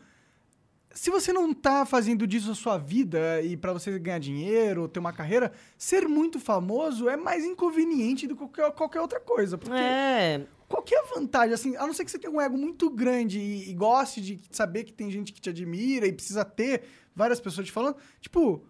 Se 0.91 1.11
você 1.11 1.31
não 1.31 1.53
tá 1.53 1.85
fazendo 1.85 2.25
disso 2.25 2.49
a 2.49 2.55
sua 2.55 2.77
vida 2.77 3.41
e 3.41 3.55
pra 3.55 3.71
você 3.71 3.99
ganhar 3.99 4.17
dinheiro, 4.17 4.87
ter 4.87 4.99
uma 4.99 5.13
carreira, 5.13 5.51
ser 5.77 6.07
muito 6.07 6.39
famoso 6.39 7.07
é 7.07 7.15
mais 7.15 7.45
inconveniente 7.45 8.25
do 8.25 8.35
que 8.35 8.47
qualquer, 8.71 8.99
outra 9.01 9.19
coisa. 9.19 9.59
Porque 9.59 9.75
É, 9.77 10.47
qual 10.67 10.81
que 10.81 10.95
é 10.95 10.99
a 10.99 11.03
vantagem, 11.03 11.53
assim, 11.53 11.75
a 11.75 11.85
não 11.85 11.93
ser 11.93 12.03
que 12.03 12.09
você 12.09 12.17
tenha 12.17 12.33
um 12.33 12.41
ego 12.41 12.57
muito 12.57 12.89
grande 12.89 13.37
e, 13.39 13.69
e 13.69 13.73
goste 13.75 14.21
de 14.21 14.41
saber 14.49 14.85
que 14.85 14.93
tem 14.93 15.11
gente 15.11 15.33
que 15.33 15.41
te 15.41 15.49
admira 15.49 16.07
e 16.07 16.11
precisa 16.11 16.43
ter 16.43 16.83
várias 17.15 17.39
pessoas 17.39 17.67
te 17.67 17.71
falando, 17.71 17.97
tipo, 18.19 18.65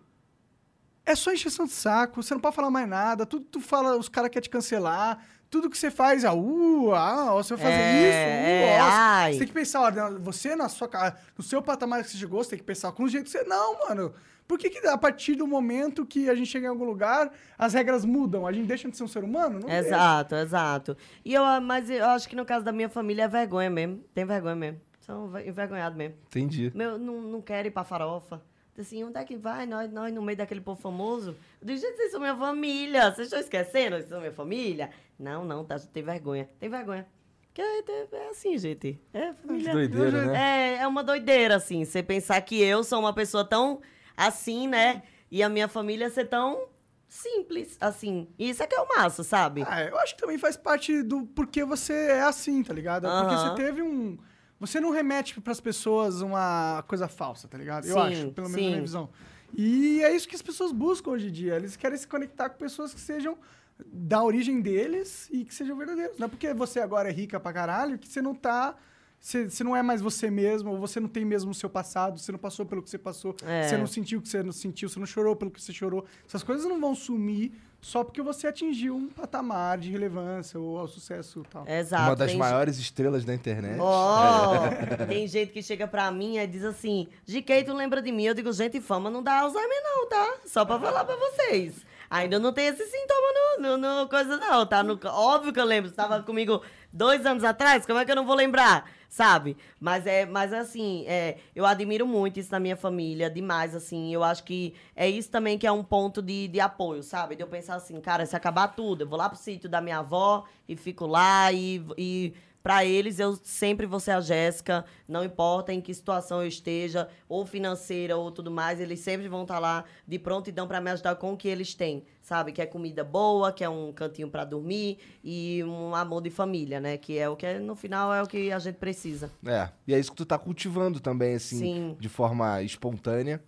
é 1.05 1.15
só 1.15 1.31
encheção 1.31 1.65
de 1.65 1.71
saco, 1.71 2.21
você 2.21 2.33
não 2.33 2.41
pode 2.41 2.55
falar 2.55 2.69
mais 2.69 2.87
nada, 2.89 3.25
tudo 3.25 3.45
tu 3.45 3.61
fala, 3.61 3.97
os 3.97 4.09
caras 4.09 4.29
querem 4.29 4.43
te 4.43 4.49
cancelar, 4.49 5.25
tudo 5.49 5.69
que 5.69 5.77
você 5.77 5.89
faz, 5.89 6.25
ah, 6.25 6.33
uh, 6.33 6.91
ah, 6.93 7.33
você 7.33 7.55
vai 7.55 7.65
fazer 7.65 7.81
É, 7.81 8.09
isso, 8.09 8.67
uh, 8.67 8.69
é, 8.69 8.79
ai. 8.79 9.33
Você 9.33 9.39
tem 9.39 9.47
que 9.47 9.53
pensar, 9.53 9.81
ó, 9.81 10.19
você 10.19 10.55
na 10.55 10.67
sua 10.69 10.89
no 11.37 11.43
seu 11.43 11.61
patamar 11.61 12.03
que 12.03 12.09
você 12.09 12.17
chegou, 12.17 12.43
você 12.43 12.51
tem 12.51 12.59
que 12.59 12.65
pensar 12.65 12.91
com 12.91 13.03
o 13.03 13.09
jeito 13.09 13.25
que 13.25 13.31
você. 13.31 13.43
Não, 13.43 13.79
mano. 13.87 14.13
Por 14.47 14.57
que, 14.57 14.69
que 14.69 14.87
a 14.87 14.97
partir 14.97 15.35
do 15.35 15.45
momento 15.45 16.05
que 16.05 16.29
a 16.29 16.35
gente 16.35 16.49
chega 16.49 16.67
em 16.67 16.69
algum 16.69 16.85
lugar, 16.85 17.29
as 17.57 17.73
regras 17.73 18.05
mudam? 18.05 18.47
A 18.47 18.53
gente 18.53 18.65
deixa 18.65 18.89
de 18.89 18.95
ser 18.95 19.03
um 19.03 19.07
ser 19.07 19.21
humano? 19.23 19.59
Não 19.59 19.67
deixa. 19.67 19.87
exato, 19.87 20.35
exato. 20.35 20.97
E 21.25 21.33
eu, 21.33 21.43
mas 21.61 21.89
eu 21.89 22.05
acho 22.05 22.29
que 22.29 22.35
no 22.35 22.45
caso 22.45 22.63
da 22.63 22.71
minha 22.71 22.87
família 22.87 23.23
é 23.23 23.27
vergonha 23.27 23.69
mesmo. 23.69 24.01
Tem 24.13 24.23
vergonha 24.23 24.55
mesmo. 24.55 24.79
São 25.01 25.27
ve- 25.27 25.47
envergonhados 25.47 25.97
mesmo. 25.97 26.15
Entendi. 26.27 26.71
Meu, 26.73 26.97
não, 26.97 27.21
não 27.21 27.41
quero 27.41 27.67
ir 27.67 27.71
pra 27.71 27.83
farofa. 27.83 28.41
Assim, 28.77 29.03
onde 29.03 29.17
é 29.17 29.23
que 29.23 29.35
vai? 29.35 29.65
Nós, 29.65 29.91
nós 29.91 30.13
no 30.13 30.21
meio 30.21 30.37
daquele 30.37 30.61
povo 30.61 30.79
famoso. 30.79 31.35
Eu 31.59 31.67
digo, 31.67 31.79
gente, 31.79 31.95
vocês 31.95 32.11
são 32.11 32.19
minha 32.19 32.35
família. 32.35 33.11
Vocês 33.11 33.27
estão 33.27 33.39
esquecendo 33.39 33.95
que 33.95 34.01
vocês 34.01 34.09
são 34.09 34.19
minha 34.19 34.31
família? 34.31 34.91
Não, 35.17 35.43
não, 35.43 35.65
tá, 35.65 35.79
tem 35.79 36.03
vergonha. 36.03 36.47
Tem 36.59 36.69
vergonha. 36.69 37.07
Porque 37.41 37.61
é, 37.61 38.07
é 38.11 38.29
assim, 38.29 38.55
gente. 38.57 39.01
É 39.11 39.33
família. 39.33 39.71
Que 39.71 39.87
doideira, 39.87 40.25
né? 40.27 40.75
É, 40.75 40.77
é 40.83 40.87
uma 40.87 41.03
doideira, 41.03 41.55
assim. 41.55 41.83
Você 41.83 42.03
pensar 42.03 42.39
que 42.41 42.61
eu 42.61 42.83
sou 42.83 42.99
uma 42.99 43.13
pessoa 43.13 43.43
tão 43.43 43.81
assim, 44.15 44.67
né? 44.67 45.01
E 45.31 45.41
a 45.41 45.49
minha 45.49 45.67
família 45.67 46.09
ser 46.11 46.25
tão 46.25 46.67
simples, 47.07 47.77
assim. 47.81 48.27
E 48.37 48.49
isso 48.49 48.61
é 48.61 48.67
que 48.67 48.75
é 48.75 48.79
o 48.79 48.87
massa, 48.87 49.23
sabe? 49.23 49.63
Ah, 49.67 49.83
eu 49.83 49.97
acho 49.99 50.15
que 50.15 50.21
também 50.21 50.37
faz 50.37 50.55
parte 50.55 51.01
do 51.01 51.23
porquê 51.23 51.63
você 51.65 51.93
é 51.93 52.21
assim, 52.21 52.63
tá 52.63 52.73
ligado? 52.73 53.07
É 53.07 53.21
Porque 53.21 53.35
você 53.35 53.55
teve 53.55 53.81
um. 53.81 54.17
Você 54.59 54.79
não 54.79 54.91
remete 54.91 55.39
pras 55.39 55.59
pessoas 55.59 56.21
uma 56.21 56.83
coisa 56.87 57.07
falsa, 57.07 57.47
tá 57.47 57.57
ligado? 57.57 57.85
Eu 57.85 57.93
Sim, 57.93 57.99
acho, 57.99 58.31
pelo 58.31 58.49
menos 58.49 58.63
na 58.63 58.69
minha 58.69 58.81
visão. 58.81 59.09
E 59.53 60.01
é 60.03 60.15
isso 60.15 60.27
que 60.27 60.35
as 60.35 60.41
pessoas 60.41 60.71
buscam 60.71 61.11
hoje 61.11 61.27
em 61.27 61.31
dia. 61.31 61.55
Eles 61.55 61.75
querem 61.75 61.97
se 61.97 62.07
conectar 62.07 62.49
com 62.49 62.57
pessoas 62.57 62.93
que 62.93 62.99
sejam 62.99 63.37
da 63.85 64.23
origem 64.23 64.59
deles 64.59 65.29
e 65.31 65.45
que 65.45 65.53
sejam 65.53 65.77
verdadeiros. 65.77 66.17
Não 66.17 66.25
é 66.25 66.29
porque 66.29 66.53
você 66.53 66.79
agora 66.79 67.09
é 67.09 67.11
rica 67.11 67.39
pra 67.39 67.53
caralho 67.53 67.97
que 67.97 68.07
você 68.07 68.21
não 68.21 68.33
tá 68.33 68.75
você, 69.19 69.49
você 69.49 69.63
não 69.63 69.75
é 69.75 69.81
mais 69.81 69.99
você 69.99 70.29
mesmo, 70.29 70.71
ou 70.71 70.79
você 70.79 70.99
não 70.99 71.07
tem 71.09 71.25
mesmo 71.25 71.49
o 71.51 71.53
seu 71.53 71.69
passado, 71.69 72.19
você 72.19 72.31
não 72.31 72.37
passou 72.39 72.65
pelo 72.65 72.83
que 72.83 72.89
você 72.89 72.99
passou, 72.99 73.35
É. 73.43 73.67
você 73.67 73.75
não 73.77 73.87
sentiu 73.87 74.19
o 74.19 74.21
que 74.21 74.29
você 74.29 74.43
não 74.43 74.51
sentiu, 74.51 74.87
você 74.87 74.99
não 74.99 75.07
chorou 75.07 75.35
pelo 75.35 75.49
que 75.49 75.61
você 75.61 75.73
chorou. 75.73 76.05
Essas 76.27 76.43
coisas 76.43 76.65
não 76.67 76.79
vão 76.79 76.93
sumir 76.93 77.51
só 77.79 78.03
porque 78.03 78.21
você 78.21 78.47
atingiu 78.47 78.95
um 78.95 79.07
patamar 79.07 79.77
de 79.77 79.89
relevância 79.91 80.59
ou 80.59 80.77
ao 80.77 80.87
sucesso 80.87 81.43
e 81.45 81.49
tal. 81.49 81.67
Exato. 81.67 82.03
Uma 82.03 82.15
das 82.15 82.31
tem- 82.31 82.37
maiores 82.37 82.77
estrelas 82.77 83.23
da 83.23 83.33
internet. 83.33 83.79
Ó, 83.79 85.05
tem 85.07 85.27
gente 85.27 85.51
que 85.53 85.61
chega 85.61 85.87
pra 85.87 86.11
mim 86.11 86.37
e 86.37 86.47
diz 86.47 86.63
assim, 86.63 87.07
GK, 87.25 87.63
tu 87.65 87.73
lembra 87.73 88.01
de 88.01 88.11
mim? 88.11 88.23
Eu 88.25 88.33
digo, 88.33 88.51
gente, 88.51 88.81
fama 88.81 89.09
não 89.09 89.21
dá 89.23 89.41
Alzheimer 89.41 89.81
não, 89.83 90.09
tá? 90.09 90.35
Só 90.45 90.65
pra 90.65 90.79
falar 90.79 91.05
pra 91.05 91.15
vocês. 91.15 91.85
Ainda 92.09 92.39
não 92.39 92.53
tem 92.53 92.67
esse 92.67 92.85
sintoma 92.85 93.27
no, 93.59 93.77
no, 93.77 93.99
no 94.01 94.07
coisa 94.09 94.37
não, 94.37 94.65
tá? 94.65 94.81
No- 94.81 94.99
óbvio 95.05 95.51
que 95.53 95.59
eu 95.59 95.65
lembro, 95.65 95.89
você 95.89 95.95
tava 95.95 96.23
comigo 96.23 96.61
dois 96.91 97.25
anos 97.25 97.43
atrás, 97.43 97.85
como 97.85 97.99
é 97.99 98.05
que 98.05 98.11
eu 98.11 98.15
não 98.15 98.25
vou 98.25 98.35
lembrar? 98.35 98.89
Sabe? 99.09 99.55
Mas 99.79 100.05
é, 100.05 100.25
mas 100.25 100.51
assim, 100.53 101.05
é, 101.07 101.37
eu 101.55 101.65
admiro 101.65 102.05
muito 102.05 102.39
isso 102.39 102.51
na 102.51 102.59
minha 102.59 102.75
família, 102.75 103.29
demais, 103.29 103.73
assim. 103.73 104.13
Eu 104.13 104.23
acho 104.23 104.43
que 104.43 104.73
é 104.95 105.09
isso 105.09 105.29
também 105.31 105.57
que 105.57 105.65
é 105.65 105.71
um 105.71 105.83
ponto 105.83 106.21
de, 106.21 106.47
de 106.47 106.59
apoio, 106.59 107.01
sabe? 107.01 107.35
De 107.35 107.41
eu 107.41 107.47
pensar 107.47 107.75
assim, 107.75 107.99
cara, 108.01 108.25
se 108.25 108.35
acabar 108.35 108.67
tudo, 108.69 109.01
eu 109.01 109.07
vou 109.07 109.17
lá 109.17 109.29
pro 109.29 109.37
sítio 109.37 109.69
da 109.69 109.81
minha 109.81 109.99
avó 109.99 110.45
e 110.67 110.75
fico 110.75 111.05
lá 111.07 111.51
e, 111.51 111.83
e 111.97 112.33
Pra 112.67 112.83
eles, 112.83 113.17
eu 113.17 113.33
sempre 113.43 113.85
vou 113.85 113.97
ser 113.97 114.11
a 114.11 114.19
Jéssica, 114.19 114.83
não 115.07 115.23
importa 115.23 115.71
em 115.71 115.79
que 115.79 115.93
situação 115.93 116.41
eu 116.41 116.49
esteja, 116.49 117.07
ou 117.29 117.45
financeira 117.45 118.17
ou 118.17 118.29
tudo 118.29 118.51
mais, 118.51 118.81
eles 118.81 118.99
sempre 118.99 119.29
vão 119.29 119.43
estar 119.43 119.57
lá 119.57 119.85
de 120.05 120.19
prontidão 120.19 120.67
pra 120.67 120.81
me 120.81 120.91
ajudar 120.91 121.15
com 121.15 121.31
o 121.31 121.37
que 121.37 121.47
eles 121.47 121.73
têm, 121.73 122.03
sabe? 122.27 122.51
Que 122.51 122.61
é 122.61 122.65
comida 122.65 123.05
boa, 123.05 123.53
que 123.53 123.63
é 123.63 123.69
um 123.69 123.93
cantinho 123.93 124.29
pra 124.29 124.43
dormir 124.43 124.97
e 125.23 125.63
um 125.63 125.95
amor 125.95 126.21
de 126.21 126.29
família, 126.29 126.77
né? 126.77 126.97
Que 126.97 127.17
é 127.17 127.29
o 127.29 127.37
que 127.37 127.45
é, 127.45 127.57
no 127.57 127.73
final 127.73 128.13
é 128.13 128.21
o 128.21 128.27
que 128.27 128.51
a 128.51 128.59
gente 128.59 128.75
precisa. 128.75 129.31
É, 129.45 129.69
e 129.87 129.93
é 129.93 129.99
isso 129.99 130.11
que 130.11 130.17
tu 130.17 130.25
tá 130.25 130.37
cultivando 130.37 130.99
também, 130.99 131.35
assim, 131.35 131.57
Sim. 131.57 131.97
de 131.97 132.09
forma 132.09 132.61
espontânea, 132.61 133.41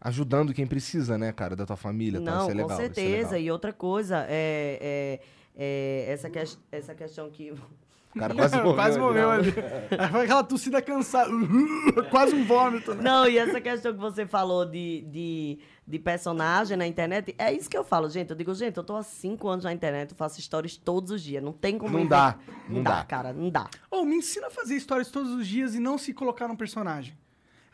ajudando 0.00 0.54
quem 0.54 0.64
precisa, 0.64 1.18
né, 1.18 1.32
cara, 1.32 1.56
da 1.56 1.66
tua 1.66 1.76
família. 1.76 2.20
tá? 2.20 2.30
Não, 2.30 2.42
Isso 2.42 2.50
é 2.52 2.54
legal, 2.54 2.68
com 2.68 2.74
é 2.74 2.76
certeza. 2.76 3.30
legal. 3.32 3.40
E 3.40 3.50
outra 3.50 3.72
coisa, 3.72 4.24
é, 4.28 4.78
é, 4.80 5.20
é 5.56 6.12
essa, 6.12 6.30
que, 6.30 6.38
essa 6.70 6.94
questão 6.94 7.28
que. 7.30 7.52
O 8.14 8.18
cara 8.18 8.34
quase 8.34 8.56
morreu. 8.58 8.74
Quase 8.74 8.90
ali, 8.98 9.06
morreu 9.06 9.30
ali. 9.30 9.54
Aí 9.98 10.08
Foi 10.08 10.20
aquela 10.24 10.42
tossida 10.44 10.82
cansada. 10.82 11.30
Quase 12.10 12.34
um 12.34 12.44
vômito. 12.44 12.94
né? 12.94 13.02
Não, 13.02 13.28
e 13.28 13.38
essa 13.38 13.60
questão 13.60 13.92
que 13.92 14.00
você 14.00 14.26
falou 14.26 14.64
de, 14.66 15.02
de, 15.02 15.58
de 15.86 15.98
personagem 15.98 16.76
na 16.76 16.86
internet, 16.86 17.34
é 17.38 17.52
isso 17.52 17.70
que 17.70 17.76
eu 17.78 17.84
falo, 17.84 18.08
gente. 18.10 18.30
Eu 18.30 18.36
digo, 18.36 18.52
gente, 18.54 18.76
eu 18.76 18.82
tô 18.84 18.96
há 18.96 19.02
cinco 19.04 19.48
anos 19.48 19.64
na 19.64 19.72
internet, 19.72 20.10
eu 20.10 20.16
faço 20.16 20.42
stories 20.42 20.76
todos 20.76 21.10
os 21.12 21.22
dias. 21.22 21.42
Não 21.42 21.52
tem 21.52 21.78
como. 21.78 21.96
Não 21.98 22.06
dá, 22.06 22.36
Não, 22.68 22.76
não 22.76 22.82
dá, 22.82 22.96
dá. 22.96 23.04
cara, 23.04 23.32
não 23.32 23.48
dá. 23.48 23.68
Ô, 23.90 24.04
me 24.04 24.16
ensina 24.16 24.48
a 24.48 24.50
fazer 24.50 24.74
histórias 24.74 25.08
todos 25.10 25.30
os 25.32 25.46
dias 25.46 25.74
e 25.74 25.78
não 25.80 25.96
se 25.96 26.12
colocar 26.12 26.48
num 26.48 26.56
personagem. 26.56 27.16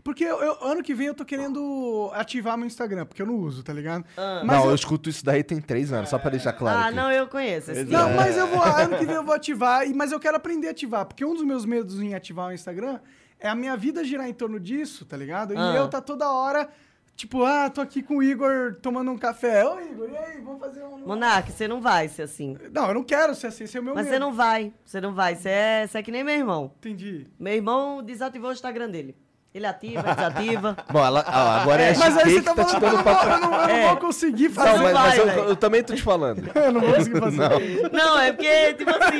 Porque 0.07 0.23
eu- 0.23 0.41
eu- 0.41 0.57
ano 0.63 0.85
que 0.85 0.95
vem 0.95 1.09
eu 1.09 1.15
tô 1.15 1.25
querendo 1.25 2.11
ativar 2.15 2.57
meu 2.57 2.69
Instagram, 2.69 3.05
porque 3.07 3.21
eu 3.21 3.27
não 3.27 3.35
uso, 3.35 3.65
tá 3.65 3.73
ligado? 3.73 4.05
Mas 4.17 4.47
não, 4.47 4.65
eu... 4.67 4.69
eu- 4.71 4.75
escuto 4.77 5.11
isso 5.11 5.25
daí 5.25 5.43
tem 5.43 5.61
três 5.61 5.93
anos, 5.93 6.09
só 6.11 6.17
pra 6.17 6.31
deixar 6.31 6.53
claro 6.53 6.79
ah, 6.79 6.87
aqui. 6.87 6.95
não, 6.95 7.11
eu 7.11 7.27
conheço. 7.27 7.73
Esse 7.73 7.85
Não, 7.87 8.09
É. 8.11 8.15
mas 8.15 8.37
eu 8.37 8.47
vou. 8.47 8.63
Ano 8.87 8.97
que 8.99 9.05
vem 9.05 9.17
eu 9.17 9.25
vou 9.25 9.35
ativar, 9.35 9.83
mas 9.97 10.13
eu 10.13 10.21
quero 10.21 10.37
aprender 10.37 10.69
a 10.69 10.71
ativar. 10.71 11.05
Porque 11.07 11.25
um 11.25 11.35
dos 11.35 11.43
meus 11.43 11.65
medos 11.65 12.01
em 12.01 12.15
ativar 12.15 12.51
o 12.51 12.53
Instagram 12.53 13.01
é 13.41 13.49
a 13.49 13.55
minha 13.57 13.77
vida 13.77 14.05
girar 14.05 14.29
em 14.29 14.33
torno 14.33 14.61
disso, 14.61 15.05
tá 15.05 15.17
ligado? 15.17 15.53
E 15.55 15.57
Ah. 15.57 15.75
eu 15.77 15.89
tá 15.89 16.01
toda 16.01 16.31
hora, 16.31 16.69
tipo, 17.17 17.43
ah, 17.45 17.69
tô 17.69 17.81
aqui 17.81 18.01
com 18.01 18.19
o 18.19 18.23
Igor 18.23 18.77
tomando 18.81 19.11
um 19.11 19.19
café. 19.19 19.65
Ô, 19.67 19.81
Igor, 19.81 20.09
e 20.09 20.17
aí, 20.17 20.41
vamos 20.41 20.61
fazer 20.61 20.85
um. 20.85 20.99
Monark, 20.99 21.51
você 21.51 21.67
não 21.67 21.81
vai 21.81 22.07
ser 22.09 22.23
assim. 22.23 22.57
Não, 22.73 22.87
eu 22.87 22.95
não 22.95 23.03
quero 23.03 23.35
ser 23.35 23.49
assim, 23.49 23.65
esse 23.65 23.77
é 23.77 23.81
o 23.81 23.83
meu 23.83 23.93
Mas 23.95 24.05
medo. 24.05 24.15
você 24.15 24.19
não 24.21 24.33
vai, 24.33 24.73
você 24.85 25.01
não 25.01 25.13
vai. 25.13 25.35
Você 25.35 25.49
é, 25.49 25.87
você 25.87 25.99
é 25.99 26.03
que 26.05 26.13
nem 26.13 26.23
meu 26.23 26.35
irmão. 26.37 26.71
Entendi. 26.79 27.27
Meu 27.41 27.55
irmão 27.55 28.03
desativou 28.05 28.51
o 28.51 28.53
Instagram 28.53 28.89
dele. 28.89 29.17
Ele 29.57 29.67
ativa, 29.67 30.03
desativa. 30.03 30.77
Bom, 30.93 31.03
ela, 31.03 31.25
ó, 31.27 31.61
agora 31.63 31.83
é, 31.83 31.95
a 31.95 31.99
Mas 31.99 32.19
aí 32.19 32.25
GK 32.25 32.31
você 32.31 32.41
que 32.41 32.43
tá 32.43 32.55
tá 32.55 32.65
te 32.65 32.73
falando 32.73 32.81
dando 32.83 32.93
eu 32.93 32.97
não, 32.99 33.05
papo. 33.05 33.25
vou- 33.25 33.33
eu 33.33 33.41
não, 33.41 33.53
eu 33.55 33.69
não 33.69 33.75
É. 33.75 33.89
vou 33.89 33.97
conseguir 33.97 34.49
Não, 34.49 34.55
fazer. 34.55 34.71
mas, 34.71 34.83
vai, 34.83 34.93
mas 34.93 35.19
eu, 35.19 35.27
velho. 35.27 35.41
eu 35.45 35.57
também 35.57 35.83
tô 35.83 35.95
te 35.95 36.03
falando. 36.03 36.51
Eu 36.55 36.73
não 36.73 36.81
vou 36.83 36.93
conseguir 36.95 37.21
fazer. 37.21 37.91
Não, 37.93 38.19
é 38.19 38.33
porque, 38.33 38.75
tipo 38.75 38.91
assim. 38.91 39.19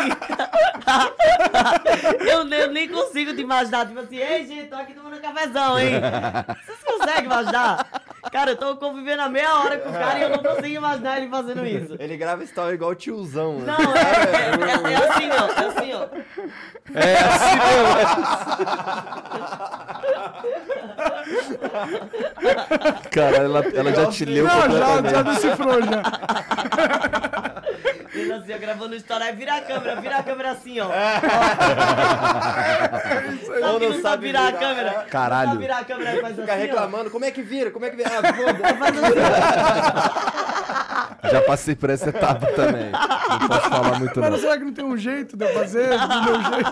eu, 2.31 2.45
nem- 2.45 2.59
eu 2.61 2.71
nem 2.73 2.89
consigo 2.89 3.35
te 3.35 3.41
imaginar. 3.41 3.87
Tipo 3.87 4.01
assim, 4.01 4.17
ei, 4.17 4.47
gente, 4.47 4.69
tô 4.69 4.77
aqui 4.77 4.93
tomando 4.93 5.17
um 5.17 5.21
cafezão, 5.21 5.79
hein? 5.79 5.93
Vocês 6.67 6.79
conseguem 6.85 7.25
imaginar? 7.25 7.87
Cara, 8.33 8.51
eu 8.53 8.57
tô 8.57 8.77
convivendo 8.77 9.23
a 9.23 9.29
meia 9.29 9.55
hora 9.61 9.79
com 9.79 9.89
o 9.89 9.93
cara 9.93 10.19
e 10.19 10.23
eu 10.23 10.31
não 10.31 10.39
consigo 10.39 10.67
imaginar 10.67 11.19
ele 11.19 11.29
fazendo 11.31 11.65
isso. 11.67 11.97
Ele 11.99 12.17
grava 12.17 12.43
story 12.45 12.75
igual 12.75 12.91
o 12.91 12.95
tiozão. 12.95 13.59
né? 13.61 13.67
Não, 13.67 13.97
é, 13.97 14.01
é, 14.03 14.91
é- 14.91 14.93
é 14.93 14.97
assim, 15.09 15.29
ó. 15.31 15.47
É 15.47 15.67
assim, 15.67 15.93
ó. 15.95 16.07
É 16.95 17.15
assim 17.19 17.57
mesmo. 17.97 19.27
Cara, 23.11 23.37
ela, 23.37 23.65
ela 23.75 23.93
já 23.93 24.07
te 24.07 24.25
leu 24.25 24.45
Não, 24.45 24.71
já, 24.71 25.11
já 25.11 25.23
decifrou, 25.23 25.81
já. 25.83 26.03
Ele 28.17 28.33
assim, 28.33 28.53
ó, 28.55 28.59
gravando 28.59 28.95
história. 28.95 29.27
Aí 29.27 29.37
vira 29.37 29.55
a 29.57 29.61
câmera, 29.61 30.01
vira 30.01 30.17
a 30.19 30.23
câmera 30.23 30.51
assim, 30.53 30.81
ó. 30.81 30.89
Sabe 33.47 33.63
Ou 33.63 33.79
que 33.81 33.87
não 33.87 33.93
não 33.95 34.01
sabe 34.01 34.03
sabe 34.03 34.27
virar 34.27 34.41
a 34.41 34.47
virar, 34.51 34.59
câmera? 34.61 34.91
é. 34.91 35.05
Caralho. 35.11 35.51
Não 35.51 35.59
virar 35.59 35.79
a 35.79 35.85
câmera 35.85 36.11
aí 36.11 36.21
faz 36.21 36.37
Fica 36.37 36.53
assim, 36.53 36.63
ó. 36.63 36.67
reclamando, 36.67 37.11
como 37.11 37.25
é 37.25 37.31
que 37.31 37.43
vira? 37.43 37.71
Como 37.71 37.85
é 37.85 37.91
que 37.91 37.97
vira? 37.97 38.11
Ah, 38.11 38.35
foda. 38.35 38.53
Assim, 41.27 41.31
Já 41.31 41.41
passei 41.43 41.75
por 41.75 41.91
essa 41.91 42.09
etapa 42.11 42.47
também. 42.53 42.91
Não 42.91 43.49
posso 43.49 43.69
falar 43.71 43.99
muito 43.99 44.21
Mas 44.21 44.31
não. 44.31 44.39
será 44.39 44.59
que 44.59 44.65
não 44.65 44.73
tem 44.73 44.85
um 44.85 44.97
jeito 44.97 45.37
de 45.37 45.45
eu 45.45 45.53
fazer 45.55 45.99
do 45.99 46.23
meu 46.23 46.43
jeito? 46.43 46.71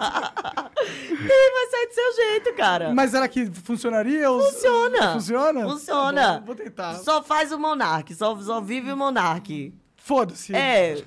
Ih, 0.87 1.53
vai 1.53 1.67
sair 1.71 1.87
do 1.87 1.95
seu 1.95 2.13
jeito, 2.17 2.55
cara. 2.55 2.93
Mas 2.95 3.11
será 3.11 3.27
que 3.29 3.47
funcionaria? 3.47 4.29
Funciona. 4.29 5.13
Funciona? 5.15 5.69
Funciona. 5.69 6.23
Tá 6.35 6.39
bom, 6.41 6.47
vou 6.47 6.55
tentar. 6.55 6.95
Só 6.97 7.23
faz 7.23 7.53
o 7.53 7.59
Monark, 7.59 8.15
só, 8.15 8.37
só 8.41 8.61
vive 8.61 8.93
o 8.93 8.97
Monark. 8.97 9.73
Foda-se. 9.97 10.55
É, 10.55 10.99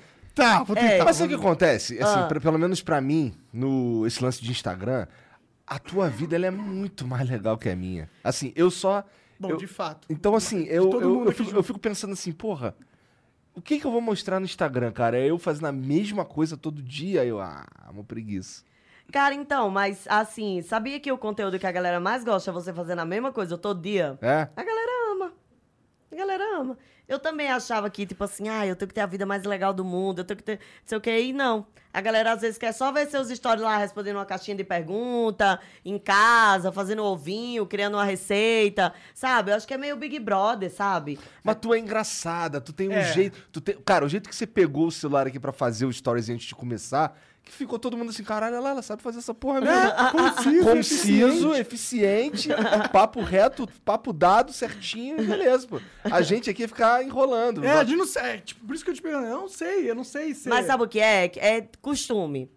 Tá, 0.42 0.62
vou 0.62 0.76
É. 0.76 0.88
tentar. 0.90 1.04
Mas 1.04 1.16
sabe 1.16 1.34
o 1.34 1.38
que 1.38 1.44
acontece? 1.46 2.02
Assim, 2.02 2.20
Ah. 2.20 2.26
pra- 2.26 2.40
pelo 2.40 2.58
menos 2.58 2.82
pra 2.82 3.00
mim, 3.00 3.34
no 3.52 4.06
esse 4.06 4.22
lance 4.22 4.42
de 4.42 4.50
Instagram, 4.50 5.06
a 5.66 5.78
tua 5.78 6.08
vida 6.08 6.34
ela 6.36 6.46
é 6.46 6.50
muito 6.50 7.06
mais 7.06 7.28
legal 7.28 7.58
que 7.58 7.68
a 7.68 7.76
minha. 7.76 8.08
Assim, 8.24 8.52
eu 8.56 8.70
só. 8.70 9.04
Bom, 9.38 9.50
eu- 9.50 9.56
de 9.56 9.66
fato. 9.66 10.06
Então, 10.10 10.34
assim, 10.34 10.64
eu, 10.64 10.88
todo 10.90 11.02
eu, 11.02 11.08
mundo 11.10 11.24
eu, 11.26 11.30
aqui 11.30 11.44
fico, 11.44 11.56
eu 11.56 11.62
fico 11.62 11.78
pensando 11.78 12.12
assim, 12.12 12.32
porra, 12.32 12.74
o 13.54 13.60
que 13.60 13.78
que 13.78 13.86
eu 13.86 13.90
vou 13.90 14.00
mostrar 14.00 14.40
no 14.40 14.46
Instagram, 14.46 14.90
cara? 14.92 15.16
É 15.18 15.26
eu 15.30 15.38
fazendo 15.38 15.66
a 15.66 15.72
mesma 15.72 16.24
coisa 16.24 16.56
todo 16.56 16.82
dia? 16.82 17.24
Eu, 17.24 17.40
ah, 17.40 17.64
uma 17.92 18.02
preguiça. 18.04 18.62
cara, 19.12 19.34
então, 19.34 19.70
mas 19.70 20.06
assim, 20.08 20.60
sabia 20.62 21.00
que 21.00 21.10
o 21.10 21.16
conteúdo 21.18 21.58
que 21.58 21.66
a 21.66 21.72
galera 21.72 21.98
mais 21.98 22.22
gosta 22.24 22.50
é 22.50 22.52
você 22.52 22.72
fazendo 22.72 22.98
a 23.00 23.04
mesma 23.06 23.32
coisa 23.32 23.56
todo 23.56 23.80
dia? 23.80 24.18
É? 24.20 24.48
A 24.56 24.62
galera 24.62 25.07
galera 26.18 26.44
ama. 26.60 26.76
Eu 27.08 27.18
também 27.18 27.48
achava 27.48 27.88
que, 27.88 28.04
tipo 28.04 28.22
assim, 28.22 28.48
ah, 28.50 28.66
eu 28.66 28.76
tenho 28.76 28.86
que 28.88 28.94
ter 28.94 29.00
a 29.00 29.06
vida 29.06 29.24
mais 29.24 29.42
legal 29.44 29.72
do 29.72 29.82
mundo, 29.82 30.18
eu 30.18 30.24
tenho 30.24 30.36
que 30.36 30.42
ter, 30.42 30.56
não 30.58 30.62
sei 30.84 30.98
o 30.98 31.00
que, 31.00 31.18
e 31.18 31.32
não. 31.32 31.66
A 31.90 32.02
galera 32.02 32.32
às 32.32 32.42
vezes 32.42 32.58
quer 32.58 32.72
só 32.72 32.92
ver 32.92 33.06
seus 33.08 33.30
stories 33.30 33.62
lá 33.62 33.78
respondendo 33.78 34.16
uma 34.16 34.26
caixinha 34.26 34.54
de 34.54 34.62
pergunta, 34.62 35.58
em 35.82 35.98
casa, 35.98 36.70
fazendo 36.70 37.02
ovinho, 37.02 37.64
criando 37.64 37.94
uma 37.94 38.04
receita, 38.04 38.92
sabe? 39.14 39.50
Eu 39.50 39.56
acho 39.56 39.66
que 39.66 39.72
é 39.72 39.78
meio 39.78 39.96
Big 39.96 40.18
Brother, 40.18 40.70
sabe? 40.70 41.18
Mas 41.42 41.56
tu 41.56 41.72
é 41.72 41.78
engraçada, 41.78 42.60
tu 42.60 42.74
tem 42.74 42.90
um 42.90 42.92
É. 42.92 43.10
jeito. 43.12 43.38
Tu 43.50 43.60
tem... 43.62 43.76
Cara, 43.80 44.04
o 44.04 44.08
jeito 44.08 44.28
que 44.28 44.36
você 44.36 44.46
pegou 44.46 44.88
o 44.88 44.92
celular 44.92 45.26
aqui 45.26 45.40
pra 45.40 45.50
fazer 45.52 45.86
o 45.86 45.92
stories 45.92 46.28
antes 46.28 46.46
de 46.46 46.54
começar, 46.54 47.18
que 47.48 47.54
ficou 47.54 47.78
todo 47.78 47.96
mundo 47.96 48.10
assim, 48.10 48.22
caralho, 48.22 48.54
ela, 48.56 48.70
ela 48.70 48.82
sabe 48.82 49.02
fazer 49.02 49.18
essa 49.18 49.34
porra 49.34 49.60
mesmo. 49.60 49.74
É, 49.76 50.10
conciso, 50.12 50.64
Conciso, 50.64 51.54
eficiente, 51.54 52.48
papo 52.92 53.20
reto, 53.20 53.68
papo 53.84 54.12
dado 54.12 54.52
certinho, 54.52 55.20
e 55.20 55.26
beleza, 55.26 55.66
pô. 55.66 55.80
A 56.04 56.20
gente 56.22 56.48
aqui 56.48 56.62
ia 56.62 56.68
ficar 56.68 57.02
enrolando. 57.02 57.64
É, 57.64 57.82
de 57.84 57.96
não 57.96 58.06
sei. 58.06 58.38
Tipo, 58.40 58.66
por 58.66 58.74
isso 58.74 58.84
que 58.84 58.90
eu 58.90 58.94
te 58.94 59.02
pergunto. 59.02 59.26
Eu 59.26 59.40
não 59.40 59.48
sei, 59.48 59.90
eu 59.90 59.94
não 59.94 60.04
sei 60.04 60.34
se. 60.34 60.48
Mas 60.48 60.66
sabe 60.66 60.82
o 60.84 60.88
que 60.88 61.00
é? 61.00 61.30
É 61.36 61.68
costume. 61.82 62.50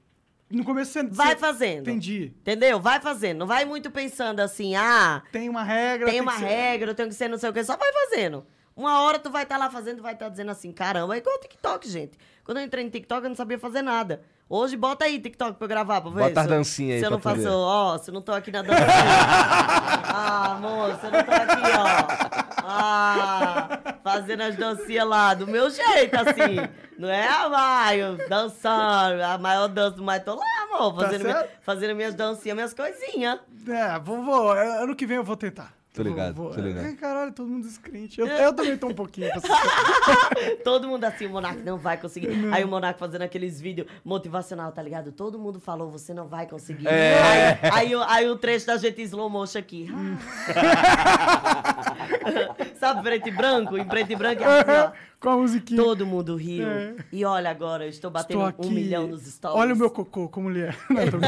No 0.49 0.63
começo 0.65 0.91
você. 0.91 1.03
Vai 1.03 1.29
você- 1.29 1.37
fazendo. 1.37 1.89
Entendi. 1.89 2.33
Entendeu? 2.41 2.79
Vai 2.79 2.99
fazendo. 2.99 3.39
Não 3.39 3.47
vai 3.47 3.63
muito 3.63 3.89
pensando 3.89 4.41
assim, 4.41 4.75
ah, 4.75 5.23
Tem 5.31 5.47
uma 5.47 5.63
regra. 5.63 6.07
tem 6.07 6.15
que 6.15 6.21
uma 6.21 6.37
ser- 6.37 6.45
regra, 6.45 6.91
eu 6.91 6.95
tenho 6.95 7.07
que 7.09 7.15
ser 7.15 7.29
não 7.29 7.37
sei 7.37 7.49
o 7.49 7.53
quê. 7.53 7.63
Só 7.63 7.77
vai 7.77 7.89
fazendo. 7.93 8.45
Uma 8.75 9.01
hora 9.01 9.19
tu 9.19 9.29
vai 9.29 9.43
estar 9.43 9.57
lá 9.57 9.69
fazendo, 9.69 10.01
vai 10.01 10.13
estar 10.13 10.29
dizendo 10.29 10.51
assim, 10.51 10.71
caramba, 10.71 11.15
é 11.15 11.19
igual 11.19 11.35
o 11.35 11.39
TikTok, 11.39 11.87
gente. 11.89 12.17
Quando 12.43 12.57
eu 12.57 12.63
entrei 12.65 12.83
no 12.83 12.89
TikTok, 12.89 13.23
eu 13.23 13.29
não 13.29 13.35
sabia 13.35 13.59
fazer 13.59 13.81
nada. 13.81 14.21
Hoje, 14.53 14.75
bota 14.75 15.05
aí 15.05 15.17
TikTok 15.17 15.53
pra 15.57 15.63
eu 15.63 15.69
gravar, 15.69 16.01
pra 16.01 16.11
ver. 16.11 16.19
Bota 16.23 16.41
as 16.41 16.45
se 16.45 16.49
dancinhas 16.51 16.95
aí 16.95 16.99
Se 16.99 17.05
eu 17.05 17.11
não 17.11 17.19
faço, 17.19 17.47
ó, 17.49 17.97
se 17.97 18.09
eu 18.09 18.13
não 18.13 18.21
tô 18.21 18.33
aqui 18.33 18.51
na 18.51 18.61
dancinha. 18.61 18.85
ah, 20.13 20.57
moça, 20.59 21.07
eu 21.07 21.11
não 21.11 21.23
tô 21.23 21.31
aqui, 21.31 21.61
ó. 21.77 22.61
Ah, 22.67 23.79
fazendo 24.03 24.41
as 24.43 24.57
dancinhas 24.57 25.07
lá, 25.07 25.33
do 25.33 25.47
meu 25.47 25.69
jeito, 25.69 26.15
assim. 26.15 26.57
Não 26.99 27.07
é 27.09 27.25
a 27.29 27.47
Maio 27.47 28.17
dançando, 28.27 29.21
a 29.23 29.37
maior 29.37 29.69
dança, 29.69 29.95
mas 30.01 30.21
tô 30.21 30.35
lá, 30.35 30.43
amor, 30.63 30.95
Tá 30.97 31.05
fazendo, 31.05 31.21
minha- 31.23 31.33
certo? 31.37 31.51
fazendo 31.61 31.95
minhas 31.95 32.13
dancinhas, 32.13 32.55
minhas 32.55 32.73
coisinhas. 32.73 33.39
É, 33.69 33.97
vou, 33.99 34.21
vou. 34.21 34.51
Ano 34.51 34.95
que 34.97 35.05
vem 35.05 35.15
eu 35.15 35.23
vou 35.23 35.37
tentar. 35.37 35.71
Tô 35.93 36.03
ligado, 36.03 36.35
Vou- 36.35 36.45
vou- 36.45 36.55
tô 36.55 36.61
ligado. 36.61 36.85
É, 36.85 36.93
caralho, 36.93 37.33
todo 37.33 37.49
mundo 37.49 37.67
descrente. 37.67 38.17
Eu, 38.21 38.25
eu 38.25 38.53
também 38.53 38.77
tô 38.77 38.87
um 38.87 38.93
pouquinho. 38.93 39.29
Todo 40.63 40.87
mundo 40.87 41.03
assim, 41.03 41.25
o 41.25 41.31
Monark 41.31 41.61
não 41.63 41.77
vai 41.77 41.97
conseguir. 41.97 42.29
Aí 42.53 42.63
o 42.63 42.67
Monark 42.69 42.97
fazendo 42.97 43.23
aqueles 43.23 43.59
vídeos 43.59 43.87
motivacional, 44.05 44.71
tá 44.71 44.81
ligado? 44.81 45.11
Todo 45.11 45.37
mundo 45.37 45.59
falou, 45.59 45.91
você 45.91 46.13
não 46.13 46.29
vai 46.29 46.47
conseguir. 46.47 46.87
É. 46.87 47.59
Aí, 47.63 47.69
aí, 47.73 47.93
o- 47.95 48.03
aí 48.03 48.29
o 48.29 48.37
trecho 48.37 48.67
da 48.67 48.77
gente 48.77 49.01
slow 49.01 49.29
motion 49.29 49.59
aqui. 49.59 49.89
Sabe, 52.79 53.03
preto 53.03 53.27
e 53.27 53.31
branco? 53.31 53.77
Em 53.77 53.85
preto 53.85 54.11
e 54.11 54.15
branco 54.15 54.41
é 54.43 54.59
assim, 54.61 54.71
ó. 54.71 54.91
Com 55.19 55.29
a 55.29 55.37
musiquinha. 55.37 55.83
Todo 55.83 56.03
mundo 56.05 56.35
riu. 56.35 56.67
É. 56.67 56.95
E 57.11 57.23
olha 57.25 57.49
agora, 57.51 57.83
eu 57.85 57.89
estou 57.89 58.09
batendo 58.09 58.47
Estou 58.49 58.65
um 58.65 58.69
milhão 58.71 59.07
nos 59.07 59.23
stories. 59.27 59.59
Olha 59.59 59.73
o 59.73 59.77
meu 59.77 59.89
cocô, 59.91 60.27
como 60.29 60.49
ele 60.49 60.61
é. 60.61 60.73
Não, 60.89 61.11
tô. 61.11 61.17
Aí 61.17 61.21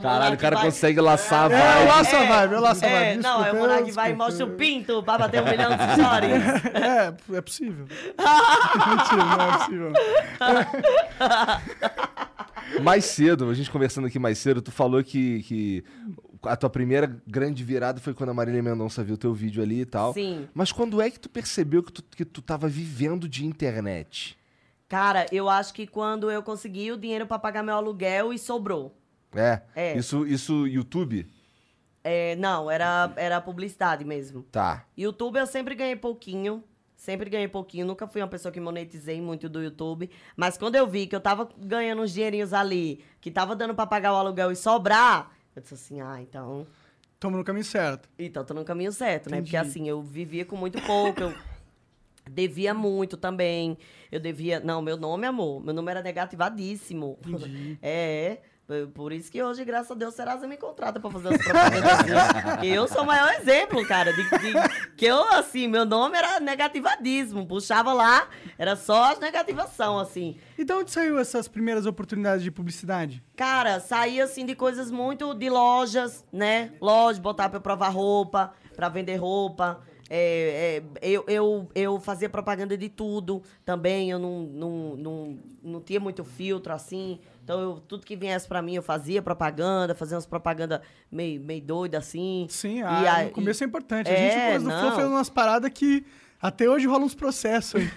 Caralho, 0.00 0.34
o 0.34 0.38
cara 0.38 0.56
vai- 0.56 0.64
consegue 0.66 1.00
laçar 1.00 1.50
a 1.50 1.54
É, 1.54 1.56
eu 1.56 1.60
vibe. 1.76 1.88
laço 1.88 2.16
a 2.16 2.24
vibe, 2.24 2.52
eu 2.54 2.60
laço 2.60 2.84
a 2.84 2.88
É, 2.88 3.10
vibe. 3.10 3.22
não, 3.22 3.42
aí 3.42 3.52
o 3.52 3.56
Monark 3.56 3.90
vai 3.92 4.10
e 4.12 4.14
mostra 4.14 4.44
o 4.46 4.50
pinto 4.50 5.02
pra 5.02 5.18
bater 5.18 5.42
um 5.42 5.46
milhão 5.50 5.70
de 5.70 5.76
stories. 5.94 6.42
É, 6.74 7.14
é 7.36 7.40
possível. 7.40 7.86
Mentira, 7.86 9.24
não 9.24 9.40
é 9.40 9.58
possível. 9.58 9.92
Mais 12.82 13.04
cedo, 13.04 13.50
a 13.50 13.54
gente 13.54 13.70
conversando 13.70 14.06
aqui 14.06 14.18
mais 14.18 14.38
cedo, 14.38 14.62
tu 14.62 14.72
falou 14.72 15.02
que, 15.04 15.42
que 15.42 15.84
a 16.44 16.56
tua 16.56 16.70
primeira 16.70 17.20
grande 17.26 17.62
virada 17.62 18.00
foi 18.00 18.14
quando 18.14 18.30
a 18.30 18.34
Marília 18.34 18.62
Mendonça 18.62 19.04
viu 19.04 19.16
teu 19.16 19.32
vídeo 19.34 19.62
ali 19.62 19.80
e 19.82 19.86
tal. 19.86 20.12
Sim. 20.14 20.48
Mas 20.54 20.72
quando 20.72 21.00
é 21.00 21.10
que 21.10 21.20
tu 21.20 21.28
percebeu 21.28 21.82
que 21.82 21.92
tu, 21.92 22.02
que 22.02 22.24
tu 22.24 22.40
tava 22.40 22.68
vivendo 22.68 23.28
de 23.28 23.44
internet? 23.44 24.38
Cara, 24.88 25.26
eu 25.32 25.48
acho 25.48 25.72
que 25.74 25.86
quando 25.86 26.30
eu 26.30 26.42
consegui 26.42 26.90
o 26.92 26.96
dinheiro 26.96 27.26
pra 27.26 27.38
pagar 27.38 27.62
meu 27.62 27.74
aluguel 27.74 28.32
e 28.32 28.38
sobrou. 28.38 28.96
É? 29.34 29.62
É. 29.74 29.96
Isso, 29.96 30.26
isso 30.26 30.66
YouTube? 30.66 31.26
É, 32.04 32.34
não, 32.36 32.70
era, 32.70 33.12
era 33.16 33.40
publicidade 33.40 34.04
mesmo. 34.04 34.42
Tá. 34.44 34.84
YouTube 34.96 35.38
eu 35.38 35.46
sempre 35.46 35.74
ganhei 35.74 35.96
pouquinho. 35.96 36.62
Sempre 36.96 37.28
ganhei 37.28 37.48
pouquinho. 37.48 37.86
Nunca 37.86 38.06
fui 38.06 38.20
uma 38.20 38.28
pessoa 38.28 38.52
que 38.52 38.60
monetizei 38.60 39.20
muito 39.20 39.48
do 39.48 39.62
YouTube. 39.62 40.08
Mas 40.36 40.56
quando 40.56 40.76
eu 40.76 40.86
vi 40.86 41.06
que 41.06 41.16
eu 41.16 41.20
tava 41.20 41.48
ganhando 41.58 42.02
uns 42.02 42.12
dinheirinhos 42.12 42.52
ali, 42.52 43.02
que 43.20 43.30
tava 43.30 43.56
dando 43.56 43.74
pra 43.74 43.86
pagar 43.86 44.12
o 44.12 44.16
aluguel 44.16 44.52
e 44.52 44.56
sobrar, 44.56 45.32
eu 45.54 45.62
disse 45.62 45.74
assim, 45.74 46.00
ah, 46.00 46.20
então. 46.20 46.66
Tamo 47.18 47.36
no 47.36 47.44
caminho 47.44 47.64
certo. 47.64 48.08
Então 48.18 48.44
tô 48.44 48.54
no 48.54 48.64
caminho 48.64 48.92
certo, 48.92 49.30
né? 49.30 49.40
Porque 49.40 49.56
Entendi. 49.56 49.70
assim, 49.70 49.88
eu 49.88 50.00
vivia 50.00 50.44
com 50.44 50.56
muito 50.56 50.80
pouco, 50.82 51.22
eu 51.22 51.34
devia 52.30 52.72
muito 52.72 53.16
também. 53.16 53.76
Eu 54.10 54.20
devia. 54.20 54.60
Não, 54.60 54.80
meu 54.80 54.96
nome, 54.96 55.26
amor. 55.26 55.60
Meu 55.60 55.74
nome 55.74 55.90
era 55.90 56.02
negativadíssimo. 56.02 57.18
É. 57.82 58.38
Por 58.94 59.12
isso 59.12 59.30
que 59.30 59.42
hoje, 59.42 59.64
graças 59.64 59.90
a 59.90 59.94
Deus, 59.94 60.14
Serasa 60.14 60.46
me 60.46 60.56
contrata 60.56 60.98
pra 60.98 61.10
fazer 61.10 61.34
as 61.34 61.42
propagandas. 61.42 62.64
eu 62.64 62.88
sou 62.88 63.02
o 63.02 63.06
maior 63.06 63.30
exemplo, 63.34 63.84
cara. 63.86 64.12
De, 64.12 64.22
de- 64.22 64.88
que 64.96 65.04
eu, 65.04 65.22
assim, 65.34 65.68
meu 65.68 65.84
nome 65.84 66.16
era 66.16 66.40
negativadíssimo. 66.40 67.46
Puxava 67.46 67.92
lá, 67.92 68.28
era 68.56 68.74
só 68.76 69.12
as 69.12 69.18
negativação, 69.18 69.98
assim. 69.98 70.38
E 70.56 70.64
de 70.64 70.72
onde 70.72 70.90
saiu 70.90 71.18
essas 71.18 71.48
primeiras 71.48 71.84
oportunidades 71.86 72.42
de 72.42 72.50
publicidade? 72.50 73.22
Cara, 73.36 73.78
saía 73.80 74.24
assim 74.24 74.46
de 74.46 74.54
coisas 74.54 74.90
muito 74.90 75.34
de 75.34 75.50
lojas, 75.50 76.24
né? 76.32 76.72
Loja, 76.80 77.20
botar 77.20 77.48
pra 77.48 77.58
eu 77.58 77.62
provar 77.62 77.90
roupa, 77.90 78.52
pra 78.74 78.88
vender 78.88 79.16
roupa. 79.16 79.80
É, 80.14 80.82
é, 81.00 81.08
eu, 81.08 81.24
eu, 81.26 81.68
eu 81.74 81.98
fazia 81.98 82.28
propaganda 82.28 82.76
de 82.76 82.90
tudo 82.90 83.42
também. 83.64 84.10
Eu 84.10 84.18
não, 84.18 84.40
não, 84.42 84.96
não, 84.96 85.38
não 85.62 85.80
tinha 85.80 85.98
muito 85.98 86.22
filtro 86.22 86.70
assim. 86.70 87.18
Então, 87.42 87.58
eu- 87.60 87.80
tudo 87.88 88.04
que 88.04 88.14
viesse 88.14 88.46
pra 88.46 88.60
mim, 88.60 88.74
eu 88.74 88.82
fazia 88.82 89.22
propaganda, 89.22 89.94
fazia 89.94 90.16
umas 90.16 90.26
propagandas 90.26 90.80
meio, 91.10 91.40
meio 91.40 91.62
doida 91.62 91.96
assim. 91.96 92.46
Sim, 92.50 92.80
E 92.80 92.82
ah, 92.82 93.14
aí- 93.14 93.24
no 93.28 93.32
começo 93.32 93.64
é 93.64 93.66
importante. 93.66 94.10
A 94.10 94.12
É, 94.12 94.16
gente, 94.18 94.38
depois 94.42 94.62
do 94.64 94.70
Flow, 94.80 94.92
fez 94.96 95.06
umas 95.08 95.30
paradas 95.30 95.70
que 95.72 96.04
até 96.40 96.68
hoje 96.68 96.86
rolam 96.86 97.06
uns 97.06 97.14
processos 97.14 97.80
aí. 97.80 97.90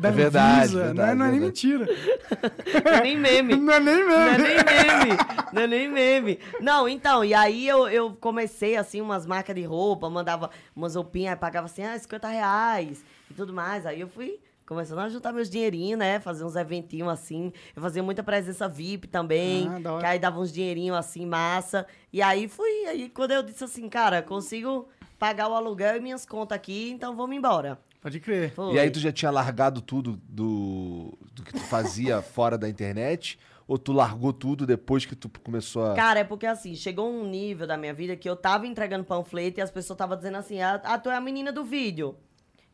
Da 0.00 0.08
É 0.08 0.12
verdade, 0.12 0.62
Anvisa, 0.62 0.84
verdade, 0.84 0.96
não 0.96 1.04
é, 1.04 1.14
não 1.14 1.26
é 1.26 1.30
nem 1.30 1.40
mentira. 1.40 1.86
Não 2.84 2.92
é 2.92 3.00
nem 3.02 3.16
meme. 3.18 3.56
Não 3.56 3.72
é 3.72 3.80
nem 3.80 4.04
Não 4.04 4.20
é 4.20 4.38
nem 4.38 4.56
meme. 4.56 5.18
Não 5.52 5.62
é 5.62 5.66
nem 5.66 5.88
meme. 5.88 6.38
Não, 6.60 6.88
então, 6.88 7.24
e 7.24 7.34
aí 7.34 7.68
eu, 7.68 7.86
eu 7.88 8.16
comecei, 8.18 8.76
assim, 8.76 9.00
umas 9.00 9.26
marcas 9.26 9.54
de 9.54 9.62
roupa, 9.62 10.08
mandava 10.08 10.50
umas 10.74 10.94
roupinhas, 10.94 11.32
aí 11.32 11.38
pagava 11.38 11.66
assim, 11.66 11.82
ah, 11.82 11.98
50 11.98 12.28
reais 12.28 13.04
e 13.30 13.34
tudo 13.34 13.52
mais. 13.52 13.84
Aí 13.84 14.00
eu 14.00 14.08
fui 14.08 14.40
começando 14.64 15.00
a 15.00 15.08
juntar 15.08 15.32
meus 15.32 15.50
dinheirinhos, 15.50 15.98
né? 15.98 16.18
Fazer 16.20 16.44
uns 16.44 16.56
eventinhos 16.56 17.10
assim. 17.10 17.52
Eu 17.76 17.82
fazia 17.82 18.02
muita 18.02 18.22
presença 18.22 18.68
VIP 18.68 19.08
também. 19.08 19.68
Ah, 19.68 19.98
que 19.98 20.06
aí 20.06 20.18
dava 20.18 20.40
uns 20.40 20.52
dinheirinhos 20.52 20.96
assim, 20.96 21.26
massa. 21.26 21.86
E 22.12 22.22
aí 22.22 22.48
fui, 22.48 22.86
aí 22.86 23.10
quando 23.10 23.32
eu 23.32 23.42
disse 23.42 23.64
assim, 23.64 23.88
cara, 23.88 24.22
consigo 24.22 24.88
pagar 25.18 25.48
o 25.48 25.54
aluguel 25.54 25.96
e 25.96 26.00
minhas 26.00 26.24
contas 26.24 26.56
aqui, 26.56 26.90
então 26.90 27.14
vamos 27.14 27.36
embora. 27.36 27.78
Pode 28.00 28.18
crer. 28.18 28.52
Foi. 28.52 28.74
E 28.74 28.78
aí 28.78 28.90
tu 28.90 28.98
já 28.98 29.12
tinha 29.12 29.30
largado 29.30 29.82
tudo 29.82 30.18
do, 30.28 31.18
do 31.34 31.42
que 31.42 31.52
tu 31.52 31.60
fazia 31.60 32.22
fora 32.22 32.56
da 32.56 32.68
internet? 32.68 33.38
Ou 33.68 33.78
tu 33.78 33.92
largou 33.92 34.32
tudo 34.32 34.66
depois 34.66 35.06
que 35.06 35.14
tu 35.14 35.30
começou 35.44 35.92
a... 35.92 35.94
Cara, 35.94 36.20
é 36.20 36.24
porque 36.24 36.46
assim, 36.46 36.74
chegou 36.74 37.08
um 37.08 37.24
nível 37.24 37.66
da 37.66 37.76
minha 37.76 37.94
vida 37.94 38.16
que 38.16 38.28
eu 38.28 38.34
tava 38.34 38.66
entregando 38.66 39.04
panfleto 39.04 39.60
e 39.60 39.62
as 39.62 39.70
pessoas 39.70 39.94
estavam 39.94 40.16
dizendo 40.16 40.38
assim, 40.38 40.60
ah, 40.60 40.80
ah, 40.82 40.98
tu 40.98 41.08
é 41.08 41.14
a 41.14 41.20
menina 41.20 41.52
do 41.52 41.62
vídeo. 41.62 42.16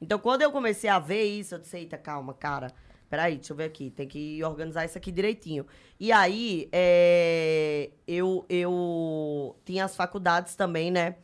Então, 0.00 0.18
quando 0.18 0.42
eu 0.42 0.50
comecei 0.50 0.88
a 0.88 0.98
ver 0.98 1.24
isso, 1.24 1.54
eu 1.54 1.58
disse, 1.58 1.76
eita, 1.76 1.98
calma, 1.98 2.32
cara, 2.32 2.72
peraí, 3.10 3.36
deixa 3.36 3.52
eu 3.52 3.56
ver 3.56 3.64
aqui, 3.64 3.90
tem 3.90 4.06
que 4.06 4.42
organizar 4.42 4.86
isso 4.86 4.96
aqui 4.96 5.12
direitinho. 5.12 5.66
E 6.00 6.12
aí, 6.12 6.68
é, 6.72 7.90
eu, 8.06 8.46
eu 8.48 9.56
tinha 9.64 9.84
as 9.84 9.96
faculdades 9.96 10.54
também, 10.54 10.90
né? 10.90 11.16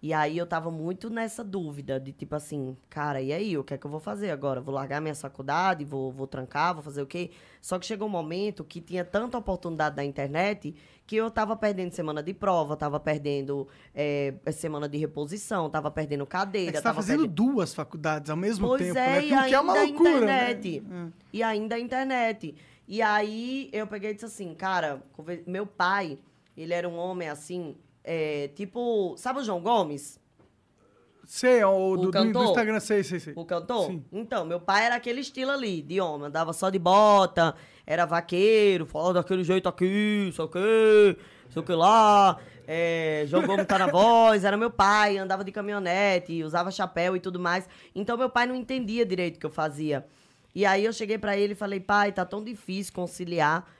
E 0.00 0.12
aí 0.12 0.38
eu 0.38 0.46
tava 0.46 0.70
muito 0.70 1.10
nessa 1.10 1.42
dúvida 1.42 1.98
de 1.98 2.12
tipo 2.12 2.36
assim, 2.36 2.76
cara, 2.88 3.20
e 3.20 3.32
aí, 3.32 3.58
o 3.58 3.64
que 3.64 3.74
é 3.74 3.78
que 3.78 3.84
eu 3.84 3.90
vou 3.90 3.98
fazer 3.98 4.30
agora? 4.30 4.60
Vou 4.60 4.72
largar 4.72 5.00
minha 5.00 5.14
faculdade, 5.14 5.84
vou, 5.84 6.12
vou 6.12 6.26
trancar, 6.26 6.72
vou 6.72 6.82
fazer 6.84 7.02
o 7.02 7.06
quê? 7.06 7.30
Só 7.60 7.80
que 7.80 7.84
chegou 7.86 8.06
um 8.06 8.10
momento 8.10 8.62
que 8.62 8.80
tinha 8.80 9.04
tanta 9.04 9.36
oportunidade 9.36 9.96
na 9.96 10.04
internet 10.04 10.72
que 11.04 11.16
eu 11.16 11.28
tava 11.30 11.56
perdendo 11.56 11.90
semana 11.92 12.22
de 12.22 12.32
prova, 12.32 12.76
tava 12.76 13.00
perdendo 13.00 13.66
é, 13.92 14.34
semana 14.52 14.88
de 14.88 14.98
reposição, 14.98 15.68
tava 15.68 15.90
perdendo 15.90 16.22
É 16.22 16.26
cadeira. 16.26 16.70
que 16.72 16.76
você 16.78 16.82
tá 16.82 16.90
tava 16.90 17.00
fazendo 17.02 17.20
perdendo... 17.22 17.34
duas 17.34 17.74
faculdades 17.74 18.30
ao 18.30 18.36
mesmo 18.36 18.68
Pois 18.68 18.82
tempo, 18.82 18.98
é, 18.98 19.20
né? 19.20 19.26
e 19.26 19.34
o 19.34 19.44
que 19.46 19.54
é 19.54 19.60
uma 19.60 19.72
ainda 19.72 19.84
loucura, 19.86 20.10
internet. 20.10 20.80
né? 20.86 21.12
E 21.32 21.42
ainda 21.42 21.74
a 21.74 21.80
internet. 21.80 22.54
E 22.86 23.02
aí 23.02 23.68
eu 23.72 23.86
peguei 23.86 24.10
e 24.10 24.14
disse 24.14 24.26
assim, 24.26 24.54
cara, 24.54 25.02
meu 25.46 25.66
pai, 25.66 26.18
ele 26.56 26.72
era 26.72 26.88
um 26.88 26.96
homem 26.96 27.28
assim, 27.28 27.74
é, 28.04 28.48
tipo, 28.48 29.14
sabe 29.16 29.40
o 29.40 29.44
João 29.44 29.60
Gomes? 29.60 30.18
Sei, 31.26 31.62
o, 31.62 31.90
O 31.90 31.96
do, 31.98 32.10
do-? 32.10 32.44
Instagram, 32.44 32.80
sei, 32.80 33.04
sei, 33.04 33.20
sei. 33.20 33.34
O 33.36 33.44
cantor? 33.44 33.86
Sim. 33.86 34.02
Então, 34.10 34.46
meu 34.46 34.58
pai 34.58 34.86
era 34.86 34.94
aquele 34.94 35.20
estilo 35.20 35.50
ali, 35.50 35.82
de 35.82 36.00
homem. 36.00 36.28
Andava 36.28 36.54
só 36.54 36.70
de 36.70 36.78
bota, 36.78 37.54
era 37.86 38.06
vaqueiro, 38.06 38.86
falava 38.86 39.14
daquele 39.14 39.44
jeito 39.44 39.68
aqui, 39.68 40.32
sei 40.34 40.44
o 40.44 40.48
quê, 40.48 41.16
sei 41.50 41.60
o 41.60 41.64
que 41.64 41.72
lá. 41.74 42.38
É, 42.66 43.24
João 43.26 43.46
Gomes 43.46 43.66
tá 43.66 43.78
na 43.78 43.88
voz, 43.92 44.42
era 44.42 44.56
meu 44.56 44.70
pai, 44.70 45.18
andava 45.18 45.44
de 45.44 45.52
caminhonete, 45.52 46.42
usava 46.42 46.70
chapéu 46.70 47.14
e 47.14 47.20
tudo 47.20 47.38
mais. 47.38 47.68
Então, 47.94 48.16
meu 48.16 48.30
pai 48.30 48.46
não 48.46 48.54
entendia 48.54 49.04
direito 49.04 49.36
o 49.36 49.40
que 49.40 49.46
eu 49.46 49.50
fazia. 49.50 50.06
E 50.54 50.64
aí, 50.64 50.82
eu 50.82 50.94
cheguei 50.94 51.18
pra 51.18 51.36
ele 51.36 51.52
e 51.52 51.56
falei, 51.56 51.78
pai, 51.78 52.10
tá 52.10 52.24
tão 52.24 52.42
difícil 52.42 52.94
conciliar 52.94 53.70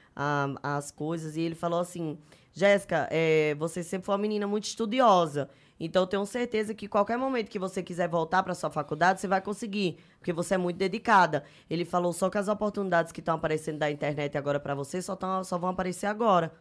as 0.62 0.90
coisas. 0.90 1.35
E 1.36 1.40
ele 1.40 1.55
falou 1.55 1.81
assim, 1.81 2.19
Jéssica, 2.59 3.09
é, 3.11 3.55
você 3.55 3.83
sempre 3.83 4.07
foi 4.07 4.15
uma 4.15 4.21
menina 4.21 4.47
muito 4.47 4.65
estudiosa. 4.65 5.49
Então, 5.81 6.03
eu 6.03 6.07
tenho 6.09 6.27
certeza 6.27 6.75
que 6.75 6.89
qualquer 6.89 7.17
momento 7.17 7.49
que 7.49 7.59
você 7.59 7.83
quiser 7.83 8.09
voltar 8.09 8.43
para 8.43 8.53
sua 8.55 8.69
faculdade, 8.69 9.21
você 9.21 9.29
vai 9.29 9.41
conseguir, 9.41 9.99
porque 10.19 10.33
você 10.33 10.55
é 10.55 10.59
muito 10.59 10.77
dedicada. 10.77 11.45
Ele 11.71 11.85
falou 11.85 12.13
só 12.13 12.29
que 12.29 12.37
as 12.37 12.49
oportunidades 12.49 13.13
que 13.13 13.21
estão 13.21 13.37
aparecendo 13.37 13.79
da 13.79 13.89
internet 13.89 14.37
agora 14.37 14.59
para 14.59 14.75
você 14.75 15.01
só, 15.01 15.15
tão, 15.15 15.45
só 15.45 15.57
vão 15.57 15.71
aparecer 15.71 16.07
agora. 16.07 16.53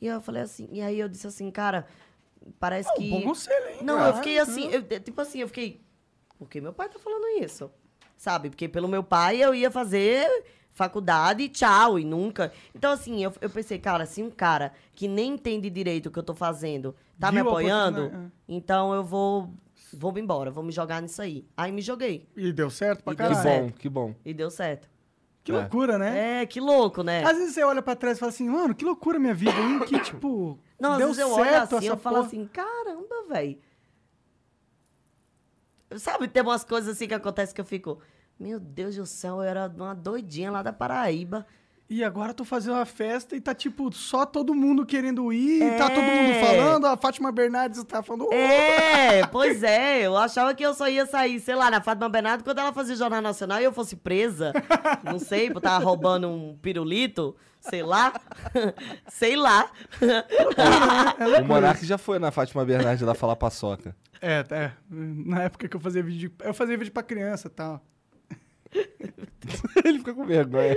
E 0.00 0.06
eu 0.06 0.20
falei 0.20 0.42
assim, 0.42 0.66
e 0.72 0.80
aí 0.80 0.98
eu 0.98 1.08
disse 1.08 1.26
assim, 1.26 1.50
cara, 1.50 1.86
parece 2.58 2.90
que. 2.94 3.10
Bom 3.10 3.22
conselho, 3.22 3.68
hein? 3.68 3.78
Não, 3.82 3.96
cara? 3.96 4.08
eu 4.08 4.14
fiquei 4.14 4.38
assim, 4.38 4.70
eu- 4.72 5.00
tipo 5.00 5.20
assim, 5.20 5.40
eu 5.40 5.48
fiquei. 5.48 5.82
Por 6.38 6.48
que 6.48 6.60
meu 6.60 6.72
pai 6.72 6.88
tá 6.88 6.98
falando 6.98 7.44
isso? 7.44 7.70
Sabe? 8.16 8.48
Porque 8.48 8.66
pelo 8.68 8.88
meu 8.88 9.02
pai 9.02 9.42
eu 9.42 9.54
ia 9.54 9.70
fazer 9.70 10.26
faculdade 10.78 11.42
e 11.42 11.48
tchau, 11.48 11.98
e 11.98 12.04
nunca. 12.04 12.50
Então, 12.74 12.92
assim, 12.92 13.22
eu, 13.22 13.32
eu 13.40 13.50
pensei, 13.50 13.78
cara, 13.78 14.06
se 14.06 14.22
um 14.22 14.30
cara 14.30 14.72
que 14.94 15.06
nem 15.08 15.32
entende 15.34 15.68
direito 15.68 16.06
o 16.06 16.10
que 16.10 16.18
eu 16.18 16.22
tô 16.22 16.34
fazendo 16.34 16.94
tá 17.18 17.30
me 17.30 17.40
Viu 17.42 17.48
a 17.48 17.52
apoiando, 17.52 17.98
oportunidade, 18.00 18.32
então 18.48 18.94
eu 18.94 19.04
vou. 19.04 19.50
Vou 19.92 20.12
me 20.12 20.20
embora, 20.20 20.50
vou 20.50 20.62
me 20.62 20.70
jogar 20.70 21.00
nisso 21.02 21.20
aí. 21.22 21.46
Aí 21.56 21.72
me 21.72 21.80
joguei. 21.80 22.28
E 22.36 22.52
deu 22.52 22.68
certo 22.70 23.02
pra 23.02 23.12
E 23.12 23.16
deu 23.16 23.28
Que 23.28 23.34
caralho. 23.34 23.64
bom, 23.66 23.72
que 23.72 23.88
bom. 23.88 24.14
E 24.24 24.34
deu 24.34 24.50
certo. 24.50 24.88
Que 25.42 25.50
É. 25.50 25.54
loucura, 25.54 25.96
né? 25.98 26.42
É, 26.42 26.46
que 26.46 26.60
louco, 26.60 27.02
né? 27.02 27.24
Às 27.24 27.38
vezes 27.38 27.54
você 27.54 27.64
olha 27.64 27.80
pra 27.80 27.96
trás 27.96 28.18
e 28.18 28.20
fala 28.20 28.30
assim, 28.30 28.48
mano, 28.50 28.74
que 28.74 28.84
loucura 28.84 29.18
minha 29.18 29.32
vida, 29.34 29.58
hein? 29.58 29.80
Que, 29.86 29.98
tipo, 30.00 30.58
Não, 30.78 30.92
às 30.92 30.98
deu 30.98 31.06
vezes 31.08 31.22
eu 31.22 31.28
certo 31.28 31.40
olho 31.40 31.56
assim, 31.62 31.76
essa 31.76 31.86
eu 31.86 31.96
falo 31.96 32.16
porra. 32.16 32.26
assim, 32.28 32.46
caramba, 32.52 33.24
velho. 33.30 33.58
Sabe, 35.96 36.28
tem 36.28 36.42
umas 36.42 36.64
coisas 36.64 36.94
assim 36.94 37.08
que 37.08 37.14
acontecem 37.14 37.54
que 37.54 37.60
eu 37.60 37.64
fico, 37.64 37.98
meu 38.38 38.58
Deus 38.60 38.96
do 38.96 39.06
céu, 39.06 39.36
eu 39.36 39.42
era 39.42 39.72
uma 39.76 39.94
doidinha 39.94 40.50
lá 40.50 40.62
da 40.62 40.72
Paraíba. 40.72 41.46
E 41.90 42.04
agora 42.04 42.32
eu 42.32 42.34
tô 42.34 42.44
fazendo 42.44 42.74
uma 42.74 42.84
festa 42.84 43.34
e 43.34 43.40
tá, 43.40 43.54
tipo, 43.54 43.90
só 43.94 44.26
todo 44.26 44.54
mundo 44.54 44.84
querendo 44.84 45.32
ir, 45.32 45.62
e 45.62 45.78
tá 45.78 45.88
todo 45.88 46.00
É. 46.04 46.22
mundo 46.22 46.46
falando, 46.46 46.84
a 46.86 46.98
Fátima 46.98 47.32
Bernardes 47.32 47.82
tá 47.84 48.02
falando... 48.02 48.26
"Oh". 48.28 48.34
É, 48.34 49.26
pois 49.32 49.62
é. 49.62 50.02
Eu 50.02 50.14
achava 50.14 50.52
que 50.54 50.62
eu 50.62 50.74
só 50.74 50.86
ia 50.86 51.06
sair, 51.06 51.40
sei 51.40 51.54
lá, 51.54 51.70
na 51.70 51.80
Fátima 51.80 52.06
Bernardo 52.10 52.44
quando 52.44 52.58
ela 52.58 52.74
fazia 52.74 52.94
Jornal 52.94 53.22
Nacional 53.22 53.58
e 53.58 53.64
eu 53.64 53.72
fosse 53.72 53.96
presa. 53.96 54.52
Não 55.02 55.18
sei, 55.18 55.50
por 55.50 55.58
estar 55.60 55.78
roubando 55.78 56.28
um 56.28 56.58
pirulito. 56.60 57.34
Sei 57.58 57.82
lá. 57.82 58.12
sei 59.08 59.34
lá. 59.34 59.70
O 61.40 61.44
Monark 61.46 61.84
já 61.86 61.96
foi 61.98 62.18
na 62.18 62.30
Fátima 62.30 62.64
Bernardes 62.66 63.04
lá 63.04 63.14
falar 63.14 63.34
paçoca. 63.34 63.96
É, 64.20 64.44
é. 64.50 64.72
Na 64.90 65.44
época 65.44 65.66
que 65.66 65.74
eu 65.76 65.80
fazia 65.80 66.02
vídeo... 66.02 66.30
Eu 66.40 66.52
fazia 66.52 66.76
vídeo 66.76 66.92
pra 66.92 67.02
criança 67.02 67.48
e 67.48 67.50
tal. 67.50 67.82
Ele 69.84 69.98
fica 69.98 70.14
com 70.14 70.24
vergonha. 70.24 70.76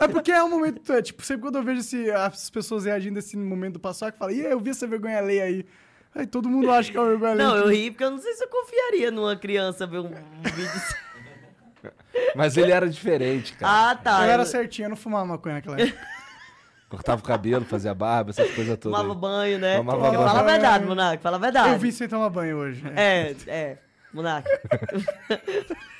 É 0.00 0.08
porque 0.08 0.32
é 0.32 0.42
um 0.42 0.50
momento... 0.50 0.92
É, 0.92 1.02
tipo, 1.02 1.24
sempre 1.24 1.42
quando 1.42 1.56
eu 1.56 1.62
vejo 1.62 1.80
esse, 1.80 2.10
as 2.10 2.50
pessoas 2.50 2.84
reagindo 2.84 3.14
desse 3.14 3.36
momento 3.36 3.74
do 3.74 3.80
paçoca, 3.80 4.14
eu 4.14 4.18
falo, 4.18 4.32
ih, 4.32 4.44
eu 4.44 4.60
vi 4.60 4.70
essa 4.70 4.86
vergonha 4.86 5.18
alheia 5.18 5.44
aí. 5.44 5.66
Aí 6.14 6.26
todo 6.26 6.48
mundo 6.48 6.70
acha 6.70 6.90
que 6.90 6.96
é 6.96 7.00
uma 7.00 7.10
vergonha 7.10 7.32
alheia. 7.32 7.48
Não, 7.48 7.56
eu 7.56 7.68
ri 7.68 7.90
porque 7.90 8.04
eu 8.04 8.10
não 8.10 8.18
sei 8.18 8.32
se 8.34 8.44
eu 8.44 8.48
confiaria 8.48 9.10
numa 9.10 9.36
criança 9.36 9.86
ver 9.86 9.98
um 9.98 10.08
vídeo. 10.08 10.70
assim. 10.74 10.94
Mas 12.34 12.56
ele 12.56 12.72
era 12.72 12.88
diferente, 12.88 13.52
cara. 13.54 13.90
Ah, 13.90 13.94
tá. 13.94 14.24
Eu 14.24 14.30
era 14.30 14.44
certinho, 14.46 14.86
eu 14.86 14.90
não 14.90 14.96
fumava 14.96 15.26
maconha 15.26 15.56
naquela 15.56 15.80
época. 15.80 16.16
Cortava 16.88 17.20
o 17.20 17.24
cabelo, 17.24 17.64
fazia 17.64 17.92
barba, 17.94 18.30
essas 18.30 18.50
coisas 18.52 18.78
todas. 18.78 18.96
tomava 18.98 19.12
aí. 19.12 19.20
banho, 19.20 19.58
né? 19.58 19.76
Tomava 19.76 19.98
Porque 19.98 20.16
banho. 20.16 20.28
Fala 20.28 20.40
a 20.40 20.42
verdade, 20.44 20.84
Monark, 20.86 21.22
fala 21.22 21.36
a 21.36 21.40
verdade. 21.40 21.72
Eu 21.72 21.78
vim 21.78 21.90
sem 21.90 22.08
tomar 22.08 22.30
banho 22.30 22.56
hoje. 22.58 22.82
É, 22.94 23.34
é, 23.46 23.78
Monark. 24.12 24.48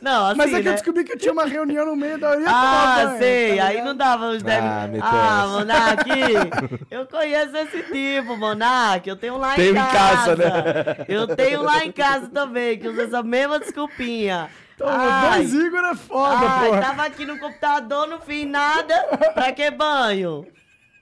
Não, 0.00 0.26
assim, 0.26 0.38
Mas 0.38 0.52
é 0.52 0.56
que 0.58 0.62
né? 0.62 0.70
eu 0.70 0.74
descobri 0.74 1.04
que 1.04 1.12
eu 1.12 1.18
tinha 1.18 1.32
uma 1.32 1.44
reunião 1.46 1.86
no 1.86 1.96
meio 1.96 2.18
da 2.18 2.30
hora. 2.30 2.40
eu 2.40 2.46
Ah, 2.48 3.02
banho, 3.06 3.18
sei. 3.18 3.56
tá 3.56 3.66
aí 3.66 3.82
não 3.82 3.96
dava 3.96 4.30
os 4.30 4.42
10 4.42 4.64
Ah, 4.64 4.86
minutos. 4.88 5.10
Ah. 5.12 5.46
Monark, 5.48 6.10
eu 6.90 7.06
conheço 7.06 7.56
esse 7.56 7.82
tipo, 7.84 8.36
Monark. 8.36 9.08
Eu 9.08 9.16
tenho 9.16 9.36
lá 9.38 9.54
Tenho 9.54 9.68
em 9.68 9.72
em 9.72 9.74
casa. 9.74 9.96
casa, 9.96 10.36
né? 10.36 10.96
Eu 11.08 11.26
tenho 11.36 11.62
lá 11.62 11.84
em 11.84 11.92
casa 11.92 12.28
também, 12.28 12.78
que 12.78 12.88
usa 12.88 13.04
essa 13.04 13.22
mesma 13.22 13.58
desculpinha. 13.58 14.48
Então, 14.74 14.88
Ai, 14.90 15.36
dois 15.38 15.54
Igor 15.54 15.84
é 15.84 15.94
foda, 15.94 16.36
ai, 16.48 16.66
porra. 16.68 16.80
tava 16.80 17.04
aqui 17.04 17.24
no 17.24 17.38
computador, 17.38 18.08
não 18.08 18.20
fiz 18.20 18.44
nada. 18.44 19.04
Pra 19.32 19.52
que 19.52 19.70
banho? 19.70 20.46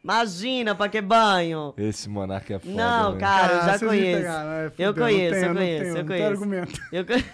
Imagina, 0.05 0.75
pra 0.75 0.89
que 0.89 1.01
banho? 1.01 1.73
Esse 1.79 2.09
Monark 2.09 2.53
é 2.53 2.59
foda. 2.59 2.75
Não, 2.75 3.13
né? 3.13 3.21
cara, 3.21 3.53
eu 3.55 3.59
Ah, 3.61 3.65
já 3.67 3.73
me 3.73 3.79
conheço. 3.79 4.19
pegaram, 4.21 4.51
é, 4.53 4.67
eu 4.67 4.71
fudeu, 4.73 4.87
não 4.87 4.95
conheço, 5.03 5.35
tenho, 5.35 5.47
eu 5.47 5.55
conheço, 5.55 5.85
tenho, 5.85 5.97
eu 5.99 6.07
conheço. 6.07 6.27
argumento. 6.27 6.81
Eu 6.93 7.07
conheço. 7.07 7.25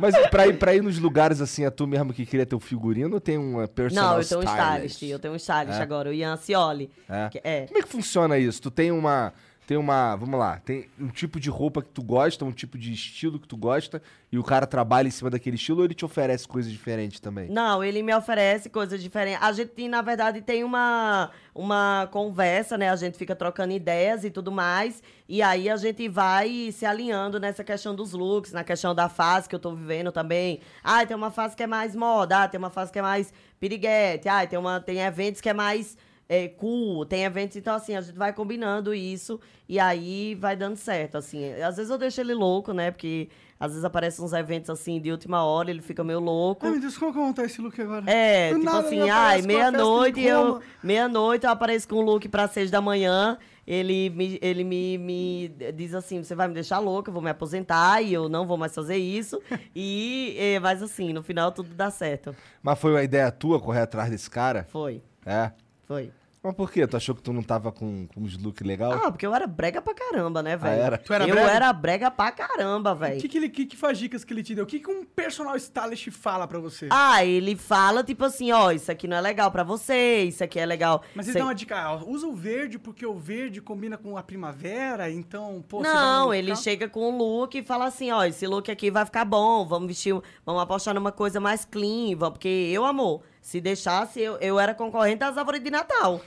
Mas 0.00 0.16
pra 0.28 0.46
ir, 0.46 0.58
pra 0.58 0.74
ir 0.74 0.82
nos 0.82 0.98
lugares 0.98 1.40
assim, 1.40 1.64
é 1.64 1.70
tu 1.70 1.86
mesmo 1.86 2.12
que 2.12 2.24
cria 2.24 2.46
teu 2.46 2.60
figurino 2.60 3.14
ou 3.14 3.20
tem 3.20 3.36
uma 3.38 3.66
personal 3.66 4.12
Não, 4.14 4.20
eu 4.20 4.26
tenho 4.26 4.40
um 4.40 4.44
stylist? 4.44 4.94
stylist. 4.94 5.02
Eu 5.12 5.18
tenho 5.18 5.34
um 5.34 5.36
stylist 5.36 5.78
É? 5.78 5.82
agora, 5.82 6.10
o 6.10 6.12
Ian 6.12 6.36
Cioli. 6.36 6.90
É. 7.08 7.30
é. 7.42 7.66
Como 7.66 7.78
é 7.78 7.82
que 7.82 7.88
funciona 7.88 8.38
isso? 8.38 8.62
Tu 8.62 8.70
tem 8.70 8.90
uma. 8.92 9.32
Tem 9.68 9.76
uma. 9.76 10.16
Vamos 10.16 10.40
lá. 10.40 10.58
Tem 10.64 10.88
um 10.98 11.08
tipo 11.08 11.38
de 11.38 11.50
roupa 11.50 11.82
que 11.82 11.90
tu 11.90 12.02
gosta, 12.02 12.42
um 12.42 12.50
tipo 12.50 12.78
de 12.78 12.90
estilo 12.90 13.38
que 13.38 13.46
tu 13.46 13.54
gosta, 13.54 14.00
e 14.32 14.38
o 14.38 14.42
cara 14.42 14.66
trabalha 14.66 15.08
em 15.08 15.10
cima 15.10 15.28
daquele 15.28 15.56
estilo 15.56 15.80
ou 15.80 15.84
ele 15.84 15.92
te 15.92 16.06
oferece 16.06 16.48
coisas 16.48 16.72
diferentes 16.72 17.20
também? 17.20 17.50
Não, 17.50 17.84
ele 17.84 18.02
me 18.02 18.14
oferece 18.16 18.70
coisas 18.70 19.02
diferentes. 19.02 19.42
A 19.42 19.52
gente, 19.52 19.86
na 19.86 20.00
verdade, 20.00 20.40
tem 20.40 20.64
uma, 20.64 21.30
uma 21.54 22.08
conversa, 22.10 22.78
né? 22.78 22.88
A 22.88 22.96
gente 22.96 23.18
fica 23.18 23.36
trocando 23.36 23.74
ideias 23.74 24.24
e 24.24 24.30
tudo 24.30 24.50
mais. 24.50 25.02
E 25.28 25.42
aí 25.42 25.68
a 25.68 25.76
gente 25.76 26.08
vai 26.08 26.72
se 26.72 26.86
alinhando 26.86 27.38
nessa 27.38 27.62
questão 27.62 27.94
dos 27.94 28.14
looks, 28.14 28.52
na 28.52 28.64
questão 28.64 28.94
da 28.94 29.10
fase 29.10 29.50
que 29.50 29.54
eu 29.54 29.60
tô 29.60 29.74
vivendo 29.74 30.10
também. 30.10 30.60
Ah, 30.82 31.04
tem 31.04 31.14
uma 31.14 31.30
fase 31.30 31.54
que 31.54 31.62
é 31.62 31.66
mais 31.66 31.94
moda, 31.94 32.44
ah, 32.44 32.48
tem 32.48 32.56
uma 32.56 32.70
fase 32.70 32.90
que 32.90 33.00
é 33.00 33.02
mais 33.02 33.34
piriguete, 33.60 34.30
ah, 34.30 34.46
tem, 34.46 34.58
uma, 34.58 34.80
tem 34.80 35.00
eventos 35.00 35.42
que 35.42 35.48
é 35.50 35.52
mais 35.52 35.94
é, 36.28 36.46
cool, 36.48 37.06
tem 37.06 37.24
eventos, 37.24 37.56
então 37.56 37.74
assim, 37.74 37.96
a 37.96 38.00
gente 38.02 38.16
vai 38.16 38.32
combinando 38.34 38.94
isso 38.94 39.40
e 39.68 39.80
aí 39.80 40.34
vai 40.34 40.54
dando 40.54 40.76
certo, 40.76 41.16
assim. 41.16 41.52
Às 41.54 41.76
vezes 41.76 41.90
eu 41.90 41.96
deixo 41.96 42.20
ele 42.20 42.34
louco, 42.34 42.72
né? 42.72 42.90
Porque 42.90 43.30
às 43.58 43.70
vezes 43.72 43.84
aparecem 43.84 44.24
uns 44.24 44.32
eventos 44.34 44.68
assim 44.68 45.00
de 45.00 45.10
última 45.10 45.42
hora, 45.42 45.70
ele 45.70 45.80
fica 45.80 46.04
meio 46.04 46.20
louco. 46.20 46.66
Ai, 46.66 46.72
meu 46.72 46.80
Deus, 46.80 46.98
como 46.98 47.12
que 47.12 47.18
eu 47.18 47.22
vou 47.22 47.28
montar 47.28 47.44
esse 47.44 47.60
look 47.62 47.80
agora? 47.80 48.08
É, 48.10 48.50
Do 48.52 48.60
tipo 48.60 48.70
nada 48.70 48.86
assim, 48.86 49.00
me 49.00 49.10
ai, 49.10 49.42
meia-noite 49.42 50.22
eu, 50.22 50.60
meia-noite 50.82 51.46
eu 51.46 51.50
apareço 51.50 51.88
com 51.88 51.96
um 51.96 52.02
look 52.02 52.28
pra 52.28 52.46
seis 52.46 52.70
da 52.70 52.80
manhã. 52.80 53.38
Ele, 53.66 54.08
me, 54.08 54.38
ele 54.40 54.64
me, 54.64 54.96
me 54.96 55.48
diz 55.74 55.92
assim: 55.94 56.22
você 56.22 56.34
vai 56.34 56.48
me 56.48 56.54
deixar 56.54 56.78
louca, 56.78 57.10
eu 57.10 57.12
vou 57.12 57.22
me 57.22 57.28
aposentar 57.28 58.00
e 58.00 58.14
eu 58.14 58.26
não 58.26 58.46
vou 58.46 58.56
mais 58.56 58.74
fazer 58.74 58.96
isso. 58.96 59.42
e, 59.76 60.34
eh, 60.38 60.58
mas 60.58 60.82
assim, 60.82 61.12
no 61.12 61.22
final 61.22 61.52
tudo 61.52 61.74
dá 61.74 61.90
certo. 61.90 62.34
Mas 62.62 62.78
foi 62.78 62.92
uma 62.92 63.02
ideia 63.02 63.30
tua 63.30 63.60
correr 63.60 63.80
atrás 63.80 64.08
desse 64.10 64.30
cara? 64.30 64.66
Foi, 64.70 65.02
É. 65.26 65.52
foi. 65.88 66.12
Mas 66.40 66.54
por 66.54 66.70
quê? 66.70 66.86
Tu 66.86 66.96
achou 66.96 67.16
que 67.16 67.20
tu 67.20 67.32
não 67.32 67.42
tava 67.42 67.72
com, 67.72 68.06
com 68.06 68.20
uns 68.20 68.38
look 68.38 68.62
legal? 68.62 68.92
Ah, 68.92 69.10
porque 69.10 69.26
eu 69.26 69.34
era 69.34 69.44
brega 69.44 69.82
pra 69.82 69.92
caramba, 69.92 70.40
né, 70.40 70.56
velho? 70.56 70.80
era? 70.82 70.96
Tu 70.96 71.12
era 71.12 71.26
eu 71.26 71.34
brega? 71.34 71.50
era 71.50 71.72
brega 71.72 72.10
pra 72.12 72.30
caramba, 72.30 72.92
O 72.92 72.94
velho. 72.94 73.20
que, 73.20 73.26
que, 73.28 73.38
ele, 73.38 73.48
que, 73.48 73.66
que 73.66 73.76
faz 73.76 73.98
dicas 73.98 74.22
que 74.22 74.32
ele 74.32 74.44
te 74.44 74.54
deu? 74.54 74.62
O 74.62 74.66
que, 74.66 74.78
que 74.78 74.88
um 74.88 75.04
personal 75.04 75.56
stylist 75.56 76.10
fala 76.12 76.46
pra 76.46 76.60
você? 76.60 76.86
Ah, 76.92 77.24
ele 77.24 77.56
fala 77.56 78.04
tipo 78.04 78.24
assim: 78.24 78.52
ó, 78.52 78.70
isso 78.70 78.90
aqui 78.90 79.08
não 79.08 79.16
é 79.16 79.20
legal 79.20 79.50
pra 79.50 79.64
você, 79.64 80.22
isso 80.22 80.44
aqui 80.44 80.60
é 80.60 80.64
legal. 80.64 81.02
Mas 81.12 81.26
ele 81.26 81.40
dá 81.40 81.44
uma 81.44 81.54
dica, 81.56 81.76
ah, 81.76 81.96
usa 82.04 82.28
o 82.28 82.34
verde 82.36 82.78
porque 82.78 83.04
o 83.04 83.18
verde 83.18 83.60
combina 83.60 83.98
com 83.98 84.16
a 84.16 84.22
primavera, 84.22 85.10
então, 85.10 85.62
pô, 85.68 85.78
você 85.78 85.88
Não, 85.92 86.32
ele 86.32 86.54
chega 86.54 86.88
com 86.88 87.10
um 87.10 87.18
look 87.18 87.58
e 87.58 87.64
fala 87.64 87.86
assim, 87.86 88.12
ó, 88.12 88.22
esse 88.24 88.46
look 88.46 88.70
aqui 88.70 88.92
vai 88.92 89.04
ficar 89.04 89.24
bom, 89.24 89.66
vamos 89.66 89.88
vestir, 89.88 90.14
vamos 90.46 90.62
apostar 90.62 90.94
numa 90.94 91.10
coisa 91.10 91.40
mais 91.40 91.64
clean, 91.64 92.16
vamos- 92.16 92.34
porque 92.34 92.48
eu, 92.72 92.84
amor, 92.84 93.22
se 93.48 93.62
deixasse, 93.62 94.20
eu, 94.20 94.36
eu 94.40 94.60
era 94.60 94.74
concorrente 94.74 95.20
das 95.20 95.38
árvores 95.38 95.62
de 95.64 95.70
Natal. 95.70 96.20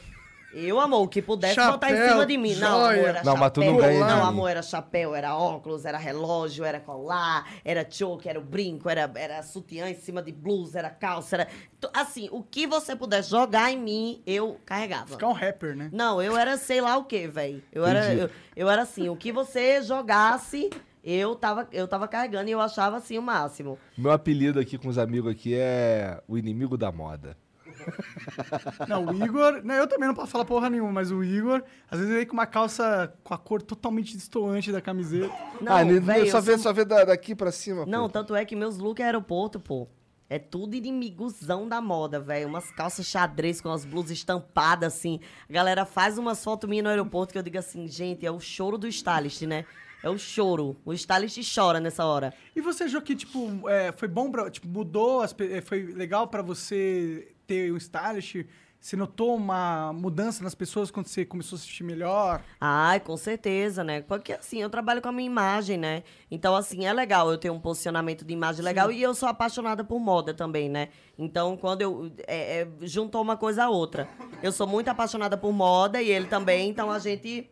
Eu, 0.52 0.80
amor, 0.80 1.04
o 1.04 1.08
que 1.08 1.22
pudesse 1.22 1.56
botar 1.56 1.92
em 1.92 1.96
Chapéu, 1.96 2.10
cima 2.10 2.26
de 2.26 2.36
mim. 2.36 2.56
Não, 2.56 2.68
amor, 2.80 2.96
joia. 2.96 3.08
era 3.10 3.24
Não, 3.24 3.34
não 3.36 3.44
chapéu. 3.44 3.78
ganha 3.78 4.00
Não, 4.00 4.08
de- 4.22 4.28
amor, 4.28 4.50
era 4.50 4.62
chapéu, 4.64 5.14
era 5.16 5.38
óculos, 5.38 5.86
era 5.86 6.00
relógio, 6.00 6.66
era 6.66 6.80
colar, 6.80 7.48
era 7.64 7.86
choke, 7.90 8.28
era 8.28 8.40
o 8.40 8.44
brinco, 8.44 8.90
era, 8.90 9.10
era 9.16 9.44
sutiã 9.44 9.88
em 9.88 9.94
cima 9.94 10.20
de 10.22 10.32
blusa, 10.32 10.80
era 10.80 10.90
calça, 10.90 11.36
era... 11.36 11.48
Assim, 11.94 12.28
o 12.32 12.42
que 12.42 12.66
você 12.66 12.96
pudesse 12.96 13.30
jogar 13.30 13.72
em 13.72 13.78
mim, 13.78 14.24
eu 14.26 14.60
carregava. 14.66 15.10
Ficar 15.12 15.28
um 15.28 15.32
rapper, 15.34 15.76
né? 15.76 15.90
Não, 15.94 16.20
eu 16.22 16.36
era 16.36 16.58
sei 16.58 16.82
lá 16.82 16.98
o 16.98 17.06
quê, 17.06 17.28
velho. 17.28 17.62
Eu 17.72 17.86
era, 17.86 18.14
eu, 18.16 18.30
eu 18.56 18.68
era 18.68 18.82
assim, 18.82 19.08
o 19.10 19.16
que 19.16 19.32
você 19.32 19.82
jogasse, 19.84 20.72
eu 21.04 21.36
tava, 21.36 21.68
eu 21.72 21.88
tava 21.88 22.08
carregando 22.08 22.50
e 22.50 22.52
eu 22.52 22.62
achava 22.62 22.98
assim 22.98 23.18
o 23.18 23.22
máximo. 23.22 23.78
Meu 23.98 24.12
apelido 24.12 24.60
aqui 24.60 24.78
com 24.78 24.88
os 24.88 24.98
amigos 24.98 25.32
aqui 25.32 25.54
é 25.56 26.22
o 26.28 26.38
inimigo 26.38 26.78
da 26.78 26.92
moda. 26.92 27.38
Não, 28.88 29.06
o 29.08 29.24
Igor. 29.26 29.62
Né, 29.64 29.80
eu 29.80 29.88
também 29.88 30.08
não 30.08 30.14
posso 30.16 30.32
falar 30.32 30.46
porra 30.46 30.70
nenhuma, 30.70 30.92
mas 30.92 31.12
o 31.12 31.24
Igor, 31.24 31.64
às 31.90 31.98
vezes 32.00 32.12
ele 32.12 32.20
vem 32.20 32.28
com 32.28 32.34
uma 32.34 32.46
calça 32.46 33.14
com 33.24 33.34
a 33.34 33.38
cor 33.38 33.62
totalmente 33.62 34.16
destoante 34.16 34.72
da 34.72 34.82
camiseta. 34.82 35.34
Não, 35.60 35.74
ah, 35.76 35.84
velho, 35.84 36.30
só 36.30 36.38
eu 36.38 36.42
vê, 36.42 36.52
sou- 36.54 36.60
só 36.64 36.74
vê 36.74 36.86
da- 36.86 37.06
daqui 37.06 37.34
pra 37.34 37.52
cima. 37.52 37.86
Não, 37.86 38.04
pô. 38.04 38.10
tanto 38.10 38.36
é 38.36 38.46
que 38.46 38.56
meus 38.56 38.78
looks 38.78 39.02
é 39.02 39.06
aeroporto, 39.08 39.60
pô. 39.60 39.88
É 40.30 40.40
tudo 40.40 40.76
inimigozão 40.76 41.68
da 41.68 41.82
moda, 41.82 42.20
velho. 42.20 42.48
Umas 42.48 42.72
calças 42.72 43.06
xadrez 43.06 43.60
com 43.60 43.70
as 43.70 43.84
blusas 43.84 44.12
estampadas, 44.12 44.94
assim. 44.94 45.20
A 45.50 45.52
galera 45.52 45.86
faz 45.86 46.18
umas 46.18 46.42
fotos 46.44 46.70
minhas 46.70 46.84
no 46.84 46.90
aeroporto 46.90 47.34
que 47.34 47.38
eu 47.40 47.44
digo 47.44 47.58
assim, 47.58 47.86
gente, 47.88 48.26
é 48.26 48.32
o 48.32 48.40
choro 48.40 48.78
do 48.78 48.88
stylist, 48.88 49.42
né? 49.42 49.66
É 50.04 50.10
o 50.10 50.18
choro. 50.18 50.78
O 50.84 50.94
stylist 50.94 51.40
chora 51.54 51.80
nessa 51.80 52.06
hora. 52.06 52.34
E 52.56 52.62
você 52.62 52.86
achou 52.86 53.02
que, 53.02 53.16
tipo, 53.16 53.68
é, 53.70 53.92
foi 53.92 54.08
bom 54.08 54.32
pra. 54.32 54.50
Tipo, 54.50 54.68
mudou, 54.68 55.22
as 55.22 55.36
é, 55.40 55.62
foi 55.62 55.84
legal 55.94 56.28
pra 56.28 56.42
você 56.42 57.34
ter 57.46 57.72
um 57.72 57.78
stylist? 57.78 58.46
Você 58.82 58.96
notou 58.96 59.36
uma 59.36 59.94
mudança 59.94 60.44
nas 60.44 60.56
pessoas 60.56 60.90
quando 60.90 61.06
você 61.06 61.24
começou 61.24 61.56
a 61.56 61.60
se 61.60 61.68
sentir 61.68 61.84
melhor? 61.84 62.42
Ai, 62.60 63.00
com 63.00 63.16
certeza, 63.16 63.84
né? 63.84 64.02
Porque 64.02 64.34
assim, 64.34 64.60
eu 64.60 64.72
trabalho 64.72 65.04
com 65.04 65.10
a 65.10 65.12
minha 65.12 65.28
imagem, 65.28 65.78
né? 65.78 66.02
Então, 66.32 66.56
assim, 66.56 66.88
é 66.88 66.92
legal 66.92 67.30
eu 67.30 67.38
ter 67.38 67.52
um 67.52 67.60
posicionamento 67.60 68.26
de 68.26 68.34
imagem 68.34 68.66
legal 68.66 68.92
e 68.92 69.00
eu 69.00 69.14
sou 69.14 69.30
apaixonada 69.30 69.84
por 69.84 70.00
moda 70.00 70.34
também, 70.34 70.68
né? 70.68 70.90
Então, 71.16 71.56
quando 71.56 71.84
eu. 71.84 72.12
É, 72.26 72.62
é, 72.62 72.68
juntou 72.82 73.22
uma 73.22 73.38
coisa 73.38 73.66
a 73.66 73.70
outra. 73.70 74.10
Eu 74.42 74.52
sou 74.52 74.66
muito 74.66 74.88
apaixonada 74.88 75.38
por 75.38 75.54
moda 75.54 76.02
e 76.02 76.10
ele 76.10 76.26
também, 76.26 76.68
então 76.68 76.90
a 76.90 76.98
gente. 76.98 77.52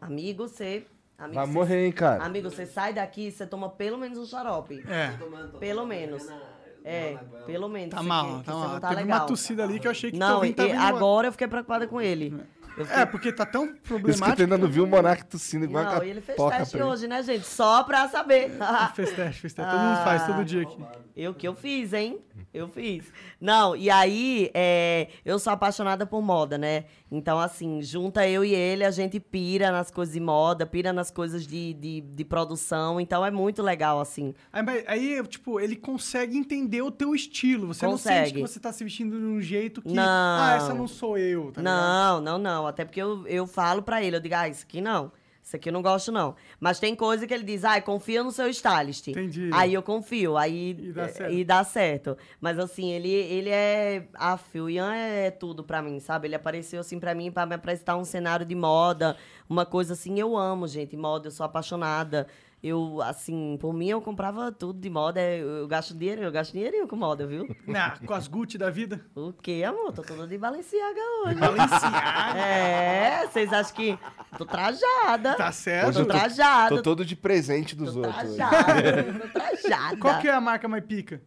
Amigo, 0.00 0.48
você. 0.48 0.86
Amigo, 1.22 1.34
Vai 1.34 1.46
morrer, 1.46 1.86
hein, 1.86 1.92
cara. 1.92 2.24
Amigo, 2.24 2.50
você 2.50 2.66
sai 2.66 2.92
daqui, 2.92 3.30
você 3.30 3.46
toma 3.46 3.68
pelo 3.68 3.96
menos 3.98 4.18
um 4.18 4.24
xarope. 4.26 4.84
É. 4.88 5.12
Pelo 5.58 5.86
menos. 5.86 6.26
É, 6.84 7.16
pelo 7.46 7.68
menos. 7.68 7.94
Tá 7.94 8.02
mal, 8.02 8.38
tá 8.38 8.42
que 8.42 8.50
mal. 8.50 8.80
tá 8.80 8.88
Teve 8.88 9.02
legal. 9.02 9.20
uma 9.20 9.26
tossida 9.26 9.62
ali 9.62 9.78
que 9.78 9.86
eu 9.86 9.90
achei 9.92 10.10
que 10.10 10.18
Não, 10.18 10.44
e- 10.44 10.52
tá 10.52 10.66
e 10.66 10.72
agora 10.72 11.28
eu 11.28 11.32
fiquei 11.32 11.46
preocupada 11.46 11.86
com 11.86 12.00
ele. 12.00 12.34
Eu 12.76 12.86
fiquei 12.86 13.02
É, 13.02 13.06
porque 13.06 13.30
tá 13.30 13.44
tão 13.44 13.66
Isso 13.66 13.74
que 13.74 13.80
problemático. 13.82 14.42
ainda 14.42 14.56
não 14.58 14.66
viu 14.66 14.84
o 14.84 14.86
Monark 14.86 15.24
tossindo 15.26 15.66
igual 15.66 15.84
Não, 15.84 15.92
uma 15.92 16.04
e 16.06 16.10
ele 16.10 16.22
fez 16.22 16.38
teste 16.38 16.82
hoje, 16.82 17.06
né, 17.06 17.22
gente? 17.22 17.46
Só 17.46 17.84
pra 17.84 18.08
saber. 18.08 18.50
Fez 18.94 19.12
teste, 19.12 19.40
fez 19.42 19.52
teste. 19.52 19.70
Todo 19.70 19.80
mundo 19.80 19.96
faz, 20.02 20.26
todo 20.26 20.42
dia 20.44 20.62
aqui. 20.62 20.78
Eu 21.14 21.34
que 21.34 21.46
eu 21.46 21.54
fiz, 21.54 21.92
hein? 21.92 22.18
Eu 22.52 22.66
fiz. 22.68 23.04
Não, 23.38 23.76
e 23.76 23.90
aí, 23.90 24.50
é, 24.54 25.08
eu 25.24 25.38
sou 25.38 25.52
apaixonada 25.52 26.06
por 26.06 26.22
moda, 26.22 26.56
né? 26.56 26.86
Então, 27.14 27.38
assim, 27.38 27.82
junta 27.82 28.26
eu 28.26 28.42
e 28.42 28.54
ele, 28.54 28.82
a 28.84 28.90
gente 28.90 29.20
pira 29.20 29.70
nas 29.70 29.90
coisas 29.90 30.14
de 30.14 30.20
moda, 30.20 30.64
pira 30.64 30.94
nas 30.94 31.10
coisas 31.10 31.46
de, 31.46 31.74
de, 31.74 32.00
de 32.00 32.24
produção. 32.24 32.98
Então, 32.98 33.22
é 33.24 33.30
muito 33.30 33.62
legal, 33.62 34.00
assim. 34.00 34.34
Aí, 34.50 34.64
aí, 34.86 35.22
tipo, 35.26 35.60
ele 35.60 35.76
consegue 35.76 36.38
entender 36.38 36.80
o 36.80 36.90
teu 36.90 37.14
estilo. 37.14 37.66
Você 37.66 37.84
não 37.84 37.98
sente 37.98 38.14
Consegue. 38.14 38.32
que 38.32 38.40
você 38.40 38.58
tá 38.58 38.72
se 38.72 38.82
vestindo 38.82 39.18
de 39.18 39.26
um 39.26 39.42
jeito 39.42 39.82
que. 39.82 39.92
Não. 39.92 40.02
Ah, 40.02 40.54
essa 40.56 40.72
não 40.72 40.88
sou 40.88 41.18
eu, 41.18 41.52
tá 41.52 41.60
ligado? 41.60 41.64
não, 41.64 42.20
não, 42.22 42.38
não. 42.38 42.66
Até 42.66 42.82
porque 42.82 43.02
eu, 43.02 43.26
eu 43.26 43.46
falo 43.46 43.82
pra 43.82 44.02
ele, 44.02 44.16
eu 44.16 44.20
digo, 44.20 44.34
ah, 44.34 44.48
isso 44.48 44.64
aqui 44.64 44.80
não. 44.80 45.12
Isso 45.52 45.56
aqui 45.58 45.68
eu 45.68 45.72
não 45.74 45.82
gosto, 45.82 46.10
não. 46.10 46.34
Mas 46.58 46.80
tem 46.80 46.96
coisa 46.96 47.26
que 47.26 47.34
ele 47.34 47.44
diz, 47.44 47.62
ah, 47.62 47.78
confia 47.78 48.24
no 48.24 48.32
seu 48.32 48.48
stylist. 48.48 49.08
Entendi. 49.08 49.50
Aí 49.52 49.74
eu 49.74 49.82
confio, 49.82 50.38
aí 50.38 50.70
E 50.70 50.92
dá 50.92 51.02
é, 51.02 51.08
certo. 51.08 51.32
e 51.34 51.44
dá 51.44 51.62
certo. 51.64 52.16
Mas 52.40 52.58
assim, 52.58 52.90
ele, 52.90 53.10
ele 53.10 53.50
é. 53.50 54.06
Aff, 54.14 54.58
o 54.58 54.70
Ian 54.70 54.94
é 54.94 55.30
tudo 55.30 55.62
pra 55.62 55.82
mim, 55.82 56.00
sabe? 56.00 56.26
Ele 56.26 56.34
apareceu 56.34 56.80
assim 56.80 56.98
pra 56.98 57.14
mim 57.14 57.30
pra 57.30 57.44
me 57.44 57.54
apresentar 57.54 57.98
um 57.98 58.04
cenário 58.04 58.46
de 58.46 58.54
moda, 58.54 59.14
uma 59.46 59.66
coisa 59.66 59.92
assim, 59.92 60.18
eu 60.18 60.38
amo, 60.38 60.66
gente, 60.66 60.96
moda, 60.96 61.26
eu 61.26 61.30
sou 61.30 61.44
apaixonada. 61.44 62.26
Eu, 62.62 63.02
assim, 63.02 63.56
por 63.60 63.74
mim 63.74 63.88
eu 63.88 64.00
comprava 64.00 64.52
tudo 64.52 64.78
de 64.78 64.88
moda. 64.88 65.20
Eu, 65.20 65.48
eu 65.48 65.66
gasto 65.66 65.94
dinheiro, 65.96 66.22
eu 66.22 66.30
gasto 66.30 66.52
dinheirinho 66.52 66.86
com 66.86 66.94
moda, 66.94 67.26
viu? 67.26 67.48
Ah, 67.74 67.98
com 68.06 68.14
as 68.14 68.28
Gucci 68.28 68.56
da 68.56 68.70
vida. 68.70 69.04
O 69.16 69.32
quê, 69.32 69.64
amor? 69.66 69.92
Tô 69.92 70.02
toda 70.02 70.28
de 70.28 70.38
Balenciaga 70.38 71.00
hoje. 71.24 71.34
Balenciaga. 71.40 72.38
É, 72.38 73.26
vocês 73.26 73.52
acham 73.52 73.74
que. 73.74 73.98
Tô 74.38 74.46
trajada. 74.46 75.34
Tá 75.34 75.50
certo. 75.50 75.88
Hoje 75.88 75.98
Tô 75.98 76.04
trajada. 76.06 76.76
tô 76.76 76.82
todo 76.82 77.04
de 77.04 77.16
presente 77.16 77.74
dos 77.74 77.94
Tô 77.94 77.98
outros. 78.02 78.24
hoje. 78.24 78.36
trajada. 78.36 79.12
Tô 79.12 79.28
trajada. 79.40 79.96
Qual 79.96 80.20
que 80.20 80.28
é 80.28 80.32
a 80.32 80.40
marca 80.40 80.68
mais 80.68 80.84
pica? 80.84 81.20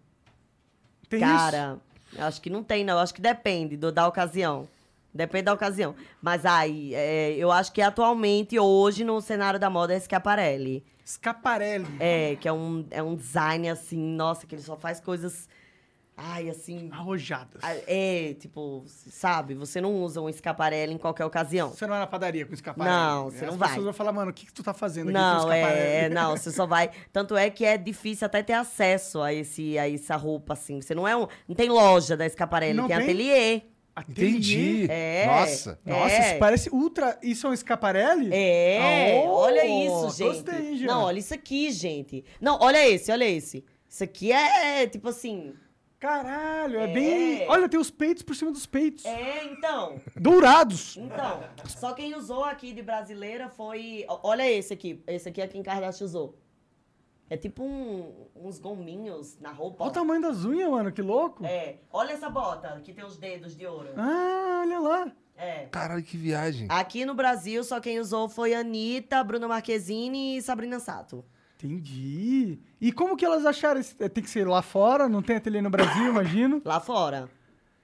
Tem 1.09 1.19
isso? 1.21 1.29
Cara, 1.29 1.77
acho 2.17 2.41
que 2.41 2.49
não 2.49 2.63
tem, 2.63 2.85
não. 2.85 2.97
Acho 2.97 3.13
que 3.13 3.21
depende 3.21 3.75
do, 3.75 3.91
da 3.91 4.07
ocasião. 4.07 4.69
Depende 5.13 5.43
da 5.43 5.53
ocasião. 5.53 5.95
Mas 6.21 6.45
aí, 6.45 6.95
é, 6.95 7.33
eu 7.35 7.51
acho 7.51 7.73
que 7.73 7.81
atualmente, 7.81 8.57
hoje, 8.57 9.03
no 9.03 9.19
cenário 9.19 9.59
da 9.59 9.69
moda, 9.69 9.93
é 9.93 9.99
Schiaparelli. 9.99 10.81
Scaparelli. 11.05 11.85
É, 11.99 12.35
que 12.35 12.47
é 12.47 12.53
um, 12.53 12.85
é 12.89 13.03
um 13.03 13.15
design, 13.15 13.69
assim, 13.69 13.97
nossa, 13.97 14.47
que 14.47 14.55
ele 14.55 14.61
só 14.61 14.75
faz 14.75 14.99
coisas... 14.99 15.47
Ai, 16.17 16.49
assim... 16.49 16.89
Arrojadas. 16.93 17.61
É, 17.85 18.33
tipo, 18.39 18.85
sabe? 18.87 19.53
Você 19.53 19.81
não 19.81 19.93
usa 20.01 20.21
um 20.21 20.31
Schiaparelli 20.31 20.93
em 20.93 20.97
qualquer 20.97 21.25
ocasião. 21.25 21.71
Você 21.71 21.85
não 21.85 21.91
vai 21.91 21.99
na 21.99 22.07
padaria 22.07 22.45
com 22.45 22.55
Scaparelli. 22.55 22.95
Não, 22.95 23.25
você 23.25 23.43
As 23.43 23.51
não 23.51 23.57
vai. 23.57 23.67
pessoas 23.67 23.83
vão 23.83 23.93
falar, 23.93 24.13
mano, 24.13 24.31
o 24.31 24.33
que, 24.33 24.45
que 24.45 24.53
tu 24.53 24.63
tá 24.63 24.73
fazendo 24.73 25.09
aqui 25.09 25.13
com 25.13 25.47
Não, 25.47 25.51
é, 25.51 26.07
não, 26.13 26.37
você 26.37 26.53
só 26.53 26.65
vai. 26.65 26.89
Tanto 27.11 27.35
é 27.35 27.49
que 27.49 27.65
é 27.65 27.77
difícil 27.77 28.25
até 28.25 28.41
ter 28.41 28.53
acesso 28.53 29.21
a 29.21 29.33
esse, 29.33 29.77
a 29.77 29.91
essa 29.91 30.15
roupa 30.15 30.53
assim. 30.53 30.79
Você 30.79 30.95
não 30.95 31.05
é 31.05 31.17
um, 31.17 31.27
não 31.49 31.55
tem 31.55 31.67
loja 31.67 32.15
da 32.15 32.25
Escaparelli, 32.25 32.73
Não 32.77 32.87
tem, 32.87 32.95
tem? 32.95 33.03
ateliê. 33.03 33.61
Entendi. 34.09 34.87
É. 34.89 35.25
Nossa. 35.25 35.79
Nossa, 35.85 36.13
É. 36.15 36.29
isso 36.31 36.39
parece 36.39 36.69
ultra... 36.69 37.17
Isso 37.23 37.47
é 37.47 37.49
um 37.49 37.55
Scaparelli? 37.55 38.29
É, 38.33 38.79
Ah, 39.21 39.21
oh, 39.25 39.29
olha 39.35 39.65
isso, 39.65 40.17
gente. 40.17 40.27
Gostei, 40.27 40.75
Jean? 40.77 40.87
Não, 40.87 41.03
olha 41.03 41.19
isso 41.19 41.33
aqui, 41.33 41.71
gente. 41.71 42.23
Não, 42.41 42.57
olha 42.61 42.87
esse, 42.87 43.11
olha 43.11 43.25
esse. 43.25 43.63
Isso 43.89 44.03
aqui 44.03 44.31
é, 44.31 44.85
tipo 44.87 45.07
assim. 45.09 45.53
Caralho, 45.97 46.79
é, 46.79 46.83
É. 46.83 46.93
bem... 46.93 47.45
Olha, 47.47 47.69
tem 47.69 47.79
os 47.79 47.89
peitos 47.89 48.21
por 48.21 48.35
cima 48.35 48.51
dos 48.51 48.65
peitos. 48.65 49.05
É, 49.05 49.45
então. 49.45 49.99
Dourados. 50.15 50.97
Então, 50.97 51.41
só 51.65 51.93
quem 51.93 52.13
usou 52.15 52.43
aqui 52.43 52.73
de 52.73 52.81
brasileira 52.81 53.49
foi. 53.49 54.05
Olha 54.21 54.49
esse 54.51 54.73
aqui. 54.73 55.01
Esse 55.07 55.29
aqui 55.29 55.41
é 55.41 55.47
quem 55.47 55.63
Kardashian 55.63 56.05
usou. 56.05 56.37
É 57.29 57.35
tipo 57.35 57.63
um- 57.63 58.27
uns 58.35 58.59
gominhos 58.59 59.37
na 59.39 59.51
roupa. 59.51 59.83
Olha 59.83 59.89
o 59.89 59.93
tamanho 59.93 60.21
das 60.21 60.45
unhas, 60.45 60.69
mano, 60.69 60.91
que 60.91 61.01
louco. 61.01 61.43
É, 61.45 61.77
olha 61.91 62.11
essa 62.13 62.29
bota 62.29 62.79
que 62.83 62.93
tem 62.93 63.03
os 63.03 63.17
dedos 63.17 63.55
de 63.57 63.65
ouro. 63.65 63.89
Ah, 63.97 64.59
olha 64.61 64.79
lá. 64.79 65.11
É. 65.35 65.65
Caralho, 65.65 66.03
que 66.03 66.15
viagem. 66.17 66.67
Aqui 66.69 67.03
no 67.05 67.13
Brasil, 67.15 67.63
só 67.63 67.79
quem 67.79 67.99
usou 67.99 68.29
foi 68.29 68.53
Anitta, 68.53 69.23
Bruna 69.23 69.47
Marquezine 69.47 70.37
e 70.37 70.41
Sabrina 70.41 70.79
Sato. 70.79 71.25
Entendi. 71.57 72.59
E 72.79 72.91
como 72.91 73.17
que 73.17 73.25
elas 73.25 73.45
acharam? 73.45 73.79
esse- 73.79 73.95
Tem 73.95 74.23
que 74.23 74.29
ser 74.29 74.47
lá 74.47 74.61
fora, 74.61 75.09
não 75.09 75.21
tem 75.21 75.35
ateliê 75.37 75.61
no 75.61 75.69
Brasil, 75.69 76.07
imagino. 76.09 76.61
Lá 76.63 76.79
fora. 76.79 77.27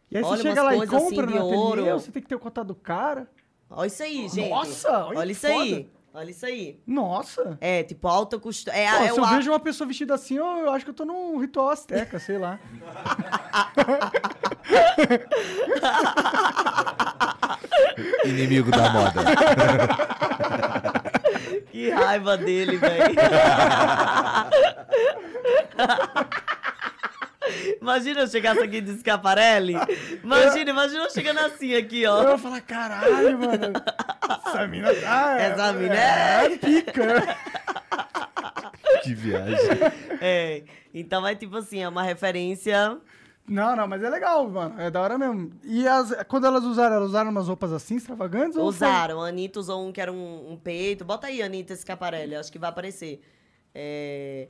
E 0.09 0.17
aí 0.17 0.23
Olha 0.23 0.37
você 0.37 0.43
chega 0.43 0.61
lá 0.63 0.75
e 0.75 0.77
assim 0.83 0.87
compra 0.87 1.25
de 1.27 1.33
no 1.33 1.39
ateliê, 1.39 1.57
ouro. 1.57 1.99
você 1.99 2.11
tem 2.11 2.21
que 2.21 2.27
ter 2.29 2.35
o 2.35 2.39
contato 2.39 2.67
do 2.67 2.75
cara. 2.75 3.27
Olha 3.69 3.87
isso 3.87 4.03
aí, 4.03 4.27
gente. 4.29 4.49
Nossa, 4.49 5.05
olha 5.07 5.19
olha 5.19 5.31
isso 5.31 5.47
aí. 5.47 5.89
Olha 6.13 6.29
isso 6.31 6.45
aí. 6.45 6.77
Nossa. 6.85 7.57
É, 7.61 7.83
tipo, 7.83 8.05
alta 8.07 8.37
costura. 8.37 8.75
É, 8.75 8.89
Pô, 8.91 9.03
é 9.03 9.11
se 9.13 9.17
eu 9.19 9.23
a- 9.25 9.29
vejo 9.35 9.49
uma 9.51 9.59
pessoa 9.59 9.87
vestida 9.87 10.13
assim, 10.13 10.35
eu, 10.35 10.45
eu 10.45 10.69
acho 10.71 10.83
que 10.83 10.91
eu 10.91 10.95
tô 10.95 11.05
num 11.05 11.37
ritual 11.39 11.69
asteca, 11.69 12.19
sei 12.19 12.37
lá. 12.37 12.59
Inimigo 18.25 18.71
da 18.71 18.89
moda. 18.89 19.21
Que 21.71 21.89
raiva 21.89 22.37
dele, 22.37 22.77
velho. 22.77 23.15
Imagina 27.81 28.21
eu 28.21 28.27
chegasse 28.27 28.59
aqui 28.61 28.81
de 28.81 28.97
Scaparelli. 28.99 29.75
Imagina, 30.23 30.69
imagina 30.69 31.03
eu 31.05 31.09
chegando 31.09 31.39
assim 31.39 31.73
aqui, 31.75 32.03
Eu 32.03 32.11
ó. 32.11 32.23
vou 32.29 32.37
falar, 32.37 32.61
caralho, 32.61 33.37
mano. 33.39 33.73
Essa 34.47 34.67
mina 34.67 34.93
tá. 34.95 35.37
Essa 35.39 35.73
mina 35.73 35.95
é. 35.95 36.45
é- 36.45 36.57
pica. 36.57 37.37
que 39.03 39.13
viagem. 39.15 39.57
É. 40.21 40.63
Então 40.93 41.25
é 41.25 41.33
tipo 41.35 41.57
assim, 41.57 41.81
é 41.81 41.87
uma 41.89 42.03
referência. 42.03 42.97
Não, 43.47 43.75
não, 43.75 43.87
mas 43.87 44.03
é 44.03 44.09
legal, 44.09 44.47
mano. 44.47 44.79
É 44.79 44.89
da 44.91 45.01
hora 45.01 45.17
mesmo. 45.17 45.51
E 45.63 45.87
as, 45.87 46.13
quando 46.27 46.45
elas 46.45 46.63
usaram, 46.63 46.95
elas 46.97 47.09
usaram 47.09 47.31
umas 47.31 47.47
roupas 47.47 47.73
assim, 47.73 47.95
extravagantes? 47.95 48.53
foi- 48.55 48.63
Usaram. 48.63 49.19
A 49.21 49.27
Anitta 49.29 49.59
usou 49.59 49.85
um 49.85 49.91
que 49.91 49.99
era 49.99 50.11
um, 50.13 50.51
um 50.51 50.57
peito. 50.57 51.03
Bota 51.03 51.27
aí, 51.27 51.41
Anitta 51.41 51.75
Scaparelli, 51.75 52.35
acho 52.35 52.51
que 52.51 52.59
vai 52.59 52.69
aparecer. 52.69 53.19
É, 53.73 54.47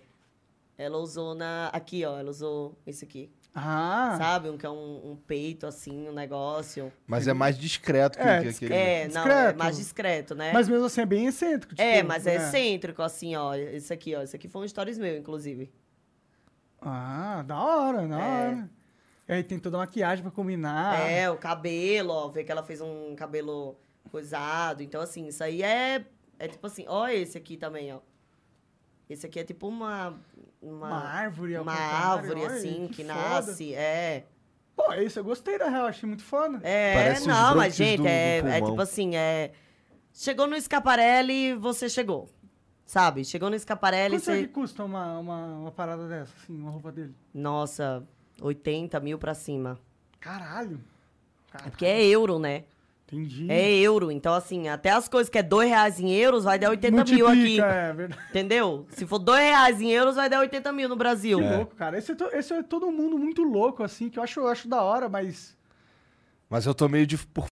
Ela 0.82 0.98
usou 0.98 1.36
na. 1.36 1.68
Aqui, 1.70 2.04
ó. 2.06 2.18
Ela 2.18 2.30
usou 2.30 2.78
esse 2.86 3.06
aqui. 3.06 3.32
Ah, 3.54 4.16
Sabe? 4.18 4.50
Um 4.50 4.58
que 4.58 4.66
é 4.66 4.70
um, 4.70 5.12
um 5.12 5.16
peito, 5.16 5.68
assim, 5.68 6.08
um 6.08 6.14
negócio. 6.14 6.90
Mas 7.06 7.28
é 7.28 7.34
mais 7.34 7.58
discreto 7.58 8.18
que, 8.18 8.24
É, 8.24 8.42
que 8.42 8.48
aquele. 8.48 8.74
É, 8.74 9.08
não, 9.10 9.22
é 9.22 9.26
Discreto. 9.26 9.60
mais 9.60 9.78
discreto, 9.78 10.36
né? 10.36 10.52
mas 10.54 10.70
mesmo 10.70 10.86
assim 10.86 11.02
é 11.02 11.06
bem 11.06 11.26
excêntrico. 11.28 11.76
É, 11.78 11.98
tipo, 11.98 12.08
mas 12.08 12.26
é 12.26 12.36
excêntrico, 12.38 13.02
assim, 13.02 13.36
ó. 13.36 13.54
Esse 13.54 13.92
aqui, 13.94 14.16
ó. 14.16 14.22
Esse 14.22 14.36
aqui 14.38 14.48
foi 14.48 14.64
um 14.64 14.68
stories 14.68 14.98
meu, 14.98 15.18
inclusive. 15.18 15.70
Ah, 16.82 17.44
da 17.46 17.60
hora, 17.60 18.08
da 18.08 18.20
É. 18.20 18.48
hora. 18.48 18.70
E 19.28 19.34
aí 19.34 19.44
tem 19.44 19.60
toda 19.60 19.78
a 19.78 19.80
maquiagem 19.82 20.24
pra 20.24 20.32
combinar. 20.32 21.00
É, 21.10 21.30
o 21.30 21.38
cabelo, 21.38 22.12
ó. 22.14 22.30
Vê 22.30 22.44
que 22.44 22.52
ela 22.52 22.64
fez 22.64 22.82
um 22.82 23.16
cabelo 23.16 23.78
coisado. 24.10 24.82
Então, 24.82 25.02
assim, 25.02 25.28
isso 25.28 25.44
aí 25.44 25.62
é. 25.62 26.06
É 26.40 26.48
tipo 26.48 26.66
assim, 26.66 26.86
ó, 26.88 27.08
esse 27.08 27.38
aqui 27.38 27.56
também, 27.58 27.94
ó. 27.94 28.00
Esse 29.10 29.26
aqui 29.28 29.40
é 29.40 29.44
tipo 29.44 29.68
uma. 29.68 30.18
Uma, 30.62 30.88
Uma 30.88 31.04
árvore 31.04 31.58
Uma 31.58 31.74
árvore, 31.74 32.42
olha, 32.42 32.56
assim, 32.56 32.88
que 32.88 32.96
que, 32.98 33.04
nasce. 33.04 33.74
É. 33.74 34.26
Pô, 34.76 34.94
isso 34.94 35.20
eu 35.20 35.24
gostei 35.24 35.58
da 35.58 35.68
real, 35.70 35.88
achei 35.88 36.08
muito 36.08 36.24
foda. 36.24 36.60
É, 36.64 36.94
Parece 36.94 37.22
os 37.22 37.28
não, 37.28 37.56
mas, 37.56 37.76
gente, 37.76 37.98
do- 37.98 38.04
do 38.04 38.08
é, 38.10 38.38
é 38.38 38.62
tipo 38.62 38.82
assim, 38.82 39.16
é. 39.16 39.52
Chegou 40.14 40.46
no 40.48 40.60
Scaparelli, 40.60 41.56
você 41.56 41.90
chegou. 41.90 42.30
Sabe? 42.86 43.24
Chegou 43.24 43.50
no 43.50 43.58
Scaparelli, 43.58 44.18
Quanto 44.18 44.26
você. 44.26 44.42
que 44.42 44.48
custa 44.50 44.84
uma, 44.84 45.18
uma, 45.18 45.46
uma 45.56 45.72
parada 45.72 46.08
dessa, 46.08 46.34
assim, 46.44 46.54
uma 46.56 46.70
roupa 46.72 46.92
dele? 46.92 47.16
Nossa, 47.34 48.04
80 48.42 49.00
mil 49.00 49.18
pra 49.18 49.34
cima. 49.34 49.80
Caralho. 50.20 50.80
É 51.66 51.70
porque 51.70 51.86
é 51.86 52.06
euro, 52.06 52.38
né? 52.40 52.66
Entendi. 53.12 53.46
É 53.52 53.70
euro. 53.74 54.10
Então, 54.12 54.34
assim, 54.34 54.70
até 54.70 54.90
as 54.92 55.08
coisas 55.10 55.30
que 55.30 55.38
é 55.38 55.44
2 55.44 55.68
reais 55.70 56.00
em 56.00 56.12
euros 56.14 56.46
vai 56.46 56.58
dar 56.58 56.70
80 56.70 57.04
mil 57.04 57.28
aqui. 57.28 57.36
Multiplica, 57.38 57.66
É, 57.66 57.94
verdade. 57.94 58.22
Entendeu? 58.30 58.86
Se 58.90 59.06
for 59.06 59.20
2 59.20 59.40
reais 59.40 59.82
em 59.82 59.90
euros, 59.92 60.16
vai 60.16 60.30
dar 60.30 60.40
80 60.40 60.72
mil 60.72 60.88
no 60.88 60.96
Brasil. 60.96 61.40
Que 61.40 61.46
louco, 61.56 61.76
cara. 61.76 61.98
Esse 61.98 62.14
é, 62.14 62.16
to- 62.16 62.30
esse 62.34 62.54
é 62.54 62.64
todo 62.64 62.90
mundo 62.92 63.18
muito 63.18 63.44
louco, 63.44 63.84
assim, 63.84 64.10
que 64.10 64.18
eu 64.18 64.24
acho, 64.24 64.40
eu 64.40 64.48
acho 64.48 64.68
da 64.68 64.82
hora, 64.82 65.10
mas... 65.10 65.56
Mas 66.50 66.66
eu 66.66 66.74
tô 66.74 66.88
meio 66.88 67.06
de. 67.08 67.18
Por... 67.18 67.46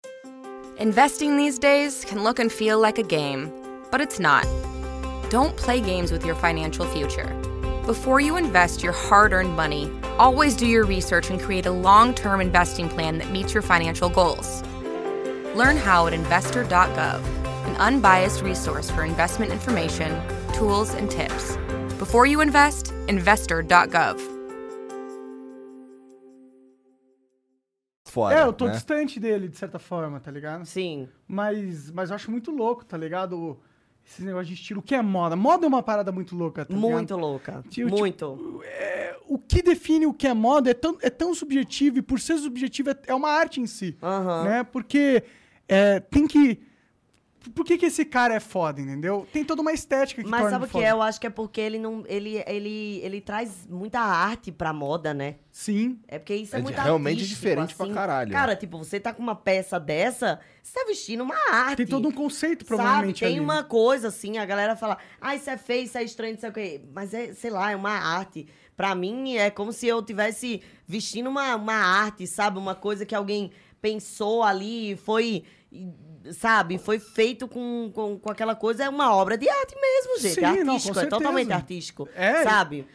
Investing 0.78 1.36
these 1.36 1.58
days 1.58 2.04
can 2.04 2.22
look 2.22 2.38
and 2.42 2.50
feel 2.50 2.78
like 2.78 2.98
a 3.00 3.04
game, 3.04 3.50
but 3.90 4.00
it's 4.00 4.18
not. 4.18 4.46
Don't 5.30 5.54
play 5.56 5.80
games 5.80 6.12
with 6.12 6.24
your 6.26 6.36
financial 6.36 6.86
future. 6.86 7.26
Before 7.86 8.20
you 8.20 8.36
invest 8.36 8.82
your 8.82 8.92
hard 8.92 9.32
earned 9.32 9.54
money, 9.56 9.90
always 10.18 10.54
do 10.56 10.66
your 10.66 10.84
research 10.84 11.30
and 11.30 11.40
create 11.40 11.66
a 11.66 11.70
long 11.72 12.12
term 12.14 12.40
investing 12.40 12.88
plan 12.88 13.18
that 13.18 13.30
meets 13.30 13.54
your 13.54 13.62
financial 13.62 14.08
goals. 14.10 14.62
Learn 15.56 15.76
how 15.76 16.06
at 16.06 16.12
investor.gov, 16.12 17.20
an 17.66 17.76
unbiased 17.76 18.42
resource 18.42 18.90
for 18.90 19.04
investment 19.04 19.50
information, 19.50 20.20
tools, 20.52 20.94
and 20.94 21.10
tips. 21.10 21.56
Before 21.98 22.26
you 22.26 22.40
invest, 22.42 22.92
investor.gov. 23.08 24.36
fora. 28.16 28.34
É, 28.34 28.42
eu 28.44 28.52
tô 28.52 28.66
né? 28.66 28.72
distante 28.72 29.20
dele, 29.20 29.46
de 29.46 29.58
certa 29.58 29.78
forma, 29.78 30.18
tá 30.18 30.30
ligado? 30.30 30.64
Sim. 30.64 31.06
Mas, 31.28 31.90
mas 31.90 32.08
eu 32.08 32.16
acho 32.16 32.30
muito 32.30 32.50
louco, 32.50 32.82
tá 32.84 32.96
ligado? 32.96 33.58
Esse 34.06 34.22
negócio 34.22 34.46
de 34.46 34.54
estilo. 34.54 34.80
O 34.80 34.82
que 34.82 34.94
é 34.94 35.02
moda? 35.02 35.36
Moda 35.36 35.66
é 35.66 35.68
uma 35.68 35.82
parada 35.82 36.10
muito 36.10 36.34
louca, 36.34 36.64
tá 36.64 36.72
ligado? 36.72 36.90
Muito 36.90 37.16
louca. 37.16 37.62
Tipo, 37.68 37.90
muito. 37.90 38.62
É, 38.64 39.16
o 39.26 39.38
que 39.38 39.60
define 39.60 40.06
o 40.06 40.14
que 40.14 40.26
é 40.26 40.32
moda 40.32 40.70
é 40.70 40.74
tão, 40.74 40.96
é 41.02 41.10
tão 41.10 41.34
subjetivo 41.34 41.98
e 41.98 42.02
por 42.02 42.18
ser 42.18 42.38
subjetivo 42.38 42.90
é, 42.90 42.96
é 43.08 43.14
uma 43.14 43.28
arte 43.30 43.60
em 43.60 43.66
si, 43.66 43.98
Aham. 44.02 44.44
né? 44.44 44.64
Porque 44.64 45.24
é, 45.68 46.00
tem 46.00 46.26
que... 46.26 46.60
Por 47.54 47.64
que, 47.64 47.78
que 47.78 47.86
esse 47.86 48.04
cara 48.04 48.34
é 48.34 48.40
foda, 48.40 48.80
entendeu? 48.80 49.24
Tem 49.32 49.44
toda 49.44 49.62
uma 49.62 49.72
estética 49.72 50.20
que 50.20 50.28
Mas 50.28 50.40
torna 50.40 50.56
sabe 50.58 50.64
o 50.64 50.68
que 50.68 50.82
é? 50.84 50.90
Eu 50.90 51.00
acho 51.00 51.20
que 51.20 51.28
é 51.28 51.30
porque 51.30 51.60
ele 51.60 51.78
não. 51.78 52.02
Ele, 52.08 52.42
ele, 52.44 53.00
ele 53.04 53.20
traz 53.20 53.68
muita 53.70 54.00
arte 54.00 54.50
pra 54.50 54.72
moda, 54.72 55.14
né? 55.14 55.36
Sim. 55.52 56.00
É 56.08 56.18
porque 56.18 56.34
isso 56.34 56.56
é, 56.56 56.58
É 56.58 56.62
muito 56.62 56.80
realmente 56.80 57.24
diferente 57.24 57.72
pra 57.76 57.86
assim. 57.86 57.94
caralho. 57.94 58.32
Cara, 58.32 58.56
tipo, 58.56 58.76
você 58.76 58.98
tá 58.98 59.12
com 59.14 59.22
uma 59.22 59.36
peça 59.36 59.78
dessa, 59.78 60.40
você 60.60 60.72
tá 60.74 60.84
vestindo 60.88 61.22
uma 61.22 61.36
arte. 61.52 61.76
Tem 61.76 61.86
todo 61.86 62.08
um 62.08 62.12
conceito, 62.12 62.64
Sabe? 62.66 62.82
provavelmente, 62.82 63.20
Tem 63.20 63.36
ali. 63.36 63.40
uma 63.40 63.62
coisa 63.62 64.08
assim, 64.08 64.38
a 64.38 64.44
galera 64.44 64.74
fala, 64.74 64.98
ah, 65.20 65.36
isso 65.36 65.48
é 65.48 65.56
feio, 65.56 65.84
isso 65.84 65.96
é 65.96 66.02
estranho, 66.02 66.32
não 66.34 66.40
sei 66.40 66.50
o 66.50 66.52
quê. 66.52 66.80
Mas 66.92 67.14
é, 67.14 67.32
sei 67.32 67.50
lá, 67.50 67.70
é 67.70 67.76
uma 67.76 67.92
arte. 67.92 68.48
Pra 68.76 68.92
mim, 68.94 69.36
é 69.36 69.50
como 69.50 69.72
se 69.72 69.86
eu 69.86 70.02
tivesse 70.02 70.60
vestindo 70.84 71.30
uma, 71.30 71.54
uma 71.54 71.74
arte, 71.76 72.26
sabe? 72.26 72.58
Uma 72.58 72.74
coisa 72.74 73.06
que 73.06 73.14
alguém 73.14 73.52
pensou 73.86 74.42
ali, 74.42 74.96
foi, 74.96 75.44
sabe? 76.32 76.76
Foi 76.76 76.98
feito 76.98 77.46
com, 77.46 77.90
com, 77.94 78.18
com 78.18 78.30
aquela 78.30 78.56
coisa. 78.56 78.84
É 78.84 78.88
uma 78.88 79.14
obra 79.14 79.38
de 79.38 79.48
arte 79.48 79.76
mesmo, 79.80 80.20
gente. 80.20 80.34
Sim, 80.34 80.44
é 80.44 80.64
não, 80.64 80.64
com 80.64 80.72
artístico, 80.72 80.98
é 80.98 81.00
certeza. 81.00 81.08
totalmente 81.08 81.52
artístico. 81.52 82.08
É, 82.14 82.42
Sabe? 82.42 82.86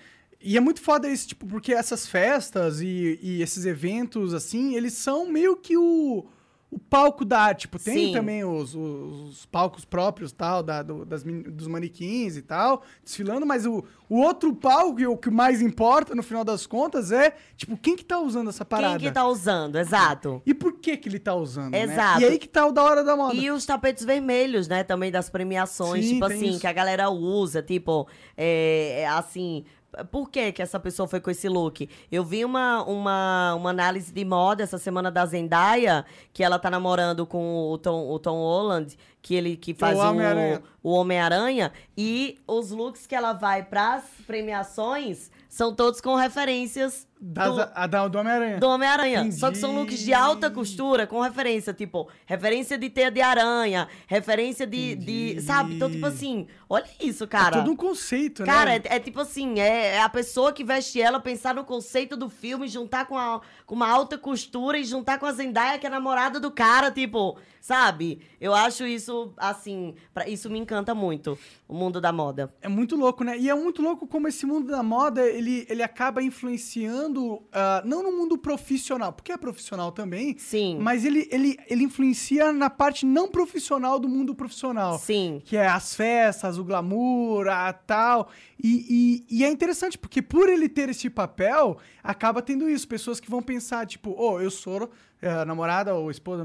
E 0.43 0.57
é 0.57 0.59
muito 0.59 0.81
foda 0.81 1.07
isso, 1.07 1.29
tipo, 1.29 1.45
porque 1.45 1.71
essas 1.71 2.07
festas 2.07 2.81
e, 2.81 3.19
e 3.21 3.41
esses 3.41 3.63
eventos, 3.63 4.33
assim, 4.33 4.75
eles 4.75 4.93
são 4.93 5.27
meio 5.27 5.55
que 5.55 5.77
o, 5.77 6.25
o 6.71 6.79
palco 6.79 7.25
da 7.25 7.37
arte. 7.39 7.61
Tipo, 7.61 7.77
tem 7.77 8.07
Sim. 8.07 8.13
também 8.13 8.45
os, 8.45 8.73
os, 8.73 9.29
os 9.29 9.45
palcos 9.45 9.83
próprios, 9.83 10.31
tal, 10.31 10.63
da, 10.63 10.81
do- 10.81 11.03
das, 11.05 11.21
dos 11.23 11.67
manequins 11.67 12.37
e 12.37 12.41
tal, 12.41 12.81
desfilando, 13.03 13.45
mas 13.45 13.65
o, 13.65 13.83
o 14.09 14.17
outro 14.19 14.55
palco, 14.55 15.03
o 15.03 15.17
que 15.17 15.29
mais 15.29 15.61
importa, 15.61 16.15
no 16.15 16.23
final 16.23 16.45
das 16.45 16.65
contas, 16.65 17.11
é, 17.11 17.35
tipo, 17.57 17.75
quem 17.75 17.97
que 17.97 18.05
tá 18.05 18.17
usando 18.17 18.49
essa 18.49 18.63
parada? 18.63 18.97
Quem 18.97 19.09
que 19.09 19.13
tá 19.13 19.27
usando, 19.27 19.77
exato. 19.77 20.41
E 20.45 20.53
por 20.53 20.79
que 20.79 20.95
que 20.95 21.09
ele 21.09 21.19
tá 21.19 21.35
usando, 21.35 21.71
né? 21.73 21.83
Exato. 21.83 22.21
E 22.21 22.25
aí 22.25 22.39
que 22.39 22.47
tá 22.47 22.65
o 22.65 22.71
da 22.71 22.83
hora 22.83 23.03
da 23.03 23.17
moda. 23.17 23.35
E 23.35 23.51
os 23.51 23.65
tapetes 23.65 24.05
vermelhos, 24.05 24.67
né? 24.69 24.83
Também 24.83 25.11
das 25.11 25.29
premiações. 25.29 26.05
Sim, 26.05 26.13
tipo 26.13 26.25
assim, 26.25 26.49
isso. 26.51 26.59
que 26.61 26.67
a 26.67 26.73
galera 26.73 27.09
usa. 27.09 27.61
Tipo, 27.61 28.07
é, 28.37 29.01
é, 29.01 29.07
assim. 29.07 29.65
Por 30.09 30.29
que, 30.29 30.51
que 30.51 30.61
essa 30.61 30.79
pessoa 30.79 31.07
foi 31.07 31.19
com 31.19 31.29
esse 31.29 31.49
look? 31.49 31.89
Eu 32.11 32.23
vi 32.23 32.45
uma, 32.45 32.83
uma, 32.83 33.55
uma 33.55 33.69
análise 33.69 34.11
de 34.11 34.23
moda 34.23 34.63
essa 34.63 34.77
semana 34.77 35.11
da 35.11 35.25
Zendaya, 35.25 36.05
que 36.31 36.43
ela 36.43 36.57
tá 36.57 36.69
namorando 36.69 37.25
com 37.25 37.69
o 37.69 37.77
Tom, 37.77 38.09
o 38.09 38.17
Tom 38.17 38.37
Holland, 38.37 38.97
que 39.21 39.35
ele 39.35 39.57
que 39.57 39.73
faz 39.73 39.97
o 39.97 40.01
Homem-Aranha. 40.01 40.63
o 40.81 40.91
Homem-Aranha. 40.91 41.71
E 41.97 42.39
os 42.47 42.71
looks 42.71 43.05
que 43.05 43.13
ela 43.13 43.33
vai 43.33 43.63
pras 43.63 44.03
premiações 44.25 45.29
são 45.49 45.75
todos 45.75 45.99
com 45.99 46.15
referências 46.15 47.05
do, 47.23 47.61
a 47.75 47.85
da, 47.87 48.07
do 48.07 48.17
Homem-Aranha. 48.17 48.57
do 48.59 48.67
Homem-Aranha. 48.67 49.31
Só 49.31 49.51
que 49.51 49.57
são 49.59 49.75
looks 49.75 49.99
de 49.99 50.11
alta 50.13 50.49
costura, 50.49 51.05
com 51.05 51.21
referência, 51.21 51.71
tipo, 51.73 52.09
referência 52.25 52.77
de 52.79 52.89
teia 52.89 53.11
de 53.11 53.21
aranha, 53.21 53.87
referência 54.07 54.65
de. 54.65 54.95
de 54.95 55.41
sabe? 55.41 55.75
Então, 55.75 55.89
tipo 55.91 56.05
assim, 56.05 56.47
olha 56.67 56.85
isso, 56.99 57.27
cara. 57.27 57.57
É 57.57 57.59
todo 57.59 57.71
um 57.71 57.75
conceito, 57.75 58.43
Cara, 58.43 58.71
né? 58.71 58.81
é, 58.85 58.95
é 58.95 58.99
tipo 58.99 59.19
assim, 59.21 59.59
é, 59.59 59.95
é 59.95 60.01
a 60.01 60.09
pessoa 60.09 60.51
que 60.51 60.63
veste 60.63 60.99
ela 61.01 61.19
pensar 61.19 61.53
no 61.53 61.63
conceito 61.63 62.17
do 62.17 62.29
filme, 62.29 62.67
juntar 62.67 63.05
com, 63.05 63.17
a- 63.17 63.41
com 63.65 63.75
uma 63.75 63.87
alta 63.89 64.17
costura 64.17 64.77
e 64.79 64.83
juntar 64.83 65.19
com 65.19 65.25
a 65.27 65.31
Zendaya, 65.31 65.77
que 65.77 65.85
é 65.85 65.89
namorada 65.89 66.39
do 66.39 66.49
cara, 66.49 66.89
tipo, 66.89 67.37
sabe? 67.59 68.21
Eu 68.39 68.53
acho 68.55 68.85
isso, 68.85 69.31
assim, 69.37 69.93
pra- 70.13 70.27
isso 70.27 70.49
me 70.49 70.57
encanta 70.57 70.95
muito, 70.95 71.37
o 71.67 71.73
mundo 71.75 72.01
da 72.01 72.11
moda. 72.11 72.51
É 72.61 72.67
muito 72.67 72.95
louco, 72.95 73.23
né? 73.23 73.37
E 73.37 73.49
é 73.49 73.53
muito 73.53 73.81
louco 73.81 74.07
como 74.07 74.27
esse 74.27 74.45
mundo 74.45 74.71
da 74.71 74.81
moda, 74.81 75.21
ele, 75.27 75.65
ele 75.69 75.83
acaba 75.83 76.21
influenciando, 76.23 77.10
ah, 77.51 77.81
não 77.85 78.03
no 78.03 78.11
mundo 78.11 78.37
profissional, 78.37 79.13
porque 79.13 79.31
é 79.31 79.37
profissional 79.37 79.91
também, 79.91 80.37
Sim. 80.37 80.77
mas 80.79 81.05
ele, 81.05 81.27
ele, 81.31 81.57
ele 81.67 81.83
influencia 81.83 82.51
na 82.51 82.69
parte 82.69 83.05
não 83.05 83.27
profissional 83.27 83.99
do 83.99 84.07
mundo 84.07 84.33
profissional. 84.33 84.97
Sim. 84.99 85.41
Que 85.43 85.57
é 85.57 85.67
as 85.67 85.95
festas, 85.95 86.57
o 86.57 86.63
glamour, 86.63 87.47
a 87.47 87.71
tal. 87.73 88.29
E, 88.61 89.23
e, 89.29 89.37
e 89.39 89.43
é 89.43 89.49
interessante, 89.49 89.97
porque 89.97 90.21
por 90.21 90.49
ele 90.49 90.69
ter 90.69 90.89
esse 90.89 91.09
papel, 91.09 91.77
acaba 92.03 92.41
tendo 92.41 92.69
isso. 92.69 92.87
Pessoas 92.87 93.19
que 93.19 93.29
vão 93.29 93.41
pensar, 93.41 93.85
tipo, 93.85 94.15
oh, 94.17 94.39
eu 94.39 94.51
sou 94.51 94.89
eh, 95.21 95.45
namorada 95.45 95.93
ou 95.95 96.09
esposa, 96.09 96.43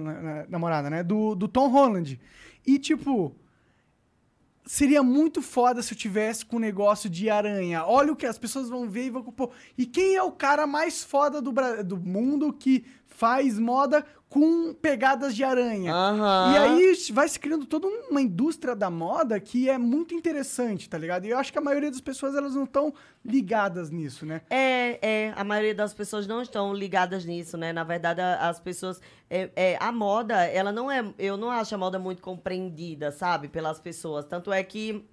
namorada, 0.48 0.90
né? 0.90 1.02
Do, 1.02 1.34
do 1.34 1.48
Tom 1.48 1.68
Holland. 1.68 2.20
E, 2.66 2.78
tipo, 2.78 3.34
seria 4.66 5.02
muito 5.02 5.40
foda 5.40 5.80
se 5.80 5.94
eu 5.94 5.98
tivesse 5.98 6.44
com 6.44 6.56
um 6.56 6.60
negócio 6.60 7.08
de 7.08 7.30
aranha. 7.30 7.84
Olha 7.86 8.12
o 8.12 8.16
que 8.16 8.26
as 8.26 8.36
pessoas 8.36 8.68
vão 8.68 8.88
ver 8.88 9.06
e 9.06 9.10
vão 9.10 9.22
pô, 9.22 9.50
e 9.78 9.86
quem 9.86 10.16
é 10.16 10.22
o 10.22 10.32
cara 10.32 10.66
mais 10.66 11.04
foda 11.04 11.40
do, 11.40 11.52
do 11.84 11.96
mundo 11.96 12.52
que 12.52 12.84
faz 13.16 13.58
moda 13.58 14.04
com 14.28 14.74
pegadas 14.74 15.34
de 15.34 15.42
aranha? 15.44 15.92
Aham. 15.94 16.52
E 16.52 16.58
aí 16.58 16.92
vai 17.12 17.26
se 17.28 17.38
criando 17.40 17.64
toda 17.64 17.86
uma 18.10 18.20
indústria 18.20 18.74
da 18.76 18.90
moda 18.90 19.38
que 19.40 19.70
é 19.70 19.78
muito 19.78 20.14
interessante, 20.14 20.88
tá 20.88 20.98
ligado? 20.98 21.24
E 21.24 21.30
eu 21.30 21.38
acho 21.38 21.50
que 21.52 21.58
a 21.58 21.62
maioria 21.62 21.90
das 21.90 22.00
pessoas 22.00 22.34
elas 22.34 22.54
não 22.54 22.64
estão 22.64 22.92
ligadas 23.24 23.88
nisso, 23.90 24.26
né? 24.26 24.42
É, 24.50 24.98
é, 25.00 25.32
a 25.36 25.44
maioria 25.44 25.74
das 25.74 25.94
pessoas 25.94 26.26
não 26.26 26.42
estão 26.42 26.74
ligadas 26.74 27.24
nisso, 27.24 27.56
né? 27.56 27.72
Na 27.72 27.84
verdade, 27.84 28.20
a- 28.20 28.48
as 28.48 28.60
pessoas. 28.60 29.00
É, 29.30 29.50
é, 29.56 29.76
a 29.80 29.90
moda, 29.90 30.44
ela 30.44 30.70
não 30.72 30.90
é. 30.90 31.04
Eu 31.18 31.36
não 31.36 31.50
acho 31.50 31.74
a 31.74 31.78
moda 31.78 31.98
muito 31.98 32.20
compreendida, 32.22 33.10
sabe? 33.12 33.48
Pelas 33.48 33.78
pessoas. 33.80 34.24
Tanto 34.26 34.52
é 34.52 34.62
que. 34.62 35.04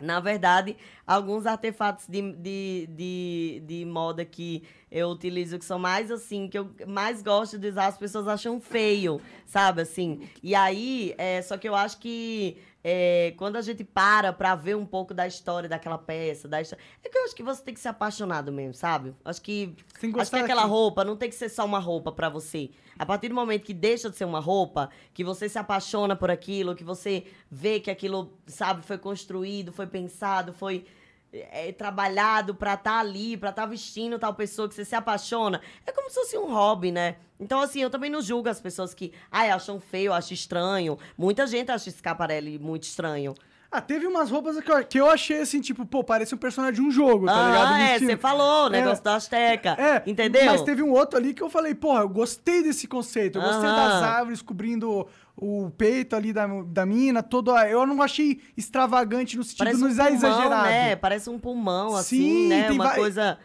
Na 0.00 0.20
verdade, 0.20 0.76
alguns 1.06 1.46
artefatos 1.46 2.06
de, 2.08 2.32
de, 2.32 2.88
de, 2.90 3.62
de 3.66 3.84
moda 3.84 4.24
que 4.24 4.62
eu 4.90 5.08
utilizo, 5.08 5.58
que 5.58 5.64
são 5.64 5.78
mais 5.78 6.10
assim, 6.10 6.48
que 6.48 6.58
eu 6.58 6.70
mais 6.86 7.22
gosto 7.22 7.58
de 7.58 7.68
usar, 7.68 7.86
as 7.86 7.98
pessoas 7.98 8.26
acham 8.26 8.60
feio, 8.60 9.20
sabe? 9.46 9.82
Assim. 9.82 10.28
E 10.42 10.54
aí, 10.54 11.14
é, 11.16 11.40
só 11.42 11.56
que 11.56 11.68
eu 11.68 11.74
acho 11.74 11.98
que 11.98 12.56
é, 12.82 13.34
quando 13.36 13.56
a 13.56 13.62
gente 13.62 13.84
para 13.84 14.32
pra 14.32 14.54
ver 14.54 14.76
um 14.76 14.86
pouco 14.86 15.12
da 15.12 15.26
história 15.26 15.68
daquela 15.68 15.98
peça, 15.98 16.48
da 16.48 16.60
história, 16.60 16.82
é 17.04 17.08
que 17.08 17.16
eu 17.16 17.24
acho 17.24 17.34
que 17.34 17.42
você 17.42 17.62
tem 17.62 17.74
que 17.74 17.80
ser 17.80 17.88
apaixonado 17.88 18.50
mesmo, 18.50 18.74
sabe? 18.74 19.14
Acho 19.24 19.42
que, 19.42 19.76
acho 20.18 20.30
que 20.30 20.36
aquela 20.36 20.62
daquilo. 20.62 20.68
roupa 20.68 21.04
não 21.04 21.16
tem 21.16 21.28
que 21.28 21.34
ser 21.34 21.48
só 21.48 21.64
uma 21.64 21.78
roupa 21.78 22.10
pra 22.10 22.28
você. 22.28 22.70
A 22.98 23.04
partir 23.04 23.28
do 23.28 23.34
momento 23.34 23.64
que 23.64 23.74
deixa 23.74 24.08
de 24.08 24.16
ser 24.16 24.24
uma 24.24 24.40
roupa, 24.40 24.90
que 25.12 25.22
você 25.22 25.48
se 25.48 25.58
apaixona 25.58 26.16
por 26.16 26.30
aquilo, 26.30 26.74
que 26.74 26.84
você 26.84 27.24
vê 27.50 27.80
que 27.80 27.90
aquilo, 27.90 28.32
sabe, 28.46 28.82
foi 28.82 28.98
construído, 28.98 29.72
foi 29.72 29.86
pensado, 29.86 30.52
foi 30.52 30.86
é, 31.32 31.72
trabalhado 31.72 32.54
pra 32.54 32.74
estar 32.74 32.98
ali, 32.98 33.36
pra 33.36 33.50
estar 33.50 33.66
vestindo 33.66 34.18
tal 34.18 34.34
pessoa 34.34 34.68
que 34.68 34.74
você 34.74 34.84
se 34.84 34.94
apaixona, 34.94 35.60
é 35.86 35.92
como 35.92 36.08
se 36.10 36.16
fosse 36.16 36.36
um 36.38 36.52
hobby, 36.52 36.90
né? 36.92 37.16
Então, 37.38 37.60
assim, 37.60 37.80
eu 37.80 37.88
também 37.90 38.10
não 38.10 38.20
julgo 38.20 38.48
as 38.48 38.60
pessoas 38.60 38.92
que, 38.92 39.12
ai, 39.30 39.50
acham 39.50 39.80
feio, 39.80 40.12
acham 40.12 40.34
estranho. 40.34 40.98
Muita 41.16 41.46
gente 41.46 41.70
acha 41.70 41.88
esse 41.88 41.98
Scaparelli 41.98 42.58
muito 42.58 42.82
estranho. 42.82 43.34
Ah, 43.72 43.80
teve 43.80 44.04
umas 44.04 44.28
roupas 44.32 44.58
que 44.60 44.70
eu, 44.70 44.84
que 44.84 44.98
eu 45.00 45.08
achei 45.08 45.38
assim, 45.42 45.60
tipo, 45.60 45.86
pô, 45.86 46.02
parece 46.02 46.34
um 46.34 46.38
personagem 46.38 46.74
de 46.74 46.80
um 46.82 46.90
jogo, 46.90 47.26
tá 47.26 47.46
ligado? 47.46 47.72
ah, 47.74 47.80
é, 47.80 47.98
você 48.00 48.16
falou, 48.16 48.64
o 48.64 48.66
É. 48.66 48.70
negócio 48.70 49.04
da 49.04 49.14
Azteca. 49.14 49.76
É, 49.78 50.02
entendeu? 50.10 50.44
Mas 50.44 50.62
teve 50.62 50.82
um 50.82 50.90
outro 50.90 51.16
ali 51.16 51.32
que 51.32 51.40
eu 51.40 51.48
falei, 51.48 51.72
porra, 51.72 52.00
eu 52.00 52.08
gostei 52.08 52.64
desse 52.64 52.88
conceito. 52.88 53.38
Eu 53.38 53.42
gostei 53.42 53.70
Aham. 53.70 53.76
das 53.76 54.02
árvores 54.02 54.42
cobrindo 54.42 55.06
o 55.40 55.70
peito 55.70 56.14
ali 56.14 56.32
da, 56.32 56.46
da 56.64 56.84
mina, 56.86 57.22
todo. 57.22 57.50
a- 57.52 57.68
Eu 57.68 57.86
não 57.86 58.02
achei 58.02 58.40
extravagante 58.56 59.36
no 59.36 59.42
sentido 59.42 59.58
Parece 59.58 59.80
não 59.80 59.88
um 59.88 59.90
é 59.92 59.94
pulmão, 59.94 60.14
exagerado. 60.14 60.64
né? 60.68 60.96
Parece 60.96 61.30
um 61.30 61.38
pulmão, 61.38 61.96
assim, 61.96 62.16
Sim, 62.18 62.48
né? 62.48 62.62
tem 62.64 62.72
Uma 62.76 62.84
vai- 62.84 62.96
coisa... 62.96 63.38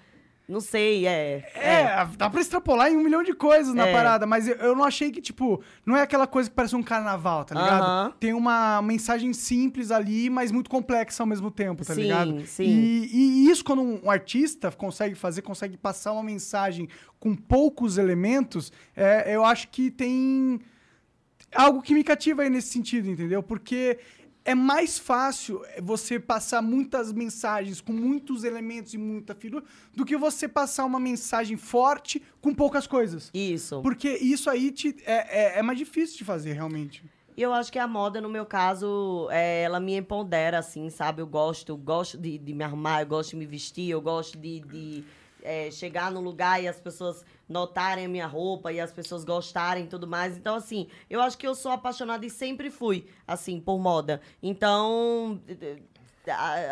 Não 0.48 0.62
sei, 0.62 1.08
é... 1.08 1.44
É, 1.56 2.06
dá 2.20 2.30
pra 2.30 2.40
extrapolar 2.40 2.92
em 2.92 2.96
um 2.96 3.04
milhão 3.04 3.24
de 3.24 3.34
coisas 3.34 3.74
na 3.74 3.88
É. 3.88 3.92
parada, 3.92 4.28
mas 4.28 4.48
eu, 4.48 4.54
eu 4.58 4.76
não 4.76 4.84
achei 4.84 5.10
que, 5.12 5.20
tipo, 5.20 5.60
não 5.84 5.98
é 5.98 6.04
aquela 6.04 6.28
coisa 6.28 6.48
que 6.48 6.56
parece 6.56 6.76
um 6.76 6.84
carnaval, 6.84 7.44
tá 7.44 7.56
ligado? 7.56 7.82
Aham. 7.84 8.14
Tem 8.20 8.32
uma 8.32 8.80
mensagem 8.84 9.34
simples 9.34 9.90
ali, 9.90 10.30
mas 10.30 10.52
muito 10.52 10.70
complexa 10.70 11.24
ao 11.24 11.28
mesmo 11.28 11.50
tempo, 11.50 11.84
tá 11.84 11.96
Sim, 11.96 12.02
ligado? 12.04 12.46
sim. 12.46 12.64
E, 12.64 13.10
e 13.12 13.50
isso, 13.50 13.64
quando 13.66 13.82
um 13.82 14.08
artista 14.12 14.70
consegue 14.72 15.16
fazer, 15.16 15.42
consegue 15.42 15.78
passar 15.78 16.12
uma 16.12 16.22
mensagem 16.22 16.88
com 17.20 17.36
poucos 17.36 17.98
elementos, 17.98 18.72
é, 18.96 19.36
eu 19.36 19.44
acho 19.44 19.68
que 19.70 19.90
tem 19.90 20.60
algo 21.56 21.82
que 21.82 21.94
me 21.94 22.04
cativa 22.04 22.44
aí 22.44 22.50
nesse 22.50 22.70
sentido, 22.70 23.10
entendeu? 23.10 23.42
Porque 23.42 23.98
é 24.44 24.54
mais 24.54 25.00
fácil 25.00 25.62
você 25.82 26.20
passar 26.20 26.62
muitas 26.62 27.12
mensagens 27.12 27.82
com 27.82 27.92
muitos 27.92 28.44
elementos 28.44 28.94
e 28.94 28.98
muita 28.98 29.34
figura 29.34 29.64
do 29.96 30.06
que 30.06 30.16
você 30.16 30.48
passar 30.48 30.86
uma 30.86 31.00
mensagem 31.00 31.58
forte 31.58 32.22
com 32.42 32.54
poucas 32.54 32.86
coisas. 32.86 33.32
Isso. 33.34 33.82
Porque 33.82 34.10
isso 34.10 34.50
aí 34.50 34.70
te- 34.72 34.96
é, 35.06 35.56
é- 35.56 35.60
é 35.60 35.62
mais 35.64 35.80
difícil 35.80 36.18
de 36.18 36.24
fazer, 36.24 36.54
realmente. 36.54 37.04
E 37.38 37.42
eu 37.42 37.52
acho 37.54 37.70
que 37.72 37.80
a 37.80 37.88
moda, 37.88 38.22
no 38.22 38.30
meu 38.30 38.46
caso, 38.46 39.28
é, 39.32 39.64
ela 39.64 39.80
me 39.80 39.96
empodera, 39.98 40.60
assim, 40.60 40.90
sabe? 40.90 41.22
Eu 41.22 41.28
gosto, 41.28 41.76
gosto 41.76 42.18
de, 42.18 42.38
de 42.38 42.54
me 42.54 42.64
arrumar, 42.64 43.02
eu 43.02 43.08
gosto 43.08 43.32
de 43.32 43.36
me 43.38 43.46
vestir, 43.46 43.90
eu 43.90 44.02
gosto 44.02 44.38
de... 44.38 44.60
de- 44.62 45.04
é, 45.46 45.70
chegar 45.70 46.12
no 46.12 46.20
lugar 46.20 46.62
e 46.62 46.68
as 46.68 46.80
pessoas 46.80 47.24
notarem 47.48 48.06
a 48.06 48.10
minha 48.10 48.26
roupa 48.26 48.74
e 48.74 48.80
as 48.80 48.92
pessoas 48.92 49.24
gostarem 49.24 49.86
e 49.86 49.88
tudo 49.88 50.08
mais. 50.08 50.36
Então, 50.36 50.56
assim, 50.56 50.88
eu 51.10 51.22
acho 51.22 51.38
que 51.38 51.48
eu 51.48 51.54
sou 51.54 51.72
apaixonada 51.72 52.26
e 52.26 52.30
sempre 52.30 52.72
fui, 52.72 53.06
assim, 53.28 53.60
por 53.60 53.80
moda. 53.80 54.20
Então, 54.42 55.40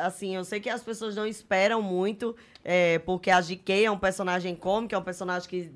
assim, 0.03 0.35
eu 0.35 0.43
sei 0.43 0.59
que 0.59 0.69
as 0.69 0.83
pessoas 0.83 1.15
não 1.15 1.27
esperam 1.27 1.81
muito, 1.81 2.35
é, 2.63 2.97
porque 2.99 3.29
a 3.29 3.39
GK 3.39 3.85
é 3.85 3.91
um 3.91 3.99
personagem 3.99 4.55
cômico, 4.55 4.95
é 4.95 4.97
um 4.97 5.03
personagem 5.03 5.47
que 5.47 5.71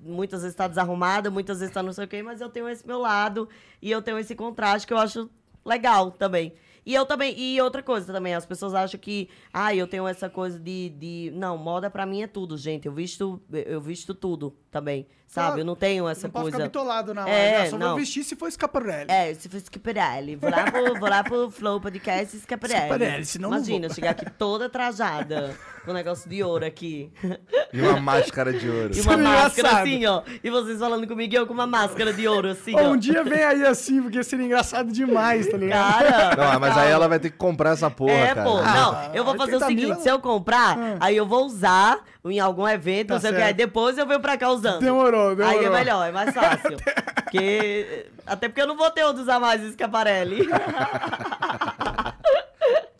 muitas 0.00 0.42
vezes 0.42 0.54
está 0.54 0.68
desarrumada, 0.68 1.30
muitas 1.30 1.58
vezes 1.58 1.70
está 1.70 1.82
não 1.82 1.92
sei 1.92 2.04
o 2.04 2.08
quê, 2.08 2.22
mas 2.22 2.40
eu 2.40 2.48
tenho 2.48 2.68
esse 2.68 2.86
meu 2.86 3.00
lado 3.00 3.48
e 3.82 3.90
eu 3.90 4.00
tenho 4.00 4.18
esse 4.18 4.34
contraste 4.34 4.86
que 4.86 4.92
eu 4.92 4.98
acho 4.98 5.28
legal 5.64 6.12
também. 6.12 6.52
E 6.86 6.94
eu 6.94 7.04
também, 7.04 7.34
e 7.36 7.60
outra 7.60 7.82
coisa 7.82 8.12
também, 8.12 8.32
as 8.32 8.46
pessoas 8.46 8.72
acham 8.72 9.00
que, 9.00 9.28
ah, 9.52 9.74
eu 9.74 9.88
tenho 9.88 10.06
essa 10.06 10.30
coisa 10.30 10.56
de, 10.56 10.90
de 10.90 11.32
não, 11.34 11.58
moda 11.58 11.90
pra 11.90 12.06
mim 12.06 12.22
é 12.22 12.28
tudo, 12.28 12.56
gente. 12.56 12.86
Eu 12.86 12.92
visto, 12.92 13.42
eu 13.50 13.80
visto 13.80 14.14
tudo 14.14 14.56
também, 14.70 15.04
sabe? 15.26 15.46
Claro. 15.46 15.60
Eu 15.60 15.64
não 15.64 15.74
tenho 15.76 16.08
essa 16.08 16.26
não 16.26 16.32
pode 16.32 16.42
coisa. 16.44 16.56
ficar 16.56 16.66
bitolado 16.68 17.12
na 17.14 17.22
hora. 17.22 17.30
É, 17.30 17.58
né? 17.64 17.70
Só 17.70 17.78
não. 17.78 17.88
vou 17.88 17.96
vestir 17.98 18.24
se 18.24 18.36
for 18.36 18.50
Scaparelli. 18.50 19.06
É, 19.10 19.34
se 19.34 19.48
for 19.48 19.60
Schiaparelli. 19.60 20.36
Vou 20.36 20.50
lá 20.50 20.64
pro, 20.70 20.98
vou 20.98 21.08
lá 21.08 21.24
pro 21.24 21.50
Flow 21.50 21.80
Podcast 21.80 22.36
Schiaparelli. 22.38 22.80
Schiaparelli, 22.80 23.24
senão 23.26 23.50
não 23.50 23.56
Imagina, 23.58 23.86
eu 23.86 23.94
chegar 23.94 24.10
aqui 24.10 24.30
toda 24.30 24.68
trajada, 24.68 25.54
com 25.84 25.90
um 25.90 25.94
negócio 25.94 26.28
de 26.28 26.42
ouro 26.42 26.64
aqui. 26.64 27.10
E 27.72 27.80
uma 27.80 28.00
máscara 28.00 28.52
de 28.52 28.68
ouro. 28.68 28.90
E 28.94 29.00
uma 29.00 29.12
Seria 29.12 29.16
máscara 29.28 29.50
engraçado. 29.68 29.82
assim, 29.82 30.06
ó. 30.06 30.22
E 30.42 30.50
vocês 30.50 30.78
falando 30.78 31.06
comigo 31.06 31.32
e 31.34 31.36
eu 31.36 31.46
com 31.46 31.54
uma 31.54 31.66
máscara 31.66 32.12
de 32.12 32.26
ouro 32.26 32.48
assim, 32.50 32.74
ó. 32.74 32.88
um 32.90 32.96
dia 32.96 33.22
vem 33.22 33.42
aí 33.42 33.64
assim, 33.66 34.00
porque 34.02 34.22
seria 34.22 34.46
engraçado 34.46 34.90
demais, 34.92 35.48
tá 35.48 35.56
ligado? 35.56 36.04
Cara, 36.06 36.52
Não, 36.52 36.60
mas 36.60 36.76
aí 36.78 36.90
ela 36.90 37.08
vai 37.08 37.18
ter 37.18 37.30
que 37.30 37.36
comprar 37.36 37.70
essa 37.70 37.90
porra, 37.90 38.12
É, 38.12 38.34
cara. 38.34 38.42
pô. 38.48 38.58
Ah, 38.58 39.08
não, 39.08 39.14
eu 39.14 39.24
vou 39.24 39.36
fazer 39.36 39.52
o 39.52 39.54
80 39.56 39.68
mil 39.70 39.78
seguinte: 39.80 39.98
é- 39.98 40.02
se 40.02 40.08
eu 40.08 40.18
comprar, 40.18 40.76
aí 41.00 41.16
eu 41.16 41.26
vou 41.26 41.44
usar 41.46 41.98
em 42.30 42.40
algum 42.40 42.66
evento, 42.68 43.08
Tá 43.08 43.14
não 43.14 43.20
sei 43.20 43.30
o 43.30 43.32
que, 43.34 43.38
certo. 43.40 43.48
aí 43.48 43.54
depois 43.54 43.98
eu 43.98 44.06
venho 44.06 44.20
pra 44.20 44.36
cá 44.36 44.50
usando. 44.50 44.80
Demorou, 44.80 45.34
demorou. 45.36 45.58
Aí 45.60 45.64
é 45.64 45.70
melhor, 45.70 46.08
é 46.08 46.12
mais 46.12 46.34
fácil. 46.34 46.76
porque, 47.24 48.06
até 48.26 48.48
porque 48.48 48.60
eu 48.62 48.66
não 48.66 48.76
vou 48.76 48.90
ter 48.90 49.04
onde 49.04 49.20
usar 49.20 49.38
mais 49.40 49.62
esse 49.62 49.76
Caparelli. 49.76 50.48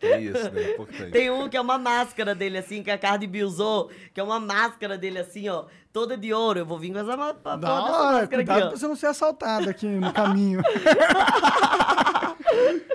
É 0.01 0.19
isso, 0.21 0.51
né? 0.51 0.71
Importante. 0.71 1.11
Tem 1.11 1.29
um 1.29 1.49
que 1.49 1.57
é 1.57 1.61
uma 1.61 1.77
máscara 1.77 2.33
dele, 2.35 2.57
assim, 2.57 2.81
que 2.83 2.89
a 2.91 2.97
Cardi 2.97 3.27
B 3.27 3.43
usou, 3.43 3.89
que 4.13 4.19
é 4.19 4.23
uma 4.23 4.39
máscara 4.39 4.97
dele, 4.97 5.19
assim, 5.19 5.49
ó, 5.49 5.65
toda 5.91 6.15
de 6.15 6.33
ouro. 6.33 6.59
Eu 6.59 6.65
vou 6.65 6.77
vir 6.79 6.93
com 6.93 6.99
essa 6.99 7.17
ma- 7.17 7.33
Da 7.33 7.51
hora, 7.73 7.91
máscara 7.91 8.27
cuidado 8.27 8.57
aqui, 8.57 8.61
pra 8.61 8.67
ó. 8.67 8.71
você 8.77 8.87
não 8.87 8.95
ser 8.95 9.07
assaltado 9.07 9.69
aqui 9.69 9.85
no 9.87 10.13
caminho. 10.13 10.61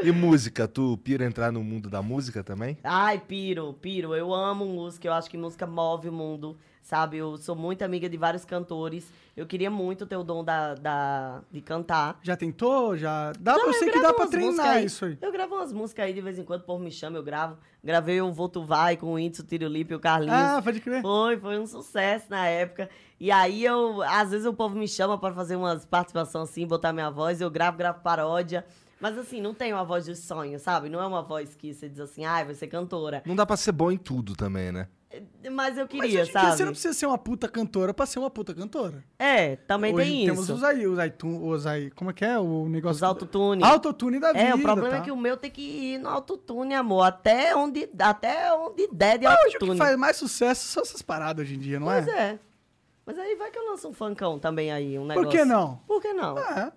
E 0.03 0.11
música, 0.11 0.67
tu 0.67 0.99
pira 0.99 1.25
entrar 1.25 1.53
no 1.53 1.63
mundo 1.63 1.89
da 1.89 2.03
música 2.03 2.43
também? 2.43 2.77
Ai, 2.83 3.19
piro, 3.21 3.73
piro. 3.75 4.15
Eu 4.15 4.35
amo 4.35 4.65
música, 4.67 5.07
eu 5.07 5.13
acho 5.13 5.31
que 5.31 5.39
música 5.39 5.67
move 5.67 6.09
o 6.09 6.13
mundo, 6.13 6.57
sabe? 6.83 7.19
Eu 7.19 7.37
sou 7.37 7.55
muito 7.55 7.83
amiga 7.83 8.09
de 8.09 8.17
vários 8.17 8.45
cantores. 8.45 9.07
Eu 9.37 9.47
queria 9.47 9.71
muito 9.71 10.05
ter 10.05 10.17
o 10.17 10.25
dom 10.25 10.45
da, 10.45 10.75
da, 10.75 11.41
de 11.51 11.61
cantar. 11.61 12.19
Já 12.23 12.37
tentou? 12.37 12.97
Já. 12.97 13.33
Dá 13.39 13.55
Não, 13.55 13.63
pra 13.65 13.73
você 13.73 13.89
eu 13.89 13.93
que 13.93 14.03
dá 14.03 14.13
pra 14.13 14.27
treinar 14.27 14.83
isso 14.85 15.05
aí. 15.05 15.17
Eu 15.23 15.33
gravo 15.33 15.55
umas 15.55 15.73
músicas 15.73 16.05
aí 16.05 16.13
de 16.13 16.21
vez 16.21 16.39
em 16.39 16.45
quando, 16.45 16.61
o 16.61 16.65
povo 16.65 16.83
me 16.83 16.91
chama, 16.91 17.17
eu 17.17 17.23
gravo. 17.23 17.57
Gravei 17.83 18.21
o 18.21 18.31
Voto 18.33 18.63
Vai 18.65 18.97
com 18.97 19.15
o 19.15 19.19
Índice, 19.19 19.41
o 19.41 19.45
Tiro 19.45 19.67
Lipe 19.69 19.93
e 19.93 19.97
o 19.97 20.01
Carlinhos. 20.01 20.35
Ah, 20.35 20.61
pode 20.63 20.81
crer. 20.81 21.01
Foi, 21.01 21.37
foi 21.39 21.59
um 21.59 21.67
sucesso 21.67 22.27
na 22.29 22.47
época. 22.47 22.91
E 23.19 23.31
aí 23.31 23.65
eu, 23.65 24.03
às 24.03 24.31
vezes 24.31 24.47
o 24.47 24.53
povo 24.53 24.77
me 24.77 24.87
chama 24.87 25.17
pra 25.17 25.33
fazer 25.33 25.57
umas 25.57 25.87
participações 25.87 26.51
assim, 26.51 26.67
botar 26.67 26.93
minha 26.93 27.09
voz, 27.11 27.41
eu 27.41 27.51
gravo, 27.51 27.79
gravo 27.79 28.01
paródia. 28.01 28.65
Mas 29.03 29.19
assim, 29.19 29.41
não 29.41 29.53
tem 29.53 29.73
uma 29.73 29.85
voz 29.85 30.07
dos 30.07 30.21
sonhos, 30.21 30.63
sabe? 30.63 30.89
Não 30.89 31.03
é 31.03 31.07
uma 31.07 31.23
voz 31.23 31.57
que 31.57 31.75
você 31.75 31.89
diz 31.89 31.99
assim, 31.99 32.25
ai, 32.25 32.45
vai 32.45 32.55
ser 32.55 32.69
cantora. 32.69 33.21
Não 33.27 33.35
dá 33.35 33.45
pra 33.45 33.57
ser 33.57 33.73
bom 33.73 33.91
em 33.91 33.99
tudo 33.99 34.35
também, 34.37 34.71
né? 34.71 34.87
Mas 35.51 35.77
eu 35.77 35.83
Mas 35.85 35.91
queria, 35.91 36.05
hoje 36.23 36.31
em 36.31 36.33
dia 36.33 36.33
sabe? 36.33 36.57
você 36.57 36.65
não 36.65 36.73
precisa 36.73 36.95
ser 36.95 37.05
uma 37.05 37.19
puta 37.19 37.47
cantora 37.47 37.93
pra 37.93 38.07
ser 38.07 38.19
uma 38.19 38.31
puta 38.31 38.55
cantora. 38.55 39.05
É, 39.19 39.57
também 39.57 39.93
Hoje 39.95 40.09
tem 40.11 40.25
temos 40.27 40.45
isso. 40.45 40.55
os 40.55 40.65
aí, 40.65 40.87
os 40.87 41.05
iTunes, 41.05 41.41
os 41.43 41.67
aí, 41.67 41.91
como 41.91 42.11
é 42.11 42.15
que 42.15 42.25
é 42.25 42.39
o 42.39 42.67
negócio? 42.67 42.95
Os 42.97 43.03
autotune. 43.03 43.63
Autotune 43.63 44.19
da 44.19 44.29
vida, 44.29 44.39
É, 44.45 44.55
o 44.55 44.59
problema 44.63 44.89
tá? 44.91 44.97
é 44.99 45.01
que 45.03 45.11
o 45.11 45.17
meu 45.17 45.37
tem 45.37 45.51
que 45.51 45.61
ir 45.61 45.99
no 45.99 46.09
autotune, 46.09 46.73
amor. 46.75 47.03
Até 47.03 47.55
onde, 47.55 47.91
até 47.99 48.55
onde 48.55 48.87
der 48.91 49.19
de 49.19 49.27
Mas 49.27 49.35
hoje 49.41 49.49
o 49.49 49.53
autotune. 49.57 49.73
que 49.73 49.77
faz 49.79 49.97
mais 49.99 50.17
sucesso 50.17 50.67
são 50.69 50.83
essas 50.83 51.03
paradas 51.03 51.45
hoje 51.45 51.57
em 51.57 51.59
dia, 51.59 51.79
não 51.79 51.89
Pois 51.89 52.09
é? 52.09 52.11
é. 52.31 52.39
Mas 53.05 53.19
aí 53.19 53.35
vai 53.35 53.51
que 53.51 53.59
eu 53.59 53.69
lanço 53.69 53.89
um 53.89 53.93
funkão 53.93 54.39
também 54.39 54.73
aí, 54.73 54.99
um 54.99 55.05
negócio. 55.05 55.29
Por 55.29 55.37
que 55.37 55.45
não? 55.45 55.77
Por 55.87 56.01
que 56.01 56.13
não? 56.15 56.39
É. 56.39 56.73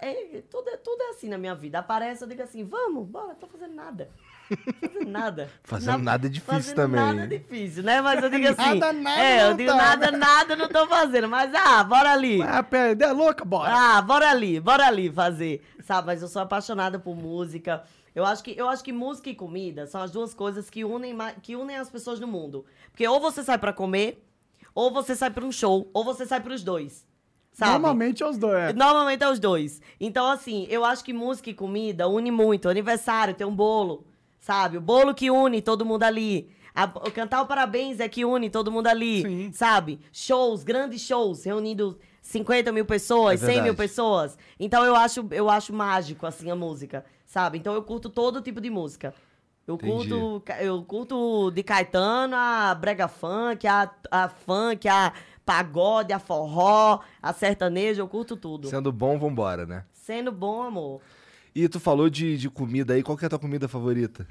É, 0.00 0.42
tudo, 0.50 0.68
é, 0.68 0.76
tudo 0.76 1.02
é 1.02 1.10
assim 1.10 1.28
na 1.28 1.38
minha 1.38 1.54
vida. 1.54 1.78
Aparece, 1.78 2.22
eu 2.22 2.28
digo 2.28 2.42
assim, 2.42 2.64
vamos, 2.64 3.06
bora, 3.06 3.34
tô 3.34 3.46
fazendo 3.46 3.74
nada. 3.74 4.08
Tô 4.48 4.88
fazendo 4.88 5.10
nada. 5.10 5.50
Fazendo 5.64 5.98
nada 6.04 6.26
é 6.26 6.30
difícil 6.30 6.54
fazendo 6.54 6.76
também, 6.76 7.00
Nada 7.00 7.22
é 7.22 7.26
difícil, 7.26 7.82
né? 7.82 8.00
Mas 8.00 8.22
eu 8.22 8.30
digo 8.30 8.46
assim. 8.48 8.78
Nada, 8.78 8.92
nada 8.92 9.20
É, 9.20 9.48
eu 9.50 9.54
digo 9.54 9.70
tá. 9.70 9.76
nada, 9.76 10.10
nada 10.12 10.56
não 10.56 10.68
tô 10.68 10.86
fazendo. 10.86 11.28
Mas, 11.28 11.52
ah, 11.54 11.82
bora 11.82 12.12
ali. 12.12 12.40
Ah, 12.42 12.64
ideia 12.90 13.12
louca, 13.12 13.44
bora. 13.44 13.72
Ah, 13.74 14.00
bora 14.02 14.30
ali, 14.30 14.60
bora 14.60 14.86
ali 14.86 15.10
fazer. 15.10 15.62
Sabe, 15.82 16.06
mas 16.06 16.22
eu 16.22 16.28
sou 16.28 16.42
apaixonada 16.42 16.98
por 16.98 17.16
música. 17.16 17.82
Eu 18.14 18.24
acho 18.24 18.42
que, 18.42 18.54
eu 18.56 18.68
acho 18.68 18.82
que 18.82 18.92
música 18.92 19.28
e 19.28 19.34
comida 19.34 19.86
são 19.86 20.00
as 20.00 20.10
duas 20.10 20.32
coisas 20.32 20.70
que 20.70 20.84
unem, 20.84 21.16
que 21.42 21.54
unem 21.54 21.76
as 21.76 21.90
pessoas 21.90 22.18
no 22.18 22.26
mundo. 22.26 22.64
Porque 22.90 23.06
ou 23.06 23.20
você 23.20 23.42
sai 23.42 23.58
pra 23.58 23.72
comer, 23.72 24.26
ou 24.74 24.90
você 24.90 25.14
sai 25.14 25.30
pra 25.30 25.44
um 25.44 25.52
show, 25.52 25.90
ou 25.92 26.02
você 26.02 26.24
sai 26.24 26.40
pros 26.40 26.62
dois. 26.64 27.05
Sabe? 27.58 27.72
Normalmente 27.72 28.22
é 28.22 28.26
os 28.28 28.36
dois. 28.36 28.54
é. 28.58 28.72
Normalmente 28.74 29.22
é 29.24 29.30
os 29.30 29.38
dois. 29.38 29.80
Então, 29.98 30.26
assim, 30.30 30.66
eu 30.68 30.84
acho 30.84 31.02
que 31.02 31.14
música 31.14 31.48
e 31.48 31.54
comida 31.54 32.06
une 32.06 32.30
muito. 32.30 32.68
Aniversário, 32.68 33.32
tem 33.34 33.46
um 33.46 33.54
bolo, 33.56 34.04
sabe? 34.38 34.76
O 34.76 34.80
bolo 34.80 35.14
que 35.14 35.30
une 35.30 35.62
todo 35.62 35.82
mundo 35.84 36.02
ali. 36.02 36.50
A- 36.74 36.84
o 36.84 37.10
cantar 37.10 37.40
o 37.40 37.46
parabéns 37.46 37.98
é 37.98 38.08
que 38.10 38.26
une 38.26 38.50
todo 38.50 38.70
mundo 38.70 38.88
ali, 38.88 39.22
Sim. 39.22 39.50
sabe? 39.54 39.98
Shows, 40.12 40.62
grandes 40.64 41.00
shows, 41.00 41.44
reunindo 41.44 41.98
50 42.20 42.70
mil 42.72 42.84
pessoas, 42.84 43.42
É 43.42 43.46
100 43.46 43.62
mil 43.62 43.74
pessoas. 43.74 44.36
Então, 44.60 44.84
eu 44.84 44.94
acho, 44.94 45.26
eu 45.30 45.48
acho 45.48 45.72
mágico, 45.72 46.26
assim, 46.26 46.50
a 46.50 46.54
música, 46.54 47.06
sabe? 47.24 47.56
Então, 47.56 47.72
eu 47.72 47.82
curto 47.82 48.10
todo 48.10 48.42
tipo 48.42 48.60
de 48.60 48.68
música. 48.68 49.14
Eu 49.66 49.76
Entendi. 49.76 50.10
curto, 50.10 50.42
eu 50.60 50.82
curto 50.84 51.50
de 51.50 51.62
Caetano 51.62 52.36
a 52.36 52.74
brega 52.74 53.08
funk, 53.08 53.66
a, 53.66 53.90
a 54.10 54.28
funk, 54.28 54.86
a 54.86 55.12
pagode, 55.46 56.12
a 56.12 56.18
forró, 56.18 57.00
a 57.22 57.32
sertanejo, 57.32 58.02
eu 58.02 58.08
curto 58.08 58.36
tudo. 58.36 58.68
Sendo 58.68 58.92
bom, 58.92 59.16
vambora, 59.18 59.64
né? 59.64 59.84
Sendo 59.92 60.32
bom, 60.32 60.62
amor. 60.62 61.00
E 61.54 61.68
tu 61.68 61.78
falou 61.80 62.10
de, 62.10 62.36
de 62.36 62.50
comida 62.50 62.92
aí, 62.94 63.02
qual 63.02 63.16
que 63.16 63.24
é 63.24 63.26
a 63.26 63.30
tua 63.30 63.38
comida 63.38 63.66
favorita? 63.68 64.26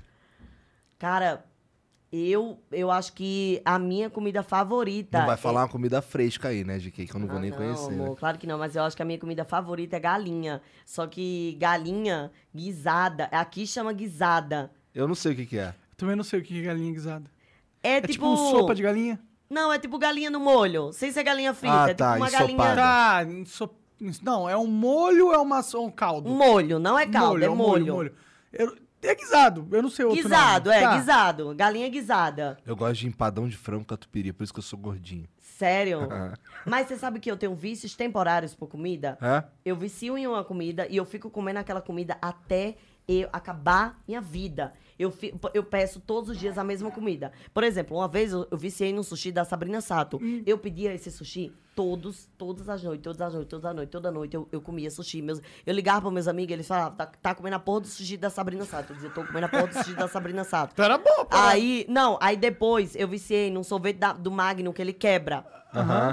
Cara, 0.99 1.45
eu, 2.11 2.59
eu 2.71 2.91
acho 2.91 3.13
que 3.13 3.61
a 3.65 3.79
minha 3.79 4.09
comida 4.09 4.43
favorita. 4.43 5.19
Não 5.19 5.25
vai 5.25 5.33
é- 5.35 5.37
falar 5.37 5.61
uma 5.61 5.69
comida 5.69 6.01
fresca 6.01 6.49
aí, 6.49 6.63
né, 6.63 6.77
de 6.77 6.91
que 6.91 7.07
eu 7.13 7.19
não 7.19 7.27
vou 7.27 7.37
Ah, 7.37 7.41
nem 7.41 7.49
não, 7.49 7.57
conhecer. 7.57 7.93
amor, 7.93 8.09
né? 8.09 8.15
claro 8.17 8.37
que 8.37 8.45
não, 8.45 8.57
mas 8.59 8.75
eu 8.75 8.83
acho 8.83 8.95
que 8.95 9.01
a 9.01 9.05
minha 9.05 9.17
comida 9.19 9.43
favorita 9.45 9.95
é 9.95 9.99
galinha. 9.99 10.61
Só 10.85 11.07
que 11.07 11.57
galinha 11.59 12.31
guisada, 12.53 13.25
aqui 13.31 13.65
chama 13.65 13.91
guisada. 13.93 14.69
Eu 14.93 15.07
não 15.07 15.15
sei 15.15 15.31
o 15.31 15.35
que 15.35 15.45
que 15.45 15.57
é. 15.57 15.73
Também 15.97 16.15
não 16.15 16.23
sei 16.23 16.39
o 16.39 16.43
que 16.43 16.59
é 16.59 16.63
galinha 16.63 16.91
guisada. 16.91 17.29
É, 17.81 17.97
É 17.97 18.01
tipo. 18.01 18.13
tipo 18.13 18.37
sopa 18.37 18.75
de 18.75 18.83
galinha? 18.83 19.19
Não, 19.49 19.71
é 19.71 19.77
tipo 19.79 19.97
galinha 19.97 20.29
no 20.29 20.39
molho. 20.39 20.91
Sem 20.93 21.11
ser 21.11 21.23
galinha 21.23 21.53
frita. 21.53 21.83
Ah, 21.83 21.85
é 21.85 21.87
tipo 21.89 21.97
tá, 21.99 22.15
uma 22.15 22.27
ensopada. 22.27 22.47
galinha. 22.47 22.75
Tá, 22.75 23.23
em 23.23 23.45
so- 23.45 23.75
não, 24.21 24.49
é 24.49 24.57
um 24.57 24.67
molho 24.67 25.27
ou 25.27 25.33
é 25.33 25.37
uma, 25.37 25.61
um 25.75 25.89
caldo? 25.91 26.29
Molho, 26.29 26.79
não 26.79 26.97
é 26.97 27.05
caldo, 27.07 27.43
é 27.43 27.49
um 27.49 27.55
molho. 27.55 28.11
Eu- 28.51 28.75
é 29.03 29.13
guisado, 29.13 29.67
eu 29.71 29.83
não 29.83 29.89
sei 29.89 30.03
outro 30.03 30.23
Guisado, 30.23 30.69
nome. 30.71 30.81
é, 30.81 30.83
Tá. 30.83 30.97
guisado. 30.97 31.53
Galinha 31.55 31.87
guisada. 31.89 32.57
Eu 32.65 32.75
gosto 32.75 33.01
de 33.01 33.07
empadão 33.07 33.47
de 33.47 33.55
frango 33.55 33.85
catupiry, 33.85 34.33
por 34.33 34.43
isso 34.43 34.51
que 34.53 34.57
eu 34.57 34.63
sou 34.63 34.79
gordinho. 34.79 35.27
Sério? 35.39 35.99
Mas 36.65 36.87
você 36.87 36.97
sabe 36.97 37.19
que 37.19 37.29
eu 37.29 37.37
tenho 37.37 37.53
vícios 37.53 37.95
temporários 37.95 38.55
por 38.55 38.67
comida? 38.67 39.15
É? 39.21 39.43
Eu 39.63 39.75
vicio 39.75 40.17
em 40.17 40.25
uma 40.25 40.43
comida 40.43 40.87
e 40.89 40.97
eu 40.97 41.05
fico 41.05 41.29
comendo 41.29 41.59
aquela 41.59 41.81
comida 41.81 42.17
até 42.19 42.75
eu 43.07 43.29
acabar 43.31 44.01
minha 44.07 44.19
vida. 44.19 44.73
Eu, 44.97 45.13
eu 45.53 45.63
peço 45.63 45.99
todos 45.99 46.29
os 46.29 46.37
dias 46.37 46.57
a 46.57 46.63
mesma 46.63 46.89
comida. 46.89 47.31
Por 47.53 47.63
exemplo, 47.63 47.97
uma 47.97 48.07
vez 48.07 48.31
eu, 48.31 48.47
eu 48.49 48.57
viciei 48.57 48.93
no 48.93 49.03
sushi 49.03 49.31
da 49.31 49.43
Sabrina 49.43 49.81
Sato. 49.81 50.19
Eu 50.45 50.57
pedia 50.57 50.93
esse 50.93 51.11
sushi 51.11 51.51
todos, 51.75 52.27
todas 52.37 52.69
as 52.69 52.81
noites, 52.81 53.03
todas 53.03 53.21
as 53.21 53.33
noites, 53.33 53.49
todas 53.49 53.65
as 53.65 53.75
noites, 53.75 53.91
toda 53.91 54.11
noite 54.11 54.33
eu, 54.35 54.47
eu 54.51 54.61
comia 54.61 54.89
sushi. 54.89 55.21
Meus, 55.21 55.41
eu 55.65 55.73
ligava 55.73 56.01
para 56.01 56.11
meus 56.11 56.27
amigos, 56.27 56.53
eles 56.53 56.67
falavam, 56.67 56.95
tá, 56.95 57.05
tá 57.05 57.35
comendo 57.35 57.57
a 57.57 57.59
porra 57.59 57.81
do 57.81 57.87
sushi 57.87 58.15
da 58.17 58.29
Sabrina 58.29 58.63
Sato. 58.65 58.91
Eu 58.91 58.95
dizia, 58.95 59.09
tô 59.11 59.23
comendo 59.25 59.45
a 59.47 59.49
porra 59.49 59.67
do 59.67 59.73
sushi 59.73 59.93
da 59.93 60.07
Sabrina 60.07 60.43
Sato. 60.43 60.71
Então 60.73 60.85
era 60.85 60.97
bom, 60.97 61.25
pô. 61.25 61.27
Aí, 61.35 61.85
não, 61.89 62.17
aí 62.21 62.37
depois 62.37 62.95
eu 62.95 63.07
viciei 63.07 63.51
num 63.51 63.63
sorvete 63.63 63.97
da- 63.97 64.13
do 64.13 64.31
Magno 64.31 64.71
que 64.73 64.81
ele 64.81 64.93
quebra. 64.93 65.45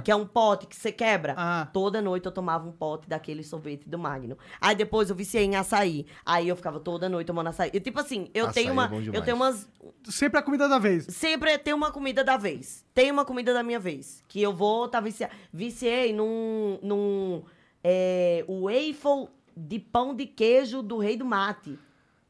Que 0.03 0.11
é 0.11 0.17
um 0.17 0.27
pote 0.27 0.67
que 0.67 0.75
você 0.75 0.91
quebra. 0.91 1.35
Ah. 1.39 1.69
Toda 1.73 2.03
noite 2.03 2.27
eu 2.27 2.33
tomava 2.33 2.69
um 2.69 2.73
pote 2.73 3.09
daquele 3.09 3.45
sorvete 3.45 3.89
do 3.89 3.97
Magno. 3.97 4.37
Aí 4.61 4.75
depois 4.75 5.09
eu 5.09 5.15
viciei 5.15 5.45
em 5.45 5.55
açaí. 5.55 6.05
Aí 6.27 6.49
eu 6.49 6.57
ficava 6.57 6.81
toda 6.81 7.09
noite 7.09 7.29
tomando 7.29 7.47
açaí. 7.47 7.71
E 7.73 7.79
tipo 7.79 8.01
assim, 8.01 8.29
eu 8.35 8.47
Açaí 8.47 8.55
tenho 8.65 8.71
é 8.71 8.73
uma. 8.73 8.89
bom 8.89 9.01
eu 9.01 9.23
tenho 9.23 9.37
umas. 9.37 9.69
Sempre 10.09 10.41
a 10.41 10.43
comida 10.43 10.69
da 10.69 10.81
vez. 10.81 11.07
Sempre 11.11 11.57
tem 11.59 11.73
uma 11.75 11.93
comida 11.93 12.25
da 12.25 12.37
vez. 12.37 12.85
Tem 12.93 13.09
uma 13.13 13.25
comida 13.25 13.55
da 13.55 13.63
minha 13.63 13.79
vez. 13.79 14.25
Que 14.27 14.43
eu 14.43 14.53
vou 14.53 14.89
tá 14.89 14.99
viciado. 15.01 15.33
Viciei 15.53 16.12
num. 16.12 16.79
num 16.83 17.43
é, 17.85 18.45
waffle 18.49 19.29
de 19.57 19.79
pão 19.79 20.15
de 20.15 20.27
queijo 20.27 20.83
do 20.83 20.99
Rei 20.99 21.16
do 21.16 21.24
Mate. 21.24 21.79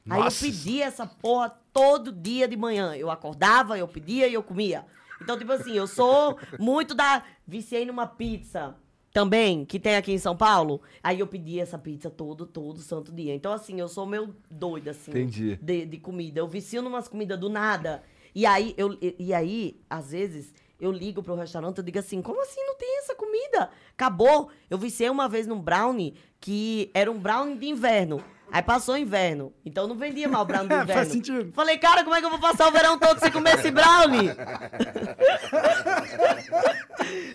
Aí 0.08 0.18
eu 0.18 0.24
Nossa. 0.24 0.44
pedia 0.44 0.86
essa 0.86 1.06
porra 1.06 1.56
todo 1.72 2.10
dia 2.12 2.48
de 2.48 2.56
manhã. 2.56 2.94
Eu 2.96 3.10
acordava, 3.10 3.78
eu 3.78 3.86
pedia 3.86 4.26
e 4.26 4.34
eu 4.34 4.42
comia. 4.42 4.84
Então, 5.20 5.38
tipo 5.38 5.52
assim, 5.52 5.72
eu 5.72 5.86
sou 5.86 6.36
muito 6.58 6.94
da. 6.94 7.22
Viciei 7.46 7.84
numa 7.84 8.06
pizza 8.06 8.74
também, 9.12 9.64
que 9.64 9.78
tem 9.78 9.94
aqui 9.94 10.12
em 10.12 10.18
São 10.18 10.36
Paulo. 10.36 10.80
Aí 11.02 11.20
eu 11.20 11.26
pedi 11.26 11.60
essa 11.60 11.78
pizza 11.78 12.10
todo, 12.10 12.46
todo 12.46 12.80
santo 12.80 13.12
dia. 13.12 13.34
Então, 13.34 13.52
assim, 13.52 13.78
eu 13.78 13.88
sou 13.88 14.06
meio 14.06 14.34
doida, 14.50 14.90
assim. 14.90 15.12
Entendi. 15.12 15.56
De, 15.62 15.86
de 15.86 15.98
comida. 15.98 16.40
Eu 16.40 16.48
vicio 16.48 16.82
numas 16.82 17.06
comidas 17.06 17.38
do 17.38 17.48
nada. 17.48 18.02
E 18.34 18.44
aí, 18.46 18.74
eu, 18.76 18.98
e, 19.00 19.14
e 19.18 19.34
aí, 19.34 19.80
às 19.88 20.10
vezes, 20.10 20.52
eu 20.82 20.90
ligo 20.90 21.22
pro 21.22 21.36
restaurante 21.36 21.78
e 21.78 21.82
digo 21.82 21.98
assim, 22.00 22.20
como 22.20 22.42
assim 22.42 22.60
não 22.66 22.74
tem 22.76 22.98
essa 22.98 23.14
comida? 23.14 23.70
Acabou. 23.94 24.50
Eu 24.68 24.76
viciei 24.76 25.08
uma 25.08 25.28
vez 25.28 25.46
num 25.46 25.60
brownie 25.60 26.14
que 26.40 26.90
era 26.92 27.10
um 27.10 27.18
brownie 27.18 27.56
de 27.56 27.66
inverno. 27.68 28.22
Aí 28.50 28.60
passou 28.62 28.96
o 28.96 28.98
inverno. 28.98 29.52
Então 29.64 29.86
não 29.86 29.94
vendia 29.96 30.28
mal 30.28 30.42
o 30.42 30.44
brownie 30.44 30.68
de 30.68 30.74
Faz 30.86 30.88
inverno. 30.90 31.10
sentido. 31.12 31.52
Falei, 31.54 31.78
cara, 31.78 32.02
como 32.02 32.16
é 32.16 32.20
que 32.20 32.26
eu 32.26 32.30
vou 32.30 32.40
passar 32.40 32.66
o 32.68 32.72
verão 32.72 32.98
todo 32.98 33.18
sem 33.20 33.30
comer 33.30 33.54
esse 33.58 33.70
brownie? 33.70 34.30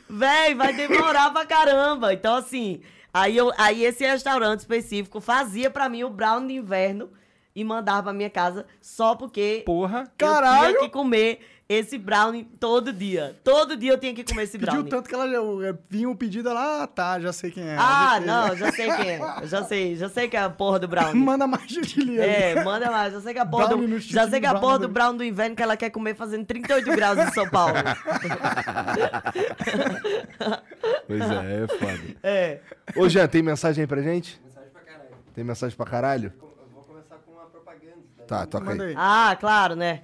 Véi, 0.09 0.53
vai 0.53 0.73
demorar 0.73 1.31
pra 1.31 1.45
caramba. 1.45 2.13
Então, 2.13 2.35
assim, 2.35 2.81
aí, 3.13 3.35
eu, 3.37 3.51
aí 3.57 3.83
esse 3.83 4.05
restaurante 4.05 4.59
específico 4.59 5.19
fazia 5.21 5.69
pra 5.69 5.89
mim 5.89 6.03
o 6.03 6.09
brownie 6.09 6.47
de 6.49 6.53
inverno 6.55 7.09
e 7.55 7.63
mandava 7.63 8.03
pra 8.03 8.13
minha 8.13 8.29
casa 8.29 8.65
só 8.81 9.15
porque 9.15 9.63
Porra. 9.65 10.03
eu 10.03 10.11
Caralho! 10.17 10.67
tinha 10.77 10.81
que 10.81 10.89
comer 10.89 11.39
esse 11.69 11.97
brownie 11.97 12.45
todo 12.59 12.93
dia. 12.93 13.35
Todo 13.43 13.75
dia 13.75 13.91
eu 13.91 13.97
tinha 13.97 14.13
que 14.13 14.23
comer 14.23 14.43
esse 14.43 14.57
Pediu 14.57 14.71
brownie. 14.73 14.89
tanto 14.89 15.09
que 15.09 15.13
ela 15.15 15.27
já, 15.29 15.77
vinha 15.89 16.09
um 16.09 16.15
pedido 16.15 16.53
lá, 16.53 16.83
ah, 16.83 16.87
tá, 16.87 17.19
já 17.19 17.33
sei 17.33 17.51
quem 17.51 17.63
é. 17.67 17.75
Ah, 17.77 18.19
não, 18.25 18.55
já 18.55 18.71
sei 18.71 18.91
quem 18.91 19.09
é. 19.11 19.19
Já 19.43 19.63
sei, 19.63 19.95
já 19.95 20.07
sei 20.09 20.27
que 20.29 20.37
é 20.37 20.41
a 20.41 20.49
porra 20.49 20.79
do 20.79 20.87
brownie. 20.87 21.15
Manda 21.23 21.45
mais 21.45 21.69
judilia. 21.69 22.23
É, 22.25 22.63
manda 22.63 22.89
mais. 22.89 23.13
Já 23.13 23.21
sei 23.21 23.33
que 23.33 23.39
a 23.39 23.45
porra, 23.45 23.67
Brownie 23.67 23.87
do, 23.87 23.99
já 23.99 24.29
sei 24.29 24.39
que 24.39 24.45
a 24.45 24.49
brownie 24.51 24.65
porra 24.67 24.79
do- 24.79 24.87
do 24.87 24.93
brown 24.93 25.15
do 25.17 25.23
inverno 25.23 25.55
que 25.55 25.63
ela 25.63 25.75
quer 25.75 25.89
comer 25.89 26.15
fazendo 26.15 26.45
38 26.45 26.89
graus 26.95 27.17
em 27.19 27.31
São 27.31 27.49
Paulo. 27.49 27.73
Pois 31.07 31.21
é, 31.21 31.63
é 31.63 31.67
foda. 31.67 31.99
É. 32.23 32.59
Ô, 32.95 33.07
Jean, 33.09 33.27
tem 33.27 33.41
mensagem 33.41 33.81
aí 33.83 33.87
pra 33.87 34.01
gente? 34.01 34.39
Mensagem 34.43 34.69
pra 34.71 34.81
caralho. 34.81 35.09
Tem 35.33 35.43
mensagem 35.43 35.77
pra 35.77 35.85
caralho? 35.85 36.33
Eu 36.41 36.69
vou 36.73 36.83
começar 36.83 37.15
com 37.25 37.31
uma 37.31 37.45
propaganda. 37.45 37.95
Tá, 38.27 38.45
toca 38.45 38.71
aí. 38.71 38.81
Aí. 38.81 38.93
Ah, 38.97 39.35
claro, 39.39 39.75
né? 39.75 40.01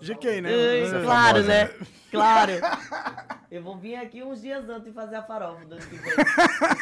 GK, 0.00 0.40
né? 0.40 0.52
Ei, 0.52 0.84
Você 0.86 0.96
é 0.96 1.02
claro, 1.02 1.42
né? 1.42 1.70
Claro. 2.10 2.52
Eu 3.50 3.62
vou 3.62 3.76
vir 3.76 3.94
aqui 3.94 4.20
uns 4.22 4.40
dias 4.42 4.68
antes 4.68 4.84
de 4.84 4.92
fazer 4.92 5.14
a 5.14 5.22
farofa 5.22 5.64
do 5.64 5.74
ano 5.76 5.86
que 5.86 5.94
vem. 5.94 6.12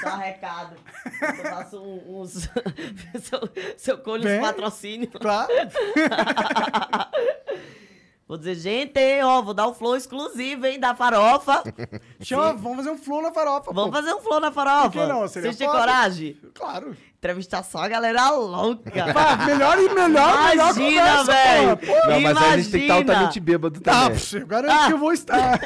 Só 0.01 0.17
recado. 0.17 0.75
Eu 1.21 1.45
faço 1.51 1.83
um- 1.83 2.21
uns. 2.21 2.49
seu, 3.21 3.41
seu 3.77 3.99
colho 3.99 4.23
Vem. 4.23 4.39
uns 4.39 4.47
patrocínios. 4.47 5.13
Claro. 5.21 5.53
Vou 8.33 8.39
dizer, 8.39 8.55
gente, 8.55 8.99
ó, 9.23 9.43
vou 9.43 9.53
dar 9.53 9.69
um 9.69 9.75
flow 9.75 9.95
exclusivo, 9.95 10.65
hein, 10.65 10.81
da 10.81 10.95
farofa. 10.95 11.63
Chama, 12.23 12.55
vamos 12.55 12.79
fazer 12.79 12.91
um 12.91 12.97
flow 12.97 13.21
na 13.21 13.31
farofa. 13.31 13.71
Vamos 13.75 13.91
pô. 13.91 13.97
fazer 13.99 14.15
um 14.15 14.21
flow 14.23 14.41
na 14.41 14.51
farofa. 14.51 14.91
Por 14.91 15.03
que 15.03 15.07
não? 15.07 15.29
Seria 15.29 15.49
Vocês 15.51 15.59
têm 15.59 15.67
foda. 15.67 15.79
coragem? 15.81 16.37
Claro. 16.55 16.97
Entrevistar 17.19 17.63
só 17.63 17.81
a 17.83 17.89
galera 17.89 18.31
louca. 18.31 18.91
Pá, 19.13 19.37
melhor 19.45 19.79
e 19.79 19.89
melhor, 19.91 20.09
melhor 20.49 20.55
Imagina, 20.55 21.01
conversa, 21.03 21.25
velho. 21.33 21.77
Pô, 21.77 22.09
Não, 22.09 22.21
mas 22.23 22.37
aí 22.39 22.55
a 22.55 22.57
gente 22.57 22.71
tem 22.71 22.81
que 22.81 22.87
estar 22.87 22.95
Imagina. 22.95 23.13
altamente 23.13 23.41
bêbado 23.41 23.81
Ah, 23.85 23.91
também. 23.93 24.11
pff, 24.19 24.37
eu 24.39 24.47
garanto 24.47 24.87
que 24.87 24.93
eu 24.95 24.99
vou 24.99 25.13
estar. 25.13 25.61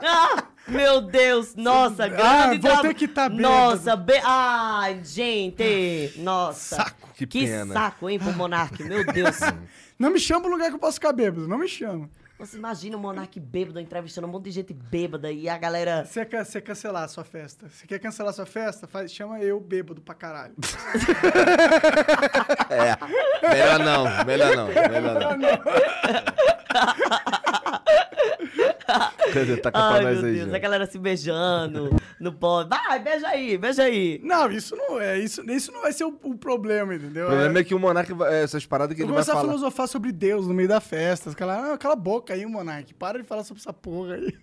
Ah, 0.00 0.42
meu 0.66 1.00
Deus, 1.02 1.54
nossa, 1.54 2.04
Ah, 2.04 2.08
grande 2.08 2.58
vou 2.66 2.70
tra- 2.70 2.80
ter 2.80 2.94
que 2.94 3.06
tá 3.08 3.28
bêbado. 3.28 3.42
Nossa, 3.42 3.94
be... 3.94 4.18
ai, 4.24 5.00
gente, 5.04 6.14
nossa. 6.16 6.76
Saco. 6.76 7.08
Que 7.14 7.26
Que 7.26 7.46
pena. 7.46 7.74
saco, 7.74 8.08
hein, 8.08 8.18
pro 8.18 8.32
Monark, 8.32 8.82
meu 8.84 9.04
Deus. 9.04 9.38
Não 9.98 10.10
me 10.10 10.20
chama 10.20 10.42
pro 10.42 10.50
lugar 10.50 10.68
que 10.68 10.74
eu 10.76 10.78
posso 10.78 10.94
ficar 10.94 11.12
bêbado, 11.12 11.48
não 11.48 11.58
me 11.58 11.66
chama. 11.66 12.08
Você 12.38 12.56
imagina 12.56 12.96
o 12.96 13.00
Monark 13.00 13.40
bêbado 13.40 13.80
entrevistando 13.80 14.28
um 14.28 14.30
monte 14.30 14.44
de 14.44 14.52
gente 14.52 14.72
bêbada 14.72 15.32
e 15.32 15.48
a 15.48 15.58
galera... 15.58 16.04
Você 16.04 16.24
quer, 16.24 16.44
você 16.44 16.60
cancelar 16.60 17.02
a 17.02 17.08
sua 17.08 17.24
festa? 17.24 17.68
Você 17.68 17.84
quer 17.84 17.98
cancelar 17.98 18.30
a 18.30 18.32
sua 18.32 18.46
festa? 18.46 18.86
Faz, 18.86 19.12
chama 19.12 19.40
eu 19.40 19.58
bêbado 19.58 20.00
pra 20.00 20.14
caralho. 20.14 20.54
Melhor 23.42 23.78
não, 23.80 24.24
melhor 24.24 24.56
não, 24.56 24.68
melhor 24.68 25.36
não. 25.36 25.48
Pra 29.62 29.70
Ai, 29.74 30.00
meu 30.00 30.08
aí, 30.08 30.22
Deus, 30.22 30.36
Jean. 30.48 30.56
a 30.56 30.58
galera 30.58 30.86
se 30.86 30.98
beijando 30.98 31.90
no 32.18 32.32
pódio. 32.32 32.70
Vai, 32.70 32.98
beija 32.98 33.28
aí, 33.28 33.58
beija 33.58 33.82
aí. 33.82 34.20
Não, 34.24 34.50
isso 34.50 34.74
não 34.74 34.98
é. 35.00 35.18
Isso, 35.18 35.42
isso 35.50 35.70
não 35.72 35.82
vai 35.82 35.92
ser 35.92 36.04
o, 36.04 36.18
o 36.22 36.36
problema, 36.36 36.94
entendeu? 36.94 37.26
O 37.26 37.28
problema 37.28 37.58
é 37.58 37.64
que 37.64 37.74
o 37.74 37.78
Monark, 37.78 38.12
vai- 38.14 38.34
é, 38.34 38.42
essas 38.42 38.64
paradas 38.64 38.96
que 38.96 39.02
Eu 39.02 39.06
ele 39.06 39.12
vai 39.12 39.16
começar 39.22 39.32
a 39.32 39.36
falar. 39.36 39.48
filosofar 39.48 39.88
sobre 39.88 40.10
Deus 40.12 40.46
no 40.46 40.54
meio 40.54 40.68
da 40.68 40.80
festa. 40.80 41.28
Os 41.28 41.34
caras, 41.34 41.70
ah, 41.72 41.78
cala 41.78 41.94
a 41.94 41.96
boca 41.96 42.32
aí, 42.32 42.46
Monark. 42.46 42.94
Para 42.94 43.18
de 43.20 43.24
falar 43.28 43.44
sobre 43.44 43.60
essa 43.60 43.72
porra 43.72 44.14
aí. 44.14 44.34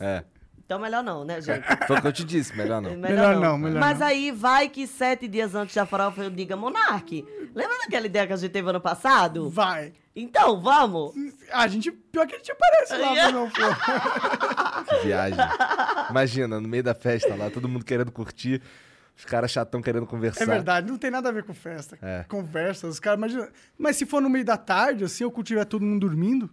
É, 0.00 0.22
Então 0.64 0.78
melhor 0.78 1.02
não, 1.02 1.24
né, 1.24 1.40
gente? 1.40 1.64
foi 1.86 1.96
o 1.98 2.00
que 2.02 2.06
eu 2.08 2.12
te 2.12 2.24
disse, 2.24 2.56
melhor 2.56 2.80
não. 2.80 2.96
Melhor 2.96 3.36
não, 3.40 3.58
melhor 3.58 3.80
Mas 3.80 3.98
não. 3.98 4.06
aí 4.06 4.30
vai 4.30 4.68
que 4.68 4.86
sete 4.86 5.26
dias 5.26 5.54
antes 5.54 5.74
da 5.74 5.84
farofa 5.84 6.22
eu 6.22 6.30
diga, 6.30 6.56
Monark, 6.56 7.24
lembra 7.54 7.78
daquela 7.78 8.06
ideia 8.06 8.26
que 8.26 8.32
a 8.32 8.36
gente 8.36 8.50
teve 8.50 8.68
ano 8.68 8.80
passado? 8.80 9.48
Vai. 9.50 9.92
Então, 10.14 10.60
vamos. 10.60 11.14
A 11.52 11.66
gente, 11.68 11.90
pior 11.90 12.26
que 12.26 12.34
a 12.34 12.38
gente 12.38 12.50
aparece 12.52 12.96
lá 12.96 13.50
flow. 13.50 13.70
Que 15.00 15.06
viagem. 15.06 15.38
Imagina, 16.10 16.60
no 16.60 16.68
meio 16.68 16.82
da 16.82 16.94
festa 16.94 17.34
lá, 17.34 17.50
todo 17.50 17.68
mundo 17.68 17.84
querendo 17.84 18.10
curtir, 18.10 18.62
os 19.16 19.24
caras 19.24 19.50
chatão 19.50 19.82
querendo 19.82 20.06
conversar. 20.06 20.44
É 20.44 20.46
verdade, 20.46 20.90
não 20.90 20.98
tem 20.98 21.10
nada 21.10 21.28
a 21.28 21.32
ver 21.32 21.44
com 21.44 21.52
festa. 21.52 21.98
É. 22.00 22.24
Conversa, 22.28 22.86
os 22.86 22.98
caras, 22.98 23.18
imagina. 23.18 23.48
Mas 23.76 23.96
se 23.96 24.06
for 24.06 24.22
no 24.22 24.30
meio 24.30 24.44
da 24.44 24.56
tarde, 24.56 25.04
assim, 25.04 25.24
ou 25.24 25.42
tiver 25.42 25.64
todo 25.64 25.84
mundo 25.84 26.06
dormindo, 26.08 26.50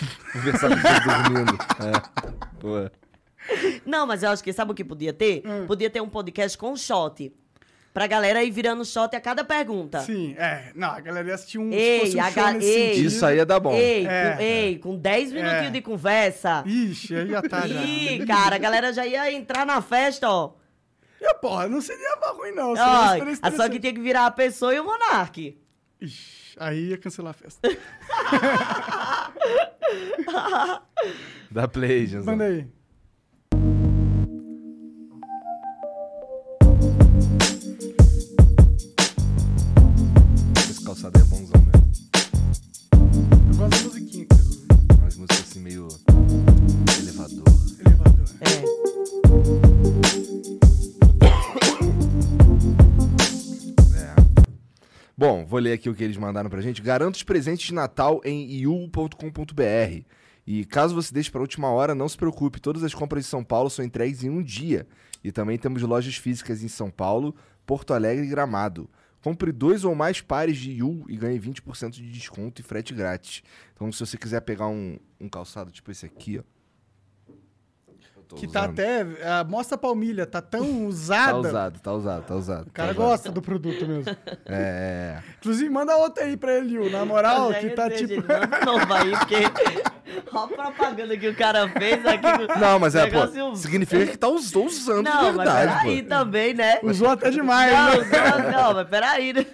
Conversar 0.32 0.68
com 0.68 0.76
você 0.76 1.00
dormindo. 1.00 1.58
É. 1.80 2.46
Pô. 2.60 2.90
Não, 3.84 4.06
mas 4.06 4.22
eu 4.22 4.30
acho 4.30 4.42
que 4.42 4.52
sabe 4.52 4.72
o 4.72 4.74
que 4.74 4.84
podia 4.84 5.12
ter? 5.12 5.42
Hum. 5.46 5.66
Podia 5.66 5.88
ter 5.88 6.00
um 6.00 6.08
podcast 6.08 6.56
com 6.58 6.76
shot. 6.76 7.32
Pra 7.96 8.06
galera 8.06 8.44
ir 8.44 8.50
virando 8.50 8.84
shot 8.84 9.16
a 9.16 9.20
cada 9.22 9.42
pergunta. 9.42 10.00
sim, 10.00 10.34
é. 10.36 10.70
Não, 10.74 10.90
a 10.90 11.00
galera 11.00 11.28
ia 11.28 11.34
assistir 11.34 11.56
um, 11.58 11.70
se 11.72 11.78
Ei, 11.78 12.00
fosse 12.00 12.16
um 12.18 12.20
a 12.20 12.30
show 12.30 12.42
ga- 12.44 12.52
nesse 12.52 12.66
ei. 12.68 12.88
sentido. 12.90 13.06
Isso 13.06 13.24
aí 13.24 13.36
ia 13.38 13.46
dar 13.46 13.58
bom. 13.58 13.72
Ei, 13.72 14.06
É. 14.06 14.32
com, 14.36 14.42
ei, 14.42 14.78
com 14.80 14.98
10 14.98 15.32
minutinhos 15.32 15.66
É. 15.68 15.70
de 15.70 15.80
conversa. 15.80 16.62
Ixi, 16.66 17.14
aí 17.16 17.26
já 17.30 17.40
tá 17.40 17.66
já. 17.66 17.82
Ih, 17.82 18.26
cara, 18.26 18.56
a 18.56 18.58
galera 18.58 18.92
já 18.92 19.06
ia 19.06 19.32
entrar 19.32 19.64
na 19.64 19.80
festa, 19.80 20.28
ó. 20.28 20.52
E, 21.18 21.34
porra, 21.36 21.66
não 21.68 21.80
seria 21.80 22.18
ruim, 22.34 22.52
não. 22.52 22.76
Seria 22.76 22.90
uma 22.90 23.00
Ó, 23.00 23.12
experiência 23.14 23.40
a 23.48 23.50
só 23.52 23.66
que 23.66 23.80
tinha 23.80 23.94
que 23.94 24.00
virar 24.02 24.26
a 24.26 24.30
pessoa 24.30 24.74
e 24.74 24.78
o 24.78 24.84
monarque. 24.84 25.58
Ixi, 25.98 26.54
aí 26.58 26.88
ia 26.90 26.98
cancelar 26.98 27.30
a 27.30 27.32
festa. 27.32 27.66
Dá 31.50 31.66
play, 31.66 32.00
Jesus. 32.06 32.26
Manda 32.26 32.44
aí. 32.44 32.66
Umas 45.16 45.28
músicas 45.30 45.50
assim 45.50 45.60
meio 45.60 45.88
elevador. 47.00 47.44
Elevador. 47.80 48.26
É. 53.94 54.14
Bom, 55.16 55.46
vou 55.46 55.58
ler 55.58 55.72
aqui 55.72 55.88
o 55.88 55.94
que 55.94 56.04
eles 56.04 56.18
mandaram 56.18 56.50
pra 56.50 56.60
gente. 56.60 56.82
Garanta 56.82 57.16
os 57.16 57.22
presentes 57.22 57.66
de 57.66 57.74
Natal 57.74 58.20
em 58.24 58.46
iu.com.br. 58.50 60.04
E 60.46 60.64
caso 60.66 60.94
você 60.94 61.14
deixe 61.14 61.30
pra 61.30 61.40
última 61.40 61.70
hora, 61.70 61.94
não 61.94 62.08
se 62.08 62.16
preocupe. 62.16 62.60
Todas 62.60 62.84
as 62.84 62.92
compras 62.92 63.24
de 63.24 63.30
São 63.30 63.42
Paulo 63.42 63.70
são 63.70 63.84
entregues 63.84 64.22
em 64.22 64.28
um 64.28 64.42
dia. 64.42 64.86
E 65.24 65.32
também 65.32 65.56
temos 65.56 65.82
lojas 65.82 66.16
físicas 66.16 66.62
em 66.62 66.68
São 66.68 66.90
Paulo, 66.90 67.34
Porto 67.64 67.94
Alegre 67.94 68.26
e 68.26 68.28
Gramado. 68.28 68.88
Compre 69.26 69.50
dois 69.50 69.82
ou 69.82 69.92
mais 69.92 70.20
pares 70.20 70.56
de 70.56 70.70
Iu 70.70 71.04
e 71.08 71.16
ganhe 71.16 71.36
20% 71.36 71.90
de 71.90 72.12
desconto 72.12 72.60
e 72.60 72.64
frete 72.64 72.94
grátis. 72.94 73.42
Então, 73.74 73.90
se 73.90 73.98
você 73.98 74.16
quiser 74.16 74.40
pegar 74.42 74.68
um, 74.68 75.00
um 75.20 75.28
calçado 75.28 75.72
tipo 75.72 75.90
esse 75.90 76.06
aqui, 76.06 76.38
ó. 76.38 76.55
Tô 78.28 78.34
Que 78.36 78.48
tá 78.48 78.62
usando. 78.62 78.72
até. 78.80 79.06
ah, 79.24 79.44
mostra 79.44 79.76
a 79.76 79.78
palmilha, 79.78 80.26
tá 80.26 80.40
tão 80.40 80.86
usada. 80.86 81.32
Tá 81.32 81.38
usado, 81.38 81.78
tá 81.80 81.92
usado, 81.92 82.22
tá 82.24 82.34
usado. 82.34 82.66
O 82.66 82.70
cara 82.72 82.88
tá 82.88 82.94
usado. 83.00 83.08
gosta 83.10 83.32
do 83.32 83.40
produto 83.42 83.86
mesmo. 83.86 84.04
É, 84.46 85.18
é. 85.18 85.22
Inclusive, 85.38 85.70
manda 85.70 85.96
outra 85.96 86.24
aí 86.24 86.36
pra 86.36 86.54
ele, 86.54 86.74
Yu, 86.74 86.90
na 86.90 87.04
moral, 87.04 87.52
que 87.54 87.70
tá 87.70 87.88
tipo. 87.90 88.08
de 88.08 88.16
novo 88.64 88.94
aí, 88.94 89.10
porque. 89.12 89.36
Olha 90.32 90.44
a 90.44 90.48
propaganda 90.48 91.16
que 91.16 91.28
o 91.28 91.34
cara 91.34 91.68
fez 91.68 92.04
aqui. 92.06 92.58
Não, 92.60 92.78
mas 92.78 92.94
é, 92.94 93.06
pô, 93.06 93.56
significa 93.56 94.06
que 94.06 94.16
tá 94.16 94.28
us- 94.28 94.54
usando 94.54 95.04
Não, 95.04 95.30
de 95.30 95.36
mas 95.36 95.36
verdade, 95.36 95.78
peraí 95.82 96.02
pô. 96.02 96.08
também, 96.08 96.54
né? 96.54 96.78
Usou 96.82 97.08
até 97.10 97.30
demais, 97.30 97.72
Não, 97.72 98.00
né? 98.00 98.06
não, 98.52 98.62
não, 98.62 98.74
mas 98.74 98.88
peraí, 98.88 99.32
né? 99.32 99.46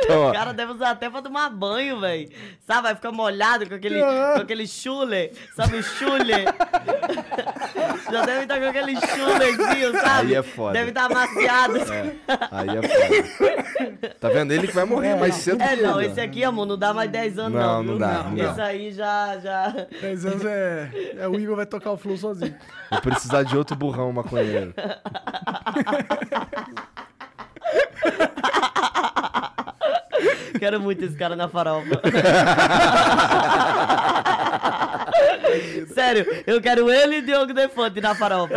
Então, 0.00 0.28
O 0.28 0.32
cara 0.32 0.52
deve 0.52 0.72
usar 0.72 0.90
até 0.90 1.08
pra 1.08 1.22
tomar 1.22 1.48
banho, 1.50 2.00
velho. 2.00 2.28
Sabe, 2.66 2.82
vai 2.82 2.94
ficar 2.94 3.10
molhado 3.12 3.66
com 3.68 3.74
aquele, 3.74 4.00
Aham. 4.02 4.34
com 4.36 4.40
aquele 4.42 4.66
chule. 4.66 5.32
Sabe 5.56 5.76
o 5.76 5.82
chule? 5.82 6.32
Já 8.12 8.24
deve 8.24 8.42
estar 8.42 8.58
com 8.60 8.66
aquele 8.66 8.94
chulezinho, 9.00 9.92
sabe? 10.00 10.28
Aí 10.28 10.34
é 10.34 10.42
foda. 10.42 10.72
Deve 10.72 10.88
estar 10.90 11.04
amaciado. 11.06 11.76
É, 11.78 12.16
aí 12.50 12.68
é 12.76 12.82
foda. 12.82 14.14
Tá 14.20 14.28
vendo? 14.28 14.52
Ele 14.52 14.66
que 14.66 14.74
vai 14.74 14.84
morrer 14.84 15.14
mais 15.16 15.34
cedo 15.36 15.62
É, 15.62 15.76
que 15.76 15.82
não, 15.82 16.00
esse 16.00 16.20
aqui, 16.20 16.44
amor, 16.44 16.66
não 16.66 16.76
dá 16.78 16.92
mais 16.94 17.10
10 17.10 17.38
anos, 17.38 17.58
Não, 17.60 17.82
não. 17.82 17.92
não 17.92 17.98
dá, 17.98 18.22
não. 18.24 18.50
Esse 18.50 18.60
aí 18.60 18.92
já, 18.92 19.38
já. 19.38 19.68
10 20.00 20.26
anos 20.26 20.44
é, 20.44 20.90
é. 21.18 21.28
O 21.28 21.34
Igor 21.38 21.56
vai 21.56 21.66
tocar 21.66 21.90
o 21.92 21.96
flow 21.96 22.16
sozinho. 22.16 22.54
Vou 22.90 23.00
precisar 23.00 23.42
de 23.42 23.56
outro 23.56 23.76
burrão 23.76 24.12
maconheiro. 24.12 24.74
Quero 30.58 30.80
muito 30.80 31.04
esse 31.04 31.16
cara 31.16 31.36
na 31.36 31.48
farofa. 31.48 32.00
Sério, 35.94 36.26
eu 36.46 36.60
quero 36.60 36.90
ele 36.90 37.16
e 37.16 37.22
Diogo 37.22 37.52
Defante 37.52 38.00
na 38.00 38.14
farofa. 38.14 38.54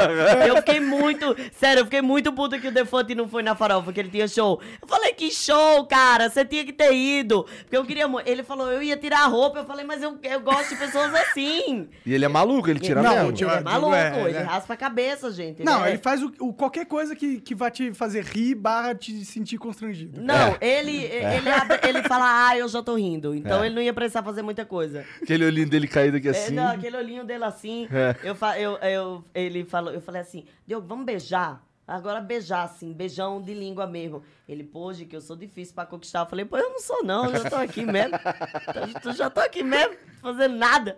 Eu 0.47 0.57
fiquei 0.57 0.79
muito. 0.79 1.35
Sério, 1.53 1.81
eu 1.81 1.85
fiquei 1.85 2.01
muito 2.01 2.31
puto 2.33 2.59
que 2.59 2.67
o 2.67 2.71
Defante 2.71 3.15
não 3.15 3.27
foi 3.27 3.43
na 3.43 3.55
farofa, 3.55 3.91
que 3.91 3.99
ele 3.99 4.09
tinha 4.09 4.27
show. 4.27 4.61
Eu 4.81 4.87
falei, 4.87 5.13
que 5.13 5.31
show, 5.31 5.85
cara, 5.85 6.29
você 6.29 6.43
tinha 6.45 6.63
que 6.65 6.73
ter 6.73 6.93
ido. 6.93 7.43
Porque 7.63 7.77
eu 7.77 7.85
queria. 7.85 8.05
Ele 8.25 8.43
falou, 8.43 8.71
eu 8.71 8.81
ia 8.81 8.97
tirar 8.97 9.21
a 9.23 9.27
roupa. 9.27 9.59
Eu 9.59 9.65
falei, 9.65 9.85
mas 9.85 10.01
eu, 10.01 10.17
eu 10.23 10.39
gosto 10.41 10.69
de 10.69 10.75
pessoas 10.75 11.13
assim. 11.13 11.87
E 12.05 12.13
ele 12.13 12.25
é 12.25 12.27
maluco, 12.27 12.69
ele 12.69 12.79
tira 12.79 13.01
Não, 13.01 13.13
mesmo. 13.13 13.29
o 13.29 13.31
Diogo 13.33 13.55
É 13.55 13.61
maluco, 13.61 13.95
é, 13.95 14.21
ele 14.23 14.33
né? 14.33 14.41
raspa 14.43 14.73
a 14.73 14.77
cabeça, 14.77 15.31
gente. 15.31 15.63
Não, 15.63 15.81
né? 15.81 15.89
ele 15.89 15.97
faz 15.97 16.21
o, 16.21 16.31
o- 16.39 16.53
qualquer 16.53 16.85
coisa 16.85 17.15
que, 17.15 17.39
que 17.39 17.55
vai 17.55 17.71
te 17.71 17.93
fazer 17.93 18.23
rir 18.23 18.55
barra 18.55 18.93
te 18.95 19.23
sentir 19.25 19.57
constrangido. 19.57 20.21
Não, 20.21 20.55
ele, 20.61 20.97
ele, 21.05 21.49
abre- 21.49 21.79
ele 21.87 22.03
fala, 22.03 22.47
ah, 22.49 22.57
eu 22.57 22.67
já 22.67 22.81
tô 22.81 22.95
rindo. 22.95 23.33
Então 23.35 23.63
É. 23.63 23.65
ele 23.67 23.75
não 23.75 23.81
ia 23.81 23.93
precisar 23.93 24.23
fazer 24.23 24.41
muita 24.41 24.65
coisa. 24.65 25.05
Aquele 25.21 25.45
olhinho 25.45 25.69
dele 25.69 25.87
caído 25.87 26.17
aqui 26.17 26.27
É, 26.29 26.31
assim. 26.59 26.67
não, 26.67 26.71
aquele 26.71 26.97
olhinho 26.97 27.23
dele 27.23 27.43
assim. 27.43 27.87
É. 27.91 28.15
Eu, 28.23 28.35
eu, 28.57 28.77
eu, 28.77 29.23
ele 29.33 29.63
falou, 29.63 29.93
eu 29.93 30.01
falei 30.01 30.21
assim, 30.21 30.45
Diogo, 30.65 30.87
vamos 30.87 31.05
beijar? 31.05 31.63
Agora 31.87 32.21
beijar, 32.21 32.63
assim, 32.63 32.93
beijão 32.93 33.41
de 33.41 33.53
língua 33.53 33.85
mesmo. 33.85 34.23
Ele, 34.47 34.63
pô, 34.63 34.91
que 34.93 35.13
eu 35.15 35.19
sou 35.19 35.35
difícil 35.35 35.75
pra 35.75 35.85
conquistar. 35.85 36.19
Eu 36.19 36.25
falei, 36.25 36.45
pô, 36.45 36.57
eu 36.57 36.69
não 36.69 36.79
sou 36.79 37.03
não, 37.03 37.25
eu 37.25 37.41
já 37.43 37.49
tô 37.49 37.55
aqui 37.57 37.85
mesmo. 37.85 38.17
Eu 39.03 39.13
já 39.13 39.29
tô 39.29 39.41
aqui 39.41 39.61
mesmo, 39.63 39.95
fazendo 40.21 40.55
nada. 40.55 40.97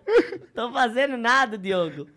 Tô 0.53 0.71
fazendo 0.71 1.17
nada, 1.17 1.57
Diogo. 1.57 2.07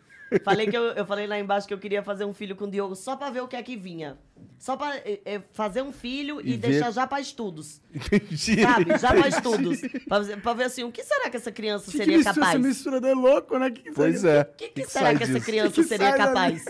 Falei 0.44 0.66
que 0.66 0.76
eu, 0.76 0.82
eu 0.82 1.06
falei 1.06 1.26
lá 1.26 1.38
embaixo 1.38 1.68
que 1.68 1.74
eu 1.74 1.78
queria 1.78 2.02
fazer 2.02 2.24
um 2.24 2.34
filho 2.34 2.56
com 2.56 2.64
o 2.64 2.70
Diogo 2.70 2.96
só 2.96 3.14
pra 3.16 3.30
ver 3.30 3.40
o 3.42 3.48
que 3.48 3.54
é 3.56 3.62
que 3.62 3.76
vinha. 3.76 4.18
Só 4.58 4.76
pra 4.76 4.96
eh, 4.96 5.20
eh, 5.24 5.40
fazer 5.52 5.82
um 5.82 5.92
filho 5.92 6.40
e, 6.40 6.54
E 6.54 6.56
ver- 6.56 6.70
deixar 6.70 6.90
já 6.90 7.06
pra 7.06 7.20
estudos. 7.20 7.80
Entendi. 7.94 8.62
Sabe? 8.62 8.98
Já 8.98 9.08
pra 9.14 9.28
estudos. 9.28 9.80
Pra, 10.08 10.18
ver- 10.20 10.40
pra 10.40 10.52
ver 10.54 10.64
assim, 10.64 10.82
o 10.84 10.90
que 10.90 11.04
será 11.04 11.30
que 11.30 11.36
essa 11.36 11.52
criança 11.52 11.84
Que, 11.86 11.92
que 11.92 11.98
seria 11.98 12.16
mistura, 12.16 12.34
capaz? 12.34 12.54
essa 12.54 12.58
mistura 12.68 13.08
é 13.08 13.14
louco, 13.14 13.58
né? 13.58 13.70
Que 13.70 13.82
que 13.82 13.92
Pois 13.92 14.24
é. 14.24 14.40
O 14.42 14.44
que, 14.56 14.68
que 14.68 14.82
que 14.82 14.90
será 14.90 15.14
que 15.14 15.22
essa 15.22 15.32
disso? 15.34 15.46
criança 15.46 15.72
Que 15.74 15.84
seria 15.84 16.12
capaz? 16.16 16.64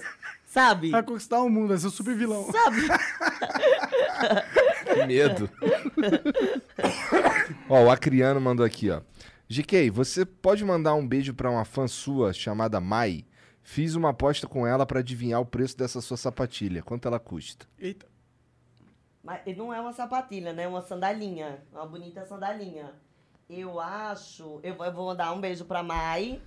Sabe? 0.44 0.90
Vai 0.90 1.02
conquistar 1.02 1.40
o 1.42 1.48
mundo, 1.48 1.68
vai 1.68 1.78
ser 1.78 1.86
o 1.86 1.90
super 1.90 2.14
vilão. 2.14 2.50
Sabe? 2.52 2.82
Que 4.94 5.04
medo. 5.06 5.50
ó, 7.68 7.84
o 7.84 7.90
Acriano 7.90 8.40
mandou 8.40 8.64
aqui, 8.64 8.90
ó. 8.90 9.00
GK, 9.48 9.90
você 9.90 10.24
pode 10.24 10.64
mandar 10.64 10.94
um 10.94 11.06
beijo 11.06 11.34
pra 11.34 11.50
uma 11.50 11.64
fã 11.64 11.86
sua 11.86 12.32
chamada 12.32 12.80
Mai? 12.80 13.24
Fiz 13.68 13.96
uma 13.96 14.10
aposta 14.10 14.46
com 14.46 14.64
ela 14.64 14.86
pra 14.86 15.00
adivinhar 15.00 15.40
o 15.40 15.44
preço 15.44 15.76
dessa 15.76 16.00
sua 16.00 16.16
sapatilha. 16.16 16.84
Quanto 16.84 17.08
ela 17.08 17.18
custa? 17.18 17.66
Eita. 17.76 18.06
Mas 19.24 19.40
não 19.56 19.74
é 19.74 19.80
uma 19.80 19.92
sapatilha, 19.92 20.52
né? 20.52 20.62
É 20.62 20.68
uma 20.68 20.80
sandalinha. 20.82 21.58
Uma 21.72 21.84
bonita 21.84 22.24
sandalinha. 22.24 22.92
Eu 23.50 23.80
acho. 23.80 24.60
Eu, 24.62 24.76
vou- 24.76 25.06
mandar 25.08 25.32
um 25.32 25.40
beijo 25.40 25.64
pra 25.64 25.82
Mai. 25.82 26.40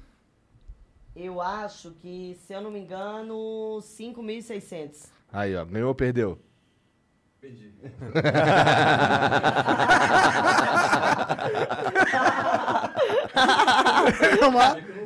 Eu 1.13 1.41
acho 1.41 1.91
que, 1.91 2.37
se 2.47 2.53
eu 2.53 2.61
não 2.61 2.71
me 2.71 2.79
engano, 2.79 3.79
5.600. 3.81 5.09
Aí, 5.31 5.53
ó. 5.57 5.65
Ganhou 5.65 5.89
ou 5.89 5.95
perdeu? 5.95 6.39
Calma. 14.39 14.77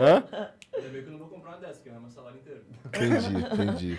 Hã? 0.00 0.24
Ainda 0.74 0.88
bem 0.88 1.02
que 1.02 1.08
eu 1.08 1.12
não 1.12 1.18
vou 1.18 1.28
comprar 1.28 1.52
uma 1.52 1.58
dessa, 1.58 1.80
que 1.80 1.88
é 1.88 1.92
meu 1.92 2.10
salário 2.10 2.38
inteiro. 2.38 2.62
Entendi, 2.86 3.36
entendi. 3.52 3.98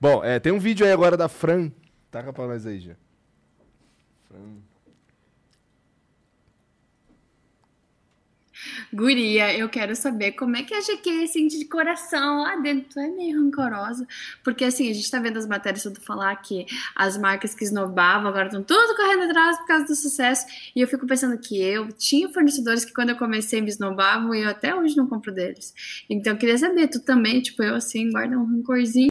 Bom, 0.00 0.22
é, 0.24 0.38
tem 0.38 0.52
um 0.52 0.58
vídeo 0.58 0.84
aí 0.84 0.92
agora 0.92 1.16
da 1.16 1.28
Fran. 1.28 1.70
Taca 2.10 2.32
pra 2.32 2.46
nós 2.46 2.66
aí, 2.66 2.80
já. 2.80 2.94
Guria, 8.92 9.56
eu 9.56 9.68
quero 9.68 9.94
saber 9.94 10.32
como 10.32 10.56
é 10.56 10.62
que 10.62 10.74
a 10.74 10.80
GQ 10.80 11.26
sente 11.28 11.58
de 11.58 11.64
coração 11.64 12.42
lá 12.42 12.56
dentro. 12.56 12.90
Tu 12.90 13.00
é 13.00 13.08
meio 13.08 13.40
rancorosa. 13.40 14.06
Porque 14.42 14.64
assim, 14.64 14.90
a 14.90 14.94
gente 14.94 15.10
tá 15.10 15.18
vendo 15.18 15.38
as 15.38 15.46
matérias 15.46 15.82
tudo 15.82 16.00
falar 16.00 16.34
que 16.36 16.66
as 16.94 17.16
marcas 17.16 17.54
que 17.54 17.64
esnobavam 17.64 18.28
agora 18.28 18.46
estão 18.46 18.62
tudo 18.62 18.96
correndo 18.96 19.24
atrás 19.24 19.58
por 19.58 19.66
causa 19.66 19.84
do 19.86 19.94
sucesso. 19.94 20.46
E 20.74 20.80
eu 20.80 20.88
fico 20.88 21.06
pensando 21.06 21.38
que 21.38 21.60
eu 21.60 21.92
tinha 21.92 22.28
fornecedores 22.28 22.84
que 22.84 22.92
quando 22.92 23.10
eu 23.10 23.16
comecei 23.16 23.60
me 23.60 23.68
esnobavam 23.68 24.34
e 24.34 24.42
eu 24.42 24.50
até 24.50 24.74
hoje 24.74 24.96
não 24.96 25.06
compro 25.06 25.32
deles. 25.32 25.74
Então 26.08 26.32
eu 26.32 26.38
queria 26.38 26.58
saber, 26.58 26.88
tu 26.88 27.00
também, 27.00 27.40
tipo, 27.40 27.62
eu 27.62 27.74
assim, 27.74 28.10
guarda 28.10 28.38
um 28.38 28.44
rancorzinho. 28.44 29.10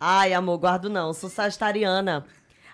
Ai, 0.00 0.32
amor, 0.32 0.58
guardo 0.58 0.90
não. 0.90 1.12
Sou 1.12 1.30
sagitariana. 1.30 2.26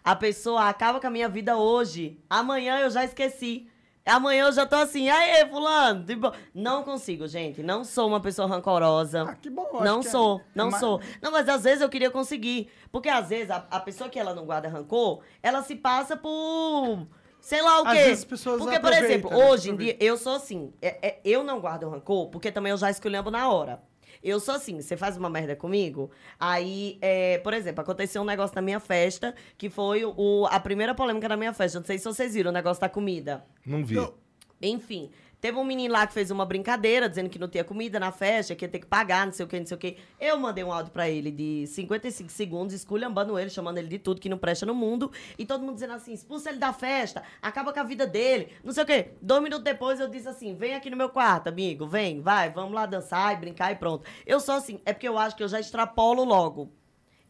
A 0.04 0.16
pessoa 0.16 0.68
acaba 0.68 1.00
com 1.00 1.06
a 1.06 1.10
minha 1.10 1.28
vida 1.28 1.56
hoje. 1.56 2.18
Amanhã 2.28 2.80
eu 2.80 2.90
já 2.90 3.04
esqueci. 3.04 3.68
Amanhã 4.04 4.46
eu 4.46 4.52
já 4.52 4.66
tô 4.66 4.76
assim, 4.76 5.08
aê, 5.08 5.46
fulano. 5.48 6.04
Tipo, 6.04 6.32
não 6.54 6.82
consigo, 6.82 7.26
gente. 7.28 7.62
Não 7.62 7.84
sou 7.84 8.08
uma 8.08 8.20
pessoa 8.20 8.48
rancorosa. 8.48 9.22
Ah, 9.28 9.34
que 9.36 9.48
bom. 9.48 9.80
Não 9.80 10.00
é- 10.00 10.02
sou, 10.02 10.38
é 10.40 10.42
não 10.54 10.70
mais- 10.70 10.80
sou. 10.80 11.00
Não, 11.20 11.30
mas 11.30 11.48
às 11.48 11.62
vezes 11.62 11.80
eu 11.82 11.88
queria 11.88 12.10
conseguir. 12.10 12.68
Porque 12.90 13.08
às 13.08 13.28
vezes 13.28 13.50
a, 13.50 13.64
a 13.70 13.78
pessoa 13.80 14.10
que 14.10 14.18
ela 14.18 14.34
não 14.34 14.44
guarda 14.44 14.68
rancor, 14.68 15.20
ela 15.42 15.62
se 15.62 15.76
passa 15.76 16.16
por. 16.16 17.06
Sei 17.40 17.60
lá 17.60 17.82
o 17.82 17.86
Às 17.86 17.92
quê. 17.92 17.98
vezes 18.04 18.18
as 18.20 18.24
pessoas 18.24 18.58
porque, 18.62 18.78
por 18.78 18.92
exemplo, 18.92 19.30
né? 19.30 19.36
hoje 19.46 19.70
em 19.70 19.76
dia, 19.76 19.96
eu 20.00 20.16
sou 20.16 20.34
assim. 20.36 20.72
é- 20.80 20.98
é- 21.08 21.20
eu 21.24 21.42
não 21.42 21.60
guardo 21.60 21.88
rancor, 21.88 22.28
porque 22.28 22.52
também 22.52 22.70
eu 22.70 22.76
já 22.76 22.88
escolhendo 22.90 23.30
na 23.30 23.48
hora. 23.50 23.82
Eu 24.22 24.38
sou 24.38 24.54
assim, 24.54 24.80
você 24.80 24.96
faz 24.96 25.16
uma 25.16 25.28
merda 25.28 25.56
comigo, 25.56 26.10
aí, 26.38 26.98
é, 27.00 27.38
por 27.38 27.52
exemplo, 27.52 27.80
aconteceu 27.80 28.22
um 28.22 28.24
negócio 28.24 28.54
na 28.54 28.62
minha 28.62 28.80
festa, 28.80 29.34
que 29.58 29.68
foi 29.68 30.04
o, 30.04 30.46
a 30.50 30.60
primeira 30.60 30.94
polêmica 30.94 31.28
da 31.28 31.36
minha 31.36 31.52
festa. 31.52 31.78
Não 31.78 31.86
sei 31.86 31.98
se 31.98 32.04
vocês 32.04 32.34
viram 32.34 32.50
o 32.50 32.54
negócio 32.54 32.80
da 32.80 32.88
comida. 32.88 33.44
Não 33.66 33.84
vi. 33.84 33.96
Não. 33.96 34.14
Enfim, 34.60 35.10
teve 35.42 35.58
um 35.58 35.64
menino 35.64 35.92
lá 35.92 36.06
que 36.06 36.14
fez 36.14 36.30
uma 36.30 36.46
brincadeira, 36.46 37.08
dizendo 37.08 37.28
que 37.28 37.36
não 37.36 37.48
tinha 37.48 37.64
comida 37.64 37.98
na 37.98 38.12
festa, 38.12 38.54
que 38.54 38.64
ia 38.64 38.68
ter 38.68 38.78
que 38.78 38.86
pagar, 38.86 39.26
não 39.26 39.32
sei 39.32 39.44
o 39.44 39.48
que, 39.48 39.58
não 39.58 39.66
sei 39.66 39.76
o 39.76 39.78
que. 39.78 39.96
Eu 40.20 40.38
mandei 40.38 40.62
um 40.62 40.72
áudio 40.72 40.92
pra 40.92 41.10
ele 41.10 41.32
de 41.32 41.66
55 41.66 42.30
segundos, 42.30 42.72
esculhambando 42.72 43.36
ele, 43.36 43.50
chamando 43.50 43.78
ele 43.78 43.88
de 43.88 43.98
tudo 43.98 44.20
que 44.20 44.28
não 44.28 44.38
presta 44.38 44.64
no 44.64 44.72
mundo. 44.72 45.10
E 45.36 45.44
todo 45.44 45.62
mundo 45.62 45.74
dizendo 45.74 45.94
assim, 45.94 46.12
expulsa 46.12 46.48
ele 46.48 46.58
da 46.58 46.72
festa, 46.72 47.24
acaba 47.42 47.72
com 47.72 47.80
a 47.80 47.82
vida 47.82 48.06
dele, 48.06 48.52
não 48.62 48.72
sei 48.72 48.84
o 48.84 48.86
que. 48.86 49.08
Dois 49.20 49.42
minutos 49.42 49.64
depois 49.64 49.98
eu 49.98 50.08
disse 50.08 50.28
assim, 50.28 50.54
vem 50.54 50.76
aqui 50.76 50.88
no 50.88 50.96
meu 50.96 51.08
quarto, 51.08 51.48
amigo, 51.48 51.88
vem, 51.88 52.20
vai, 52.20 52.48
vamos 52.48 52.72
lá 52.72 52.86
dançar 52.86 53.34
e 53.34 53.36
brincar 53.36 53.72
e 53.72 53.74
pronto. 53.74 54.08
Eu 54.24 54.38
sou 54.38 54.54
assim, 54.54 54.80
é 54.86 54.92
porque 54.92 55.08
eu 55.08 55.18
acho 55.18 55.34
que 55.34 55.42
eu 55.42 55.48
já 55.48 55.58
extrapolo 55.58 56.22
logo. 56.22 56.72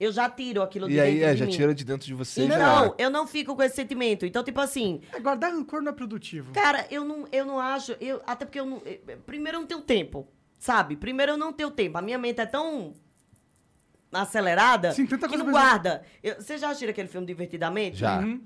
Eu 0.03 0.11
já 0.11 0.29
tiro 0.29 0.63
aquilo 0.63 0.89
de 0.89 0.95
E 0.95 1.01
aí, 1.01 1.15
dentro 1.15 1.27
é, 1.29 1.33
de 1.35 1.39
já 1.39 1.45
mim. 1.47 1.51
tira 1.53 1.75
de 1.75 1.85
dentro 1.85 2.07
de 2.07 2.15
você 2.15 2.41
já 2.47 2.55
Então, 2.57 2.85
era. 2.87 2.95
eu 2.99 3.09
não 3.11 3.27
fico 3.27 3.55
com 3.55 3.63
esse 3.63 3.77
sentimento. 3.77 4.27
Então, 4.27 4.43
tipo 4.43 4.61
assim, 4.61 5.01
É, 5.13 5.21
guardar 5.21 5.53
rancor 5.53 5.81
não 5.81 5.93
é 5.93 5.95
produtivo. 5.95 6.53
Cara, 6.53 6.87
eu 6.91 7.05
não, 7.05 7.27
eu 7.31 7.45
não 7.47 7.61
acho. 7.61 7.97
Eu, 8.01 8.21
até 8.27 8.45
porque 8.45 8.59
eu 8.59 8.67
não. 8.67 8.83
eh, 8.85 8.99
Primeiro, 9.25 9.59
eu 9.59 9.61
não 9.61 9.67
tenho 9.69 9.81
tempo. 9.81 10.27
Sabe? 10.59 10.97
Primeiro, 10.97 11.33
eu 11.33 11.37
não 11.37 11.53
tenho 11.53 11.71
tempo. 11.71 11.99
A 11.99 12.03
minha 12.03 12.19
mente 12.19 12.41
é 12.41 12.47
tão 12.47 12.95
acelerada 14.13 14.93
Sim, 14.93 15.07
tanta 15.07 15.27
que 15.27 15.35
coisa 15.37 15.45
não 15.45 15.53
mesmo- 15.53 15.59
guarda. 15.67 16.03
Eu- 16.23 16.37
você 16.37 16.59
já 16.59 16.69
assistiu 16.69 16.91
aquele 16.91 17.09
filme 17.09 17.27
Divertidamente? 17.27 17.97
Já. 17.99 18.19
Uhum. 18.21 18.41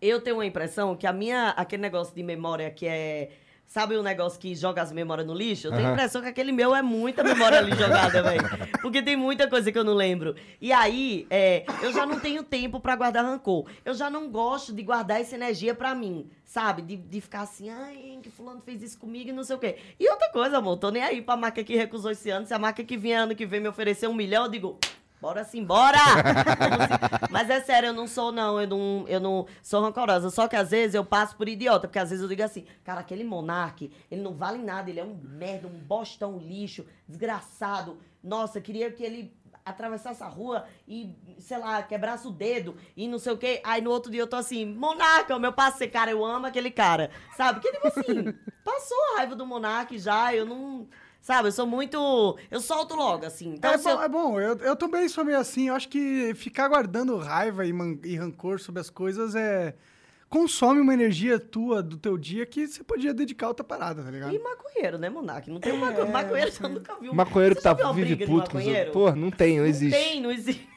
Eu 0.00 0.20
tenho 0.20 0.36
uma 0.36 0.46
impressão 0.46 0.96
que 0.96 1.06
a 1.06 1.12
minha. 1.12 1.50
Aquele 1.50 1.82
negócio 1.82 2.14
de 2.14 2.22
memória 2.22 2.70
que 2.70 2.86
é. 2.86 3.30
Sabe 3.70 3.96
o 3.96 4.02
negócio 4.02 4.40
que 4.40 4.52
joga 4.52 4.82
as 4.82 4.90
memórias 4.90 5.24
no 5.24 5.32
lixo? 5.32 5.68
Eu 5.68 5.72
tenho 5.72 5.90
a 5.90 5.92
impressão 5.92 6.20
que 6.20 6.26
aquele 6.26 6.50
meu 6.50 6.74
é 6.74 6.82
muita 6.82 7.22
memória 7.22 7.56
ali 7.56 7.70
jogada, 7.70 8.18
velho. 8.20 8.42
Porque 8.82 9.00
tem 9.00 9.14
muita 9.14 9.46
coisa 9.46 9.70
que 9.70 9.78
eu 9.78 9.84
não 9.84 9.94
lembro. 9.94 10.34
E 10.60 10.72
aí, 10.72 11.24
é, 11.30 11.64
eu 11.80 11.92
já 11.92 12.04
não 12.04 12.18
tenho 12.18 12.42
tempo 12.42 12.80
pra 12.80 12.96
guardar 12.96 13.24
rancor. 13.24 13.66
Eu 13.84 13.94
já 13.94 14.10
não 14.10 14.28
gosto 14.28 14.72
de 14.72 14.82
guardar 14.82 15.20
essa 15.20 15.36
energia 15.36 15.72
pra 15.72 15.94
mim, 15.94 16.28
sabe? 16.44 16.82
De, 16.82 16.96
de 16.96 17.20
ficar 17.20 17.42
assim, 17.42 17.70
ai, 17.70 18.18
que 18.20 18.28
fulano 18.28 18.60
fez 18.60 18.82
isso 18.82 18.98
comigo 18.98 19.30
e 19.30 19.32
não 19.32 19.44
sei 19.44 19.54
o 19.54 19.58
quê. 19.60 19.76
E 20.00 20.10
outra 20.10 20.28
coisa, 20.30 20.58
amor, 20.58 20.76
tô 20.76 20.90
nem 20.90 21.04
aí 21.04 21.22
pra 21.22 21.36
marca 21.36 21.62
que 21.62 21.76
recusou 21.76 22.10
esse 22.10 22.28
ano. 22.28 22.46
Se 22.46 22.52
a 22.52 22.58
marca 22.58 22.82
que 22.82 22.96
vier 22.96 23.20
ano 23.20 23.36
que 23.36 23.46
vem 23.46 23.60
me 23.60 23.68
oferecer 23.68 24.08
um 24.08 24.14
milhão, 24.14 24.46
eu 24.46 24.50
digo, 24.50 24.80
Bora 25.20 25.44
sim, 25.44 25.62
bora! 25.62 25.98
Mas 27.30 27.50
é 27.50 27.60
sério, 27.60 27.88
eu 27.88 27.92
não 27.92 28.06
sou, 28.06 28.32
não. 28.32 28.60
Eu 28.60 28.66
não, 28.66 29.04
eu 29.06 29.20
não 29.20 29.46
sou 29.62 29.82
rancorosa. 29.82 30.30
Só 30.30 30.48
que 30.48 30.56
às 30.56 30.70
vezes 30.70 30.94
eu 30.94 31.04
passo 31.04 31.36
por 31.36 31.48
idiota. 31.48 31.86
Porque 31.86 31.98
às 31.98 32.08
vezes 32.08 32.22
eu 32.22 32.28
digo 32.28 32.42
assim, 32.42 32.64
cara, 32.82 33.00
aquele 33.00 33.22
monarque, 33.22 33.92
ele 34.10 34.22
não 34.22 34.34
vale 34.34 34.58
nada. 34.58 34.88
Ele 34.88 35.00
é 35.00 35.04
um 35.04 35.18
merda, 35.22 35.68
um 35.68 35.78
bostão, 35.78 36.36
um 36.36 36.38
lixo, 36.38 36.86
desgraçado. 37.06 37.98
Nossa, 38.22 38.60
queria 38.60 38.90
que 38.90 39.04
ele 39.04 39.38
atravessasse 39.64 40.22
a 40.22 40.26
rua 40.26 40.64
e, 40.88 41.14
sei 41.38 41.58
lá, 41.58 41.82
quebrasse 41.82 42.26
o 42.26 42.30
dedo 42.30 42.76
e 42.96 43.06
não 43.06 43.18
sei 43.18 43.32
o 43.32 43.38
quê. 43.38 43.60
Aí 43.64 43.80
no 43.80 43.90
outro 43.90 44.10
dia 44.10 44.22
eu 44.22 44.26
tô 44.26 44.36
assim, 44.36 44.64
monarca, 44.64 45.36
o 45.36 45.40
meu 45.40 45.52
parceiro, 45.52 45.92
cara, 45.92 46.10
eu 46.10 46.24
amo 46.24 46.46
aquele 46.46 46.70
cara. 46.70 47.10
Sabe? 47.36 47.60
Que 47.60 47.70
tipo 47.72 47.86
assim, 47.86 48.32
passou 48.64 48.98
a 49.12 49.18
raiva 49.18 49.36
do 49.36 49.46
monarque 49.46 49.98
já, 49.98 50.34
eu 50.34 50.44
não... 50.46 50.88
Sabe, 51.20 51.48
eu 51.48 51.52
sou 51.52 51.66
muito. 51.66 52.38
Eu 52.50 52.60
solto 52.60 52.94
logo, 52.94 53.26
assim. 53.26 53.50
Então, 53.54 53.72
é, 53.72 53.78
se 53.78 53.84
bom, 53.84 53.90
eu- 53.90 54.02
é 54.02 54.08
bom, 54.08 54.40
eu, 54.40 54.56
eu 54.56 54.74
também 54.76 55.08
sou 55.08 55.24
meio 55.24 55.38
assim. 55.38 55.68
Eu 55.68 55.74
acho 55.74 55.88
que 55.88 56.32
ficar 56.34 56.68
guardando 56.68 57.16
raiva 57.18 57.66
e, 57.66 57.72
man- 57.72 57.98
e 58.02 58.16
rancor 58.16 58.58
sobre 58.58 58.80
as 58.80 58.88
coisas 58.88 59.34
é. 59.34 59.74
consome 60.30 60.80
uma 60.80 60.94
energia 60.94 61.38
tua 61.40 61.82
do 61.82 61.96
teu 61.96 62.16
dia 62.16 62.46
que 62.46 62.66
você 62.66 62.82
podia 62.84 63.12
dedicar 63.12 63.46
a 63.46 63.48
outra 63.50 63.64
parada, 63.64 64.02
tá 64.02 64.10
ligado? 64.10 64.32
E 64.34 64.38
maconheiro, 64.38 64.96
né, 64.96 65.10
Monark? 65.10 65.50
Não 65.50 65.58
tem 65.60 65.72
um 65.72 65.76
maco... 65.76 66.06
maconheiro, 66.06 66.52
você 66.52 66.68
nunca 66.68 66.94
viu. 67.00 67.12
Maconheiro 67.12 67.56
que 67.56 67.62
tá 67.62 67.74
de 67.74 68.16
puto 68.16 68.54
maconheiro? 68.54 68.92
Pô, 68.92 69.10
não 69.12 69.30
tem, 69.30 69.58
não 69.58 69.66
existe. 69.66 69.98
Tem, 69.98 70.20
não 70.20 70.30
existe. 70.30 70.68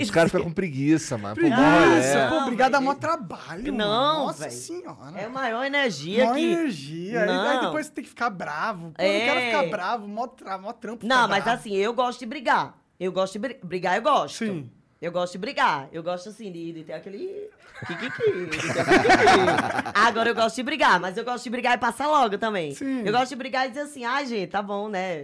Os 0.00 0.10
caras 0.10 0.30
ficam 0.30 0.44
com 0.46 0.52
preguiça, 0.52 1.18
mano. 1.18 1.34
Preguiça, 1.34 1.58
olha, 1.60 2.28
pô, 2.28 2.34
Não, 2.36 2.42
obrigado 2.44 2.72
dá 2.72 2.80
mó 2.80 2.94
trabalho. 2.94 3.72
Não, 3.72 4.26
Nossa 4.26 4.44
velho. 4.44 4.52
senhora. 4.52 5.20
É 5.20 5.28
maior 5.28 5.64
energia 5.64 6.26
Mó 6.26 6.34
que. 6.34 6.40
energia. 6.40 7.22
Aí- 7.22 7.28
Aí, 7.30 7.54
Não. 7.56 7.60
depois 7.66 7.86
você 7.86 7.92
tem 7.92 8.04
que 8.04 8.10
ficar 8.10 8.30
bravo. 8.30 8.90
Pô, 8.92 9.02
É. 9.02 9.16
eu 9.16 9.34
quero 9.34 9.40
ficar 9.46 9.76
bravo, 9.76 10.08
mó, 10.08 10.26
tra... 10.26 10.58
mó 10.58 10.72
trampo. 10.72 11.06
Não, 11.06 11.28
mas 11.28 11.42
bravo. 11.44 11.58
assim, 11.58 11.74
eu 11.76 11.92
gosto 11.92 12.20
de 12.20 12.26
brigar. 12.26 12.78
Eu 12.98 13.10
gosto 13.12 13.32
de 13.34 13.38
bri- 13.38 13.60
brigar, 13.62 13.96
eu 13.96 14.02
gosto. 14.02 14.36
Sim. 14.38 14.70
Eu 15.00 15.10
gosto 15.10 15.32
de 15.32 15.38
brigar. 15.38 15.88
Eu 15.92 16.02
gosto, 16.02 16.28
assim, 16.28 16.52
de, 16.52 16.72
de 16.72 16.84
ter 16.84 16.92
aquele. 16.92 17.48
Kikiki, 17.86 18.46
de 18.46 18.72
ter 18.72 18.80
aquele 18.80 18.98
kikiki. 18.98 19.90
Agora 19.94 20.28
eu 20.28 20.34
gosto 20.34 20.56
de 20.56 20.62
brigar, 20.62 21.00
mas 21.00 21.16
eu 21.16 21.24
gosto 21.24 21.44
de 21.44 21.50
brigar 21.50 21.74
e 21.74 21.78
passar 21.78 22.06
logo 22.06 22.36
também. 22.36 22.74
Sim. 22.74 23.02
Eu 23.06 23.12
gosto 23.12 23.30
de 23.30 23.36
brigar 23.36 23.66
e 23.66 23.70
dizer 23.70 23.82
assim, 23.82 24.04
ai, 24.04 24.26
gente, 24.26 24.50
tá 24.50 24.60
bom, 24.60 24.88
né? 24.88 25.22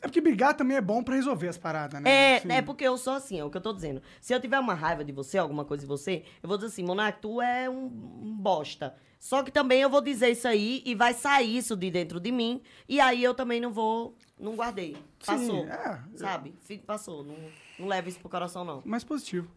É 0.00 0.02
porque 0.02 0.20
brigar 0.20 0.54
também 0.54 0.76
é 0.76 0.80
bom 0.80 1.02
pra 1.02 1.16
resolver 1.16 1.48
as 1.48 1.58
paradas, 1.58 2.00
né? 2.00 2.08
É, 2.08 2.40
Sim. 2.40 2.52
é 2.52 2.62
porque 2.62 2.84
eu 2.84 2.96
sou 2.96 3.14
assim, 3.14 3.40
é 3.40 3.44
o 3.44 3.50
que 3.50 3.56
eu 3.56 3.60
tô 3.60 3.72
dizendo. 3.72 4.00
Se 4.20 4.32
eu 4.32 4.40
tiver 4.40 4.60
uma 4.60 4.74
raiva 4.74 5.04
de 5.04 5.10
você, 5.10 5.38
alguma 5.38 5.64
coisa 5.64 5.80
de 5.82 5.88
você, 5.88 6.22
eu 6.40 6.48
vou 6.48 6.56
dizer 6.56 6.68
assim, 6.68 6.84
Monark, 6.84 7.20
tu 7.20 7.42
é 7.42 7.68
um, 7.68 7.86
um 7.86 8.36
bosta. 8.38 8.94
Só 9.18 9.42
que 9.42 9.50
também 9.50 9.80
eu 9.80 9.90
vou 9.90 10.00
dizer 10.00 10.30
isso 10.30 10.46
aí 10.46 10.82
e 10.84 10.94
vai 10.94 11.12
sair 11.12 11.56
isso 11.56 11.74
de 11.74 11.90
dentro 11.90 12.20
de 12.20 12.30
mim. 12.30 12.62
E 12.88 13.00
aí 13.00 13.24
eu 13.24 13.34
também 13.34 13.60
não 13.60 13.72
vou. 13.72 14.14
Não 14.38 14.54
guardei. 14.54 14.96
Passou. 15.24 15.64
Sim, 15.64 15.70
é. 15.70 15.98
Sabe? 16.14 16.54
Passou. 16.86 17.24
Não, 17.24 17.34
não 17.78 17.86
leva 17.88 18.08
isso 18.08 18.18
pro 18.20 18.28
coração, 18.28 18.64
não. 18.64 18.82
Mais 18.84 19.04
positivo. 19.04 19.48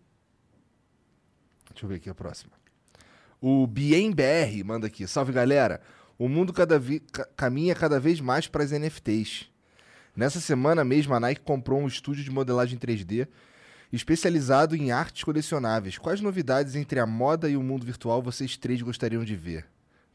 Deixa 1.71 1.85
eu 1.85 1.89
ver 1.89 1.95
aqui 1.95 2.09
a 2.09 2.15
próxima. 2.15 2.51
O 3.41 3.65
Bien 3.67 4.11
BR 4.11 4.63
manda 4.65 4.87
aqui. 4.87 5.07
Salve, 5.07 5.31
galera. 5.31 5.81
O 6.17 6.27
mundo 6.27 6.51
cada 6.51 6.77
vi- 6.77 6.99
ca- 6.99 7.27
caminha 7.37 7.73
cada 7.73 7.99
vez 7.99 8.19
mais 8.19 8.47
para 8.47 8.63
as 8.63 8.71
NFTs. 8.71 9.47
Nessa 10.15 10.41
semana 10.41 10.83
mesmo, 10.83 11.13
a 11.13 11.19
Nike 11.19 11.41
comprou 11.41 11.79
um 11.79 11.87
estúdio 11.87 12.23
de 12.23 12.31
modelagem 12.31 12.77
3D 12.77 13.27
especializado 13.93 14.75
em 14.75 14.91
artes 14.91 15.23
colecionáveis. 15.23 15.97
Quais 15.97 16.19
novidades 16.19 16.75
entre 16.75 16.99
a 16.99 17.05
moda 17.05 17.49
e 17.49 17.55
o 17.55 17.63
mundo 17.63 17.85
virtual 17.85 18.21
vocês 18.21 18.57
três 18.57 18.81
gostariam 18.81 19.23
de 19.23 19.35
ver? 19.35 19.65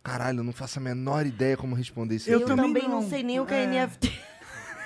Caralho, 0.02 0.40
eu 0.40 0.44
não 0.44 0.52
faço 0.52 0.78
a 0.78 0.82
menor 0.82 1.24
ideia 1.24 1.56
como 1.56 1.74
responder 1.74 2.16
isso. 2.16 2.28
Eu 2.28 2.40
Eu, 2.40 2.46
também 2.46 2.66
também, 2.66 2.82
não. 2.82 3.00
não. 3.00 3.08
sei 3.08 3.22
nem 3.22 3.40
o 3.40 3.46
que 3.46 3.54
é, 3.54 3.62
É. 3.64 3.66
NFT. 3.66 4.12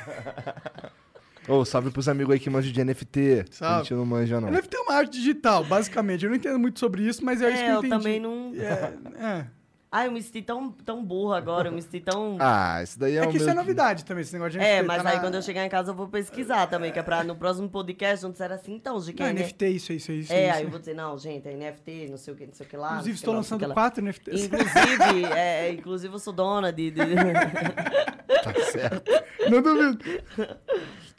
Ô, 1.48 1.64
salve 1.64 1.90
pros 1.90 2.08
amigos 2.08 2.32
aí 2.34 2.38
que 2.40 2.50
manjam 2.50 2.70
de 2.72 2.84
NFT. 2.84 3.46
Salve. 3.50 3.74
A 3.74 3.78
gente 3.82 3.94
não 3.94 4.04
manja, 4.06 4.40
não. 4.40 4.50
NFT 4.50 4.76
é 4.76 4.80
uma 4.80 4.94
arte 4.94 5.12
digital, 5.18 5.64
basicamente. 5.64 6.24
Eu 6.24 6.30
não 6.30 6.36
entendo 6.36 6.58
muito 6.58 6.78
sobre 6.78 7.02
isso, 7.02 7.24
mas 7.24 7.40
é, 7.40 7.48
isso 7.48 7.56
que 7.58 7.62
É, 7.64 7.68
eu 7.70 7.72
eu 7.74 7.78
entendi. 7.78 7.90
também 7.96 8.20
não. 8.20 8.52
É, 8.54 8.92
é. 9.40 9.46
Ai, 9.90 10.06
eu 10.06 10.12
me 10.12 10.20
senti 10.22 10.42
tão, 10.42 10.70
tão 10.70 11.02
burra 11.02 11.38
agora. 11.38 11.68
Eu 11.68 11.72
me 11.72 11.80
senti 11.80 12.00
tão. 12.00 12.36
Ah, 12.42 12.82
isso 12.82 12.98
daí 12.98 13.16
é, 13.16 13.20
É 13.20 13.26
o 13.26 13.30
que 13.30 13.36
isso 13.38 13.46
meu... 13.46 13.54
é 13.54 13.56
novidade 13.56 14.04
também, 14.04 14.20
esse 14.20 14.34
negócio 14.34 14.52
de 14.52 14.58
NFT. 14.58 14.70
É, 14.74 14.82
mas 14.82 15.02
tá 15.02 15.08
aí 15.08 15.14
na- 15.14 15.20
quando 15.22 15.34
eu 15.36 15.40
chegar 15.42 15.64
em 15.64 15.68
casa 15.70 15.92
eu 15.92 15.94
vou 15.94 16.06
pesquisar 16.06 16.66
também, 16.66 16.92
que 16.92 16.98
é 16.98 17.02
pra 17.02 17.24
no 17.24 17.34
próximo 17.34 17.70
podcast 17.70 18.22
não 18.22 18.30
disser 18.30 18.52
assim, 18.52 18.74
então, 18.74 18.98
de 19.00 19.14
que 19.14 19.22
Não, 19.22 19.30
é 19.30 19.32
NFT, 19.32 19.66
isso, 19.68 19.90
isso, 19.94 20.12
isso. 20.12 20.30
É, 20.30 20.48
isso. 20.48 20.56
aí 20.58 20.64
eu 20.64 20.68
vou 20.68 20.78
dizer, 20.78 20.94
não, 20.94 21.16
gente, 21.16 21.48
é 21.48 21.54
NFT, 21.56 22.08
não 22.10 22.18
sei 22.18 22.34
o 22.34 22.36
que, 22.36 22.44
não 22.46 22.52
sei 22.52 22.66
o 22.66 22.68
que 22.68 22.76
lá. 22.76 22.90
Inclusive, 22.90 23.14
estou 23.16 23.32
lá, 23.32 23.38
lançando 23.38 23.72
quatro 23.72 24.04
NFTs. 24.04 24.44
Inclusive, 24.44 25.24
é, 25.34 25.72
inclusive 25.72 26.14
eu 26.14 26.18
sou 26.18 26.34
dona 26.34 26.70
de. 26.70 26.90
de- 26.90 27.00
Tá 28.44 28.54
certo. 28.70 29.10
Não 29.50 29.62
duvido. 29.62 29.98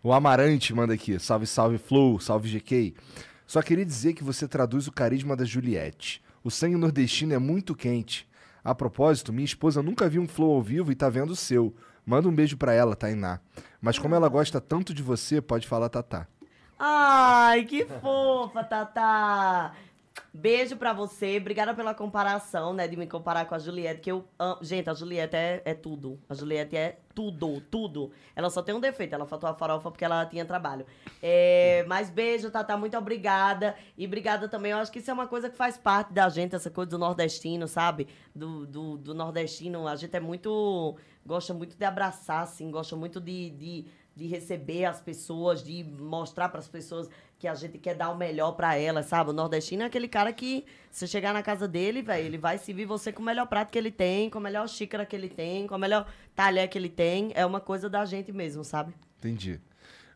O 0.01 0.13
Amarante 0.13 0.73
manda 0.73 0.93
aqui. 0.93 1.19
Salve, 1.19 1.45
salve, 1.45 1.77
Flow. 1.77 2.19
Salve, 2.19 2.49
GK. 2.49 2.95
Só 3.45 3.61
queria 3.61 3.85
dizer 3.85 4.13
que 4.13 4.23
você 4.23 4.47
traduz 4.47 4.87
o 4.87 4.91
carisma 4.91 5.35
da 5.35 5.43
Juliette. 5.43 6.23
O 6.43 6.49
sangue 6.49 6.77
nordestino 6.77 7.33
é 7.33 7.39
muito 7.39 7.75
quente. 7.75 8.27
A 8.63 8.73
propósito, 8.73 9.33
minha 9.33 9.45
esposa 9.45 9.83
nunca 9.83 10.07
viu 10.07 10.21
um 10.21 10.27
Flow 10.27 10.55
ao 10.55 10.61
vivo 10.61 10.91
e 10.91 10.95
tá 10.95 11.09
vendo 11.09 11.31
o 11.31 11.35
seu. 11.35 11.75
Manda 12.05 12.29
um 12.29 12.33
beijo 12.33 12.55
pra 12.57 12.73
ela, 12.73 12.95
Tainá. 12.95 13.39
Mas 13.81 13.99
como 13.99 14.15
ela 14.15 14.29
gosta 14.29 14.61
tanto 14.61 14.93
de 14.93 15.03
você, 15.03 15.41
pode 15.41 15.67
falar 15.67 15.89
Tatá. 15.89 16.27
Ai, 16.77 17.65
que 17.65 17.85
fofa, 17.85 18.63
Tatá! 18.63 19.73
Beijo 20.33 20.77
pra 20.77 20.93
você, 20.93 21.37
obrigada 21.37 21.73
pela 21.73 21.93
comparação, 21.93 22.73
né? 22.73 22.87
De 22.87 22.95
me 22.95 23.07
comparar 23.07 23.45
com 23.45 23.55
a 23.55 23.59
Juliette, 23.59 24.01
que 24.01 24.11
eu 24.11 24.25
amo. 24.37 24.59
Gente, 24.61 24.89
a 24.89 24.93
Juliette 24.93 25.35
é, 25.35 25.61
é 25.65 25.73
tudo. 25.73 26.19
A 26.29 26.33
Juliette 26.33 26.75
é 26.75 26.99
tudo, 27.19 27.59
tudo. 27.69 28.11
Ela 28.33 28.49
só 28.49 28.61
tem 28.61 28.73
um 28.73 28.79
defeito, 28.79 29.13
ela 29.13 29.25
faltou 29.25 29.49
a 29.49 29.53
farofa 29.53 29.91
porque 29.91 30.05
ela 30.05 30.25
tinha 30.25 30.45
trabalho. 30.45 30.85
É, 31.21 31.83
mas 31.85 32.09
beijo, 32.09 32.49
Tatá, 32.49 32.77
muito 32.77 32.97
obrigada. 32.97 33.75
E 33.97 34.05
obrigada 34.05 34.47
também, 34.47 34.71
eu 34.71 34.77
acho 34.77 34.89
que 34.89 34.99
isso 34.99 35.11
é 35.11 35.13
uma 35.13 35.27
coisa 35.27 35.49
que 35.49 35.57
faz 35.57 35.77
parte 35.77 36.13
da 36.13 36.29
gente, 36.29 36.55
essa 36.55 36.69
coisa 36.69 36.91
do 36.91 36.97
nordestino, 36.97 37.67
sabe? 37.67 38.07
Do, 38.33 38.65
do, 38.65 38.97
do 38.97 39.13
nordestino, 39.13 39.85
a 39.85 39.97
gente 39.97 40.15
é 40.15 40.19
muito. 40.21 40.95
Gosta 41.25 41.53
muito 41.53 41.75
de 41.75 41.83
abraçar, 41.85 42.43
assim, 42.43 42.71
gosta 42.71 42.95
muito 42.95 43.19
de- 43.19 43.49
de 43.49 43.85
de 44.15 44.27
receber 44.27 44.83
as 44.83 44.99
pessoas, 44.99 45.63
de 45.63 45.81
mostrar 45.81 46.49
para 46.49 46.59
as 46.59 46.67
pessoas 46.67 47.09
que 47.39 47.47
a 47.47 47.55
gente 47.55 47.77
quer 47.77 47.95
dar 47.95 48.09
o 48.09 48.17
melhor 48.17 48.51
para 48.51 48.75
elas, 48.75 49.05
sabe? 49.05 49.29
O 49.29 49.33
nordestino 49.33 49.83
é 49.83 49.85
aquele 49.85 50.09
cara 50.09 50.33
que, 50.33 50.65
se 50.91 51.07
chegar 51.07 51.33
na 51.33 51.41
casa 51.41 51.69
dele, 51.69 52.01
velho, 52.01 52.25
ele 52.25 52.37
vai 52.37 52.57
servir 52.57 52.85
você 52.85 53.13
com 53.13 53.21
o 53.21 53.25
melhor 53.25 53.47
prato 53.47 53.71
que 53.71 53.77
ele 53.77 53.89
tem, 53.89 54.29
com 54.29 54.39
a 54.39 54.41
melhor 54.41 54.67
xícara 54.67 55.05
que 55.05 55.15
ele 55.15 55.29
tem, 55.29 55.65
com 55.65 55.73
a 55.73 55.77
melhor 55.77 56.05
talher 56.35 56.67
que 56.67 56.77
ele 56.77 56.89
tem. 56.89 57.31
É 57.33 57.45
uma 57.45 57.61
coisa 57.61 57.89
da 57.89 58.03
gente 58.03 58.33
mesmo, 58.33 58.65
sabe? 58.65 58.93
Entendi. 59.17 59.57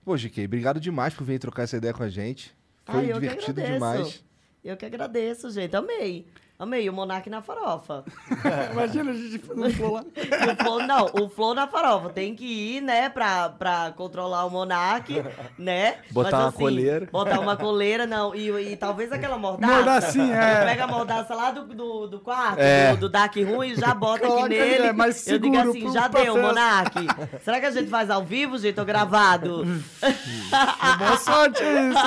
Pô, 0.03 0.17
GK, 0.17 0.43
obrigado 0.43 0.81
demais 0.81 1.13
por 1.13 1.23
vir 1.23 1.39
trocar 1.39 1.63
essa 1.63 1.77
ideia 1.77 1.93
com 1.93 2.03
a 2.03 2.09
gente. 2.09 2.53
Foi 2.83 2.99
Ai, 2.99 3.11
eu 3.11 3.15
que 3.15 3.21
divertido 3.21 3.61
demais. 3.61 4.23
Eu 4.61 4.75
que 4.75 4.85
agradeço, 4.85 5.49
gente. 5.49 5.73
Amei. 5.77 6.27
Amei 6.63 6.89
o 6.89 6.93
Monark 6.93 7.29
na 7.29 7.41
farofa. 7.41 8.03
Imagina 8.71 9.11
a 9.11 9.13
gente 9.13 9.39
fazendo 9.39 9.69
flow 9.73 9.93
lá. 9.93 10.03
O 10.03 10.63
flow, 10.63 10.83
não, 10.87 11.05
o 11.21 11.29
flow 11.29 11.53
na 11.53 11.67
farofa. 11.67 12.09
Tem 12.09 12.35
que 12.35 12.45
ir, 12.45 12.81
né, 12.81 13.09
pra, 13.09 13.49
pra 13.49 13.91
controlar 13.95 14.45
o 14.45 14.49
Monark, 14.49 15.23
né? 15.57 15.97
Botar 16.11 16.39
uma 16.39 16.51
coleira. 16.51 17.07
Botar 17.11 17.39
uma 17.39 17.55
coleira, 17.57 18.07
não. 18.07 18.33
E, 18.33 18.49
e 18.71 18.75
talvez 18.77 19.11
aquela 19.11 19.37
mordaça. 19.37 19.73
Mordacinha, 19.73 20.35
é. 20.35 20.65
Pega 20.65 20.83
a 20.85 20.87
mordaça 20.87 21.35
lá 21.35 21.51
do, 21.51 21.65
do, 21.65 22.07
do 22.07 22.19
quarto, 22.19 22.59
É. 22.59 22.91
do, 22.91 22.97
do 23.01 23.09
Dark 23.09 23.35
Room 23.35 23.63
e 23.63 23.75
já 23.75 23.93
bota 23.93 24.25
Coloca 24.25 24.45
aqui 24.45 24.53
ele, 24.55 24.71
nele. 24.71 24.87
é 24.87 24.93
mais 24.93 25.27
eu 25.27 25.37
digo 25.39 25.55
seguro 25.55 25.69
assim, 25.77 25.91
já 25.93 26.07
deu. 26.07 26.37
Monark. 26.41 26.95
Será 27.43 27.59
que 27.59 27.65
a 27.65 27.71
gente 27.71 27.89
faz 27.89 28.09
ao 28.09 28.23
vivo, 28.23 28.57
gente, 28.57 28.79
ou 28.79 28.85
gravado? 28.85 29.63
Boa 30.97 31.17
sorte 31.17 31.61
aí, 31.61 31.89
você 31.89 32.03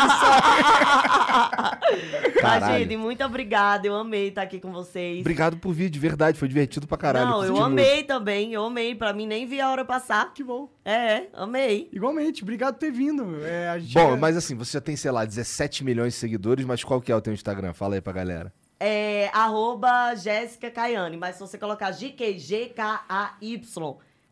Mas, 2.42 2.60
Caralho. 2.60 2.78
gente, 2.78 2.96
muito 2.96 3.24
obrigada. 3.24 3.86
Eu 3.86 3.96
amei 3.96 4.28
estar 4.28 4.42
aqui 4.46 4.58
com 4.60 4.72
vocês. 4.72 5.20
Obrigado 5.20 5.58
por 5.58 5.72
vir, 5.72 5.90
de 5.90 5.98
verdade. 5.98 6.38
Foi 6.38 6.48
divertido 6.48 6.86
pra 6.86 6.96
caralho. 6.96 7.28
Não, 7.30 7.44
eu 7.44 7.62
amei 7.62 8.02
também, 8.04 8.52
eu 8.52 8.64
amei. 8.64 8.94
Pra 8.94 9.12
mim, 9.12 9.26
nem 9.26 9.46
vi 9.46 9.60
a 9.60 9.70
hora 9.70 9.84
passar. 9.84 10.32
Que 10.32 10.42
bom. 10.42 10.68
É, 10.84 11.24
amei. 11.32 11.88
Igualmente, 11.92 12.42
obrigado 12.42 12.74
por 12.74 12.80
ter 12.80 12.90
vindo. 12.90 13.44
É, 13.44 13.68
a 13.68 13.78
gente 13.78 13.94
Bom, 13.94 14.14
é- 14.14 14.16
mas 14.16 14.36
assim, 14.36 14.54
você 14.54 14.72
já 14.72 14.80
tem, 14.80 14.96
sei 14.96 15.10
lá, 15.10 15.24
17 15.24 15.84
milhões 15.84 16.14
de 16.14 16.18
seguidores, 16.18 16.64
mas 16.64 16.82
qual 16.82 17.00
que 17.00 17.12
é 17.12 17.16
o 17.16 17.20
teu 17.20 17.32
Instagram? 17.32 17.72
Fala 17.72 17.96
aí 17.96 18.00
pra 18.00 18.12
galera. 18.12 18.52
É, 18.78 19.30
arroba 19.32 20.14
Jéssica 20.14 20.70
Caiane. 20.70 21.16
Mas 21.16 21.36
se 21.36 21.40
você 21.40 21.58
colocar 21.58 21.90
GK, 21.90 22.38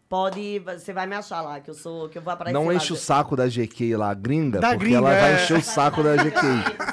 pode. 0.08 0.60
Você 0.60 0.92
vai 0.92 1.07
me 1.07 1.15
achar 1.15 1.41
lá, 1.41 1.60
que 1.60 1.70
eu 1.70 1.74
sou. 1.74 2.08
Que 2.08 2.18
eu 2.18 2.23
vou 2.23 2.33
aparecer. 2.33 2.55
Não 2.55 2.66
lá. 2.66 2.74
enche 2.74 2.92
o 2.92 2.97
saco 2.97 3.36
da 3.36 3.47
GK 3.47 3.97
lá, 3.97 4.15
gringa, 4.15 4.60
Da 4.60 4.68
porque 4.68 4.84
gringa, 4.84 4.99
ela 4.99 5.10
vai 5.10 5.33
é. 5.33 5.34
encher 5.36 5.58
o 5.58 5.62
saco 5.62 6.02
da 6.02 6.16
GK. 6.16 6.41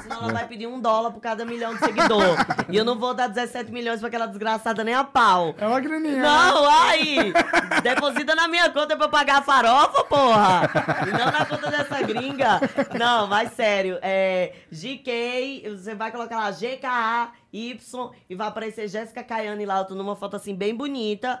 Senão 0.02 0.22
ela 0.22 0.32
vai 0.32 0.46
pedir 0.46 0.66
um 0.66 0.80
dólar 0.80 1.10
por 1.12 1.20
cada 1.20 1.44
milhão 1.44 1.74
de 1.74 1.80
seguidor. 1.80 2.36
e 2.68 2.76
eu 2.76 2.84
não 2.84 2.98
vou 2.98 3.14
dar 3.14 3.28
17 3.28 3.70
milhões 3.70 4.00
pra 4.00 4.08
aquela 4.08 4.26
desgraçada 4.26 4.82
nem 4.84 4.94
a 4.94 5.04
pau. 5.04 5.54
É 5.58 5.66
uma 5.66 5.80
graninha. 5.80 6.22
Não, 6.22 6.68
aí! 6.68 7.32
Deposita 7.82 8.34
na 8.34 8.48
minha 8.48 8.70
conta 8.70 8.96
pra 8.96 9.06
eu 9.06 9.10
pagar 9.10 9.38
a 9.38 9.42
farofa, 9.42 10.04
porra! 10.04 10.70
E 11.06 11.10
não 11.10 11.26
na 11.26 11.44
conta 11.46 11.70
dessa 11.70 12.02
gringa. 12.02 12.60
Não, 12.98 13.26
mas 13.26 13.52
sério. 13.52 13.98
É 14.02 14.52
GK, 14.70 15.68
você 15.70 15.94
vai 15.94 16.10
colocar 16.10 16.36
lá 16.36 16.50
GKAY 16.50 17.30
e 17.52 18.34
vai 18.34 18.48
aparecer 18.48 18.88
Jéssica 18.88 19.22
Caiane 19.22 19.66
lá. 19.66 19.78
Eu 19.78 19.84
tô 19.84 19.94
numa 19.94 20.16
foto 20.16 20.36
assim 20.36 20.54
bem 20.54 20.74
bonita, 20.74 21.38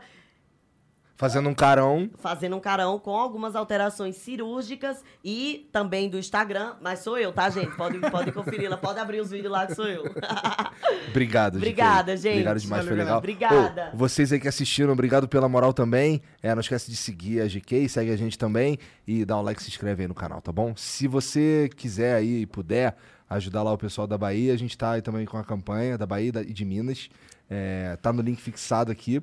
Fazendo 1.16 1.48
um 1.48 1.54
carão. 1.54 2.10
fazendo 2.18 2.56
um 2.56 2.60
carão 2.60 2.98
com 2.98 3.10
algumas 3.10 3.54
alterações 3.54 4.16
cirúrgicas 4.16 5.04
e 5.24 5.68
também 5.70 6.08
do 6.08 6.18
Instagram. 6.18 6.74
Mas 6.80 7.00
sou 7.00 7.16
eu, 7.18 7.32
tá, 7.32 7.48
gente? 7.48 7.70
Pode, 7.76 7.98
pode 7.98 8.32
conferir 8.32 8.68
lá, 8.68 8.76
pode 8.76 8.98
abrir 8.98 9.20
os 9.20 9.30
vídeos 9.30 9.52
lá 9.52 9.66
que 9.66 9.74
sou 9.74 9.86
eu. 9.86 10.04
Obrigado. 11.08 11.56
Obrigada, 11.56 12.16
gente. 12.16 12.32
Obrigado 12.32 12.58
demais, 12.60 12.86
foi 12.86 12.96
legal. 12.96 13.18
Obrigada. 13.18 13.90
Ô, 13.92 13.96
vocês 13.96 14.32
aí 14.32 14.40
que 14.40 14.48
assistiram, 14.48 14.92
obrigado 14.92 15.28
pela 15.28 15.48
moral 15.48 15.72
também. 15.72 16.22
É, 16.42 16.54
não 16.54 16.60
esquece 16.60 16.90
de 16.90 16.96
seguir 16.96 17.40
a 17.40 17.46
GK, 17.46 17.88
segue 17.88 18.10
a 18.10 18.16
gente 18.16 18.36
também 18.36 18.78
e 19.06 19.24
dá 19.24 19.38
um 19.38 19.42
like, 19.42 19.62
se 19.62 19.68
inscreve 19.68 20.02
aí 20.02 20.08
no 20.08 20.14
canal, 20.14 20.40
tá 20.40 20.50
bom? 20.50 20.74
Se 20.76 21.06
você 21.06 21.70
quiser 21.76 22.14
aí 22.14 22.42
e 22.42 22.46
puder 22.46 22.96
ajudar 23.30 23.62
lá 23.62 23.72
o 23.72 23.78
pessoal 23.78 24.06
da 24.06 24.18
Bahia, 24.18 24.52
a 24.52 24.56
gente 24.56 24.76
tá 24.76 24.92
aí 24.92 25.02
também 25.02 25.24
com 25.24 25.38
a 25.38 25.44
campanha 25.44 25.96
da 25.96 26.06
Bahia 26.06 26.32
e 26.46 26.50
e 26.50 26.52
de 26.52 26.64
Minas. 26.64 27.08
É, 27.50 27.98
tá 28.00 28.12
no 28.12 28.22
link 28.22 28.40
fixado 28.40 28.90
aqui. 28.90 29.20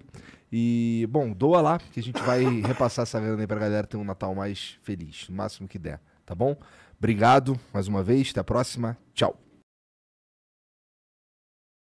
E, 0.51 1.07
bom, 1.09 1.31
doa 1.31 1.61
lá, 1.61 1.79
que 1.79 1.99
a 1.99 2.03
gente 2.03 2.21
vai 2.23 2.43
repassar 2.61 3.03
essa 3.03 3.19
grana 3.19 3.41
aí 3.41 3.47
pra 3.47 3.59
galera 3.59 3.85
ter 3.85 3.97
um 3.97 4.03
Natal 4.03 4.33
mais 4.33 4.77
feliz, 4.81 5.27
no 5.29 5.35
máximo 5.35 5.67
que 5.67 5.77
der, 5.77 5.99
tá 6.25 6.33
bom? 6.33 6.55
Obrigado 6.97 7.59
mais 7.73 7.87
uma 7.87 8.03
vez, 8.03 8.31
até 8.31 8.39
a 8.39 8.43
próxima. 8.43 8.97
Tchau. 9.13 9.48